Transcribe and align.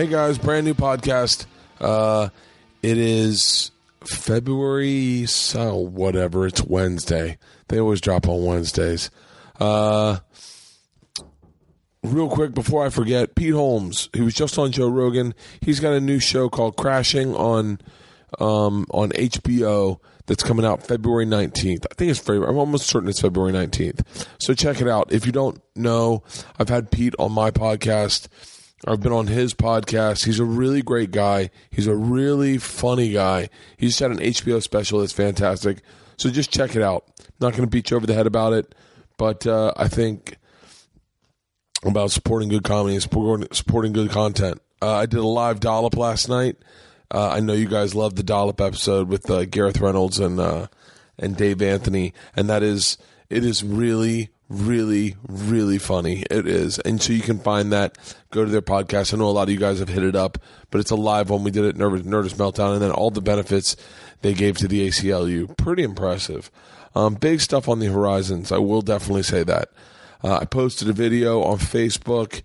Hey 0.00 0.06
guys, 0.06 0.38
brand 0.38 0.64
new 0.64 0.72
podcast. 0.72 1.44
Uh, 1.78 2.30
it 2.82 2.96
is 2.96 3.70
February, 4.02 5.26
so 5.26 5.76
whatever. 5.76 6.46
It's 6.46 6.64
Wednesday. 6.64 7.36
They 7.68 7.78
always 7.78 8.00
drop 8.00 8.26
on 8.26 8.46
Wednesdays. 8.46 9.10
Uh, 9.60 10.20
real 12.02 12.30
quick 12.30 12.54
before 12.54 12.86
I 12.86 12.88
forget, 12.88 13.34
Pete 13.34 13.52
Holmes, 13.52 14.08
who 14.16 14.24
was 14.24 14.32
just 14.32 14.58
on 14.58 14.72
Joe 14.72 14.88
Rogan, 14.88 15.34
he's 15.60 15.80
got 15.80 15.92
a 15.92 16.00
new 16.00 16.18
show 16.18 16.48
called 16.48 16.78
Crashing 16.78 17.34
on 17.34 17.78
um, 18.38 18.86
on 18.92 19.10
HBO 19.10 19.98
that's 20.24 20.42
coming 20.42 20.64
out 20.64 20.82
February 20.82 21.26
19th. 21.26 21.84
I 21.90 21.94
think 21.94 22.10
it's 22.10 22.20
February. 22.20 22.48
I'm 22.48 22.56
almost 22.56 22.86
certain 22.86 23.10
it's 23.10 23.20
February 23.20 23.52
19th. 23.52 24.00
So 24.38 24.54
check 24.54 24.80
it 24.80 24.88
out. 24.88 25.12
If 25.12 25.26
you 25.26 25.32
don't 25.32 25.60
know, 25.76 26.22
I've 26.58 26.70
had 26.70 26.90
Pete 26.90 27.14
on 27.18 27.32
my 27.32 27.50
podcast. 27.50 28.28
I've 28.86 29.00
been 29.00 29.12
on 29.12 29.26
his 29.26 29.52
podcast. 29.52 30.24
He's 30.24 30.38
a 30.38 30.44
really 30.44 30.82
great 30.82 31.10
guy. 31.10 31.50
He's 31.70 31.86
a 31.86 31.94
really 31.94 32.56
funny 32.58 33.12
guy. 33.12 33.50
He 33.76 33.86
just 33.86 34.00
had 34.00 34.10
an 34.10 34.18
HBO 34.18 34.62
special 34.62 35.00
that's 35.00 35.12
fantastic. 35.12 35.82
So 36.16 36.30
just 36.30 36.52
check 36.52 36.76
it 36.76 36.82
out. 36.82 37.04
Not 37.40 37.52
going 37.52 37.64
to 37.64 37.70
beat 37.70 37.90
you 37.90 37.96
over 37.96 38.06
the 38.06 38.14
head 38.14 38.26
about 38.26 38.52
it, 38.52 38.74
but 39.18 39.46
uh, 39.46 39.72
I 39.76 39.88
think 39.88 40.36
about 41.84 42.10
supporting 42.10 42.48
good 42.48 42.64
comedy 42.64 42.94
and 42.94 43.02
supporting, 43.02 43.92
good 43.92 44.10
content. 44.10 44.60
Uh, 44.82 44.96
I 44.96 45.06
did 45.06 45.18
a 45.18 45.26
live 45.26 45.60
dollop 45.60 45.96
last 45.96 46.28
night. 46.28 46.56
Uh, 47.10 47.28
I 47.28 47.40
know 47.40 47.54
you 47.54 47.68
guys 47.68 47.94
loved 47.94 48.16
the 48.16 48.22
dollop 48.22 48.60
episode 48.60 49.08
with 49.08 49.30
uh, 49.30 49.44
Gareth 49.44 49.80
Reynolds 49.80 50.18
and 50.18 50.38
uh, 50.38 50.68
and 51.18 51.36
Dave 51.36 51.60
Anthony, 51.60 52.14
and 52.36 52.48
that 52.48 52.62
is 52.62 52.96
it 53.28 53.44
is 53.44 53.64
really 53.64 54.30
really 54.50 55.16
really 55.28 55.78
funny. 55.78 56.24
It 56.30 56.46
is, 56.46 56.78
and 56.80 57.00
so 57.00 57.14
you 57.14 57.22
can 57.22 57.38
find 57.38 57.72
that. 57.72 57.96
Go 58.30 58.44
to 58.44 58.50
their 58.50 58.60
podcast. 58.60 59.14
I 59.14 59.16
know 59.16 59.28
a 59.28 59.30
lot 59.30 59.44
of 59.44 59.50
you 59.50 59.58
guys 59.58 59.78
have 59.78 59.88
hit 59.88 60.04
it 60.04 60.14
up, 60.14 60.38
but 60.70 60.80
it's 60.80 60.90
a 60.90 60.96
live 60.96 61.30
one. 61.30 61.42
We 61.42 61.50
did 61.50 61.64
it 61.64 61.76
Nerdist, 61.76 62.02
Nerdist 62.02 62.34
Meltdown, 62.34 62.74
and 62.74 62.82
then 62.82 62.90
all 62.90 63.10
the 63.10 63.22
benefits 63.22 63.76
they 64.22 64.34
gave 64.34 64.58
to 64.58 64.68
the 64.68 64.86
ACLU. 64.86 65.56
Pretty 65.56 65.82
impressive. 65.82 66.50
Um, 66.94 67.14
big 67.14 67.40
stuff 67.40 67.68
on 67.68 67.78
the 67.78 67.86
horizons. 67.86 68.52
I 68.52 68.58
will 68.58 68.82
definitely 68.82 69.22
say 69.22 69.42
that. 69.44 69.70
Uh, 70.22 70.38
I 70.38 70.44
posted 70.44 70.88
a 70.88 70.92
video 70.92 71.42
on 71.42 71.58
Facebook 71.58 72.42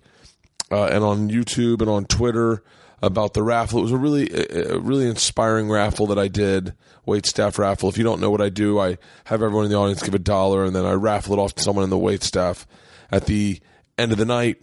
uh, 0.70 0.86
and 0.86 1.04
on 1.04 1.28
YouTube 1.28 1.80
and 1.80 1.90
on 1.90 2.06
Twitter 2.06 2.62
about 3.02 3.34
the 3.34 3.42
raffle. 3.42 3.80
It 3.80 3.82
was 3.82 3.92
a 3.92 3.96
really, 3.96 4.30
a 4.32 4.78
really 4.78 5.06
inspiring 5.06 5.70
raffle 5.70 6.06
that 6.06 6.18
I 6.18 6.28
did, 6.28 6.74
wait 7.04 7.26
staff 7.26 7.58
raffle. 7.58 7.88
If 7.88 7.98
you 7.98 8.04
don't 8.04 8.20
know 8.20 8.30
what 8.30 8.40
I 8.40 8.48
do, 8.48 8.78
I 8.78 8.98
have 9.24 9.42
everyone 9.42 9.64
in 9.64 9.70
the 9.70 9.76
audience 9.76 10.02
give 10.02 10.14
a 10.14 10.18
dollar, 10.18 10.64
and 10.64 10.74
then 10.74 10.84
I 10.84 10.92
raffle 10.92 11.34
it 11.34 11.38
off 11.38 11.54
to 11.56 11.62
someone 11.62 11.84
in 11.84 11.90
the 11.90 11.98
wait 11.98 12.22
staff 12.22 12.66
at 13.10 13.26
the 13.26 13.60
end 13.98 14.12
of 14.12 14.18
the 14.18 14.24
night. 14.24 14.62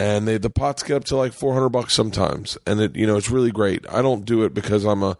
And 0.00 0.26
they, 0.26 0.38
the 0.38 0.50
pots 0.50 0.82
get 0.82 0.96
up 0.96 1.04
to 1.04 1.16
like 1.16 1.32
four 1.32 1.54
hundred 1.54 1.68
bucks 1.68 1.94
sometimes, 1.94 2.58
and 2.66 2.80
it 2.80 2.96
you 2.96 3.06
know 3.06 3.16
it's 3.16 3.30
really 3.30 3.52
great. 3.52 3.84
I 3.88 4.02
don't 4.02 4.24
do 4.24 4.42
it 4.42 4.52
because 4.52 4.84
I'm 4.84 5.04
a 5.04 5.16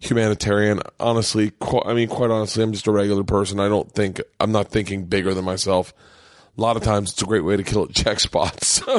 humanitarian. 0.00 0.80
Honestly, 0.98 1.52
qu- 1.58 1.82
I 1.84 1.94
mean, 1.94 2.08
quite 2.08 2.30
honestly, 2.30 2.62
I'm 2.62 2.72
just 2.72 2.86
a 2.86 2.92
regular 2.92 3.24
person. 3.24 3.60
I 3.60 3.68
don't 3.68 3.90
think 3.90 4.20
I'm 4.38 4.52
not 4.52 4.68
thinking 4.68 5.06
bigger 5.06 5.32
than 5.32 5.46
myself. 5.46 5.94
A 6.60 6.62
lot 6.62 6.76
of 6.76 6.82
times, 6.82 7.12
it's 7.12 7.22
a 7.22 7.24
great 7.24 7.42
way 7.42 7.56
to 7.56 7.62
kill 7.62 7.84
a 7.84 7.92
check 7.92 8.20
spot. 8.20 8.62
So, 8.62 8.98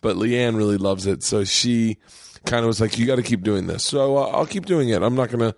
but 0.00 0.16
LeeAnn 0.16 0.56
really 0.56 0.78
loves 0.78 1.06
it, 1.06 1.22
so 1.22 1.44
she 1.44 1.98
kind 2.46 2.60
of 2.60 2.68
was 2.68 2.80
like, 2.80 2.96
"You 2.98 3.06
got 3.06 3.16
to 3.16 3.22
keep 3.22 3.42
doing 3.42 3.66
this." 3.66 3.84
So 3.84 4.16
uh, 4.16 4.28
I'll 4.28 4.46
keep 4.46 4.64
doing 4.64 4.88
it. 4.88 5.02
I'm 5.02 5.14
not 5.14 5.30
gonna 5.30 5.54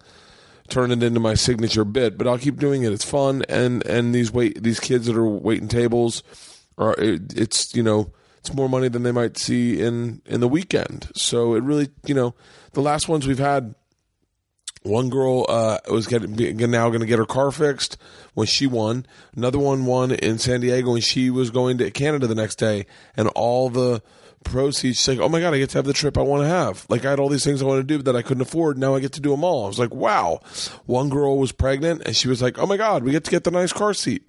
turn 0.69 0.91
it 0.91 1.01
into 1.03 1.21
my 1.21 1.35
signature 1.35 1.85
bit, 1.85 2.19
but 2.19 2.27
I'll 2.27 2.39
keep 2.39 2.59
doing 2.59 2.83
it. 2.83 2.93
It's 2.93 3.05
fun, 3.05 3.45
and 3.49 3.87
and 3.87 4.13
these 4.13 4.33
wait 4.33 4.65
these 4.65 4.81
kids 4.81 5.07
that 5.07 5.17
are 5.17 5.25
waiting 5.25 5.69
tables 5.69 6.25
are 6.77 6.95
it, 6.95 7.37
it's 7.37 7.73
you 7.75 7.83
know 7.85 8.13
it's 8.39 8.53
more 8.53 8.69
money 8.69 8.89
than 8.89 9.05
they 9.05 9.13
might 9.13 9.39
see 9.39 9.81
in 9.81 10.23
in 10.27 10.41
the 10.41 10.49
weekend. 10.49 11.09
So 11.15 11.55
it 11.55 11.63
really 11.63 11.89
you 12.05 12.15
know 12.15 12.35
the 12.73 12.83
last 12.83 13.09
ones 13.09 13.29
we've 13.29 13.39
had 13.39 13.77
one 14.85 15.09
girl 15.09 15.47
uh, 15.49 15.79
was 15.91 16.07
getting 16.07 16.37
now 16.71 16.89
going 16.89 17.01
to 17.01 17.07
get 17.07 17.19
her 17.19 17.27
car 17.27 17.51
fixed 17.51 17.97
when 18.35 18.47
she 18.47 18.67
won. 18.67 19.07
Another 19.35 19.59
one 19.59 19.87
won 19.87 20.13
in 20.13 20.39
San 20.39 20.61
Diego 20.61 20.95
and 20.95 21.03
she 21.03 21.31
was 21.31 21.51
going 21.51 21.79
to 21.79 21.91
Canada 21.91 22.27
the 22.27 22.35
next 22.35 22.57
day, 22.57 22.87
and 23.17 23.29
all 23.29 23.71
the 23.71 24.03
proceeds. 24.45 24.99
She's 24.99 25.09
like, 25.09 25.19
"Oh 25.19 25.29
my 25.29 25.41
god, 25.41 25.55
I 25.55 25.59
get 25.59 25.71
to 25.71 25.79
have 25.79 25.87
the 25.87 25.95
trip 25.95 26.19
I 26.19 26.23
want 26.23 26.43
to 26.43 26.49
have. 26.49 26.87
Like 26.91 27.05
I 27.05 27.11
had 27.11 27.19
all 27.19 27.31
these 27.31 27.45
things 27.45 27.63
I 27.63 27.65
want 27.65 27.81
to 27.81 27.97
do 27.97 28.03
that 28.03 28.15
I 28.15 28.23
couldn't 28.23 28.43
afford. 28.43 28.77
Now 28.79 28.95
I 28.95 29.01
get 29.01 29.13
to 29.15 29.21
do 29.21 29.31
them 29.31 29.43
all." 29.43 29.65
I 29.65 29.69
was 29.69 29.79
like, 29.79 29.95
"Wow." 29.95 30.41
One 30.85 31.09
girl 31.09 31.39
was 31.39 31.51
pregnant 31.51 32.03
and 32.05 32.15
she 32.15 32.29
was 32.29 32.43
like, 32.43 32.59
"Oh 32.59 32.67
my 32.67 32.77
god, 32.77 33.03
we 33.03 33.11
get 33.11 33.25
to 33.25 33.31
get 33.31 33.45
the 33.45 33.51
nice 33.51 33.73
car 33.73 33.95
seat." 33.95 34.23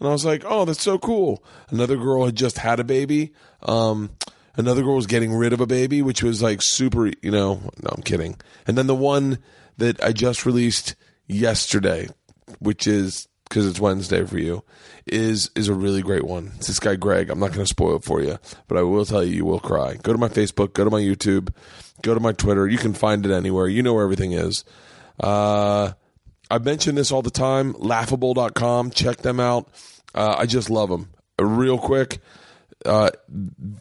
And 0.00 0.08
I 0.08 0.12
was 0.12 0.24
like, 0.24 0.42
"Oh, 0.44 0.64
that's 0.64 0.82
so 0.82 0.98
cool." 0.98 1.44
Another 1.68 1.96
girl 1.96 2.26
had 2.26 2.34
just 2.34 2.58
had 2.58 2.80
a 2.80 2.84
baby. 2.84 3.32
Um, 3.62 4.10
another 4.56 4.82
girl 4.82 4.96
was 4.96 5.06
getting 5.06 5.32
rid 5.32 5.52
of 5.52 5.60
a 5.60 5.66
baby, 5.66 6.02
which 6.02 6.22
was 6.22 6.42
like 6.42 6.60
super. 6.62 7.06
You 7.22 7.30
know, 7.30 7.60
no, 7.80 7.90
I'm 7.92 8.02
kidding. 8.02 8.36
And 8.66 8.76
then 8.76 8.88
the 8.88 8.94
one 8.96 9.38
that 9.80 10.02
I 10.02 10.12
just 10.12 10.46
released 10.46 10.94
yesterday, 11.26 12.08
which 12.60 12.86
is 12.86 13.28
because 13.48 13.66
it's 13.66 13.80
Wednesday 13.80 14.24
for 14.24 14.38
you, 14.38 14.64
is 15.06 15.50
is 15.56 15.68
a 15.68 15.74
really 15.74 16.02
great 16.02 16.24
one. 16.24 16.52
It's 16.56 16.68
this 16.68 16.78
guy 16.78 16.94
Greg. 16.94 17.30
I'm 17.30 17.40
not 17.40 17.48
going 17.52 17.64
to 17.64 17.66
spoil 17.66 17.96
it 17.96 18.04
for 18.04 18.22
you, 18.22 18.38
but 18.68 18.78
I 18.78 18.82
will 18.82 19.04
tell 19.04 19.24
you, 19.24 19.34
you 19.34 19.44
will 19.44 19.60
cry. 19.60 19.96
Go 20.02 20.12
to 20.12 20.18
my 20.18 20.28
Facebook, 20.28 20.72
go 20.72 20.84
to 20.84 20.90
my 20.90 21.00
YouTube, 21.00 21.52
go 22.02 22.14
to 22.14 22.20
my 22.20 22.32
Twitter. 22.32 22.68
You 22.68 22.78
can 22.78 22.94
find 22.94 23.26
it 23.26 23.32
anywhere. 23.32 23.66
You 23.66 23.82
know 23.82 23.94
where 23.94 24.04
everything 24.04 24.32
is. 24.32 24.64
Uh, 25.18 25.92
I 26.50 26.58
mention 26.58 26.94
this 26.94 27.12
all 27.12 27.22
the 27.22 27.30
time. 27.30 27.74
Laughable.com. 27.78 28.90
Check 28.90 29.18
them 29.18 29.40
out. 29.40 29.68
Uh, 30.14 30.36
I 30.38 30.46
just 30.46 30.70
love 30.70 30.88
them. 30.88 31.10
Real 31.40 31.78
quick, 31.78 32.20
uh, 32.86 33.10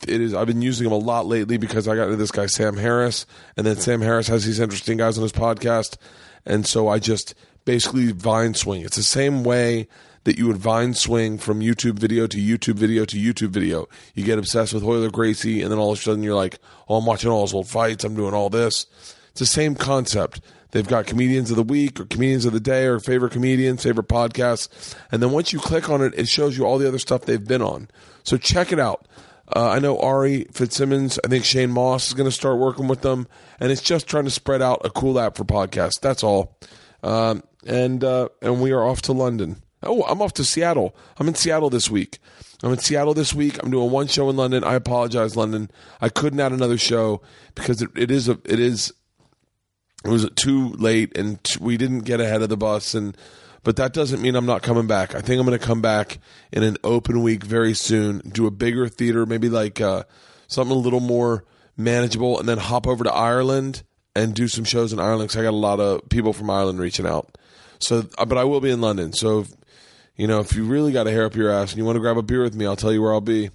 it 0.07 0.21
is. 0.21 0.33
I've 0.33 0.47
been 0.47 0.61
using 0.61 0.83
them 0.83 0.93
a 0.93 0.97
lot 0.97 1.25
lately 1.25 1.57
because 1.57 1.87
I 1.87 1.95
got 1.95 2.05
into 2.05 2.17
this 2.17 2.31
guy 2.31 2.47
Sam 2.47 2.77
Harris, 2.77 3.25
and 3.55 3.65
then 3.65 3.77
Sam 3.77 4.01
Harris 4.01 4.27
has 4.27 4.45
these 4.45 4.59
interesting 4.59 4.97
guys 4.97 5.17
on 5.17 5.21
his 5.23 5.31
podcast, 5.31 5.97
and 6.45 6.65
so 6.65 6.87
I 6.87 6.99
just 6.99 7.33
basically 7.65 8.11
vine 8.11 8.53
swing. 8.53 8.81
It's 8.81 8.97
the 8.97 9.03
same 9.03 9.43
way 9.43 9.87
that 10.25 10.37
you 10.37 10.47
would 10.47 10.57
vine 10.57 10.93
swing 10.93 11.37
from 11.37 11.61
YouTube 11.61 11.97
video 11.97 12.27
to 12.27 12.37
YouTube 12.37 12.75
video 12.75 13.05
to 13.05 13.17
YouTube 13.17 13.49
video. 13.49 13.87
You 14.15 14.25
get 14.25 14.37
obsessed 14.37 14.73
with 14.73 14.83
Hoyler 14.83 15.11
Gracie, 15.11 15.61
and 15.61 15.71
then 15.71 15.79
all 15.79 15.93
of 15.93 15.99
a 15.99 16.01
sudden 16.01 16.23
you're 16.23 16.35
like, 16.35 16.59
"Oh, 16.87 16.97
I'm 16.97 17.05
watching 17.05 17.29
all 17.29 17.43
his 17.43 17.53
old 17.53 17.67
fights. 17.67 18.03
I'm 18.03 18.15
doing 18.15 18.33
all 18.33 18.49
this." 18.49 18.85
It's 19.31 19.39
the 19.39 19.45
same 19.45 19.75
concept. 19.75 20.41
They've 20.71 20.87
got 20.87 21.07
comedians 21.07 21.49
of 21.49 21.57
the 21.57 21.63
week 21.63 21.99
or 21.99 22.05
comedians 22.05 22.45
of 22.45 22.53
the 22.53 22.59
day 22.59 22.85
or 22.85 22.99
favorite 22.99 23.31
comedians, 23.31 23.83
favorite 23.83 24.07
podcasts. 24.07 24.95
And 25.11 25.21
then 25.21 25.31
once 25.31 25.51
you 25.51 25.59
click 25.59 25.89
on 25.89 26.01
it, 26.01 26.13
it 26.15 26.27
shows 26.27 26.57
you 26.57 26.65
all 26.65 26.77
the 26.77 26.87
other 26.87 26.99
stuff 26.99 27.21
they've 27.21 27.43
been 27.43 27.61
on. 27.61 27.89
So 28.23 28.37
check 28.37 28.71
it 28.71 28.79
out. 28.79 29.07
Uh, 29.55 29.69
I 29.69 29.79
know 29.79 29.97
Ari 29.99 30.45
Fitzsimmons. 30.53 31.19
I 31.25 31.27
think 31.27 31.43
Shane 31.43 31.71
Moss 31.71 32.07
is 32.07 32.13
going 32.13 32.29
to 32.29 32.35
start 32.35 32.59
working 32.59 32.87
with 32.87 33.01
them. 33.01 33.27
And 33.59 33.71
it's 33.71 33.81
just 33.81 34.07
trying 34.07 34.25
to 34.25 34.31
spread 34.31 34.61
out 34.61 34.81
a 34.85 34.91
cool 34.91 35.19
app 35.19 35.35
for 35.35 35.43
podcasts. 35.43 35.99
That's 35.99 36.23
all. 36.23 36.55
Um, 37.01 37.43
and, 37.65 38.03
uh, 38.03 38.29
and 38.41 38.61
we 38.61 38.71
are 38.71 38.83
off 38.83 39.01
to 39.03 39.13
London. 39.13 39.61
Oh, 39.81 40.03
I'm 40.03 40.21
off 40.21 40.33
to 40.33 40.43
Seattle. 40.43 40.95
I'm 41.17 41.27
in 41.27 41.35
Seattle 41.35 41.69
this 41.69 41.89
week. 41.89 42.19
I'm 42.61 42.73
in 42.73 42.79
Seattle 42.79 43.13
this 43.13 43.33
week. 43.33 43.57
I'm 43.63 43.71
doing 43.71 43.89
one 43.89 44.07
show 44.07 44.29
in 44.29 44.35
London. 44.35 44.63
I 44.63 44.75
apologize, 44.75 45.37
London. 45.37 45.71
I 46.01 46.09
couldn't 46.09 46.41
add 46.41 46.51
another 46.51 46.77
show 46.77 47.21
because 47.55 47.81
it, 47.81 47.89
it 47.95 48.11
is 48.11 48.27
a, 48.27 48.37
it 48.43 48.59
is 48.59 48.93
it 50.05 50.09
was 50.09 50.29
too 50.35 50.69
late 50.69 51.17
and 51.17 51.39
we 51.59 51.77
didn't 51.77 52.01
get 52.01 52.21
ahead 52.21 52.41
of 52.41 52.49
the 52.49 52.57
bus 52.57 52.93
and 52.93 53.15
but 53.63 53.75
that 53.75 53.93
doesn't 53.93 54.21
mean 54.21 54.35
I'm 54.35 54.45
not 54.45 54.61
coming 54.61 54.87
back. 54.87 55.15
I 55.15 55.21
think 55.21 55.39
I'm 55.39 55.45
going 55.45 55.59
to 55.59 55.65
come 55.65 55.81
back 55.81 56.19
in 56.51 56.63
an 56.63 56.77
open 56.83 57.21
week 57.21 57.43
very 57.43 57.73
soon, 57.73 58.19
do 58.19 58.47
a 58.47 58.51
bigger 58.51 58.87
theater, 58.87 59.25
maybe 59.25 59.49
like 59.49 59.81
uh, 59.81 60.03
something 60.47 60.75
a 60.75 60.79
little 60.79 61.01
more 61.01 61.43
manageable, 61.75 62.39
and 62.39 62.47
then 62.47 62.57
hop 62.57 62.87
over 62.87 63.03
to 63.03 63.13
Ireland 63.13 63.83
and 64.15 64.33
do 64.33 64.47
some 64.47 64.63
shows 64.63 64.93
in 64.93 64.99
Ireland 64.99 65.29
because 65.29 65.41
I 65.41 65.43
got 65.43 65.53
a 65.53 65.57
lot 65.57 65.79
of 65.79 66.07
people 66.09 66.33
from 66.33 66.49
Ireland 66.49 66.79
reaching 66.79 67.05
out. 67.05 67.37
So, 67.79 68.07
uh, 68.17 68.25
but 68.25 68.37
I 68.37 68.43
will 68.43 68.61
be 68.61 68.71
in 68.71 68.81
London. 68.81 69.13
So, 69.13 69.41
if, 69.41 69.51
you 70.15 70.27
know, 70.27 70.39
if 70.39 70.55
you 70.55 70.65
really 70.65 70.91
got 70.91 71.07
a 71.07 71.11
hair 71.11 71.25
up 71.25 71.35
your 71.35 71.49
ass 71.49 71.71
and 71.71 71.77
you 71.77 71.85
want 71.85 71.95
to 71.95 72.01
grab 72.01 72.17
a 72.17 72.23
beer 72.23 72.43
with 72.43 72.55
me, 72.55 72.65
I'll 72.65 72.75
tell 72.75 72.91
you 72.91 73.01
where 73.01 73.13
I'll 73.13 73.21
be. 73.21 73.49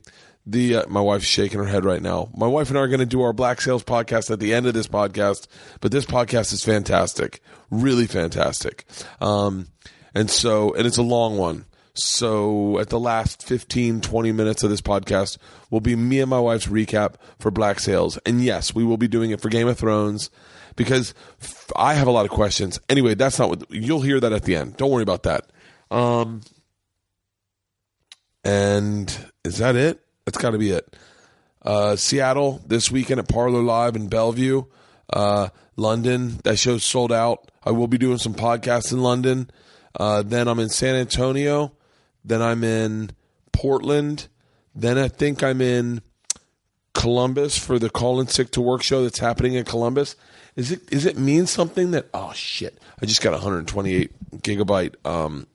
The 0.47 0.77
uh, 0.77 0.85
my 0.89 1.01
wife's 1.01 1.25
shaking 1.25 1.59
her 1.59 1.65
head 1.67 1.85
right 1.85 2.03
now. 2.03 2.29
My 2.37 2.47
wife 2.47 2.69
and 2.69 2.79
I 2.79 2.83
are 2.83 2.89
going 2.89 3.01
to 3.01 3.07
do 3.07 3.23
our 3.23 3.33
Black 3.33 3.61
Sails 3.63 3.83
podcast 3.83 4.31
at 4.31 4.41
the 4.41 4.53
end 4.53 4.67
of 4.67 4.75
this 4.75 4.87
podcast, 4.89 5.47
but 5.81 5.91
this 5.91 6.05
podcast 6.05 6.53
is 6.53 6.63
fantastic, 6.65 7.41
really 7.71 8.07
fantastic. 8.07 8.85
Um, 9.21 9.69
And 10.15 10.31
so, 10.31 10.73
and 10.75 10.87
it's 10.87 10.99
a 10.99 11.03
long 11.03 11.39
one. 11.39 11.65
So 11.95 12.79
at 12.79 12.89
the 12.91 13.01
last 13.01 13.43
15, 13.47 14.01
20 14.01 14.33
minutes 14.33 14.63
of 14.63 14.71
this 14.71 14.81
podcast 14.83 15.39
will 15.71 15.81
be 15.81 15.97
me 15.97 16.21
and 16.21 16.29
my 16.29 16.39
wife's 16.41 16.67
recap 16.67 17.15
for 17.39 17.51
Black 17.51 17.81
Sails. 17.81 18.19
And 18.27 18.43
yes, 18.45 18.75
we 18.75 18.85
will 18.85 18.97
be 18.97 19.09
doing 19.09 19.31
it 19.31 19.41
for 19.41 19.49
Game 19.49 19.67
of 19.69 19.79
Thrones 19.79 20.29
because 20.77 21.15
f- 21.41 21.71
I 21.75 21.95
have 21.95 22.07
a 22.07 22.11
lot 22.13 22.27
of 22.27 22.31
questions. 22.33 22.79
Anyway, 22.89 23.15
that's 23.15 23.39
not 23.39 23.49
what 23.49 23.71
you'll 23.71 24.03
hear 24.03 24.21
that 24.21 24.33
at 24.33 24.43
the 24.45 24.57
end. 24.57 24.77
Don't 24.77 24.91
worry 24.91 25.03
about 25.05 25.23
that. 25.25 25.51
Um, 25.91 26.43
and 28.45 29.17
is 29.45 29.59
that 29.59 29.75
it? 29.77 30.04
That's 30.25 30.39
got 30.39 30.51
to 30.51 30.59
be 30.59 30.71
it. 30.71 30.97
Uh, 31.63 31.97
Seattle 31.97 32.63
this 32.67 32.91
weekend 32.91 33.21
at 33.21 33.29
Parlor 33.29 33.63
Live 33.63 33.97
in 33.97 34.09
Bellevue. 34.09 34.65
Uh, 35.11 35.49
London, 35.77 36.39
that 36.45 36.59
show's 36.59 36.85
sold 36.85 37.13
out. 37.13 37.51
I 37.65 37.71
will 37.71 37.89
be 37.89 37.99
doing 37.99 38.19
some 38.19 38.35
podcasts 38.35 38.93
in 38.93 39.03
London. 39.03 39.51
Uh, 39.99 40.23
then 40.23 40.49
I'm 40.49 40.59
in 40.59 40.69
San 40.69 40.95
Antonio. 40.97 41.73
Then 42.25 42.43
I'm 42.43 42.65
in 42.65 43.11
Portland. 43.53 44.29
Then 44.75 44.99
I 44.99 45.09
think 45.09 45.43
I'm 45.43 45.61
in 45.61 46.03
Columbus 46.95 47.59
for 47.59 47.79
the 47.79 47.91
Call 47.91 48.21
in 48.21 48.29
Sick 48.29 48.51
to 48.53 48.61
Work 48.61 48.83
show 48.83 49.03
that's 49.03 49.19
happening 49.19 49.55
in 49.55 49.65
Columbus. 49.65 50.17
Is 50.57 50.71
it 50.71 50.93
is 50.93 51.05
it 51.05 51.19
mean 51.19 51.47
something 51.47 51.91
that 51.91 52.07
oh 52.15 52.33
shit 52.33 52.79
I 53.03 53.07
just 53.07 53.21
got 53.21 53.33
128 53.33 54.41
gigabyte 54.41 54.95
um, 55.05 55.49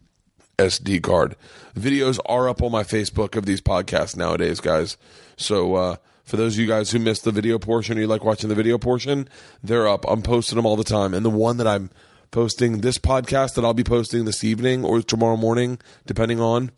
SD 0.60 1.02
card. 1.02 1.36
Videos 1.76 2.20
are 2.26 2.50
up 2.50 2.62
on 2.62 2.72
my 2.72 2.84
Facebook 2.84 3.36
of 3.36 3.46
these 3.46 3.62
podcasts 3.62 4.16
nowadays, 4.16 4.60
guys. 4.60 4.98
So 5.38 5.76
uh, 5.76 5.96
for 6.26 6.38
those 6.38 6.56
of 6.56 6.60
you 6.60 6.68
guys 6.68 6.92
who 6.92 7.00
missed 7.00 7.24
the 7.24 7.32
video 7.32 7.58
portion 7.58 7.98
or 7.98 8.02
you 8.02 8.08
like 8.08 8.24
watching 8.24 8.50
the 8.50 8.56
video 8.56 8.78
portion, 8.78 9.30
they're 9.64 9.88
up. 9.88 10.06
I'm 10.08 10.22
posting 10.22 10.58
them 10.58 10.66
all 10.66 10.76
the 10.76 10.84
time. 10.84 11.14
And 11.14 11.26
the 11.26 11.30
one 11.30 11.58
that 11.58 11.68
I'm 11.68 11.90
posting, 12.32 12.82
this 12.82 12.98
podcast 12.98 13.56
that 13.56 13.64
I'll 13.64 13.74
be 13.74 13.84
posting 13.84 14.26
this 14.26 14.44
evening 14.44 14.84
or 14.84 15.02
tomorrow 15.02 15.38
morning, 15.38 15.80
depending 16.06 16.40
on, 16.42 16.72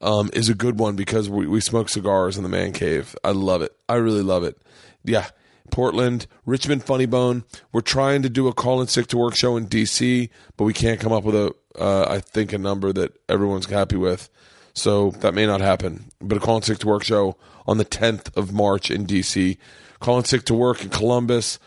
um, 0.00 0.30
is 0.32 0.48
a 0.48 0.54
good 0.54 0.78
one 0.78 0.96
because 0.96 1.28
we, 1.28 1.46
we 1.46 1.60
smoke 1.60 1.90
cigars 1.90 2.38
in 2.38 2.42
the 2.42 2.48
man 2.48 2.72
cave. 2.72 3.14
I 3.22 3.32
love 3.32 3.60
it. 3.60 3.76
I 3.88 3.96
really 3.96 4.22
love 4.22 4.44
it. 4.44 4.56
Yeah. 5.04 5.28
Portland, 5.70 6.26
Richmond 6.46 6.84
Funny 6.84 7.06
Bone. 7.06 7.44
We're 7.72 7.80
trying 7.80 8.22
to 8.22 8.28
do 8.28 8.48
a 8.48 8.52
call 8.52 8.80
in 8.80 8.88
sick 8.88 9.06
to 9.08 9.16
work 9.16 9.36
show 9.36 9.56
in 9.56 9.66
DC, 9.66 10.28
but 10.56 10.64
we 10.64 10.72
can't 10.72 11.00
come 11.00 11.12
up 11.12 11.24
with 11.24 11.34
a, 11.34 11.54
uh, 11.78 12.06
I 12.08 12.20
think, 12.20 12.52
a 12.52 12.58
number 12.58 12.92
that 12.92 13.16
everyone's 13.28 13.66
happy 13.66 13.96
with. 13.96 14.28
So 14.74 15.10
that 15.20 15.34
may 15.34 15.46
not 15.46 15.60
happen. 15.60 16.06
But 16.20 16.38
a 16.38 16.40
call 16.40 16.56
in 16.56 16.62
sick 16.62 16.78
to 16.78 16.86
work 16.86 17.04
show 17.04 17.36
on 17.66 17.78
the 17.78 17.84
10th 17.84 18.36
of 18.36 18.52
March 18.52 18.90
in 18.90 19.06
DC. 19.06 19.58
Call 20.00 20.18
in 20.18 20.24
sick 20.24 20.44
to 20.46 20.54
work 20.54 20.82
in 20.82 20.90
Columbus. 20.90 21.58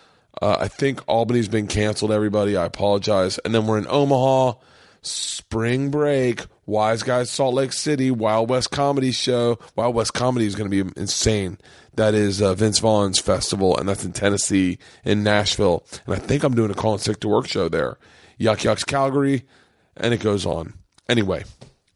Uh, 0.42 0.58
I 0.60 0.68
think 0.68 1.02
Albany's 1.08 1.48
been 1.48 1.68
canceled, 1.68 2.12
everybody. 2.12 2.58
I 2.58 2.66
apologize. 2.66 3.38
And 3.40 3.54
then 3.54 3.68
we're 3.68 3.78
in 3.78 3.88
Omaha, 3.88 4.58
spring 5.02 5.92
break, 5.92 6.46
Wise 6.66 7.04
Guys, 7.04 7.30
Salt 7.30 7.54
Lake 7.54 7.74
City, 7.74 8.10
Wild 8.10 8.50
West 8.50 8.72
Comedy 8.72 9.12
Show. 9.12 9.60
Wild 9.76 9.96
West 9.96 10.14
Comedy 10.14 10.46
is 10.46 10.56
going 10.56 10.70
to 10.70 10.84
be 10.84 10.92
insane. 11.00 11.58
That 11.96 12.16
is 12.16 12.42
uh, 12.42 12.56
Vince 12.56 12.80
Vaughn's 12.80 13.20
festival, 13.20 13.78
and 13.78 13.88
that's 13.88 14.04
in 14.04 14.14
Tennessee, 14.14 14.80
in 15.06 15.24
Nashville. 15.24 15.86
And 16.06 16.16
I 16.16 16.20
think 16.20 16.44
I'm 16.44 16.56
doing 16.56 16.72
a 16.72 16.74
Call 16.74 16.94
and 16.94 17.02
Sick 17.02 17.20
to 17.20 17.28
Work 17.28 17.48
show 17.48 17.70
there. 17.70 17.98
Yuk 18.38 18.64
Yuk's 18.64 18.84
Calgary, 18.84 19.44
and 19.96 20.14
it 20.14 20.20
goes 20.22 20.46
on. 20.46 20.74
Anyway, 21.08 21.44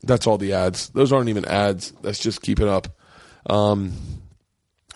that's 0.03 0.27
all 0.27 0.37
the 0.37 0.53
ads. 0.53 0.89
Those 0.89 1.11
aren't 1.11 1.29
even 1.29 1.45
ads. 1.45 1.91
That's 2.03 2.19
just 2.19 2.41
keep 2.41 2.59
it 2.59 2.67
up. 2.67 2.95
Um, 3.49 3.93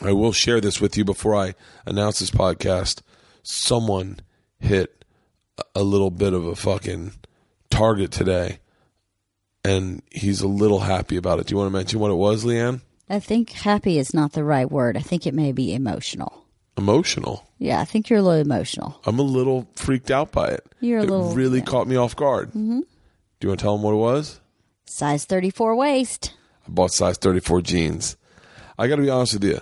I 0.02 0.12
will 0.14 0.34
share 0.34 0.62
this 0.62 0.80
with 0.80 0.98
you 0.98 1.06
before 1.06 1.36
I 1.36 1.56
announce 1.86 2.20
this 2.20 2.32
podcast. 2.32 3.02
Someone 3.44 4.20
hit 4.60 5.04
a 5.76 5.84
little 5.84 6.12
bit 6.12 6.34
of 6.34 6.46
a 6.46 6.56
fucking 6.56 7.14
target 7.70 8.12
today, 8.12 8.60
and 9.64 10.04
he's 10.12 10.42
a 10.42 10.48
little 10.48 10.82
happy 10.82 11.18
about 11.18 11.40
it. 11.40 11.48
Do 11.48 11.54
you 11.54 11.58
want 11.58 11.72
to 11.72 11.78
mention 11.78 12.00
what 12.00 12.12
it 12.12 12.16
was, 12.16 12.46
LeeAnn? 12.46 12.82
I 13.12 13.20
think 13.20 13.52
happy 13.52 13.98
is 14.00 14.14
not 14.14 14.32
the 14.32 14.44
right 14.44 14.72
word. 14.72 14.96
I 14.96 15.02
think 15.02 15.28
it 15.28 15.34
may 15.34 15.52
be 15.52 15.74
emotional. 15.74 16.46
Emotional. 16.78 17.46
Yeah, 17.58 17.82
I 17.82 17.86
think 17.86 18.10
you're 18.10 18.20
a 18.20 18.22
little 18.22 18.40
emotional. 18.40 19.00
I'm 19.06 19.20
a 19.20 19.24
little 19.24 19.68
freaked 19.76 20.10
out 20.10 20.32
by 20.32 20.48
it. 20.48 20.66
You're 20.80 21.00
a 21.00 21.04
it 21.04 21.10
little- 21.10 21.34
really 21.34 21.60
yeah. 21.60 21.66
caught 21.66 21.88
me 21.88 21.98
off 21.98 22.16
guard. 22.16 22.50
Mm-hmm. 22.50 22.80
Do 22.80 22.86
you 23.42 23.50
want 23.50 23.60
to 23.60 23.64
tell 23.64 23.76
him 23.76 23.82
what 23.82 23.92
it 23.92 23.98
was? 23.98 24.40
Size 24.86 25.26
34 25.26 25.76
waist. 25.76 26.34
I 26.66 26.70
bought 26.70 26.94
size 26.94 27.18
34 27.18 27.62
jeans. 27.62 28.16
I 28.80 28.88
got 28.88 28.96
to 28.96 29.02
be 29.02 29.10
honest 29.10 29.34
with 29.34 29.44
you. 29.44 29.60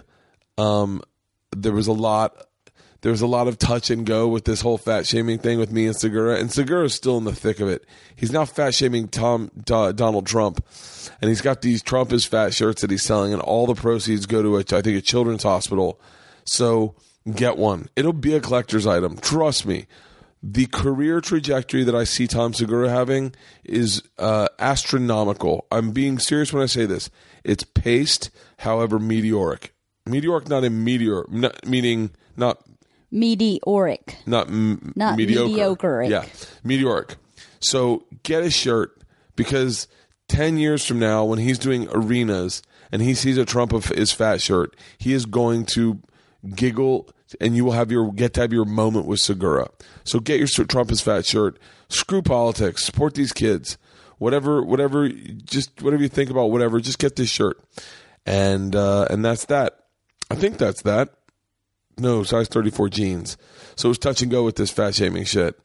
Um, 0.64 1.02
there 1.56 1.72
was 1.72 1.88
a 1.88 1.94
lot. 1.94 2.36
There 3.02 3.12
was 3.12 3.22
a 3.22 3.28
lot 3.28 3.48
of 3.48 3.58
touch 3.58 3.90
and 3.90 4.06
go 4.06 4.28
with 4.28 4.44
this 4.44 4.62
whole 4.62 4.78
fat 4.78 5.08
shaming 5.08 5.40
thing 5.40 5.58
with 5.58 5.72
me 5.72 5.86
and 5.88 5.96
Segura, 5.96 6.36
and 6.36 6.52
Segura 6.52 6.86
is 6.86 6.94
still 6.94 7.18
in 7.18 7.24
the 7.24 7.34
thick 7.34 7.62
of 7.62 7.70
it. 7.70 7.86
He's 8.16 8.32
now 8.32 8.44
fat 8.44 8.76
shaming 8.76 9.08
Tom 9.08 9.52
Do- 9.56 9.94
Donald 9.94 10.28
Trump, 10.28 10.66
and 11.22 11.30
he's 11.30 11.42
got 11.42 11.62
these 11.62 11.82
Trump 11.82 12.12
is 12.12 12.26
fat 12.26 12.54
shirts 12.54 12.82
that 12.82 12.92
he's 12.92 13.04
selling, 13.04 13.32
and 13.32 13.42
all 13.42 13.66
the 13.66 13.76
proceeds 13.76 14.26
go 14.26 14.42
to 14.42 14.58
a, 14.58 14.60
I 14.60 14.82
think 14.82 14.98
a 14.98 15.02
children's 15.02 15.44
hospital. 15.44 16.00
So 16.44 16.96
get 17.36 17.58
one. 17.58 17.88
It'll 17.96 18.12
be 18.12 18.34
a 18.36 18.42
collector's 18.42 18.86
item. 18.86 19.18
Trust 19.18 19.66
me. 19.66 19.88
The 20.42 20.68
career 20.68 21.20
trajectory 21.20 21.84
that 21.84 21.96
I 21.96 22.06
see 22.06 22.26
Tom 22.26 22.54
Segura 22.54 22.90
having 22.90 23.34
is 23.64 24.02
uh, 24.18 24.48
astronomical. 24.58 25.68
I'm 25.70 25.92
being 25.92 26.18
serious 26.18 26.54
when 26.54 26.64
I 26.64 26.66
say 26.66 26.86
this. 26.86 27.10
It's 27.44 27.64
paced, 27.64 28.30
however, 28.60 29.00
meteoric. 29.00 29.74
Meteoric, 30.06 30.48
not 30.48 30.64
a 30.64 30.70
meteor, 30.70 31.26
not, 31.30 31.66
meaning 31.66 32.12
not 32.38 32.64
Meteoric. 33.12 34.18
not 34.26 34.48
m- 34.48 34.94
Not 34.96 35.18
mediocre. 35.18 35.48
mediocre-ic. 35.50 36.10
Yeah, 36.10 36.26
meteoric. 36.64 37.16
So 37.60 38.06
get 38.24 38.44
a 38.44 38.50
shirt 38.52 39.02
because 39.36 39.88
ten 40.28 40.58
years 40.58 40.86
from 40.86 41.00
now, 41.00 41.26
when 41.26 41.40
he's 41.40 41.60
doing 41.60 41.88
arenas 41.92 42.62
and 42.92 43.02
he 43.02 43.14
sees 43.14 43.38
a 43.38 43.46
Trump 43.46 43.74
of 43.74 43.86
his 43.86 44.12
fat 44.12 44.42
shirt, 44.42 44.76
he 44.98 45.14
is 45.14 45.26
going 45.26 45.66
to 45.66 46.00
giggle, 46.56 47.10
and 47.42 47.56
you 47.56 47.66
will 47.66 47.74
have 47.74 47.92
your 47.92 48.12
get 48.12 48.34
to 48.36 48.42
have 48.42 48.54
your 48.54 48.66
moment 48.66 49.06
with 49.06 49.20
Segura. 49.20 49.70
So 50.04 50.20
get 50.20 50.40
your 50.40 50.66
Trump 50.66 50.92
is 50.92 51.02
fat 51.02 51.26
shirt. 51.26 51.60
Screw 51.90 52.22
politics. 52.22 52.84
Support 52.86 53.16
these 53.16 53.34
kids. 53.34 53.78
Whatever, 54.20 54.62
whatever, 54.64 55.08
just 55.10 55.82
whatever 55.82 56.04
you 56.04 56.10
think 56.10 56.30
about, 56.30 56.52
whatever. 56.52 56.80
Just 56.82 57.00
get 57.00 57.16
this 57.16 57.30
shirt, 57.30 57.58
and 58.26 58.76
uh, 58.76 59.08
and 59.10 59.24
that's 59.24 59.46
that. 59.46 59.80
I 60.30 60.36
think 60.36 60.58
that's 60.58 60.82
that. 60.84 61.10
No, 62.00 62.24
size 62.24 62.48
34 62.48 62.90
jeans. 62.90 63.38
So 63.76 63.88
it 63.88 63.92
was 63.92 63.98
touch 63.98 64.22
and 64.22 64.32
go 64.32 64.44
with 64.44 64.56
this 64.56 64.72
fat 64.72 64.96
shaming 64.96 65.26
shit. 65.26 65.60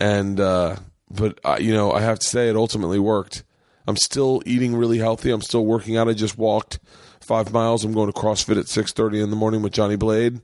And, 0.00 0.38
uh, 0.40 0.76
but, 1.10 1.38
uh, 1.44 1.58
you 1.60 1.72
know, 1.74 1.92
I 1.92 2.00
have 2.00 2.18
to 2.18 2.26
say 2.26 2.48
it 2.48 2.56
ultimately 2.56 2.98
worked. 2.98 3.44
I'm 3.86 3.96
still 3.96 4.42
eating 4.44 4.74
really 4.74 4.98
healthy. 4.98 5.30
I'm 5.30 5.42
still 5.42 5.64
working 5.64 5.96
out. 5.96 6.08
I 6.08 6.12
just 6.12 6.36
walked 6.36 6.78
five 7.20 7.52
miles. 7.52 7.84
I'm 7.84 7.92
going 7.92 8.12
to 8.12 8.18
CrossFit 8.18 8.58
at 8.58 8.66
6.30 8.66 9.22
in 9.22 9.30
the 9.30 9.36
morning 9.36 9.62
with 9.62 9.72
Johnny 9.72 9.96
Blade. 9.96 10.40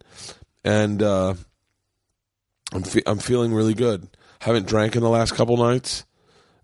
And, 0.64 1.02
uh, 1.02 1.34
I'm, 2.72 2.82
fe- 2.82 3.02
I'm 3.06 3.18
feeling 3.18 3.52
really 3.52 3.74
good. 3.74 4.08
Haven't 4.40 4.66
drank 4.66 4.96
in 4.96 5.02
the 5.02 5.08
last 5.08 5.34
couple 5.34 5.56
nights. 5.56 6.04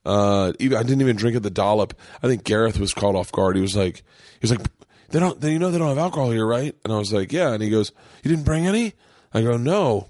Uh, 0.04 0.52
even 0.58 0.78
I 0.78 0.82
didn't 0.82 1.02
even 1.02 1.16
drink 1.16 1.36
at 1.36 1.42
the 1.42 1.50
dollop. 1.50 1.92
I 2.22 2.28
think 2.28 2.44
Gareth 2.44 2.78
was 2.78 2.94
caught 2.94 3.14
off 3.14 3.30
guard. 3.30 3.56
He 3.56 3.62
was 3.62 3.76
like, 3.76 3.96
he 3.96 4.02
was 4.42 4.50
like, 4.52 4.66
they 5.10 5.20
don't, 5.20 5.40
they, 5.40 5.52
you 5.52 5.58
know, 5.58 5.70
they 5.70 5.78
don't 5.78 5.88
have 5.88 5.98
alcohol 5.98 6.30
here, 6.30 6.46
right? 6.46 6.74
And 6.84 6.92
I 6.92 6.98
was 6.98 7.12
like, 7.12 7.32
yeah. 7.32 7.52
And 7.52 7.62
he 7.62 7.70
goes, 7.70 7.92
you 8.22 8.30
didn't 8.30 8.44
bring 8.44 8.66
any? 8.66 8.94
I 9.32 9.42
go, 9.42 9.56
no. 9.56 10.08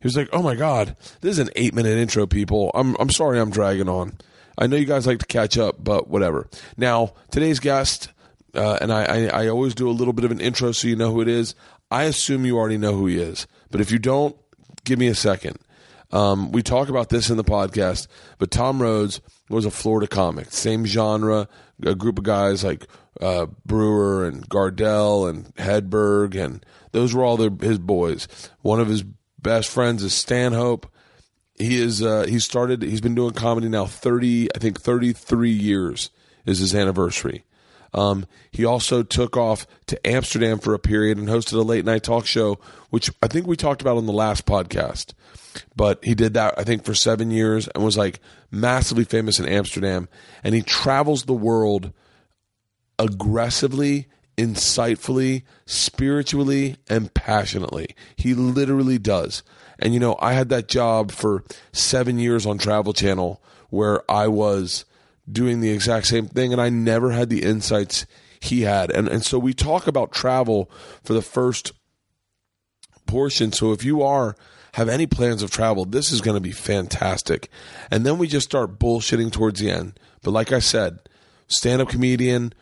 He 0.00 0.06
was 0.06 0.16
like, 0.16 0.28
oh 0.32 0.42
my 0.42 0.54
god, 0.54 0.96
this 1.22 1.32
is 1.32 1.38
an 1.38 1.50
eight 1.56 1.74
minute 1.74 1.96
intro, 1.96 2.26
people. 2.26 2.70
I'm, 2.74 2.94
I'm 3.00 3.10
sorry, 3.10 3.40
I'm 3.40 3.50
dragging 3.50 3.88
on. 3.88 4.18
I 4.58 4.66
know 4.66 4.76
you 4.76 4.84
guys 4.84 5.06
like 5.06 5.18
to 5.20 5.26
catch 5.26 5.56
up, 5.56 5.82
but 5.82 6.08
whatever. 6.08 6.48
Now 6.76 7.14
today's 7.30 7.58
guest, 7.58 8.10
uh, 8.54 8.78
and 8.80 8.92
I, 8.92 9.04
I, 9.04 9.44
I 9.44 9.48
always 9.48 9.74
do 9.74 9.88
a 9.88 9.92
little 9.92 10.12
bit 10.12 10.24
of 10.24 10.30
an 10.30 10.40
intro 10.40 10.72
so 10.72 10.88
you 10.88 10.96
know 10.96 11.10
who 11.10 11.22
it 11.22 11.28
is. 11.28 11.54
I 11.90 12.04
assume 12.04 12.44
you 12.44 12.58
already 12.58 12.78
know 12.78 12.92
who 12.92 13.06
he 13.06 13.18
is, 13.18 13.46
but 13.70 13.80
if 13.80 13.90
you 13.90 13.98
don't, 13.98 14.36
give 14.84 14.98
me 14.98 15.08
a 15.08 15.14
second. 15.14 15.58
Um, 16.14 16.52
we 16.52 16.62
talk 16.62 16.88
about 16.88 17.08
this 17.08 17.28
in 17.28 17.36
the 17.36 17.44
podcast, 17.44 18.06
but 18.38 18.52
Tom 18.52 18.80
Rhodes 18.80 19.20
was 19.50 19.64
a 19.64 19.70
Florida 19.70 20.06
comic, 20.06 20.52
same 20.52 20.86
genre, 20.86 21.48
a 21.82 21.96
group 21.96 22.18
of 22.18 22.24
guys 22.24 22.62
like 22.62 22.86
uh, 23.20 23.46
Brewer 23.66 24.24
and 24.24 24.48
Gardell 24.48 25.28
and 25.28 25.52
Hedberg, 25.56 26.36
and 26.36 26.64
those 26.92 27.12
were 27.12 27.24
all 27.24 27.36
their, 27.36 27.50
his 27.50 27.80
boys. 27.80 28.28
One 28.62 28.78
of 28.78 28.86
his 28.86 29.02
best 29.42 29.68
friends 29.68 30.04
is 30.04 30.14
Stanhope. 30.14 30.86
He 31.58 31.80
is 31.82 32.00
uh, 32.00 32.26
he 32.28 32.38
started. 32.38 32.82
He's 32.82 33.00
been 33.00 33.16
doing 33.16 33.32
comedy 33.32 33.68
now 33.68 33.86
thirty, 33.86 34.48
I 34.54 34.58
think 34.58 34.80
thirty 34.80 35.12
three 35.12 35.50
years 35.50 36.10
is 36.46 36.60
his 36.60 36.76
anniversary. 36.76 37.44
Um, 37.94 38.26
he 38.50 38.64
also 38.64 39.02
took 39.02 39.36
off 39.36 39.66
to 39.86 40.06
Amsterdam 40.06 40.58
for 40.58 40.74
a 40.74 40.78
period 40.78 41.16
and 41.16 41.28
hosted 41.28 41.54
a 41.54 41.62
late 41.62 41.84
night 41.84 42.02
talk 42.02 42.26
show, 42.26 42.58
which 42.90 43.10
I 43.22 43.28
think 43.28 43.46
we 43.46 43.56
talked 43.56 43.80
about 43.80 43.96
on 43.96 44.06
the 44.06 44.12
last 44.12 44.44
podcast. 44.46 45.14
But 45.76 46.04
he 46.04 46.14
did 46.14 46.34
that, 46.34 46.58
I 46.58 46.64
think, 46.64 46.84
for 46.84 46.94
seven 46.94 47.30
years 47.30 47.68
and 47.68 47.84
was 47.84 47.96
like 47.96 48.20
massively 48.50 49.04
famous 49.04 49.38
in 49.38 49.46
Amsterdam. 49.46 50.08
And 50.42 50.54
he 50.54 50.62
travels 50.62 51.24
the 51.24 51.32
world 51.32 51.92
aggressively, 52.98 54.08
insightfully, 54.36 55.44
spiritually, 55.64 56.76
and 56.88 57.14
passionately. 57.14 57.94
He 58.16 58.34
literally 58.34 58.98
does. 58.98 59.44
And 59.78 59.94
you 59.94 60.00
know, 60.00 60.16
I 60.20 60.32
had 60.32 60.48
that 60.48 60.68
job 60.68 61.12
for 61.12 61.44
seven 61.72 62.18
years 62.18 62.46
on 62.46 62.58
Travel 62.58 62.92
Channel 62.92 63.40
where 63.70 64.08
I 64.10 64.28
was 64.28 64.84
doing 65.30 65.60
the 65.60 65.70
exact 65.70 66.06
same 66.06 66.26
thing, 66.26 66.52
and 66.52 66.60
I 66.60 66.68
never 66.68 67.10
had 67.10 67.30
the 67.30 67.42
insights 67.42 68.06
he 68.40 68.62
had. 68.62 68.90
And 68.90 69.08
and 69.08 69.24
so 69.24 69.38
we 69.38 69.54
talk 69.54 69.86
about 69.86 70.12
travel 70.12 70.70
for 71.02 71.14
the 71.14 71.22
first 71.22 71.72
portion. 73.06 73.52
So 73.52 73.72
if 73.72 73.84
you 73.84 74.02
are 74.02 74.36
have 74.74 74.88
any 74.88 75.06
plans 75.06 75.42
of 75.42 75.50
travel, 75.50 75.84
this 75.84 76.10
is 76.10 76.20
going 76.20 76.36
to 76.36 76.40
be 76.40 76.52
fantastic. 76.52 77.48
And 77.90 78.04
then 78.04 78.18
we 78.18 78.26
just 78.26 78.46
start 78.46 78.78
bullshitting 78.78 79.30
towards 79.30 79.60
the 79.60 79.70
end. 79.70 79.98
But 80.22 80.32
like 80.32 80.50
I 80.50 80.58
said, 80.58 80.98
stand 81.46 81.80
up 81.80 81.88
comedian, 81.88 82.52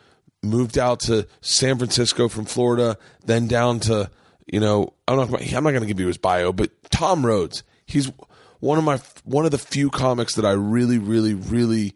moved 0.42 0.76
out 0.76 1.00
to 1.00 1.26
San 1.40 1.78
Francisco 1.78 2.28
from 2.28 2.44
Florida, 2.44 2.98
then 3.24 3.46
down 3.46 3.80
to, 3.80 4.10
you 4.46 4.60
know, 4.60 4.92
I'm 5.08 5.16
not, 5.16 5.32
I'm 5.32 5.64
not 5.64 5.70
going 5.70 5.80
to 5.80 5.86
give 5.86 6.00
you 6.00 6.08
his 6.08 6.18
bio, 6.18 6.52
but 6.52 6.70
Tom 6.90 7.24
Rhodes, 7.24 7.62
he's 7.86 8.12
one 8.60 8.76
of 8.76 8.84
my, 8.84 9.00
one 9.24 9.46
of 9.46 9.50
the 9.50 9.58
few 9.58 9.88
comics 9.88 10.34
that 10.34 10.44
I 10.44 10.52
really, 10.52 10.98
really, 10.98 11.32
really 11.32 11.94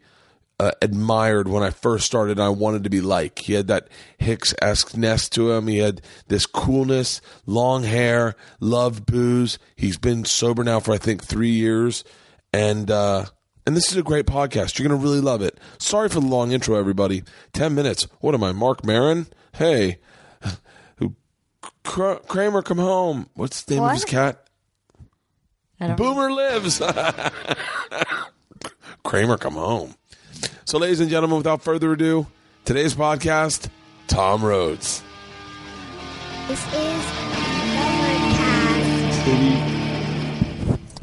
uh, 0.59 0.71
admired 0.81 1.47
when 1.47 1.63
I 1.63 1.69
first 1.69 2.05
started. 2.05 2.39
I 2.39 2.49
wanted 2.49 2.83
to 2.83 2.89
be 2.89 3.01
like. 3.01 3.39
He 3.39 3.53
had 3.53 3.67
that 3.67 3.87
Hicks 4.17 4.53
esque 4.61 4.97
ness 4.97 5.29
to 5.29 5.51
him. 5.51 5.67
He 5.67 5.77
had 5.77 6.01
this 6.27 6.45
coolness, 6.45 7.21
long 7.45 7.83
hair, 7.83 8.35
loved 8.59 9.05
booze. 9.05 9.59
He's 9.75 9.97
been 9.97 10.25
sober 10.25 10.63
now 10.63 10.79
for 10.79 10.93
I 10.93 10.97
think 10.97 11.23
three 11.23 11.51
years, 11.51 12.03
and 12.51 12.89
uh, 12.89 13.25
and 13.65 13.77
this 13.77 13.91
is 13.91 13.97
a 13.97 14.03
great 14.03 14.25
podcast. 14.25 14.77
You're 14.79 14.87
gonna 14.87 15.01
really 15.01 15.21
love 15.21 15.41
it. 15.41 15.59
Sorry 15.77 16.09
for 16.09 16.19
the 16.19 16.27
long 16.27 16.51
intro, 16.51 16.75
everybody. 16.75 17.23
Ten 17.53 17.75
minutes. 17.75 18.07
What 18.19 18.33
am 18.33 18.43
I, 18.43 18.51
Marc 18.51 18.83
Maron? 18.83 19.27
Hey, 19.53 19.99
who? 20.97 21.15
Kramer, 21.83 22.63
come 22.63 22.79
home. 22.79 23.29
What's 23.35 23.63
the 23.63 23.75
name 23.75 23.83
of 23.83 23.91
his 23.93 24.05
cat? 24.05 24.43
Boomer 25.97 26.31
lives. 26.31 26.81
Kramer, 29.03 29.37
come 29.37 29.53
home. 29.53 29.93
So, 30.67 30.77
ladies 30.77 30.99
and 30.99 31.09
gentlemen, 31.09 31.37
without 31.37 31.61
further 31.61 31.93
ado, 31.93 32.27
today's 32.65 32.93
podcast, 32.93 33.69
Tom 34.07 34.43
Rhodes. 34.43 35.01
This 36.49 36.59
is 36.67 36.73
Overcast. 36.73 37.07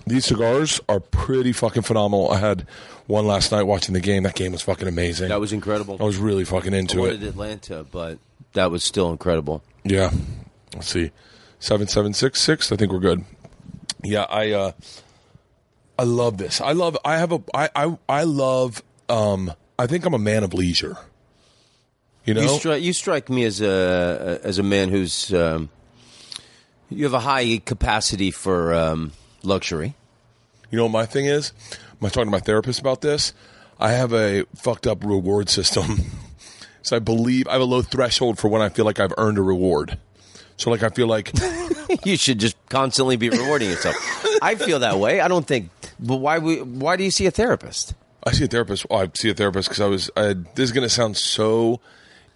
These 0.06 0.26
cigars 0.26 0.83
are 0.87 1.00
pretty 1.00 1.54
fucking 1.54 1.80
phenomenal. 1.80 2.30
I 2.30 2.40
had 2.40 2.66
one 3.06 3.26
last 3.26 3.52
night 3.52 3.62
watching 3.62 3.94
the 3.94 4.02
game. 4.02 4.25
That 4.25 4.35
game 4.35 4.52
was 4.52 4.61
fucking 4.61 4.87
amazing. 4.87 5.30
That 5.30 5.40
was 5.40 5.54
incredible. 5.54 5.97
I 5.99 6.04
was 6.04 6.18
really 6.18 6.44
fucking 6.44 6.75
I 6.75 6.76
into 6.76 6.99
wanted 7.00 7.23
it. 7.23 7.28
Atlanta, 7.28 7.87
but 7.90 8.18
that 8.52 8.71
was 8.71 8.85
still 8.85 9.11
incredible. 9.12 9.62
Yeah. 9.83 10.11
Let's 10.75 10.88
see. 10.90 11.11
7766. 11.61 12.71
I 12.71 12.76
think 12.76 12.92
we're 12.92 12.99
good. 12.99 13.25
Yeah, 14.02 14.26
I 14.28 14.50
uh 14.50 14.73
I 15.99 16.02
love 16.02 16.37
this. 16.37 16.61
I 16.61 16.73
love 16.73 16.99
I 17.02 17.16
have 17.16 17.33
a 17.33 17.42
I 17.54 17.71
I 17.75 17.99
I 18.11 18.25
love 18.25 18.83
um 19.08 19.52
I 19.78 19.87
think 19.87 20.04
I'm 20.04 20.14
a 20.14 20.18
man 20.18 20.44
of 20.44 20.54
leisure. 20.54 20.96
You 22.25 22.34
know? 22.34 22.42
You, 22.42 22.49
stri- 22.49 22.80
you 22.82 22.92
strike 22.92 23.28
me 23.28 23.44
as 23.44 23.61
a 23.61 24.40
as 24.42 24.58
a 24.58 24.62
man 24.62 24.88
who's 24.88 25.32
um, 25.34 25.68
you 26.88 27.04
have 27.04 27.12
a 27.14 27.20
high 27.20 27.58
capacity 27.58 28.30
for 28.30 28.73
um, 28.73 29.12
luxury. 29.42 29.94
You 30.70 30.78
know 30.78 30.84
what 30.84 30.92
my 30.92 31.06
thing 31.06 31.26
is? 31.26 31.52
I'm 32.00 32.08
talking 32.11 32.25
to 32.26 32.30
my 32.30 32.40
therapist 32.40 32.80
about 32.80 33.00
this. 33.00 33.32
I 33.78 33.92
have 33.92 34.12
a 34.12 34.44
fucked 34.56 34.87
up 34.87 35.04
reward 35.04 35.49
system. 35.50 35.96
so 36.82 36.96
I 36.96 36.99
believe 36.99 37.46
I 37.49 37.52
have 37.52 37.62
a 37.62 37.66
low 37.66 37.82
threshold 37.82 38.38
for 38.38 38.49
when 38.49 38.62
I 38.62 38.68
feel 38.68 38.84
like 38.84 39.00
I've 39.00 39.12
earned 39.18 39.37
a 39.38 39.42
reward. 39.42 39.99
So 40.56 40.70
like 40.70 40.82
I 40.82 40.88
feel 40.90 41.08
like 41.08 41.32
you 42.04 42.16
should 42.16 42.38
just 42.38 42.56
constantly 42.68 43.16
be 43.16 43.28
rewarding 43.28 43.68
yourself. 43.70 43.96
I 44.40 44.54
feel 44.54 44.78
that 44.80 44.99
way. 44.99 45.20
I 45.20 45.28
don't 45.28 45.46
think. 45.46 45.70
But 45.99 46.16
why? 46.16 46.38
we- 46.38 46.62
Why 46.62 46.96
do 46.96 47.04
you 47.04 47.11
see 47.11 47.26
a 47.26 47.30
therapist? 47.30 47.94
I 48.26 48.33
see 48.33 48.45
a 48.45 48.49
therapist. 48.49 48.87
Oh, 48.90 48.97
I 48.97 49.11
see 49.14 49.31
a 49.31 49.35
therapist 49.35 49.69
because 49.69 49.81
I 49.81 49.87
was. 49.87 50.11
I, 50.16 50.33
this 50.33 50.64
is 50.64 50.73
going 50.73 50.83
to 50.87 50.88
sound 50.88 51.16
so 51.16 51.81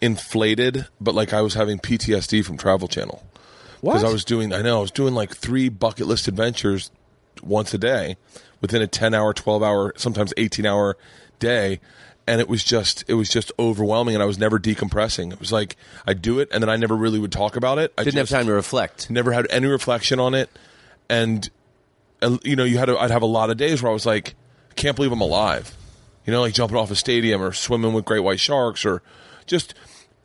inflated, 0.00 0.86
but 1.00 1.14
like 1.14 1.32
I 1.32 1.42
was 1.42 1.54
having 1.54 1.78
PTSD 1.78 2.44
from 2.44 2.56
Travel 2.56 2.88
Channel 2.88 3.22
because 3.80 4.04
I 4.04 4.12
was 4.12 4.24
doing. 4.24 4.52
I 4.52 4.62
know 4.62 4.78
I 4.78 4.80
was 4.82 4.90
doing 4.90 5.14
like 5.14 5.34
three 5.36 5.68
bucket 5.68 6.06
list 6.06 6.28
adventures 6.28 6.90
once 7.42 7.72
a 7.74 7.78
day 7.78 8.16
within 8.60 8.82
a 8.82 8.86
ten 8.86 9.14
hour, 9.14 9.32
twelve 9.32 9.62
hour, 9.62 9.92
sometimes 9.96 10.32
eighteen 10.36 10.66
hour 10.66 10.96
day, 11.38 11.80
and 12.26 12.40
it 12.40 12.48
was 12.48 12.62
just 12.64 13.04
it 13.08 13.14
was 13.14 13.28
just 13.28 13.50
overwhelming, 13.58 14.14
and 14.14 14.22
I 14.22 14.26
was 14.26 14.38
never 14.38 14.58
decompressing. 14.58 15.32
It 15.32 15.40
was 15.40 15.52
like 15.52 15.76
I 16.06 16.12
do 16.14 16.38
it, 16.40 16.48
and 16.52 16.62
then 16.62 16.68
I 16.68 16.76
never 16.76 16.94
really 16.96 17.18
would 17.18 17.32
talk 17.32 17.56
about 17.56 17.78
it. 17.78 17.92
I 17.96 18.04
Didn't 18.04 18.18
have 18.18 18.28
time 18.28 18.46
to 18.46 18.52
reflect. 18.52 19.10
never 19.10 19.32
had 19.32 19.46
any 19.50 19.66
reflection 19.66 20.20
on 20.20 20.34
it, 20.34 20.50
and 21.08 21.48
uh, 22.20 22.36
you 22.44 22.56
know, 22.56 22.64
you 22.64 22.78
had 22.78 22.90
I'd 22.90 23.10
have 23.10 23.22
a 23.22 23.26
lot 23.26 23.50
of 23.50 23.56
days 23.56 23.82
where 23.82 23.90
I 23.90 23.92
was 23.94 24.04
like, 24.06 24.34
can't 24.78 24.96
believe 24.96 25.12
I'm 25.12 25.20
alive. 25.20 25.74
You 26.26 26.32
know, 26.32 26.40
like 26.42 26.54
jumping 26.54 26.76
off 26.76 26.90
a 26.90 26.94
stadium 26.96 27.42
or 27.42 27.52
swimming 27.52 27.92
with 27.92 28.04
great 28.04 28.20
white 28.20 28.40
sharks 28.40 28.84
or 28.84 29.02
just 29.46 29.74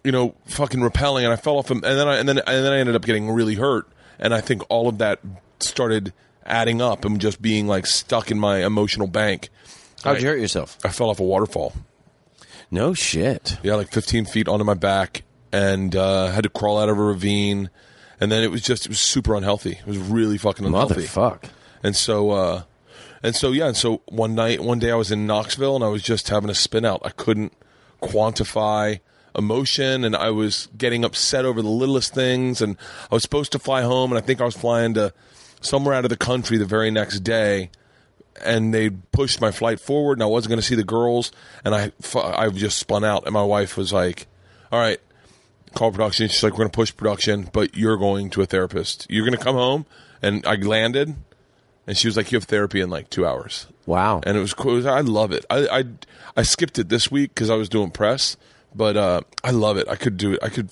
you 0.03 0.11
know 0.11 0.35
fucking 0.45 0.79
rappelling. 0.81 1.23
And 1.23 1.31
I 1.33 1.35
fell 1.37 1.57
off, 1.57 1.71
and 1.71 1.81
then 1.83 2.07
I, 2.07 2.17
and 2.17 2.27
then 2.27 2.37
and 2.39 2.65
then 2.65 2.71
I 2.73 2.77
ended 2.79 2.95
up 2.95 3.03
getting 3.05 3.29
really 3.31 3.55
hurt. 3.55 3.87
And 4.19 4.33
I 4.33 4.41
think 4.41 4.61
all 4.69 4.87
of 4.87 4.97
that 4.99 5.19
started 5.59 6.13
adding 6.45 6.81
up 6.81 7.05
and 7.05 7.19
just 7.19 7.41
being 7.41 7.67
like 7.67 7.85
stuck 7.85 8.31
in 8.31 8.37
my 8.39 8.65
emotional 8.65 9.07
bank. 9.07 9.49
How'd 10.03 10.17
I- 10.17 10.19
you 10.19 10.27
hurt 10.27 10.39
yourself? 10.39 10.77
I 10.83 10.89
fell 10.89 11.09
off 11.09 11.19
a 11.19 11.23
waterfall. 11.23 11.73
No 12.69 12.93
shit. 12.93 13.57
Yeah, 13.63 13.75
like 13.75 13.91
15 13.91 14.25
feet 14.25 14.47
onto 14.47 14.65
my 14.65 14.73
back, 14.73 15.23
and 15.51 15.95
uh, 15.95 16.27
had 16.31 16.43
to 16.43 16.49
crawl 16.49 16.77
out 16.79 16.89
of 16.89 16.97
a 16.97 17.01
ravine. 17.01 17.69
And 18.19 18.31
then 18.31 18.43
it 18.43 18.51
was 18.51 18.61
just 18.61 18.85
it 18.85 18.89
was 18.89 18.99
super 18.99 19.35
unhealthy. 19.35 19.73
It 19.79 19.85
was 19.85 19.97
really 19.97 20.37
fucking 20.37 20.65
unhealthy. 20.65 21.01
Motherfuck. 21.03 21.43
And 21.83 21.95
so, 21.95 22.31
uh, 22.31 22.63
and 23.23 23.35
so, 23.35 23.51
yeah. 23.53 23.67
And 23.67 23.77
so 23.77 24.01
one 24.07 24.35
night, 24.35 24.59
one 24.59 24.79
day 24.79 24.91
I 24.91 24.95
was 24.95 25.11
in 25.11 25.25
Knoxville 25.25 25.75
and 25.75 25.83
I 25.83 25.87
was 25.87 26.03
just 26.03 26.27
having 26.27 26.49
a 26.49 26.55
spin 26.55 26.83
out. 26.83 27.01
I 27.05 27.09
couldn't 27.09 27.53
quantify 28.01 28.99
emotion 29.35 30.03
and 30.03 30.15
I 30.15 30.29
was 30.29 30.67
getting 30.77 31.05
upset 31.05 31.45
over 31.45 31.61
the 31.61 31.69
littlest 31.69 32.13
things. 32.13 32.61
And 32.61 32.77
I 33.09 33.15
was 33.15 33.23
supposed 33.23 33.53
to 33.53 33.59
fly 33.59 33.81
home 33.81 34.11
and 34.11 34.21
I 34.21 34.25
think 34.25 34.41
I 34.41 34.43
was 34.43 34.57
flying 34.57 34.93
to 34.95 35.13
somewhere 35.61 35.95
out 35.95 36.03
of 36.03 36.09
the 36.09 36.17
country 36.17 36.57
the 36.57 36.65
very 36.65 36.91
next 36.91 37.21
day. 37.21 37.71
And 38.43 38.73
they 38.73 38.89
pushed 38.89 39.39
my 39.39 39.51
flight 39.51 39.79
forward 39.79 40.17
and 40.17 40.23
I 40.23 40.27
wasn't 40.27 40.49
going 40.49 40.59
to 40.59 40.65
see 40.65 40.75
the 40.75 40.83
girls. 40.83 41.31
And 41.63 41.73
I, 41.73 41.93
I 42.15 42.49
just 42.49 42.77
spun 42.77 43.05
out. 43.05 43.23
And 43.23 43.33
my 43.33 43.43
wife 43.43 43.77
was 43.77 43.93
like, 43.93 44.27
all 44.69 44.79
right, 44.79 44.99
call 45.73 45.91
production. 45.91 46.27
She's 46.27 46.43
like, 46.43 46.53
we're 46.53 46.57
going 46.57 46.71
to 46.71 46.75
push 46.75 46.93
production, 46.93 47.49
but 47.53 47.77
you're 47.77 47.97
going 47.97 48.29
to 48.31 48.41
a 48.41 48.45
therapist. 48.45 49.07
You're 49.09 49.25
going 49.25 49.37
to 49.37 49.43
come 49.43 49.55
home. 49.55 49.85
And 50.21 50.45
I 50.45 50.55
landed 50.55 51.15
and 51.87 51.97
she 51.97 52.07
was 52.07 52.15
like, 52.17 52.31
"You 52.31 52.37
have 52.37 52.45
therapy 52.45 52.81
in 52.81 52.89
like 52.89 53.09
two 53.09 53.25
hours," 53.25 53.67
Wow. 53.85 54.21
and 54.25 54.37
it 54.37 54.39
was 54.41 54.53
cool. 54.53 54.87
I 54.87 55.01
love 55.01 55.31
it. 55.31 55.45
I 55.49 55.67
I, 55.79 55.83
I 56.37 56.43
skipped 56.43 56.79
it 56.79 56.89
this 56.89 57.11
week 57.11 57.33
because 57.33 57.49
I 57.49 57.55
was 57.55 57.69
doing 57.69 57.91
press, 57.91 58.37
but 58.75 58.97
uh, 58.97 59.21
I 59.43 59.51
love 59.51 59.77
it. 59.77 59.87
I 59.89 59.95
could 59.95 60.17
do 60.17 60.33
it. 60.33 60.39
I 60.43 60.49
could. 60.49 60.69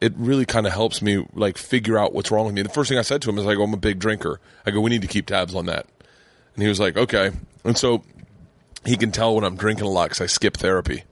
It 0.00 0.12
really 0.16 0.44
kind 0.44 0.66
of 0.66 0.72
helps 0.72 1.00
me 1.00 1.26
like 1.32 1.56
figure 1.56 1.96
out 1.98 2.12
what's 2.12 2.30
wrong 2.30 2.44
with 2.46 2.54
me. 2.54 2.62
The 2.62 2.68
first 2.68 2.88
thing 2.90 2.98
I 2.98 3.02
said 3.02 3.22
to 3.22 3.30
him 3.30 3.38
is 3.38 3.44
like, 3.44 3.58
"I'm 3.58 3.72
a 3.72 3.78
big 3.78 3.98
drinker." 3.98 4.40
I 4.66 4.70
go, 4.70 4.80
"We 4.80 4.90
need 4.90 5.02
to 5.02 5.08
keep 5.08 5.26
tabs 5.26 5.54
on 5.54 5.66
that," 5.66 5.86
and 6.54 6.62
he 6.62 6.68
was 6.68 6.78
like, 6.80 6.96
"Okay." 6.96 7.30
And 7.64 7.78
so 7.78 8.02
he 8.84 8.98
can 8.98 9.10
tell 9.12 9.34
when 9.34 9.44
I'm 9.44 9.56
drinking 9.56 9.86
a 9.86 9.90
lot 9.90 10.10
because 10.10 10.20
I 10.20 10.26
skip 10.26 10.58
therapy. 10.58 11.04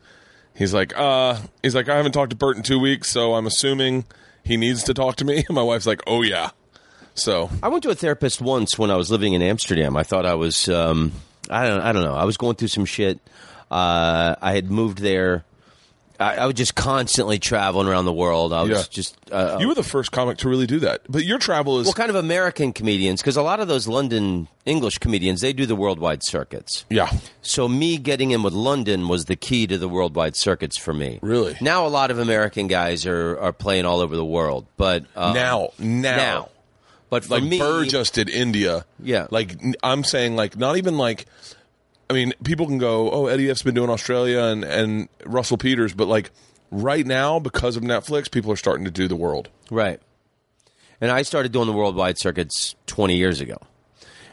He's 0.55 0.75
like, 0.75 0.93
uh, 0.99 1.39
he's 1.63 1.75
like, 1.75 1.89
I 1.89 1.97
haven't 1.97 2.13
talked 2.13 2.29
to 2.29 2.37
Bert 2.37 2.59
in 2.59 2.63
two 2.63 2.79
weeks, 2.79 3.09
so 3.09 3.33
I'm 3.35 3.47
assuming 3.47 4.05
he 4.45 4.59
needs 4.59 4.83
to 4.83 4.93
talk 4.93 5.17
to 5.17 5.25
me. 5.25 5.47
My 5.51 5.63
wife's 5.63 5.87
like, 5.87 6.03
oh 6.07 6.21
yeah. 6.21 6.51
So 7.15 7.51
I 7.63 7.69
went 7.69 7.83
to 7.85 7.91
a 7.91 7.95
therapist 7.95 8.41
once 8.41 8.79
when 8.79 8.91
I 8.91 8.97
was 8.97 9.11
living 9.11 9.35
in 9.35 9.43
Amsterdam. 9.43 9.97
I 9.97 10.03
thought 10.03 10.25
I 10.27 10.35
was, 10.35 10.69
um, 10.69 11.13
I 11.51 11.67
don't, 11.69 11.81
I 11.81 11.93
don't 11.93 12.03
know. 12.03 12.15
I 12.15 12.25
was 12.25 12.37
going 12.37 12.57
through 12.57 12.69
some 12.69 12.85
shit. 12.87 13.19
Uh, 13.71 14.35
I 14.41 14.53
had 14.55 14.71
moved 14.71 14.99
there. 14.99 15.45
I, 16.21 16.37
I 16.37 16.47
was 16.47 16.55
just 16.55 16.75
constantly 16.75 17.39
traveling 17.39 17.89
around 17.89 18.05
the 18.05 18.13
world. 18.13 18.53
I 18.53 18.63
was 18.63 18.71
Yeah. 18.71 18.83
just. 18.91 19.17
Uh, 19.33 19.57
you 19.61 19.67
were 19.67 19.75
the 19.75 19.83
first 19.83 20.13
comic 20.13 20.39
to 20.39 20.49
really 20.49 20.67
do 20.67 20.79
that. 20.81 21.01
But 21.09 21.25
your 21.25 21.39
travel 21.39 21.81
is 21.81 21.87
well, 21.87 21.95
kind 21.95 22.11
of 22.11 22.17
American 22.17 22.73
comedians, 22.75 23.21
because 23.23 23.37
a 23.39 23.43
lot 23.43 23.61
of 23.61 23.69
those 23.69 23.89
London 23.89 24.47
English 24.67 24.99
comedians 24.99 25.41
they 25.41 25.53
do 25.55 25.65
the 25.67 25.75
worldwide 25.75 26.21
circuits. 26.23 26.85
yeah. 26.91 27.11
So 27.41 27.67
me 27.67 27.97
getting 27.99 28.31
in 28.31 28.43
with 28.43 28.53
London 28.53 29.09
was 29.09 29.25
the 29.25 29.37
key 29.37 29.67
to 29.67 29.79
the 29.79 29.89
worldwide 29.89 30.37
circuits 30.37 30.79
for 30.79 30.93
me. 30.95 31.19
Really? 31.23 31.57
Now 31.63 31.87
a 31.87 31.89
lot 31.89 32.11
of 32.11 32.19
American 32.19 32.69
guys 32.69 33.05
are 33.07 33.39
are 33.41 33.53
playing 33.53 33.85
all 33.87 34.01
over 34.01 34.15
the 34.15 34.25
world, 34.25 34.67
but 34.77 35.05
uh, 35.17 35.33
now, 35.33 35.71
now, 35.79 36.17
now. 36.17 36.49
But 37.13 37.29
like 37.29 37.45
me, 37.45 37.59
Burr 37.59 37.85
just 37.85 38.15
did 38.15 38.31
India. 38.31 38.87
Yeah. 38.99 39.27
Like 39.31 39.61
I'm 39.83 40.03
saying, 40.03 40.35
like 40.35 40.57
not 40.57 40.79
even 40.79 40.97
like. 40.97 41.27
I 42.09 42.15
mean, 42.15 42.33
people 42.43 42.67
can 42.67 42.79
go, 42.79 43.11
oh, 43.11 43.27
Eddie 43.27 43.51
F's 43.51 43.63
been 43.63 43.75
doing 43.75 43.91
Australia 43.91 44.45
and 44.45 44.65
and 44.65 45.09
Russell 45.27 45.59
Peters, 45.59 45.93
but 45.93 46.09
like 46.09 46.31
right 46.71 47.07
now 47.07 47.39
because 47.39 47.77
of 47.77 47.83
Netflix, 47.83 48.31
people 48.31 48.51
are 48.51 48.57
starting 48.57 48.87
to 48.87 48.91
do 48.91 49.09
the 49.09 49.17
world. 49.17 49.51
Right. 49.71 50.01
And 51.03 51.11
I 51.11 51.21
started 51.21 51.53
doing 51.53 51.67
the 51.67 51.75
worldwide 51.75 52.17
circuits 52.17 52.77
20 52.87 53.15
years 53.15 53.43
ago. 53.43 53.59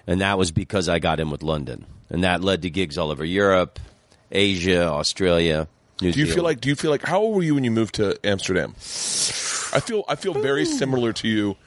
And 0.08 0.22
that 0.22 0.38
was 0.38 0.52
because 0.54 0.88
I 0.88 1.00
got 1.00 1.20
in 1.20 1.30
with 1.32 1.44
London. 1.44 1.86
And 2.10 2.24
that 2.24 2.42
led 2.42 2.62
to 2.62 2.70
gigs 2.70 2.98
all 2.98 3.12
over 3.12 3.26
Europe, 3.26 3.78
Asia, 4.32 4.88
Australia, 4.88 5.68
New 6.02 6.14
Do 6.14 6.20
you 6.20 6.28
Zealand. 6.28 6.34
feel 6.34 6.44
like? 6.46 6.62
Do 6.62 6.70
you 6.70 6.76
feel 6.76 6.92
like? 6.92 7.02
How 7.04 7.20
old 7.20 7.36
were 7.36 7.44
you 7.44 7.56
when 7.56 7.66
you 7.66 7.72
moved 7.72 7.96
to 7.96 8.18
Amsterdam? 8.24 8.72
I 8.78 9.82
feel 9.82 10.06
I 10.08 10.16
feel 10.16 10.34
very 10.34 10.64
similar 10.64 11.12
to 11.12 11.28
you 11.28 11.58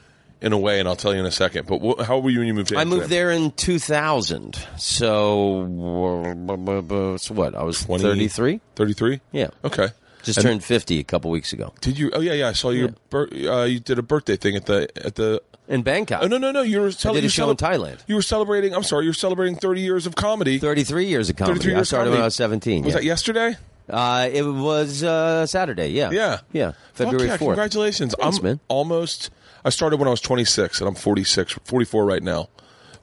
in 0.42 0.52
a 0.52 0.58
way, 0.58 0.80
and 0.80 0.88
I'll 0.88 0.96
tell 0.96 1.14
you 1.14 1.20
in 1.20 1.26
a 1.26 1.30
second. 1.30 1.66
But 1.66 1.78
wh- 1.78 2.04
how 2.04 2.18
were 2.18 2.30
you 2.30 2.40
when 2.40 2.49
you 2.49 2.54
moved 2.54 2.70
to 2.70 2.76
I 2.76 2.82
Amsterdam? 2.82 2.99
moved 2.99 3.11
there 3.11 3.30
in 3.30 3.50
2000. 3.52 4.56
So, 4.76 7.16
so 7.18 7.34
what? 7.34 7.54
I 7.54 7.62
was 7.62 7.84
20 7.84 8.02
33. 8.02 8.61
33? 8.75 9.20
Yeah. 9.30 9.49
Okay. 9.64 9.88
Just 10.22 10.38
And 10.38 10.46
turned 10.46 10.64
50 10.64 11.00
a 11.00 11.04
couple 11.04 11.32
weeks 11.32 11.52
ago 11.52 11.72
Did 11.80 11.99
you? 11.99 12.12
Oh 12.12 12.20
yeah, 12.20 12.34
yeah. 12.34 12.49
I 12.49 12.52
saw 12.52 12.70
your. 12.70 12.90
Bir- 13.11 13.28
uh, 13.50 13.64
you 13.64 13.80
did 13.80 13.99
a 13.99 14.02
birthday 14.02 14.37
thing 14.37 14.54
at 14.54 14.66
the 14.66 14.88
at 15.04 15.16
the. 15.16 15.42
in 15.66 15.82
Bangkok. 15.82 16.22
Oh 16.22 16.28
no, 16.28 16.38
no, 16.38 16.52
no! 16.52 16.62
You 16.62 16.80
were. 16.80 16.88
I 16.88 17.12
did 17.12 17.25
you 17.25 17.26
a 17.26 17.28
show 17.28 17.50
in 17.50 17.56
Thailand. 17.56 17.99
You 18.06 18.14
were 18.14 18.22
celebrating. 18.22 18.72
I'm 18.72 18.84
sorry. 18.84 19.04
You 19.04 19.11
were 19.11 19.14
celebrating 19.14 19.56
30 19.56 19.80
years 19.80 20.06
of 20.06 20.14
comedy. 20.14 20.58
33 20.58 21.06
years 21.06 21.28
of 21.28 21.37
comedy. 21.37 21.58
33 21.58 21.75
I 21.75 21.82
started 21.82 22.04
comedy. 22.04 22.11
when 22.12 22.22
I 22.22 22.26
was 22.26 22.37
17. 22.37 22.84
Was 22.84 22.92
yeah. 22.92 23.00
that 23.00 23.04
yesterday? 23.04 23.56
Uh, 23.88 24.28
it 24.32 24.42
was 24.42 25.02
uh, 25.02 25.46
Saturday. 25.46 25.88
Yeah. 25.88 26.11
Yeah. 26.11 26.40
Yeah. 26.52 26.72
Fuck 26.94 27.08
February 27.08 27.28
yeah, 27.28 27.37
4th. 27.37 27.38
Congratulations. 27.38 28.14
Thanks, 28.18 28.38
I'm 28.38 28.44
man. 28.44 28.61
almost. 28.68 29.30
I 29.64 29.71
started 29.71 29.99
when 29.99 30.09
I 30.09 30.11
was 30.11 30.21
26, 30.21 30.81
and 30.81 30.88
I'm 30.88 30.95
46, 30.95 31.52
44 31.64 32.04
right 32.04 32.23
now. 32.23 32.49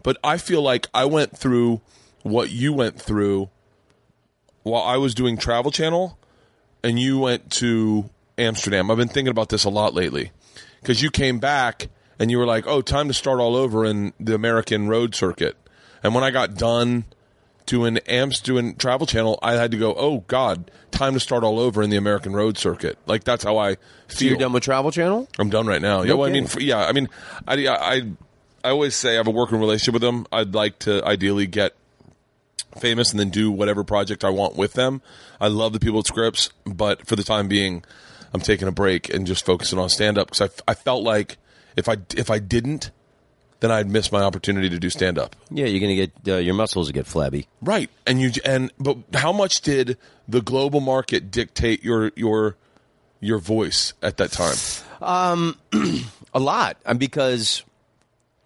But 0.03 0.17
I 0.23 0.37
feel 0.37 0.61
like 0.61 0.87
I 0.93 1.05
went 1.05 1.37
through 1.37 1.81
what 2.23 2.49
you 2.49 2.73
went 2.73 3.01
through 3.01 3.49
while 4.63 4.83
I 4.83 4.97
was 4.97 5.13
doing 5.13 5.37
Travel 5.37 5.71
Channel, 5.71 6.17
and 6.83 6.99
you 6.99 7.19
went 7.19 7.51
to 7.53 8.09
Amsterdam. 8.37 8.89
I've 8.89 8.97
been 8.97 9.07
thinking 9.07 9.31
about 9.31 9.49
this 9.49 9.63
a 9.63 9.69
lot 9.69 9.93
lately 9.93 10.31
because 10.81 11.01
you 11.01 11.11
came 11.11 11.39
back 11.39 11.89
and 12.17 12.29
you 12.31 12.37
were 12.37 12.45
like, 12.45 12.65
"Oh, 12.67 12.81
time 12.81 13.07
to 13.07 13.13
start 13.13 13.39
all 13.39 13.55
over 13.55 13.85
in 13.85 14.13
the 14.19 14.35
American 14.35 14.87
road 14.87 15.15
circuit." 15.15 15.57
And 16.03 16.15
when 16.15 16.23
I 16.23 16.31
got 16.31 16.55
done 16.55 17.05
doing 17.69 17.99
amps 18.07 18.39
doing 18.39 18.75
travel 18.75 19.05
channel 19.05 19.37
i 19.43 19.53
had 19.53 19.69
to 19.69 19.77
go 19.77 19.93
oh 19.95 20.23
god 20.27 20.71
time 20.89 21.13
to 21.13 21.19
start 21.19 21.43
all 21.43 21.59
over 21.59 21.83
in 21.83 21.91
the 21.91 21.97
american 21.97 22.33
road 22.33 22.57
circuit. 22.57 22.97
Like 23.05 23.23
that's 23.23 23.43
how 23.43 23.59
i 23.59 23.77
So 24.07 24.25
you're 24.25 24.37
done 24.37 24.53
with 24.53 24.63
Travel 24.63 24.89
Channel? 24.91 25.29
i'm 25.37 25.51
done 25.51 25.67
right 25.67 25.81
now. 25.81 26.01
Yeah 26.01 26.15
well 26.15 26.27
i 26.27 26.31
mean 26.31 26.45
f- 26.45 26.59
yeah 26.59 26.79
i 26.79 26.91
mean 26.91 27.07
I, 27.47 27.67
I 27.67 28.01
i 28.63 28.69
always 28.71 28.95
say 28.95 29.11
i 29.11 29.17
have 29.17 29.27
a 29.27 29.31
working 29.31 29.59
relationship 29.59 29.93
with 29.93 30.01
them. 30.01 30.25
I'd 30.31 30.55
like 30.55 30.79
to 30.79 31.05
ideally 31.05 31.45
get 31.45 31.75
famous 32.79 33.11
and 33.11 33.19
then 33.19 33.29
do 33.29 33.51
whatever 33.51 33.83
project 33.83 34.23
i 34.25 34.29
want 34.29 34.55
with 34.55 34.73
them. 34.73 35.01
I 35.39 35.47
love 35.47 35.71
the 35.73 35.79
people 35.79 35.99
at 35.99 36.07
Scripps 36.07 36.49
but 36.65 37.05
for 37.05 37.15
the 37.15 37.23
time 37.23 37.47
being 37.47 37.83
i'm 38.33 38.41
taking 38.41 38.67
a 38.67 38.71
break 38.71 39.13
and 39.13 39.27
just 39.27 39.45
focusing 39.45 39.77
on 39.77 39.89
stand 39.89 40.17
up 40.17 40.31
because 40.31 40.59
I 40.67 40.73
felt 40.73 41.03
like 41.03 41.37
if 41.77 41.87
i 41.87 41.97
if 42.17 42.31
i 42.31 42.39
didn't 42.39 42.89
then 43.59 43.71
i'd 43.71 43.89
miss 43.89 44.11
my 44.11 44.21
opportunity 44.21 44.69
to 44.69 44.79
do 44.79 44.89
stand 44.89 45.17
up 45.19 45.35
Yeah, 45.51 45.65
you're 45.65 45.79
going 45.79 45.95
to 45.97 46.07
get 46.07 46.33
uh, 46.33 46.37
your 46.37 46.53
muscles 46.55 46.87
will 46.87 46.93
get 46.93 47.05
flabby. 47.07 47.47
Right, 47.61 47.89
and 48.07 48.21
you 48.21 48.31
and 48.45 48.71
but 48.79 48.97
how 49.13 49.31
much 49.33 49.61
did 49.61 49.97
the 50.27 50.41
global 50.41 50.79
market 50.79 51.31
dictate 51.31 51.83
your 51.83 52.11
your 52.15 52.55
your 53.19 53.37
voice 53.39 53.93
at 54.01 54.17
that 54.17 54.31
time? 54.31 54.55
Um 55.01 55.57
A 56.33 56.39
lot, 56.39 56.77
and 56.85 56.99
because 56.99 57.63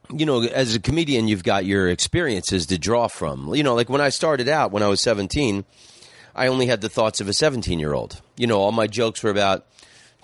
you 0.09 0.25
know, 0.25 0.41
as 0.43 0.75
a 0.75 0.79
comedian, 0.79 1.27
you've 1.27 1.43
got 1.43 1.65
your 1.65 1.89
experiences 1.89 2.65
to 2.67 2.77
draw 2.77 3.07
from. 3.07 3.53
You 3.55 3.63
know, 3.63 3.73
like 3.75 3.89
when 3.89 3.99
I 4.01 4.09
started 4.09 4.47
out 4.47 4.71
when 4.71 4.83
I 4.83 4.87
was 4.87 5.01
17, 5.01 5.65
I 6.35 6.47
only 6.47 6.67
had 6.67 6.81
the 6.81 6.89
thoughts 6.89 7.19
of 7.19 7.27
a 7.27 7.33
17 7.33 7.79
year 7.79 7.93
old. 7.93 8.21
You 8.37 8.47
know, 8.47 8.59
all 8.59 8.71
my 8.71 8.87
jokes 8.87 9.21
were 9.23 9.31
about 9.31 9.65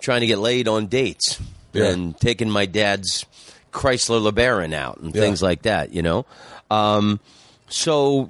trying 0.02 0.22
to 0.22 0.28
get 0.28 0.40
laid 0.40 0.68
on 0.70 0.88
dates 0.88 1.40
Yeah. 1.74 1.90
and 1.90 2.18
taking 2.20 2.50
my 2.50 2.66
dad's 2.66 3.26
Chrysler 3.72 4.22
LeBaron 4.32 4.74
out 4.74 4.98
and 5.00 5.14
Yeah. 5.14 5.22
things 5.22 5.42
like 5.42 5.64
that. 5.64 5.94
You 5.94 6.02
know, 6.02 6.26
um, 6.72 7.20
so 7.70 8.30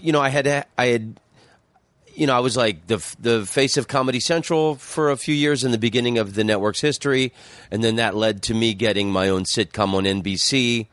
you 0.00 0.12
know, 0.12 0.20
I 0.20 0.28
had 0.28 0.66
I 0.78 0.86
had 0.86 1.20
you 2.16 2.28
know, 2.28 2.36
I 2.36 2.40
was 2.40 2.56
like 2.56 2.86
the 2.86 3.04
the 3.18 3.44
face 3.46 3.76
of 3.76 3.88
Comedy 3.88 4.20
Central 4.20 4.76
for 4.76 5.10
a 5.10 5.16
few 5.16 5.34
years 5.34 5.64
in 5.64 5.72
the 5.72 5.78
beginning 5.78 6.16
of 6.18 6.34
the 6.34 6.44
network's 6.44 6.80
history, 6.80 7.32
and 7.70 7.82
then 7.82 7.96
that 7.96 8.14
led 8.14 8.42
to 8.44 8.54
me 8.54 8.72
getting 8.74 9.10
my 9.10 9.28
own 9.28 9.44
sitcom 9.44 9.94
on 9.94 10.04
NBC. 10.04 10.86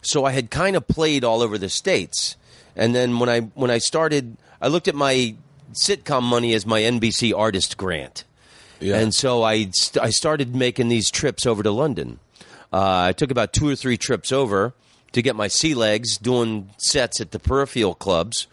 So 0.00 0.24
I 0.24 0.32
had 0.32 0.50
kind 0.50 0.74
of 0.74 0.88
played 0.88 1.24
all 1.24 1.42
over 1.42 1.58
the 1.58 1.68
states, 1.68 2.36
and 2.74 2.94
then 2.94 3.18
when 3.18 3.28
I 3.28 3.40
when 3.54 3.70
I 3.70 3.78
started, 3.78 4.36
I 4.62 4.68
looked 4.68 4.88
at 4.88 4.94
my 4.94 5.34
sitcom 5.74 6.22
money 6.22 6.54
as 6.54 6.64
my 6.66 6.80
NBC 6.82 7.32
artist 7.36 7.76
grant, 7.76 8.24
Yeah. 8.80 8.96
and 8.98 9.14
so 9.14 9.42
I 9.42 9.68
st- 9.74 10.02
I 10.02 10.10
started 10.10 10.54
making 10.56 10.88
these 10.88 11.10
trips 11.10 11.44
over 11.46 11.62
to 11.62 11.70
London. 11.70 12.18
Uh, 12.72 13.06
I 13.08 13.12
took 13.12 13.30
about 13.30 13.52
two 13.52 13.68
or 13.68 13.76
three 13.76 13.96
trips 13.96 14.32
over 14.32 14.74
to 15.12 15.22
get 15.22 15.36
my 15.36 15.48
sea 15.48 15.74
legs 15.74 16.16
doing 16.16 16.70
sets 16.78 17.20
at 17.20 17.30
the 17.32 17.38
peripheral 17.38 17.94
clubs 17.94 18.46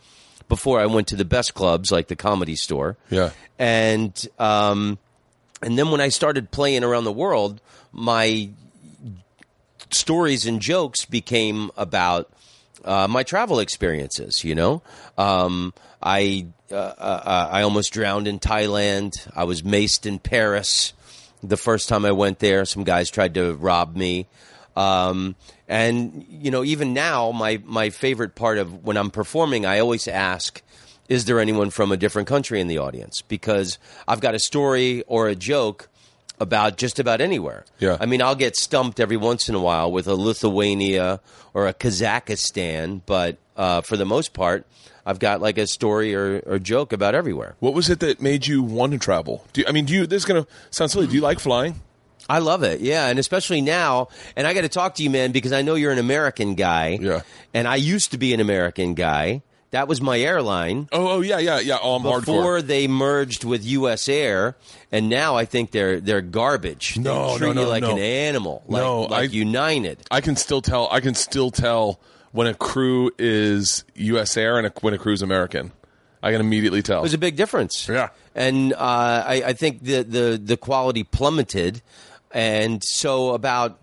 before 0.50 0.80
I 0.80 0.88
went 0.88 1.08
to 1.10 1.16
the 1.16 1.26
best 1.26 1.54
clubs 1.54 1.92
like 1.92 2.08
the 2.08 2.16
Comedy 2.16 2.56
Store. 2.56 2.98
Yeah. 3.10 3.32
and 3.58 4.28
um, 4.40 4.98
and 5.62 5.78
then 5.78 5.92
when 5.92 6.02
I 6.02 6.10
started 6.10 6.52
playing 6.52 6.84
around 6.84 7.04
the 7.04 7.12
world, 7.12 7.62
my 7.92 8.50
stories 9.92 10.46
and 10.46 10.62
jokes 10.62 11.06
became 11.06 11.72
about 11.78 12.32
uh, 12.84 13.08
my 13.08 13.24
travel 13.24 13.60
experiences. 13.60 14.44
You 14.44 14.56
know, 14.56 14.82
um, 15.18 15.74
I 16.02 16.48
uh, 16.72 16.76
uh, 16.76 17.50
I 17.52 17.62
almost 17.62 17.94
drowned 17.94 18.28
in 18.28 18.40
Thailand. 18.40 19.14
I 19.36 19.44
was 19.44 19.62
maced 19.62 20.06
in 20.06 20.20
Paris 20.20 20.94
the 21.42 21.58
first 21.58 21.90
time 21.90 22.06
I 22.06 22.12
went 22.12 22.40
there. 22.40 22.66
Some 22.66 22.84
guys 22.84 23.10
tried 23.10 23.34
to 23.36 23.54
rob 23.56 23.96
me. 23.96 24.28
Um, 24.76 25.36
and 25.68 26.26
you 26.30 26.52
know, 26.52 26.64
even 26.64 26.94
now, 26.94 27.32
my 27.32 27.62
my 27.66 27.90
favorite 27.90 28.36
part 28.36 28.58
of 28.58 28.84
when 28.84 28.98
I'm 28.98 29.12
performing, 29.12 29.66
I 29.66 29.80
always 29.80 30.08
ask, 30.08 30.62
"Is 31.08 31.26
there 31.26 31.40
anyone 31.40 31.70
from 31.70 31.92
a 31.92 31.98
different 31.98 32.28
country 32.28 32.62
in 32.62 32.68
the 32.68 32.78
audience?" 32.78 33.22
Because 33.22 33.78
I've 34.08 34.22
got 34.22 34.36
a 34.36 34.40
story 34.40 35.04
or 35.08 35.28
a 35.28 35.36
joke 35.36 35.90
about 36.40 36.78
just 36.78 37.00
about 37.00 37.20
anywhere. 37.22 37.66
Yeah. 37.80 37.98
I 38.00 38.06
mean, 38.06 38.22
I'll 38.22 38.36
get 38.36 38.56
stumped 38.56 39.00
every 39.00 39.18
once 39.18 39.50
in 39.50 39.56
a 39.56 39.60
while 39.60 39.92
with 39.92 40.08
a 40.08 40.16
Lithuania 40.16 41.20
or 41.54 41.68
a 41.68 41.74
Kazakhstan, 41.74 43.02
but 43.06 43.38
uh, 43.58 43.82
for 43.82 43.98
the 43.98 44.06
most 44.06 44.34
part, 44.34 44.66
I've 45.10 45.20
got 45.20 45.42
like 45.42 45.58
a 45.58 45.66
story 45.66 46.14
or, 46.14 46.42
or 46.46 46.60
joke 46.60 46.94
about 46.94 47.16
everywhere. 47.16 47.56
What 47.60 47.74
was 47.74 47.90
it 47.90 48.00
that 48.02 48.22
made 48.22 48.46
you 48.46 48.62
want 48.62 48.92
to 48.94 49.00
travel? 49.00 49.44
Do 49.54 49.62
you, 49.62 49.68
I 49.68 49.72
mean, 49.72 49.86
do 49.86 49.94
you? 49.94 50.06
This 50.08 50.22
is 50.22 50.26
gonna 50.26 50.46
sound 50.70 50.92
silly. 50.92 51.08
Do 51.08 51.16
you 51.16 51.22
like 51.22 51.40
flying? 51.40 51.82
I 52.30 52.38
love 52.40 52.62
it, 52.62 52.80
yeah, 52.82 53.08
and 53.08 53.18
especially 53.18 53.60
now. 53.62 54.10
And 54.36 54.46
I 54.46 54.54
got 54.54 54.62
to 54.62 54.70
talk 54.70 54.94
to 54.96 55.04
you, 55.04 55.10
man, 55.10 55.32
because 55.32 55.52
I 55.52 55.64
know 55.64 55.74
you're 55.74 55.92
an 55.92 55.98
American 55.98 56.54
guy. 56.54 57.00
Yeah. 57.02 57.22
And 57.56 57.68
I 57.68 57.78
used 57.78 58.12
to 58.12 58.20
be 58.20 58.36
an 58.36 58.40
American 58.40 58.94
guy. 58.94 59.42
That 59.72 59.88
was 59.88 60.00
my 60.02 60.20
airline 60.20 60.90
Oh, 60.92 61.08
oh 61.18 61.22
yeah, 61.22 61.38
yeah, 61.40 61.60
yeah. 61.60 61.78
Oh, 61.82 61.96
I'm 61.96 62.02
before 62.04 62.58
hardcore. 62.60 62.62
they 62.68 62.88
merged 62.88 63.44
with 63.44 63.64
U.S. 63.66 64.08
Air, 64.10 64.56
and 64.92 65.10
now 65.10 65.36
I 65.38 65.46
think 65.46 65.72
they're 65.72 66.00
they're 66.00 66.22
garbage. 66.22 66.96
They 66.96 67.02
No, 67.02 67.38
treat 67.38 67.56
no, 67.56 67.62
you 67.62 67.66
no, 67.68 67.70
like 67.70 67.82
no. 67.84 67.92
an 67.94 68.00
animal, 68.00 68.64
like, 68.68 68.82
No, 68.84 69.02
like 69.04 69.30
I- 69.32 69.34
United. 69.34 69.98
I 70.12 70.22
can 70.22 70.36
still 70.36 70.62
tell. 70.62 70.88
I 70.92 71.00
can 71.02 71.14
still 71.16 71.50
tell 71.52 72.00
when 72.32 72.48
a 72.48 72.54
crew 72.54 73.12
is 73.18 73.84
U.S. 73.96 74.38
Air 74.38 74.58
and 74.58 74.68
a, 74.68 74.74
when 74.82 74.94
a 74.94 74.98
crew 74.98 75.14
is 75.14 75.22
American. 75.22 75.72
I 76.22 76.32
can 76.34 76.42
immediately 76.42 76.82
tell. 76.82 77.02
There's 77.02 77.14
a 77.14 77.18
big 77.18 77.38
difference. 77.38 77.88
Yeah. 77.88 78.10
and 78.36 78.74
uh, 78.74 78.78
I, 79.26 79.44
I 79.48 79.54
think 79.54 79.84
the, 79.84 80.04
the 80.04 80.42
the 80.44 80.58
quality 80.58 81.04
plummeted, 81.06 81.82
and 82.32 82.84
so 82.84 83.34
about 83.34 83.80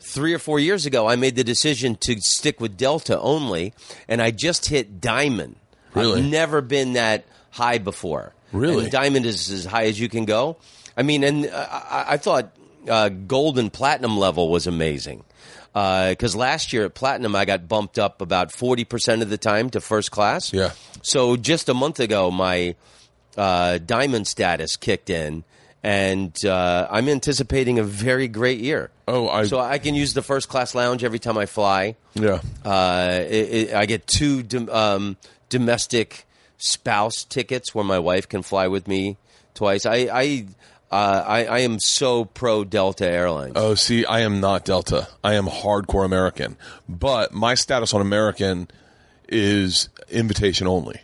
three 0.00 0.32
or 0.32 0.38
four 0.38 0.58
years 0.58 0.86
ago, 0.86 1.06
I 1.06 1.16
made 1.16 1.36
the 1.36 1.44
decision 1.44 1.96
to 1.96 2.16
stick 2.20 2.58
with 2.58 2.78
Delta 2.78 3.20
only, 3.20 3.74
and 4.08 4.22
I 4.22 4.30
just 4.30 4.66
hit 4.66 5.00
Diamond. 5.00 5.56
Really? 5.94 6.20
I've 6.22 6.26
never 6.30 6.62
been 6.62 6.94
that 6.94 7.24
high 7.50 7.78
before. 7.78 8.32
Really? 8.52 8.84
And 8.84 8.92
Diamond 8.92 9.26
is 9.26 9.50
as 9.50 9.64
high 9.66 9.84
as 9.84 10.00
you 10.00 10.08
can 10.08 10.24
go. 10.24 10.56
I 10.96 11.02
mean, 11.02 11.22
and 11.22 11.46
uh, 11.46 11.66
I, 11.70 12.04
I 12.10 12.16
thought 12.16 12.56
uh, 12.88 13.08
gold 13.10 13.58
and 13.58 13.72
platinum 13.72 14.16
level 14.16 14.48
was 14.48 14.66
amazing. 14.66 15.24
Because 15.74 16.34
last 16.36 16.72
year 16.72 16.84
at 16.84 16.94
platinum, 16.94 17.34
I 17.36 17.44
got 17.44 17.66
bumped 17.68 17.98
up 17.98 18.20
about 18.22 18.52
forty 18.52 18.84
percent 18.84 19.20
of 19.22 19.28
the 19.28 19.36
time 19.38 19.68
to 19.70 19.80
first 19.80 20.10
class. 20.12 20.52
Yeah. 20.52 20.70
So 21.02 21.36
just 21.36 21.68
a 21.68 21.74
month 21.74 21.98
ago, 22.00 22.30
my 22.30 22.76
uh, 23.36 23.78
diamond 23.78 24.28
status 24.28 24.76
kicked 24.76 25.10
in, 25.10 25.42
and 25.82 26.32
uh, 26.44 26.86
I'm 26.88 27.08
anticipating 27.08 27.80
a 27.80 27.82
very 27.82 28.28
great 28.28 28.60
year. 28.60 28.90
Oh, 29.08 29.28
I- 29.28 29.44
so 29.46 29.58
I 29.58 29.78
can 29.78 29.96
use 29.96 30.14
the 30.14 30.22
first 30.22 30.48
class 30.48 30.74
lounge 30.76 31.02
every 31.02 31.18
time 31.18 31.36
I 31.36 31.46
fly. 31.46 31.96
yeah. 32.14 32.40
Uh, 32.64 33.18
it, 33.28 33.34
it, 33.70 33.74
I 33.74 33.86
get 33.86 34.06
two 34.06 34.42
dom- 34.44 34.70
um, 34.70 35.16
domestic 35.48 36.24
spouse 36.56 37.24
tickets 37.24 37.74
where 37.74 37.84
my 37.84 37.98
wife 37.98 38.28
can 38.28 38.42
fly 38.42 38.68
with 38.68 38.86
me 38.86 39.16
twice. 39.54 39.84
I 39.86 40.08
I, 40.12 40.46
uh, 40.90 41.24
I 41.26 41.44
I 41.46 41.58
am 41.60 41.78
so 41.80 42.24
pro 42.24 42.64
Delta 42.64 43.06
Airlines. 43.08 43.54
Oh, 43.56 43.74
see, 43.74 44.04
I 44.04 44.20
am 44.20 44.40
not 44.40 44.64
Delta. 44.64 45.08
I 45.22 45.34
am 45.34 45.46
hardcore 45.46 46.04
American. 46.04 46.56
But 46.88 47.32
my 47.32 47.54
status 47.54 47.92
on 47.94 48.00
American 48.00 48.68
is 49.28 49.88
invitation 50.10 50.66
only. 50.66 51.00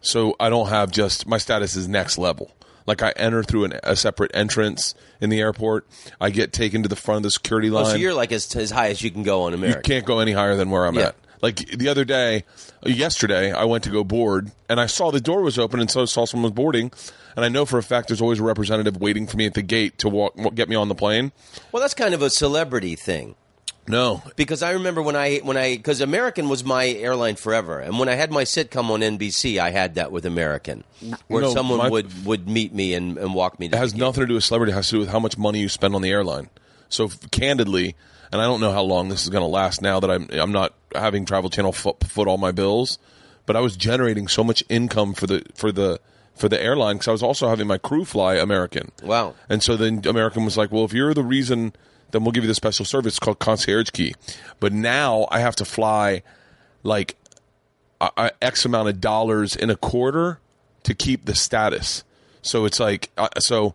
So 0.00 0.36
I 0.38 0.48
don't 0.50 0.68
have 0.68 0.90
just 0.90 1.26
my 1.26 1.38
status 1.38 1.74
is 1.76 1.88
next 1.88 2.18
level. 2.18 2.52
Like 2.86 3.02
I 3.02 3.10
enter 3.16 3.42
through 3.42 3.64
an, 3.64 3.80
a 3.82 3.96
separate 3.96 4.30
entrance 4.34 4.94
in 5.20 5.28
the 5.28 5.40
airport. 5.40 5.86
I 6.20 6.30
get 6.30 6.52
taken 6.52 6.82
to 6.84 6.88
the 6.88 6.96
front 6.96 7.18
of 7.18 7.22
the 7.24 7.30
security 7.30 7.68
line. 7.68 7.84
Oh, 7.86 7.88
so 7.90 7.96
you're 7.96 8.14
like 8.14 8.32
as, 8.32 8.54
as 8.56 8.70
high 8.70 8.88
as 8.88 9.02
you 9.02 9.10
can 9.10 9.24
go 9.24 9.42
on 9.42 9.52
American. 9.54 9.80
you 9.80 9.82
can't 9.96 10.06
go 10.06 10.20
any 10.20 10.32
higher 10.32 10.56
than 10.56 10.70
where 10.70 10.86
I'm 10.86 10.94
Yeah. 10.94 11.08
at. 11.08 11.16
Like 11.40 11.56
the 11.70 11.88
other 11.88 12.04
day, 12.04 12.44
yesterday, 12.84 13.52
I 13.52 13.64
went 13.64 13.84
to 13.84 13.90
go 13.90 14.04
board 14.04 14.50
and 14.68 14.80
I 14.80 14.86
saw 14.86 15.10
the 15.10 15.20
door 15.20 15.42
was 15.42 15.58
open 15.58 15.80
and 15.80 15.90
so 15.90 16.02
I 16.02 16.04
saw 16.06 16.24
someone 16.24 16.50
was 16.50 16.56
boarding. 16.56 16.90
And 17.36 17.44
I 17.44 17.48
know 17.48 17.64
for 17.64 17.78
a 17.78 17.82
fact 17.82 18.08
there's 18.08 18.20
always 18.20 18.40
a 18.40 18.42
representative 18.42 18.96
waiting 19.00 19.26
for 19.26 19.36
me 19.36 19.46
at 19.46 19.54
the 19.54 19.62
gate 19.62 19.98
to 19.98 20.08
walk, 20.08 20.34
get 20.54 20.68
me 20.68 20.74
on 20.76 20.88
the 20.88 20.94
plane. 20.96 21.30
Well, 21.70 21.80
that's 21.80 21.94
kind 21.94 22.14
of 22.14 22.22
a 22.22 22.30
celebrity 22.30 22.96
thing. 22.96 23.36
No, 23.90 24.22
Because 24.36 24.62
I 24.62 24.72
remember 24.72 25.00
when 25.00 25.16
I 25.16 25.38
when 25.38 25.56
I 25.56 25.76
because 25.78 26.02
American 26.02 26.50
was 26.50 26.62
my 26.62 26.88
airline 26.88 27.36
forever, 27.36 27.80
and 27.80 27.98
when 27.98 28.06
I 28.10 28.16
had 28.16 28.30
my 28.30 28.44
sitcom 28.44 28.90
on 28.90 29.00
NBC, 29.00 29.56
I 29.58 29.70
had 29.70 29.94
that 29.94 30.12
with 30.12 30.26
American, 30.26 30.84
where 31.28 31.40
No, 31.40 31.54
someone 31.54 31.78
my- 31.78 31.88
would 31.88 32.26
would 32.26 32.46
meet 32.50 32.74
me 32.74 32.92
and, 32.92 33.16
and 33.16 33.32
walk 33.32 33.58
me. 33.58 33.66
To 33.70 33.76
it 33.76 33.78
has 33.78 33.92
the 33.92 33.98
gate. 33.98 34.04
nothing 34.04 34.20
to 34.24 34.26
do 34.26 34.34
with 34.34 34.44
celebrity. 34.44 34.72
It 34.72 34.74
has 34.74 34.88
to 34.88 34.96
do 34.96 34.98
with 34.98 35.08
how 35.08 35.18
much 35.20 35.38
money 35.38 35.60
you 35.60 35.70
spend 35.70 35.94
on 35.94 36.02
the 36.02 36.10
airline. 36.10 36.50
So 36.90 37.06
f- 37.06 37.30
candidly, 37.30 37.96
and 38.32 38.40
I 38.40 38.44
don't 38.44 38.60
know 38.60 38.72
how 38.72 38.82
long 38.82 39.08
this 39.08 39.22
is 39.22 39.28
going 39.28 39.42
to 39.42 39.48
last. 39.48 39.82
Now 39.82 40.00
that 40.00 40.10
I'm 40.10 40.28
I'm 40.32 40.52
not 40.52 40.74
having 40.94 41.24
Travel 41.24 41.50
Channel 41.50 41.72
foot, 41.72 42.04
foot 42.04 42.28
all 42.28 42.38
my 42.38 42.52
bills, 42.52 42.98
but 43.46 43.56
I 43.56 43.60
was 43.60 43.76
generating 43.76 44.28
so 44.28 44.44
much 44.44 44.62
income 44.68 45.14
for 45.14 45.26
the 45.26 45.42
for 45.54 45.72
the 45.72 46.00
for 46.34 46.48
the 46.48 46.62
airline 46.62 46.96
because 46.96 47.08
I 47.08 47.12
was 47.12 47.22
also 47.22 47.48
having 47.48 47.66
my 47.66 47.78
crew 47.78 48.04
fly 48.04 48.36
American. 48.36 48.92
Wow. 49.02 49.34
And 49.48 49.62
so 49.62 49.76
then 49.76 50.02
American 50.06 50.44
was 50.44 50.56
like, 50.56 50.70
well, 50.70 50.84
if 50.84 50.92
you're 50.92 51.12
the 51.14 51.24
reason, 51.24 51.72
then 52.12 52.22
we'll 52.22 52.32
give 52.32 52.44
you 52.44 52.48
the 52.48 52.54
special 52.54 52.84
service 52.84 53.14
it's 53.14 53.18
called 53.18 53.38
concierge 53.38 53.90
key. 53.90 54.14
But 54.60 54.72
now 54.72 55.26
I 55.30 55.40
have 55.40 55.56
to 55.56 55.64
fly 55.64 56.22
like 56.82 57.16
a, 58.00 58.10
a 58.16 58.30
X 58.40 58.64
amount 58.64 58.88
of 58.88 59.00
dollars 59.00 59.56
in 59.56 59.68
a 59.70 59.76
quarter 59.76 60.38
to 60.84 60.94
keep 60.94 61.24
the 61.24 61.34
status. 61.34 62.04
So 62.40 62.64
it's 62.64 62.80
like, 62.80 63.10
uh, 63.18 63.28
so 63.38 63.74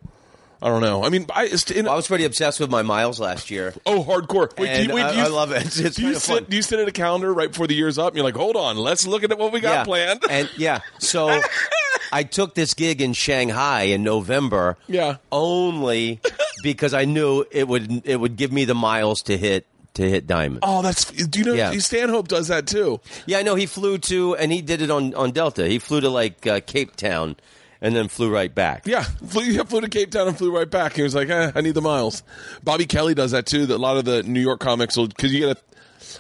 I 0.63 0.69
don't 0.69 0.81
know. 0.81 1.03
I 1.03 1.09
mean, 1.09 1.25
I, 1.35 1.45
it's 1.45 1.69
in, 1.69 1.87
I 1.89 1.93
was 1.95 2.07
pretty 2.07 2.23
obsessed 2.23 2.59
with 2.61 2.69
my 2.71 2.81
miles 2.83 3.19
last 3.19 3.51
year. 3.51 3.73
oh, 3.85 4.01
hardcore. 4.03 4.57
Wait, 4.57 4.69
And 4.69 4.83
do 4.83 4.89
you, 4.89 4.95
wait, 4.95 5.03
I- 5.03 5.11
do 5.11 5.17
you, 5.17 5.23
I 5.25 5.27
love 5.27 5.51
it. 5.51 5.57
It's- 5.57 5.77
it's 5.79 5.97
do 5.97 6.03
you 6.07 6.13
sit? 6.15 6.33
fun. 6.35 6.45
Do 6.49 6.55
you 6.55 6.61
sit 6.61 6.79
at 6.79 6.87
a 6.87 6.91
calendar 6.93 7.33
right 7.33 7.49
before 7.49 7.67
the 7.67 7.75
year's 7.75 7.97
up? 7.97 8.07
And 8.07 8.15
you're 8.15 8.23
like, 8.25 8.37
hold 8.37 8.55
on, 8.55 8.77
let's 8.77 9.05
look 9.05 9.23
at 9.23 9.37
what 9.37 9.51
we 9.51 9.59
got 9.59 9.73
yeah. 9.73 9.83
planned. 9.83 10.23
And 10.29 10.49
yeah, 10.57 10.79
so 10.99 11.41
I 12.13 12.23
took 12.23 12.55
this 12.55 12.73
gig 12.73 13.01
in 13.01 13.11
Shanghai 13.13 13.83
in 13.83 14.03
November. 14.03 14.77
Yeah. 14.87 15.17
only 15.31 16.21
because 16.63 16.93
I 16.93 17.03
knew 17.05 17.43
it 17.51 17.67
would 17.67 18.07
it 18.07 18.17
would 18.19 18.37
give 18.37 18.53
me 18.53 18.63
the 18.65 18.73
miles 18.75 19.21
to 19.23 19.37
hit 19.37 19.65
to 19.95 20.09
hit 20.09 20.25
diamond. 20.25 20.59
oh, 20.63 20.81
that's. 20.81 21.05
Do 21.11 21.39
you 21.39 21.45
know 21.45 21.53
Yeah. 21.53 21.71
Stanhope 21.79 22.27
does 22.29 22.47
that 22.47 22.67
too? 22.67 22.99
Yeah, 23.25 23.39
I 23.39 23.43
know 23.43 23.55
he 23.55 23.65
flew 23.65 23.97
to 23.99 24.35
and 24.37 24.51
he 24.51 24.61
did 24.61 24.81
it 24.81 24.89
on 24.89 25.13
on 25.13 25.31
Delta. 25.31 25.67
He 25.67 25.77
flew 25.77 25.99
to 26.01 26.09
like 26.09 26.47
uh, 26.47 26.61
Cape 26.65 26.95
Town 26.95 27.35
and 27.83 27.93
then 27.93 28.07
flew 28.07 28.33
right 28.33 28.55
back. 28.55 28.87
Yeah, 28.87 29.03
flew, 29.27 29.43
yeah, 29.43 29.63
flew 29.63 29.81
to 29.81 29.89
Cape 29.89 30.09
Town 30.09 30.27
and 30.29 30.35
flew 30.37 30.55
right 30.55 30.69
back. 30.69 30.93
He 30.93 31.03
was 31.03 31.13
like, 31.13 31.29
eh, 31.29 31.51
I 31.53 31.61
need 31.61 31.75
the 31.75 31.81
miles. 31.81 32.23
Bobby 32.63 32.85
Kelly 32.85 33.13
does 33.13 33.31
that 33.31 33.45
too. 33.45 33.67
That 33.67 33.75
a 33.75 33.77
lot 33.77 33.97
of 33.97 34.05
the 34.05 34.23
New 34.23 34.39
York 34.39 34.61
comics 34.61 34.97
will 34.97 35.07
because 35.07 35.31
you 35.31 35.45
get 35.45 35.57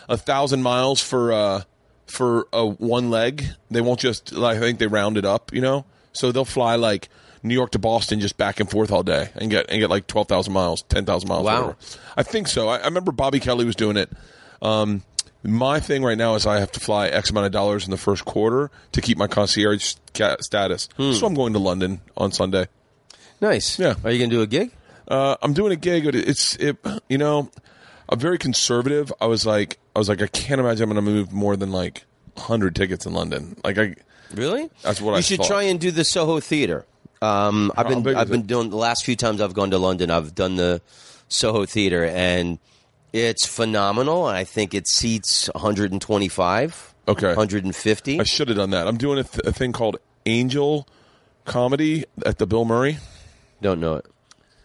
a, 0.09 0.13
a 0.13 0.17
thousand 0.17 0.61
miles 0.61 1.01
for 1.01 1.31
uh, 1.31 1.63
for 2.05 2.47
a 2.51 2.67
one 2.67 3.09
leg. 3.09 3.45
They 3.71 3.81
won't 3.81 3.99
just. 3.99 4.33
Like, 4.33 4.57
I 4.57 4.59
think 4.59 4.77
they 4.77 4.87
round 4.87 5.17
it 5.17 5.25
up. 5.25 5.53
You 5.53 5.61
know, 5.61 5.85
so 6.11 6.31
they'll 6.33 6.45
fly 6.45 6.75
like 6.75 7.07
New 7.41 7.53
York 7.53 7.71
to 7.71 7.79
Boston 7.79 8.19
just 8.19 8.37
back 8.37 8.59
and 8.59 8.69
forth 8.69 8.91
all 8.91 9.03
day 9.03 9.29
and 9.35 9.49
get 9.49 9.69
and 9.69 9.79
get 9.79 9.89
like 9.89 10.05
twelve 10.05 10.27
thousand 10.27 10.51
miles, 10.51 10.83
ten 10.83 11.05
thousand 11.05 11.29
miles. 11.29 11.45
Wow. 11.45 11.61
whatever. 11.61 11.77
I 12.17 12.23
think 12.23 12.49
so. 12.49 12.67
I, 12.67 12.79
I 12.79 12.85
remember 12.85 13.13
Bobby 13.13 13.39
Kelly 13.39 13.63
was 13.63 13.77
doing 13.77 13.95
it. 13.95 14.11
Um, 14.61 15.03
my 15.43 15.79
thing 15.79 16.03
right 16.03 16.17
now 16.17 16.35
is 16.35 16.45
I 16.45 16.59
have 16.59 16.71
to 16.73 16.79
fly 16.79 17.07
X 17.07 17.29
amount 17.29 17.45
of 17.47 17.51
dollars 17.51 17.85
in 17.85 17.91
the 17.91 17.97
first 17.97 18.25
quarter 18.25 18.71
to 18.93 19.01
keep 19.01 19.17
my 19.17 19.27
concierge 19.27 19.95
status. 20.39 20.89
So 20.97 21.25
I'm 21.25 21.33
going 21.33 21.53
to 21.53 21.59
London 21.59 22.01
on 22.17 22.31
Sunday. 22.31 22.67
Nice. 23.41 23.77
Yeah. 23.77 23.95
Are 24.03 24.11
you 24.11 24.19
gonna 24.19 24.29
do 24.31 24.41
a 24.41 24.47
gig? 24.47 24.71
Uh, 25.07 25.35
I'm 25.41 25.53
doing 25.53 25.71
a 25.73 25.75
gig. 25.75 26.05
But 26.05 26.15
it's 26.15 26.55
it. 26.55 26.77
You 27.09 27.17
know, 27.17 27.51
I'm 28.09 28.19
very 28.19 28.37
conservative. 28.37 29.11
I 29.19 29.25
was 29.27 29.45
like, 29.45 29.77
I 29.95 29.99
was 29.99 30.07
like, 30.09 30.21
I 30.21 30.27
can't 30.27 30.59
imagine 30.61 30.83
I'm 30.83 30.93
going 30.95 31.05
to 31.05 31.11
move 31.11 31.33
more 31.33 31.55
than 31.57 31.71
like 31.71 32.05
hundred 32.37 32.75
tickets 32.75 33.05
in 33.05 33.13
London. 33.13 33.57
Like 33.63 33.77
I, 33.77 33.95
Really? 34.33 34.69
That's 34.81 34.99
what 35.01 35.11
you 35.11 35.17
I 35.17 35.21
should 35.21 35.37
thought. 35.39 35.47
try 35.47 35.63
and 35.63 35.79
do 35.79 35.91
the 35.91 36.03
Soho 36.03 36.39
Theater. 36.39 36.85
Um, 37.21 37.71
I've 37.77 37.87
been 37.87 38.15
I've 38.15 38.29
been 38.29 38.41
it? 38.41 38.47
doing 38.47 38.69
the 38.69 38.77
last 38.77 39.03
few 39.05 39.15
times 39.15 39.39
I've 39.41 39.53
gone 39.53 39.69
to 39.71 39.77
London. 39.77 40.09
I've 40.09 40.33
done 40.33 40.55
the 40.55 40.81
Soho 41.27 41.65
Theater 41.65 42.03
and 42.05 42.57
it's 43.13 43.45
phenomenal. 43.45 44.25
I 44.25 44.43
think 44.43 44.73
it 44.73 44.87
seats 44.87 45.47
125. 45.53 46.95
Okay. 47.07 47.27
150. 47.27 48.19
I 48.19 48.23
should 48.23 48.47
have 48.49 48.57
done 48.57 48.71
that. 48.71 48.87
I'm 48.87 48.97
doing 48.97 49.19
a, 49.19 49.23
th- 49.23 49.45
a 49.45 49.51
thing 49.53 49.71
called 49.71 49.97
Angel 50.25 50.87
Comedy 51.45 52.05
at 52.25 52.37
the 52.37 52.47
Bill 52.47 52.65
Murray, 52.65 52.97
Don't 53.61 53.79
know 53.79 53.95
it. 53.95 54.05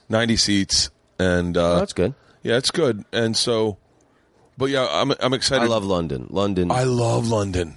90 0.09 0.37
seats, 0.37 0.91
and 1.19 1.57
uh, 1.57 1.75
Oh, 1.75 1.79
that's 1.81 1.93
good. 1.93 2.15
yeah, 2.43 2.57
it's 2.57 2.71
good. 2.71 3.05
And 3.13 3.37
so, 3.37 3.77
but 4.57 4.71
yeah, 4.71 4.87
I'm 4.91 5.13
I'm 5.21 5.35
excited. 5.35 5.65
I 5.65 5.67
love 5.67 5.85
London. 5.85 6.29
London. 6.31 6.71
I 6.71 6.85
love 6.85 7.29
London. 7.29 7.77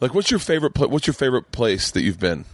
Like, 0.00 0.12
what's 0.14 0.30
your 0.30 0.40
favorite? 0.40 0.74
Pla- 0.74 0.88
what's 0.88 1.06
your 1.06 1.14
favorite 1.14 1.52
place 1.52 1.90
that 1.92 2.02
you've 2.02 2.18
been? 2.18 2.46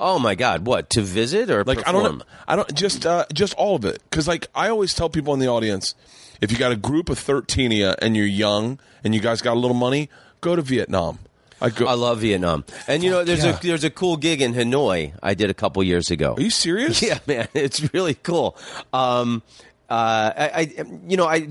Oh 0.00 0.18
my 0.18 0.34
God! 0.34 0.66
What 0.66 0.90
to 0.90 1.02
visit 1.02 1.50
or 1.50 1.62
Like 1.64 1.86
I 1.86 1.92
don't 1.92 2.18
know, 2.18 2.24
I 2.48 2.56
don't 2.56 2.74
just 2.74 3.06
uh, 3.06 3.26
just 3.32 3.54
all 3.54 3.76
of 3.76 3.84
it 3.84 4.02
because 4.10 4.26
like 4.26 4.48
I 4.54 4.68
always 4.68 4.94
tell 4.94 5.08
people 5.08 5.34
in 5.34 5.40
the 5.40 5.48
audience, 5.48 5.94
if 6.40 6.50
you 6.50 6.58
got 6.58 6.72
a 6.72 6.76
group 6.76 7.08
of 7.08 7.18
thirteen 7.18 7.70
of 7.70 7.78
you 7.78 7.94
and 8.00 8.16
you're 8.16 8.26
young 8.26 8.80
and 9.04 9.14
you 9.14 9.20
guys 9.20 9.42
got 9.42 9.54
a 9.54 9.60
little 9.60 9.76
money, 9.76 10.08
go 10.40 10.56
to 10.56 10.62
Vietnam. 10.62 11.18
I 11.60 11.70
go. 11.70 11.86
I 11.86 11.92
love 11.92 12.20
Vietnam. 12.20 12.64
And 12.88 13.04
you 13.04 13.10
know, 13.10 13.22
there's 13.22 13.44
yeah. 13.44 13.58
a 13.58 13.62
there's 13.62 13.84
a 13.84 13.90
cool 13.90 14.16
gig 14.16 14.40
in 14.40 14.54
Hanoi 14.54 15.12
I 15.22 15.34
did 15.34 15.50
a 15.50 15.54
couple 15.54 15.82
years 15.82 16.10
ago. 16.10 16.34
Are 16.34 16.40
you 16.40 16.50
serious? 16.50 17.02
Yeah, 17.10 17.18
man, 17.26 17.48
it's 17.54 17.92
really 17.92 18.14
cool. 18.14 18.56
Um, 18.92 19.42
uh, 19.88 20.32
I, 20.36 20.50
I, 20.54 20.84
you 21.06 21.16
know, 21.16 21.26
I. 21.26 21.48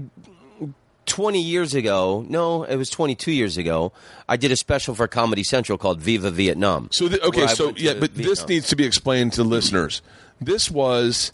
20 1.10 1.42
years 1.42 1.74
ago, 1.76 2.24
no, 2.28 2.64
it 2.64 2.76
was 2.78 2.90
22 2.90 3.32
years 3.32 3.58
ago, 3.58 3.92
I 4.28 4.38
did 4.38 4.52
a 4.52 4.56
special 4.56 4.96
for 4.96 5.08
Comedy 5.08 5.44
Central 5.44 5.78
called 5.78 6.00
Viva 6.02 6.32
Vietnam. 6.32 6.90
So 6.92 7.08
the, 7.08 7.22
okay, 7.26 7.48
so 7.48 7.74
yeah, 7.76 7.94
but 7.96 8.16
this 8.16 8.48
needs 8.48 8.70
to 8.70 8.76
be 8.76 8.86
explained 8.86 9.34
to 9.34 9.44
listeners. 9.44 10.02
This 10.40 10.72
was 10.72 11.32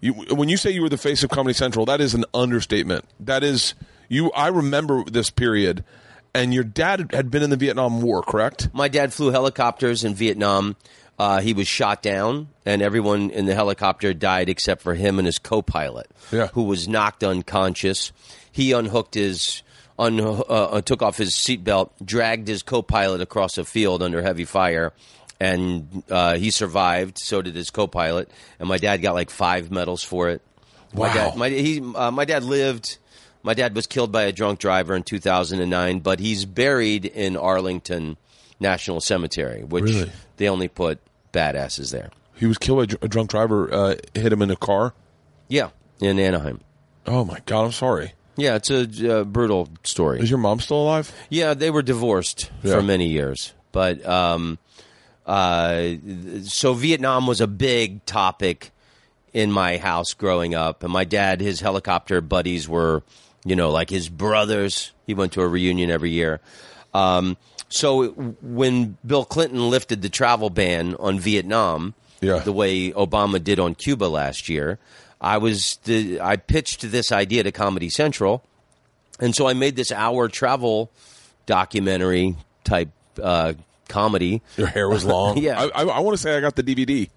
you 0.00 0.12
when 0.12 0.48
you 0.48 0.56
say 0.56 0.70
you 0.70 0.82
were 0.82 0.88
the 0.88 0.96
face 0.98 1.22
of 1.24 1.30
Comedy 1.30 1.54
Central. 1.54 1.84
That 1.86 2.00
is 2.00 2.14
an 2.14 2.24
understatement. 2.32 3.04
That 3.18 3.42
is 3.42 3.74
you. 4.08 4.30
I 4.32 4.48
remember 4.48 5.02
this 5.04 5.30
period, 5.30 5.84
and 6.34 6.54
your 6.54 6.64
dad 6.64 7.10
had 7.12 7.30
been 7.30 7.42
in 7.42 7.50
the 7.50 7.56
Vietnam 7.56 8.00
War, 8.02 8.22
correct? 8.22 8.68
My 8.72 8.88
dad 8.88 9.12
flew 9.12 9.30
helicopters 9.30 10.04
in 10.04 10.14
Vietnam. 10.14 10.76
Uh, 11.18 11.40
he 11.42 11.52
was 11.52 11.68
shot 11.68 12.02
down, 12.02 12.48
and 12.64 12.80
everyone 12.80 13.28
in 13.30 13.44
the 13.44 13.54
helicopter 13.54 14.14
died 14.14 14.48
except 14.48 14.80
for 14.80 14.94
him 14.94 15.18
and 15.18 15.26
his 15.26 15.38
co-pilot, 15.38 16.10
Yeah. 16.32 16.46
who 16.54 16.62
was 16.62 16.88
knocked 16.88 17.22
unconscious. 17.22 18.10
He 18.52 18.72
unhooked 18.72 19.14
his, 19.14 19.62
un, 19.98 20.20
uh, 20.20 20.80
took 20.82 21.02
off 21.02 21.16
his 21.18 21.32
seatbelt, 21.34 21.90
dragged 22.04 22.48
his 22.48 22.62
co-pilot 22.62 23.20
across 23.20 23.58
a 23.58 23.64
field 23.64 24.02
under 24.02 24.22
heavy 24.22 24.44
fire, 24.44 24.92
and 25.38 26.02
uh, 26.10 26.36
he 26.36 26.50
survived. 26.50 27.18
So 27.18 27.42
did 27.42 27.54
his 27.54 27.70
co-pilot, 27.70 28.28
and 28.58 28.68
my 28.68 28.78
dad 28.78 28.98
got 28.98 29.14
like 29.14 29.30
five 29.30 29.70
medals 29.70 30.02
for 30.02 30.28
it. 30.30 30.42
My 30.92 31.06
Wow. 31.08 31.14
dad, 31.14 31.36
my, 31.36 31.48
he, 31.50 31.80
uh, 31.94 32.10
my 32.10 32.24
dad 32.24 32.42
lived. 32.44 32.98
My 33.42 33.54
dad 33.54 33.74
was 33.74 33.86
killed 33.86 34.12
by 34.12 34.24
a 34.24 34.32
drunk 34.32 34.58
driver 34.58 34.94
in 34.94 35.02
2009, 35.02 36.00
but 36.00 36.18
he's 36.20 36.44
buried 36.44 37.06
in 37.06 37.36
Arlington 37.38 38.18
National 38.58 39.00
Cemetery, 39.00 39.62
which 39.64 39.84
Really? 39.84 40.10
they 40.36 40.46
only 40.48 40.68
put 40.68 40.98
badasses 41.32 41.90
there. 41.90 42.10
He 42.34 42.44
was 42.44 42.58
killed 42.58 42.80
by 42.80 42.86
dr- 42.86 43.02
a 43.02 43.08
drunk 43.08 43.30
driver. 43.30 43.72
Uh, 43.72 43.94
hit 44.14 44.30
him 44.32 44.42
in 44.42 44.50
a 44.50 44.56
car. 44.56 44.92
Yeah, 45.48 45.70
in 46.00 46.18
Anaheim. 46.18 46.60
Oh 47.06 47.24
my 47.24 47.38
god! 47.46 47.64
I'm 47.64 47.72
sorry. 47.72 48.12
Yeah, 48.40 48.56
it's 48.56 48.70
a 48.70 49.20
uh, 49.20 49.24
brutal 49.24 49.68
story. 49.84 50.20
Is 50.20 50.30
your 50.30 50.38
mom 50.38 50.60
still 50.60 50.82
alive? 50.82 51.12
Yeah, 51.28 51.54
they 51.54 51.70
were 51.70 51.82
divorced 51.82 52.50
Yeah. 52.62 52.74
for 52.74 52.82
many 52.82 53.08
years, 53.08 53.52
but 53.72 54.04
um, 54.06 54.58
uh, 55.26 55.90
so 56.42 56.72
Vietnam 56.74 57.26
was 57.26 57.40
a 57.40 57.46
big 57.46 58.04
topic 58.06 58.72
in 59.32 59.52
my 59.52 59.76
house 59.76 60.14
growing 60.14 60.54
up, 60.54 60.82
and 60.82 60.92
my 60.92 61.04
dad, 61.04 61.40
his 61.40 61.60
helicopter 61.60 62.20
buddies 62.20 62.68
were, 62.68 63.02
you 63.44 63.54
know, 63.54 63.70
like 63.70 63.90
his 63.90 64.08
brothers. 64.08 64.92
He 65.06 65.14
went 65.14 65.32
to 65.34 65.42
a 65.42 65.48
reunion 65.48 65.90
every 65.90 66.10
year. 66.10 66.40
Um, 66.94 67.36
so 67.68 68.08
when 68.42 68.96
Bill 69.06 69.24
Clinton 69.24 69.70
lifted 69.70 70.02
the 70.02 70.08
travel 70.08 70.50
ban 70.50 70.96
on 70.98 71.20
Vietnam, 71.20 71.94
Yeah. 72.20 72.38
the 72.40 72.52
way 72.52 72.90
Obama 72.90 73.42
did 73.42 73.60
on 73.60 73.74
Cuba 73.76 74.06
last 74.06 74.48
year, 74.48 74.78
I 75.20 75.38
was 75.38 75.78
the, 75.84 76.20
I 76.20 76.36
pitched 76.36 76.90
this 76.90 77.12
idea 77.12 77.42
to 77.42 77.52
Comedy 77.52 77.90
Central, 77.90 78.42
and 79.18 79.34
so 79.34 79.46
I 79.46 79.52
made 79.52 79.76
this 79.76 79.92
hour 79.92 80.28
travel 80.28 80.90
documentary 81.46 82.36
type 82.64 82.88
uh, 83.22 83.52
comedy. 83.88 84.40
Your 84.56 84.68
hair 84.68 84.88
was 84.88 85.04
long. 85.04 85.36
Yeah. 85.40 85.60
I, 85.74 85.82
I, 85.82 85.84
I 85.84 86.00
want 86.00 86.16
to 86.16 86.22
say 86.22 86.36
I 86.36 86.40
got 86.40 86.56
the 86.56 86.62
DVD. 86.62 87.10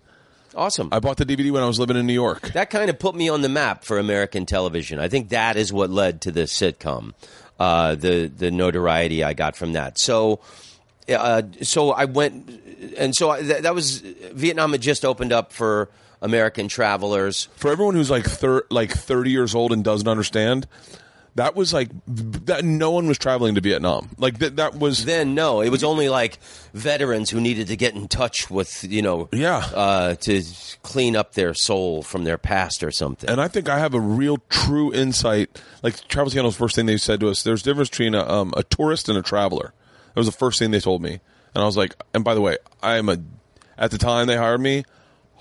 Awesome. 0.56 0.90
I 0.92 1.00
bought 1.00 1.18
the 1.18 1.26
DVD 1.26 1.52
when 1.52 1.64
I 1.64 1.68
was 1.68 1.80
living 1.80 1.98
in 1.98 2.06
New 2.06 2.14
York. 2.14 2.42
that 2.54 2.70
kind 2.70 2.90
of 2.90 3.00
put 3.00 3.16
me 3.16 3.30
on 3.30 3.42
the 3.42 3.50
map 3.50 3.84
for 3.84 3.98
American 3.98 4.46
television. 4.46 5.00
I 5.00 5.08
think 5.08 5.30
that 5.30 5.56
is 5.58 5.74
what 5.74 5.90
led 5.90 6.22
to 6.22 6.32
this 6.32 6.54
sitcom, 6.54 7.14
uh, 7.60 7.96
the 7.96 8.28
the 8.28 8.52
notoriety 8.52 9.24
I 9.24 9.34
got 9.34 9.56
from 9.56 9.74
that. 9.74 10.00
So, 10.00 10.42
uh, 11.10 11.44
so 11.62 11.92
I 11.92 12.06
went, 12.06 12.50
and 12.98 13.16
so 13.16 13.32
I, 13.32 13.42
that, 13.42 13.64
that 13.64 13.74
was 13.74 14.00
Vietnam 14.00 14.74
had 14.74 14.82
just 14.82 15.04
opened 15.06 15.34
up 15.34 15.54
for 15.54 15.90
American 16.24 16.68
travelers. 16.68 17.48
For 17.58 17.72
everyone 17.72 17.94
who's 17.96 18.10
like 18.10 18.26
thir- 18.26 18.66
like 18.72 18.92
30 18.92 19.30
years 19.30 19.54
old 19.54 19.72
and 19.72 19.84
doesn't 19.84 20.08
understand, 20.08 20.66
that 21.36 21.56
was 21.56 21.74
like 21.74 21.90
that. 22.08 22.64
No 22.64 22.92
one 22.92 23.08
was 23.08 23.18
traveling 23.18 23.56
to 23.56 23.62
Vietnam. 23.62 24.10
Like 24.18 24.40
that. 24.40 24.56
That 24.58 24.76
was 24.78 25.04
Then 25.06 25.34
no, 25.36 25.62
it 25.62 25.70
was 25.70 25.84
only 25.84 26.08
like 26.10 26.38
veterans 26.74 27.30
who 27.32 27.42
needed 27.42 27.68
to 27.68 27.76
get 27.76 27.96
in 27.96 28.08
touch 28.08 28.50
with 28.52 28.84
you 28.84 29.02
know 29.02 29.30
Yeah. 29.32 29.58
uh, 29.74 30.16
to 30.16 30.44
clean 30.84 31.16
up 31.16 31.34
their 31.34 31.54
soul 31.54 32.04
from 32.04 32.24
their 32.24 32.38
past 32.38 32.84
or 32.84 32.92
something. 32.92 33.30
And 33.30 33.42
I 33.42 33.48
think 33.48 33.68
I 33.68 33.80
have 33.80 33.94
a 33.96 34.00
real 34.00 34.38
true 34.50 34.94
insight. 34.94 35.60
Like 35.82 36.08
Travel 36.08 36.32
Channel's 36.32 36.56
first 36.56 36.76
thing 36.76 36.86
they 36.86 36.98
said 36.98 37.20
to 37.22 37.30
us, 37.30 37.42
there's 37.44 37.62
a 37.62 37.66
difference 37.66 37.90
between 37.90 38.14
a, 38.16 38.24
um, 38.28 38.54
a 38.56 38.64
tourist 38.64 39.10
and 39.10 39.18
a 39.18 39.22
traveler. 39.24 39.74
That 40.14 40.20
was 40.20 40.28
the 40.28 40.32
first 40.32 40.60
thing 40.60 40.70
they 40.72 40.80
told 40.80 41.02
me. 41.02 41.20
And 41.56 41.64
I 41.64 41.66
was 41.66 41.76
like, 41.78 41.96
and 42.14 42.24
by 42.24 42.36
the 42.36 42.42
way, 42.42 42.58
I 42.82 42.98
am 42.98 43.10
a, 43.10 43.18
at 43.78 43.90
the 43.92 43.98
time 43.98 44.28
they 44.28 44.38
hired 44.38 44.62
me, 44.62 44.84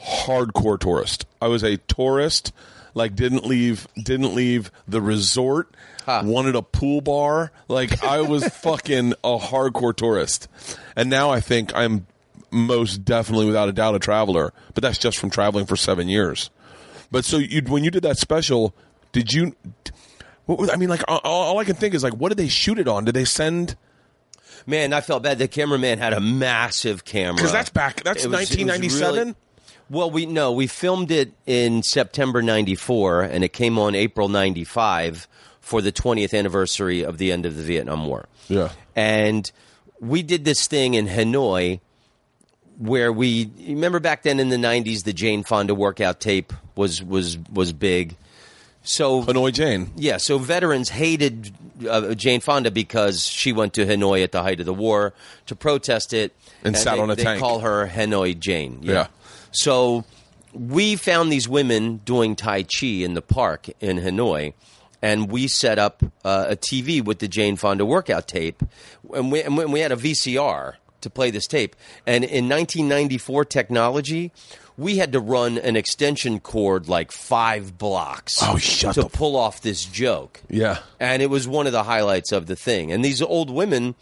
hardcore 0.02 0.78
tourist. 0.78 1.26
I 1.40 1.48
was 1.48 1.62
a 1.62 1.76
tourist, 1.76 2.52
like 2.94 3.14
didn't 3.14 3.44
leave, 3.46 3.86
didn't 4.02 4.34
leave 4.34 4.70
the 4.88 5.00
resort, 5.00 5.74
wanted 6.06 6.54
a 6.56 6.62
pool 6.62 7.00
bar. 7.00 7.52
Like 7.68 8.02
I 8.04 8.20
was 8.20 8.44
fucking 8.58 9.12
a 9.24 9.38
hardcore 9.38 9.94
tourist. 9.96 10.48
And 10.96 11.08
now 11.10 11.30
I 11.30 11.40
think 11.40 11.74
I'm 11.74 12.06
most 12.50 13.04
definitely 13.04 13.46
without 13.46 13.68
a 13.68 13.72
doubt 13.72 13.94
a 13.94 13.98
traveler, 13.98 14.52
but 14.74 14.82
that's 14.82 14.98
just 14.98 15.18
from 15.18 15.30
traveling 15.30 15.66
for 15.66 15.76
seven 15.76 16.08
years. 16.08 16.50
But 17.10 17.24
so 17.24 17.38
you 17.38 17.62
when 17.62 17.84
you 17.84 17.90
did 17.90 18.02
that 18.04 18.18
special, 18.18 18.74
did 19.12 19.32
you? 19.32 19.54
What 20.46 20.58
was, 20.58 20.70
I 20.70 20.76
mean, 20.76 20.88
like 20.88 21.02
all, 21.08 21.20
all 21.22 21.58
I 21.58 21.64
can 21.64 21.76
think 21.76 21.94
is 21.94 22.02
like, 22.02 22.14
what 22.14 22.30
did 22.30 22.38
they 22.38 22.48
shoot 22.48 22.78
it 22.78 22.88
on? 22.88 23.04
Did 23.04 23.14
they 23.14 23.24
send? 23.24 23.76
Man, 24.66 24.92
I 24.92 25.00
felt 25.00 25.22
bad. 25.22 25.38
The 25.38 25.46
cameraman 25.48 25.98
had 25.98 26.12
a 26.12 26.20
massive 26.20 27.04
camera. 27.04 27.34
Because 27.34 27.52
that's 27.52 27.70
back. 27.70 28.02
That's 28.02 28.24
It 28.24 28.28
was- 28.30 28.50
it 28.50 28.58
was 28.58 28.66
1997. 28.66 29.36
Well, 29.92 30.10
we 30.10 30.26
no, 30.26 30.50
we 30.52 30.66
filmed 30.66 31.10
it 31.10 31.32
in 31.46 31.82
September 31.82 32.40
'94, 32.42 33.22
and 33.22 33.44
it 33.44 33.52
came 33.52 33.78
on 33.78 33.94
April 33.94 34.28
'95 34.28 35.28
for 35.60 35.80
the 35.80 35.92
20th 35.92 36.36
anniversary 36.36 37.04
of 37.04 37.18
the 37.18 37.30
end 37.30 37.46
of 37.46 37.56
the 37.56 37.62
Vietnam 37.62 38.06
War. 38.06 38.26
Yeah. 38.48 38.70
and 38.96 39.50
we 40.00 40.22
did 40.24 40.44
this 40.44 40.66
thing 40.66 40.94
in 40.94 41.06
Hanoi 41.06 41.78
where 42.78 43.12
we 43.12 43.50
remember 43.68 44.00
back 44.00 44.22
then 44.22 44.40
in 44.40 44.48
the 44.48 44.56
'90s 44.56 45.04
the 45.04 45.12
Jane 45.12 45.44
Fonda 45.44 45.74
workout 45.74 46.18
tape 46.20 46.52
was 46.74 47.02
was 47.02 47.38
was 47.52 47.72
big. 47.72 48.16
So 48.84 49.22
Hanoi 49.22 49.52
Jane. 49.52 49.92
yeah, 49.96 50.16
so 50.16 50.38
veterans 50.38 50.88
hated 50.88 51.52
uh, 51.88 52.14
Jane 52.14 52.40
Fonda 52.40 52.70
because 52.72 53.24
she 53.24 53.52
went 53.52 53.74
to 53.74 53.86
Hanoi 53.86 54.24
at 54.24 54.32
the 54.32 54.42
height 54.42 54.58
of 54.58 54.66
the 54.66 54.74
war 54.74 55.12
to 55.46 55.54
protest 55.54 56.12
it, 56.12 56.32
And 56.64 56.76
sat 56.76 56.96
they, 56.96 57.00
on 57.00 57.10
a 57.10 57.14
they 57.14 57.22
tank. 57.22 57.38
call 57.40 57.60
her 57.60 57.86
Hanoi 57.86 58.36
Jane. 58.36 58.80
Yeah. 58.82 59.06
So 59.52 60.04
we 60.52 60.96
found 60.96 61.30
these 61.32 61.48
women 61.48 61.98
doing 62.04 62.36
Tai 62.36 62.64
Chi 62.64 62.86
in 62.86 63.14
the 63.14 63.22
park 63.22 63.68
in 63.80 63.98
Hanoi, 63.98 64.54
and 65.00 65.30
we 65.30 65.48
set 65.48 65.78
up 65.78 66.02
uh, 66.24 66.46
a 66.50 66.56
TV 66.56 67.02
with 67.04 67.18
the 67.18 67.28
Jane 67.28 67.56
Fonda 67.56 67.84
workout 67.86 68.28
tape, 68.28 68.62
and 69.14 69.30
we, 69.32 69.42
and 69.42 69.56
we 69.72 69.80
had 69.80 69.92
a 69.92 69.96
VCR 69.96 70.74
to 71.00 71.10
play 71.10 71.30
this 71.30 71.46
tape. 71.46 71.74
And 72.06 72.22
in 72.24 72.48
1994 72.48 73.44
technology, 73.46 74.30
we 74.78 74.98
had 74.98 75.12
to 75.12 75.20
run 75.20 75.58
an 75.58 75.74
extension 75.76 76.38
cord 76.38 76.88
like 76.88 77.10
five 77.10 77.76
blocks 77.76 78.38
Oh, 78.40 78.56
shut 78.56 78.94
to 78.94 79.02
the- 79.02 79.08
pull 79.08 79.36
off 79.36 79.60
this 79.62 79.84
joke. 79.84 80.40
Yeah. 80.48 80.78
And 81.00 81.20
it 81.20 81.26
was 81.28 81.48
one 81.48 81.66
of 81.66 81.72
the 81.72 81.82
highlights 81.82 82.30
of 82.32 82.46
the 82.46 82.54
thing. 82.56 82.92
And 82.92 83.04
these 83.04 83.20
old 83.20 83.50
women, 83.50 83.96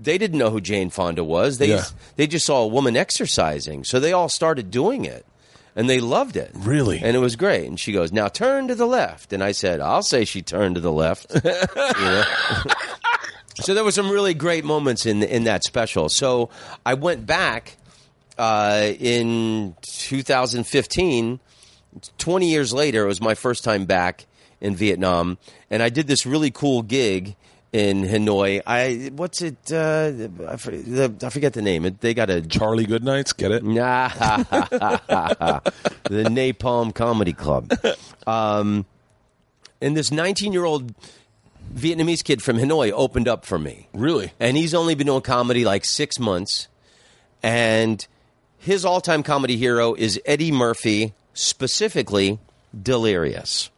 they 0.00 0.18
didn't 0.18 0.38
know 0.38 0.50
who 0.50 0.60
Jane 0.60 0.90
Fonda 0.90 1.22
was. 1.24 1.58
They 1.58 1.68
Yeah. 1.70 1.84
they 2.16 2.26
just 2.26 2.46
saw 2.46 2.62
a 2.62 2.66
woman 2.66 2.96
exercising, 2.96 3.84
so 3.84 4.00
they 4.00 4.12
all 4.12 4.28
started 4.28 4.70
doing 4.70 5.04
it, 5.04 5.26
and 5.76 5.88
they 5.90 6.00
loved 6.00 6.36
it. 6.36 6.50
Really? 6.54 7.00
and 7.02 7.14
it 7.16 7.20
was 7.20 7.36
great. 7.36 7.66
And 7.66 7.78
she 7.78 7.92
goes, 7.92 8.12
"Now 8.12 8.28
turn 8.28 8.68
to 8.68 8.74
the 8.74 8.86
left." 8.86 9.32
And 9.32 9.42
I 9.44 9.52
said, 9.52 9.80
"I'll 9.80 10.02
say 10.02 10.24
she 10.24 10.42
turned 10.42 10.74
to 10.76 10.80
the 10.80 10.92
left." 10.92 11.26
So 13.62 13.74
there 13.74 13.84
were 13.84 13.90
some 13.92 14.08
really 14.10 14.32
great 14.32 14.64
moments 14.64 15.04
in 15.04 15.22
in 15.22 15.44
that 15.44 15.64
special. 15.64 16.08
So 16.08 16.48
I 16.86 16.94
went 16.94 17.26
back 17.26 17.76
uh, 18.38 18.92
in 18.98 19.76
2015. 19.82 21.40
20 22.18 22.48
years 22.48 22.72
later, 22.72 23.02
it 23.04 23.06
was 23.06 23.20
my 23.20 23.34
first 23.34 23.62
time 23.64 23.84
back 23.84 24.24
in 24.62 24.76
Vietnam, 24.76 25.36
and 25.70 25.82
I 25.82 25.88
did 25.90 26.06
this 26.06 26.24
really 26.24 26.50
cool 26.50 26.80
gig 26.82 27.34
in 27.72 28.02
Hanoi. 28.02 28.62
I 28.66 29.10
what's 29.14 29.42
it? 29.42 29.56
Uh, 29.72 30.12
I, 30.48 30.56
for- 30.56 30.70
the, 30.72 31.14
I 31.22 31.30
forget 31.30 31.52
the 31.52 31.62
name. 31.62 31.84
It, 31.84 32.00
they 32.00 32.14
got 32.14 32.30
a 32.30 32.42
Charlie 32.42 32.86
Goodnights. 32.86 33.32
Get 33.32 33.52
it? 33.52 33.64
Nah, 33.64 34.08
the 34.18 35.62
Napalm 36.08 36.94
Comedy 36.94 37.32
Club. 37.32 37.72
Um, 38.26 38.86
and 39.80 39.96
this 39.96 40.10
19 40.10 40.52
year 40.52 40.64
old 40.64 40.92
Vietnamese 41.74 42.24
kid 42.24 42.42
from 42.42 42.58
Hanoi 42.58 42.92
opened 42.92 43.28
up 43.28 43.44
for 43.44 43.58
me. 43.58 43.88
Really? 43.94 44.32
And 44.40 44.56
he's 44.56 44.74
only 44.74 44.94
been 44.94 45.06
doing 45.06 45.22
comedy 45.22 45.64
like 45.64 45.84
six 45.84 46.18
months. 46.18 46.68
And 47.42 48.04
his 48.58 48.84
all 48.84 49.00
time 49.00 49.22
comedy 49.22 49.56
hero 49.56 49.94
is 49.94 50.20
Eddie 50.26 50.52
Murphy, 50.52 51.14
specifically 51.32 52.38
Delirious. 52.82 53.70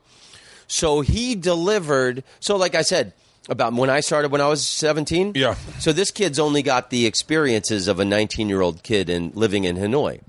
So 0.66 1.02
he 1.02 1.34
delivered. 1.34 2.24
So, 2.40 2.56
like 2.56 2.74
I 2.74 2.82
said, 2.82 3.12
about 3.48 3.72
when 3.74 3.90
I 3.90 4.00
started 4.00 4.30
when 4.30 4.40
I 4.40 4.48
was 4.48 4.66
17. 4.66 5.32
Yeah. 5.34 5.54
So 5.80 5.92
this 5.92 6.10
kid's 6.10 6.38
only 6.38 6.62
got 6.62 6.90
the 6.90 7.06
experiences 7.06 7.88
of 7.88 7.98
a 8.00 8.04
19 8.04 8.48
year 8.48 8.60
old 8.60 8.82
kid 8.82 9.08
in 9.10 9.32
living 9.34 9.64
in 9.64 9.76
Hanoi, 9.76 10.20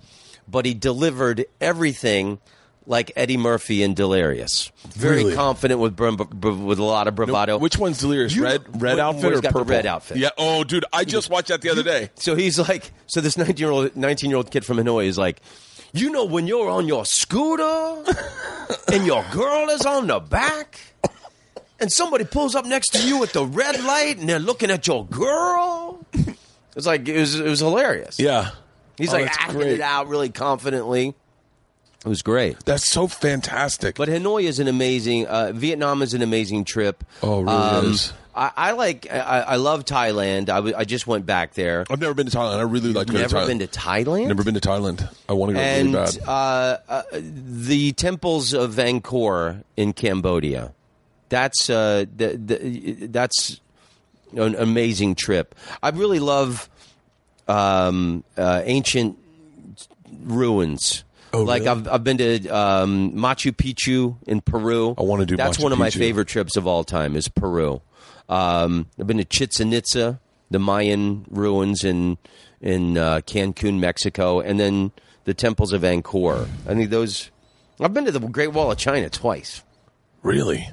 but 0.48 0.66
he 0.66 0.74
delivered 0.74 1.46
everything 1.62 2.40
like 2.86 3.14
Eddie 3.16 3.38
Murphy 3.38 3.82
in 3.82 3.94
Delirious. 3.94 4.70
Very 4.90 5.18
Really? 5.24 5.36
confident 5.36 5.80
with 5.80 5.96
br- 5.96 6.10
br- 6.12 6.52
with 6.52 6.80
a 6.80 6.84
lot 6.84 7.08
of 7.08 7.16
bravado. 7.16 7.58
Which 7.58 7.78
one's 7.78 8.00
delirious? 8.00 8.36
You- 8.36 8.44
red, 8.44 8.82
red 8.82 9.00
outfit 9.00 9.32
or 9.32 9.42
purple? 9.42 9.64
red 9.64 9.86
outfit. 9.86 10.18
Yeah. 10.18 10.32
Oh, 10.38 10.66
dude, 10.66 10.84
I 10.92 11.06
just 11.06 11.30
watched 11.30 11.48
that 11.48 11.62
the 11.62 11.70
other 11.70 11.84
day. 11.84 12.10
So 12.16 12.36
he's 12.36 12.60
like, 12.60 12.92
so 13.08 13.22
this 13.22 13.38
19 13.38 13.56
year 13.58 13.70
old 13.72 13.96
19 13.96 14.30
year 14.30 14.36
old 14.38 14.52
kid 14.52 14.66
from 14.66 14.78
Hanoi 14.78 15.06
is 15.06 15.18
like, 15.18 15.40
you 15.94 16.10
know, 16.10 16.26
when 16.26 16.46
you're 16.46 16.70
on 16.70 16.88
your 16.88 17.06
scooter 17.06 18.04
and 18.92 19.06
your 19.06 19.24
girl 19.32 19.70
is 19.70 19.86
on 19.86 20.08
the 20.08 20.20
back, 20.20 20.78
and 21.80 21.92
somebody 21.92 22.24
pulls 22.26 22.56
up 22.56 22.66
next 22.66 22.90
to 22.90 23.08
you 23.08 23.24
at 23.24 23.34
the 23.34 23.46
red 23.46 23.84
light 23.84 24.18
and 24.20 24.28
they're 24.30 24.40
looking 24.40 24.72
at 24.72 24.88
your 24.88 25.06
girl. 25.06 26.06
It's 26.76 26.88
like 26.88 27.08
it 27.08 27.20
was 27.20 27.40
it 27.40 27.46
was 27.48 27.60
hilarious. 27.60 28.20
Yeah. 28.20 28.50
he's 28.98 29.10
Oh, 29.10 29.18
like 29.18 29.26
that's 29.26 29.38
acting 29.38 29.58
great. 29.60 29.72
it 29.74 29.82
out 29.82 30.08
really 30.08 30.30
confidently. 30.32 31.10
It 32.04 32.10
was 32.10 32.24
great. 32.24 32.66
That's 32.66 32.90
so 32.90 33.06
fantastic. 33.08 33.96
But 33.96 34.10
Hanoi 34.10 34.46
is 34.46 34.58
an 34.58 34.68
amazing. 34.68 35.28
Uh, 35.28 35.52
Vietnam 35.54 36.02
is 36.02 36.16
an 36.16 36.24
amazing 36.24 36.66
trip. 36.66 37.04
Oh, 37.22 37.42
it 37.42 37.44
really 37.44 37.92
is. 37.94 38.12
I, 38.36 38.52
I 38.58 38.72
like. 38.72 39.06
I, 39.12 39.42
I 39.42 39.56
love 39.58 39.86
Thailand. 39.86 40.50
I, 40.50 40.56
w- 40.56 40.74
I 40.76 40.84
just 40.84 41.06
went 41.06 41.28
back 41.28 41.54
there. 41.54 41.86
I've 41.92 42.02
never 42.02 42.16
been 42.16 42.26
to 42.26 42.36
Thailand. 42.36 42.58
I 42.58 42.64
really 42.64 42.92
like 42.92 43.06
to 43.06 43.14
go 43.14 43.20
to 43.20 43.24
Never 43.26 43.36
Thailand. 43.38 43.48
been 43.48 43.60
to 43.60 43.68
Thailand. 43.68 44.28
Never 44.30 44.44
been 44.44 44.56
to 44.56 44.60
Thailand. 44.60 45.16
I 45.30 45.34
want 45.34 45.52
to 45.52 45.54
go 45.54 45.60
and 45.60 45.94
really 45.94 46.06
bad. 46.06 46.28
uh, 46.28 46.78
uh, 46.90 47.04
the 47.14 47.92
temples 47.92 48.54
of 48.56 48.72
Angkor 48.78 49.64
in 49.78 49.94
Cambodia. 49.94 50.74
That's 51.34 51.68
uh, 51.68 52.06
the, 52.16 52.38
the, 52.38 53.08
that's 53.08 53.60
an 54.36 54.54
amazing 54.56 55.16
trip. 55.16 55.56
I 55.82 55.90
really 55.90 56.20
love 56.20 56.70
um, 57.48 58.24
uh, 58.38 58.62
ancient 58.64 59.18
ruins. 60.24 61.04
Oh, 61.34 61.42
like 61.42 61.64
really? 61.64 61.72
I've 61.72 61.88
I've 61.88 62.04
been 62.04 62.20
to 62.20 62.48
um, 62.50 63.14
Machu 63.14 63.52
Picchu 63.52 64.16
in 64.28 64.42
Peru. 64.42 64.94
I 64.96 65.02
wanna 65.02 65.26
do 65.26 65.36
That's 65.36 65.58
Machu 65.58 65.64
one 65.64 65.72
of 65.72 65.80
my 65.80 65.90
Picchu. 65.90 65.98
favorite 65.98 66.28
trips 66.28 66.56
of 66.56 66.68
all 66.68 66.84
time. 66.84 67.16
Is 67.16 67.28
Peru. 67.28 67.82
Um, 68.30 68.86
I've 69.00 69.08
been 69.08 69.18
to 69.18 69.26
Chichen 69.26 69.74
Itza, 69.74 70.20
the 70.52 70.60
Mayan 70.60 71.26
ruins 71.32 71.84
in 71.84 72.20
in 72.62 72.96
uh, 72.98 73.22
Cancun, 73.26 73.80
Mexico, 73.80 74.40
and 74.40 74.60
then 74.60 74.92
the 75.26 75.34
temples 75.34 75.74
of 75.74 75.82
Angkor. 75.82 76.48
I 76.68 76.76
think 76.76 76.92
those. 76.92 77.32
I've 77.80 77.94
been 77.94 78.06
to 78.06 78.12
the 78.12 78.20
Great 78.20 78.54
Wall 78.54 78.72
of 78.72 78.78
China 78.78 79.10
twice. 79.10 79.64
really? 80.22 80.70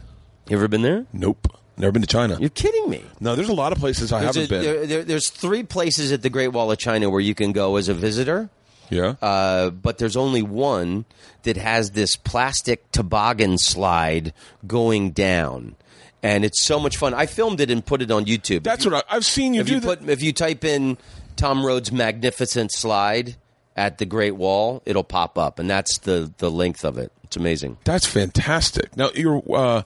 You 0.50 0.56
ever 0.56 0.68
been 0.68 0.82
there? 0.82 1.06
Nope. 1.12 1.46
Never 1.78 1.92
been 1.92 2.02
to 2.02 2.08
China. 2.08 2.36
You're 2.38 2.50
kidding 2.50 2.90
me. 2.90 3.02
no, 3.20 3.34
there's 3.36 3.48
a 3.48 3.54
lot 3.54 3.72
of 3.72 3.78
places 3.78 4.12
I 4.12 4.20
There's, 4.22 4.34
haven't 4.36 4.46
a- 4.46 4.48
been. 4.48 4.62
there- 4.62 4.86
there- 4.86 5.04
there's 5.04 5.30
three 5.30 5.62
places 5.62 6.12
at 6.12 6.20
the 6.22 6.28
Great 6.28 6.48
Wall 6.48 6.70
of 6.70 6.78
China 6.78 7.08
where 7.08 7.20
you 7.20 7.34
can 7.34 7.52
go 7.52 7.76
as 7.76 7.88
a 7.88 7.94
visitor. 7.94 8.50
yeah. 8.90 9.14
Uh, 9.22 9.70
but 9.70 9.96
there's 9.98 10.16
only 10.16 10.42
one 10.42 11.04
that 11.44 11.56
has 11.56 11.92
this 11.92 12.16
plastic 12.16 12.90
toboggan 12.92 13.56
slide 13.56 14.34
going 14.66 15.12
down, 15.12 15.76
and 16.22 16.44
it's 16.44 16.62
so 16.62 16.78
much 16.80 16.96
fun. 16.98 17.14
I 17.14 17.24
filmed 17.26 17.60
it 17.60 17.70
and 17.70 17.86
put 17.86 18.02
it 18.02 18.10
on 18.10 18.26
YouTube. 18.26 18.62
That's 18.64 18.84
what 18.84 18.94
I, 18.94 19.02
I've 19.16 19.24
seen 19.24 19.54
you 19.54 19.60
if 19.62 19.68
do. 19.68 19.74
you 19.74 19.80
that. 19.80 20.00
put 20.00 20.08
if 20.10 20.22
you 20.22 20.32
type 20.34 20.64
in 20.64 20.98
Tom 21.36 21.64
Rhodes 21.64 21.90
magnificent 21.92 22.72
slide 22.72 23.36
at 23.76 23.96
the 23.98 24.04
Great 24.04 24.34
Wall, 24.36 24.82
it'll 24.84 25.04
pop 25.04 25.38
up, 25.38 25.58
and 25.60 25.70
that's 25.70 25.98
the 25.98 26.30
the 26.38 26.50
length 26.50 26.84
of 26.84 26.98
it. 26.98 27.10
It's 27.24 27.36
amazing. 27.36 27.78
That's 27.84 28.06
fantastic. 28.06 28.96
Now 28.98 29.10
you're. 29.14 29.40
Uh, 29.50 29.82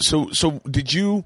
so 0.00 0.28
so 0.32 0.60
did 0.70 0.92
you? 0.92 1.24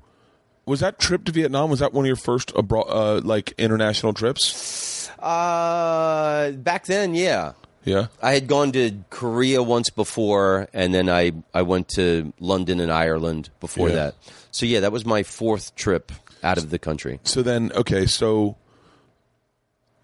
Was 0.64 0.80
that 0.80 0.98
trip 1.00 1.24
to 1.24 1.32
Vietnam? 1.32 1.70
Was 1.70 1.80
that 1.80 1.92
one 1.92 2.04
of 2.04 2.06
your 2.06 2.14
first 2.16 2.52
abroad, 2.54 2.86
uh, 2.88 3.20
like 3.24 3.52
international 3.58 4.12
trips? 4.14 5.08
Uh, 5.18 6.52
back 6.52 6.86
then, 6.86 7.14
yeah. 7.14 7.52
Yeah. 7.84 8.06
I 8.22 8.34
had 8.34 8.46
gone 8.46 8.70
to 8.72 8.92
Korea 9.10 9.60
once 9.60 9.90
before, 9.90 10.68
and 10.72 10.94
then 10.94 11.08
I, 11.08 11.32
I 11.52 11.62
went 11.62 11.88
to 11.96 12.32
London 12.38 12.78
and 12.78 12.92
Ireland 12.92 13.50
before 13.58 13.88
Yeah. 13.88 13.94
that. 13.96 14.14
So 14.52 14.64
yeah, 14.66 14.80
that 14.80 14.92
was 14.92 15.04
my 15.04 15.24
fourth 15.24 15.74
trip 15.74 16.12
out 16.44 16.58
of 16.58 16.70
the 16.70 16.78
country. 16.78 17.18
So 17.24 17.42
then, 17.42 17.72
okay, 17.74 18.06
so 18.06 18.56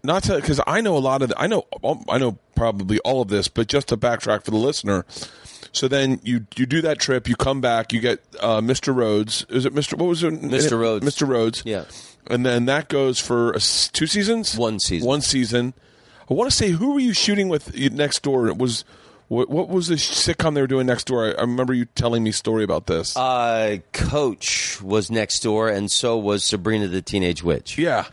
not 0.03 0.23
to 0.23 0.35
because 0.35 0.59
I 0.67 0.81
know 0.81 0.97
a 0.97 0.99
lot 0.99 1.21
of 1.21 1.29
the, 1.29 1.39
I 1.39 1.47
know 1.47 1.65
I 2.09 2.17
know 2.17 2.37
probably 2.55 2.99
all 2.99 3.21
of 3.21 3.29
this, 3.29 3.47
but 3.47 3.67
just 3.67 3.87
to 3.89 3.97
backtrack 3.97 4.43
for 4.43 4.51
the 4.51 4.57
listener. 4.57 5.05
So 5.71 5.87
then 5.87 6.19
you 6.23 6.45
you 6.55 6.65
do 6.65 6.81
that 6.81 6.99
trip, 6.99 7.27
you 7.29 7.35
come 7.35 7.61
back, 7.61 7.93
you 7.93 7.99
get 7.99 8.23
uh, 8.39 8.59
Mr. 8.61 8.93
Rhodes. 8.95 9.45
Is 9.49 9.65
it 9.65 9.73
Mr. 9.73 9.97
What 9.97 10.07
was 10.07 10.23
it? 10.23 10.33
Mr. 10.41 10.79
Rhodes. 10.79 11.05
Mr. 11.05 11.27
Rhodes. 11.27 11.61
Yeah. 11.65 11.85
And 12.27 12.45
then 12.45 12.65
that 12.65 12.89
goes 12.89 13.19
for 13.19 13.51
a 13.51 13.59
two 13.59 14.07
seasons. 14.07 14.55
One 14.57 14.79
season. 14.79 15.07
One 15.07 15.21
season. 15.21 15.73
I 16.29 16.33
want 16.33 16.49
to 16.49 16.55
say 16.55 16.69
who 16.69 16.93
were 16.93 16.99
you 16.99 17.13
shooting 17.13 17.49
with 17.49 17.75
next 17.91 18.21
door? 18.23 18.47
It 18.47 18.57
was 18.57 18.83
what, 19.29 19.49
what 19.49 19.69
was 19.69 19.87
the 19.87 19.95
sitcom 19.95 20.55
they 20.55 20.61
were 20.61 20.67
doing 20.67 20.87
next 20.87 21.05
door? 21.05 21.27
I, 21.27 21.31
I 21.33 21.41
remember 21.41 21.73
you 21.73 21.85
telling 21.85 22.23
me 22.23 22.31
story 22.31 22.63
about 22.63 22.87
this. 22.87 23.15
Uh, 23.15 23.77
Coach 23.93 24.81
was 24.81 25.11
next 25.11 25.41
door, 25.41 25.69
and 25.69 25.89
so 25.91 26.17
was 26.17 26.43
Sabrina 26.43 26.87
the 26.87 27.01
Teenage 27.01 27.43
Witch. 27.43 27.77
yeah. 27.77 28.05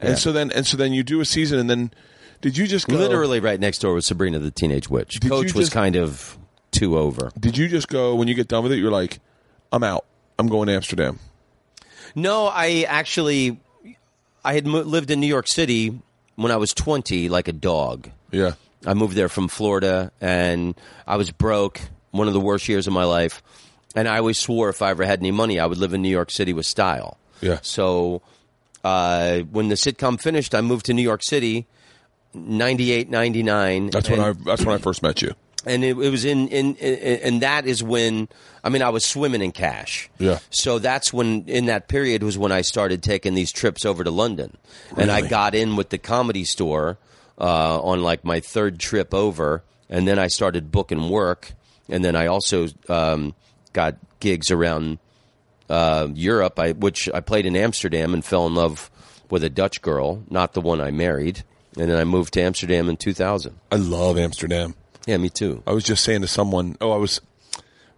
And 0.00 0.10
Yeah. 0.10 0.14
so 0.16 0.32
then 0.32 0.50
and 0.50 0.66
so 0.66 0.76
then 0.76 0.92
you 0.92 1.02
do 1.04 1.20
a 1.20 1.24
season, 1.24 1.58
and 1.60 1.70
then 1.70 1.92
did 2.40 2.56
you 2.56 2.66
just 2.66 2.88
go, 2.88 2.96
Literally 2.96 3.40
right 3.40 3.58
next 3.58 3.78
door 3.78 3.94
was 3.94 4.06
Sabrina 4.06 4.38
the 4.40 4.50
Teenage 4.50 4.90
Witch. 4.90 5.20
Coach 5.20 5.54
you 5.54 5.58
was 5.58 5.70
kind 5.70 5.96
of 5.96 6.36
two 6.74 6.98
over. 6.98 7.30
Did 7.38 7.56
you 7.56 7.68
just 7.68 7.88
go 7.88 8.14
when 8.14 8.28
you 8.28 8.34
get 8.34 8.48
done 8.48 8.62
with 8.62 8.72
it? 8.72 8.76
You're 8.78 8.90
like, 8.90 9.20
I'm 9.72 9.82
out. 9.82 10.04
I'm 10.38 10.48
going 10.48 10.66
to 10.68 10.74
Amsterdam. 10.74 11.18
No, 12.14 12.46
I 12.46 12.82
actually, 12.88 13.58
I 14.44 14.54
had 14.54 14.66
mo- 14.66 14.82
lived 14.82 15.10
in 15.10 15.20
New 15.20 15.26
York 15.26 15.48
City 15.48 15.98
when 16.36 16.52
I 16.52 16.56
was 16.56 16.74
20, 16.74 17.28
like 17.28 17.48
a 17.48 17.52
dog. 17.52 18.10
Yeah. 18.30 18.52
I 18.86 18.94
moved 18.94 19.14
there 19.16 19.28
from 19.28 19.48
Florida, 19.48 20.12
and 20.20 20.74
I 21.06 21.16
was 21.16 21.30
broke. 21.30 21.80
One 22.10 22.28
of 22.28 22.34
the 22.34 22.40
worst 22.40 22.68
years 22.68 22.86
of 22.86 22.92
my 22.92 23.04
life, 23.04 23.42
and 23.96 24.06
I 24.06 24.18
always 24.18 24.38
swore 24.38 24.68
if 24.68 24.82
I 24.82 24.90
ever 24.90 25.04
had 25.04 25.18
any 25.20 25.32
money, 25.32 25.58
I 25.58 25.66
would 25.66 25.78
live 25.78 25.94
in 25.94 26.02
New 26.02 26.10
York 26.10 26.30
City 26.30 26.52
with 26.52 26.66
style. 26.66 27.16
Yeah. 27.40 27.58
So 27.62 28.22
uh, 28.84 29.40
when 29.40 29.68
the 29.68 29.74
sitcom 29.74 30.20
finished, 30.20 30.54
I 30.54 30.60
moved 30.60 30.86
to 30.86 30.94
New 30.94 31.02
York 31.02 31.22
City, 31.24 31.66
98, 32.34 33.10
99. 33.10 33.90
That's 33.90 34.08
when 34.08 34.20
I. 34.20 34.32
That's 34.32 34.64
when 34.64 34.74
I 34.74 34.78
first 34.78 35.02
met 35.02 35.22
you. 35.22 35.34
And 35.66 35.84
it, 35.84 35.96
it 35.96 36.10
was 36.10 36.24
in, 36.24 36.48
in, 36.48 36.76
and 36.76 37.42
that 37.42 37.66
is 37.66 37.82
when 37.82 38.28
I 38.62 38.68
mean 38.68 38.82
I 38.82 38.90
was 38.90 39.04
swimming 39.04 39.42
in 39.42 39.52
cash. 39.52 40.10
Yeah. 40.18 40.38
So 40.50 40.78
that's 40.78 41.12
when 41.12 41.48
in 41.48 41.66
that 41.66 41.88
period 41.88 42.22
was 42.22 42.38
when 42.38 42.52
I 42.52 42.62
started 42.62 43.02
taking 43.02 43.34
these 43.34 43.52
trips 43.52 43.84
over 43.84 44.04
to 44.04 44.10
London, 44.10 44.56
and 44.96 45.10
I 45.10 45.26
got 45.26 45.54
in 45.54 45.76
with 45.76 45.90
the 45.90 45.98
comedy 45.98 46.44
store 46.44 46.98
uh, 47.38 47.80
on 47.80 48.02
like 48.02 48.24
my 48.24 48.40
third 48.40 48.78
trip 48.78 49.14
over, 49.14 49.62
and 49.88 50.06
then 50.06 50.18
I 50.18 50.28
started 50.28 50.70
booking 50.70 51.08
work, 51.08 51.52
and 51.88 52.04
then 52.04 52.16
I 52.16 52.26
also 52.26 52.68
um, 52.88 53.34
got 53.72 53.96
gigs 54.20 54.50
around 54.50 54.98
uh, 55.68 56.08
Europe, 56.14 56.58
I, 56.58 56.72
which 56.72 57.08
I 57.12 57.20
played 57.20 57.46
in 57.46 57.56
Amsterdam 57.56 58.14
and 58.14 58.24
fell 58.24 58.46
in 58.46 58.54
love 58.54 58.90
with 59.30 59.44
a 59.44 59.50
Dutch 59.50 59.82
girl, 59.82 60.22
not 60.30 60.52
the 60.52 60.60
one 60.60 60.80
I 60.80 60.90
married, 60.90 61.42
and 61.76 61.90
then 61.90 61.98
I 61.98 62.04
moved 62.04 62.34
to 62.34 62.42
Amsterdam 62.42 62.88
in 62.88 62.96
2000. 62.96 63.58
I 63.72 63.76
love 63.76 64.18
Amsterdam. 64.18 64.74
Yeah, 65.06 65.18
me 65.18 65.28
too. 65.28 65.62
I 65.66 65.72
was 65.72 65.84
just 65.84 66.04
saying 66.04 66.22
to 66.22 66.28
someone, 66.28 66.76
oh, 66.80 66.92
I 66.92 66.96
was, 66.96 67.20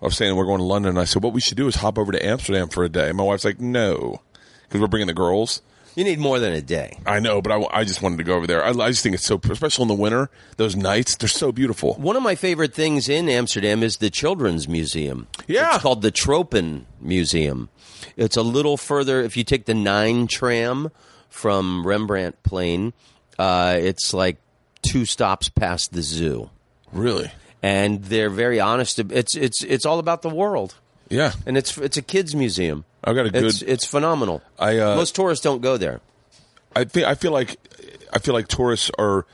I 0.02 0.04
was 0.04 0.16
saying 0.16 0.34
we're 0.36 0.44
going 0.46 0.58
to 0.58 0.64
London, 0.64 0.90
and 0.90 0.98
I 0.98 1.04
said, 1.04 1.22
what 1.22 1.32
we 1.32 1.40
should 1.40 1.56
do 1.56 1.68
is 1.68 1.76
hop 1.76 1.98
over 1.98 2.12
to 2.12 2.24
Amsterdam 2.24 2.68
for 2.68 2.84
a 2.84 2.88
day. 2.88 3.08
And 3.08 3.16
my 3.16 3.24
wife's 3.24 3.44
like, 3.44 3.60
no, 3.60 4.20
because 4.62 4.80
we're 4.80 4.88
bringing 4.88 5.06
the 5.06 5.14
girls. 5.14 5.62
You 5.94 6.04
need 6.04 6.18
more 6.18 6.38
than 6.38 6.52
a 6.52 6.60
day. 6.60 6.98
I 7.06 7.20
know, 7.20 7.40
but 7.40 7.52
I, 7.52 7.80
I 7.80 7.84
just 7.84 8.02
wanted 8.02 8.18
to 8.18 8.24
go 8.24 8.34
over 8.34 8.46
there. 8.46 8.62
I, 8.62 8.68
I 8.68 8.90
just 8.90 9.02
think 9.02 9.14
it's 9.14 9.24
so, 9.24 9.40
especially 9.48 9.82
in 9.82 9.88
the 9.88 9.94
winter, 9.94 10.28
those 10.58 10.76
nights, 10.76 11.16
they're 11.16 11.26
so 11.26 11.52
beautiful. 11.52 11.94
One 11.94 12.16
of 12.16 12.22
my 12.22 12.34
favorite 12.34 12.74
things 12.74 13.08
in 13.08 13.30
Amsterdam 13.30 13.82
is 13.82 13.96
the 13.96 14.10
Children's 14.10 14.68
Museum. 14.68 15.26
Yeah. 15.46 15.74
It's 15.74 15.82
called 15.82 16.02
the 16.02 16.10
Tropen 16.10 16.84
Museum. 17.00 17.70
It's 18.14 18.36
a 18.36 18.42
little 18.42 18.76
further, 18.76 19.22
if 19.22 19.38
you 19.38 19.44
take 19.44 19.64
the 19.64 19.72
9 19.74 20.26
tram 20.26 20.90
from 21.30 21.82
Rembrandtplein, 21.82 22.92
uh, 23.38 23.78
it's 23.80 24.12
like 24.12 24.36
two 24.82 25.06
stops 25.06 25.48
past 25.48 25.92
the 25.92 26.02
zoo. 26.02 26.50
Really? 26.92 27.30
And 27.62 28.04
they're 28.04 28.30
very 28.30 28.60
honest. 28.60 28.98
It's, 28.98 29.34
it's, 29.36 29.62
it's 29.64 29.84
all 29.86 29.98
about 29.98 30.22
the 30.22 30.28
world. 30.30 30.74
Yeah. 31.08 31.32
And 31.46 31.56
it's, 31.56 31.76
it's 31.78 31.96
a 31.96 32.02
kids' 32.02 32.34
museum. 32.34 32.84
I 33.04 33.12
got 33.12 33.26
a 33.26 33.30
good- 33.30 33.44
It's, 33.44 33.62
it's 33.62 33.84
phenomenal. 33.86 34.42
I, 34.58 34.78
uh, 34.78 34.96
Most 34.96 35.14
tourists 35.14 35.42
don't 35.42 35.60
go 35.62 35.76
there. 35.76 36.00
I 36.74 36.84
think 36.84 37.06
I 37.06 37.14
feel 37.14 37.32
like 37.32 37.56
I 38.12 38.18
feel 38.18 38.34
like 38.34 38.48
tourists 38.48 38.90
are 38.98 39.24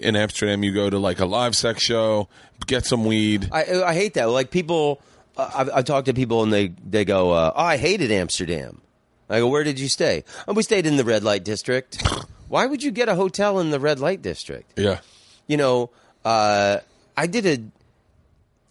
in 0.00 0.16
Amsterdam. 0.16 0.62
You 0.64 0.72
go 0.72 0.88
to 0.88 0.98
like 0.98 1.20
a 1.20 1.26
live 1.26 1.54
sex 1.54 1.82
show, 1.82 2.28
get 2.66 2.86
some 2.86 3.04
weed. 3.04 3.50
I, 3.52 3.82
I 3.84 3.92
hate 3.92 4.14
that. 4.14 4.30
Like 4.30 4.50
people, 4.50 5.02
I've, 5.36 5.68
I've 5.74 5.84
talked 5.84 6.06
to 6.06 6.14
people 6.14 6.42
and 6.42 6.50
they 6.50 6.68
they 6.88 7.04
go, 7.04 7.32
uh, 7.32 7.52
"Oh, 7.54 7.60
I 7.62 7.76
hated 7.76 8.10
Amsterdam." 8.10 8.80
I 9.28 9.40
go, 9.40 9.48
"Where 9.48 9.62
did 9.62 9.78
you 9.78 9.88
stay?" 9.88 10.24
Oh, 10.48 10.54
we 10.54 10.62
stayed 10.62 10.86
in 10.86 10.96
the 10.96 11.04
red 11.04 11.22
light 11.22 11.44
district. 11.44 12.02
Why 12.48 12.64
would 12.64 12.82
you 12.82 12.90
get 12.92 13.10
a 13.10 13.14
hotel 13.14 13.58
in 13.60 13.70
the 13.70 13.80
red 13.80 14.00
light 14.00 14.22
district? 14.22 14.78
Yeah. 14.78 15.00
You 15.46 15.58
know, 15.58 15.90
uh, 16.24 16.78
I 17.16 17.26
did 17.26 17.46
a, 17.46 17.58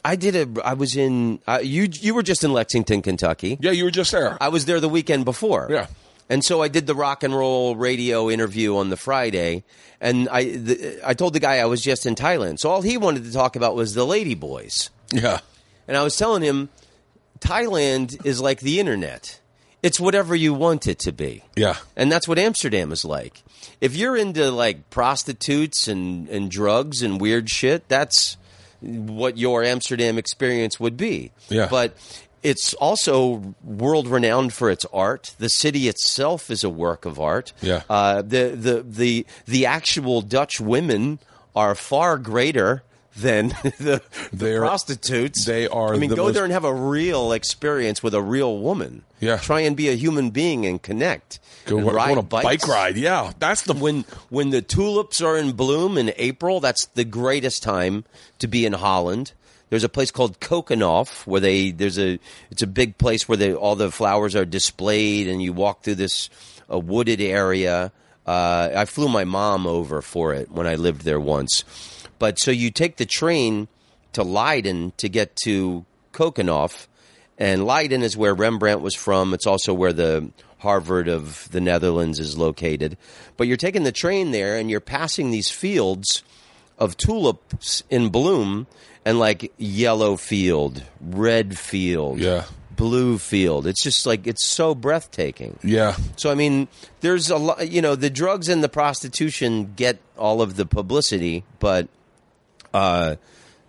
I 0.04 0.16
did 0.16 0.36
a, 0.36 0.62
I 0.66 0.74
was 0.74 0.96
in. 0.96 1.40
Uh, 1.48 1.60
you 1.64 1.88
you 1.92 2.14
were 2.14 2.24
just 2.24 2.44
in 2.44 2.54
Lexington, 2.54 3.02
Kentucky. 3.02 3.58
Yeah, 3.60 3.72
you 3.72 3.84
were 3.86 3.92
just 3.92 4.12
there. 4.12 4.38
I 4.42 4.50
was 4.50 4.66
there 4.66 4.80
the 4.80 4.90
weekend 4.90 5.26
before. 5.26 5.68
Yeah. 5.70 5.88
And 6.28 6.44
so 6.44 6.62
I 6.62 6.70
did 6.70 6.88
the 6.88 6.96
rock 6.96 7.22
and 7.24 7.36
roll 7.36 7.76
radio 7.76 8.30
interview 8.32 8.78
on 8.78 8.90
the 8.90 8.98
Friday, 8.98 9.64
and 10.02 10.28
I 10.30 10.44
the, 10.58 11.00
I 11.04 11.14
told 11.14 11.34
the 11.34 11.40
guy 11.40 11.58
I 11.58 11.66
was 11.66 11.82
just 11.84 12.06
in 12.06 12.16
Thailand. 12.16 12.60
So 12.60 12.70
all 12.70 12.82
he 12.82 12.98
wanted 12.98 13.26
to 13.26 13.32
talk 13.32 13.56
about 13.56 13.76
was 13.76 13.94
the 13.94 14.06
Lady 14.06 14.36
Boys. 14.36 14.90
yeah. 15.12 15.40
And 15.88 15.96
I 15.96 16.02
was 16.04 16.18
telling 16.18 16.42
him, 16.42 16.70
Thailand 17.40 18.26
is 18.26 18.42
like 18.42 18.60
the 18.62 18.80
internet. 18.80 19.40
It's 19.84 20.00
whatever 20.00 20.34
you 20.36 20.52
want 20.52 20.88
it 20.88 20.98
to 21.02 21.12
be. 21.12 21.44
Yeah. 21.56 21.76
And 21.96 22.12
that's 22.12 22.28
what 22.28 22.40
Amsterdam 22.40 22.92
is 22.92 23.06
like. 23.06 23.44
If 23.82 23.96
you're 23.96 24.18
into 24.18 24.52
like 24.52 24.90
prostitutes 24.90 25.88
and, 25.88 26.30
and 26.30 26.50
drugs 26.50 27.02
and 27.02 27.20
weird 27.20 27.50
shit, 27.50 27.88
that's 27.88 28.38
what 28.82 29.38
your 29.38 29.64
Amsterdam 29.64 30.18
experience 30.18 30.80
would 30.80 30.98
be. 30.98 31.32
Yeah. 31.50 31.68
But 31.70 31.96
it's 32.44 32.74
also 32.76 33.56
world 33.64 34.08
renowned 34.08 34.54
for 34.54 34.70
its 34.70 34.86
art. 34.94 35.34
The 35.40 35.50
city 35.50 35.88
itself 35.88 36.52
is 36.52 36.64
a 36.64 36.70
work 36.70 37.06
of 37.06 37.20
art. 37.20 37.54
Yeah. 37.62 37.82
Uh, 37.90 38.22
the, 38.22 38.50
the, 38.56 38.84
the, 38.84 39.26
the 39.46 39.66
actual 39.66 40.22
Dutch 40.22 40.60
women 40.60 41.20
are 41.56 41.74
far 41.74 42.18
greater 42.18 42.84
than 43.16 43.48
the, 43.80 44.02
the 44.34 44.58
prostitutes. 44.60 45.46
they 45.46 45.68
are 45.68 45.94
I 45.94 45.98
mean, 45.98 46.10
the 46.10 46.16
go 46.16 46.24
most- 46.26 46.34
there 46.36 46.44
and 46.44 46.54
have 46.54 46.66
a 46.66 46.74
real 46.74 47.32
experience 47.32 48.04
with 48.04 48.14
a 48.14 48.22
real 48.22 48.58
woman. 48.60 49.04
Yeah. 49.20 49.38
Try 49.38 49.62
and 49.62 49.76
be 49.76 49.90
a 49.90 49.94
human 49.94 50.30
being 50.32 50.66
and 50.66 50.82
connect. 50.82 51.40
Go, 51.66 51.78
and 51.78 51.92
ride 51.92 52.12
on 52.12 52.18
a 52.20 52.22
bikes. 52.22 52.44
bike 52.44 52.68
ride. 52.68 52.98
Yeah. 52.98 53.32
That's 53.40 53.64
the 53.64 53.74
When 53.74 54.02
when 54.30 54.50
the 54.52 54.62
tulips 54.62 55.22
are 55.22 55.38
in 55.38 55.54
bloom 55.54 55.98
in 55.98 56.14
April, 56.18 56.60
that's 56.60 56.86
the 56.88 57.06
greatest 57.06 57.64
time 57.64 58.04
to 58.40 58.48
be 58.48 58.66
in 58.66 58.74
Holland. 58.74 59.32
There's 59.72 59.84
a 59.84 59.90
place 59.90 60.12
called 60.12 60.40
Keukenhof 60.40 61.26
where 61.26 61.42
they 61.42 61.72
there's 61.72 61.98
a 61.98 62.20
it's 62.52 62.62
a 62.62 62.68
big 62.68 62.98
place 63.00 63.28
where 63.28 63.38
they, 63.38 63.54
all 63.54 63.76
the 63.76 63.90
flowers 63.92 64.36
are 64.36 64.46
displayed 64.46 65.28
and 65.28 65.42
you 65.42 65.54
walk 65.54 65.82
through 65.82 65.96
this 65.96 66.30
a 66.70 66.78
wooded 66.78 67.20
area. 67.22 67.92
Uh, 68.28 68.70
I 68.76 68.86
flew 68.86 69.08
my 69.08 69.24
mom 69.24 69.66
over 69.66 70.02
for 70.02 70.34
it 70.34 70.52
when 70.52 70.68
I 70.68 70.76
lived 70.76 71.02
there 71.02 71.20
once. 71.20 71.64
But 72.26 72.40
so 72.40 72.50
you 72.50 72.72
take 72.72 72.98
the 72.98 73.06
train 73.06 73.68
to 74.14 74.24
Leiden 74.24 74.94
to 74.98 75.08
get 75.08 75.36
to 75.44 75.86
Keukenhof, 76.12 76.88
and 77.38 77.68
Leiden 77.68 78.02
is 78.02 78.18
where 78.18 78.34
Rembrandt 78.34 78.82
was 78.82 78.96
from. 78.96 79.32
It's 79.36 79.46
also 79.46 79.76
where 79.76 79.94
the 79.94 80.32
Harvard 80.58 81.08
of 81.08 81.48
the 81.52 81.62
Netherlands 81.62 82.18
is 82.20 82.36
located. 82.36 82.98
But 83.38 83.46
you're 83.46 83.58
taking 83.58 83.84
the 83.84 83.92
train 83.92 84.32
there, 84.32 84.58
and 84.58 84.72
you're 84.72 84.80
passing 84.80 85.30
these 85.30 85.52
fields 85.52 86.24
of 86.80 86.98
tulips 86.98 87.84
in 87.92 88.10
bloom, 88.10 88.66
and 89.06 89.20
like 89.20 89.54
yellow 89.60 90.16
field, 90.18 90.82
red 91.00 91.60
field, 91.60 92.18
Yeah. 92.20 92.46
blue 92.76 93.20
field. 93.20 93.68
It's 93.68 93.84
just 93.84 94.08
like 94.08 94.26
it's 94.26 94.48
so 94.48 94.74
breathtaking. 94.74 95.60
Yeah. 95.64 95.96
So 96.16 96.32
I 96.32 96.34
mean, 96.34 96.70
there's 97.02 97.30
a 97.30 97.38
lot. 97.38 97.70
You 97.70 97.84
know, 97.84 97.94
the 97.96 98.10
drugs 98.10 98.50
and 98.50 98.64
the 98.64 98.70
prostitution 98.70 99.74
get 99.76 100.00
all 100.18 100.42
of 100.42 100.56
the 100.56 100.66
publicity, 100.66 101.44
but 101.60 101.88
uh, 102.76 103.16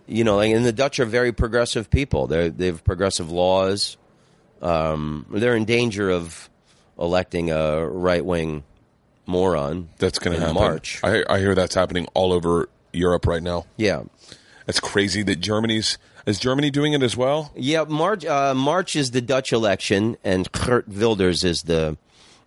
you 0.05 0.23
know, 0.23 0.39
and 0.39 0.65
the 0.65 0.73
Dutch 0.73 0.99
are 0.99 1.05
very 1.05 1.31
progressive 1.31 1.89
people. 1.89 2.27
They 2.27 2.49
they 2.49 2.67
have 2.67 2.83
progressive 2.83 3.31
laws. 3.31 3.97
Um, 4.61 5.25
they're 5.29 5.55
in 5.55 5.65
danger 5.65 6.09
of 6.09 6.49
electing 6.99 7.51
a 7.51 7.87
right 7.87 8.23
wing 8.25 8.63
moron. 9.25 9.89
That's 9.97 10.19
going 10.19 10.35
to 10.35 10.39
happen. 10.39 10.55
March. 10.55 10.99
I, 11.03 11.23
I 11.29 11.39
hear 11.39 11.55
that's 11.55 11.75
happening 11.75 12.07
all 12.13 12.33
over 12.33 12.69
Europe 12.93 13.27
right 13.27 13.43
now. 13.43 13.65
yeah. 13.77 14.03
That's 14.65 14.81
crazy 14.81 15.23
that 15.23 15.37
Germany's. 15.37 15.97
Is 16.25 16.39
Germany 16.39 16.71
doing 16.71 16.91
it 16.91 17.01
as 17.01 17.15
well? 17.15 17.53
Yeah, 17.55 17.85
March. 17.87 18.25
Uh, 18.25 18.53
March 18.53 18.97
is 18.97 19.11
the 19.11 19.21
Dutch 19.21 19.53
election, 19.53 20.17
and 20.25 20.51
Geert 20.51 20.89
Wilders 20.89 21.45
is 21.45 21.63
the 21.63 21.97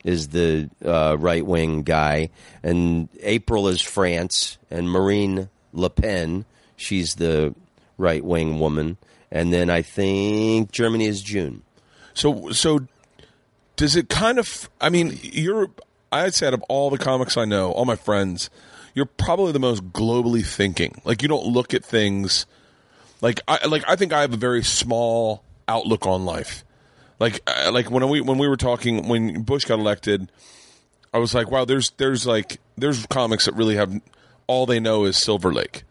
is 0.04 0.28
the 0.28 0.68
uh, 0.84 1.16
right 1.18 1.46
wing 1.46 1.82
guy, 1.82 2.28
and 2.62 3.08
April 3.22 3.68
is 3.68 3.80
France, 3.80 4.58
and 4.70 4.90
Marine 4.90 5.48
Le 5.72 5.88
Pen 5.88 6.44
she's 6.80 7.16
the 7.16 7.54
right 7.98 8.24
wing 8.24 8.58
woman, 8.58 8.96
and 9.30 9.52
then 9.52 9.70
I 9.70 9.82
think 9.82 10.72
Germany 10.72 11.06
is 11.06 11.22
June. 11.22 11.62
So 12.14 12.50
so 12.50 12.86
does 13.76 13.96
it 13.96 14.08
kind 14.08 14.38
of 14.38 14.68
I 14.80 14.88
mean, 14.88 15.18
you're 15.22 15.70
I'd 16.10 16.34
say 16.34 16.48
out 16.48 16.54
of 16.54 16.62
all 16.68 16.90
the 16.90 16.98
comics 16.98 17.36
I 17.36 17.44
know, 17.44 17.72
all 17.72 17.84
my 17.84 17.96
friends, 17.96 18.50
you're 18.94 19.06
probably 19.06 19.52
the 19.52 19.60
most 19.60 19.92
globally 19.92 20.44
thinking. 20.44 21.00
Like 21.04 21.22
you 21.22 21.28
don't 21.28 21.46
look 21.46 21.74
at 21.74 21.84
things 21.84 22.46
like 23.20 23.40
I 23.46 23.66
like 23.66 23.84
I 23.86 23.96
think 23.96 24.12
I 24.12 24.22
have 24.22 24.32
a 24.32 24.38
very 24.38 24.62
small 24.62 25.44
outlook 25.68 26.06
on 26.06 26.24
life. 26.24 26.64
Like 27.18 27.40
uh, 27.46 27.70
like 27.72 27.90
when 27.90 28.08
we 28.08 28.20
when 28.20 28.38
we 28.38 28.48
were 28.48 28.56
talking 28.56 29.08
when 29.08 29.42
Bush 29.42 29.64
got 29.66 29.78
elected, 29.78 30.30
I 31.12 31.18
was 31.18 31.34
like, 31.34 31.50
wow, 31.50 31.64
there's 31.64 31.90
there's 31.90 32.26
like 32.26 32.58
there's 32.76 33.06
comics 33.06 33.44
that 33.44 33.54
really 33.54 33.76
have 33.76 34.00
all 34.46 34.66
they 34.66 34.80
know 34.80 35.04
is 35.04 35.16
Silver 35.16 35.52
Lake. 35.52 35.84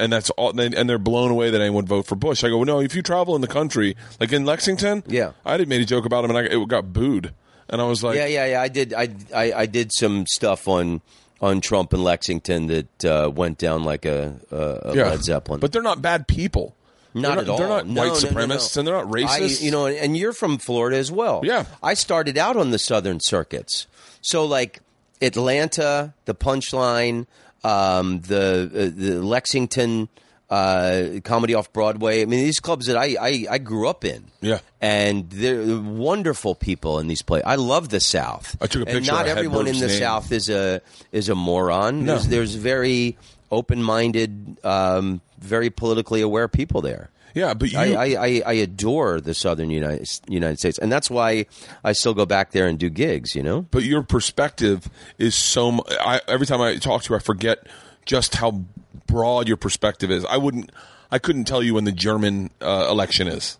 And 0.00 0.12
that's 0.12 0.30
all, 0.30 0.58
and 0.58 0.88
they're 0.88 0.96
blown 0.98 1.30
away 1.32 1.50
that 1.50 1.60
anyone 1.60 1.82
would 1.84 1.88
vote 1.88 2.06
for 2.06 2.14
Bush. 2.14 2.44
I 2.44 2.48
go, 2.50 2.58
well, 2.58 2.66
no. 2.66 2.80
If 2.80 2.94
you 2.94 3.02
travel 3.02 3.34
in 3.34 3.40
the 3.40 3.48
country, 3.48 3.96
like 4.20 4.32
in 4.32 4.44
Lexington, 4.44 5.02
Yeah. 5.08 5.32
I 5.44 5.56
did 5.56 5.68
made 5.68 5.80
a 5.80 5.84
joke 5.84 6.04
about 6.06 6.24
him, 6.24 6.30
and 6.30 6.38
I, 6.38 6.42
it 6.42 6.68
got 6.68 6.92
booed. 6.92 7.32
And 7.68 7.80
I 7.80 7.84
was 7.84 8.04
like, 8.04 8.16
yeah, 8.16 8.26
yeah, 8.26 8.46
yeah. 8.46 8.62
I 8.62 8.68
did. 8.68 8.94
I, 8.94 9.08
I, 9.34 9.52
I 9.52 9.66
did 9.66 9.90
some 9.92 10.26
stuff 10.26 10.68
on 10.68 11.00
on 11.40 11.60
Trump 11.60 11.92
in 11.92 12.02
Lexington 12.02 12.66
that 12.68 13.04
uh, 13.04 13.28
went 13.34 13.58
down 13.58 13.82
like 13.84 14.04
a, 14.04 14.36
a, 14.52 14.56
a 14.90 14.96
yeah. 14.96 15.10
Led 15.10 15.22
Zeppelin. 15.24 15.60
But 15.60 15.72
they're 15.72 15.82
not 15.82 16.00
bad 16.00 16.26
people. 16.28 16.74
Not, 17.14 17.34
they're 17.34 17.42
at 17.44 17.48
all. 17.48 17.58
They're 17.58 17.68
not 17.68 17.86
No, 17.88 18.00
white 18.02 18.22
no, 18.22 18.28
supremacists, 18.28 18.76
no. 18.76 18.80
and 18.80 18.86
they're 18.88 18.94
not 18.94 19.06
racist. 19.12 19.60
I, 19.60 19.64
you 19.64 19.70
know, 19.72 19.86
and 19.86 20.16
you're 20.16 20.32
from 20.32 20.58
Florida 20.58 20.96
as 20.96 21.10
well. 21.10 21.40
Yeah. 21.44 21.64
I 21.82 21.94
started 21.94 22.38
out 22.38 22.56
on 22.56 22.70
the 22.70 22.78
southern 22.78 23.18
circuits, 23.20 23.86
so 24.20 24.44
like 24.44 24.80
Atlanta, 25.20 26.14
the 26.26 26.34
Punchline, 26.34 27.26
um, 27.64 28.20
the 28.20 28.70
uh, 28.72 29.00
the 29.00 29.22
Lexington 29.22 30.08
uh, 30.50 31.20
comedy 31.24 31.54
off 31.54 31.72
Broadway. 31.72 32.22
I 32.22 32.24
mean, 32.24 32.40
these 32.40 32.60
clubs 32.60 32.86
that 32.86 32.96
I, 32.96 33.16
I, 33.20 33.46
I 33.50 33.58
grew 33.58 33.88
up 33.88 34.04
in. 34.04 34.24
Yeah. 34.40 34.60
and 34.80 35.28
they're 35.30 35.78
wonderful 35.78 36.54
people 36.54 37.00
in 37.00 37.08
these 37.08 37.22
places. 37.22 37.44
I 37.46 37.56
love 37.56 37.88
the 37.90 38.00
South. 38.00 38.56
I 38.60 38.66
took 38.66 38.82
a 38.82 38.84
picture. 38.86 38.98
And 38.98 39.06
not 39.06 39.26
everyone 39.26 39.66
in 39.66 39.78
the 39.78 39.88
name. 39.88 39.98
South 39.98 40.32
is 40.32 40.48
a 40.48 40.80
is 41.12 41.28
a 41.28 41.34
moron. 41.34 42.04
No. 42.04 42.14
There's, 42.14 42.28
there's 42.28 42.54
very 42.54 43.18
open 43.50 43.82
minded, 43.82 44.58
um, 44.64 45.20
very 45.38 45.70
politically 45.70 46.20
aware 46.20 46.48
people 46.48 46.80
there. 46.80 47.10
Yeah, 47.34 47.54
but 47.54 47.72
you, 47.72 47.78
I, 47.78 48.14
I, 48.14 48.42
I, 48.46 48.52
adore 48.54 49.20
the 49.20 49.34
Southern 49.34 49.70
United 49.70 50.08
United 50.28 50.58
States, 50.58 50.78
and 50.78 50.90
that's 50.90 51.10
why 51.10 51.46
I 51.84 51.92
still 51.92 52.14
go 52.14 52.26
back 52.26 52.52
there 52.52 52.66
and 52.66 52.78
do 52.78 52.88
gigs. 52.90 53.34
You 53.34 53.42
know, 53.42 53.62
but 53.62 53.84
your 53.84 54.02
perspective 54.02 54.88
is 55.18 55.34
so. 55.34 55.72
mu- 55.72 55.82
I, 55.88 56.20
every 56.28 56.46
time 56.46 56.60
I 56.60 56.76
talk 56.76 57.02
to 57.02 57.12
you, 57.12 57.16
I 57.16 57.20
forget 57.20 57.66
just 58.06 58.36
how 58.36 58.64
broad 59.06 59.48
your 59.48 59.56
perspective 59.56 60.10
is. 60.10 60.24
I 60.24 60.36
wouldn't. 60.36 60.70
I 61.10 61.18
couldn't 61.18 61.44
tell 61.44 61.62
you 61.62 61.74
when 61.74 61.84
the 61.84 61.92
German 61.92 62.50
uh, 62.60 62.86
election 62.90 63.28
is. 63.28 63.58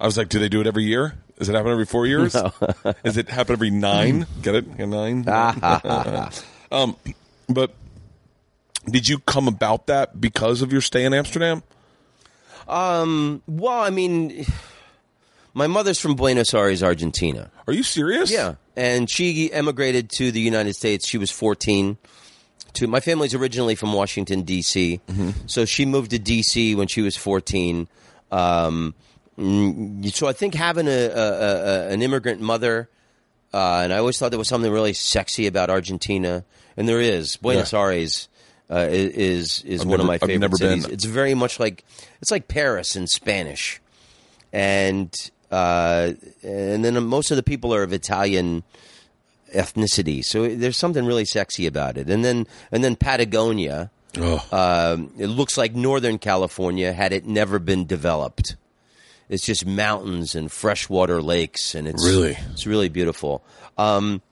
I 0.00 0.06
was 0.06 0.16
like, 0.16 0.28
do 0.28 0.38
they 0.38 0.48
do 0.48 0.60
it 0.60 0.66
every 0.66 0.84
year? 0.84 1.14
Does 1.38 1.48
it 1.48 1.54
happen 1.54 1.72
every 1.72 1.86
four 1.86 2.06
years? 2.06 2.32
Does 2.32 3.16
it 3.16 3.28
happen 3.28 3.54
every 3.54 3.70
nine? 3.70 4.26
Get 4.42 4.54
it? 4.54 4.66
A 4.78 4.86
nine. 4.86 5.28
um, 6.72 6.96
but 7.48 7.74
did 8.86 9.08
you 9.08 9.18
come 9.20 9.48
about 9.48 9.86
that 9.86 10.20
because 10.20 10.62
of 10.62 10.72
your 10.72 10.80
stay 10.80 11.04
in 11.04 11.14
Amsterdam? 11.14 11.62
Well, 12.66 13.80
I 13.80 13.90
mean, 13.90 14.46
my 15.52 15.66
mother's 15.66 15.98
from 15.98 16.14
Buenos 16.14 16.54
Aires, 16.54 16.82
Argentina. 16.82 17.50
Are 17.66 17.72
you 17.72 17.82
serious? 17.82 18.30
Yeah, 18.30 18.54
and 18.76 19.08
she 19.08 19.52
emigrated 19.52 20.10
to 20.16 20.30
the 20.32 20.40
United 20.40 20.74
States. 20.74 21.06
She 21.08 21.18
was 21.18 21.30
fourteen. 21.30 21.98
To 22.74 22.88
my 22.88 22.98
family's 22.98 23.34
originally 23.34 23.76
from 23.76 23.92
Washington 23.92 24.42
D.C., 24.42 25.00
so 25.46 25.64
she 25.64 25.86
moved 25.86 26.10
to 26.10 26.18
D.C. 26.18 26.74
when 26.74 26.88
she 26.88 27.02
was 27.02 27.16
fourteen. 27.16 27.86
Um, 28.32 28.94
mm, 29.38 30.12
so 30.12 30.26
I 30.26 30.32
think 30.32 30.54
having 30.54 30.88
a, 30.88 30.90
a, 31.06 31.30
a 31.30 31.88
an 31.90 32.02
immigrant 32.02 32.40
mother, 32.40 32.88
uh, 33.52 33.82
and 33.84 33.92
I 33.92 33.98
always 33.98 34.18
thought 34.18 34.30
there 34.30 34.38
was 34.40 34.48
something 34.48 34.72
really 34.72 34.92
sexy 34.92 35.46
about 35.46 35.70
Argentina, 35.70 36.44
and 36.76 36.88
there 36.88 37.00
is. 37.00 37.36
Buenos 37.36 37.72
Yeah. 37.72 37.78
Aires 37.78 38.28
uh, 38.70 38.86
is 38.90 39.62
is 39.64 39.82
I've 39.82 39.86
one 39.88 40.00
of 40.00 40.06
never- 40.06 40.06
my 40.06 40.14
I've 40.14 40.20
favorite 40.20 40.38
never 40.38 40.56
been. 40.58 40.80
cities. 40.82 40.86
It's 40.94 41.04
very 41.04 41.34
much 41.34 41.58
like 41.60 41.84
it's 42.22 42.30
like 42.30 42.48
Paris 42.48 42.96
in 42.96 43.06
Spanish 43.06 43.80
and 44.52 45.12
uh, 45.50 46.12
and 46.42 46.84
then 46.84 47.02
most 47.04 47.30
of 47.30 47.36
the 47.36 47.42
people 47.42 47.74
are 47.74 47.82
of 47.82 47.92
Italian 47.92 48.62
ethnicity. 49.54 50.24
So 50.24 50.48
there's 50.48 50.76
something 50.76 51.04
really 51.04 51.24
sexy 51.24 51.66
about 51.66 51.96
it. 51.96 52.08
And 52.08 52.24
then 52.24 52.46
and 52.72 52.82
then 52.82 52.96
Patagonia, 52.96 53.90
Oh. 54.16 54.44
um, 54.52 55.10
it 55.18 55.26
looks 55.26 55.56
like 55.58 55.74
Northern 55.74 56.18
California 56.18 56.92
had 56.92 57.12
it 57.12 57.26
never 57.26 57.58
been 57.58 57.84
developed. 57.86 58.56
It's 59.28 59.44
just 59.44 59.64
mountains 59.66 60.34
and 60.34 60.52
freshwater 60.52 61.20
lakes, 61.22 61.74
and 61.74 61.88
it's 61.88 62.04
Really? 62.06 62.36
it's 62.52 62.66
really 62.66 62.88
beautiful. 62.88 63.42
Um, 63.78 64.22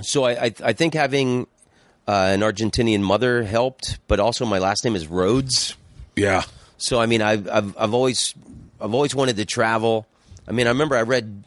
so 0.00 0.24
I, 0.24 0.44
I, 0.46 0.54
I 0.62 0.72
think 0.72 0.94
having 0.94 1.46
uh, 2.08 2.30
an 2.32 2.40
Argentinian 2.40 3.00
mother 3.00 3.42
helped, 3.42 3.98
but 4.06 4.20
also 4.20 4.46
my 4.46 4.58
last 4.58 4.84
name 4.84 4.94
is 4.94 5.06
Rhodes. 5.06 5.76
Yeah. 6.14 6.44
So 6.78 7.00
I 7.00 7.06
mean, 7.06 7.22
I've 7.22 7.48
I've 7.48 7.76
I've 7.76 7.94
always 7.94 8.34
I've 8.80 8.94
always 8.94 9.14
wanted 9.14 9.36
to 9.36 9.44
travel. 9.44 10.06
I 10.46 10.52
mean, 10.52 10.66
I 10.66 10.70
remember 10.70 10.96
I 10.96 11.02
read 11.02 11.44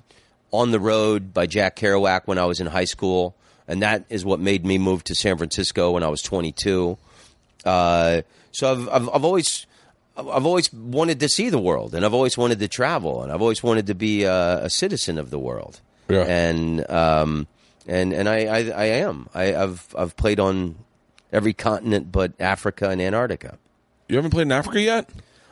On 0.51 0.71
the 0.71 0.79
Road 0.79 1.33
by 1.33 1.45
Jack 1.45 1.77
Kerouac 1.77 2.21
when 2.25 2.37
I 2.37 2.45
was 2.45 2.59
in 2.59 2.67
high 2.67 2.85
school, 2.85 3.35
and 3.67 3.81
that 3.81 4.03
is 4.09 4.25
what 4.25 4.39
made 4.39 4.65
me 4.65 4.77
move 4.77 5.03
to 5.05 5.15
San 5.15 5.37
Francisco 5.37 5.91
when 5.91 6.03
I 6.03 6.09
was 6.09 6.21
22. 6.21 6.97
Uh, 7.63 8.21
so 8.51 8.71
I've, 8.71 8.89
I've 8.89 9.09
I've 9.09 9.23
always 9.23 9.65
I've 10.17 10.45
always 10.45 10.73
wanted 10.73 11.19
to 11.21 11.29
see 11.29 11.49
the 11.49 11.59
world, 11.59 11.95
and 11.95 12.05
I've 12.05 12.13
always 12.13 12.37
wanted 12.37 12.59
to 12.59 12.67
travel, 12.67 13.23
and 13.23 13.31
I've 13.31 13.41
always 13.41 13.63
wanted 13.63 13.87
to 13.87 13.95
be 13.95 14.23
a, 14.23 14.65
a 14.65 14.69
citizen 14.69 15.17
of 15.17 15.29
the 15.29 15.39
world. 15.39 15.79
Yeah. 16.09 16.23
And 16.23 16.89
um, 16.89 17.47
and 17.89 18.13
and 18.13 18.29
I 18.29 18.45
I, 18.45 18.59
I 18.69 18.85
am. 18.85 19.27
I, 19.33 19.55
I've 19.55 19.93
I've 19.97 20.15
played 20.15 20.39
on 20.39 20.75
every 21.31 21.53
continent 21.53 22.11
but 22.11 22.33
Africa 22.39 22.89
and 22.89 23.01
Antarctica. 23.01 23.57
You 24.07 24.15
haven't 24.15 24.31
played 24.31 24.43
in 24.47 24.51
Africa 24.51 24.81
yet? 24.81 25.09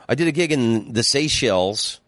I 0.08 0.14
did 0.14 0.26
a 0.26 0.32
gig 0.32 0.50
in 0.52 0.92
the 0.94 1.02
Seychelles, 1.02 2.00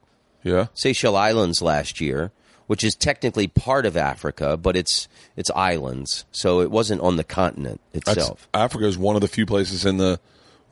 Yeah. 0.43 0.67
Seychelles 0.75 1.15
Islands 1.17 1.61
last 1.63 2.01
year, 2.01 2.33
which 2.67 2.83
is 2.83 2.95
technically 2.95 3.47
part 3.47 3.85
of 3.87 3.97
Africa, 3.97 4.57
but 4.57 4.77
it's 4.77 5.07
it's 5.37 5.51
islands, 5.55 6.25
so 6.33 6.61
it 6.61 6.71
wasn't 6.71 7.01
on 7.03 7.17
the 7.17 7.25
continent 7.25 7.81
That's, 7.93 8.09
itself. 8.09 8.49
Africa 8.55 8.87
is 8.87 8.97
one 8.97 9.17
of 9.17 9.23
the 9.23 9.29
few 9.29 9.47
places 9.47 9.85
in 9.85 9.99
the 9.99 10.19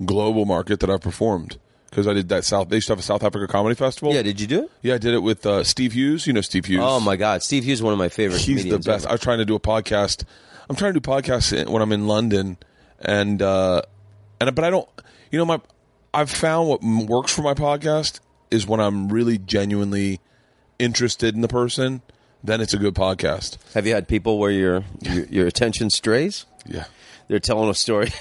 global 0.04 0.44
market 0.46 0.80
that 0.80 0.90
I've 0.90 1.00
performed 1.02 1.58
because 1.90 2.06
I 2.06 2.12
did 2.14 2.28
that 2.30 2.44
South. 2.44 2.68
They 2.68 2.76
used 2.76 2.86
to 2.88 2.92
have 2.92 2.98
a 2.98 3.02
South 3.02 3.22
Africa 3.24 3.46
comedy 3.50 3.74
festival. 3.74 4.14
yeah, 4.14 4.22
did 4.22 4.40
you 4.40 4.46
do 4.46 4.64
it? 4.64 4.70
yeah, 4.82 4.94
I 4.94 4.98
did 4.98 5.14
it 5.14 5.22
with 5.22 5.44
uh, 5.46 5.64
Steve 5.64 5.92
Hughes. 5.92 6.26
You 6.26 6.32
know 6.32 6.40
Steve 6.40 6.66
Hughes. 6.66 6.82
Oh 6.84 7.00
my 7.00 7.16
God, 7.16 7.42
Steve 7.42 7.64
Hughes 7.64 7.78
is 7.78 7.82
one 7.82 7.92
of 7.92 7.98
my 7.98 8.08
favorite. 8.08 8.40
he's 8.40 8.64
the 8.64 8.78
best. 8.78 9.04
ever. 9.04 9.08
I 9.08 9.12
was 9.12 9.20
trying 9.20 9.38
to 9.38 9.44
do 9.44 9.54
a 9.54 9.60
podcast. 9.60 10.24
I'm 10.68 10.76
trying 10.76 10.92
to 10.94 11.00
do 11.00 11.08
podcasts 11.10 11.68
when 11.68 11.80
I'm 11.82 11.92
in 11.92 12.06
London, 12.06 12.58
and 13.00 13.40
uh, 13.40 13.82
and 14.40 14.54
but 14.54 14.64
I 14.64 14.70
don't. 14.70 14.88
You 15.30 15.38
know, 15.38 15.44
my 15.46 15.60
I've 16.14 16.30
found 16.30 16.68
what 16.68 16.82
works 16.82 17.34
for 17.34 17.42
my 17.42 17.54
podcast 17.54 18.20
is 18.50 18.66
when 18.66 18.80
I'm 18.80 19.08
really 19.08 19.38
genuinely 19.38 20.20
interested 20.78 21.34
in 21.34 21.40
the 21.42 21.48
person. 21.48 22.02
Then 22.42 22.60
it's 22.60 22.72
a 22.72 22.78
good 22.78 22.94
podcast. 22.94 23.58
Have 23.74 23.86
you 23.86 23.94
had 23.94 24.06
people 24.08 24.38
where 24.38 24.50
your 24.50 24.84
your, 25.02 25.24
your 25.26 25.46
attention 25.46 25.90
strays? 25.90 26.46
Yeah. 26.66 26.84
They're 27.28 27.38
telling 27.38 27.68
a 27.68 27.74
story. 27.74 28.10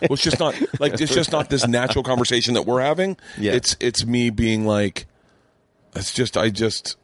Well, 0.00 0.12
it's 0.12 0.22
just 0.22 0.38
not 0.38 0.54
like 0.80 1.00
it's 1.00 1.12
just 1.12 1.32
not 1.32 1.50
this 1.50 1.66
natural 1.66 2.04
conversation 2.04 2.54
that 2.54 2.62
we're 2.62 2.80
having. 2.80 3.16
Yeah. 3.36 3.52
It's 3.52 3.76
it's 3.80 4.06
me 4.06 4.30
being 4.30 4.64
like, 4.64 5.06
it's 5.94 6.12
just 6.12 6.36
I 6.36 6.50
just, 6.50 6.96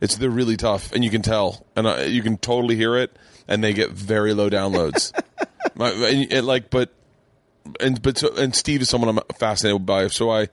it's 0.00 0.16
they're 0.16 0.30
really 0.30 0.56
tough, 0.56 0.92
and 0.92 1.04
you 1.04 1.10
can 1.10 1.22
tell, 1.22 1.66
and 1.74 1.88
I, 1.88 2.04
you 2.04 2.22
can 2.22 2.38
totally 2.38 2.76
hear 2.76 2.96
it, 2.96 3.16
and 3.48 3.62
they 3.64 3.72
get 3.72 3.90
very 3.90 4.32
low 4.32 4.48
downloads. 4.48 5.12
My, 5.74 5.90
and, 5.90 6.32
and 6.32 6.46
like, 6.46 6.70
but 6.70 6.90
and 7.80 8.00
but 8.00 8.18
so, 8.18 8.34
and 8.36 8.54
Steve 8.54 8.80
is 8.80 8.88
someone 8.88 9.16
I'm 9.16 9.36
fascinated 9.38 9.84
by, 9.84 10.06
so 10.08 10.30
I. 10.30 10.48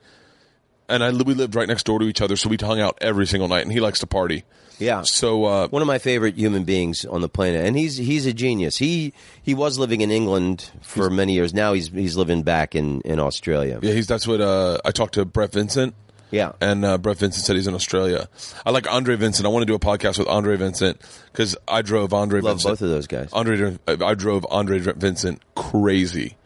And 0.90 1.04
I, 1.04 1.10
we 1.10 1.34
lived 1.34 1.54
right 1.54 1.68
next 1.68 1.84
door 1.84 1.98
to 1.98 2.06
each 2.06 2.22
other, 2.22 2.34
so 2.34 2.48
we 2.48 2.56
hung 2.58 2.80
out 2.80 2.96
every 3.02 3.26
single 3.26 3.46
night. 3.46 3.62
And 3.62 3.70
he 3.70 3.78
likes 3.78 3.98
to 3.98 4.06
party. 4.06 4.44
Yeah. 4.78 5.02
So 5.04 5.44
uh, 5.44 5.68
one 5.68 5.82
of 5.82 5.88
my 5.88 5.98
favorite 5.98 6.36
human 6.36 6.64
beings 6.64 7.04
on 7.04 7.20
the 7.20 7.28
planet, 7.28 7.64
and 7.66 7.76
he's 7.76 7.96
he's 7.96 8.26
a 8.26 8.32
genius. 8.32 8.76
He 8.78 9.12
he 9.42 9.54
was 9.54 9.78
living 9.78 10.00
in 10.00 10.10
England 10.10 10.70
for 10.82 11.10
many 11.10 11.34
years. 11.34 11.52
Now 11.54 11.72
he's 11.72 11.88
he's 11.88 12.16
living 12.16 12.42
back 12.42 12.74
in 12.74 13.00
in 13.02 13.18
Australia. 13.18 13.78
yeah, 13.82 13.92
he's 13.92 14.06
that's 14.06 14.26
what 14.26 14.40
uh, 14.40 14.78
I 14.84 14.90
talked 14.90 15.14
to 15.14 15.24
Brett 15.24 15.52
Vincent. 15.52 15.94
Yeah. 16.30 16.52
And 16.60 16.84
uh, 16.84 16.98
Brett 16.98 17.16
Vincent 17.16 17.44
said 17.44 17.56
he's 17.56 17.66
in 17.66 17.74
Australia. 17.74 18.28
I 18.66 18.70
like 18.70 18.90
Andre 18.90 19.16
Vincent. 19.16 19.46
I 19.46 19.48
want 19.48 19.62
to 19.62 19.66
do 19.66 19.74
a 19.74 19.78
podcast 19.78 20.18
with 20.18 20.28
Andre 20.28 20.56
Vincent 20.56 21.00
because 21.32 21.56
I 21.66 21.82
drove 21.82 22.12
Andre 22.12 22.40
Love 22.40 22.56
Vincent. 22.56 22.72
both 22.72 22.82
of 22.82 22.90
those 22.90 23.06
guys. 23.06 23.32
Andre, 23.32 23.78
I 23.86 24.14
drove 24.14 24.46
Andre 24.50 24.78
Vincent 24.78 25.42
crazy. 25.54 26.36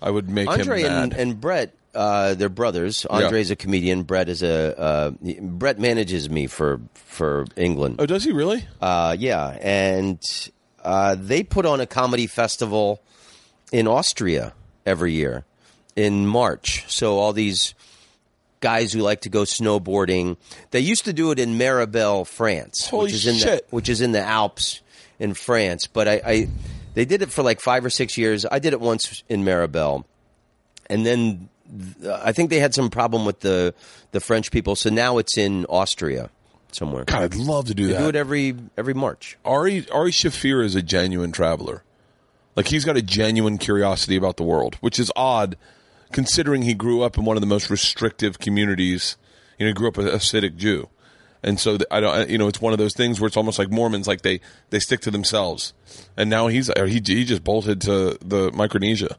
I 0.00 0.10
would 0.10 0.28
make 0.28 0.48
Andre 0.48 0.82
him 0.82 0.92
and, 0.92 1.12
and 1.12 1.40
Brett, 1.40 1.74
uh, 1.96 2.34
they're 2.34 2.48
brothers. 2.48 3.04
Andre's 3.06 3.50
a 3.50 3.56
comedian. 3.56 4.02
Brett 4.04 4.28
is 4.28 4.42
a 4.42 4.78
uh, 4.78 5.10
Brett 5.40 5.78
manages 5.78 6.28
me 6.30 6.46
for 6.46 6.80
for 6.94 7.46
England. 7.56 7.96
oh, 7.98 8.06
does 8.06 8.22
he 8.24 8.32
really? 8.32 8.64
Uh, 8.80 9.16
yeah, 9.18 9.56
and 9.60 10.20
uh, 10.84 11.16
they 11.18 11.42
put 11.42 11.64
on 11.66 11.80
a 11.80 11.86
comedy 11.86 12.26
festival 12.26 13.02
in 13.72 13.88
Austria 13.88 14.52
every 14.84 15.12
year. 15.12 15.44
in 15.96 16.26
March. 16.26 16.84
So 16.88 17.18
all 17.18 17.32
these 17.32 17.74
guys 18.60 18.92
who 18.92 19.00
like 19.00 19.22
to 19.22 19.28
go 19.28 19.42
snowboarding, 19.42 20.36
they 20.70 20.80
used 20.80 21.04
to 21.06 21.12
do 21.12 21.30
it 21.30 21.38
in 21.38 21.54
Méribel, 21.58 22.26
France, 22.26 22.86
Holy 22.88 23.04
which 23.04 23.14
is 23.14 23.26
in 23.26 23.36
shit. 23.36 23.68
the 23.68 23.74
which 23.74 23.88
is 23.88 24.00
in 24.00 24.12
the 24.12 24.20
Alps 24.22 24.82
in 25.18 25.34
France. 25.34 25.86
But 25.86 26.06
I, 26.06 26.20
I 26.24 26.48
they 26.94 27.04
did 27.04 27.22
it 27.22 27.30
for 27.30 27.42
like 27.42 27.60
five 27.60 27.84
or 27.84 27.90
six 27.90 28.16
years. 28.18 28.44
I 28.50 28.58
did 28.58 28.72
it 28.72 28.80
once 28.80 29.22
in 29.28 29.42
Méribel, 29.44 30.04
and 30.88 31.04
then 31.04 31.20
th- 31.38 31.48
I 32.24 32.32
think 32.32 32.50
they 32.50 32.60
had 32.60 32.74
some 32.74 32.90
problem 32.90 33.24
with 33.24 33.40
the 33.40 33.74
the 34.12 34.20
French 34.20 34.50
people. 34.50 34.76
So 34.76 34.90
now 34.90 35.18
it's 35.18 35.36
in 35.36 35.64
Austria 35.66 36.30
somewhere. 36.72 37.04
God, 37.04 37.22
I'd 37.22 37.34
love 37.34 37.66
to 37.66 37.74
do 37.74 37.86
They 37.88 37.92
that. 37.94 37.98
do 38.00 38.08
it 38.08 38.16
every 38.16 38.54
every 38.76 38.94
March. 38.94 39.36
Ari 39.44 39.88
Ari 39.90 40.10
Shaffir 40.12 40.64
is 40.64 40.74
a 40.74 40.82
genuine 40.82 41.32
traveler. 41.32 41.82
Like 42.54 42.68
he's 42.68 42.84
got 42.84 42.96
a 42.96 43.02
genuine 43.02 43.58
curiosity 43.58 44.16
about 44.16 44.36
the 44.36 44.42
world, 44.42 44.76
which 44.76 44.98
is 44.98 45.10
odd 45.16 45.56
considering 46.12 46.62
he 46.62 46.72
grew 46.74 47.02
up 47.02 47.18
in 47.18 47.24
one 47.24 47.36
of 47.36 47.40
the 47.40 47.46
most 47.46 47.68
restrictive 47.68 48.38
communities. 48.38 49.16
You 49.58 49.66
know, 49.66 49.70
he 49.70 49.74
grew 49.74 49.88
up 49.88 49.98
a 49.98 50.02
Hasidic 50.04 50.56
Jew. 50.56 50.88
And 51.42 51.60
so 51.60 51.78
I 51.90 52.00
don't 52.00 52.30
you 52.30 52.38
know, 52.38 52.48
it's 52.48 52.60
one 52.60 52.72
of 52.72 52.78
those 52.78 52.94
things 52.94 53.20
where 53.20 53.26
it's 53.28 53.36
almost 53.36 53.58
like 53.58 53.70
Mormons 53.70 54.06
like 54.06 54.22
they 54.22 54.40
they 54.70 54.78
stick 54.78 55.00
to 55.00 55.10
themselves. 55.10 55.74
And 56.16 56.30
now 56.30 56.46
he's 56.48 56.70
he 56.76 57.00
he 57.04 57.24
just 57.24 57.44
bolted 57.44 57.80
to 57.82 58.18
the 58.24 58.50
Micronesia. 58.52 59.16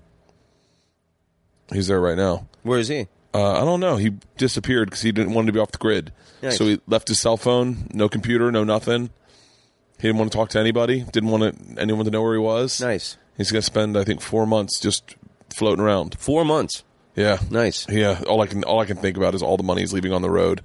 He's 1.71 1.87
there 1.87 1.99
right 1.99 2.17
now. 2.17 2.47
Where 2.63 2.79
is 2.79 2.87
he? 2.87 3.07
Uh, 3.33 3.61
I 3.61 3.65
don't 3.65 3.79
know. 3.79 3.97
He 3.97 4.11
disappeared 4.37 4.89
because 4.89 5.01
he 5.01 5.11
didn't 5.11 5.33
want 5.33 5.47
to 5.47 5.53
be 5.53 5.59
off 5.59 5.71
the 5.71 5.77
grid. 5.77 6.11
Nice. 6.41 6.57
So 6.57 6.65
he 6.65 6.81
left 6.87 7.07
his 7.07 7.19
cell 7.19 7.37
phone, 7.37 7.89
no 7.93 8.09
computer, 8.09 8.51
no 8.51 8.63
nothing. 8.63 9.09
He 9.99 10.07
didn't 10.07 10.17
want 10.17 10.31
to 10.31 10.37
talk 10.37 10.49
to 10.49 10.59
anybody. 10.59 11.01
Didn't 11.11 11.29
want 11.29 11.75
to, 11.75 11.81
anyone 11.81 12.05
to 12.05 12.11
know 12.11 12.21
where 12.21 12.33
he 12.33 12.39
was. 12.39 12.79
Nice. 12.79 13.17
He's 13.35 13.51
going 13.51 13.61
to 13.61 13.65
spend, 13.65 13.97
I 13.97 14.03
think, 14.03 14.21
four 14.21 14.45
months 14.45 14.79
just 14.79 15.15
floating 15.53 15.83
around. 15.83 16.17
Four 16.19 16.45
months. 16.45 16.83
Yeah, 17.15 17.39
Nice. 17.49 17.89
Yeah, 17.89 18.21
all 18.27 18.41
I 18.41 18.45
can 18.45 18.63
all 18.63 18.79
I 18.79 18.85
can 18.85 18.97
think 18.97 19.17
about 19.17 19.33
is 19.33 19.41
all 19.41 19.57
the 19.57 19.63
money 19.63 19.81
he's 19.81 19.91
leaving 19.91 20.13
on 20.13 20.21
the 20.21 20.29
road. 20.29 20.63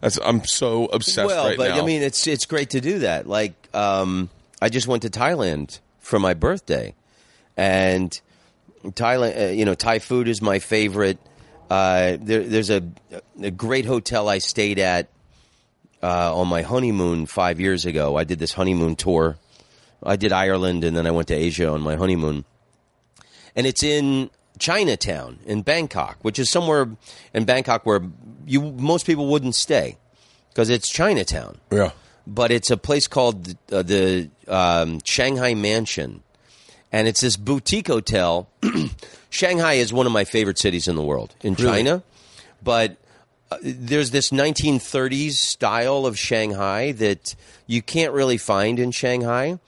That's 0.00 0.16
I'm 0.24 0.44
so 0.44 0.84
obsessed 0.86 1.26
well, 1.26 1.48
right 1.48 1.56
but 1.58 1.70
now. 1.70 1.82
I 1.82 1.84
mean, 1.84 2.02
it's 2.02 2.24
it's 2.28 2.46
great 2.46 2.70
to 2.70 2.80
do 2.80 3.00
that. 3.00 3.26
Like, 3.26 3.54
um, 3.74 4.30
I 4.62 4.68
just 4.68 4.86
went 4.86 5.02
to 5.02 5.10
Thailand 5.10 5.80
for 5.98 6.20
my 6.20 6.34
birthday, 6.34 6.94
and 7.56 8.20
Thailand, 8.84 9.40
uh, 9.40 9.46
you 9.52 9.64
know, 9.64 9.74
Thai 9.74 9.98
food 9.98 10.28
is 10.28 10.40
my 10.42 10.58
favorite. 10.58 11.18
Uh, 11.70 12.16
there, 12.20 12.42
there's 12.42 12.70
a 12.70 12.82
a 13.42 13.50
great 13.50 13.84
hotel 13.84 14.28
I 14.28 14.38
stayed 14.38 14.78
at 14.78 15.08
uh, 16.02 16.34
on 16.34 16.48
my 16.48 16.62
honeymoon 16.62 17.26
five 17.26 17.60
years 17.60 17.84
ago. 17.86 18.16
I 18.16 18.24
did 18.24 18.38
this 18.38 18.52
honeymoon 18.52 18.96
tour. 18.96 19.36
I 20.02 20.16
did 20.16 20.32
Ireland, 20.32 20.84
and 20.84 20.96
then 20.96 21.06
I 21.06 21.10
went 21.10 21.28
to 21.28 21.34
Asia 21.34 21.68
on 21.68 21.80
my 21.80 21.96
honeymoon, 21.96 22.44
and 23.56 23.66
it's 23.66 23.82
in 23.82 24.30
Chinatown 24.58 25.40
in 25.44 25.62
Bangkok, 25.62 26.18
which 26.22 26.38
is 26.38 26.50
somewhere 26.50 26.88
in 27.34 27.44
Bangkok 27.44 27.84
where 27.84 28.00
you 28.46 28.60
most 28.60 29.06
people 29.06 29.26
wouldn't 29.26 29.54
stay 29.54 29.98
because 30.50 30.70
it's 30.70 30.90
Chinatown. 30.90 31.58
yeah, 31.70 31.90
But 32.26 32.50
it's 32.50 32.70
a 32.70 32.76
place 32.76 33.06
called 33.06 33.54
uh, 33.72 33.82
the 33.82 34.30
um, 34.46 35.00
Shanghai 35.04 35.54
Mansion, 35.54 36.22
and 36.92 37.06
it's 37.08 37.20
this 37.20 37.36
boutique 37.36 37.88
hotel. 37.88 38.48
Shanghai 39.30 39.74
is 39.74 39.92
one 39.92 40.06
of 40.06 40.12
my 40.12 40.24
favorite 40.24 40.58
cities 40.58 40.88
in 40.88 40.96
the 40.96 41.02
world 41.02 41.34
in 41.42 41.54
China, 41.56 42.02
but 42.62 42.96
uh, 43.50 43.56
there's 43.62 44.10
this 44.10 44.30
1930s 44.30 45.32
style 45.32 46.06
of 46.06 46.18
Shanghai 46.18 46.92
that 46.92 47.34
you 47.66 47.82
can't 47.82 48.12
really 48.12 48.38
find 48.38 48.78
in 48.78 48.90
Shanghai, 48.90 49.58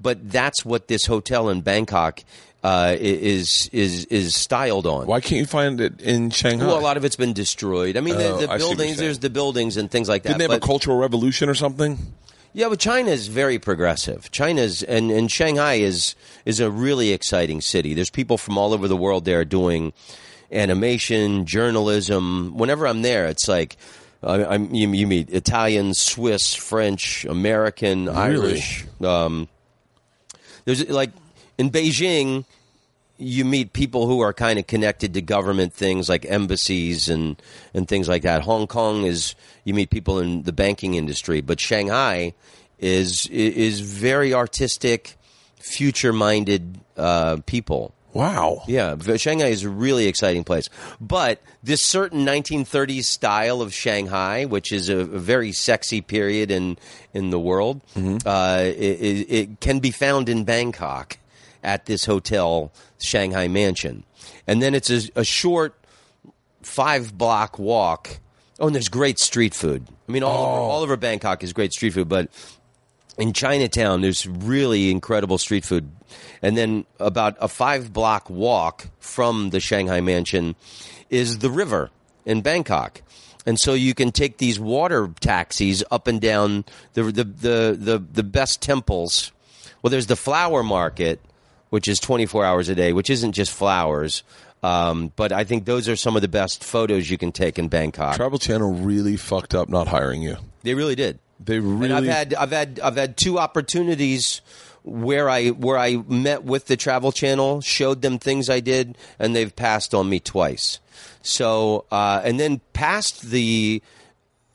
but 0.00 0.30
that's 0.30 0.64
what 0.64 0.88
this 0.88 1.06
hotel 1.06 1.48
in 1.50 1.60
Bangkok 1.60 2.22
uh, 2.62 2.94
is 2.98 3.70
is 3.72 4.04
is 4.06 4.34
styled 4.34 4.86
on. 4.86 5.06
why 5.06 5.20
can't 5.20 5.38
you 5.38 5.46
find 5.46 5.80
it 5.80 6.00
in 6.02 6.28
Shanghai? 6.30 6.66
Well, 6.66 6.78
a 6.78 6.80
lot 6.80 6.98
of 6.98 7.04
it's 7.06 7.16
been 7.16 7.32
destroyed. 7.32 7.96
I 7.96 8.00
mean, 8.00 8.16
Oh, 8.16 8.18
the, 8.18 8.46
the 8.46 8.52
I 8.52 8.58
see 8.58 8.64
what 8.64 8.68
you're 8.68 8.76
buildings. 8.76 8.96
There's 8.98 9.18
the 9.20 9.30
buildings 9.30 9.76
and 9.78 9.90
things 9.90 10.08
like 10.10 10.24
that. 10.24 10.28
Didn't 10.30 10.38
they 10.38 10.54
have 10.54 10.62
a 10.62 10.66
cultural 10.66 10.98
revolution 10.98 11.48
or 11.48 11.54
something? 11.54 11.98
Yeah, 12.52 12.68
but 12.68 12.80
China 12.80 13.10
is 13.10 13.28
very 13.28 13.58
progressive. 13.58 14.30
China's 14.30 14.82
and, 14.82 15.10
and 15.10 15.30
Shanghai 15.30 15.74
is 15.74 16.14
is 16.44 16.60
a 16.60 16.70
really 16.70 17.12
exciting 17.12 17.60
city. 17.60 17.94
There's 17.94 18.10
people 18.10 18.38
from 18.38 18.58
all 18.58 18.72
over 18.72 18.88
the 18.88 18.96
world 18.96 19.24
there 19.24 19.44
doing 19.44 19.92
animation, 20.50 21.46
journalism. 21.46 22.56
Whenever 22.56 22.86
I'm 22.86 23.02
there, 23.02 23.26
it's 23.26 23.48
like 23.48 23.76
I, 24.22 24.44
I'm 24.44 24.74
you, 24.74 24.90
you 24.92 25.06
meet 25.06 25.30
Italian, 25.30 25.94
Swiss, 25.94 26.54
French, 26.54 27.24
American, 27.24 28.08
Irish. 28.08 28.84
Um, 29.00 29.48
there's 30.64 30.88
like 30.88 31.10
in 31.56 31.70
Beijing, 31.70 32.44
you 33.20 33.44
meet 33.44 33.72
people 33.72 34.06
who 34.06 34.20
are 34.20 34.32
kind 34.32 34.58
of 34.58 34.66
connected 34.66 35.14
to 35.14 35.22
government 35.22 35.72
things 35.72 36.08
like 36.08 36.24
embassies 36.24 37.08
and 37.08 37.40
and 37.74 37.86
things 37.86 38.08
like 38.08 38.22
that. 38.22 38.42
Hong 38.42 38.66
Kong 38.66 39.04
is 39.04 39.34
you 39.64 39.74
meet 39.74 39.90
people 39.90 40.18
in 40.18 40.42
the 40.42 40.52
banking 40.52 40.94
industry, 40.94 41.40
but 41.40 41.60
Shanghai 41.60 42.32
is 42.78 43.26
is 43.26 43.80
very 43.80 44.32
artistic, 44.32 45.16
future 45.56 46.12
minded 46.12 46.80
uh, 46.96 47.38
people. 47.46 47.94
Wow. 48.12 48.64
Yeah, 48.66 48.96
Shanghai 49.16 49.48
is 49.48 49.62
a 49.62 49.68
really 49.68 50.06
exciting 50.06 50.42
place. 50.42 50.68
But 51.00 51.40
this 51.62 51.86
certain 51.86 52.26
1930s 52.26 53.04
style 53.04 53.62
of 53.62 53.72
Shanghai, 53.72 54.46
which 54.46 54.72
is 54.72 54.88
a, 54.88 55.04
very 55.04 55.52
sexy 55.52 56.00
period 56.00 56.50
in 56.50 56.76
in 57.14 57.30
the 57.30 57.38
world, 57.38 57.82
uh, 58.26 58.62
it, 58.64 58.72
it, 58.72 59.32
it 59.32 59.60
can 59.60 59.78
be 59.78 59.92
found 59.92 60.28
in 60.28 60.44
Bangkok 60.44 61.18
at 61.62 61.86
this 61.86 62.04
hotel, 62.04 62.72
Shanghai 63.00 63.48
Mansion, 63.48 64.04
and 64.46 64.62
then 64.62 64.74
it's 64.74 64.90
a, 64.90 65.00
a 65.16 65.24
short 65.24 65.74
five 66.62 67.16
block 67.16 67.58
walk. 67.58 68.20
Oh, 68.58 68.66
and 68.66 68.74
there's 68.74 68.88
great 68.88 69.18
street 69.18 69.54
food. 69.54 69.86
I 70.08 70.12
mean, 70.12 70.22
all 70.22 70.46
over 70.46 70.60
oh. 70.60 70.64
all 70.64 70.82
over 70.82 70.96
Bangkok 70.96 71.42
is 71.42 71.52
great 71.52 71.72
street 71.72 71.94
food, 71.94 72.08
but 72.08 72.30
in 73.18 73.32
Chinatown, 73.32 74.00
there's 74.00 74.26
really 74.26 74.90
incredible 74.90 75.38
street 75.38 75.64
food. 75.64 75.90
And 76.42 76.56
then 76.56 76.86
about 76.98 77.36
a 77.40 77.48
five 77.48 77.92
block 77.92 78.28
walk 78.30 78.88
from 78.98 79.50
the 79.50 79.60
Shanghai 79.60 80.00
mansion 80.00 80.56
is 81.10 81.38
the 81.38 81.50
river 81.50 81.90
in 82.24 82.40
Bangkok. 82.40 83.02
And 83.46 83.58
so 83.58 83.74
you 83.74 83.94
can 83.94 84.12
take 84.12 84.38
these 84.38 84.58
water 84.60 85.10
taxis 85.20 85.82
up 85.90 86.06
and 86.06 86.20
down 86.20 86.64
the, 86.94 87.04
the, 87.04 87.24
the, 87.24 87.76
the, 87.78 88.04
the 88.12 88.22
best 88.22 88.60
temples. 88.60 89.32
Well, 89.82 89.90
there's 89.90 90.06
the 90.06 90.16
flower 90.16 90.62
market, 90.62 91.20
which 91.70 91.88
is 91.88 91.98
24 91.98 92.44
hours 92.44 92.68
a 92.68 92.74
day, 92.74 92.92
which 92.92 93.10
isn't 93.10 93.32
just 93.32 93.50
flowers. 93.50 94.22
Um, 94.62 95.12
but 95.16 95.32
I 95.32 95.44
think 95.44 95.64
those 95.64 95.88
are 95.88 95.96
some 95.96 96.16
of 96.16 96.22
the 96.22 96.28
best 96.28 96.62
photos 96.62 97.08
you 97.08 97.16
can 97.16 97.32
take 97.32 97.58
in 97.58 97.68
Bangkok. 97.68 98.16
Travel 98.16 98.38
Channel 98.38 98.72
really 98.74 99.16
fucked 99.16 99.54
up 99.54 99.68
not 99.68 99.88
hiring 99.88 100.22
you. 100.22 100.36
They 100.62 100.74
really 100.74 100.94
did. 100.94 101.18
They 101.42 101.58
really. 101.58 101.86
And 101.86 101.94
I've 101.94 102.04
had 102.04 102.34
I've 102.34 102.50
had 102.50 102.80
I've 102.80 102.96
had 102.96 103.16
two 103.16 103.38
opportunities 103.38 104.42
where 104.82 105.30
I 105.30 105.48
where 105.48 105.78
I 105.78 105.96
met 105.96 106.44
with 106.44 106.66
the 106.66 106.76
Travel 106.76 107.12
Channel, 107.12 107.62
showed 107.62 108.02
them 108.02 108.18
things 108.18 108.50
I 108.50 108.60
did, 108.60 108.98
and 109.18 109.34
they've 109.34 109.54
passed 109.54 109.94
on 109.94 110.08
me 110.08 110.20
twice. 110.20 110.80
So 111.22 111.86
uh, 111.90 112.20
and 112.22 112.38
then 112.38 112.60
past 112.74 113.22
the 113.22 113.82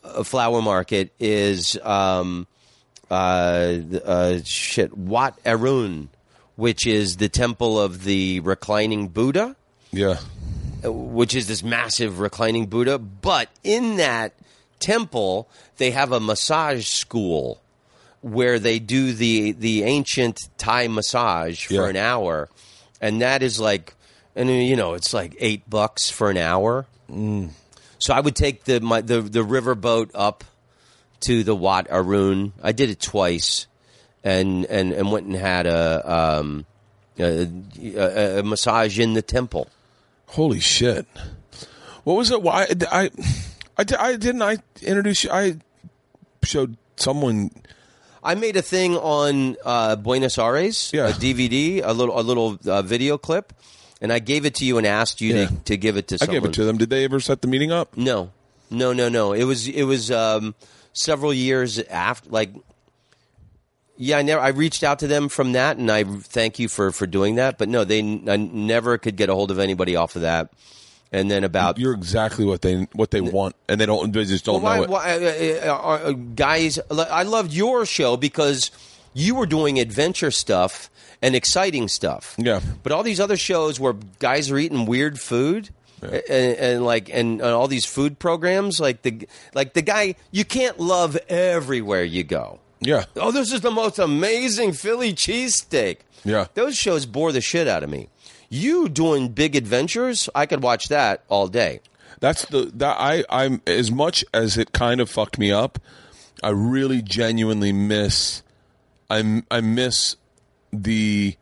uh, 0.04 0.24
flower 0.24 0.62
market 0.62 1.12
is 1.20 1.78
um, 1.84 2.46
uh, 3.10 3.78
uh, 4.04 4.40
shit 4.44 4.96
Wat 4.96 5.40
Arun, 5.46 6.10
which 6.56 6.86
is 6.88 7.18
the 7.18 7.30
temple 7.30 7.80
of 7.80 8.04
the 8.04 8.40
reclining 8.42 9.08
Buddha 9.10 9.56
yeah. 9.92 10.18
Uh, 10.84 10.92
which 10.92 11.34
is 11.36 11.48
this 11.48 11.64
massive 11.64 12.20
reclining 12.20 12.66
Buddha. 12.68 13.00
But 13.00 13.50
in 13.64 13.96
that 13.98 14.34
temple, 14.80 15.48
they 15.78 15.92
have 15.92 16.12
a 16.12 16.20
massage 16.20 16.86
school 16.88 17.62
where 18.22 18.60
they 18.60 18.80
do 18.80 19.14
the 19.14 19.54
the 19.54 19.84
ancient 19.84 20.40
Thai 20.58 20.88
massage 20.90 21.66
for 21.68 21.74
Yeah. 21.76 21.88
an 21.88 21.96
hour, 21.96 22.50
and 23.00 23.22
that 23.22 23.42
is 23.42 23.58
like, 23.60 23.94
and 24.36 24.50
uh, 24.50 24.54
you 24.54 24.76
know, 24.76 24.96
it's 24.96 25.14
like 25.14 25.36
eight 25.40 25.70
bucks 25.70 26.10
for 26.10 26.30
an 26.30 26.38
hour. 26.38 26.86
Mm. 27.10 27.52
So 28.00 28.14
I 28.14 28.20
would 28.20 28.36
take 28.36 28.66
the 28.66 28.82
my 28.82 29.00
the 29.02 29.22
the 29.22 29.44
river 29.44 29.76
boat 29.76 30.12
up 30.14 30.44
to 31.22 31.44
the 31.44 31.56
Wat 31.56 31.88
Arun. 31.90 32.52
I 32.62 32.74
did 32.74 32.90
it 32.90 33.00
twice, 33.00 33.68
and 34.26 34.66
and 34.66 34.92
and 34.92 35.12
went 35.12 35.28
and 35.28 35.36
had 35.36 35.66
a 35.68 36.12
um 36.14 36.66
a, 37.18 37.48
a, 37.96 38.40
a 38.40 38.44
massage 38.44 39.00
in 39.00 39.14
the 39.14 39.22
temple. 39.22 39.70
Holy 40.28 40.60
shit! 40.60 41.06
What 42.04 42.16
was 42.18 42.32
it? 42.32 42.42
Why 42.42 42.68
I, 42.92 43.10
I, 43.78 43.86
I, 43.98 44.16
didn't 44.18 44.42
I 44.42 44.58
introduce 44.82 45.24
you? 45.24 45.30
I 45.32 45.58
showed 46.44 46.76
someone. 46.98 47.52
I 48.24 48.34
made 48.34 48.58
a 48.58 48.62
thing 48.64 48.98
on 48.98 49.56
uh, 49.64 49.96
Buenos 49.98 50.40
Aires, 50.40 50.90
Yeah. 50.92 51.10
a 51.10 51.14
DVD, 51.14 51.82
a 51.86 51.94
little 51.94 52.20
a 52.20 52.24
little 52.24 52.58
uh, 52.66 52.82
video 52.82 53.18
clip, 53.20 53.54
and 54.02 54.12
I 54.12 54.18
gave 54.20 54.46
it 54.46 54.56
to 54.56 54.66
you 54.66 54.78
and 54.80 54.88
asked 54.88 55.22
you 55.22 55.36
Yeah. 55.36 55.46
to, 55.48 55.56
to 55.66 55.78
give 55.78 55.96
it 55.96 56.08
to 56.10 56.18
I 56.20 56.26
gave 56.26 56.44
it 56.44 56.54
to 56.54 56.66
them. 56.66 56.78
Did 56.78 56.90
they 56.90 57.04
ever 57.06 57.20
set 57.20 57.42
the 57.44 57.48
meeting 57.48 57.72
up? 57.72 57.96
No, 57.96 58.32
no, 58.72 58.92
no, 58.94 59.08
no. 59.10 59.32
It 59.34 59.44
was 59.44 59.68
it 59.68 59.84
was 59.84 60.10
um, 60.12 60.56
several 60.92 61.34
years 61.34 61.80
after, 61.80 62.30
like. 62.30 62.50
Yeah, 63.98 64.18
I 64.18 64.22
never. 64.24 64.42
I 64.42 64.50
reached 64.50 64.84
out 64.84 65.00
to 65.00 65.08
them 65.08 65.30
from 65.30 65.54
that, 65.54 65.78
and 65.78 65.90
I 65.92 66.04
thank 66.04 66.60
you 66.60 66.68
for 66.68 66.92
for 66.92 67.08
doing 67.08 67.36
that. 67.36 67.58
But 67.58 67.70
no, 67.70 67.84
they 67.86 68.00
I 68.00 68.36
never 68.38 68.98
could 68.98 69.16
get 69.16 69.30
a 69.30 69.34
hold 69.34 69.52
of 69.52 69.60
anybody 69.60 69.96
off 69.96 70.16
of 70.16 70.22
that. 70.24 70.50
and 71.12 71.32
then 71.32 71.44
about 71.46 71.78
You're 71.78 71.94
exactly 71.94 72.44
what 72.46 72.62
they 72.62 72.88
what 72.94 73.12
they 73.12 73.22
want, 73.22 73.56
and 73.70 73.80
they 73.80 73.86
don't. 73.86 74.12
They 74.12 74.26
just 74.26 74.44
don't 74.44 74.62
Well, 74.62 74.82
know 74.82 74.88
why, 74.92 75.14
it. 75.14 75.62
why, 75.64 75.68
uh, 75.70 75.74
uh, 75.76 76.12
guys, 76.12 76.78
I 76.92 77.24
loved 77.24 77.54
your 77.54 77.86
show 77.86 78.18
because 78.18 78.70
you 79.14 79.34
were 79.36 79.46
doing 79.46 79.80
adventure 79.80 80.32
stuff 80.32 80.90
and 81.22 81.34
exciting 81.36 81.88
stuff. 81.88 82.36
Yeah. 82.38 82.60
But 82.84 82.92
all 82.92 83.02
these 83.04 83.22
other 83.22 83.38
shows 83.38 83.80
where 83.80 83.94
guys 84.20 84.52
are 84.52 84.58
eating 84.58 84.86
weird 84.86 85.20
food. 85.22 85.70
And, 86.02 86.14
and 86.30 86.86
like 86.86 87.10
and, 87.10 87.40
and 87.42 87.50
all 87.50 87.68
these 87.68 87.86
food 87.86 88.20
programs 88.20 88.80
like 88.80 89.02
the 89.02 89.28
like 89.56 89.74
the 89.74 89.82
guy 89.82 90.16
you 90.30 90.46
can't 90.46 90.78
love 90.80 91.18
everywhere 91.30 92.04
you 92.04 92.24
go 92.24 92.60
yeah, 92.80 93.06
oh 93.16 93.32
this 93.32 93.52
is 93.52 93.62
the 93.62 93.72
most 93.72 94.00
amazing 94.00 94.74
philly 94.74 95.14
cheesesteak 95.14 95.98
Yeah. 96.24 96.48
those 96.54 96.76
shows 96.78 97.06
bore 97.06 97.32
the 97.32 97.42
shit 97.42 97.68
out 97.68 97.84
of 97.84 97.90
me 97.90 98.10
you 98.50 98.90
doing 98.90 99.30
big 99.30 99.56
adventures 99.56 100.30
i 100.36 100.46
could 100.46 100.62
watch 100.62 100.88
that 100.90 101.24
all 101.30 101.48
day 101.48 101.80
that's 102.22 102.46
the 102.46 102.72
that 102.76 102.96
I 102.98 103.26
I'm 103.30 103.62
as 103.68 103.92
much 103.92 104.24
as 104.34 104.58
it 104.58 104.72
kind 104.72 105.02
of 105.02 105.10
fucked 105.10 105.38
me 105.38 105.52
up. 105.52 105.80
I 106.42 106.50
really 106.52 107.02
genuinely 107.02 107.74
miss. 107.74 108.42
I 109.10 109.44
I 109.52 109.60
miss 109.60 110.16
the 110.72 111.36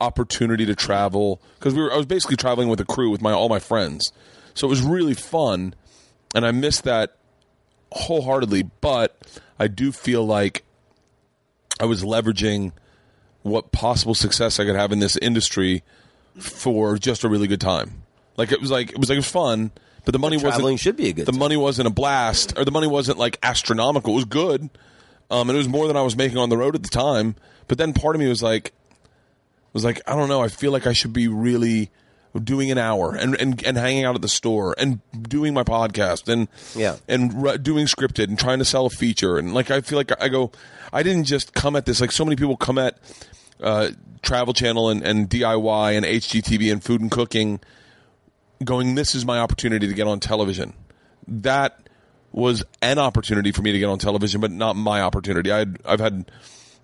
opportunity 0.00 0.64
to 0.64 0.74
travel 0.74 1.42
because 1.58 1.74
we 1.74 1.82
were. 1.82 1.92
I 1.92 1.96
was 1.98 2.06
basically 2.06 2.36
traveling 2.36 2.68
with 2.70 2.80
a 2.80 2.86
crew 2.86 3.10
with 3.10 3.20
my 3.20 3.32
all 3.32 3.50
my 3.50 3.58
friends, 3.58 4.10
so 4.54 4.66
it 4.66 4.70
was 4.70 4.80
really 4.80 5.12
fun, 5.14 5.74
and 6.34 6.46
I 6.46 6.50
miss 6.50 6.80
that 6.80 7.16
wholeheartedly. 7.92 8.70
But 8.80 9.18
I 9.58 9.68
do 9.68 9.92
feel 9.92 10.24
like 10.24 10.64
I 11.80 11.84
was 11.84 12.02
leveraging 12.02 12.72
what 13.42 13.70
possible 13.72 14.14
success 14.14 14.58
I 14.58 14.64
could 14.64 14.76
have 14.76 14.92
in 14.92 14.98
this 14.98 15.16
industry 15.18 15.82
for 16.38 16.98
just 16.98 17.24
a 17.24 17.28
really 17.28 17.46
good 17.46 17.60
time. 17.60 18.02
Like 18.36 18.52
it 18.52 18.60
was 18.60 18.70
like 18.70 18.90
it 18.90 18.98
was 18.98 19.08
like 19.08 19.16
it 19.16 19.20
was 19.20 19.30
fun, 19.30 19.70
but 20.04 20.12
the 20.12 20.18
money 20.18 20.38
traveling 20.38 20.62
wasn't 20.74 20.80
should 20.80 20.96
be 20.96 21.08
a 21.08 21.12
good 21.12 21.26
The 21.26 21.32
time. 21.32 21.38
money 21.38 21.56
wasn't 21.56 21.88
a 21.88 21.90
blast, 21.90 22.56
or 22.58 22.64
the 22.64 22.70
money 22.70 22.86
wasn't 22.86 23.18
like 23.18 23.38
astronomical. 23.42 24.12
It 24.12 24.16
was 24.16 24.24
good, 24.26 24.62
um, 25.30 25.48
and 25.48 25.50
it 25.50 25.58
was 25.58 25.68
more 25.68 25.86
than 25.86 25.96
I 25.96 26.02
was 26.02 26.16
making 26.16 26.38
on 26.38 26.48
the 26.48 26.56
road 26.56 26.74
at 26.74 26.82
the 26.82 26.88
time. 26.88 27.34
But 27.68 27.78
then 27.78 27.92
part 27.92 28.14
of 28.14 28.20
me 28.20 28.28
was 28.28 28.42
like, 28.42 28.72
was 29.72 29.84
like, 29.84 30.00
I 30.06 30.14
don't 30.16 30.28
know. 30.28 30.42
I 30.42 30.48
feel 30.48 30.70
like 30.72 30.86
I 30.86 30.92
should 30.92 31.12
be 31.12 31.28
really 31.28 31.90
doing 32.44 32.70
an 32.70 32.78
hour 32.78 33.14
and, 33.14 33.34
and, 33.40 33.64
and 33.64 33.76
hanging 33.76 34.04
out 34.04 34.14
at 34.14 34.22
the 34.22 34.28
store 34.28 34.74
and 34.78 35.00
doing 35.28 35.54
my 35.54 35.62
podcast 35.64 36.28
and 36.32 36.48
Yeah. 36.74 36.96
and 37.08 37.62
doing 37.62 37.86
scripted 37.86 38.24
and 38.28 38.38
trying 38.38 38.58
to 38.58 38.64
sell 38.64 38.86
a 38.86 38.90
feature. 38.90 39.38
And 39.38 39.54
like 39.54 39.70
I 39.70 39.80
feel 39.80 39.96
like 39.98 40.10
I 40.22 40.28
go 40.28 40.52
I 40.92 41.02
didn't 41.02 41.24
just 41.24 41.54
come 41.54 41.76
at 41.76 41.86
this 41.86 42.00
like 42.00 42.12
so 42.12 42.24
many 42.24 42.36
people 42.36 42.56
come 42.56 42.78
at 42.78 42.98
uh, 43.60 43.90
Travel 44.22 44.52
Channel 44.54 44.90
and, 44.90 45.02
and 45.02 45.28
DIY 45.30 45.96
and 45.96 46.04
HGTV 46.06 46.70
and 46.72 46.82
food 46.82 47.00
and 47.00 47.10
cooking 47.10 47.60
going 48.64 48.94
this 48.94 49.14
is 49.14 49.24
my 49.26 49.38
opportunity 49.38 49.86
to 49.86 49.94
get 49.94 50.06
on 50.06 50.20
television. 50.20 50.72
That 51.28 51.78
was 52.32 52.64
an 52.82 52.98
opportunity 52.98 53.50
for 53.52 53.62
me 53.62 53.72
to 53.72 53.78
get 53.78 53.86
on 53.88 53.98
television 53.98 54.40
but 54.40 54.50
not 54.50 54.76
my 54.76 55.00
opportunity. 55.00 55.52
I 55.52 55.66
I've 55.84 56.00
had 56.00 56.30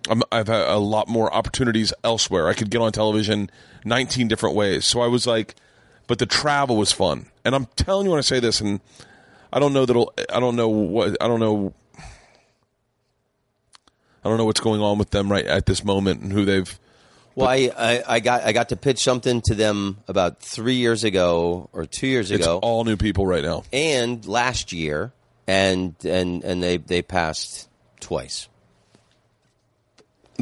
I'm, 0.09 0.22
I've 0.32 0.48
had 0.48 0.68
a 0.68 0.78
lot 0.78 1.09
more 1.09 1.32
opportunities 1.32 1.92
elsewhere. 2.03 2.48
I 2.48 2.55
could 2.55 2.70
get 2.70 2.80
on 2.80 2.92
television 2.92 3.50
19 3.84 4.28
different 4.28 4.55
ways. 4.57 4.84
So 4.84 5.00
I 5.00 5.07
was 5.07 5.26
like, 5.26 5.55
but 6.07 6.18
the 6.18 6.26
travel 6.26 6.76
was 6.76 6.92
fun. 6.92 7.26
And 7.44 7.55
I'm 7.55 7.66
telling 7.76 8.07
you 8.07 8.11
when 8.11 8.18
I 8.18 8.22
say 8.22 8.40
this, 8.40 8.61
and 8.61 8.80
I 9.53 9.59
don't 9.59 9.72
know 9.72 9.86
that 9.86 9.92
it'll, 9.92 10.12
I 10.32 10.40
don't 10.40 10.57
know 10.57 10.68
what, 10.68 11.16
I 11.20 11.28
don't 11.28 11.40
know, 11.40 11.72
I 14.24 14.28
don't 14.28 14.38
know 14.38 14.44
what's 14.44 14.61
going 14.61 14.80
on 14.80 14.98
with 14.98 15.11
them 15.11 15.30
right 15.30 15.44
at 15.44 15.66
this 15.66 15.84
moment 15.84 16.22
and 16.22 16.32
who 16.32 16.44
they've, 16.44 16.78
Well, 17.34 17.48
I, 17.48 17.70
I, 17.76 18.03
I 18.07 18.20
got 18.20 18.42
I 18.42 18.53
got 18.53 18.68
to 18.68 18.76
pitch 18.76 19.03
something 19.03 19.40
to 19.42 19.55
them 19.55 19.98
about 20.07 20.40
three 20.40 20.74
years 20.76 21.03
ago 21.03 21.68
or 21.72 21.86
two 21.86 22.07
years 22.07 22.30
it's 22.30 22.44
ago, 22.44 22.59
all 22.59 22.84
new 22.84 22.96
people 22.96 23.26
right 23.26 23.42
now. 23.42 23.64
and 23.72 24.24
last 24.26 24.72
year, 24.72 25.12
and 25.46 25.94
and 26.05 26.44
and 26.44 26.62
they 26.62 26.76
they 26.76 27.03
passed 27.03 27.68
twice. 28.00 28.48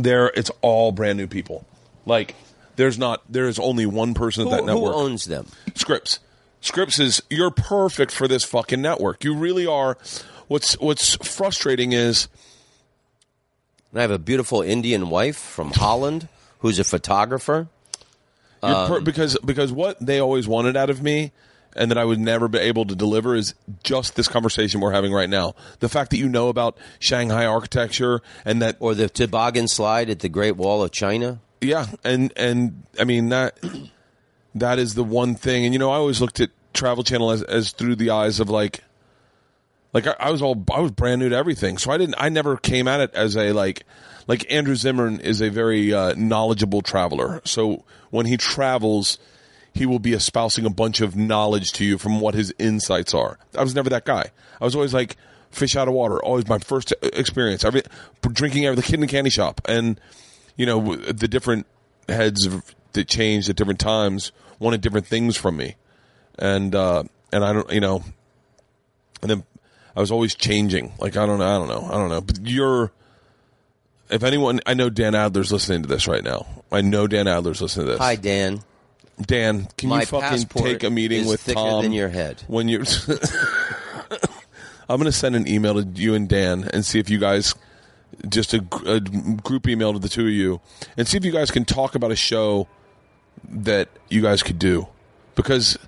There, 0.03 0.29
it's 0.35 0.51
all 0.63 0.93
brand 0.93 1.19
new 1.19 1.27
people. 1.27 1.67
Like, 2.07 2.35
there's 2.77 2.99
not, 2.99 3.23
there 3.29 3.49
is 3.49 3.59
only 3.59 3.87
one 3.87 4.15
person 4.15 4.45
Who, 4.45 4.53
at 4.53 4.59
that 4.59 4.65
network. 4.65 4.93
who 4.95 4.99
owns 5.01 5.25
them? 5.27 5.47
Scripps. 5.75 6.19
Scripps 6.61 6.99
is 6.99 7.23
you're 7.31 7.51
perfect 7.51 8.13
for 8.13 8.29
this 8.29 8.45
fucking 8.45 8.83
network. 8.83 9.25
You 9.25 9.35
really 9.35 9.67
are. 9.67 9.97
What's 10.49 10.75
what's 10.75 11.15
frustrating 11.17 11.93
is 11.93 12.29
I 13.95 14.03
have 14.03 14.11
a 14.11 14.19
beautiful 14.19 14.61
Indian 14.61 15.09
wife 15.09 15.37
from 15.37 15.73
Holland 15.73 16.29
who's 16.59 16.79
a 16.79 16.85
photographer. 16.85 17.69
you're 18.63 18.75
Um, 18.75 19.05
because 19.05 19.39
because 19.45 19.73
what 19.73 20.05
they 20.05 20.19
always 20.19 20.47
wanted 20.47 20.77
out 20.77 20.91
of 20.91 21.03
me 21.03 21.33
and 21.77 21.91
that 21.91 21.99
I 21.99 22.05
would 22.05 22.19
never 22.19 22.49
be 22.49 22.59
able 22.59 22.85
to 22.87 22.95
deliver 22.95 23.35
is 23.35 23.55
just 23.85 24.17
this 24.17 24.29
conversation 24.29 24.81
we're 24.81 24.93
having 24.93 25.13
right 25.13 25.31
now. 25.31 25.55
The 25.79 25.89
fact 25.89 26.11
that 26.11 26.17
you 26.19 26.29
know 26.29 26.49
about 26.49 26.77
Shanghai 26.99 27.47
architecture 27.47 28.23
and 28.45 28.61
that 28.63 28.77
Or 28.81 28.95
the 28.95 29.09
toboggan 29.09 29.69
slide 29.69 30.11
at 30.11 30.21
the 30.21 30.29
Great 30.29 30.57
Wall 30.57 30.83
of 30.83 30.91
China. 30.91 31.41
yeah, 31.61 31.87
and 32.05 32.33
and 32.37 32.83
I 32.99 33.05
mean 33.05 33.29
that 33.29 33.59
that 34.55 34.79
is 34.79 34.95
the 34.95 35.05
one 35.05 35.35
thing. 35.35 35.65
And 35.65 35.73
you 35.73 35.79
know, 35.79 35.91
I 35.91 35.97
always 35.97 36.21
looked 36.21 36.41
at 36.41 36.51
Travel 36.73 37.05
Channel 37.05 37.31
as 37.31 37.43
as 37.43 37.71
through 37.73 37.97
the 37.97 38.11
eyes 38.11 38.41
of 38.41 38.49
like 38.51 38.83
like 39.93 40.07
I, 40.07 40.15
I 40.19 40.31
was 40.31 40.43
all 40.43 40.63
I 40.73 40.81
was 40.81 40.91
brand 40.93 41.21
new 41.21 41.29
to 41.29 41.37
everything, 41.37 41.79
so 41.79 41.91
I 41.91 41.99
didn't 41.99 42.15
I 42.19 42.29
never 42.29 42.57
came 42.57 42.89
at 42.89 43.01
it 43.01 43.15
as 43.15 43.37
a 43.37 43.53
like 43.53 43.85
like 44.27 44.51
Andrew 44.53 44.75
Zimmern 44.77 45.21
is 45.21 45.41
a 45.41 45.51
very 45.51 45.93
uh, 45.93 46.15
knowledgeable 46.17 46.83
traveler. 46.83 47.41
So 47.45 47.85
when 48.11 48.27
he 48.27 48.37
travels, 48.37 49.19
he 49.75 49.87
will 49.87 49.99
be 49.99 50.13
espousing 50.13 50.67
a 50.67 50.71
bunch 50.71 51.01
of 51.01 51.17
knowledge 51.17 51.73
to 51.73 51.85
you 51.85 51.99
from 51.99 52.21
what 52.21 52.35
his 52.35 52.53
insights 52.59 53.15
are. 53.15 53.39
I 53.57 53.63
was 53.63 53.75
never 53.75 53.89
that 53.91 54.05
guy. 54.05 54.31
I 54.61 54.65
was 54.65 54.75
always 54.75 54.93
like 54.93 55.17
fish 55.51 55.77
out 55.77 55.89
of 55.89 55.95
water. 55.95 56.23
Always 56.23 56.49
my 56.49 56.59
first 56.59 56.93
experience. 57.03 57.65
Every 57.65 57.83
drinking 58.23 58.67
at 58.67 58.77
the 58.77 58.83
kid 58.83 59.01
and 59.01 59.09
candy 59.09 59.31
shop, 59.31 59.61
and 59.67 60.01
you 60.57 60.67
know 60.67 60.97
the 60.97 61.29
different 61.29 61.67
heads 62.09 62.49
that 62.93 63.09
changed 63.09 63.49
at 63.49 63.57
different 63.57 63.81
times 63.81 64.33
wanted 64.59 64.81
different 64.81 65.07
things 65.07 65.37
from 65.37 65.57
me, 65.57 65.77
and 66.39 66.75
uh, 66.75 67.05
and 67.33 67.45
I 67.45 67.53
don't 67.53 67.71
you 67.71 67.81
know, 67.81 68.05
and 69.23 69.31
then 69.31 69.45
I 69.97 70.01
was 70.01 70.11
always 70.11 70.35
changing. 70.35 70.93
Like 70.99 71.17
I 71.17 71.27
don't 71.27 71.39
know, 71.39 71.47
I 71.47 71.59
don't 71.59 71.69
know, 71.69 71.89
I 71.89 71.99
don't 71.99 72.11
know. 72.11 72.21
But 72.21 72.47
you're. 72.47 72.93
If 74.11 74.25
anyone, 74.25 74.59
I 74.67 74.75
know 74.75 74.91
Dan 74.91 75.15
Adler's 75.15 75.53
listening 75.53 75.83
to 75.83 75.89
this 75.89 76.09
right 76.09 76.25
now. 76.25 76.45
I 76.73 76.81
know 76.81 77.07
Dan 77.07 77.29
Adler's 77.29 77.63
listening 77.63 77.87
to 77.87 77.93
this. 77.93 78.01
Hi, 78.01 78.17
Dan. 78.17 78.61
Dan, 79.21 79.69
can 79.77 79.89
My 79.91 80.01
you 80.01 80.07
fucking 80.07 80.47
take 80.47 80.83
a 80.83 80.91
meeting 80.91 81.27
with 81.27 81.41
thicker 81.41 81.57
Tom 81.59 81.83
than 81.83 81.93
your 81.93 82.09
head. 82.09 82.43
when 82.47 82.69
you? 82.69 82.85
I'm 84.89 84.97
going 84.97 85.05
to 85.05 85.13
send 85.13 85.37
an 85.37 85.47
email 85.47 85.75
to 85.83 85.89
you 86.01 86.15
and 86.15 86.29
Dan 86.29 86.69
and 86.73 86.85
see 86.85 86.99
if 86.99 87.09
you 87.11 87.19
guys 87.19 87.55
just 88.29 88.53
a, 88.55 88.59
a 88.87 89.01
group 89.01 89.69
email 89.69 89.93
to 89.93 89.99
the 89.99 90.09
two 90.09 90.27
of 90.27 90.33
you 90.33 90.61
and 90.97 91.07
see 91.07 91.17
if 91.17 91.25
you 91.25 91.31
guys 91.31 91.51
can 91.51 91.65
talk 91.65 91.95
about 91.95 92.11
a 92.11 92.17
show 92.17 92.67
that 93.49 93.89
you 94.09 94.21
guys 94.21 94.43
could 94.43 94.59
do 94.59 94.89
because 95.37 95.79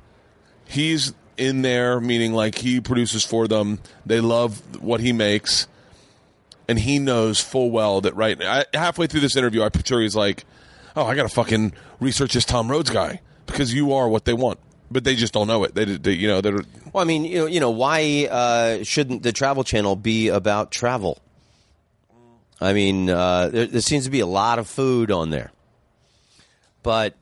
he's 0.64 1.14
in 1.37 1.62
there, 1.62 2.01
meaning 2.01 2.33
like 2.33 2.59
he 2.59 2.80
produces 2.80 3.24
for 3.24 3.49
them. 3.49 3.80
They 4.07 4.20
love 4.20 4.80
what 4.80 5.01
he 5.01 5.12
makes, 5.12 5.66
and 6.68 6.78
he 6.78 6.99
knows 6.99 7.41
full 7.41 7.70
well 7.70 8.01
that 8.03 8.14
right 8.14 8.41
I, 8.41 8.64
halfway 8.72 9.07
through 9.09 9.20
this 9.20 9.37
interview, 9.37 9.62
I'm 9.62 9.70
sure 9.85 10.01
he's 10.01 10.16
like, 10.16 10.45
"Oh, 10.95 11.05
I 11.05 11.14
got 11.16 11.24
to 11.24 11.28
fucking 11.28 11.72
research 12.03 12.34
this 12.34 12.44
Tom 12.44 12.70
Rhodes 12.70 12.90
guy 12.90 13.20
because 13.46 13.72
you 13.72 13.92
are 13.92 14.09
what 14.09 14.24
they 14.24 14.34
want." 14.34 14.59
But 14.90 15.05
they 15.05 15.14
just 15.14 15.32
don't 15.32 15.46
know 15.46 15.64
it. 15.64 15.74
They, 15.74 15.86
they 15.86 16.12
you 16.12 16.28
know, 16.28 16.40
they're 16.42 16.61
Well, 16.92 17.03
I 17.03 17.05
mean, 17.05 17.24
you 17.24 17.38
know, 17.38 17.46
you 17.46 17.61
know, 17.61 17.70
why 17.70 18.28
uh, 18.30 18.84
shouldn't 18.84 19.22
the 19.22 19.32
Travel 19.32 19.64
Channel 19.64 19.96
be 19.96 20.28
about 20.28 20.70
travel? 20.70 21.18
I 22.61 22.74
mean, 22.74 23.09
uh, 23.09 23.48
there, 23.48 23.66
there 23.66 23.80
seems 23.80 24.05
to 24.05 24.11
be 24.11 24.20
a 24.20 24.26
lot 24.26 24.59
of 24.59 24.68
food 24.68 25.11
on 25.11 25.30
there, 25.30 25.50
but 26.82 27.14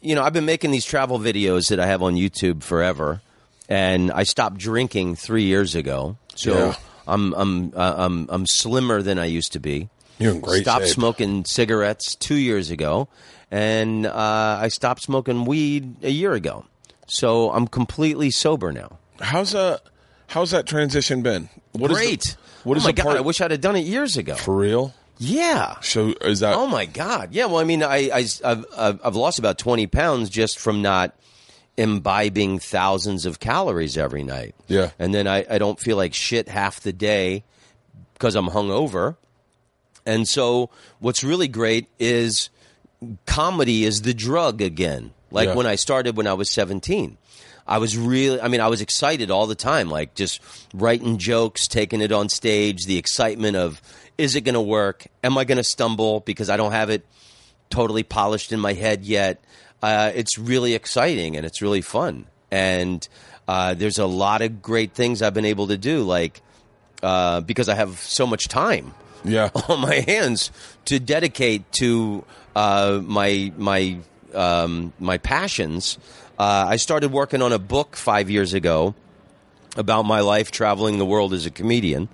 you 0.00 0.14
know, 0.14 0.22
I've 0.22 0.32
been 0.34 0.44
making 0.44 0.70
these 0.70 0.84
travel 0.84 1.18
videos 1.18 1.70
that 1.70 1.80
I 1.80 1.86
have 1.86 2.02
on 2.02 2.14
YouTube 2.14 2.62
forever, 2.62 3.22
and 3.68 4.12
I 4.12 4.24
stopped 4.24 4.58
drinking 4.58 5.16
three 5.16 5.44
years 5.44 5.74
ago, 5.74 6.18
so 6.34 6.52
Yeah. 6.54 6.74
I'm 7.08 7.32
I'm 7.34 7.72
uh, 7.74 7.94
I'm 7.96 8.26
I'm 8.28 8.46
slimmer 8.46 9.02
than 9.02 9.18
I 9.18 9.24
used 9.24 9.52
to 9.52 9.60
be. 9.60 9.88
You're 10.18 10.32
in 10.32 10.40
great 10.40 10.62
Stopped 10.62 10.84
shape. 10.84 10.94
smoking 10.94 11.44
cigarettes 11.44 12.14
two 12.14 12.36
years 12.36 12.70
ago, 12.70 13.08
and 13.54 14.04
uh, 14.04 14.58
I 14.60 14.66
stopped 14.66 15.02
smoking 15.02 15.44
weed 15.44 16.02
a 16.02 16.10
year 16.10 16.32
ago. 16.32 16.64
So 17.06 17.52
I'm 17.52 17.68
completely 17.68 18.30
sober 18.32 18.72
now. 18.72 18.98
how's 19.20 19.54
uh 19.54 19.78
how's 20.26 20.50
that 20.50 20.66
transition 20.66 21.22
been? 21.22 21.48
What 21.72 21.92
is 21.92 21.96
Great. 21.96 22.22
the, 22.22 22.36
what 22.68 22.76
oh 22.76 22.78
is 22.78 22.84
my 22.84 22.90
the 22.90 22.96
god? 22.96 23.02
part 23.04 23.16
I 23.16 23.20
wish 23.20 23.40
I'd 23.40 23.52
have 23.52 23.60
done 23.60 23.76
it 23.76 23.84
years 23.84 24.16
ago. 24.16 24.34
for 24.34 24.56
real? 24.56 24.92
Yeah. 25.18 25.76
So 25.82 26.14
is 26.22 26.40
that 26.40 26.56
Oh 26.56 26.66
my 26.66 26.86
god. 26.86 27.32
Yeah. 27.32 27.44
Well, 27.46 27.58
I 27.58 27.64
mean, 27.64 27.82
I, 27.84 28.10
I 28.12 28.26
I've, 28.44 28.64
I've 28.76 29.00
I've 29.04 29.16
lost 29.16 29.38
about 29.38 29.56
twenty 29.58 29.86
pounds 29.86 30.30
just 30.30 30.58
from 30.58 30.82
not 30.82 31.14
imbibing 31.76 32.58
thousands 32.58 33.24
of 33.26 33.38
calories 33.38 33.96
every 33.96 34.24
night. 34.24 34.54
Yeah. 34.66 34.90
And 34.98 35.14
then 35.14 35.28
I, 35.28 35.44
I 35.48 35.58
don't 35.58 35.78
feel 35.78 35.96
like 35.96 36.14
shit 36.14 36.48
half 36.48 36.80
the 36.80 36.92
day 36.92 37.44
because 38.14 38.34
I'm 38.34 38.48
hungover. 38.48 39.16
And 40.06 40.26
so 40.28 40.70
what's 40.98 41.22
really 41.22 41.48
great 41.48 41.88
is 41.98 42.50
comedy 43.26 43.84
is 43.84 44.02
the 44.02 44.14
drug 44.14 44.60
again. 44.62 45.12
Like 45.30 45.48
Yeah. 45.48 45.54
when 45.54 45.66
I 45.66 45.74
started 45.76 46.16
when 46.16 46.26
I 46.26 46.34
was 46.34 46.50
17. 46.50 47.16
I 47.66 47.78
was 47.78 47.96
really, 47.96 48.40
I 48.40 48.48
mean, 48.48 48.60
I 48.60 48.68
was 48.68 48.82
excited 48.82 49.30
all 49.30 49.46
the 49.46 49.54
time, 49.54 49.88
like 49.88 50.14
just 50.14 50.40
writing 50.74 51.16
jokes, 51.16 51.66
taking 51.66 52.02
it 52.02 52.12
on 52.12 52.28
stage, 52.28 52.84
the 52.84 52.98
excitement 52.98 53.56
of, 53.56 53.80
is 54.18 54.36
it 54.36 54.42
going 54.42 54.54
to 54.54 54.60
work? 54.60 55.06
Am 55.24 55.38
I 55.38 55.44
going 55.44 55.56
to 55.56 55.64
stumble 55.64 56.20
because 56.20 56.50
I 56.50 56.58
don't 56.58 56.72
have 56.72 56.90
it 56.90 57.06
totally 57.70 58.02
polished 58.02 58.52
in 58.52 58.60
my 58.60 58.74
head 58.74 59.04
yet? 59.04 59.42
Uh, 59.82 60.12
it's 60.14 60.38
really 60.38 60.74
exciting 60.74 61.36
and 61.36 61.46
it's 61.46 61.62
really 61.62 61.80
fun. 61.80 62.26
And 62.50 63.06
uh, 63.48 63.72
there's 63.74 63.98
a 63.98 64.06
lot 64.06 64.42
of 64.42 64.60
great 64.60 64.92
things 64.92 65.22
I've 65.22 65.34
been 65.34 65.46
able 65.46 65.68
to 65.68 65.78
do, 65.78 66.02
like, 66.02 66.42
uh, 67.02 67.40
because 67.40 67.68
I 67.70 67.74
have 67.76 67.98
so 67.98 68.26
much 68.26 68.48
time 68.48 68.92
Yeah. 69.24 69.48
on 69.68 69.80
my 69.80 69.96
hands 70.06 70.50
to 70.84 71.00
dedicate 71.00 71.70
to 71.80 72.24
uh, 72.54 73.00
my 73.02 73.52
my 73.56 73.98
um, 74.34 74.92
my 74.98 75.18
passions. 75.18 75.98
Uh, 76.38 76.66
I 76.68 76.76
started 76.76 77.12
working 77.12 77.42
on 77.42 77.52
a 77.52 77.58
book 77.58 77.96
five 77.96 78.28
years 78.30 78.54
ago 78.54 78.94
about 79.76 80.02
my 80.02 80.20
life 80.20 80.50
traveling 80.50 80.98
the 80.98 81.06
world 81.06 81.32
as 81.32 81.46
a 81.46 81.50
comedian, 81.50 82.08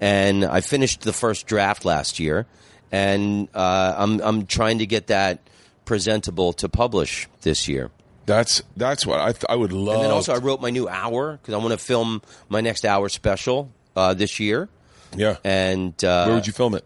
and 0.00 0.44
I 0.44 0.60
finished 0.60 1.00
the 1.02 1.12
first 1.12 1.46
draft 1.46 1.84
last 1.84 2.18
year, 2.18 2.46
and 2.92 3.48
uh, 3.54 3.94
I'm 3.96 4.20
I'm 4.20 4.46
trying 4.46 4.78
to 4.78 4.86
get 4.86 5.08
that 5.08 5.40
presentable 5.84 6.52
to 6.54 6.68
publish 6.68 7.28
this 7.42 7.68
year. 7.68 7.90
That's 8.26 8.62
that's 8.76 9.06
what 9.06 9.20
I 9.20 9.32
th- 9.32 9.44
I 9.48 9.54
would 9.54 9.72
love. 9.72 9.96
And 9.96 10.04
then 10.04 10.10
also, 10.10 10.34
I 10.34 10.38
wrote 10.38 10.60
my 10.60 10.70
new 10.70 10.88
hour 10.88 11.36
because 11.36 11.54
I 11.54 11.58
want 11.58 11.70
to 11.72 11.78
film 11.78 12.22
my 12.48 12.60
next 12.60 12.84
hour 12.84 13.08
special 13.08 13.70
uh, 13.94 14.14
this 14.14 14.40
year. 14.40 14.68
yeah. 15.16 15.36
And 15.44 15.92
uh, 16.04 16.24
Where 16.26 16.34
would 16.34 16.46
you 16.46 16.52
film 16.52 16.74
it? 16.74 16.84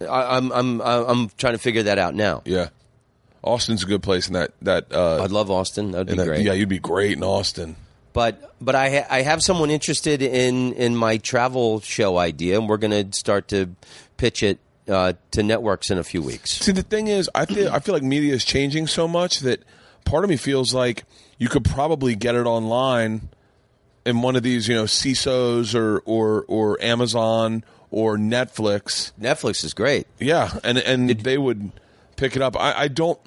I, 0.00 0.36
I'm 0.36 0.52
I'm 0.52 0.80
I'm 0.80 1.28
trying 1.38 1.54
to 1.54 1.58
figure 1.58 1.84
that 1.84 1.98
out 1.98 2.14
now. 2.14 2.42
Yeah. 2.44 2.68
Austin's 3.42 3.82
a 3.82 3.86
good 3.86 4.02
place 4.02 4.26
in 4.28 4.34
that 4.34 4.52
that 4.62 4.92
uh 4.92 5.22
I'd 5.22 5.30
love 5.30 5.50
Austin. 5.50 5.90
That'd 5.92 6.08
be 6.08 6.14
that- 6.14 6.26
great. 6.26 6.40
Yeah, 6.44 6.52
you'd 6.54 6.68
be 6.68 6.78
great 6.78 7.12
in 7.16 7.22
Austin. 7.22 7.76
But 8.12 8.54
but 8.60 8.74
I 8.74 8.90
ha- 8.90 9.06
I 9.10 9.22
have 9.22 9.42
someone 9.42 9.70
interested 9.70 10.22
in 10.22 10.72
in 10.74 10.94
my 10.96 11.16
travel 11.18 11.80
show 11.80 12.16
idea, 12.16 12.58
and 12.58 12.68
we're 12.68 12.76
going 12.76 13.10
to 13.10 13.16
start 13.18 13.48
to 13.48 13.74
pitch 14.16 14.42
it 14.44 14.60
uh, 14.88 15.14
to 15.32 15.42
networks 15.42 15.90
in 15.90 15.98
a 15.98 16.04
few 16.04 16.22
weeks. 16.22 16.52
See, 16.52 16.70
the 16.72 16.82
thing 16.82 17.08
is, 17.08 17.28
I 17.34 17.44
feel 17.46 17.72
I 17.72 17.80
feel 17.80 17.92
like 17.92 18.04
media 18.04 18.32
is 18.34 18.44
changing 18.44 18.86
so 18.86 19.08
much 19.08 19.40
that 19.40 19.64
part 20.04 20.22
of 20.22 20.30
me 20.30 20.36
feels 20.36 20.72
like 20.72 21.04
you 21.38 21.48
could 21.48 21.64
probably 21.64 22.14
get 22.14 22.36
it 22.36 22.46
online 22.46 23.30
in 24.06 24.22
one 24.22 24.36
of 24.36 24.44
these, 24.44 24.68
you 24.68 24.76
know, 24.76 24.84
Seesos 24.84 25.74
or 25.74 25.98
or 26.04 26.44
or 26.46 26.80
Amazon 26.80 27.64
or 27.90 28.16
Netflix. 28.16 29.12
Netflix 29.20 29.64
is 29.64 29.74
great. 29.74 30.06
Yeah, 30.18 30.58
and 30.64 30.78
and 30.78 31.10
they 31.10 31.38
would 31.38 31.72
pick 32.16 32.36
it 32.36 32.42
up. 32.42 32.56
I, 32.58 32.72
I 32.82 32.88
don't, 32.88 33.18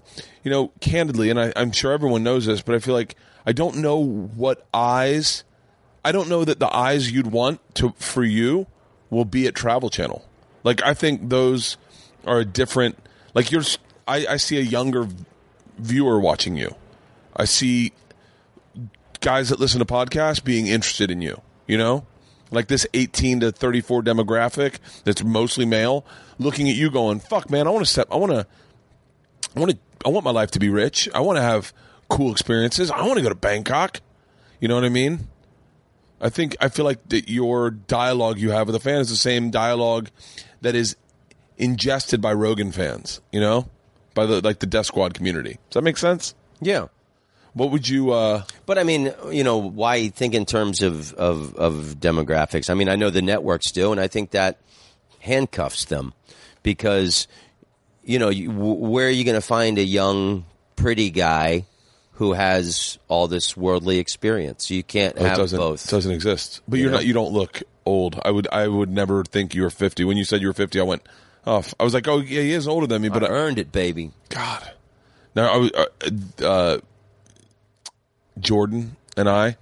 you 0.43 0.51
know, 0.51 0.71
candidly, 0.79 1.29
and 1.29 1.39
I, 1.39 1.53
I'm 1.55 1.71
sure 1.71 1.91
everyone 1.91 2.23
knows 2.23 2.45
this, 2.45 2.61
but 2.61 2.75
I 2.75 2.79
feel 2.79 2.93
like 2.93 3.15
I 3.45 3.51
don't 3.53 3.77
know 3.77 3.97
what 3.97 4.65
eyes. 4.73 5.43
I 6.03 6.11
don't 6.11 6.29
know 6.29 6.45
that 6.45 6.59
the 6.59 6.73
eyes 6.73 7.11
you'd 7.11 7.27
want 7.27 7.59
to 7.75 7.93
for 7.97 8.23
you 8.23 8.67
will 9.09 9.25
be 9.25 9.47
at 9.47 9.55
Travel 9.55 9.89
Channel. 9.89 10.25
Like 10.63 10.83
I 10.83 10.93
think 10.93 11.29
those 11.29 11.77
are 12.25 12.39
a 12.39 12.45
different. 12.45 12.97
Like 13.33 13.51
you're, 13.51 13.63
I, 14.07 14.25
I 14.27 14.37
see 14.37 14.57
a 14.57 14.61
younger 14.61 15.07
viewer 15.77 16.19
watching 16.19 16.57
you. 16.57 16.75
I 17.35 17.45
see 17.45 17.93
guys 19.21 19.49
that 19.49 19.59
listen 19.59 19.79
to 19.79 19.85
podcasts 19.85 20.43
being 20.43 20.67
interested 20.67 21.11
in 21.11 21.21
you. 21.21 21.41
You 21.67 21.77
know, 21.77 22.05
like 22.51 22.67
this 22.67 22.87
18 22.93 23.41
to 23.41 23.51
34 23.51 24.03
demographic 24.03 24.75
that's 25.03 25.23
mostly 25.23 25.65
male, 25.65 26.05
looking 26.39 26.69
at 26.69 26.75
you, 26.75 26.89
going, 26.89 27.19
"Fuck, 27.19 27.49
man, 27.49 27.67
I 27.67 27.69
want 27.71 27.85
to 27.85 27.91
step. 27.91 28.07
I 28.11 28.15
want 28.15 28.31
to. 28.31 28.47
I 29.55 29.59
want 29.59 29.71
to. 29.71 29.77
I 30.05 30.09
want 30.09 30.23
my 30.23 30.31
life 30.31 30.51
to 30.51 30.59
be 30.59 30.69
rich. 30.69 31.09
I 31.13 31.19
want 31.19 31.37
to 31.37 31.41
have 31.41 31.73
cool 32.09 32.31
experiences. 32.31 32.91
I 32.91 33.01
want 33.05 33.17
to 33.17 33.23
go 33.23 33.29
to 33.29 33.35
Bangkok. 33.35 34.01
You 34.59 34.67
know 34.67 34.75
what 34.75 34.85
I 34.85 34.89
mean? 34.89 35.27
I 36.19 36.29
think 36.29 36.55
I 36.59 36.69
feel 36.69 36.85
like 36.85 37.09
that 37.09 37.29
your 37.29 37.69
dialogue 37.69 38.39
you 38.39 38.51
have 38.51 38.67
with 38.67 38.75
a 38.75 38.79
fan 38.79 38.99
is 38.99 39.09
the 39.09 39.15
same 39.15 39.51
dialogue 39.51 40.09
that 40.61 40.75
is 40.75 40.95
ingested 41.57 42.21
by 42.21 42.33
Rogan 42.33 42.71
fans. 42.71 43.21
You 43.31 43.39
know, 43.39 43.69
by 44.13 44.25
the 44.25 44.41
like 44.41 44.59
the 44.59 44.65
Death 44.65 44.87
Squad 44.87 45.13
community. 45.13 45.59
Does 45.69 45.75
that 45.75 45.83
make 45.83 45.97
sense? 45.97 46.33
Yeah. 46.59 46.87
What 47.57 47.71
would 47.71 47.87
you? 47.89 48.11
uh 48.11 48.43
But 48.65 48.77
I 48.77 48.83
mean, 48.83 49.13
you 49.31 49.43
know, 49.43 49.57
why 49.57 50.09
think 50.09 50.33
in 50.33 50.45
terms 50.45 50.81
of, 50.81 51.13
of, 51.15 51.55
of 51.55 51.95
demographics? 51.99 52.69
I 52.69 52.73
mean, 52.73 52.87
I 52.89 52.95
know 52.95 53.09
the 53.09 53.21
networks 53.21 53.71
do, 53.71 53.91
and 53.91 53.99
I 53.99 54.07
think 54.07 54.31
that 54.31 54.59
handcuffs 55.19 55.85
them 55.85 56.13
because, 56.63 57.27
you 58.03 58.19
know, 58.19 58.29
you, 58.29 58.51
where 58.51 59.07
are 59.07 59.11
you 59.11 59.23
going 59.23 59.35
to 59.35 59.41
find 59.41 59.77
a 59.77 59.83
young, 59.83 60.45
pretty 60.75 61.09
guy 61.09 61.65
who 62.13 62.33
has 62.33 62.97
all 63.07 63.27
this 63.27 63.57
worldly 63.57 63.97
experience? 63.99 64.69
You 64.69 64.83
can't 64.83 65.15
Oh, 65.17 65.25
it 65.25 65.27
have 65.29 65.37
doesn't 65.37 65.57
both. 65.59 65.85
It 65.85 65.91
doesn't 65.91 66.11
exist. 66.11 66.61
But 66.67 66.79
you're 66.79 66.91
know? 66.91 66.97
not. 66.97 67.05
You 67.05 67.13
don't 67.13 67.33
look 67.33 67.63
old. 67.85 68.19
I 68.23 68.31
would. 68.31 68.47
I 68.51 68.67
would 68.67 68.89
never 68.89 69.23
think 69.23 69.55
you 69.55 69.63
were 69.63 69.69
50. 69.69 70.03
When 70.03 70.17
you 70.17 70.25
said 70.25 70.41
you 70.41 70.47
were 70.47 70.53
50, 70.53 70.79
I 70.79 70.83
went. 70.83 71.01
Oh, 71.45 71.63
I 71.79 71.83
was 71.83 71.93
like, 71.93 72.07
oh 72.07 72.19
yeah, 72.19 72.41
he 72.41 72.51
is 72.51 72.67
older 72.67 72.87
than 72.87 73.01
me. 73.01 73.09
But 73.09 73.23
I 73.23 73.27
I, 73.27 73.29
earned 73.29 73.57
it, 73.57 73.71
baby. 73.71 74.11
God. 74.29 74.71
Now, 75.33 75.53
I 75.53 75.57
was, 75.57 75.71
uh, 75.71 76.45
uh, 76.45 76.77
Jordan 78.39 78.95
and 79.15 79.29
I 79.29 79.57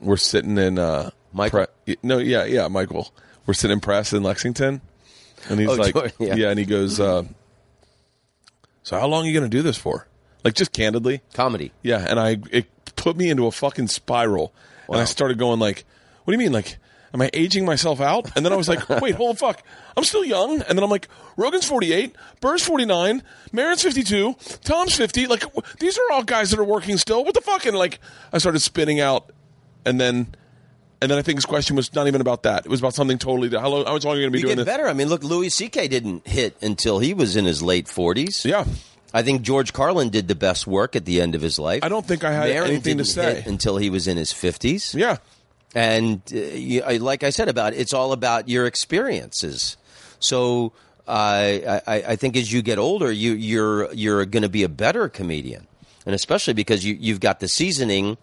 were 0.00 0.16
sitting 0.16 0.56
in 0.58 0.78
uh, 0.78 1.10
Michael? 1.32 1.66
Pre- 1.86 1.96
no, 2.02 2.18
yeah, 2.18 2.44
yeah, 2.44 2.68
Michael. 2.68 3.12
We're 3.46 3.54
sitting 3.54 3.74
in 3.74 3.80
press 3.80 4.12
in 4.12 4.22
Lexington, 4.22 4.80
and 5.48 5.60
he's 5.60 5.68
Oh, 5.68 5.74
like, 5.74 5.94
Jordan, 5.94 6.12
yeah. 6.38 6.50
and 6.50 6.58
he 6.58 6.64
goes, 6.64 7.00
uh, 7.00 7.24
"So 8.82 8.98
how 8.98 9.06
long 9.06 9.24
are 9.24 9.26
you 9.28 9.32
going 9.38 9.50
to 9.50 9.56
do 9.56 9.62
this 9.62 9.76
for?" 9.76 10.06
Like, 10.44 10.54
just 10.54 10.72
candidly, 10.72 11.20
Comedy. 11.34 11.72
yeah. 11.82 12.06
And 12.08 12.18
I 12.18 12.38
it 12.50 12.66
put 12.96 13.16
me 13.16 13.28
into 13.30 13.46
a 13.46 13.50
fucking 13.50 13.88
spiral, 13.88 14.52
and 14.88 14.98
I 14.98 15.04
started 15.04 15.38
going 15.38 15.58
like, 15.60 15.84
"What 16.24 16.32
do 16.32 16.34
you 16.34 16.38
mean, 16.44 16.52
like?" 16.52 16.78
Am 17.12 17.20
I 17.20 17.30
aging 17.32 17.64
myself 17.64 18.00
out? 18.00 18.30
And 18.36 18.44
then 18.46 18.52
I 18.52 18.56
was 18.56 18.68
like, 18.68 18.88
wait, 19.00 19.14
hold 19.16 19.36
the 19.36 19.40
fuck. 19.40 19.62
I'm 19.96 20.04
still 20.04 20.24
young. 20.24 20.62
And 20.62 20.78
then 20.78 20.82
I'm 20.84 20.90
like, 20.90 21.08
Rogan's 21.36 21.64
48, 21.66 22.14
Burr's 22.40 22.62
49, 22.62 23.22
Maron's 23.52 23.82
52, 23.82 24.36
Tom's 24.62 24.94
50. 24.94 25.26
Like, 25.26 25.40
w- 25.40 25.62
these 25.80 25.98
are 25.98 26.12
all 26.12 26.22
guys 26.22 26.50
that 26.50 26.60
are 26.60 26.64
working 26.64 26.96
still. 26.98 27.24
What 27.24 27.34
the 27.34 27.40
fuck? 27.40 27.66
And 27.66 27.76
like, 27.76 27.98
I 28.32 28.38
started 28.38 28.60
spinning 28.60 29.00
out. 29.00 29.30
And 29.84 30.00
then, 30.00 30.34
and 31.02 31.10
then 31.10 31.18
I 31.18 31.22
think 31.22 31.38
his 31.38 31.46
question 31.46 31.74
was 31.74 31.92
not 31.94 32.06
even 32.06 32.20
about 32.20 32.42
that. 32.44 32.64
It 32.66 32.68
was 32.68 32.80
about 32.80 32.94
something 32.94 33.18
totally 33.18 33.48
different. 33.48 33.62
How 33.64 33.70
long, 33.70 33.84
how 33.86 33.92
much 33.94 34.04
longer 34.04 34.18
are 34.18 34.20
you 34.20 34.24
going 34.26 34.32
to 34.32 34.36
be 34.36 34.38
You 34.40 34.44
doing 34.46 34.56
get 34.58 34.64
this? 34.66 34.72
better. 34.76 34.86
I 34.88 34.92
mean, 34.92 35.08
look, 35.08 35.24
Louis 35.24 35.48
C.K. 35.48 35.88
didn't 35.88 36.28
hit 36.28 36.56
until 36.62 36.98
he 36.98 37.14
was 37.14 37.36
in 37.36 37.44
his 37.46 37.62
late 37.62 37.86
40s. 37.86 38.44
Yeah. 38.44 38.66
I 39.12 39.22
think 39.22 39.42
George 39.42 39.72
Carlin 39.72 40.10
did 40.10 40.28
the 40.28 40.36
best 40.36 40.68
work 40.68 40.94
at 40.94 41.04
the 41.06 41.20
end 41.20 41.34
of 41.34 41.40
his 41.42 41.58
life. 41.58 41.82
I 41.82 41.88
don't 41.88 42.06
think 42.06 42.22
I 42.22 42.30
had 42.30 42.48
Maron 42.50 42.68
anything 42.68 42.98
to 42.98 43.02
didn't 43.02 43.06
say. 43.06 43.34
hit 43.36 43.46
until 43.46 43.76
he 43.78 43.90
was 43.90 44.06
in 44.06 44.16
his 44.16 44.32
50s. 44.32 44.94
Yeah. 44.94 45.16
And 45.74 46.20
uh, 46.32 46.36
you, 46.36 46.82
I- 46.82 46.96
like 46.96 47.22
I 47.22 47.30
said 47.30 47.48
about 47.48 47.72
it, 47.74 47.78
it's 47.80 47.94
all 47.94 48.12
about 48.12 48.48
your 48.48 48.66
experiences. 48.66 49.76
So 50.18 50.72
uh, 51.06 51.10
I, 51.10 51.82
I 51.86 51.94
I 52.08 52.16
think 52.16 52.36
as 52.36 52.52
you 52.52 52.62
get 52.62 52.78
older, 52.78 53.10
you, 53.10 53.32
you're 53.32 53.92
you're 53.92 54.24
going 54.26 54.42
to 54.42 54.48
be 54.48 54.62
a 54.64 54.68
better 54.68 55.08
comedian, 55.08 55.66
and 56.06 56.14
especially 56.14 56.54
because 56.54 56.84
you 56.84 56.94
you've 56.98 57.20
got 57.20 57.40
the 57.40 57.48
seasoning 57.48 58.18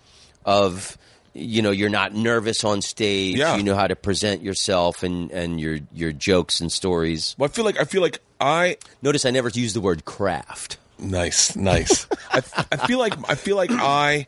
of 0.45 0.97
you 1.33 1.61
know 1.61 1.71
you're 1.71 1.89
not 1.89 2.13
nervous 2.13 2.63
on 2.63 2.81
stage. 2.81 3.37
Yeah. 3.37 3.55
You 3.57 3.63
know 3.63 3.75
how 3.75 3.87
to 3.87 3.95
present 3.95 4.41
yourself 4.41 5.03
and, 5.03 5.31
and 5.31 5.59
your 5.59 5.79
your 5.93 6.11
jokes 6.11 6.61
and 6.61 6.71
stories. 6.71 7.35
Well, 7.37 7.49
I 7.49 7.51
feel 7.51 7.65
like, 7.65 7.79
I 7.79 7.83
feel 7.85 8.01
like 8.01 8.19
I, 8.39 8.77
Notice 9.01 9.25
I 9.25 9.31
never 9.31 9.49
use 9.49 9.73
the 9.73 9.81
word 9.81 10.05
craft. 10.05 10.77
Nice, 10.99 11.55
nice. 11.55 12.07
I, 12.31 12.37
I 12.71 12.87
feel 12.87 12.99
like 12.99 13.13
I 13.29 13.35
feel 13.35 13.55
like 13.55 13.71
I 13.71 14.27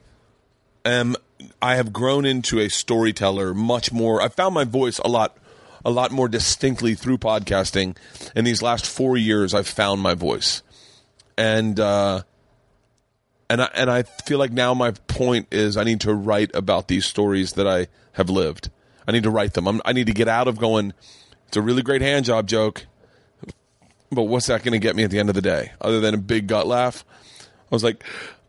am. 0.85 1.15
I 1.61 1.75
have 1.75 1.93
grown 1.93 2.25
into 2.25 2.59
a 2.59 2.69
storyteller 2.69 3.53
much 3.53 3.91
more. 3.91 4.21
I 4.21 4.29
found 4.29 4.55
my 4.55 4.63
voice 4.63 4.99
a 4.99 5.07
lot, 5.07 5.37
a 5.85 5.89
lot 5.89 6.11
more 6.11 6.27
distinctly 6.27 6.95
through 6.95 7.17
podcasting. 7.17 7.97
In 8.35 8.45
these 8.45 8.61
last 8.61 8.85
four 8.85 9.17
years, 9.17 9.53
I've 9.53 9.67
found 9.67 10.01
my 10.01 10.13
voice, 10.13 10.61
and 11.37 11.79
uh, 11.79 12.23
and 13.49 13.61
I, 13.61 13.69
and 13.73 13.89
I 13.89 14.03
feel 14.03 14.39
like 14.39 14.51
now 14.51 14.73
my 14.73 14.91
point 14.91 15.47
is 15.51 15.77
I 15.77 15.83
need 15.83 16.01
to 16.01 16.13
write 16.13 16.51
about 16.53 16.87
these 16.87 17.05
stories 17.05 17.53
that 17.53 17.67
I 17.67 17.87
have 18.13 18.29
lived. 18.29 18.69
I 19.07 19.11
need 19.11 19.23
to 19.23 19.31
write 19.31 19.53
them. 19.53 19.67
I'm, 19.67 19.81
I 19.85 19.93
need 19.93 20.07
to 20.07 20.13
get 20.13 20.27
out 20.27 20.47
of 20.47 20.57
going. 20.57 20.93
It's 21.47 21.57
a 21.57 21.61
really 21.61 21.81
great 21.81 22.01
hand 22.01 22.25
job 22.25 22.47
joke 22.47 22.85
but 24.11 24.23
what's 24.23 24.47
that 24.47 24.63
going 24.63 24.73
to 24.73 24.79
get 24.79 24.95
me 24.95 25.03
at 25.03 25.11
the 25.11 25.19
end 25.19 25.29
of 25.29 25.35
the 25.35 25.41
day 25.41 25.71
other 25.81 25.99
than 25.99 26.13
a 26.13 26.17
big 26.17 26.47
gut 26.47 26.67
laugh 26.67 27.05
i 27.39 27.45
was 27.75 27.83
like 27.83 28.03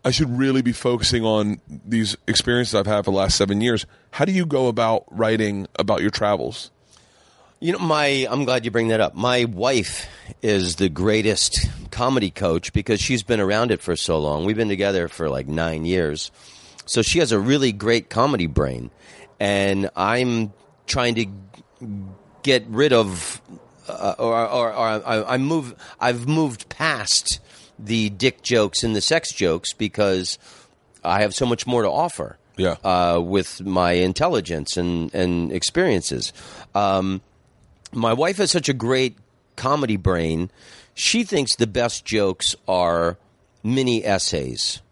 i 0.05 0.11
should 0.11 0.31
really 0.39 0.63
be 0.63 0.73
focusing 0.73 1.25
on 1.25 1.61
these 1.69 2.17
experiences 2.27 2.75
i've 2.75 2.87
had 2.87 3.05
for 3.05 3.11
the 3.11 3.17
last 3.17 3.37
seven 3.37 3.61
years 3.61 3.87
how 4.13 4.25
do 4.25 4.33
you 4.33 4.47
go 4.47 4.69
about 4.69 5.05
writing 5.11 5.67
about 5.79 6.01
your 6.01 6.11
travels 6.11 6.71
You 7.61 7.73
know, 7.73 7.79
my 7.79 8.27
I'm 8.31 8.45
glad 8.47 8.65
you 8.65 8.71
bring 8.71 8.89
that 8.89 9.01
up. 9.01 9.15
My 9.15 9.45
wife 9.45 10.09
is 10.41 10.77
the 10.77 10.89
greatest 10.89 11.69
comedy 11.91 12.31
coach 12.31 12.73
because 12.73 13.03
she's 13.03 13.23
been 13.23 13.39
around 13.41 13.71
it 13.71 13.83
for 13.83 13.97
so 13.97 14.19
long. 14.19 14.47
We've 14.47 14.57
been 14.57 14.71
together 14.73 15.09
for 15.09 15.29
like 15.29 15.47
nine 15.47 15.85
years, 15.85 16.31
so 16.87 17.03
she 17.03 17.19
has 17.19 17.33
a 17.33 17.39
really 17.39 17.73
great 17.73 18.09
comedy 18.09 18.47
brain, 18.47 18.89
and 19.39 19.91
I'm 19.95 20.55
trying 20.87 21.15
to 21.17 21.27
get 22.43 22.65
rid 22.69 22.95
of, 22.95 23.43
uh, 23.89 24.15
or, 24.19 24.33
or, 24.49 24.73
or 24.73 24.87
I, 25.05 25.35
I 25.35 25.37
move. 25.37 25.75
I've 26.01 26.27
moved 26.27 26.71
past 26.71 27.41
the 27.85 28.11
dick 28.11 28.43
jokes 28.43 28.83
and 28.83 28.95
the 28.95 29.01
sex 29.01 29.33
jokes 29.33 29.73
because 29.73 30.39
I 31.03 31.23
have 31.23 31.35
so 31.35 31.47
much 31.47 31.67
more 31.67 31.83
to 31.83 31.91
offer. 31.91 32.37
Yeah. 32.57 32.77
Uh, 32.85 33.21
with 33.25 33.63
my 33.65 33.93
intelligence 33.93 34.77
and 34.77 35.15
and 35.15 35.51
experiences. 35.51 36.35
Um, 36.75 37.23
my 37.93 38.13
wife 38.13 38.37
has 38.37 38.51
such 38.51 38.69
a 38.69 38.75
great 38.75 39.17
comedy 39.57 39.97
brain. 39.97 40.51
She 40.95 41.25
thinks 41.25 41.57
the 41.57 41.67
best 41.67 42.05
jokes 42.05 42.55
are 42.69 43.17
mini 43.63 44.05
essays. 44.05 44.83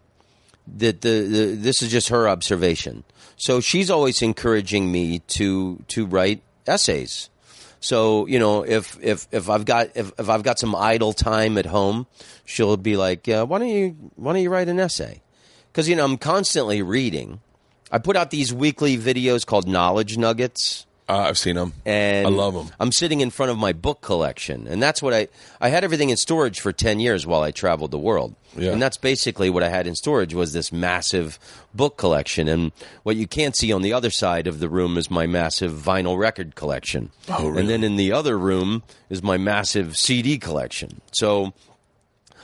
That 0.77 1.01
the, 1.01 1.21
the 1.21 1.45
this 1.55 1.83
is 1.83 1.91
just 1.91 2.09
her 2.09 2.27
observation. 2.27 3.03
So 3.37 3.61
she's 3.61 3.89
always 3.89 4.21
encouraging 4.21 4.91
me 4.91 5.19
to 5.37 5.83
to 5.89 6.05
write 6.05 6.41
essays. 6.65 7.29
So 7.79 8.25
you 8.27 8.39
know, 8.39 8.63
if 8.63 8.97
if 9.01 9.27
if 9.31 9.49
I've 9.49 9.65
got 9.65 9.95
if, 9.95 10.11
if 10.19 10.29
I've 10.29 10.43
got 10.43 10.59
some 10.59 10.75
idle 10.75 11.13
time 11.13 11.57
at 11.57 11.65
home, 11.65 12.07
she'll 12.45 12.77
be 12.77 12.97
like, 12.97 13.27
uh, 13.29 13.45
"Why 13.45 13.59
don't 13.59 13.69
you 13.69 13.95
why 14.15 14.33
don't 14.33 14.41
you 14.41 14.49
write 14.49 14.67
an 14.67 14.79
essay?" 14.79 15.21
Because 15.71 15.87
you 15.87 15.95
know 15.95 16.05
I'm 16.05 16.17
constantly 16.17 16.81
reading. 16.81 17.41
I 17.91 17.97
put 17.97 18.15
out 18.15 18.29
these 18.29 18.53
weekly 18.53 18.97
videos 18.97 19.45
called 19.45 19.67
Knowledge 19.67 20.17
Nuggets 20.17 20.85
Uh, 21.09 21.17
I've 21.27 21.37
seen 21.39 21.55
them. 21.55 21.73
and 21.87 22.27
I 22.27 22.29
love 22.29 22.53
them. 22.53 22.69
I'm 22.79 22.91
sitting 22.91 23.19
in 23.21 23.31
front 23.31 23.51
of 23.51 23.57
my 23.57 23.73
book 23.73 23.99
collection, 24.01 24.67
and 24.67 24.81
that's 24.81 25.01
what 25.01 25.13
I 25.13 25.27
I 25.59 25.69
had 25.69 25.83
everything 25.83 26.11
in 26.11 26.17
storage 26.17 26.59
for 26.59 26.71
ten 26.71 26.99
years 26.99 27.25
while 27.25 27.41
I 27.41 27.49
traveled 27.49 27.89
the 27.89 27.97
world, 27.97 28.35
Yeah. 28.55 28.71
and 28.73 28.81
that's 28.81 28.97
basically 28.97 29.49
what 29.49 29.63
I 29.63 29.69
had 29.69 29.87
in 29.87 29.95
storage 29.95 30.35
was 30.35 30.53
this 30.53 30.71
massive 30.71 31.39
book 31.73 31.97
collection. 31.97 32.47
And 32.47 32.71
what 33.03 33.15
you 33.15 33.25
can't 33.25 33.55
see 33.57 33.73
on 33.73 33.81
the 33.81 33.91
other 33.91 34.11
side 34.11 34.45
of 34.45 34.59
the 34.59 34.69
room 34.69 34.97
is 34.99 35.09
my 35.09 35.25
massive 35.25 35.71
vinyl 35.73 36.15
record 36.17 36.53
collection, 36.55 37.09
Oh, 37.27 37.47
really? 37.47 37.61
and 37.61 37.69
then 37.69 37.83
in 37.83 37.95
the 37.95 38.11
other 38.11 38.37
room 38.37 38.83
is 39.09 39.23
my 39.23 39.37
massive 39.37 39.97
CD 39.97 40.37
collection. 40.37 41.01
So 41.11 41.53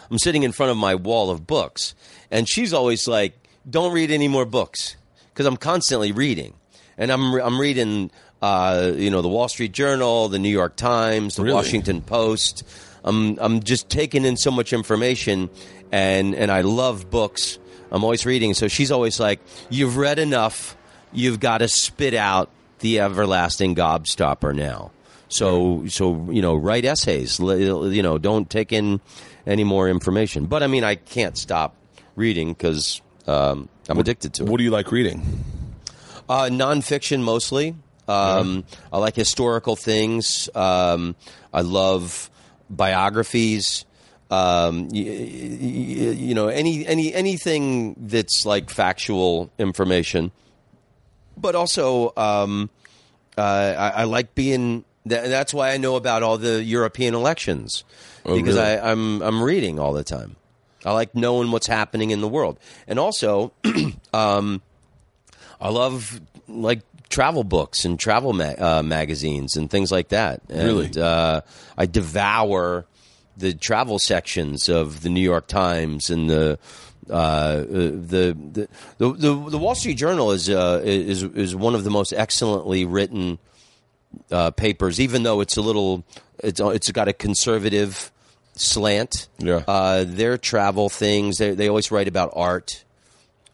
I'm 0.09 0.17
sitting 0.19 0.41
in 0.43 0.51
front 0.51 0.71
of 0.71 0.77
my 0.77 0.95
wall 0.95 1.29
of 1.29 1.45
books, 1.45 1.93
and 2.31 2.49
she's 2.49 2.73
always 2.73 3.07
like, 3.07 3.33
"Don't 3.69 3.93
read 3.93 4.09
any 4.09 4.27
more 4.27 4.45
books," 4.45 4.95
because 5.33 5.45
I'm 5.45 5.57
constantly 5.57 6.11
reading, 6.11 6.53
and 6.97 7.11
I'm 7.11 7.33
I'm 7.35 7.59
reading, 7.59 8.09
uh, 8.41 8.91
you 8.95 9.09
know, 9.09 9.21
the 9.21 9.27
Wall 9.27 9.47
Street 9.47 9.71
Journal, 9.71 10.29
the 10.29 10.39
New 10.39 10.49
York 10.49 10.75
Times, 10.75 11.35
the 11.35 11.43
Really? 11.43 11.55
Washington 11.55 12.01
Post. 12.01 12.63
I'm 13.03 13.37
I'm 13.39 13.61
just 13.61 13.89
taking 13.89 14.25
in 14.25 14.35
so 14.37 14.51
much 14.51 14.73
information, 14.73 15.49
and 15.91 16.35
and 16.35 16.51
I 16.51 16.61
love 16.61 17.09
books. 17.09 17.59
I'm 17.91 18.03
always 18.03 18.25
reading, 18.25 18.53
so 18.53 18.67
she's 18.67 18.91
always 18.91 19.19
like, 19.19 19.39
"You've 19.69 19.97
read 19.97 20.19
enough. 20.19 20.75
You've 21.13 21.39
got 21.39 21.59
to 21.59 21.67
spit 21.67 22.13
out 22.13 22.49
the 22.79 22.99
everlasting 22.99 23.75
gobstopper 23.75 24.55
now." 24.55 24.91
So, 25.27 25.85
so 25.87 26.29
you 26.31 26.41
know, 26.41 26.55
write 26.55 26.85
essays. 26.85 27.39
You 27.39 28.01
know, 28.01 28.17
don't 28.17 28.49
take 28.49 28.71
in 28.73 29.01
any 29.45 29.63
more 29.63 29.89
information. 29.89 30.45
But 30.45 30.63
I 30.63 30.67
mean, 30.67 30.83
I 30.83 30.95
can't 30.95 31.37
stop 31.37 31.75
reading 32.15 32.53
because 32.53 33.01
um, 33.27 33.69
I'm 33.89 33.99
addicted 33.99 34.33
to 34.35 34.43
it. 34.43 34.49
What 34.49 34.57
do 34.57 34.63
you 34.63 34.71
like 34.71 34.91
reading? 34.91 35.43
Uh, 36.27 36.49
nonfiction 36.51 37.21
mostly. 37.21 37.75
Um, 38.07 38.63
I 38.93 38.97
like 38.99 39.15
historical 39.15 39.75
things. 39.75 40.49
Um, 40.53 41.15
I 41.53 41.61
love 41.61 42.29
biographies. 42.69 43.85
Um, 44.31 44.89
y- 44.89 45.01
y- 45.01 46.15
you 46.17 46.33
know, 46.33 46.47
any 46.47 46.85
any 46.85 47.13
anything 47.13 47.95
that's 47.99 48.45
like 48.45 48.69
factual 48.69 49.51
information. 49.59 50.31
But 51.37 51.55
also, 51.55 52.13
um, 52.17 52.69
uh, 53.37 53.41
I, 53.41 53.89
I 53.89 54.03
like 54.05 54.35
being. 54.35 54.83
Th- 55.07 55.27
that's 55.29 55.53
why 55.53 55.71
I 55.71 55.77
know 55.77 55.95
about 55.95 56.23
all 56.23 56.37
the 56.39 56.63
European 56.63 57.13
elections 57.13 57.83
Oh, 58.25 58.35
because 58.35 58.55
really? 58.55 58.67
I, 58.79 58.91
I'm 58.91 59.21
I'm 59.21 59.43
reading 59.43 59.77
all 59.79 59.93
the 59.93 60.03
time. 60.03 60.35
I 60.83 60.91
like 60.93 61.13
knowing 61.15 61.51
what's 61.51 61.67
happening 61.67 62.09
in 62.11 62.21
the 62.21 62.27
world, 62.27 62.59
and 62.87 62.97
also, 62.97 63.51
um, 64.13 64.61
I 65.61 65.69
love 65.69 66.19
like 66.47 66.81
travel 67.15 67.43
books 67.45 67.85
and 67.85 67.97
travel 67.99 68.33
ma- 68.33 68.59
uh, 68.59 68.83
magazines 68.83 69.55
and 69.55 69.69
things 69.69 69.89
like 69.91 70.09
that. 70.09 70.41
And, 70.49 70.63
Really? 70.67 70.91
uh, 71.01 71.41
I 71.77 71.85
devour 71.85 72.85
the 73.37 73.53
travel 73.53 73.99
sections 73.99 74.67
of 74.69 75.01
the 75.01 75.09
New 75.09 75.21
York 75.33 75.47
Times 75.47 76.09
and 76.09 76.29
the. 76.29 76.59
Uh, 77.07 77.57
the, 77.57 78.35
the 78.43 78.67
the 78.97 79.13
the 79.13 79.49
the 79.51 79.57
Wall 79.59 79.75
Street 79.75 79.93
Journal 79.93 80.31
is 80.31 80.49
uh, 80.49 80.81
is 80.83 81.21
is 81.21 81.55
one 81.55 81.75
of 81.75 81.83
the 81.83 81.91
most 81.91 82.11
excellently 82.13 82.83
written 82.83 83.37
uh, 84.31 84.49
papers, 84.49 84.99
even 84.99 85.21
though 85.21 85.39
it's 85.41 85.55
a 85.55 85.61
little 85.61 86.03
it's 86.39 86.59
it's 86.59 86.89
got 86.91 87.07
a 87.07 87.13
conservative 87.13 88.11
slant. 88.55 89.27
Yeah. 89.37 89.61
uh, 89.67 90.03
their 90.07 90.39
travel 90.39 90.89
things 90.89 91.37
they 91.37 91.53
they 91.53 91.67
always 91.69 91.91
write 91.91 92.07
about 92.07 92.31
art, 92.35 92.83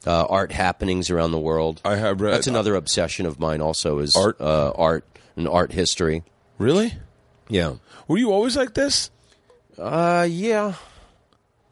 uh, 0.08 0.26
art 0.26 0.52
happenings 0.52 1.10
around 1.10 1.32
the 1.32 1.40
world. 1.40 1.82
I 1.86 1.96
have 1.98 2.22
read- 2.22 2.34
that's 2.34 2.48
another 2.48 2.76
obsession 2.76 3.26
of 3.26 3.40
mine. 3.40 3.62
Also, 3.62 4.00
is 4.00 4.16
Art? 4.16 4.40
uh, 4.42 4.72
art 4.72 5.06
and 5.36 5.48
art 5.48 5.72
history. 5.72 6.24
Really? 6.58 6.94
Yeah, 7.50 7.76
Were 8.08 8.18
you 8.18 8.32
always 8.32 8.56
like 8.56 8.74
this? 8.74 9.10
uh, 9.78 10.28
yeah. 10.30 10.74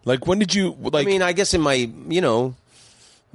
Like 0.06 0.26
when 0.28 0.40
did 0.40 0.54
you 0.56 0.76
like? 0.80 1.06
I 1.06 1.10
mean, 1.10 1.22
I 1.22 1.34
guess 1.34 1.54
in 1.54 1.62
my 1.62 1.74
you 1.74 2.22
know 2.22 2.56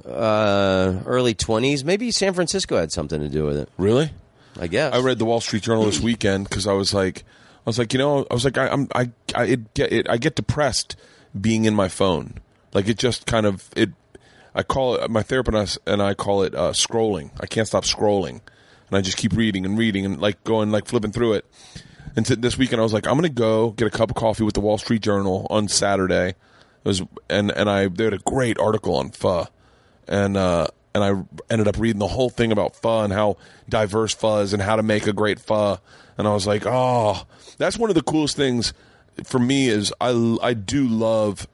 uh, 0.05 0.99
early 1.05 1.33
twenties, 1.33 1.83
maybe 1.85 2.11
San 2.11 2.33
Francisco 2.33 2.77
had 2.77 2.91
something 2.91 3.19
to 3.21 3.29
do 3.29 3.45
with 3.45 3.57
it. 3.57 3.69
really? 3.77 4.11
I 4.59 4.67
guess 4.67 4.93
I 4.93 4.99
read 4.99 5.19
the 5.19 5.25
Wall 5.25 5.41
Street 5.41 5.63
Journal 5.63 5.83
this 5.83 5.99
weekend 5.99 6.47
because 6.47 6.65
I 6.65 6.71
was 6.73 6.93
like, 6.93 7.23
I 7.65 7.69
was 7.69 7.77
like, 7.77 7.91
you 7.91 7.99
know, 7.99 8.25
I 8.31 8.33
was 8.33 8.45
like, 8.45 8.57
I, 8.57 8.69
I'm, 8.69 8.87
I, 8.95 9.11
I, 9.35 9.43
it 9.45 9.73
get, 9.73 9.91
it, 9.91 10.09
I 10.09 10.15
get 10.15 10.35
depressed 10.35 10.95
being 11.39 11.65
in 11.65 11.75
my 11.75 11.89
phone. 11.89 12.35
Like 12.73 12.87
it 12.87 12.97
just 12.97 13.25
kind 13.25 13.45
of 13.45 13.69
it. 13.75 13.89
I 14.55 14.63
call 14.63 14.95
it 14.95 15.11
my 15.11 15.21
therapist 15.21 15.77
and 15.85 16.01
I 16.01 16.13
call 16.13 16.43
it 16.43 16.55
uh, 16.55 16.71
scrolling. 16.71 17.29
I 17.39 17.45
can't 17.45 17.67
stop 17.67 17.83
scrolling, 17.83 18.39
and 18.87 18.97
I 18.97 19.01
just 19.01 19.17
keep 19.17 19.33
reading 19.33 19.65
and 19.65 19.77
reading 19.77 20.05
and 20.05 20.19
like 20.19 20.43
going 20.45 20.71
like 20.71 20.87
flipping 20.87 21.11
through 21.11 21.33
it. 21.33 21.45
And 22.15 22.25
t- 22.25 22.35
this 22.35 22.57
weekend 22.57 22.79
I 22.79 22.83
was 22.83 22.93
like, 22.93 23.05
I'm 23.05 23.15
gonna 23.15 23.29
go 23.29 23.71
get 23.71 23.87
a 23.87 23.91
cup 23.91 24.09
of 24.09 24.15
coffee 24.15 24.43
with 24.43 24.53
the 24.53 24.61
Wall 24.61 24.77
Street 24.77 25.01
Journal 25.01 25.45
on 25.49 25.67
Saturday. 25.67 26.29
It 26.29 26.35
was 26.85 27.03
and 27.29 27.51
and 27.51 27.69
I 27.69 27.87
they 27.89 28.05
had 28.05 28.13
a 28.13 28.19
great 28.19 28.57
article 28.57 28.95
on 28.95 29.09
pho, 29.09 29.47
and 30.07 30.37
uh, 30.37 30.67
and 30.93 31.03
I 31.03 31.43
ended 31.49 31.67
up 31.67 31.77
reading 31.77 31.99
the 31.99 32.07
whole 32.07 32.29
thing 32.29 32.53
about 32.53 32.77
pho 32.77 33.01
and 33.03 33.11
how 33.11 33.35
diverse 33.67 34.15
pho 34.15 34.39
is 34.39 34.53
and 34.53 34.61
how 34.61 34.77
to 34.77 34.83
make 34.83 35.05
a 35.05 35.13
great 35.13 35.39
pho. 35.39 35.79
And 36.17 36.25
I 36.25 36.33
was 36.33 36.47
like, 36.47 36.63
oh, 36.65 37.23
that's 37.57 37.77
one 37.77 37.89
of 37.89 37.95
the 37.95 38.03
coolest 38.03 38.37
things 38.37 38.73
for 39.25 39.39
me 39.39 39.67
is 39.67 39.93
I 39.99 40.37
I 40.41 40.53
do 40.53 40.87
love 40.87 41.47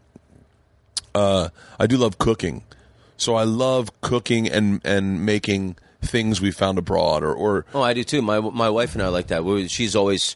uh, 1.16 1.50
I 1.80 1.88
do 1.88 1.98
love 1.98 2.20
cooking. 2.20 2.64
So 3.22 3.36
I 3.36 3.44
love 3.44 4.02
cooking 4.02 4.50
and 4.50 4.82
and 4.84 5.24
making 5.26 5.76
things 6.02 6.42
we 6.42 6.50
found 6.50 6.80
abroad 6.80 7.24
or 7.24 7.32
or 7.34 7.66
Oh, 7.74 7.82
I 7.84 7.94
do 7.94 8.04
too. 8.04 8.24
My 8.24 8.40
my 8.40 8.68
wife 8.70 8.96
and 8.96 9.04
I 9.04 9.10
like 9.10 9.28
that. 9.28 9.44
She's 9.70 9.96
always, 9.96 10.36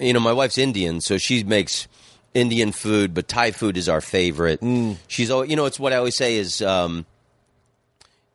you 0.00 0.12
know, 0.12 0.18
my 0.18 0.32
wife's 0.32 0.58
Indian, 0.58 1.00
so 1.00 1.16
she 1.16 1.44
makes 1.44 1.86
Indian 2.34 2.72
food, 2.72 3.14
but 3.14 3.28
Thai 3.28 3.52
food 3.52 3.76
is 3.76 3.88
our 3.88 4.00
favorite. 4.00 4.60
She's, 5.06 5.30
al- 5.30 5.44
you 5.44 5.54
know, 5.54 5.66
it's 5.66 5.78
what 5.78 5.92
I 5.92 5.96
always 5.96 6.16
say 6.16 6.34
is, 6.36 6.60
um, 6.60 7.06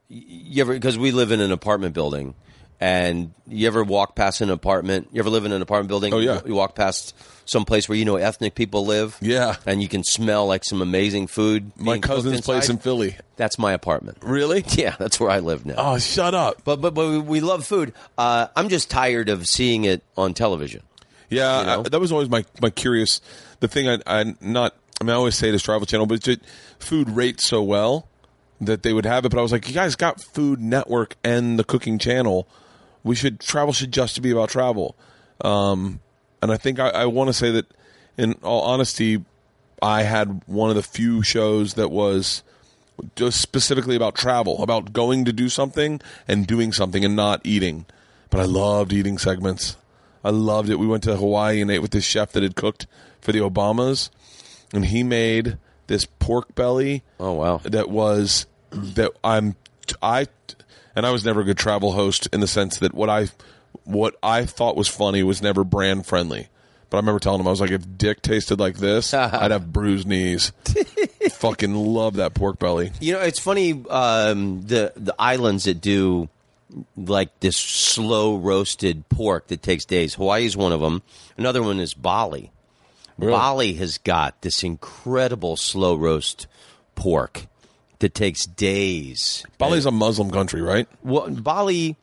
you 0.07 0.61
ever 0.61 0.73
because 0.73 0.97
we 0.97 1.11
live 1.11 1.31
in 1.31 1.41
an 1.41 1.51
apartment 1.51 1.93
building, 1.93 2.35
and 2.79 3.33
you 3.47 3.67
ever 3.67 3.83
walk 3.83 4.15
past 4.15 4.41
an 4.41 4.49
apartment? 4.49 5.07
You 5.11 5.19
ever 5.19 5.29
live 5.29 5.45
in 5.45 5.51
an 5.51 5.61
apartment 5.61 5.89
building? 5.89 6.13
Oh, 6.13 6.19
yeah. 6.19 6.41
You 6.45 6.55
walk 6.55 6.75
past 6.75 7.15
some 7.45 7.65
place 7.65 7.89
where 7.89 7.97
you 7.97 8.05
know 8.05 8.15
ethnic 8.15 8.55
people 8.55 8.85
live. 8.85 9.17
Yeah. 9.21 9.55
and 9.65 9.81
you 9.81 9.87
can 9.89 10.03
smell 10.03 10.47
like 10.47 10.63
some 10.63 10.81
amazing 10.81 11.27
food. 11.27 11.71
my 11.77 11.99
cousin's 11.99 12.41
place 12.41 12.69
in 12.69 12.77
Philly. 12.77 13.17
That's 13.35 13.57
my 13.59 13.73
apartment. 13.73 14.17
Really? 14.21 14.63
Yeah, 14.73 14.95
that's 14.97 15.19
where 15.19 15.29
I 15.29 15.39
live 15.39 15.65
now. 15.65 15.75
Oh, 15.77 15.97
shut 15.99 16.33
up. 16.33 16.63
But 16.63 16.81
but 16.81 16.93
but 16.93 17.21
we- 17.25 17.41
love 17.41 17.65
food. 17.65 17.93
Uh, 18.17 18.47
I'm 18.55 18.69
just 18.69 18.89
tired 18.89 19.29
of 19.29 19.45
seeing 19.47 19.83
it 19.83 20.03
on 20.17 20.33
television. 20.33 20.81
Yeah, 21.29 21.59
You 21.59 21.65
know? 21.65 21.79
I, 21.81 21.89
that 21.89 21.99
was 21.99 22.11
always 22.11 22.29
my 22.29 22.43
my 22.61 22.69
curious. 22.69 23.21
The 23.59 23.67
thing 23.67 23.87
I 23.89 23.99
I 24.07 24.35
not. 24.41 24.75
I 25.01 25.03
mean, 25.03 25.11
I 25.11 25.15
always 25.17 25.35
say 25.35 25.51
this 25.51 25.61
Travel 25.61 25.85
Channel, 25.85 26.05
but 26.05 26.15
it's 26.15 26.25
just, 26.25 26.39
food 26.79 27.09
rates 27.09 27.45
so 27.47 27.61
well 27.61 28.07
that 28.61 28.83
they 28.83 28.93
would 28.93 29.05
have 29.05 29.25
it. 29.25 29.29
But 29.29 29.39
I 29.39 29.41
was 29.41 29.51
like, 29.51 29.67
you 29.67 29.73
guys 29.73 29.95
got 29.97 30.21
Food 30.21 30.61
Network 30.61 31.15
and 31.23 31.59
the 31.59 31.63
Cooking 31.65 31.99
Channel. 31.99 32.47
We 33.03 33.15
should 33.15 33.39
travel 33.39 33.73
should 33.73 33.91
just 33.91 34.21
be 34.21 34.31
about 34.31 34.49
travel. 34.49 34.95
Um, 35.41 35.99
and 36.41 36.51
I 36.51 36.57
think 36.57 36.79
I, 36.79 36.89
I 36.89 37.05
want 37.05 37.27
to 37.27 37.33
say 37.33 37.51
that, 37.51 37.65
in 38.17 38.33
all 38.43 38.61
honesty, 38.61 39.23
I 39.81 40.03
had 40.03 40.41
one 40.45 40.69
of 40.69 40.75
the 40.75 40.83
few 40.83 41.21
shows 41.23 41.73
that 41.73 41.89
was 41.89 42.43
just 43.15 43.41
specifically 43.41 43.95
about 43.95 44.15
travel, 44.15 44.61
about 44.63 44.93
going 44.93 45.25
to 45.25 45.33
do 45.33 45.49
something 45.49 45.99
and 46.27 46.45
doing 46.45 46.71
something 46.71 47.03
and 47.03 47.15
not 47.15 47.41
eating. 47.43 47.85
But 48.29 48.39
I 48.39 48.45
loved 48.45 48.93
eating 48.93 49.17
segments. 49.17 49.77
I 50.23 50.29
loved 50.29 50.69
it. 50.69 50.79
We 50.79 50.87
went 50.87 51.03
to 51.03 51.17
Hawaii 51.17 51.61
and 51.61 51.69
ate 51.69 51.79
with 51.79 51.91
this 51.91 52.05
chef 52.05 52.31
that 52.31 52.43
had 52.43 52.55
cooked 52.55 52.87
for 53.19 53.31
the 53.31 53.39
Obamas, 53.39 54.09
and 54.73 54.85
he 54.85 55.03
made 55.03 55.57
this 55.87 56.05
pork 56.05 56.55
belly 56.55 57.03
Oh 57.19 57.33
wow! 57.33 57.57
that 57.63 57.89
was 57.89 58.45
that 58.71 59.11
I'm 59.23 59.55
I 60.01 60.27
and 60.95 61.05
I 61.05 61.11
was 61.11 61.25
never 61.25 61.41
a 61.41 61.43
good 61.43 61.57
travel 61.57 61.91
host 61.91 62.27
in 62.33 62.39
the 62.39 62.47
sense 62.47 62.77
that 62.79 62.93
what 62.93 63.09
I 63.09 63.27
what 63.83 64.15
I 64.21 64.45
thought 64.45 64.75
was 64.75 64.87
funny 64.87 65.23
was 65.23 65.41
never 65.41 65.63
brand 65.63 66.05
friendly. 66.05 66.47
But 66.89 66.97
I 66.97 66.99
remember 66.99 67.19
telling 67.19 67.39
him 67.39 67.47
I 67.47 67.49
was 67.49 67.59
like, 67.59 67.71
if 67.71 67.97
dick 67.97 68.21
tasted 68.21 68.59
like 68.59 68.77
this, 68.77 69.13
I'd 69.13 69.51
have 69.51 69.73
bruised 69.73 70.07
knees. 70.07 70.51
Fucking 71.31 71.73
love 71.73 72.17
that 72.17 72.35
pork 72.35 72.59
belly. 72.59 72.91
You 72.99 73.13
know, 73.13 73.21
it's 73.21 73.39
funny. 73.39 73.83
Um, 73.89 74.61
the 74.61 74.93
the 74.95 75.15
islands 75.17 75.63
that 75.63 75.81
do 75.81 76.29
like 76.95 77.39
this 77.39 77.57
slow 77.57 78.37
roasted 78.37 79.07
pork 79.09 79.47
that 79.47 79.61
takes 79.61 79.85
days. 79.85 80.15
Hawaii 80.15 80.45
is 80.45 80.57
one 80.57 80.71
of 80.71 80.81
them. 80.81 81.01
Another 81.37 81.63
one 81.63 81.79
is 81.79 81.93
Bali. 81.93 82.51
Really? 83.17 83.31
Bali 83.31 83.73
has 83.73 83.97
got 83.99 84.41
this 84.41 84.63
incredible 84.63 85.55
slow 85.55 85.95
roast 85.95 86.47
pork 86.95 87.47
that 88.03 88.13
takes 88.13 88.45
days. 88.45 89.45
Bali's 89.57 89.85
a 89.85 89.91
Muslim 89.91 90.29
country, 90.29 90.61
right? 90.61 90.89
Well, 91.03 91.29
Bali 91.29 91.95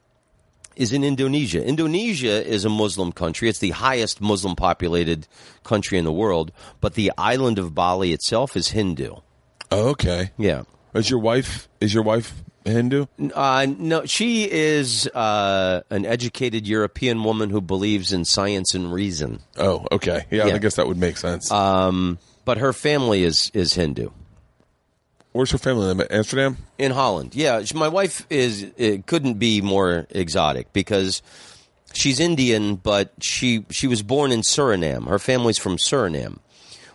is 0.74 0.94
in 0.94 1.04
Indonesia. 1.04 1.62
Indonesia 1.62 2.42
is 2.42 2.64
a 2.64 2.70
Muslim 2.70 3.12
country. 3.12 3.50
It's 3.50 3.58
the 3.58 3.70
highest 3.70 4.22
Muslim 4.22 4.56
populated 4.56 5.28
country 5.62 5.98
in 5.98 6.06
the 6.06 6.12
world, 6.12 6.52
but 6.80 6.94
the 6.94 7.12
island 7.18 7.58
of 7.58 7.74
Bali 7.74 8.12
itself 8.12 8.56
is 8.56 8.68
Hindu. 8.68 9.16
Oh, 9.70 9.88
okay. 9.90 10.30
Yeah. 10.38 10.62
Is 10.94 11.10
your 11.10 11.20
wife 11.20 11.68
is 11.82 11.92
your 11.92 12.02
wife 12.02 12.32
Hindu? 12.64 13.04
Uh, 13.34 13.66
no, 13.78 14.06
she 14.06 14.50
is 14.50 15.06
uh, 15.08 15.82
an 15.90 16.06
educated 16.06 16.66
European 16.66 17.22
woman 17.24 17.50
who 17.50 17.60
believes 17.60 18.10
in 18.10 18.24
science 18.24 18.74
and 18.74 18.90
reason. 18.90 19.40
Oh, 19.58 19.86
okay. 19.92 20.24
Yeah, 20.30 20.46
Yeah. 20.46 20.54
I 20.54 20.58
guess 20.58 20.76
that 20.76 20.86
would 20.86 20.98
make 20.98 21.18
sense. 21.18 21.50
Um, 21.52 22.18
but 22.46 22.56
her 22.56 22.72
family 22.72 23.22
is 23.22 23.50
is 23.52 23.74
Hindu 23.74 24.08
Where's 25.32 25.52
her 25.52 25.58
family? 25.58 26.06
Amsterdam? 26.10 26.56
in 26.78 26.90
Holland. 26.92 27.34
Yeah, 27.34 27.62
my 27.74 27.88
wife 27.88 28.26
is 28.30 28.66
it 28.76 29.06
couldn't 29.06 29.34
be 29.34 29.60
more 29.60 30.06
exotic 30.10 30.72
because 30.72 31.22
she's 31.92 32.18
Indian, 32.18 32.76
but 32.76 33.12
she 33.20 33.64
she 33.70 33.86
was 33.86 34.02
born 34.02 34.32
in 34.32 34.40
Suriname. 34.40 35.08
Her 35.08 35.18
family's 35.18 35.58
from 35.58 35.76
Suriname, 35.76 36.38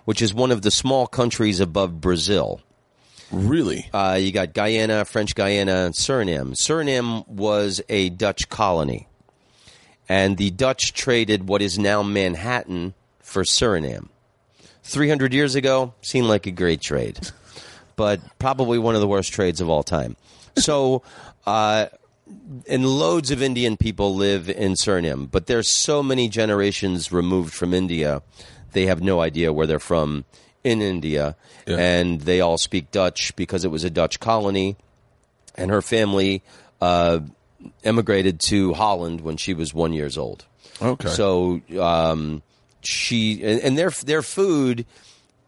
which 0.04 0.22
is 0.22 0.34
one 0.34 0.52
of 0.52 0.64
the 0.64 0.72
small 0.72 1.08
countries 1.08 1.60
above 1.60 2.02
Brazil. 2.02 2.62
Really? 3.32 3.90
Uh, 3.94 4.18
you 4.22 4.32
got 4.32 4.54
Guyana, 4.54 5.04
French 5.06 5.34
Guiana, 5.34 5.86
and 5.86 5.96
Suriname. 5.96 6.54
Suriname 6.56 7.28
was 7.28 7.82
a 7.90 8.10
Dutch 8.10 8.50
colony, 8.50 9.08
and 10.08 10.38
the 10.38 10.52
Dutch 10.52 10.94
traded 10.94 11.48
what 11.48 11.62
is 11.62 11.80
now 11.80 12.04
Manhattan 12.04 12.94
for 13.20 13.44
Suriname. 13.44 14.10
300 14.84 15.34
years 15.34 15.56
ago, 15.56 15.94
seemed 16.02 16.28
like 16.28 16.46
a 16.46 16.52
great 16.52 16.80
trade, 16.82 17.18
but 17.96 18.20
probably 18.39 18.78
one 18.80 18.96
of 18.96 19.02
the 19.02 19.08
worst 19.08 19.32
trades 19.34 19.62
of 19.62 19.70
all 19.70 19.84
time. 19.84 20.16
So, 20.58 21.02
uh, 21.46 21.88
and 22.68 22.86
loads 22.86 23.32
of 23.32 23.41
Indian 23.41 23.78
people 23.78 24.16
live 24.16 24.50
in 24.50 24.74
Suriname, 24.74 25.30
but 25.30 25.46
they're 25.48 25.64
so 25.64 26.02
many 26.02 26.28
generations 26.28 27.12
removed 27.12 27.54
from 27.54 27.74
India, 27.74 28.22
they 28.74 28.88
have 28.88 29.02
no 29.02 29.22
idea 29.22 29.54
where 29.54 29.68
they're 29.68 29.80
from 29.80 30.26
in 30.64 30.82
India, 30.82 31.36
Yeah. 31.68 31.78
and 31.78 32.22
they 32.22 32.41
all 32.41 32.58
speak 32.58 32.91
Dutch 32.91 33.36
because 33.36 33.64
it 33.64 33.70
was 33.70 33.84
a 33.84 33.89
Dutch 33.89 34.20
colony. 34.20 34.76
And 35.58 35.72
her 35.72 35.82
family 35.82 36.43
uh, 36.82 37.20
emigrated 37.84 38.39
to 38.48 38.74
Holland 38.74 39.22
when 39.22 39.38
she 39.38 39.54
was 39.54 39.74
one 39.74 39.93
years 39.93 40.18
old. 40.18 40.46
Okay. 40.82 41.08
So 41.10 41.62
um, 41.80 42.41
she 42.82 43.41
and, 43.43 43.62
and 43.62 43.78
their 43.78 43.89
their 43.91 44.22
food 44.22 44.86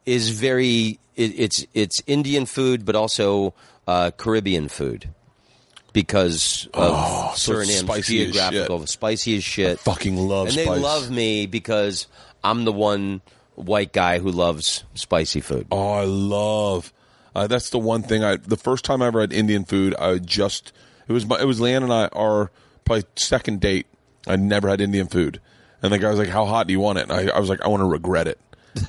is 0.06 0.30
very 0.30 1.00
it, 1.18 1.34
it's 1.38 1.66
it's 1.74 2.02
Indian 2.08 2.46
food, 2.46 2.86
but 2.86 2.96
also 2.96 3.54
uh, 3.88 4.12
Caribbean 4.12 4.70
food 4.70 5.10
because 5.94 6.68
of 6.74 6.94
Oh, 6.96 7.34
so 7.36 7.54
Suriname's 7.54 7.80
spicy 7.80 8.26
as 8.26 8.34
geographical 8.34 8.80
shit. 8.82 8.90
spicy 8.90 9.38
as 9.38 9.44
shit. 9.44 9.80
fucking 9.80 10.16
love 10.18 10.48
and 10.50 10.56
they 10.58 10.66
love 10.66 11.10
me 11.10 11.46
because 11.48 12.08
I'm 12.44 12.66
the 12.66 12.72
one 12.72 13.22
white 13.56 13.92
guy 13.94 14.20
who 14.20 14.30
loves 14.32 14.84
spicy 14.94 15.42
food. 15.42 15.68
Oh, 15.72 15.94
I 15.94 16.04
love. 16.06 16.94
Uh, 17.36 17.48
that's 17.48 17.70
the 17.72 17.80
one 17.80 18.04
thing 18.04 18.24
I. 18.24 18.38
The 18.38 18.58
first 18.58 18.86
time 18.86 19.02
I 19.02 19.08
ever 19.08 19.22
had 19.22 19.34
Indian 19.34 19.66
food, 19.66 19.96
I 19.96 20.18
just 20.20 20.72
it 21.08 21.14
was 21.14 21.26
my 21.26 21.40
it 21.40 21.46
was 21.46 21.60
LeeAnn 21.60 21.84
and 21.84 21.94
I 21.94 22.08
our 22.08 22.52
probably 22.86 23.06
second 23.16 23.62
date. 23.62 23.88
I 24.28 24.36
never 24.36 24.68
had 24.68 24.82
Indian 24.82 25.08
food, 25.08 25.40
and 25.82 25.92
the 25.94 26.00
guy 26.00 26.10
was 26.10 26.20
like, 26.20 26.30
"How 26.30 26.46
hot 26.46 26.68
do 26.68 26.74
you 26.74 26.80
want 26.80 26.98
it?" 27.00 27.10
And 27.10 27.12
I, 27.12 27.36
I 27.36 27.40
was 27.40 27.50
like, 27.50 27.62
"I 27.62 27.68
want 27.70 27.82
to 27.82 27.86
regret 27.86 28.28
it." 28.28 28.40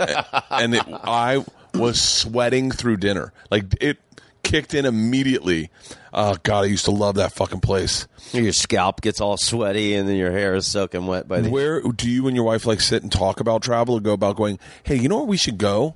and 0.50 0.74
it, 0.74 0.82
I 0.88 1.44
was 1.78 2.00
sweating 2.00 2.70
through 2.70 2.98
dinner. 2.98 3.32
Like 3.50 3.64
it 3.80 3.98
kicked 4.42 4.74
in 4.74 4.84
immediately. 4.84 5.70
Oh 6.12 6.36
God, 6.42 6.64
I 6.64 6.66
used 6.68 6.86
to 6.86 6.90
love 6.90 7.16
that 7.16 7.32
fucking 7.32 7.60
place. 7.60 8.06
Your 8.32 8.52
scalp 8.52 9.00
gets 9.00 9.20
all 9.20 9.36
sweaty, 9.36 9.94
and 9.94 10.08
then 10.08 10.16
your 10.16 10.30
hair 10.32 10.54
is 10.54 10.66
soaking 10.66 11.06
wet 11.06 11.28
by 11.28 11.40
the. 11.40 11.50
Where 11.50 11.80
do 11.82 12.10
you 12.10 12.26
and 12.26 12.34
your 12.36 12.44
wife 12.44 12.66
like 12.66 12.80
sit 12.80 13.02
and 13.02 13.12
talk 13.12 13.40
about 13.40 13.62
travel, 13.62 13.96
or 13.96 14.00
go 14.00 14.12
about 14.12 14.36
going? 14.36 14.58
Hey, 14.82 14.96
you 14.96 15.08
know 15.08 15.16
where 15.18 15.26
we 15.26 15.36
should 15.36 15.58
go? 15.58 15.94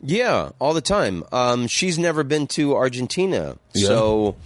Yeah, 0.00 0.50
all 0.58 0.74
the 0.74 0.82
time. 0.82 1.24
Um, 1.32 1.66
she's 1.66 1.98
never 1.98 2.22
been 2.22 2.46
to 2.48 2.74
Argentina, 2.76 3.56
Yeah. 3.74 3.86
so 3.88 4.36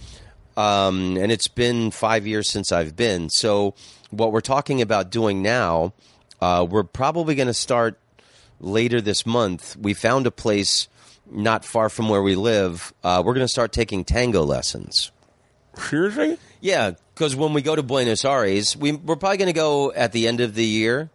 um, 0.57 1.17
and 1.17 1.31
it's 1.31 1.47
been 1.49 1.91
five 1.91 2.25
years 2.25 2.49
since 2.49 2.71
I've 2.71 2.95
been. 2.95 3.29
So 3.29 3.73
what 4.11 4.31
we're 4.31 4.39
talking 4.41 4.81
about 4.81 5.09
doing 5.11 5.41
now, 5.41 5.93
uh, 6.41 6.65
we're 6.69 6.83
probably 6.83 7.35
going 7.35 7.47
to 7.47 7.53
start 7.53 7.97
later 8.61 9.01
this 9.01 9.25
month. 9.25 9.75
We 9.75 9.93
found 9.93 10.25
a 10.27 10.31
place 10.31 10.87
not 11.29 11.65
far 11.65 11.89
from 11.89 12.07
where 12.09 12.21
we 12.21 12.35
live. 12.35 12.93
Uh, 13.03 13.21
we're 13.25 13.33
going 13.33 13.45
to 13.45 13.51
start 13.51 13.71
taking 13.73 14.03
tango 14.05 14.43
lessons. 14.43 15.11
Seriously? 15.77 16.37
Yeah, 16.61 16.91
because 17.13 17.35
when 17.35 17.53
we 17.53 17.61
go 17.61 17.75
to 17.75 17.83
Buenos 17.83 18.23
Aires, 18.25 18.75
we, 18.77 18.91
we're 18.91 19.15
probably 19.15 19.37
going 19.37 19.47
to 19.47 19.53
go 19.53 19.91
at 19.91 20.11
the 20.11 20.27
end 20.27 20.39
of 20.41 20.53
the 20.53 20.65
year 20.65 21.09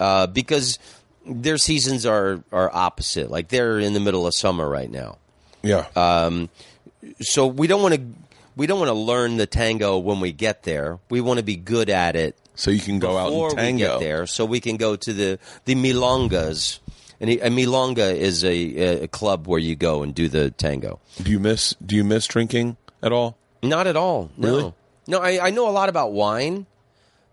uh, 0.00 0.26
because 0.26 0.78
their 1.26 1.58
seasons 1.58 2.04
are, 2.06 2.42
are 2.50 2.70
opposite. 2.74 3.30
Like 3.30 3.48
they're 3.48 3.78
in 3.78 3.92
the 3.94 4.00
middle 4.00 4.26
of 4.26 4.34
summer 4.34 4.68
right 4.68 4.90
now, 4.90 5.18
Yeah. 5.62 5.86
so 7.20 7.46
we 7.46 7.66
don't 7.66 7.82
want 7.82 7.94
to 7.94 8.00
we 8.56 8.66
don't 8.66 8.78
want 8.78 8.88
to 8.88 8.94
learn 8.94 9.36
the 9.36 9.46
tango 9.46 9.98
when 9.98 10.20
we 10.20 10.32
get 10.32 10.62
there. 10.62 10.98
We 11.10 11.20
want 11.20 11.38
to 11.38 11.44
be 11.44 11.56
good 11.56 11.90
at 11.90 12.16
it 12.16 12.36
so 12.54 12.70
you 12.70 12.80
can 12.80 12.98
go 12.98 13.16
out 13.16 13.32
and 13.32 13.42
we 13.42 13.54
tango. 13.54 13.98
get 13.98 14.00
there, 14.00 14.26
so 14.26 14.44
we 14.44 14.60
can 14.60 14.76
go 14.76 14.96
to 14.96 15.12
the 15.12 15.38
the 15.64 15.74
milongas. 15.74 16.78
And 17.20 17.30
a 17.30 17.48
milonga 17.48 18.14
is 18.14 18.44
a, 18.44 19.04
a 19.04 19.08
club 19.08 19.46
where 19.46 19.60
you 19.60 19.76
go 19.76 20.02
and 20.02 20.14
do 20.14 20.28
the 20.28 20.50
tango. 20.50 21.00
Do 21.22 21.30
you 21.30 21.38
miss 21.38 21.74
Do 21.84 21.96
you 21.96 22.04
miss 22.04 22.26
drinking 22.26 22.76
at 23.02 23.12
all? 23.12 23.38
Not 23.62 23.86
at 23.86 23.96
all. 23.96 24.30
No. 24.36 24.56
Really? 24.56 24.74
No, 25.06 25.20
I, 25.20 25.46
I 25.46 25.50
know 25.50 25.68
a 25.68 25.70
lot 25.70 25.88
about 25.88 26.12
wine. 26.12 26.66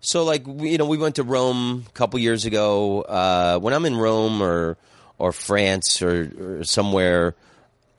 So, 0.01 0.23
like, 0.23 0.45
you 0.45 0.77
know, 0.77 0.85
we 0.85 0.97
went 0.97 1.15
to 1.15 1.23
Rome 1.23 1.85
a 1.87 1.91
couple 1.91 2.19
years 2.19 2.45
ago. 2.45 3.01
Uh, 3.01 3.59
when 3.59 3.73
I'm 3.73 3.85
in 3.85 3.97
Rome 3.97 4.41
or 4.41 4.77
or 5.17 5.31
France 5.31 6.01
or, 6.01 6.59
or 6.59 6.63
somewhere, 6.63 7.35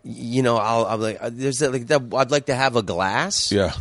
you 0.05 0.43
know, 0.43 0.57
I'll, 0.57 0.87
I'll 0.87 0.99
like, 0.99 1.19
uh, 1.21 1.31
there's 1.33 1.59
that, 1.61 1.73
like 1.73 1.87
that. 1.89 2.03
I'd 2.15 2.31
like 2.31 2.47
to 2.47 2.55
have 2.55 2.77
a 2.77 2.83
glass. 2.83 3.53
Yeah. 3.53 3.73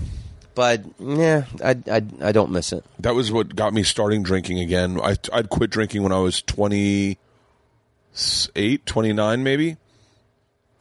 But 0.54 0.84
yeah, 1.00 1.46
I, 1.64 1.78
I 1.90 2.04
I 2.22 2.32
don't 2.34 2.52
miss 2.52 2.74
it. 2.74 2.84
That 3.00 3.16
was 3.16 3.32
what 3.32 3.56
got 3.56 3.74
me 3.74 3.84
starting 3.84 4.22
drinking 4.22 4.60
again. 4.60 5.00
I, 5.02 5.16
I'd 5.32 5.50
quit 5.50 5.70
drinking 5.70 6.04
when 6.04 6.12
I 6.12 6.20
was 6.20 6.42
28, 6.42 7.18
29 8.86 9.44
maybe. 9.44 9.78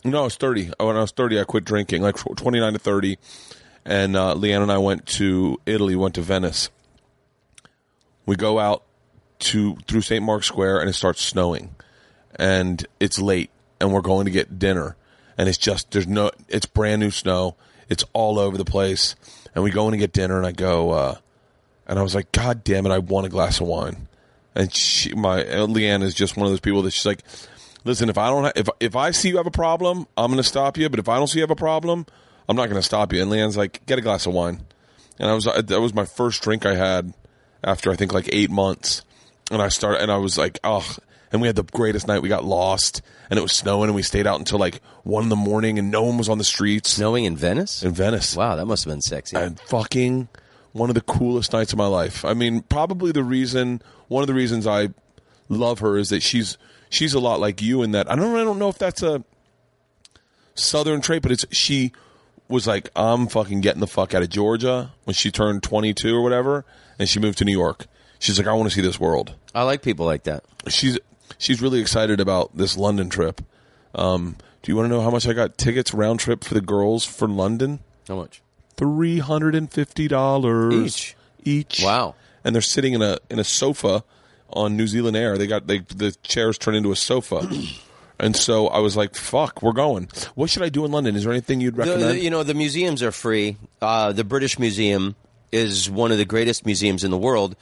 No, 0.05 0.23
I 0.23 0.25
was 0.25 0.37
30. 0.37 0.73
Oh, 0.81 0.87
When 0.89 0.97
I 0.97 1.01
was 1.01 1.13
30, 1.13 1.39
I 1.41 1.45
quit 1.45 1.65
drinking, 1.65 2.03
like 2.03 2.17
29 2.17 2.73
to 2.73 2.79
30. 2.79 3.19
And 3.85 4.17
uh, 4.17 4.35
LeeAnn 4.35 4.63
and 4.63 4.73
I 4.73 4.79
went 4.79 5.07
to 5.07 5.61
Italy, 5.67 5.95
went 5.95 6.15
to 6.17 6.23
Venice. 6.23 6.71
We 8.27 8.37
go 8.37 8.59
out 8.59 8.83
to 9.41 9.77
through 9.87 10.03
St. 10.03 10.25
Mark's 10.25 10.47
Square, 10.47 10.81
and 10.81 10.89
it 10.91 10.95
starts 10.95 11.23
snowing. 11.23 11.75
And 12.37 12.85
it's 12.99 13.19
late, 13.19 13.51
and 13.81 13.93
we're 13.93 14.01
going 14.01 14.25
to 14.27 14.31
get 14.31 14.59
dinner. 14.59 14.97
And 15.41 15.49
it's 15.49 15.57
just, 15.57 15.93
there's 15.93 16.07
no, 16.07 16.31
it's 16.51 16.67
brand 16.67 17.01
new 17.01 17.11
snow. 17.11 17.57
It's 17.89 18.05
all 18.13 18.39
over 18.39 18.59
the 18.59 18.65
place. 18.67 19.17
And 19.55 19.65
we 19.65 19.71
go 19.71 19.87
in 19.87 19.93
to 19.93 19.97
get 19.97 20.13
dinner, 20.13 20.37
and 20.37 20.47
I 20.47 20.53
go, 20.53 20.91
uh, 20.91 21.15
and 21.87 21.99
I 21.99 22.03
was 22.03 22.15
like, 22.15 22.31
God 22.31 22.63
damn 22.63 22.85
it, 22.85 22.93
I 22.93 22.99
want 22.99 23.25
a 23.25 23.31
glass 23.31 23.59
of 23.59 23.67
wine. 23.67 24.07
And 24.55 24.71
she, 24.75 25.15
my 25.15 25.43
uh, 25.43 25.67
LeeAnn 25.67 26.03
is 26.03 26.13
just 26.13 26.37
one 26.37 26.45
of 26.45 26.53
those 26.53 26.61
people 26.61 26.83
that 26.83 26.91
she's 26.91 27.07
like, 27.07 27.25
listen, 27.85 28.11
if 28.11 28.19
I 28.19 28.29
don't, 28.29 28.45
ha- 28.45 28.53
if 28.55 28.69
if 28.81 28.95
I 28.95 29.13
see 29.13 29.31
you 29.31 29.39
have 29.39 29.47
a 29.47 29.51
problem, 29.51 30.07
I'm 30.15 30.37
to 30.37 30.43
stop 30.43 30.77
you. 30.77 30.91
But 30.91 31.01
if 31.01 31.09
I 31.09 31.17
don't 31.17 31.27
see 31.27 31.39
you 31.39 31.43
have 31.45 31.51
a 31.51 31.57
problem, 31.57 32.05
I'm 32.47 32.55
not 32.55 32.69
to 32.69 32.83
stop 32.83 33.11
you. 33.15 33.23
And 33.23 33.33
LeeAnn's 33.33 33.57
like, 33.57 33.87
get 33.87 33.99
a 33.99 34.03
glass 34.03 34.27
of 34.27 34.35
wine. 34.35 34.61
And 35.19 35.31
I 35.31 35.33
was 35.33 35.47
uh, 35.47 35.63
that 35.63 35.81
was 35.81 35.95
my 35.95 36.05
first 36.05 36.43
drink 36.43 36.67
I 36.67 36.75
had 36.75 37.15
after 37.65 37.91
I 37.91 37.97
think 37.97 38.13
like 38.13 38.29
eight 38.31 38.51
months. 38.51 39.05
And 39.51 39.63
I 39.63 39.69
started, 39.69 40.03
and 40.03 40.13
I 40.13 40.19
was 40.19 40.37
like, 40.37 40.59
oh. 40.63 40.87
And 41.33 41.41
we 41.41 41.47
had 41.47 41.57
the 41.57 41.63
greatest 41.63 42.09
night. 42.09 42.23
We 42.23 42.29
got 42.29 42.45
lost, 42.45 43.03
and 43.31 43.39
it 43.39 43.43
was 43.43 43.53
snowing, 43.53 43.89
and 43.89 43.95
we 43.95 44.03
stayed 44.03 44.27
out 44.27 44.39
until 44.41 44.59
like 44.59 44.81
one 45.05 45.23
in 45.23 45.29
the 45.29 45.37
morning, 45.37 45.79
and 45.79 45.91
no 45.91 46.03
one 46.03 46.19
was 46.19 46.29
on 46.29 46.39
the 46.39 46.45
streets 46.45 46.91
Snowing 46.91 47.25
in 47.25 47.37
Venice. 47.37 47.83
in 47.85 47.93
Venice 47.93 48.35
Wow, 48.37 48.57
that 48.57 48.67
must 48.67 48.85
have 48.85 48.93
been 48.93 49.01
sexy. 49.01 49.37
and 49.37 49.59
fucking 49.61 50.29
one 50.73 50.89
of 50.91 50.95
the 50.95 51.01
coolest 51.03 51.53
nights 51.53 51.73
of 51.73 51.79
my 51.79 51.87
life. 51.87 52.25
I 52.25 52.35
mean, 52.35 52.63
probably 52.63 53.13
the 53.13 53.23
reason, 53.25 53.81
one 54.09 54.23
of 54.23 54.27
the 54.27 54.35
reasons 54.35 54.67
I 54.67 54.89
love 55.49 55.79
her 55.81 55.97
is 55.99 56.09
that 56.11 56.23
she's 56.23 56.57
she's 56.89 57.15
a 57.15 57.21
lot 57.21 57.39
like 57.41 57.61
you 57.63 57.83
in 57.83 57.93
that 57.93 58.11
I 58.11 58.17
don't 58.17 58.37
I 58.37 58.45
don't 58.45 58.59
know 58.59 58.69
if 58.69 58.79
that's 58.79 59.03
a 59.03 59.23
southern 60.55 61.01
trait, 61.01 61.23
but 61.23 61.33
it's 61.33 61.45
she 61.57 61.93
was 62.49 62.67
like 62.67 62.91
I'm 62.97 63.29
fucking 63.29 63.61
getting 63.61 63.81
the 63.81 63.87
fuck 63.87 64.15
out 64.15 64.23
of 64.23 64.31
Georgia 64.31 64.93
when 65.05 65.15
she 65.15 65.31
turned 65.31 65.63
22 65.63 66.15
or 66.15 66.23
whatever, 66.23 66.65
and 66.99 67.09
she 67.09 67.21
moved 67.21 67.39
to 67.39 67.45
New 67.45 67.57
York. 67.57 67.87
She's 68.19 68.39
like, 68.39 68.47
I 68.49 68.53
want 68.53 68.69
to 68.69 68.75
see 68.75 68.83
this 68.83 69.01
world. 69.01 69.35
I 69.55 69.63
like 69.63 69.83
people 69.83 70.05
like 70.07 70.25
that. 70.25 70.45
She's 70.69 70.99
she's 71.39 71.61
really 71.63 71.81
excited 71.81 72.21
about 72.21 72.57
this 72.57 72.77
London 72.77 73.09
trip. 73.09 73.41
Um, 73.95 74.37
do 74.63 74.71
you 74.73 74.77
want 74.77 74.87
to 74.87 74.95
know 74.95 75.01
how 75.03 75.11
much 75.11 75.27
I 75.27 75.33
got 75.33 75.57
tickets 75.59 75.93
round 75.95 76.21
trip 76.21 76.45
for 76.45 76.55
the 76.55 76.61
girls 76.61 77.05
for 77.05 77.27
London? 77.29 77.81
How 78.09 78.17
much? 78.17 78.43
Three 78.77 79.19
hundred 79.19 79.55
and 79.55 79.71
fifty 79.71 80.09
dollars 80.09 80.75
Each? 80.75 81.17
Each. 81.45 81.83
Wow. 81.85 82.15
And 82.45 82.55
they're 82.55 82.63
sitting 82.63 82.93
in 82.95 83.03
a 83.03 83.19
in 83.29 83.39
a 83.39 83.45
sofa 83.45 84.05
on 84.51 84.77
New 84.77 84.87
Zealand 84.87 85.17
Air. 85.17 85.37
They 85.39 85.47
got 85.47 85.67
they 85.67 85.79
the 85.81 86.13
chairs 86.23 86.59
turned 86.59 86.77
into 86.77 86.93
a 86.93 86.97
sofa. 86.97 87.49
And 88.23 88.37
so 88.37 88.69
I 88.69 88.81
was 88.81 88.99
like, 88.99 89.15
"Fuck, 89.15 89.63
we're 89.63 89.73
going." 89.73 90.11
What 90.35 90.51
should 90.51 90.63
I 90.63 90.69
do 90.69 90.85
in 90.85 90.93
London? 90.93 91.17
Is 91.17 91.23
there 91.25 91.33
anything 91.33 91.63
you'd 91.63 91.75
The- 91.77 91.79
recommend? 91.79 92.03
the- 92.11 92.19
you 92.21 92.29
know, 92.29 92.43
the 92.43 92.53
museums 92.53 93.03
are 93.03 93.13
free. 93.13 93.57
Uh, 93.81 94.13
the 94.13 94.25
British 94.25 94.59
Museum 94.59 95.17
is 95.51 95.89
one 95.89 96.13
of 96.13 96.19
the 96.19 96.27
greatest 96.27 96.67
museums 96.67 97.03
in 97.03 97.11
the 97.11 97.17
world, 97.17 97.57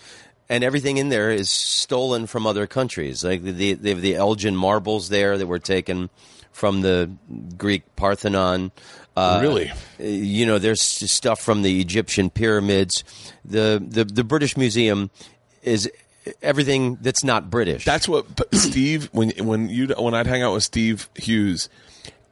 and 0.49 0.65
everything 0.65 0.97
in 0.97 1.09
there 1.09 1.31
is 1.31 1.51
stolen 1.51 2.27
from 2.27 2.47
other 2.47 2.67
countries. 2.67 3.23
Like 3.25 3.43
the, 3.43 3.75
they 3.75 3.91
have 3.91 4.01
the 4.01 4.15
Elgin 4.17 4.57
marbles 4.57 5.09
there 5.09 5.37
that 5.39 5.47
were 5.47 5.59
taken 5.59 6.11
from 6.53 6.81
the 6.81 7.11
Greek 7.57 7.83
Parthenon. 7.97 8.73
Uh, 9.17 9.39
Really? 9.43 9.71
You 9.99 10.47
know, 10.47 10.59
there's 10.59 10.83
stuff 10.83 11.41
from 11.41 11.63
the 11.63 11.81
Egyptian 11.81 12.31
pyramids. 12.31 13.05
The 13.45 13.83
the, 13.87 14.05
the 14.05 14.25
British 14.25 14.57
Museum 14.57 15.11
is 15.63 15.91
everything 16.43 16.99
that's 17.01 17.25
not 17.25 17.51
British. 17.51 17.85
That's 17.85 18.09
what 18.09 18.27
Steve 18.55 19.09
when 19.13 19.31
when 19.45 19.69
you 19.69 19.89
when 19.99 20.15
I'd 20.15 20.27
hang 20.27 20.43
out 20.43 20.55
with 20.55 20.63
Steve 20.63 21.09
Hughes, 21.15 21.69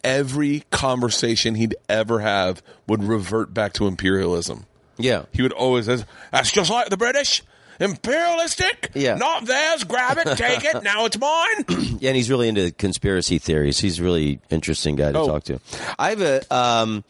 every 0.05 0.65
conversation 0.71 1.55
he'd 1.57 1.75
ever 1.89 2.21
have 2.21 2.63
would 2.87 3.03
revert 3.05 3.53
back 3.53 3.73
to 3.75 3.87
imperialism. 3.87 4.67
yeah. 4.97 5.25
He 5.33 5.43
would 5.43 5.53
always 5.53 5.87
say, 5.87 6.05
"That's 6.33 6.53
just 6.53 6.71
like 6.71 6.89
the 6.89 6.97
British." 6.97 7.43
Imperialistic, 7.81 8.91
Yeah. 8.95 9.15
Not 9.17 9.47
theirs. 9.47 9.85
Grab 9.85 10.19
it, 10.19 10.37
take 10.37 10.65
it. 10.65 10.83
Now 10.83 11.05
it's 11.05 11.19
mine. 11.19 11.65
Yeah, 12.01 12.11
and 12.11 12.17
he's 12.17 12.29
really 12.31 12.49
into 12.49 12.73
conspiracy 12.73 13.39
theories. 13.39 13.79
He's 13.79 13.99
a 14.01 14.03
really 14.03 14.39
interesting 14.51 14.97
guy 14.97 15.13
to 15.13 15.19
Oh. 15.19 15.27
talk 15.27 15.45
to. 15.45 15.61
I 15.99 16.11
have 16.11 16.21
a. 16.21 16.55
Um, 16.55 17.05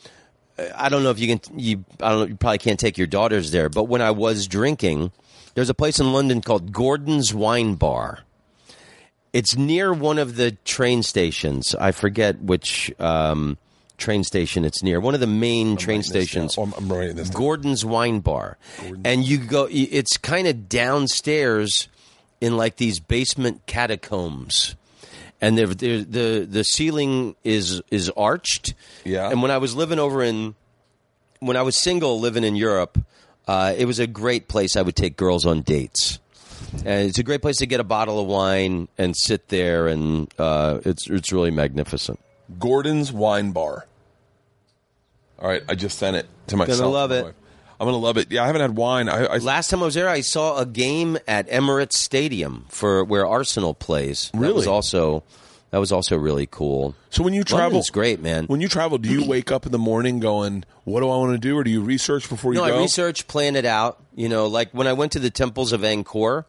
I 0.76 0.88
don't 0.88 1.02
know 1.02 1.10
if 1.10 1.18
you 1.18 1.26
can. 1.36 1.58
You, 1.58 1.84
I 2.00 2.10
don't 2.10 2.18
know. 2.20 2.26
You 2.26 2.36
probably 2.36 2.58
can't 2.58 2.78
take 2.80 2.96
your 2.96 3.06
daughters 3.08 3.50
there. 3.50 3.68
But 3.68 3.84
when 3.84 4.00
I 4.00 4.12
was 4.12 4.46
drinking, 4.46 5.10
there's 5.54 5.68
a 5.70 5.74
place 5.74 5.98
in 5.98 6.12
London 6.12 6.40
called 6.40 6.72
Gordon's 6.72 7.34
Wine 7.34 7.74
Bar. 7.74 8.20
It's 9.32 9.56
near 9.56 9.92
one 9.92 10.18
of 10.18 10.36
the 10.36 10.52
train 10.64 11.02
stations. 11.02 11.74
I 11.74 11.90
forget 11.92 12.40
which 12.40 12.90
um, 13.00 13.58
train 13.97 14.24
station 14.24 14.64
it's 14.64 14.82
near. 14.82 15.01
One 15.01 15.14
of 15.14 15.20
the 15.20 15.26
main 15.26 15.76
train 15.76 16.03
stations. 16.03 16.57
Oh, 16.59 16.62
I'm, 16.62 16.74
I'm 16.74 16.92
writing 16.92 17.16
this. 17.16 17.30
down. 17.30 17.40
Gordon's 17.40 17.84
Wine 17.84 18.20
Bar, 18.20 18.59
and 19.05 19.26
you 19.26 19.38
go. 19.38 19.68
It's 19.70 20.16
kind 20.16 20.47
of 20.47 20.68
downstairs 20.68 21.88
in 22.40 22.57
like 22.57 22.76
these 22.76 23.01
basement 23.01 23.66
catacombs, 23.66 24.76
and 25.40 25.57
they're, 25.57 25.66
they're, 25.66 26.03
the 26.03 26.47
the 26.49 26.64
ceiling 26.64 27.36
is 27.44 27.82
is 27.90 28.11
arched. 28.11 28.74
Yeah. 29.05 29.30
And 29.30 29.42
when 29.42 29.51
I 29.51 29.59
was 29.59 29.74
living 29.74 29.99
over 29.99 30.22
in, 30.22 30.55
when 31.40 31.57
I 31.57 31.62
was 31.62 31.76
single 31.76 32.20
living 32.20 32.44
in 32.44 32.57
Europe, 32.57 32.99
uh, 33.49 33.74
it 33.76 33.86
was 33.86 33.99
a 33.99 34.07
great 34.07 34.49
place. 34.49 34.76
I 34.76 34.82
would 34.82 34.97
take 34.97 35.16
girls 35.16 35.47
on 35.47 35.62
dates. 35.62 36.18
And 36.84 37.09
it's 37.09 37.18
a 37.18 37.22
great 37.22 37.42
place 37.42 37.59
to 37.59 37.66
get 37.66 37.80
a 37.80 37.84
bottle 37.84 38.18
of 38.18 38.26
wine 38.26 38.88
and 38.99 39.16
sit 39.16 39.49
there, 39.49 39.86
and 39.86 40.28
uh, 40.38 40.80
it's 40.84 41.09
it's 41.09 41.32
really 41.32 41.51
magnificent. 41.51 42.18
Gordon's 42.59 43.12
Wine 43.12 43.53
Bar. 43.53 43.86
All 45.38 45.49
right, 45.49 45.62
I 45.68 45.74
just 45.74 45.99
sent 45.99 46.16
it 46.16 46.26
to 46.49 46.57
myself. 46.57 46.92
love 46.92 47.11
it. 47.12 47.26
I'm 47.78 47.86
gonna 47.86 47.99
love 47.99 48.16
it. 48.16 48.32
Yeah, 48.32 48.42
I 48.42 48.47
haven't 48.47 48.62
had 48.62 48.74
wine. 48.76 49.09
I, 49.11 49.26
I 49.26 49.36
Last 49.36 49.68
time 49.68 49.82
I 49.82 49.84
was 49.84 49.94
there, 49.94 50.09
I 50.09 50.22
saw 50.22 50.57
a 50.59 50.64
game 50.64 51.18
at 51.28 51.47
Emirates 51.51 51.92
Stadium 51.92 52.64
for 52.70 53.05
where 53.05 53.26
Arsenal 53.26 53.74
plays. 53.74 54.30
That 54.32 54.40
was 54.40 54.49
Really? 54.64 54.66
also 54.66 55.24
that 55.72 55.78
was 55.78 55.92
also 55.92 56.16
really 56.16 56.47
cool. 56.47 56.94
so 57.11 57.22
when 57.22 57.34
you 57.34 57.44
travel, 57.44 57.64
London's 57.64 57.90
great, 57.90 58.20
man. 58.22 58.47
When 58.47 58.62
you 58.62 58.68
travel, 58.68 58.97
do 58.97 59.11
you 59.11 59.24
wake 59.28 59.53
up 59.53 59.66
in 59.66 59.72
the 59.72 59.78
morning 59.78 60.20
going, 60.20 60.64
"What 60.84 61.01
do 61.01 61.11
I 61.11 61.16
want 61.18 61.32
to 61.32 61.38
do?" 61.38 61.59
or 61.59 61.64
do 61.64 61.70
you 61.70 61.82
research 61.82 62.30
before 62.30 62.55
you 62.55 62.61
No, 62.61 62.66
go? 62.68 62.78
I 62.78 62.80
research, 62.80 63.28
plan 63.28 63.57
it 63.57 63.66
out. 63.66 64.03
You 64.14 64.30
know, 64.30 64.47
like 64.47 64.70
when 64.72 64.86
I 64.86 64.94
went 64.94 65.12
to 65.12 65.18
the 65.18 65.28
temples 65.30 65.72
of 65.72 65.82
Angkor, 65.82 66.47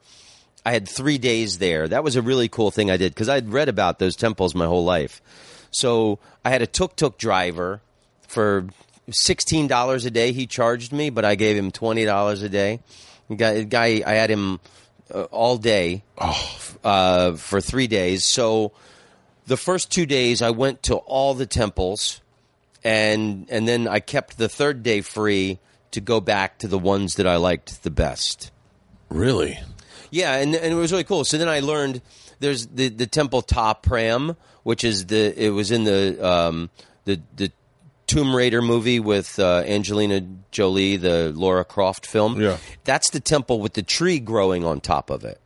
I 0.65 0.71
had 0.71 0.87
three 0.87 1.17
days 1.17 1.57
there. 1.57 1.89
That 1.89 2.05
was 2.05 2.15
a 2.15 2.21
really 2.21 2.47
cool 2.47 2.71
thing 2.71 2.89
I 2.89 2.95
did 2.95 3.13
because 3.13 3.27
I'd 3.27 3.49
read 3.49 3.67
about 3.67 3.99
those 3.99 4.15
temples 4.15 4.55
my 4.55 4.65
whole 4.65 4.85
life. 4.85 5.21
So 5.79 6.17
I 6.43 6.49
had 6.49 6.61
a 6.63 6.67
tuk 6.67 6.95
tuk 6.95 7.19
driver 7.19 7.81
for 8.27 8.65
sixteen 9.11 9.67
dollars 9.67 10.05
a 10.05 10.11
day. 10.11 10.31
He 10.31 10.47
charged 10.47 10.91
me, 10.91 11.11
but 11.11 11.23
I 11.23 11.35
gave 11.35 11.55
him 11.55 11.69
twenty 11.71 12.03
dollars 12.03 12.41
a 12.41 12.49
day. 12.49 12.79
Guy, 13.35 13.63
guy, 13.63 14.01
I 14.05 14.13
had 14.13 14.29
him 14.31 14.59
uh, 15.13 15.23
all 15.23 15.57
day 15.57 16.03
uh, 16.83 17.33
for 17.33 17.61
three 17.61 17.87
days. 17.87 18.25
So 18.25 18.71
the 19.45 19.57
first 19.57 19.91
two 19.91 20.05
days, 20.05 20.41
I 20.41 20.49
went 20.49 20.81
to 20.83 20.95
all 20.95 21.35
the 21.35 21.45
temples, 21.45 22.21
and 22.83 23.45
and 23.49 23.67
then 23.67 23.87
I 23.87 23.99
kept 23.99 24.37
the 24.37 24.49
third 24.49 24.81
day 24.81 25.01
free 25.01 25.59
to 25.91 26.01
go 26.01 26.19
back 26.19 26.57
to 26.59 26.67
the 26.67 26.79
ones 26.79 27.15
that 27.15 27.27
I 27.27 27.35
liked 27.35 27.83
the 27.83 27.91
best. 27.91 28.51
really? 29.09 29.59
Yeah, 30.09 30.35
and, 30.35 30.55
and 30.55 30.71
it 30.71 30.75
was 30.75 30.91
really 30.91 31.03
cool. 31.03 31.25
So 31.25 31.37
then 31.37 31.49
I 31.49 31.59
learned 31.59 32.01
there's 32.39 32.67
the 32.67 32.89
the 32.89 33.07
temple 33.07 33.41
Ta 33.41 33.73
Prohm, 33.73 34.35
which 34.63 34.83
is 34.83 35.07
the 35.07 35.33
it 35.41 35.49
was 35.49 35.71
in 35.71 35.83
the 35.83 36.25
um, 36.25 36.69
the 37.05 37.21
the 37.35 37.51
Tomb 38.07 38.33
Raider 38.35 38.61
movie 38.61 38.99
with 39.01 39.37
uh, 39.37 39.63
Angelina 39.65 40.25
Jolie, 40.51 40.95
the 40.95 41.33
Laura 41.35 41.65
Croft 41.65 42.05
film. 42.05 42.39
Yeah. 42.39 42.57
that's 42.85 43.09
the 43.11 43.19
temple 43.19 43.59
with 43.59 43.73
the 43.73 43.83
tree 43.83 44.19
growing 44.19 44.63
on 44.63 44.79
top 44.79 45.09
of 45.09 45.25
it. 45.25 45.41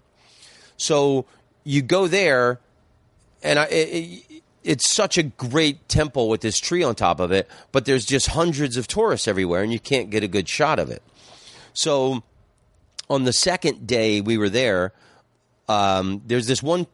So 0.78 1.26
you 1.64 1.82
go 1.82 2.08
there, 2.08 2.60
and 3.42 3.58
I, 3.58 3.66
it, 3.66 4.24
it, 4.30 4.44
it's 4.64 4.94
such 4.94 5.18
a 5.18 5.24
great 5.24 5.90
temple 5.90 6.30
with 6.30 6.42
this 6.42 6.60
tree 6.60 6.84
on 6.84 6.94
top 6.94 7.20
of 7.20 7.32
it, 7.32 7.50
but 7.72 7.86
there's 7.86 8.06
just 8.06 8.28
hundreds 8.28 8.78
of 8.78 8.88
tourists 8.88 9.28
everywhere, 9.28 9.64
and 9.64 9.74
you 9.74 9.80
can't 9.80 10.12
get 10.12 10.24
a 10.24 10.28
good 10.28 10.48
shot 10.48 10.78
of 10.78 10.92
it. 10.92 11.02
So 11.74 12.22
on 13.10 13.24
the 13.24 13.34
second 13.34 13.88
day 13.88 14.22
we 14.22 14.38
were 14.38 14.50
there, 14.50 14.94
um, 15.72 16.22
there's 16.26 16.48
this 16.48 16.62
one. 16.62 16.88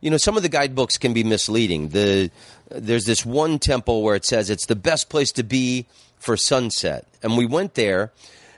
You 0.00 0.10
know, 0.10 0.16
some 0.16 0.36
of 0.36 0.42
the 0.42 0.48
guidebooks 0.48 0.98
can 0.98 1.12
be 1.12 1.22
misleading. 1.22 1.88
The 1.88 2.30
there's 2.68 3.04
this 3.04 3.24
one 3.24 3.58
temple 3.58 4.02
where 4.02 4.16
it 4.16 4.24
says 4.24 4.50
it's 4.50 4.66
the 4.66 4.76
best 4.76 5.08
place 5.08 5.30
to 5.32 5.44
be 5.44 5.86
for 6.18 6.36
sunset, 6.36 7.06
and 7.22 7.36
we 7.36 7.46
went 7.46 7.74
there, 7.74 8.12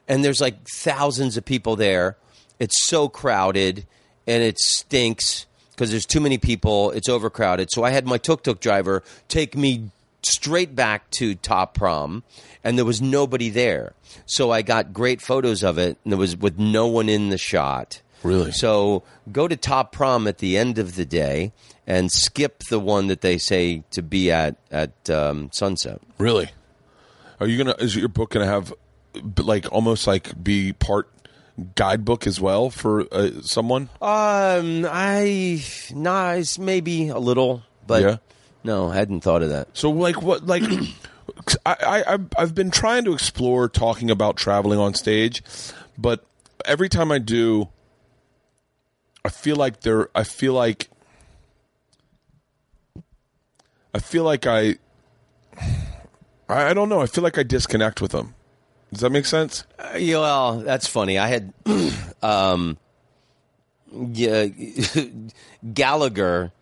and 0.08 0.24
there's 0.24 0.40
like 0.40 0.66
thousands 0.68 1.36
of 1.36 1.44
people 1.44 1.76
there. 1.76 2.16
It's 2.58 2.86
so 2.86 3.08
crowded, 3.08 3.86
and 4.26 4.42
it 4.42 4.58
stinks 4.58 5.46
because 5.72 5.90
there's 5.90 6.06
too 6.06 6.20
many 6.20 6.38
people. 6.38 6.90
It's 6.92 7.08
overcrowded. 7.08 7.70
So 7.70 7.84
I 7.84 7.90
had 7.90 8.06
my 8.06 8.18
tuk 8.18 8.42
tuk 8.42 8.60
driver 8.60 9.02
take 9.28 9.56
me 9.56 9.90
straight 10.22 10.74
back 10.74 11.10
to 11.10 11.34
Ta 11.34 11.66
Prohm, 11.66 12.22
and 12.62 12.78
there 12.78 12.84
was 12.84 13.02
nobody 13.02 13.50
there. 13.50 13.92
So 14.24 14.50
I 14.50 14.62
got 14.62 14.94
great 14.94 15.20
photos 15.20 15.62
of 15.62 15.76
it, 15.76 15.98
and 16.04 16.12
there 16.12 16.18
was 16.18 16.36
with 16.36 16.58
no 16.58 16.86
one 16.86 17.10
in 17.10 17.28
the 17.28 17.38
shot. 17.38 18.00
Really? 18.24 18.50
So 18.52 19.02
go 19.30 19.46
to 19.46 19.56
Ta 19.56 19.84
Prohm 19.84 20.26
at 20.28 20.38
the 20.38 20.56
end 20.58 20.78
of 20.78 20.96
the 20.96 21.04
day 21.04 21.52
and 21.86 22.10
skip 22.10 22.62
the 22.70 22.80
one 22.80 23.06
that 23.08 23.20
they 23.20 23.38
say 23.38 23.84
to 23.90 24.02
be 24.02 24.30
at 24.32 24.56
at 24.70 25.08
um, 25.10 25.50
sunset. 25.52 26.00
Really? 26.18 26.50
Are 27.40 27.46
you 27.46 27.58
gonna? 27.58 27.76
Is 27.78 27.94
your 27.94 28.08
book 28.08 28.30
gonna 28.30 28.46
have 28.46 28.72
like 29.38 29.70
almost 29.72 30.06
like 30.06 30.42
be 30.42 30.72
part 30.72 31.08
guidebook 31.74 32.26
as 32.26 32.40
well 32.40 32.70
for 32.70 33.06
uh, 33.12 33.30
someone? 33.42 33.88
Um, 34.00 34.86
I 34.90 35.62
nice 35.94 36.58
maybe 36.58 37.08
a 37.08 37.18
little, 37.18 37.62
but 37.86 38.02
Yeah. 38.02 38.16
no, 38.64 38.90
I 38.90 38.94
hadn't 38.96 39.20
thought 39.20 39.42
of 39.42 39.50
that. 39.50 39.68
So 39.74 39.90
like 39.90 40.22
what 40.22 40.46
like 40.46 40.62
I, 41.66 42.04
I 42.06 42.18
I've 42.38 42.54
been 42.54 42.70
trying 42.70 43.04
to 43.04 43.12
explore 43.12 43.68
talking 43.68 44.10
about 44.10 44.36
traveling 44.36 44.78
on 44.78 44.94
stage, 44.94 45.42
but 45.98 46.24
every 46.64 46.88
time 46.88 47.12
I 47.12 47.18
do, 47.18 47.68
I 49.24 49.30
feel 49.30 49.56
like 49.56 49.80
there. 49.80 50.08
I 50.14 50.24
feel 50.24 50.52
like 50.52 50.88
I 53.94 54.00
feel 54.00 54.24
like 54.24 54.46
I. 54.46 54.76
I 56.48 56.74
don't 56.74 56.88
know. 56.88 57.00
I 57.00 57.06
feel 57.06 57.24
like 57.24 57.38
I 57.38 57.42
disconnect 57.42 58.02
with 58.02 58.10
them. 58.10 58.34
Does 58.92 59.00
that 59.00 59.10
make 59.10 59.24
sense? 59.24 59.64
Uh, 59.78 59.96
yeah, 59.96 60.18
well, 60.18 60.58
that's 60.58 60.86
funny. 60.86 61.18
I 61.18 61.28
had 61.28 61.52
um, 62.22 62.76
yeah, 63.92 64.46
Gallagher 65.74 66.52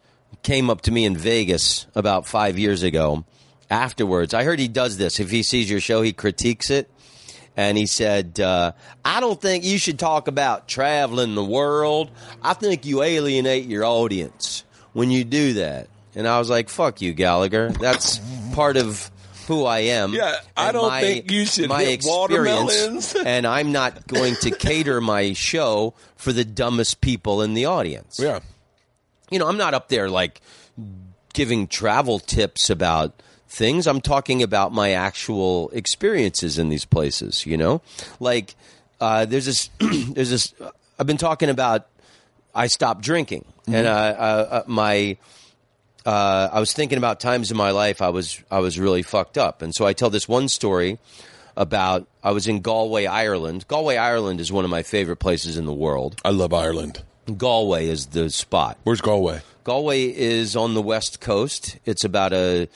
came 0.43 0.71
up 0.71 0.83
to 0.83 0.93
me 0.93 1.05
in 1.05 1.17
Vegas 1.17 1.87
about 1.95 2.27
five 2.27 2.59
years 2.59 2.83
ago. 2.83 3.25
Afterwards, 3.71 4.35
I 4.35 4.45
heard 4.45 4.59
he 4.59 4.69
does 4.69 4.99
this. 4.99 5.19
If 5.19 5.31
he 5.31 5.43
sees 5.43 5.71
your 5.71 5.81
show, 5.81 6.03
he 6.03 6.13
critiques 6.13 6.71
it. 6.71 6.91
And 7.57 7.77
he 7.77 7.87
said, 7.87 8.41
uh, 8.41 8.73
I 9.05 9.21
don't 9.21 9.41
think 9.41 9.65
you 9.65 9.79
should 9.79 9.99
talk 9.99 10.27
about 10.29 10.69
traveling 10.69 11.35
the 11.35 11.45
world. 11.45 12.11
I 12.43 12.55
think 12.55 12.87
you 12.87 13.03
alienate 13.03 13.67
your 13.67 13.85
audience 13.85 14.65
when 14.93 15.11
you 15.11 15.25
do 15.25 15.55
that. 15.55 15.89
And 16.15 16.27
I 16.27 16.39
was 16.39 16.49
like, 16.49 16.69
fuck 16.69 17.01
you, 17.03 17.13
Gallagher. 17.13 17.71
That's 17.71 18.21
part 18.55 18.77
of 18.77 19.11
who 19.49 19.65
I 19.65 19.81
am. 19.81 20.15
Yeah, 20.15 20.37
I 20.57 20.73
don't 20.73 20.89
my- 20.89 21.01
think 21.01 21.31
you 21.31 21.45
should 21.45 21.69
my 21.69 21.85
hit 21.85 22.03
watermelons. 22.05 23.15
and 23.25 23.47
I'm 23.47 23.73
not 23.73 24.07
going 24.07 24.37
to 24.37 24.51
cater 24.51 25.01
my 25.01 25.33
show 25.33 25.95
for 26.17 26.33
the 26.33 26.45
dumbest 26.45 27.01
people 27.01 27.43
in 27.43 27.55
the 27.55 27.67
audience. 27.67 28.19
Yeah. 28.19 28.41
You 29.31 29.39
know, 29.39 29.49
I'm 29.49 29.57
not 29.57 29.75
up 29.75 29.89
there 29.89 30.09
like 30.09 30.41
giving 31.33 31.67
travel 31.67 32.19
tips 32.19 32.71
about 32.71 33.23
things. 33.53 33.87
I'm 33.87 34.01
talking 34.01 34.43
about 34.43 34.73
my 34.73 34.93
actual 34.93 35.71
experiences 35.71 36.59
in 36.59 36.69
these 36.69 36.85
places. 36.85 37.47
You 37.47 37.57
know, 37.57 37.83
like 38.19 38.55
uh, 39.01 39.25
there's 39.27 39.47
this, 39.47 39.71
there's 39.81 40.31
this. 40.31 40.55
I've 40.99 41.07
been 41.07 41.19
talking 41.19 41.49
about. 41.49 41.87
I 42.55 42.67
stopped 42.67 43.03
drinking, 43.03 43.47
and 43.67 43.87
uh, 43.87 43.91
uh, 43.91 44.49
uh, 44.51 44.63
my. 44.67 45.17
Uh, 46.05 46.49
I 46.53 46.59
was 46.59 46.73
thinking 46.73 46.99
about 46.99 47.21
times 47.21 47.53
in 47.53 47.57
my 47.57 47.71
life 47.71 48.03
I 48.03 48.09
was 48.09 48.43
I 48.51 48.59
was 48.59 48.79
really 48.79 49.03
fucked 49.03 49.39
up, 49.39 49.63
and 49.63 49.73
so 49.75 49.87
I 49.87 49.93
tell 49.93 50.11
this 50.11 50.29
one 50.29 50.49
story 50.49 50.99
about 51.57 52.09
I 52.25 52.33
was 52.33 52.49
in 52.49 52.61
Galway, 52.61 53.07
Ireland. 53.07 53.69
Galway, 53.69 53.97
Ireland 53.97 54.41
is 54.41 54.51
one 54.51 54.65
of 54.65 54.71
my 54.71 54.83
favorite 54.83 55.17
places 55.17 55.57
in 55.57 55.65
the 55.65 55.73
world. 55.73 56.21
I 56.25 56.31
love 56.31 56.53
Ireland. 56.53 57.03
Galway 57.37 57.87
is 57.87 58.07
the 58.07 58.31
spot. 58.31 58.79
Where's 58.83 59.01
Galway? 59.01 59.43
Galway 59.65 60.07
is 60.07 60.57
on 60.57 60.75
the 60.75 60.83
west 60.83 61.21
coast. 61.21 61.79
It's 61.85 62.05
about 62.05 62.33
a 62.33 62.69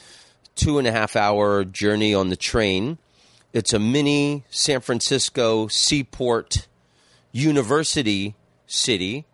two 0.57 0.79
and 0.79 0.87
a 0.87 0.93
half 0.93 1.15
hour 1.15 1.65
journey 1.65 2.15
on 2.15 2.31
the 2.31 2.37
train. 2.37 2.99
It's 3.53 3.73
a 3.73 3.79
mini 3.79 4.45
San 4.51 4.81
Francisco 4.81 5.69
seaport 5.69 6.67
university 7.33 8.35
city, 8.67 9.25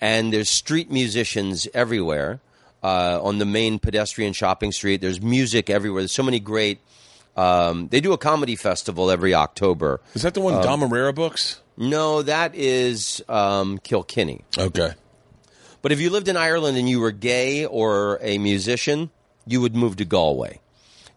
and 0.00 0.32
there's 0.32 0.48
street 0.48 0.90
musicians 0.90 1.68
everywhere 1.74 2.40
uh, 2.82 3.20
on 3.22 3.38
the 3.38 3.44
main 3.44 3.78
pedestrian 3.78 4.32
shopping 4.32 4.72
street. 4.72 5.00
There's 5.00 5.20
music 5.20 5.68
everywhere. 5.68 6.02
There's 6.02 6.12
so 6.12 6.22
many 6.22 6.40
great. 6.40 6.78
Um, 7.36 7.88
they 7.88 8.00
do 8.00 8.12
a 8.12 8.18
comedy 8.18 8.56
festival 8.56 9.10
every 9.10 9.34
October. 9.34 10.00
Is 10.14 10.22
that 10.22 10.34
the 10.34 10.40
one 10.40 10.62
Dom 10.62 10.80
Irrera 10.80 11.14
books? 11.14 11.60
No, 11.76 12.22
that 12.22 12.54
is 12.54 13.22
um, 13.28 13.78
Kilkenny. 13.78 14.44
Okay. 14.58 14.92
But 15.82 15.92
if 15.92 16.00
you 16.00 16.10
lived 16.10 16.28
in 16.28 16.36
Ireland 16.36 16.76
and 16.76 16.88
you 16.88 17.00
were 17.00 17.12
gay 17.12 17.64
or 17.64 18.18
a 18.20 18.36
musician, 18.38 19.10
you 19.50 19.60
would 19.60 19.74
move 19.74 19.96
to 19.96 20.04
Galway. 20.04 20.60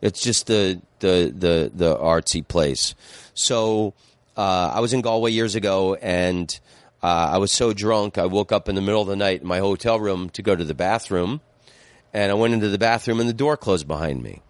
It's 0.02 0.22
just 0.22 0.48
the 0.48 0.82
the 1.00 1.34
the, 1.36 1.72
the 1.74 1.96
artsy 1.96 2.46
place. 2.46 2.96
So 3.34 3.94
uh, 4.36 4.72
I 4.74 4.80
was 4.80 4.94
in 4.94 5.02
Galway 5.02 5.32
years 5.32 5.56
ago, 5.56 5.96
and 5.96 6.60
uh, 7.02 7.32
I 7.34 7.38
was 7.38 7.52
so 7.52 7.74
drunk 7.74 8.18
I 8.18 8.26
woke 8.26 8.52
up 8.52 8.68
in 8.68 8.76
the 8.76 8.82
middle 8.82 9.02
of 9.02 9.08
the 9.08 9.16
night 9.16 9.42
in 9.42 9.48
my 9.48 9.60
hotel 9.60 10.00
room 10.00 10.30
to 10.32 10.42
go 10.42 10.56
to 10.56 10.64
the 10.64 10.74
bathroom, 10.74 11.42
and 12.14 12.32
I 12.32 12.36
went 12.36 12.54
into 12.54 12.70
the 12.70 12.78
bathroom 12.78 13.20
and 13.20 13.30
the 13.30 13.34
door 13.34 13.58
closed 13.58 13.88
behind 13.88 14.24
me. 14.24 14.42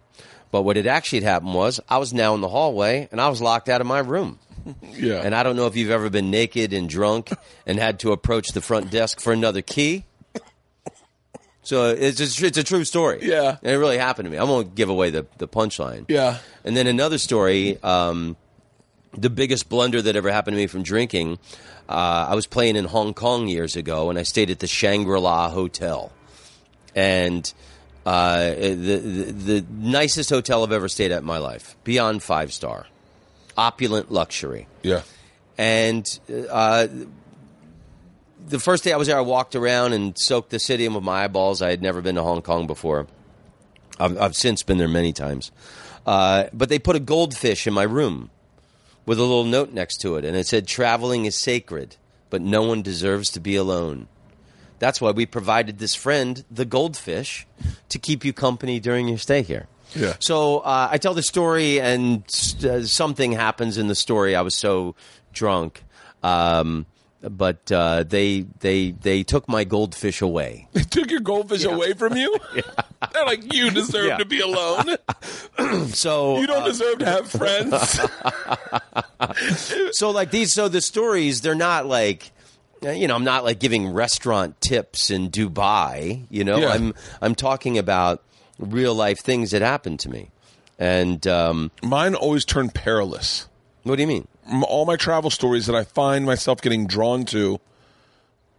But 0.51 0.61
what 0.61 0.76
had 0.76 0.85
actually 0.85 1.22
happened 1.22 1.55
was 1.55 1.80
I 1.89 1.97
was 1.97 2.14
now 2.14 2.35
in 2.35 2.41
the 2.41 2.47
hallway 2.47 3.07
and 3.11 3.19
I 3.19 3.27
was 3.27 3.41
locked 3.41 3.69
out 3.69 3.81
of 3.81 3.88
my 3.88 3.99
room. 3.99 4.39
Yeah. 4.93 5.15
And 5.15 5.35
I 5.35 5.43
don't 5.43 5.57
know 5.57 5.65
if 5.65 5.76
you've 5.76 5.89
ever 5.89 6.10
been 6.10 6.31
naked 6.31 6.72
and 6.72 6.88
drunk 6.88 7.34
and 7.65 7.77
had 7.77 7.99
to 7.99 8.14
approach 8.14 8.49
the 8.53 8.61
front 8.61 8.91
desk 8.91 9.19
for 9.19 9.34
another 9.34 9.61
key. 9.61 10.05
So 11.64 11.90
it's 11.90 12.18
just, 12.18 12.41
it's 12.44 12.57
a 12.57 12.64
true 12.64 12.84
story. 12.84 13.19
Yeah. 13.22 13.57
And 13.64 13.72
it 13.72 13.77
really 13.77 13.98
happened 13.98 14.26
to 14.26 14.30
me. 14.30 14.38
I 14.38 14.44
won't 14.44 14.76
give 14.76 14.90
away 14.90 15.10
the, 15.10 15.26
the 15.38 15.48
punchline. 15.48 16.06
Yeah. 16.10 16.38
And 16.65 16.76
then 16.76 16.88
another 16.88 17.18
story, 17.18 17.81
um, 17.81 18.35
the 19.18 19.30
biggest 19.30 19.69
blunder 19.69 20.02
that 20.02 20.15
ever 20.15 20.31
happened 20.31 20.56
to 20.56 20.61
me 20.61 20.68
from 20.68 20.84
drinking. 20.84 21.40
Uh, 21.88 22.27
I 22.30 22.35
was 22.35 22.48
playing 22.48 22.76
in 22.76 22.85
Hong 22.85 23.14
Kong 23.14 23.48
years 23.48 23.76
ago, 23.76 24.10
and 24.10 24.19
I 24.19 24.23
stayed 24.23 24.49
at 24.49 24.60
the 24.60 24.68
Shangri 24.68 25.19
La 25.19 25.49
Hotel, 25.49 26.11
and 26.95 27.53
uh, 28.06 28.49
the, 28.49 28.76
the 28.76 29.31
the 29.31 29.65
nicest 29.69 30.30
hotel 30.30 30.64
I've 30.64 30.72
ever 30.72 30.88
stayed 30.88 31.11
at 31.11 31.19
in 31.19 31.26
my 31.26 31.38
life, 31.38 31.76
beyond 31.84 32.23
five 32.23 32.53
star, 32.53 32.88
opulent 33.57 34.11
luxury. 34.11 34.68
Yeah. 34.81 35.02
And 35.57 36.19
uh, 36.49 36.88
the 38.48 38.60
first 38.60 38.84
day 38.84 38.91
I 38.94 38.98
was 38.98 39.07
there, 39.07 39.18
I 39.18 39.22
walked 39.22 39.56
around 39.56 39.94
and 39.94 40.18
soaked 40.18 40.49
the 40.49 40.60
city 40.60 40.86
in 40.86 40.94
with 40.94 41.03
my 41.03 41.24
eyeballs. 41.24 41.61
I 41.61 41.70
had 41.70 41.82
never 41.82 42.02
been 42.02 42.15
to 42.15 42.24
Hong 42.24 42.41
Kong 42.41 42.68
before. 42.68 43.07
I've, 43.99 44.20
I've 44.20 44.36
since 44.36 44.64
been 44.64 44.78
there 44.78 44.88
many 44.88 45.14
times. 45.14 45.52
Uh, 46.06 46.45
but 46.53 46.70
they 46.70 46.80
put 46.80 46.95
a 46.95 46.99
goldfish 46.99 47.65
in 47.65 47.74
my 47.74 47.84
room 47.84 48.30
with 49.06 49.20
a 49.20 49.22
little 49.22 49.45
note 49.45 49.72
next 49.72 49.98
to 49.98 50.15
it, 50.15 50.26
and 50.26 50.36
it 50.36 50.48
said, 50.48 50.68
Traveling 50.68 51.26
is 51.26 51.36
sacred, 51.36 51.95
but 52.30 52.41
no 52.41 52.64
one 52.64 52.82
deserves 52.82 53.30
to 53.32 53.40
be 53.40 53.56
alone. 53.56 54.07
That's 54.80 54.99
why 54.99 55.11
we 55.11 55.26
provided 55.26 55.80
this 55.80 55.95
friend, 55.95 56.44
the 56.52 56.65
goldfish, 56.65 57.48
to 57.90 57.99
keep 57.99 58.26
you 58.26 58.34
company 58.34 58.80
during 58.80 59.07
your 59.07 59.18
stay 59.18 59.41
here. 59.41 59.68
Yeah. 59.95 60.15
So 60.20 60.60
uh, 60.60 60.90
I 60.91 60.98
tell 60.98 61.14
the 61.14 61.24
story, 61.24 61.80
and 61.80 62.24
uh, 62.65 62.84
something 62.84 63.32
happens 63.32 63.78
in 63.78 63.88
the 63.88 63.95
story. 63.95 64.36
I 64.36 64.41
was 64.41 64.56
so 64.56 64.95
drunk, 65.32 65.84
um, 66.22 66.86
but 67.29 67.71
uh, 67.71 68.03
they 68.03 68.41
they 68.59 68.91
they 68.91 69.23
took 69.23 69.47
my 69.47 69.63
goldfish 69.63 70.21
away. 70.21 70.67
They 70.73 70.83
took 70.83 71.09
your 71.09 71.21
goldfish 71.21 71.63
away 71.63 71.93
from 71.93 72.15
you? 72.17 72.35
They're 73.13 73.25
like, 73.25 73.53
you 73.53 73.71
deserve 73.71 74.05
Yeah. 74.07 74.17
to 74.17 74.25
be 74.25 74.39
alone. 74.41 74.95
So 75.93 76.39
You 76.39 76.47
don't 76.47 76.63
uh, 76.63 76.67
deserve 76.67 76.99
to 76.99 77.05
have 77.05 77.29
friends. 77.29 77.99
so 79.91 80.11
like 80.11 80.31
these 80.31 80.53
so 80.53 80.67
the 80.67 80.81
stories 80.81 81.41
they're 81.41 81.55
not 81.55 81.85
like 81.85 82.31
you 82.81 83.07
know 83.07 83.15
i'm 83.15 83.23
not 83.23 83.43
like 83.43 83.59
giving 83.59 83.87
restaurant 83.89 84.59
tips 84.61 85.09
in 85.09 85.29
dubai 85.29 86.25
you 86.29 86.43
know 86.43 86.57
Yeah. 86.57 86.69
i'm 86.69 86.93
i'm 87.21 87.35
talking 87.35 87.77
about 87.77 88.21
real 88.59 88.93
life 88.93 89.19
things 89.19 89.51
that 89.51 89.61
happened 89.61 89.99
to 90.01 90.09
me 90.09 90.29
and 90.79 91.25
um, 91.27 91.71
Mine 91.81 92.15
always 92.15 92.43
turn 92.45 92.69
perilous. 92.69 93.47
what 93.83 93.95
do 93.95 94.01
you 94.01 94.07
mean 94.07 94.27
All 94.68 94.86
my 94.86 94.95
travel 94.98 95.30
stories 95.30 95.65
that 95.68 95.76
I 95.76 95.84
find 95.84 96.26
myself 96.26 96.61
getting 96.61 96.86
drawn 96.88 97.26
to 97.26 97.60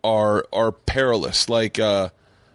are 0.02 0.46
are 0.52 0.72
perilous. 0.72 1.48
Like 1.48 1.78
uh, 1.78 2.08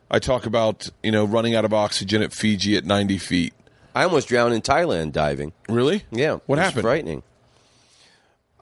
I 0.10 0.20
talk 0.20 0.46
about, 0.46 0.90
you 1.04 1.12
know, 1.12 1.26
running 1.26 1.56
out 1.56 1.66
of 1.66 1.74
oxygen 1.74 2.22
at 2.22 2.34
Fiji 2.34 2.76
at 2.76 2.86
90 2.86 3.18
feet. 3.20 3.54
i 3.96 4.04
almost 4.04 4.28
drowned 4.28 4.54
in 4.54 4.62
thailand 4.62 5.12
diving 5.12 5.52
Really? 5.68 6.04
yeah 6.12 6.40
What 6.48 6.58
happened? 6.60 6.82
frightening 6.84 7.24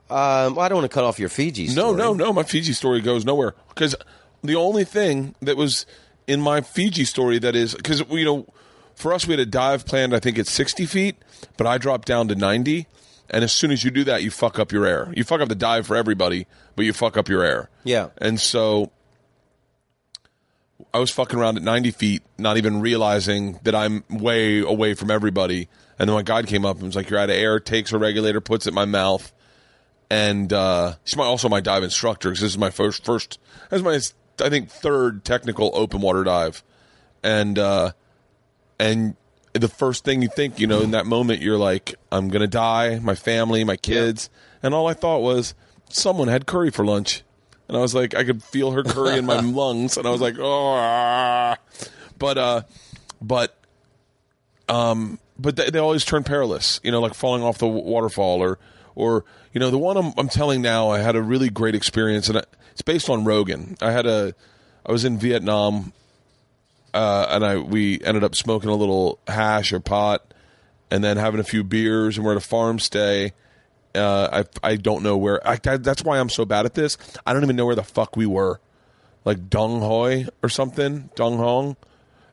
um, 0.09 0.55
well, 0.55 0.61
I 0.61 0.69
don't 0.69 0.77
want 0.79 0.89
to 0.89 0.93
cut 0.93 1.03
off 1.03 1.19
your 1.19 1.27
Fiji 1.29 1.67
No, 1.67 1.71
story. 1.93 1.97
no, 1.97 2.13
no. 2.13 2.31
My 2.33 2.43
Fiji 2.43 2.71
story 2.73 3.01
goes 3.01 3.25
nowhere 3.25 3.55
because 3.69 3.93
the 4.41 4.55
only 4.55 4.85
thing 4.85 5.35
that 5.41 5.57
was 5.57 5.85
in 6.27 6.39
my 6.41 6.61
Fiji 6.61 7.03
story 7.03 7.39
that 7.39 7.55
is 7.57 7.75
because 7.75 8.01
you 8.09 8.23
know, 8.23 8.45
for 8.95 9.13
us 9.13 9.27
we 9.27 9.33
had 9.33 9.41
a 9.41 9.45
dive 9.45 9.85
planned. 9.85 10.15
I 10.15 10.19
think 10.19 10.37
it's 10.37 10.51
sixty 10.51 10.85
feet, 10.85 11.17
but 11.57 11.67
I 11.67 11.77
dropped 11.77 12.07
down 12.07 12.29
to 12.29 12.35
ninety. 12.35 12.87
And 13.29 13.43
as 13.43 13.51
soon 13.51 13.71
as 13.71 13.83
you 13.83 13.91
do 13.91 14.03
that, 14.05 14.23
you 14.23 14.31
fuck 14.31 14.57
up 14.57 14.71
your 14.71 14.85
air. 14.85 15.11
You 15.15 15.23
fuck 15.23 15.41
up 15.41 15.49
the 15.49 15.55
dive 15.55 15.87
for 15.87 15.95
everybody, 15.95 16.47
but 16.75 16.85
you 16.85 16.93
fuck 16.93 17.17
up 17.17 17.27
your 17.27 17.43
air. 17.43 17.69
Yeah. 17.83 18.09
And 18.17 18.39
so 18.39 18.91
I 20.93 20.99
was 20.99 21.11
fucking 21.11 21.37
around 21.37 21.57
at 21.57 21.63
90 21.63 21.91
feet, 21.91 22.23
not 22.37 22.57
even 22.57 22.79
realizing 22.79 23.59
that 23.63 23.75
I'm 23.75 24.03
way 24.09 24.59
away 24.59 24.93
from 24.93 25.11
everybody. 25.11 25.67
And 25.99 26.07
then 26.07 26.15
my 26.15 26.23
guide 26.23 26.47
came 26.47 26.65
up 26.65 26.77
and 26.77 26.85
was 26.85 26.95
like, 26.95 27.09
You're 27.09 27.19
out 27.19 27.29
of 27.29 27.35
air, 27.35 27.59
takes 27.59 27.91
a 27.91 27.97
regulator, 27.97 28.39
puts 28.39 28.65
it 28.65 28.69
in 28.69 28.75
my 28.75 28.85
mouth. 28.85 29.31
And 30.09 30.53
uh, 30.53 30.93
she's 31.03 31.17
my, 31.17 31.25
also 31.25 31.49
my 31.49 31.59
dive 31.59 31.83
instructor 31.83 32.29
because 32.29 32.41
this 32.41 32.51
is 32.51 32.57
my 32.57 32.69
first, 32.69 33.03
first, 33.03 33.39
this 33.69 33.81
is 33.81 33.83
my, 33.83 34.45
I 34.45 34.49
think, 34.49 34.69
third 34.69 35.25
technical 35.25 35.71
open 35.73 35.99
water 35.99 36.23
dive. 36.23 36.63
And, 37.23 37.59
uh, 37.59 37.91
and 38.79 39.17
the 39.57 39.67
first 39.67 40.03
thing 40.03 40.21
you 40.21 40.27
think, 40.27 40.59
you 40.59 40.67
know, 40.67 40.81
in 40.81 40.91
that 40.91 41.05
moment, 41.05 41.41
you're 41.41 41.57
like, 41.57 41.95
I'm 42.11 42.29
going 42.29 42.41
to 42.41 42.47
die, 42.47 42.99
my 42.99 43.15
family, 43.15 43.63
my 43.63 43.77
kids. 43.77 44.29
And 44.63 44.73
all 44.73 44.87
I 44.87 44.93
thought 44.93 45.19
was, 45.19 45.53
someone 45.89 46.27
had 46.27 46.45
curry 46.45 46.71
for 46.71 46.85
lunch. 46.85 47.23
And 47.67 47.77
I 47.77 47.81
was 47.81 47.93
like, 47.93 48.15
I 48.15 48.23
could 48.23 48.43
feel 48.43 48.71
her 48.71 48.83
curry 48.83 49.17
in 49.17 49.25
my 49.25 49.39
lungs. 49.41 49.97
And 49.97 50.07
I 50.07 50.11
was 50.11 50.21
like, 50.21 50.35
oh. 50.39 50.73
ah." 50.75 51.57
But, 52.17 52.37
uh, 52.37 52.61
but, 53.21 53.57
um, 54.67 55.19
but 55.37 55.55
they, 55.55 55.69
they 55.69 55.79
always 55.79 56.03
turn 56.03 56.23
perilous, 56.23 56.79
you 56.83 56.91
know, 56.91 56.99
like 56.99 57.13
falling 57.13 57.43
off 57.43 57.59
the 57.59 57.67
waterfall 57.67 58.41
or, 58.41 58.57
or, 58.95 59.23
you 59.53 59.59
know, 59.59 59.69
the 59.69 59.77
one 59.77 59.97
I'm, 59.97 60.13
I'm 60.17 60.29
telling 60.29 60.61
now, 60.61 60.89
I 60.89 60.99
had 60.99 61.15
a 61.15 61.21
really 61.21 61.49
great 61.49 61.75
experience 61.75 62.27
and 62.27 62.39
I, 62.39 62.43
it's 62.71 62.81
based 62.81 63.09
on 63.09 63.23
Rogan. 63.23 63.77
I 63.81 63.91
had 63.91 64.07
a, 64.07 64.33
I 64.85 64.91
was 64.91 65.05
in 65.05 65.19
Vietnam 65.19 65.93
uh, 66.97 67.27
and 67.29 67.45
I 67.45 67.57
we 67.57 68.01
ended 68.03 68.23
up 68.23 68.33
smoking 68.33 68.71
a 68.71 68.75
little 68.75 69.19
hash 69.27 69.71
or 69.71 69.79
pot, 69.79 70.33
and 70.89 71.03
then 71.03 71.17
having 71.17 71.39
a 71.39 71.43
few 71.43 71.63
beers, 71.63 72.17
and 72.17 72.25
we're 72.25 72.31
at 72.31 72.37
a 72.37 72.41
farm 72.41 72.79
stay. 72.79 73.33
Uh, 73.93 74.43
I 74.63 74.71
I 74.71 74.75
don't 74.77 75.03
know 75.03 75.15
where. 75.15 75.47
I, 75.47 75.59
I, 75.63 75.77
that's 75.77 76.03
why 76.03 76.19
I'm 76.19 76.29
so 76.29 76.43
bad 76.43 76.65
at 76.65 76.73
this. 76.73 76.97
I 77.23 77.33
don't 77.33 77.43
even 77.43 77.55
know 77.55 77.67
where 77.67 77.75
the 77.75 77.83
fuck 77.83 78.17
we 78.17 78.25
were, 78.25 78.59
like 79.25 79.47
Dong 79.47 79.79
Hoi 79.81 80.25
or 80.41 80.49
something, 80.49 81.11
Dong 81.13 81.37
Hong. 81.37 81.75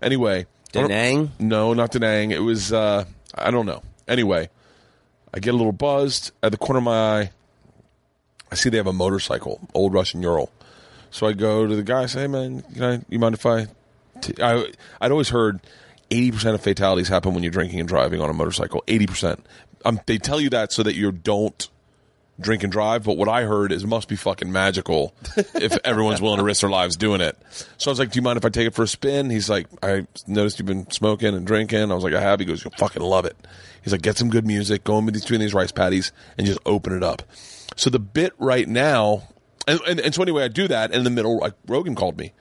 Anyway, 0.01 0.47
I 0.47 0.47
Da 0.71 0.87
Nang? 0.87 1.33
No, 1.39 1.75
not 1.75 1.91
Da 1.91 1.99
Nang. 1.99 2.31
It 2.31 2.43
was 2.43 2.73
uh, 2.73 3.05
I 3.35 3.51
don't 3.51 3.67
know. 3.67 3.83
Anyway, 4.09 4.49
I 5.35 5.41
get 5.41 5.53
a 5.53 5.59
little 5.59 5.73
buzzed 5.73 6.31
at 6.43 6.53
the 6.53 6.59
corner 6.59 6.79
of 6.79 6.85
my 6.85 7.21
eye. 7.21 7.31
I 8.51 8.55
see 8.55 8.71
they 8.71 8.79
have 8.79 8.87
a 8.87 8.95
motorcycle, 8.95 9.61
old 9.75 9.93
Russian 9.93 10.23
Ural. 10.23 10.51
So 11.11 11.27
I 11.27 11.35
go 11.35 11.67
to 11.67 11.77
the 11.77 11.83
guy, 11.83 12.07
say, 12.07 12.23
"Hey 12.23 12.29
man, 12.29 12.63
can 12.63 12.83
I, 12.83 13.01
you 13.11 13.19
mind 13.19 13.35
if 13.35 13.45
I?" 13.45 13.67
I 14.41 14.73
I'd 15.01 15.11
always 15.11 15.29
heard, 15.29 15.61
eighty 16.11 16.31
percent 16.31 16.55
of 16.55 16.61
fatalities 16.61 17.09
happen 17.09 17.35
when 17.35 17.43
you're 17.43 17.53
drinking 17.53 17.81
and 17.81 17.89
driving 17.89 18.21
on 18.21 18.31
a 18.31 18.35
motorcycle. 18.35 18.83
Eighty 18.89 19.07
percent. 19.07 19.45
Um, 19.85 20.01
they 20.07 20.19
tell 20.19 20.41
you 20.41 20.51
that 20.51 20.73
so 20.73 20.83
that 20.83 20.95
you 20.95 21.13
don't 21.13 21.69
drink 22.41 22.63
and 22.63 22.73
drive. 22.73 23.05
But 23.05 23.17
what 23.17 23.29
I 23.29 23.43
heard 23.43 23.73
is 23.73 23.85
it 23.85 23.87
must 23.87 24.09
be 24.09 24.17
fucking 24.17 24.51
magical 24.51 25.15
if 25.37 25.77
everyone's 25.85 26.21
willing 26.21 26.39
to 26.39 26.45
risk 26.45 26.63
their 26.63 26.71
lives 26.71 26.97
doing 26.97 27.21
it. 27.21 27.37
So 27.79 27.91
I 27.91 27.93
was 27.93 27.99
like, 27.99 28.11
"Do 28.13 28.19
you 28.19 28.23
mind 28.23 28.37
if 28.37 28.45
I 28.45 28.49
take 28.49 28.67
it 28.67 28.75
for 28.75 28.83
a 28.83 28.89
spin?" 28.89 29.31
He's 29.31 29.49
like, 29.49 29.67
"I 29.83 30.07
noticed 30.27 30.59
you've 30.59 30.67
been 30.67 30.91
smoking 30.91 31.35
and 31.35 31.47
drinking." 31.47 31.91
I 31.91 31.95
was 31.95 32.05
like, 32.05 32.15
"I 32.15 32.21
have." 32.21 32.41
He 32.41 32.47
goes, 32.47 32.65
"You'll 32.65 32.75
fucking 32.79 33.03
love 33.03 33.25
it." 33.25 33.37
He's 33.83 33.93
like, 33.93 34.03
"Get 34.03 34.17
some 34.17 34.31
good 34.31 34.47
music, 34.47 34.85
go 34.85 34.99
in 34.99 35.07
between 35.07 35.41
these 35.41 35.55
rice 35.55 35.73
paddies, 35.73 36.13
and 36.39 36.47
just 36.47 36.61
open 36.67 36.97
it 36.97 37.03
up." 37.03 37.23
So 37.77 37.91
the 37.91 37.99
bit 37.99 38.33
right 38.39 38.69
now, 38.69 39.29
and, 39.67 39.81
and, 39.87 40.01
and 40.01 40.15
so 40.15 40.23
anyway, 40.23 40.45
I 40.45 40.49
do 40.49 40.69
that. 40.69 40.91
And 40.91 40.99
in 40.99 41.05
the 41.05 41.11
middle, 41.11 41.39
like 41.39 41.55
Rogan 41.67 41.95
called 41.95 42.17
me. 42.19 42.33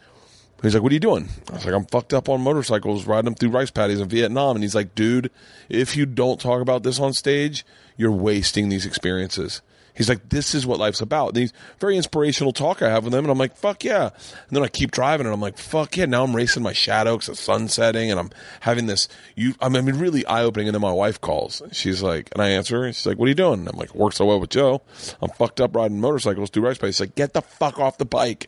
He's 0.64 0.74
like, 0.74 0.82
"What 0.82 0.92
are 0.92 0.96
you 0.96 1.00
doing?" 1.00 1.30
I 1.50 1.54
was 1.54 1.66
like, 1.66 1.74
"I'm 1.74 1.86
fucked 1.86 2.14
up 2.14 2.30
on 2.30 2.42
motorcycles, 2.42 3.06
riding 3.06 3.26
them 3.26 3.36
through 3.36 3.50
rice 3.50 3.70
paddies 3.70 4.00
in 4.00 4.08
Vietnam." 4.08 4.56
And 4.56 4.64
he's 4.64 4.76
like, 4.76 4.96
"Dude, 4.96 5.30
if 5.70 5.96
you 5.96 6.06
don't 6.06 6.40
talk 6.40 6.62
about 6.62 6.84
this 6.84 7.00
on 7.00 7.14
stage, 7.14 7.66
you're 7.98 8.12
wasting 8.12 8.70
these 8.70 8.86
experiences." 8.86 9.62
He's 9.96 10.10
like, 10.10 10.30
"This 10.30 10.56
is 10.56 10.66
what 10.66 10.80
life's 10.80 11.02
about." 11.02 11.36
He's 11.36 11.54
very 11.80 11.98
inspirational 11.98 12.52
talk 12.52 12.82
I 12.82 12.90
have 12.90 13.04
with 13.04 13.14
him, 13.14 13.26
and 13.26 13.32
I'm 13.32 13.38
like, 13.38 13.56
"Fuck 13.56 13.84
yeah!" 13.84 14.06
And 14.06 14.56
then 14.56 14.64
I 14.64 14.68
keep 14.68 14.90
driving, 14.92 15.28
and 15.28 15.34
I'm 15.34 15.42
like, 15.42 15.58
"Fuck 15.58 15.98
yeah!" 15.98 16.06
Now 16.06 16.24
I'm 16.24 16.36
racing 16.36 16.64
my 16.64 16.74
shadow 16.74 17.18
because 17.18 17.28
the 17.28 17.36
sun's 17.36 17.74
setting, 17.74 18.10
and 18.10 18.20
I'm 18.20 18.32
having 18.62 18.88
this. 18.88 19.08
You, 19.36 19.54
I 19.62 19.70
mean, 19.70 19.86
really 19.86 20.26
eye 20.26 20.44
opening. 20.44 20.68
And 20.68 20.76
then 20.76 20.82
my 20.82 20.92
wife 20.92 21.22
calls. 21.22 21.62
She's 21.72 22.02
like, 22.02 22.30
and 22.32 22.42
I 22.42 22.50
answer. 22.50 22.80
her, 22.80 22.86
and 22.86 22.96
She's 22.96 23.06
like, 23.06 23.20
"What 23.20 23.26
are 23.26 23.30
you 23.30 23.36
doing?" 23.36 23.60
And 23.60 23.70
I'm 23.70 23.78
like, 23.78 23.94
"Work 23.94 24.14
so 24.14 24.26
well 24.26 24.40
with 24.40 24.50
Joe. 24.50 24.82
I'm 25.22 25.30
fucked 25.30 25.62
up 25.62 25.76
riding 25.76 26.00
motorcycles 26.02 26.50
through 26.50 26.64
rice 26.64 26.78
paddies." 26.78 26.96
She's 26.96 27.02
like, 27.02 27.16
"Get 27.16 27.34
the 27.34 27.42
fuck 27.42 27.80
off 27.80 27.98
the 27.98 28.06
bike." 28.06 28.48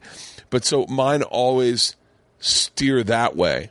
But 0.49 0.65
so 0.65 0.85
mine 0.87 1.21
always 1.21 1.95
steer 2.45 3.03
that 3.03 3.35
way. 3.35 3.69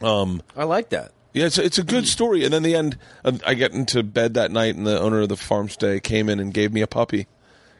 Um, 0.00 0.42
I 0.56 0.64
like 0.64 0.88
that. 0.90 1.12
Yeah, 1.32 1.46
it's, 1.46 1.58
it's 1.58 1.78
a 1.78 1.82
good 1.84 2.06
story. 2.06 2.44
And 2.44 2.52
then 2.52 2.62
the 2.62 2.74
end, 2.74 2.98
uh, 3.24 3.32
I 3.46 3.54
get 3.54 3.72
into 3.72 4.02
bed 4.02 4.34
that 4.34 4.50
night, 4.50 4.74
and 4.74 4.86
the 4.86 5.00
owner 5.00 5.20
of 5.20 5.28
the 5.28 5.36
farm 5.36 5.68
stay 5.68 6.00
came 6.00 6.28
in 6.28 6.40
and 6.40 6.52
gave 6.52 6.72
me 6.72 6.82
a 6.82 6.86
puppy 6.86 7.26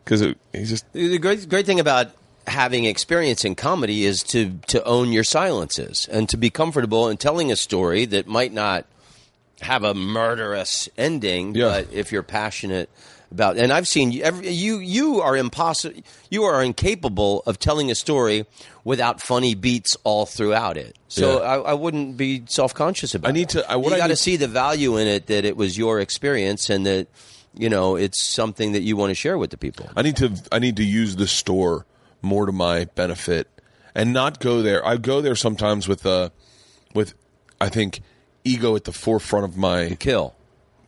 because 0.05 0.21
he 0.21 0.65
just 0.65 0.91
The 0.93 1.19
great 1.19 1.49
great 1.49 1.67
thing 1.67 1.81
about 1.81 2.09
having 2.47 2.87
experience 2.87 3.45
in 3.45 3.55
comedy 3.55 4.05
is 4.05 4.23
to 4.25 4.59
to 4.69 4.83
own 4.85 5.13
your 5.13 5.25
silences 5.25 6.09
and 6.11 6.29
to 6.31 6.37
be 6.37 6.49
comfortable 6.51 7.09
in 7.09 7.17
telling 7.19 7.53
a 7.53 7.57
story 7.57 8.05
that 8.07 8.27
might 8.27 8.53
not 8.53 8.87
have 9.61 9.85
a 9.85 9.95
murderous 9.95 10.89
ending, 10.97 11.55
Yeah. 11.55 11.69
but 11.69 11.93
if 11.93 12.11
you're 12.11 12.23
passionate 12.25 12.89
about 13.33 13.57
and 13.57 13.73
I've 13.73 13.89
seen 13.89 14.13
you 14.13 14.23
every, 14.23 14.49
you 14.51 14.79
you 14.79 15.21
are 15.21 15.37
impossible 15.37 16.01
you 16.31 16.45
are 16.45 16.63
incapable 16.63 17.43
of 17.47 17.59
telling 17.59 17.91
a 17.91 17.95
story 17.95 18.47
without 18.85 19.21
funny 19.21 19.55
beats 19.55 19.97
all 20.05 20.25
throughout 20.27 20.77
it. 20.77 20.97
So 21.09 21.41
Yeah. 21.41 21.49
I, 21.53 21.57
I 21.59 21.75
wouldn't 21.75 22.17
be 22.17 22.43
self 22.47 22.73
conscious 22.75 23.15
about. 23.15 23.29
I 23.29 23.33
need 23.33 23.43
it. 23.43 23.49
to- 23.51 23.71
I- 23.71 23.77
what 23.77 23.91
you 23.93 23.99
got 23.99 24.09
to 24.09 24.17
see 24.17 24.37
the 24.37 24.49
value 24.49 24.97
in 24.97 25.07
it 25.09 25.27
that 25.27 25.45
it 25.45 25.57
was 25.57 25.77
your 25.77 25.99
experience 26.01 26.71
and 26.71 26.87
that 26.87 27.07
you 27.55 27.69
know 27.69 27.97
it's 27.97 28.25
something 28.25 28.73
that 28.73 28.83
you 28.83 28.97
want 28.97 29.11
to 29.11 29.15
share 29.15 29.37
with 29.39 29.51
the 29.51 29.59
people. 29.59 29.89
I 29.97 30.03
need 30.03 30.17
to 30.17 30.33
I 30.53 30.59
need 30.59 30.77
to 30.77 30.85
use 30.85 31.17
the 31.17 31.27
store 31.27 31.87
more 32.23 32.47
to 32.47 32.53
my 32.53 32.85
benefit 32.95 33.49
and 33.95 34.13
not 34.13 34.41
go 34.41 34.63
there. 34.63 34.87
I 34.87 34.97
go 34.97 35.21
there 35.21 35.37
sometimes 35.37 35.89
with 35.89 36.07
uh 36.07 36.31
with 36.95 37.15
I 37.61 37.69
think 37.69 38.01
ego 38.45 38.75
at 38.77 38.85
the 38.85 38.93
forefront 38.93 39.45
of 39.45 39.57
my 39.57 39.97
Kill. 40.01 40.35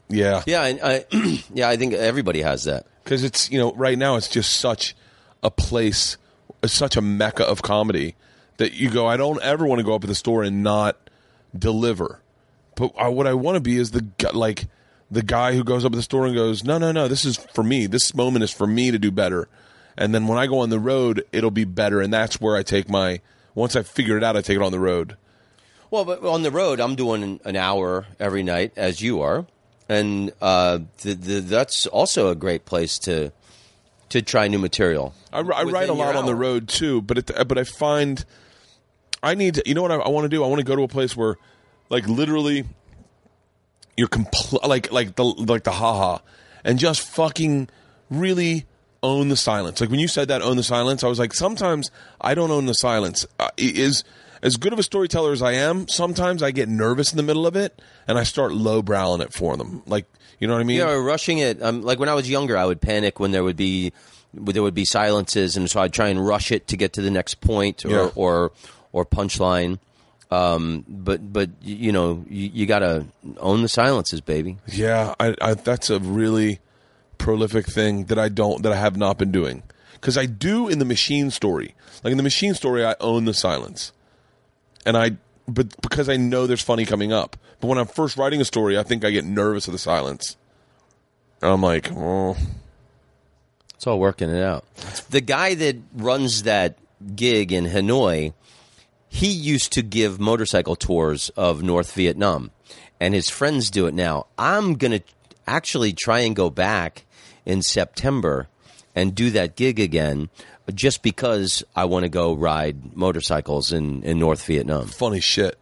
Yeah. 0.09 0.43
Yeah, 0.47 0.65
and 0.65 0.81
I, 0.83 1.05
yeah, 1.55 1.69
I 1.69 1.77
think 1.77 1.95
everybody 1.95 2.43
has 2.43 2.65
that. 2.65 2.87
because 3.03 3.25
it's 3.25 3.51
you 3.51 3.59
know 3.59 3.73
right 3.75 3.99
now 3.99 4.17
it's 4.17 4.29
just 4.29 4.55
such 4.55 4.95
a 5.43 5.51
place 5.51 6.17
such 6.65 6.97
a 6.97 7.03
mecca 7.03 7.45
of 7.45 7.61
comedy 7.61 8.15
that 8.57 8.73
you 8.73 8.89
go 8.89 9.07
i 9.07 9.17
don't 9.19 9.43
ever 9.43 9.67
want 9.67 9.79
to 9.79 9.85
go 9.85 9.95
up 9.95 10.01
to 10.01 10.07
the 10.07 10.15
store 10.15 10.43
and 10.43 10.63
not 10.63 10.97
deliver. 11.57 12.21
But 12.77 12.93
I, 12.99 13.09
what 13.09 13.27
i 13.27 13.35
want 13.35 13.57
to 13.57 13.61
be 13.61 13.77
is 13.77 13.91
the 13.91 14.05
like 14.33 14.67
the 15.11 15.23
guy 15.23 15.55
who 15.55 15.63
goes 15.63 15.85
up 15.85 15.93
to 15.93 15.97
the 15.97 16.03
store 16.03 16.27
and 16.27 16.35
goes 16.35 16.65
no 16.65 16.79
no 16.79 16.91
no 16.93 17.07
this 17.09 17.25
is 17.25 17.37
for 17.37 17.63
me. 17.63 17.87
This 17.87 18.15
moment 18.15 18.43
is 18.45 18.51
for 18.51 18.67
me 18.67 18.91
to 18.91 18.99
do 18.99 19.11
better. 19.11 19.49
And 19.97 20.15
then 20.15 20.27
when 20.27 20.39
i 20.39 20.47
go 20.47 20.61
on 20.61 20.71
the 20.71 20.79
road 20.79 21.23
it'll 21.33 21.51
be 21.51 21.65
better 21.65 22.01
and 22.01 22.13
that's 22.13 22.41
where 22.41 22.57
i 22.57 22.63
take 22.63 22.89
my 22.89 23.21
once 23.55 23.77
i 23.77 23.83
figure 23.83 24.17
it 24.17 24.25
out 24.25 24.37
i 24.37 24.41
take 24.41 24.57
it 24.57 24.63
on 24.63 24.73
the 24.73 24.81
road. 24.81 25.17
Well, 25.91 26.05
but 26.05 26.25
on 26.25 26.43
the 26.43 26.51
road, 26.51 26.81
I'm 26.81 26.97
doing 26.97 27.39
an 27.45 27.55
hour 27.55 28.07
every 28.19 28.43
night, 28.43 28.73
as 28.75 29.01
you 29.01 29.21
are, 29.21 29.47
and 29.89 30.33
uh, 30.41 30.81
the, 31.03 31.15
the, 31.15 31.41
that's 31.41 31.87
also 31.87 32.31
a 32.31 32.35
great 32.35 32.65
place 32.65 32.99
to 33.01 33.33
to 34.11 34.23
try 34.23 34.49
new 34.49 34.59
material. 34.59 35.15
I, 35.33 35.39
I 35.41 35.65
write 35.65 35.89
a 35.89 35.93
lot 35.95 36.17
on 36.17 36.27
the 36.27 36.35
road 36.35 36.69
too, 36.69 37.03
but 37.03 37.19
it, 37.19 37.49
but 37.49 37.59
I 37.59 37.65
find 37.65 38.25
I 39.25 39.35
need 39.35 39.55
to. 39.55 39.63
You 39.67 39.75
know 39.75 39.83
what 39.83 39.91
I, 39.91 39.97
I 39.97 40.09
want 40.09 40.27
to 40.27 40.29
do? 40.29 40.45
I 40.45 40.47
want 40.47 40.61
to 40.61 40.65
go 40.65 40.77
to 40.77 40.83
a 40.83 40.89
place 40.89 41.17
where, 41.17 41.37
like, 41.89 42.07
literally, 42.07 42.65
you're 43.97 44.09
compl- 44.09 44.67
like 44.67 44.93
like 44.93 45.17
the 45.17 45.25
like 45.25 45.65
the 45.65 45.73
haha, 45.73 46.19
and 46.63 46.79
just 46.79 47.01
fucking 47.01 47.69
really 48.11 48.67
own 49.03 49.29
the 49.29 49.37
silence. 49.37 49.81
Like 49.81 49.91
when 49.91 50.01
you 50.01 50.09
said 50.09 50.29
that, 50.29 50.43
own 50.43 50.57
the 50.57 50.63
silence. 50.63 51.03
I 51.03 51.09
was 51.09 51.19
like, 51.19 51.33
sometimes 51.33 51.91
I 52.21 52.35
don't 52.35 52.51
own 52.51 52.67
the 52.67 52.75
silence. 52.75 53.27
Uh, 53.41 53.49
is 53.57 54.05
as 54.45 54.57
good 54.57 54.73
of 54.73 54.79
a 54.79 54.83
storyteller 54.85 55.33
as 55.33 55.43
I 55.43 55.53
am. 55.55 55.89
Sometimes 55.89 56.41
I 56.43 56.53
get 56.53 56.69
nervous 56.69 57.11
in 57.13 57.17
the 57.17 57.23
middle 57.25 57.47
of 57.49 57.57
it, 57.57 57.83
and 58.07 58.17
I 58.17 58.23
start 58.23 58.53
lowbrowing 58.53 59.21
it 59.23 59.33
for 59.33 59.57
them. 59.57 59.83
Like, 59.87 60.07
you 60.39 60.47
know 60.47 60.55
what 60.55 60.61
I 60.61 60.65
mean? 60.65 60.79
Yeah, 60.79 60.91
or 60.91 61.03
rushing 61.03 61.39
it. 61.39 61.61
Um, 61.63 61.83
like 61.83 61.99
when 61.99 62.09
I 62.09 62.15
was 62.15 62.31
younger, 62.31 62.57
I 62.57 62.65
would 62.65 62.81
panic 62.81 63.19
when 63.19 63.33
there 63.33 63.43
would 63.43 63.57
be 63.57 63.93
there 64.35 64.63
would 64.63 64.75
be 64.75 64.85
silences, 64.85 65.57
and 65.57 65.69
so 65.71 65.81
I'd 65.81 65.93
try 65.93 66.09
and 66.09 66.25
rush 66.25 66.53
it 66.53 66.69
to 66.69 66.77
get 66.77 66.93
to 66.95 67.03
the 67.03 67.11
next 67.11 67.41
point 67.41 67.85
or 67.85 67.91
Yeah. 67.91 68.11
or, 68.15 68.53
or 68.93 69.05
punchline. 69.07 69.79
Um, 70.31 70.85
but 70.89 71.33
but 71.33 71.51
you 71.63 71.93
know 71.93 72.25
you, 72.29 72.51
you 72.53 72.67
got 72.67 72.81
to 72.81 73.07
own 73.39 73.63
the 73.63 73.69
silences, 73.69 74.21
baby. 74.21 74.57
Yeah, 74.67 75.15
I, 75.21 75.35
I, 75.41 75.55
that's 75.55 75.89
a 75.91 76.01
really 76.01 76.59
prolific 77.19 77.67
thing 77.67 78.07
that 78.07 78.19
I 78.19 78.29
don't 78.29 78.63
that 78.65 78.73
I 78.73 78.77
have 78.77 78.97
not 78.97 79.19
been 79.19 79.31
doing 79.31 79.63
because 79.93 80.19
I 80.19 80.27
do 80.27 80.69
in 80.69 80.81
the 80.81 80.85
machine 80.85 81.31
story. 81.31 81.75
Like 82.03 82.11
in 82.11 82.17
the 82.17 82.23
machine 82.25 82.55
story, 82.55 82.85
I 82.85 82.97
own 83.01 83.27
the 83.27 83.35
silence, 83.35 83.93
and 84.85 84.97
I 84.97 85.17
but 85.47 85.81
because 85.83 86.09
I 86.09 86.17
know 86.17 86.47
there's 86.47 86.63
funny 86.63 86.87
coming 86.87 87.13
up. 87.13 87.37
But 87.61 87.69
when 87.69 87.79
I'm 87.79 87.87
first 87.87 88.17
writing 88.17 88.41
a 88.41 88.45
story, 88.45 88.79
I 88.79 88.83
think 88.83 89.05
I 89.05 89.11
get 89.11 89.25
nervous 89.25 89.67
of 89.69 89.73
the 89.73 89.79
silence, 89.79 90.37
and 91.43 91.51
I'm 91.53 91.63
like, 91.63 91.91
oh, 91.93 92.37
It's 93.75 93.87
all 93.87 93.99
working 93.99 94.31
it 94.31 94.43
out. 94.43 94.65
The 95.11 95.21
guy 95.21 95.55
that 95.55 95.77
runs 95.95 96.45
that 96.45 96.79
gig 97.15 97.53
in 97.53 97.67
Hanoi, 97.67 98.33
he 99.09 99.29
used 99.29 99.73
to 99.73 99.83
give 99.83 100.19
motorcycle 100.19 100.77
tours 100.77 101.31
of 101.37 101.63
North 101.63 101.93
Vietnam, 101.93 102.51
and 103.01 103.15
his 103.15 103.29
friends 103.29 103.71
do 103.71 103.87
it 103.87 103.95
now. 103.95 104.27
I'm 104.39 104.75
going 104.75 104.93
to 104.93 105.05
actually 105.47 105.93
try 105.93 106.21
and 106.21 106.35
go 106.35 106.49
back 106.49 107.05
in 107.45 107.61
September 107.61 108.49
and 108.95 109.15
do 109.15 109.31
that 109.31 109.57
gig 109.57 109.79
again 109.79 110.31
just 110.73 111.03
because 111.03 111.63
I 111.77 111.85
want 111.87 112.05
to 112.05 112.09
go 112.09 112.33
ride 112.35 112.97
motorcycles 112.97 113.73
in, 113.73 114.03
in 114.03 114.19
North 114.19 114.47
Vietnam. 114.47 114.87
funny 114.87 115.21
shit. 115.21 115.59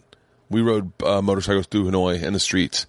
We 0.50 0.60
rode 0.60 0.92
uh, 1.02 1.22
motorcycles 1.22 1.66
through 1.66 1.90
Hanoi 1.90 2.22
in 2.22 2.34
the 2.34 2.40
streets. 2.40 2.86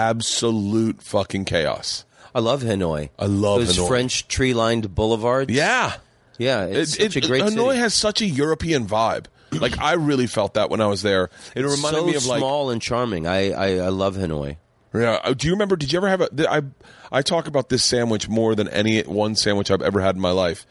Absolute 0.00 1.02
fucking 1.02 1.44
chaos. 1.46 2.04
I 2.34 2.40
love 2.40 2.62
Hanoi. 2.62 3.10
I 3.18 3.26
love 3.26 3.60
those 3.66 3.78
Hanoi. 3.78 3.88
French 3.88 4.28
tree 4.28 4.52
lined 4.52 4.94
boulevards. 4.94 5.50
Yeah. 5.52 5.94
yeah, 6.38 6.64
it's 6.66 6.94
It- 6.96 7.12
such 7.12 7.16
it- 7.16 7.24
a 7.24 7.28
great 7.28 7.42
Hanoi 7.42 7.68
city. 7.70 7.78
has 7.78 7.94
such 7.94 8.20
a 8.20 8.26
European 8.26 8.86
vibe. 8.86 9.26
Like 9.52 9.78
I 9.78 9.94
really 9.94 10.26
felt 10.26 10.54
that 10.54 10.68
when 10.68 10.80
I 10.82 10.86
was 10.86 11.00
there. 11.02 11.30
It 11.54 11.62
reminded 11.62 11.80
so 12.00 12.06
me 12.06 12.14
of 12.16 12.26
like 12.26 12.38
small 12.40 12.68
and 12.70 12.82
charming. 12.82 13.26
I, 13.26 13.52
I, 13.52 13.66
I 13.78 13.88
love 13.88 14.16
Hanoi. 14.16 14.56
Yeah. 14.92 15.20
uh, 15.24 15.32
Do 15.32 15.46
you 15.46 15.54
remember? 15.54 15.76
Did 15.76 15.92
you 15.92 15.98
ever 15.98 16.08
have 16.08 16.20
a? 16.20 16.50
I 16.50 16.62
I 17.10 17.22
talk 17.22 17.46
about 17.46 17.68
this 17.70 17.82
sandwich 17.84 18.28
more 18.28 18.54
than 18.54 18.68
any 18.68 19.00
one 19.02 19.34
sandwich 19.36 19.70
I've 19.70 19.80
ever 19.82 20.00
had 20.00 20.14
in 20.16 20.20
my 20.20 20.32
life. 20.32 20.66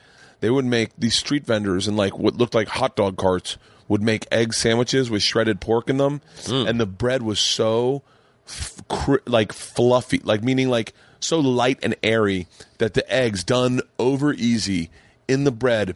They 0.46 0.52
would 0.52 0.66
make 0.66 0.92
these 0.96 1.16
street 1.16 1.44
vendors 1.44 1.88
and 1.88 1.98
like 1.98 2.20
what 2.20 2.36
looked 2.36 2.54
like 2.54 2.68
hot 2.68 2.96
dog 2.96 3.18
carts 3.18 3.58
would 3.88 4.04
make 4.04 4.28
egg 4.32 4.54
sandwiches 4.54 5.10
with 5.10 5.24
shredded 5.24 5.60
pork 5.60 5.90
in 5.90 5.98
them, 5.98 6.22
and 6.68 6.80
the 6.80 6.86
bread 6.86 7.24
was 7.24 7.40
so 7.40 8.04
f- 8.48 8.80
cr- 8.88 9.16
like 9.26 9.52
fluffy, 9.52 10.20
like 10.20 10.44
meaning 10.44 10.70
like 10.70 10.94
so 11.20 11.40
light 11.40 11.80
and 11.82 11.96
airy 12.04 12.46
that 12.78 12.94
the 12.94 13.12
eggs 13.12 13.44
done 13.44 13.82
over 13.98 14.34
easy 14.34 14.92
in 15.28 15.46
the 15.46 15.52
bread 15.52 15.96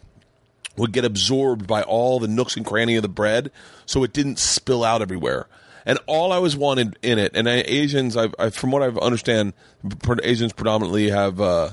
would 0.77 0.93
get 0.93 1.05
absorbed 1.05 1.67
by 1.67 1.84
all 1.84 2.19
the 2.19 2.27
nooks 2.27 2.57
and 2.57 2.65
cranny 2.65 2.95
of 2.95 3.03
the 3.03 3.07
bread, 3.07 3.51
so 3.85 4.03
it 4.03 4.13
didn't 4.13 4.39
spill 4.39 4.84
out 4.84 5.03
everywhere. 5.03 5.45
And 5.85 5.99
all 6.07 6.34
I 6.34 6.39
was 6.39 6.57
wanted 6.57 6.97
in 7.03 7.19
it, 7.19 7.34
and 7.35 7.47
I, 7.47 7.63
Asians, 7.67 8.17
I've, 8.17 8.34
I, 8.39 8.49
from 8.49 8.71
what 8.71 8.81
I 8.81 8.88
understand, 8.88 9.53
Asians 10.23 10.53
predominantly 10.53 11.11
have 11.11 11.39
uh, 11.39 11.69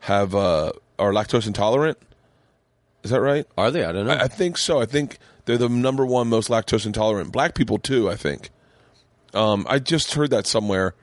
have 0.00 0.34
uh, 0.34 0.72
are 0.98 1.12
lactose 1.12 1.46
intolerant. 1.46 1.96
Is 3.02 3.10
that 3.10 3.20
right? 3.20 3.46
Are 3.56 3.70
they? 3.70 3.84
I 3.84 3.92
don't 3.92 4.06
know. 4.06 4.12
I, 4.12 4.24
I 4.24 4.28
think 4.28 4.58
so. 4.58 4.80
I 4.80 4.86
think 4.86 5.18
they're 5.44 5.58
the 5.58 5.68
number 5.68 6.04
one 6.04 6.28
most 6.28 6.48
lactose 6.48 6.84
intolerant. 6.86 7.32
Black 7.32 7.54
people 7.54 7.78
too. 7.78 8.10
I 8.10 8.16
think. 8.16 8.50
Um, 9.34 9.66
I 9.68 9.78
just 9.78 10.14
heard 10.14 10.30
that 10.30 10.46
somewhere, 10.46 10.94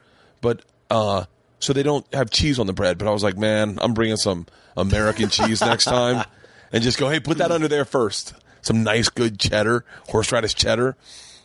but 0.41 0.61
uh, 0.89 1.25
so 1.59 1.73
they 1.73 1.83
don't 1.83 2.05
have 2.13 2.29
cheese 2.29 2.59
on 2.59 2.67
the 2.67 2.73
bread. 2.73 2.97
But 2.97 3.07
I 3.07 3.11
was 3.11 3.23
like, 3.23 3.37
man, 3.37 3.77
I'm 3.81 3.93
bringing 3.93 4.17
some 4.17 4.45
American 4.75 5.29
cheese 5.29 5.61
next 5.61 5.85
time, 5.85 6.25
and 6.71 6.83
just 6.83 6.97
go, 6.97 7.09
hey, 7.09 7.19
put 7.19 7.37
that 7.37 7.51
under 7.51 7.67
there 7.67 7.85
first. 7.85 8.33
Some 8.61 8.83
nice, 8.83 9.09
good 9.09 9.39
cheddar, 9.39 9.85
horseradish 10.09 10.55
cheddar. 10.55 10.97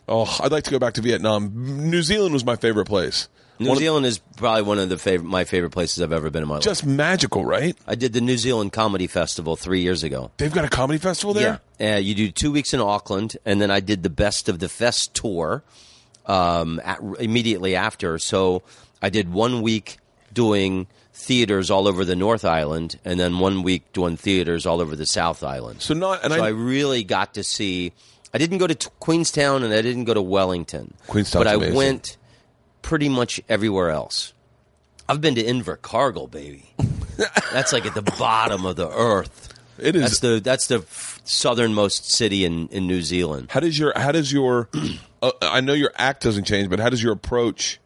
Oh, 0.09 0.39
I'd 0.43 0.51
like 0.51 0.65
to 0.65 0.71
go 0.71 0.79
back 0.79 0.95
to 0.95 1.03
Vietnam. 1.03 1.91
New 1.91 2.03
Zealand 2.03 2.33
was 2.33 2.45
my 2.45 2.57
favorite 2.57 2.87
place. 2.87 3.29
New 3.61 3.77
Zealand 3.77 4.07
is 4.07 4.19
probably 4.19 4.62
one 4.62 4.78
of 4.78 4.89
the 4.89 4.97
favorite, 4.97 5.28
my 5.28 5.45
favorite 5.45 5.70
places 5.70 6.03
I've 6.03 6.12
ever 6.12 6.31
been 6.31 6.43
in 6.43 6.49
my 6.49 6.55
life. 6.55 6.65
just 6.65 6.87
magical, 6.87 7.45
right? 7.45 7.77
I 7.87 7.95
did 7.95 8.12
the 8.12 8.20
New 8.20 8.39
Zealand 8.39 8.73
Comedy 8.73 9.07
Festival 9.07 9.55
three 9.55 9.82
years 9.82 10.03
ago. 10.03 10.31
They've 10.39 10.53
got 10.53 10.65
a 10.65 10.69
comedy 10.69 10.99
festival 10.99 11.35
there. 11.35 11.61
Yeah, 11.78 11.97
uh, 11.97 11.99
you 11.99 12.15
do 12.15 12.31
two 12.31 12.51
weeks 12.53 12.73
in 12.73 12.81
Auckland, 12.81 13.37
and 13.45 13.61
then 13.61 13.70
I 13.70 13.81
did 13.81 14.03
the 14.03 14.11
Best 14.11 14.49
of 14.49 14.59
the 14.61 14.69
Fest 14.69 15.15
tour 15.15 15.62
um, 16.27 16.81
at, 16.82 17.01
immediately 17.19 17.77
after. 17.77 18.19
So 18.19 18.62
I 19.03 19.11
did 19.11 19.32
one 19.32 19.62
week 19.62 19.99
doing 20.32 20.87
theaters 21.12 21.70
all 21.70 21.87
over 21.87 22.05
the 22.05 22.16
North 22.16 22.45
Island, 22.47 22.99
and 23.05 23.20
then 23.20 23.39
one 23.39 23.62
week 23.62 23.93
doing 23.93 24.16
theaters 24.16 24.65
all 24.65 24.81
over 24.81 24.97
the 24.97 25.07
South 25.07 25.43
Island. 25.43 25.82
So 25.82 25.93
not, 25.93 26.24
and 26.24 26.32
so 26.32 26.43
I, 26.43 26.47
I, 26.47 26.51
really 26.51 27.05
got 27.05 27.35
to 27.35 27.45
see. 27.45 27.93
I 28.32 28.39
didn't 28.39 28.59
go 28.59 28.66
to 28.66 28.74
t- 28.74 28.89
Queenstown 29.01 29.65
and 29.65 29.74
I 29.74 29.82
didn't 29.82 30.05
go 30.05 30.15
to 30.15 30.23
Wellington. 30.23 30.95
Queenstown's 31.09 31.45
but 31.45 31.51
I 31.51 31.55
amazing. 31.55 31.74
went 31.74 32.16
pretty 32.82 33.09
much 33.09 33.40
everywhere 33.48 33.90
else. 33.90 34.32
I've 35.09 35.20
been 35.20 35.35
to 35.35 35.43
Invercargill, 35.43 36.31
baby. 36.31 36.73
that's 37.52 37.73
like 37.73 37.85
at 37.86 37.94
the 37.94 38.02
bottom 38.02 38.65
of 38.65 38.77
the 38.77 38.89
earth. 38.89 39.48
It 39.78 39.97
is- 39.97 40.02
That's 40.02 40.20
the 40.20 40.40
that's 40.40 40.66
the 40.66 40.77
f- 40.78 41.20
southernmost 41.24 42.11
city 42.11 42.44
in, 42.44 42.69
in 42.69 42.86
New 42.86 43.01
Zealand. 43.02 43.48
how 43.51 43.61
does 43.61 43.78
your 43.78 43.93
how 43.97 44.12
does 44.12 44.31
your 44.31 44.69
uh, 45.23 45.32
I 45.40 45.61
know 45.62 45.73
your 45.73 45.90
act 45.97 46.23
doesn't 46.23 46.44
change, 46.44 46.69
but 46.69 46.81
how 46.81 46.90
does 46.90 47.02
your 47.02 47.12
approach 47.12 47.81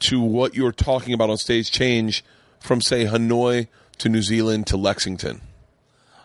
to 0.00 0.18
what 0.20 0.54
you're 0.54 0.72
talking 0.72 1.12
about 1.12 1.28
on 1.28 1.36
stage 1.36 1.70
change 1.70 2.24
from 2.58 2.80
say 2.80 3.04
Hanoi 3.04 3.68
to 3.98 4.08
New 4.08 4.22
Zealand 4.22 4.66
to 4.68 4.78
Lexington? 4.78 5.42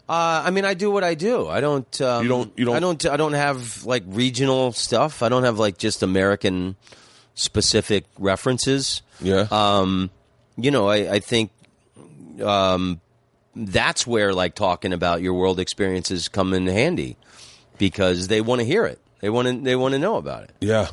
Uh, 0.08 0.44
I 0.46 0.52
mean, 0.52 0.64
I 0.66 0.76
do 0.76 0.92
what 0.92 1.04
I 1.04 1.14
do. 1.16 1.48
I 1.48 1.60
don't. 1.62 2.00
Um, 2.02 2.24
You 2.24 2.30
don't- 2.30 2.54
you 2.56 2.64
don't- 2.66 2.76
I 2.76 2.80
don't. 2.80 3.06
I 3.08 3.18
don't 3.18 3.34
have 3.34 3.86
like 3.86 4.04
regional 4.08 4.72
stuff. 4.72 5.22
I 5.24 5.30
don't 5.30 5.44
have 5.44 5.60
like 5.60 5.78
just 5.78 6.04
American 6.04 6.76
specific 7.36 8.06
references. 8.18 9.02
Yeah. 9.22 9.48
Um, 9.52 10.10
you 10.58 10.72
know, 10.72 10.88
I, 10.90 11.14
I 11.16 11.20
think 11.20 11.52
um, 12.44 13.00
that's 13.56 14.08
where 14.08 14.34
like 14.34 14.56
talking 14.56 14.94
about 14.94 15.22
your 15.22 15.34
world 15.34 15.60
experiences 15.60 16.28
come 16.28 16.54
in 16.54 16.66
handy 16.68 17.18
because 17.78 18.28
they 18.28 18.42
want 18.42 18.60
to 18.62 18.66
hear 18.66 18.86
it. 18.86 19.00
They 19.22 19.30
want 19.30 19.48
to. 19.48 19.60
They 19.60 19.76
want 19.76 19.94
to 19.94 20.00
know 20.00 20.18
about 20.18 20.44
it. 20.44 20.52
yeah. 20.60 20.88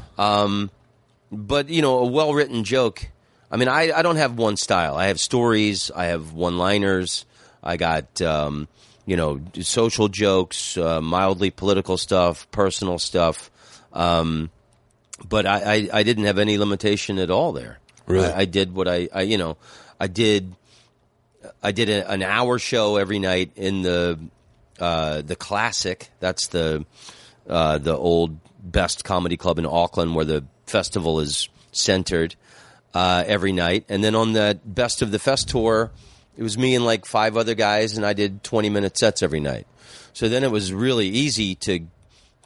But 1.30 1.68
you 1.70 1.80
know, 1.82 1.98
a 2.00 2.06
well 2.06 2.34
written 2.34 2.64
joke. 2.64 3.08
I 3.50 3.56
mean, 3.56 3.68
I, 3.68 3.92
I 3.92 4.02
don't 4.02 4.16
have 4.16 4.36
one 4.38 4.56
style. 4.56 4.96
I 4.96 5.06
have 5.06 5.20
stories. 5.20 5.90
I 5.94 6.06
have 6.06 6.32
one 6.32 6.56
liners. 6.58 7.24
I 7.62 7.76
got 7.76 8.20
um, 8.22 8.68
you 9.06 9.16
know 9.16 9.40
social 9.60 10.08
jokes, 10.08 10.76
uh, 10.76 11.00
mildly 11.00 11.50
political 11.50 11.96
stuff, 11.96 12.50
personal 12.50 12.98
stuff. 12.98 13.50
Um, 13.92 14.50
but 15.28 15.46
I, 15.46 15.74
I, 15.74 15.88
I 15.92 16.02
didn't 16.02 16.24
have 16.24 16.38
any 16.38 16.58
limitation 16.58 17.18
at 17.18 17.30
all 17.30 17.52
there. 17.52 17.78
Really? 18.06 18.26
I, 18.26 18.40
I 18.40 18.44
did 18.44 18.74
what 18.74 18.88
I, 18.88 19.08
I 19.12 19.22
you 19.22 19.38
know 19.38 19.56
I 20.00 20.06
did 20.06 20.54
I 21.62 21.72
did 21.72 21.88
a, 21.88 22.10
an 22.10 22.22
hour 22.22 22.58
show 22.58 22.96
every 22.96 23.18
night 23.18 23.52
in 23.56 23.82
the 23.82 24.18
uh, 24.78 25.22
the 25.22 25.36
classic. 25.36 26.10
That's 26.20 26.48
the 26.48 26.84
uh, 27.48 27.78
the 27.78 27.96
old 27.96 28.38
best 28.62 29.04
comedy 29.04 29.36
club 29.36 29.58
in 29.58 29.66
Auckland, 29.66 30.14
where 30.14 30.24
the 30.24 30.44
festival 30.66 31.20
is 31.20 31.48
centered 31.72 32.34
uh, 32.94 33.24
every 33.26 33.52
night. 33.52 33.84
And 33.88 34.02
then 34.02 34.14
on 34.14 34.32
the 34.32 34.58
best 34.64 35.02
of 35.02 35.10
the 35.10 35.18
fest 35.18 35.48
tour, 35.48 35.90
it 36.36 36.42
was 36.42 36.56
me 36.56 36.74
and 36.74 36.84
like 36.84 37.04
five 37.06 37.36
other 37.36 37.54
guys, 37.54 37.96
and 37.96 38.06
I 38.06 38.12
did 38.12 38.42
twenty 38.42 38.70
minute 38.70 38.98
sets 38.98 39.22
every 39.22 39.40
night. 39.40 39.66
So 40.12 40.28
then 40.28 40.44
it 40.44 40.50
was 40.50 40.72
really 40.72 41.08
easy 41.08 41.54
to 41.56 41.86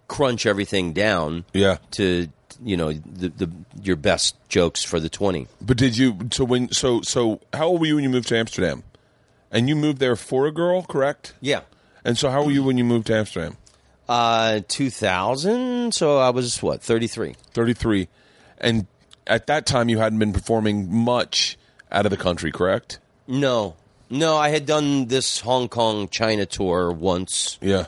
crunch 0.09 0.47
everything 0.47 0.93
down. 0.93 1.45
Yeah. 1.53 1.79
To 1.93 2.29
you 2.63 2.77
know 2.77 2.93
the, 2.93 3.29
the 3.29 3.51
your 3.83 3.97
best 3.97 4.37
jokes 4.49 4.83
for 4.85 5.01
the 5.01 5.09
twenty. 5.09 5.47
But 5.61 5.77
did 5.77 5.97
you 5.97 6.17
so 6.33 6.45
when 6.45 6.73
so 6.73 7.03
so 7.03 7.41
how 7.53 7.67
old 7.69 7.81
were 7.81 7.87
you 7.87 7.95
when 7.97 8.05
you 8.05 8.11
moved 8.11 8.29
to 8.29 8.39
Amsterdam? 8.39 8.83
And 9.51 9.69
you 9.69 9.77
moved 9.77 9.99
there 10.01 10.17
for 10.17 10.47
a 10.47 10.53
girl, 10.53 10.83
correct? 10.83 11.35
Yeah. 11.41 11.61
And 12.05 12.19
so 12.19 12.31
how 12.31 12.45
were 12.45 12.51
you 12.51 12.63
when 12.65 12.79
you 12.79 12.85
moved 12.85 13.07
to 13.07 13.17
Amsterdam? 13.17 13.57
Uh, 14.09 14.61
2000. 14.69 15.93
So 15.95 16.19
I 16.19 16.31
was 16.31 16.63
what 16.63 16.83
33. 16.83 17.35
33. 17.53 18.09
And 18.59 18.87
at 19.27 19.47
that 19.47 19.67
time 19.67 19.89
you 19.89 19.99
hadn't 19.99 20.19
been 20.19 20.33
performing 20.33 20.93
much 20.93 21.57
out 21.91 22.07
of 22.07 22.11
the 22.11 22.17
country, 22.17 22.51
correct? 22.51 22.99
No, 23.27 23.77
no, 24.11 24.37
I 24.37 24.51
had 24.51 24.67
done 24.67 25.07
this 25.07 25.41
Hong 25.41 25.69
Kong 25.69 26.09
China 26.09 26.47
tour 26.47 26.91
once, 26.93 27.59
Yeah. 27.61 27.87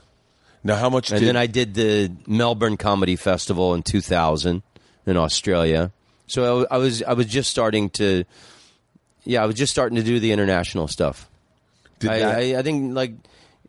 Now 0.69 0.77
how 0.77 0.91
much 0.91 1.11
and 1.11 1.19
did 1.21 1.29
then 1.29 1.37
I 1.37 1.47
did 1.47 1.75
the 1.75 2.13
Melbourne 2.27 2.77
Comedy 2.77 3.17
Festival 3.17 3.75
in 3.75 3.83
2000 3.83 4.63
in 5.07 5.17
Australia. 5.17 5.91
So 6.27 6.67
I, 6.71 6.75
I 6.75 6.79
was 6.79 7.03
I 7.03 7.15
was 7.15 7.27
just 7.27 7.51
starting 7.51 7.89
to, 7.91 8.25
yeah, 9.25 9.43
I 9.43 9.47
was 9.47 9.55
just 9.57 9.73
starting 9.73 9.97
to 9.97 10.03
do 10.03 10.21
the 10.21 10.31
international 10.31 10.87
stuff. 10.87 11.29
did 11.99 12.11
I, 12.11 12.19
that- 12.19 12.37
I, 12.39 12.59
I 12.59 12.63
think 12.63 12.95
like 12.95 13.15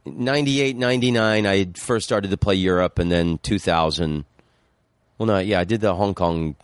98, 0.06 0.76
99, 0.76 1.46
I 1.48 1.68
first 1.76 2.06
started 2.06 2.32
to 2.32 2.38
play 2.38 2.56
Europe, 2.56 3.00
and 3.00 3.10
then 3.12 3.38
2000. 3.44 4.26
Well, 5.18 5.28
no, 5.28 5.40
yeah, 5.40 5.60
I 5.60 5.64
did 5.64 5.82
the 5.82 5.96
Hong 5.96 6.14
Kong 6.14 6.56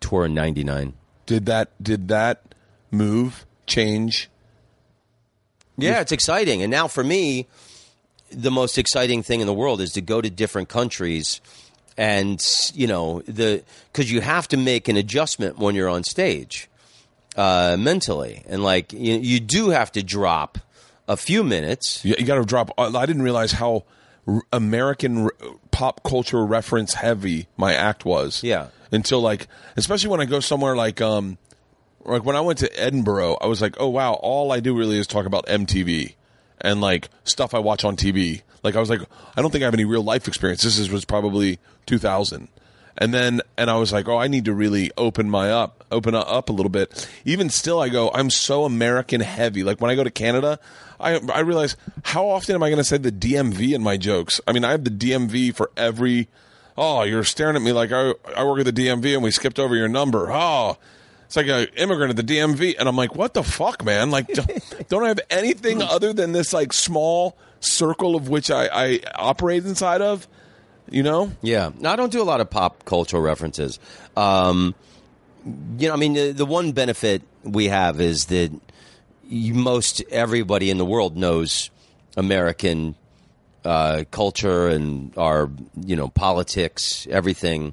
tour 0.00 0.24
in 0.26 0.34
99. 0.34 0.94
did 1.26 1.46
that 1.46 1.70
did 1.82 2.08
that 2.08 2.54
move 2.90 3.44
change? 3.66 4.30
Yeah, 5.76 6.00
it's 6.00 6.12
exciting. 6.12 6.62
And 6.62 6.70
now 6.70 6.86
for 6.88 7.02
me, 7.04 7.48
the 8.32 8.50
most 8.50 8.78
exciting 8.78 9.22
thing 9.22 9.40
in 9.40 9.46
the 9.46 9.54
world 9.54 9.80
is 9.80 9.92
to 9.92 10.00
go 10.00 10.20
to 10.20 10.30
different 10.30 10.68
countries 10.68 11.40
and, 11.96 12.42
you 12.74 12.86
know, 12.86 13.20
the 13.26 13.62
cuz 13.92 14.10
you 14.10 14.20
have 14.20 14.48
to 14.48 14.56
make 14.56 14.88
an 14.88 14.96
adjustment 14.96 15.58
when 15.58 15.74
you're 15.74 15.88
on 15.88 16.04
stage 16.04 16.68
uh 17.36 17.76
mentally. 17.78 18.42
And 18.48 18.62
like 18.62 18.92
you, 18.92 19.14
you 19.14 19.40
do 19.40 19.70
have 19.70 19.92
to 19.92 20.02
drop 20.02 20.58
a 21.08 21.16
few 21.16 21.44
minutes. 21.44 22.04
You, 22.04 22.14
you 22.18 22.24
got 22.24 22.36
to 22.36 22.44
drop. 22.44 22.70
I 22.78 23.06
didn't 23.06 23.22
realize 23.22 23.52
how 23.52 23.84
American 24.52 25.28
pop 25.70 26.02
culture 26.04 26.44
reference 26.44 26.94
heavy 26.94 27.48
my 27.56 27.74
act 27.74 28.04
was. 28.04 28.42
Yeah. 28.42 28.68
Until 28.90 29.20
like, 29.20 29.48
especially 29.76 30.10
when 30.10 30.20
I 30.20 30.26
go 30.26 30.40
somewhere 30.40 30.76
like, 30.76 31.00
um, 31.00 31.38
like 32.04 32.24
when 32.24 32.36
I 32.36 32.40
went 32.40 32.58
to 32.60 32.80
Edinburgh, 32.80 33.38
I 33.40 33.46
was 33.46 33.60
like, 33.60 33.76
oh 33.78 33.88
wow, 33.88 34.14
all 34.14 34.52
I 34.52 34.60
do 34.60 34.76
really 34.76 34.98
is 34.98 35.06
talk 35.06 35.26
about 35.26 35.46
MTV 35.46 36.14
and 36.62 36.80
like 36.80 37.10
stuff 37.24 37.52
I 37.54 37.58
watch 37.58 37.84
on 37.84 37.96
TV. 37.96 38.42
Like 38.62 38.76
I 38.76 38.80
was 38.80 38.88
like, 38.88 39.00
I 39.36 39.42
don't 39.42 39.50
think 39.50 39.62
I 39.62 39.66
have 39.66 39.74
any 39.74 39.84
real 39.84 40.02
life 40.02 40.26
experience. 40.26 40.62
This 40.62 40.78
is, 40.78 40.90
was 40.90 41.04
probably 41.04 41.58
2000. 41.86 42.48
And 42.98 43.12
then, 43.12 43.40
and 43.56 43.70
I 43.70 43.76
was 43.76 43.92
like, 43.92 44.06
oh, 44.06 44.18
I 44.18 44.28
need 44.28 44.44
to 44.44 44.52
really 44.52 44.90
open 44.96 45.28
my 45.28 45.50
up, 45.50 45.84
open 45.90 46.14
up, 46.14 46.48
a 46.48 46.52
little 46.52 46.70
bit. 46.70 47.08
Even 47.24 47.48
still, 47.50 47.80
I 47.80 47.88
go, 47.88 48.10
I'm 48.12 48.30
so 48.30 48.64
American 48.64 49.20
heavy. 49.20 49.64
Like 49.64 49.80
when 49.80 49.90
I 49.90 49.94
go 49.94 50.04
to 50.04 50.10
Canada, 50.10 50.58
I, 51.00 51.18
I 51.32 51.40
realize 51.40 51.76
how 52.04 52.28
often 52.28 52.54
am 52.54 52.62
I 52.62 52.68
going 52.68 52.78
to 52.78 52.84
say 52.84 52.98
the 52.98 53.10
DMV 53.10 53.74
in 53.74 53.82
my 53.82 53.96
jokes? 53.96 54.40
I 54.46 54.52
mean, 54.52 54.64
I 54.64 54.70
have 54.72 54.84
the 54.84 54.90
DMV 54.90 55.54
for 55.54 55.70
every, 55.76 56.28
oh, 56.76 57.02
you're 57.02 57.24
staring 57.24 57.56
at 57.56 57.62
me 57.62 57.72
like 57.72 57.92
I, 57.92 58.12
I 58.36 58.44
work 58.44 58.60
at 58.60 58.66
the 58.66 58.72
DMV 58.72 59.14
and 59.14 59.22
we 59.22 59.30
skipped 59.30 59.58
over 59.58 59.74
your 59.74 59.88
number. 59.88 60.30
Oh, 60.30 60.76
it's 61.32 61.36
like 61.38 61.46
an 61.46 61.74
immigrant 61.78 62.10
at 62.10 62.26
the 62.26 62.34
DMV. 62.34 62.74
And 62.78 62.86
I'm 62.86 62.94
like, 62.94 63.16
what 63.16 63.32
the 63.32 63.42
fuck, 63.42 63.82
man? 63.82 64.10
Like, 64.10 64.26
don't, 64.26 64.88
don't 64.90 65.04
I 65.04 65.08
have 65.08 65.20
anything 65.30 65.80
other 65.80 66.12
than 66.12 66.32
this 66.32 66.52
like 66.52 66.74
small 66.74 67.38
circle 67.60 68.14
of 68.14 68.28
which 68.28 68.50
I, 68.50 68.68
I 68.70 69.00
operate 69.14 69.64
inside 69.64 70.02
of? 70.02 70.28
You 70.90 71.02
know? 71.02 71.32
Yeah. 71.40 71.70
No, 71.78 71.90
I 71.90 71.96
don't 71.96 72.12
do 72.12 72.20
a 72.20 72.24
lot 72.24 72.42
of 72.42 72.50
pop 72.50 72.84
cultural 72.84 73.22
references. 73.22 73.78
Um, 74.14 74.74
you 75.78 75.88
know, 75.88 75.94
I 75.94 75.96
mean, 75.96 76.12
the, 76.12 76.32
the 76.32 76.44
one 76.44 76.72
benefit 76.72 77.22
we 77.42 77.68
have 77.68 77.98
is 77.98 78.26
that 78.26 78.52
you, 79.26 79.54
most 79.54 80.02
everybody 80.10 80.68
in 80.68 80.76
the 80.76 80.84
world 80.84 81.16
knows 81.16 81.70
American 82.14 82.94
uh, 83.64 84.04
culture 84.10 84.68
and 84.68 85.16
our, 85.16 85.48
you 85.80 85.96
know, 85.96 86.08
politics, 86.08 87.06
everything. 87.10 87.72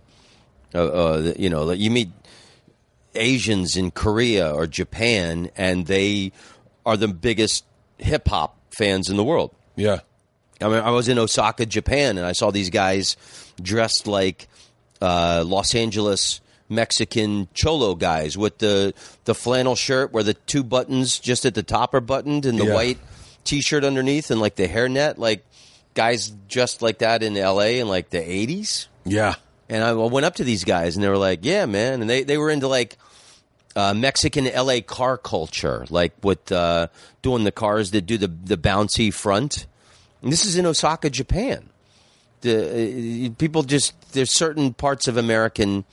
Uh, 0.73 0.85
uh, 0.85 1.33
you 1.37 1.49
know, 1.49 1.71
you 1.71 1.91
meet 1.91 2.09
Asians 3.15 3.75
in 3.77 3.91
Korea 3.91 4.53
or 4.53 4.67
Japan, 4.67 5.49
and 5.57 5.85
they 5.87 6.31
are 6.85 6.97
the 6.97 7.07
biggest 7.07 7.65
hip 7.97 8.27
hop 8.27 8.57
fans 8.71 9.09
in 9.09 9.17
the 9.17 9.23
world. 9.23 9.51
Yeah. 9.75 9.99
I 10.61 10.65
mean, 10.67 10.79
I 10.79 10.91
was 10.91 11.07
in 11.07 11.17
Osaka, 11.17 11.65
Japan, 11.65 12.17
and 12.17 12.25
I 12.25 12.33
saw 12.33 12.51
these 12.51 12.69
guys 12.69 13.15
dressed 13.61 14.07
like 14.07 14.47
uh, 15.01 15.43
Los 15.45 15.73
Angeles 15.75 16.41
Mexican 16.67 17.47
cholo 17.53 17.95
guys 17.95 18.37
with 18.37 18.59
the 18.59 18.93
the 19.25 19.33
flannel 19.33 19.75
shirt 19.75 20.11
where 20.13 20.23
the 20.23 20.33
two 20.35 20.63
buttons 20.63 21.17
just 21.19 21.45
at 21.45 21.55
the 21.55 21.63
top 21.63 21.93
are 21.93 22.01
buttoned 22.01 22.45
and 22.45 22.59
the 22.59 22.65
Yeah. 22.65 22.73
white 22.75 22.97
t-shirt 23.43 23.83
underneath 23.83 24.29
and 24.29 24.39
like 24.39 24.55
the 24.55 24.67
hairnet, 24.67 25.17
like 25.17 25.45
guys 25.95 26.29
dressed 26.47 26.81
like 26.83 26.99
that 26.99 27.23
in 27.23 27.35
L.A. 27.37 27.79
in 27.79 27.87
like 27.87 28.09
the 28.11 28.19
'80s. 28.19 28.87
Yeah. 29.05 29.35
And 29.69 29.83
I 29.83 29.93
went 29.93 30.25
up 30.25 30.35
to 30.35 30.43
these 30.43 30.63
guys, 30.63 30.95
and 30.95 31.03
they 31.03 31.09
were 31.09 31.17
like, 31.17 31.39
"Yeah, 31.43 31.65
man," 31.67 32.01
and 32.01 32.09
they 32.09 32.23
they 32.23 32.37
were 32.37 32.49
into 32.49 32.67
like 32.67 32.97
uh, 33.75 33.93
Mexican 33.93 34.45
LA 34.45 34.81
car 34.81 35.17
culture, 35.17 35.85
like 35.89 36.13
with 36.23 36.51
uh, 36.51 36.87
doing 37.21 37.43
the 37.43 37.51
cars 37.51 37.91
that 37.91 38.01
do 38.01 38.17
the 38.17 38.27
the 38.27 38.57
bouncy 38.57 39.13
front. 39.13 39.67
And 40.21 40.31
this 40.33 40.45
is 40.45 40.57
in 40.57 40.65
Osaka, 40.65 41.09
Japan. 41.09 41.69
the 42.41 43.27
uh, 43.27 43.33
people 43.37 43.63
just 43.63 43.93
there's 44.13 44.33
certain 44.33 44.73
parts 44.73 45.07
of 45.07 45.17
American 45.17 45.85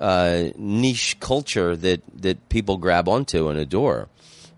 uh, 0.00 0.44
niche 0.56 1.18
culture 1.18 1.74
that 1.76 2.02
that 2.22 2.48
people 2.48 2.76
grab 2.76 3.08
onto 3.08 3.48
and 3.48 3.58
adore. 3.58 4.08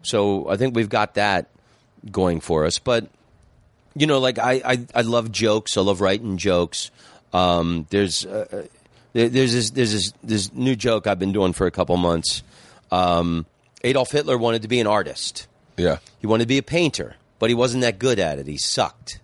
So 0.03 0.49
I 0.51 0.57
think 0.57 0.77
we've 0.77 0.89
got 0.91 1.15
that 1.15 1.49
going 2.11 2.41
for 2.41 2.67
us. 2.67 2.79
But 2.79 3.09
you 3.95 4.07
know, 4.07 4.19
like 4.19 4.39
I 4.39 4.61
I, 4.65 4.87
I 4.95 5.01
love 5.01 5.33
jokes. 5.33 5.77
I 5.77 5.81
love 5.81 6.01
writing 6.03 6.37
jokes. 6.37 6.91
Um, 7.33 7.87
there's 7.91 8.25
uh, 8.27 8.67
there- 9.13 9.29
there's 9.29 9.53
this 9.53 9.71
there's 9.71 9.93
this 9.93 10.13
this 10.23 10.53
new 10.53 10.77
joke 10.77 11.07
I've 11.07 11.19
been 11.19 11.33
doing 11.33 11.53
for 11.53 11.67
a 11.67 11.71
couple 11.71 11.97
months. 11.97 12.43
Um, 12.91 13.47
Adolf 13.85 14.11
Hitler 14.11 14.39
wanted 14.39 14.63
to 14.63 14.69
be 14.69 14.81
an 14.81 14.87
artist. 14.87 15.47
Yeah. 15.77 15.99
He 16.21 16.27
wanted 16.27 16.45
to 16.45 16.49
be 16.49 16.59
a 16.59 16.63
painter, 16.63 17.17
but 17.39 17.51
he 17.51 17.55
wasn't 17.55 17.83
that 17.83 17.99
good 17.99 18.19
at 18.19 18.39
it. 18.39 18.47
He 18.47 18.57
sucked. 18.59 19.21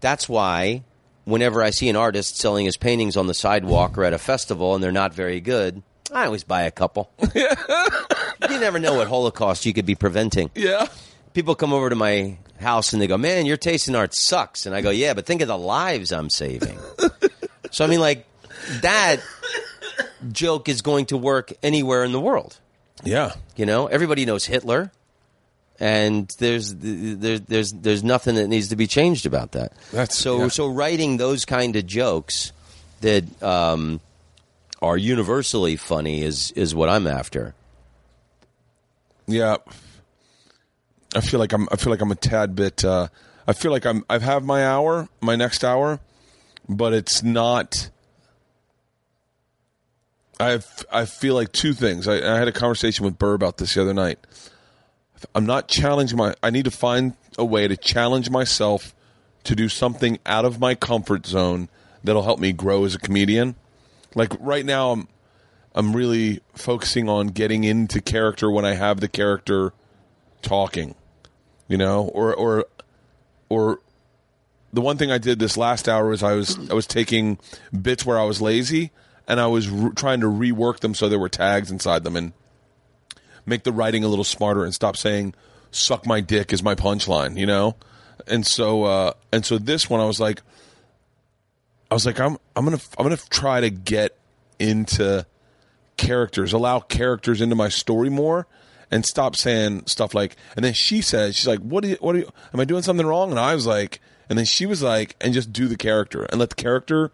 That's 0.00 0.28
why 0.28 0.82
whenever 1.24 1.62
I 1.62 1.70
see 1.70 1.88
an 1.88 1.96
artist 1.96 2.36
selling 2.36 2.66
his 2.66 2.76
paintings 2.76 3.16
on 3.16 3.26
the 3.26 3.34
sidewalk 3.34 3.96
or 3.98 4.04
at 4.04 4.12
a 4.12 4.18
festival 4.18 4.74
and 4.74 4.82
they're 4.82 4.92
not 4.92 5.12
very 5.14 5.40
good, 5.40 5.82
I 6.12 6.24
always 6.26 6.42
buy 6.44 6.62
a 6.62 6.70
couple. 6.70 7.10
you 7.34 7.48
never 8.60 8.78
know 8.78 8.94
what 8.94 9.08
Holocaust 9.08 9.66
you 9.66 9.72
could 9.74 9.86
be 9.86 9.94
preventing. 9.94 10.50
Yeah. 10.54 10.86
People 11.34 11.54
come 11.54 11.72
over 11.72 11.90
to 11.90 11.96
my 11.96 12.38
house 12.60 12.92
and 12.92 13.00
they 13.00 13.06
go, 13.06 13.18
"Man, 13.18 13.46
your 13.46 13.56
taste 13.56 13.88
in 13.88 13.94
art 13.94 14.14
sucks." 14.14 14.66
And 14.66 14.74
I 14.74 14.80
go, 14.80 14.90
"Yeah, 14.90 15.14
but 15.14 15.26
think 15.26 15.42
of 15.42 15.48
the 15.48 15.58
lives 15.58 16.12
I'm 16.12 16.30
saving." 16.30 16.78
so 17.70 17.84
I 17.84 17.88
mean 17.88 18.00
like 18.00 18.26
that 18.82 19.20
joke 20.32 20.68
is 20.68 20.82
going 20.82 21.06
to 21.06 21.16
work 21.16 21.52
anywhere 21.62 22.04
in 22.04 22.12
the 22.12 22.20
world. 22.20 22.58
Yeah. 23.04 23.32
You 23.56 23.66
know, 23.66 23.86
everybody 23.86 24.24
knows 24.24 24.44
Hitler, 24.44 24.90
and 25.78 26.28
there's 26.38 26.74
there's 26.74 27.40
there's 27.42 27.72
there's 27.72 28.04
nothing 28.04 28.34
that 28.36 28.48
needs 28.48 28.68
to 28.68 28.76
be 28.76 28.86
changed 28.86 29.26
about 29.26 29.52
that. 29.52 29.72
That's- 29.92 30.18
so 30.18 30.38
yeah. 30.42 30.48
so 30.48 30.68
writing 30.68 31.16
those 31.16 31.44
kind 31.44 31.76
of 31.76 31.86
jokes 31.86 32.52
that 33.00 33.24
um, 33.42 34.00
are 34.82 34.96
universally 34.96 35.76
funny 35.76 36.22
is 36.22 36.50
is 36.52 36.74
what 36.74 36.88
I'm 36.88 37.06
after. 37.06 37.54
Yeah. 39.26 39.58
I 41.14 41.20
feel 41.20 41.40
like 41.40 41.52
I'm 41.52 41.68
I 41.70 41.76
feel 41.76 41.90
like 41.90 42.00
I'm 42.00 42.10
a 42.10 42.16
tad 42.16 42.54
bit 42.54 42.84
uh 42.84 43.08
I 43.46 43.52
feel 43.52 43.70
like 43.70 43.86
I'm 43.86 44.04
I've 44.10 44.22
have 44.22 44.44
my 44.44 44.66
hour, 44.66 45.08
my 45.20 45.36
next 45.36 45.64
hour, 45.64 46.00
but 46.68 46.92
it's 46.92 47.22
not 47.22 47.90
I 50.38 50.60
I 50.92 51.06
feel 51.06 51.34
like 51.34 51.52
two 51.52 51.72
things. 51.72 52.06
I, 52.06 52.16
I 52.16 52.38
had 52.38 52.48
a 52.48 52.52
conversation 52.52 53.04
with 53.04 53.18
Burr 53.18 53.34
about 53.34 53.56
this 53.56 53.74
the 53.74 53.82
other 53.82 53.94
night. 53.94 54.18
I'm 55.34 55.46
not 55.46 55.66
challenging 55.68 56.18
my 56.18 56.34
I 56.42 56.50
need 56.50 56.66
to 56.66 56.70
find 56.70 57.14
a 57.38 57.44
way 57.44 57.66
to 57.68 57.76
challenge 57.76 58.30
myself 58.30 58.94
to 59.44 59.56
do 59.56 59.68
something 59.68 60.18
out 60.26 60.44
of 60.44 60.60
my 60.60 60.74
comfort 60.74 61.26
zone 61.26 61.68
that'll 62.04 62.22
help 62.22 62.38
me 62.38 62.52
grow 62.52 62.84
as 62.84 62.94
a 62.94 62.98
comedian. 62.98 63.56
Like 64.14 64.32
right 64.38 64.64
now 64.64 64.92
I'm 64.92 65.08
I'm 65.74 65.96
really 65.96 66.40
focusing 66.54 67.08
on 67.08 67.28
getting 67.28 67.64
into 67.64 68.00
character 68.02 68.50
when 68.50 68.64
I 68.64 68.74
have 68.74 69.00
the 69.00 69.08
character 69.08 69.72
talking, 70.42 70.94
you 71.68 71.76
know, 71.76 72.04
or 72.04 72.34
or 72.34 72.66
or 73.48 73.80
the 74.72 74.80
one 74.80 74.96
thing 74.96 75.10
I 75.10 75.18
did 75.18 75.38
this 75.38 75.56
last 75.56 75.88
hour 75.88 76.08
was 76.08 76.22
I 76.22 76.32
was 76.32 76.70
I 76.70 76.74
was 76.74 76.86
taking 76.86 77.38
bits 77.80 78.04
where 78.04 78.18
I 78.18 78.24
was 78.24 78.40
lazy 78.40 78.90
and 79.26 79.40
I 79.40 79.46
was 79.46 79.68
re- 79.68 79.92
trying 79.94 80.20
to 80.20 80.26
rework 80.26 80.80
them 80.80 80.94
so 80.94 81.08
there 81.08 81.18
were 81.18 81.28
tags 81.28 81.70
inside 81.70 82.04
them 82.04 82.16
and 82.16 82.32
make 83.46 83.62
the 83.62 83.72
writing 83.72 84.04
a 84.04 84.08
little 84.08 84.24
smarter 84.24 84.64
and 84.64 84.74
stop 84.74 84.96
saying 84.96 85.34
"suck 85.70 86.06
my 86.06 86.20
dick" 86.20 86.52
is 86.52 86.62
my 86.62 86.74
punchline, 86.74 87.38
you 87.38 87.46
know. 87.46 87.76
And 88.26 88.46
so 88.46 88.84
uh, 88.84 89.12
and 89.32 89.44
so 89.44 89.58
this 89.58 89.88
one 89.88 90.00
I 90.00 90.04
was 90.04 90.20
like, 90.20 90.42
I 91.90 91.94
was 91.94 92.04
like, 92.04 92.20
I'm 92.20 92.36
I'm 92.54 92.64
gonna 92.64 92.80
I'm 92.98 93.04
gonna 93.04 93.16
try 93.30 93.60
to 93.60 93.70
get 93.70 94.16
into 94.58 95.26
characters, 95.96 96.52
allow 96.52 96.80
characters 96.80 97.40
into 97.40 97.54
my 97.54 97.68
story 97.68 98.10
more, 98.10 98.46
and 98.90 99.04
stop 99.04 99.36
saying 99.36 99.84
stuff 99.86 100.14
like. 100.14 100.36
And 100.56 100.64
then 100.64 100.72
she 100.74 101.00
says, 101.02 101.36
she's 101.36 101.46
like, 101.48 101.60
"What 101.60 101.82
do 101.82 101.90
you? 101.90 101.96
What 102.00 102.12
do 102.14 102.20
you? 102.20 102.30
Am 102.54 102.60
I 102.60 102.64
doing 102.64 102.82
something 102.82 103.06
wrong?" 103.06 103.30
And 103.30 103.38
I 103.40 103.54
was 103.54 103.66
like, 103.66 104.00
and 104.28 104.38
then 104.38 104.46
she 104.46 104.66
was 104.66 104.82
like, 104.82 105.16
and 105.20 105.32
just 105.34 105.52
do 105.52 105.68
the 105.68 105.76
character 105.76 106.24
and 106.24 106.38
let 106.38 106.50
the 106.50 106.54
character 106.56 107.10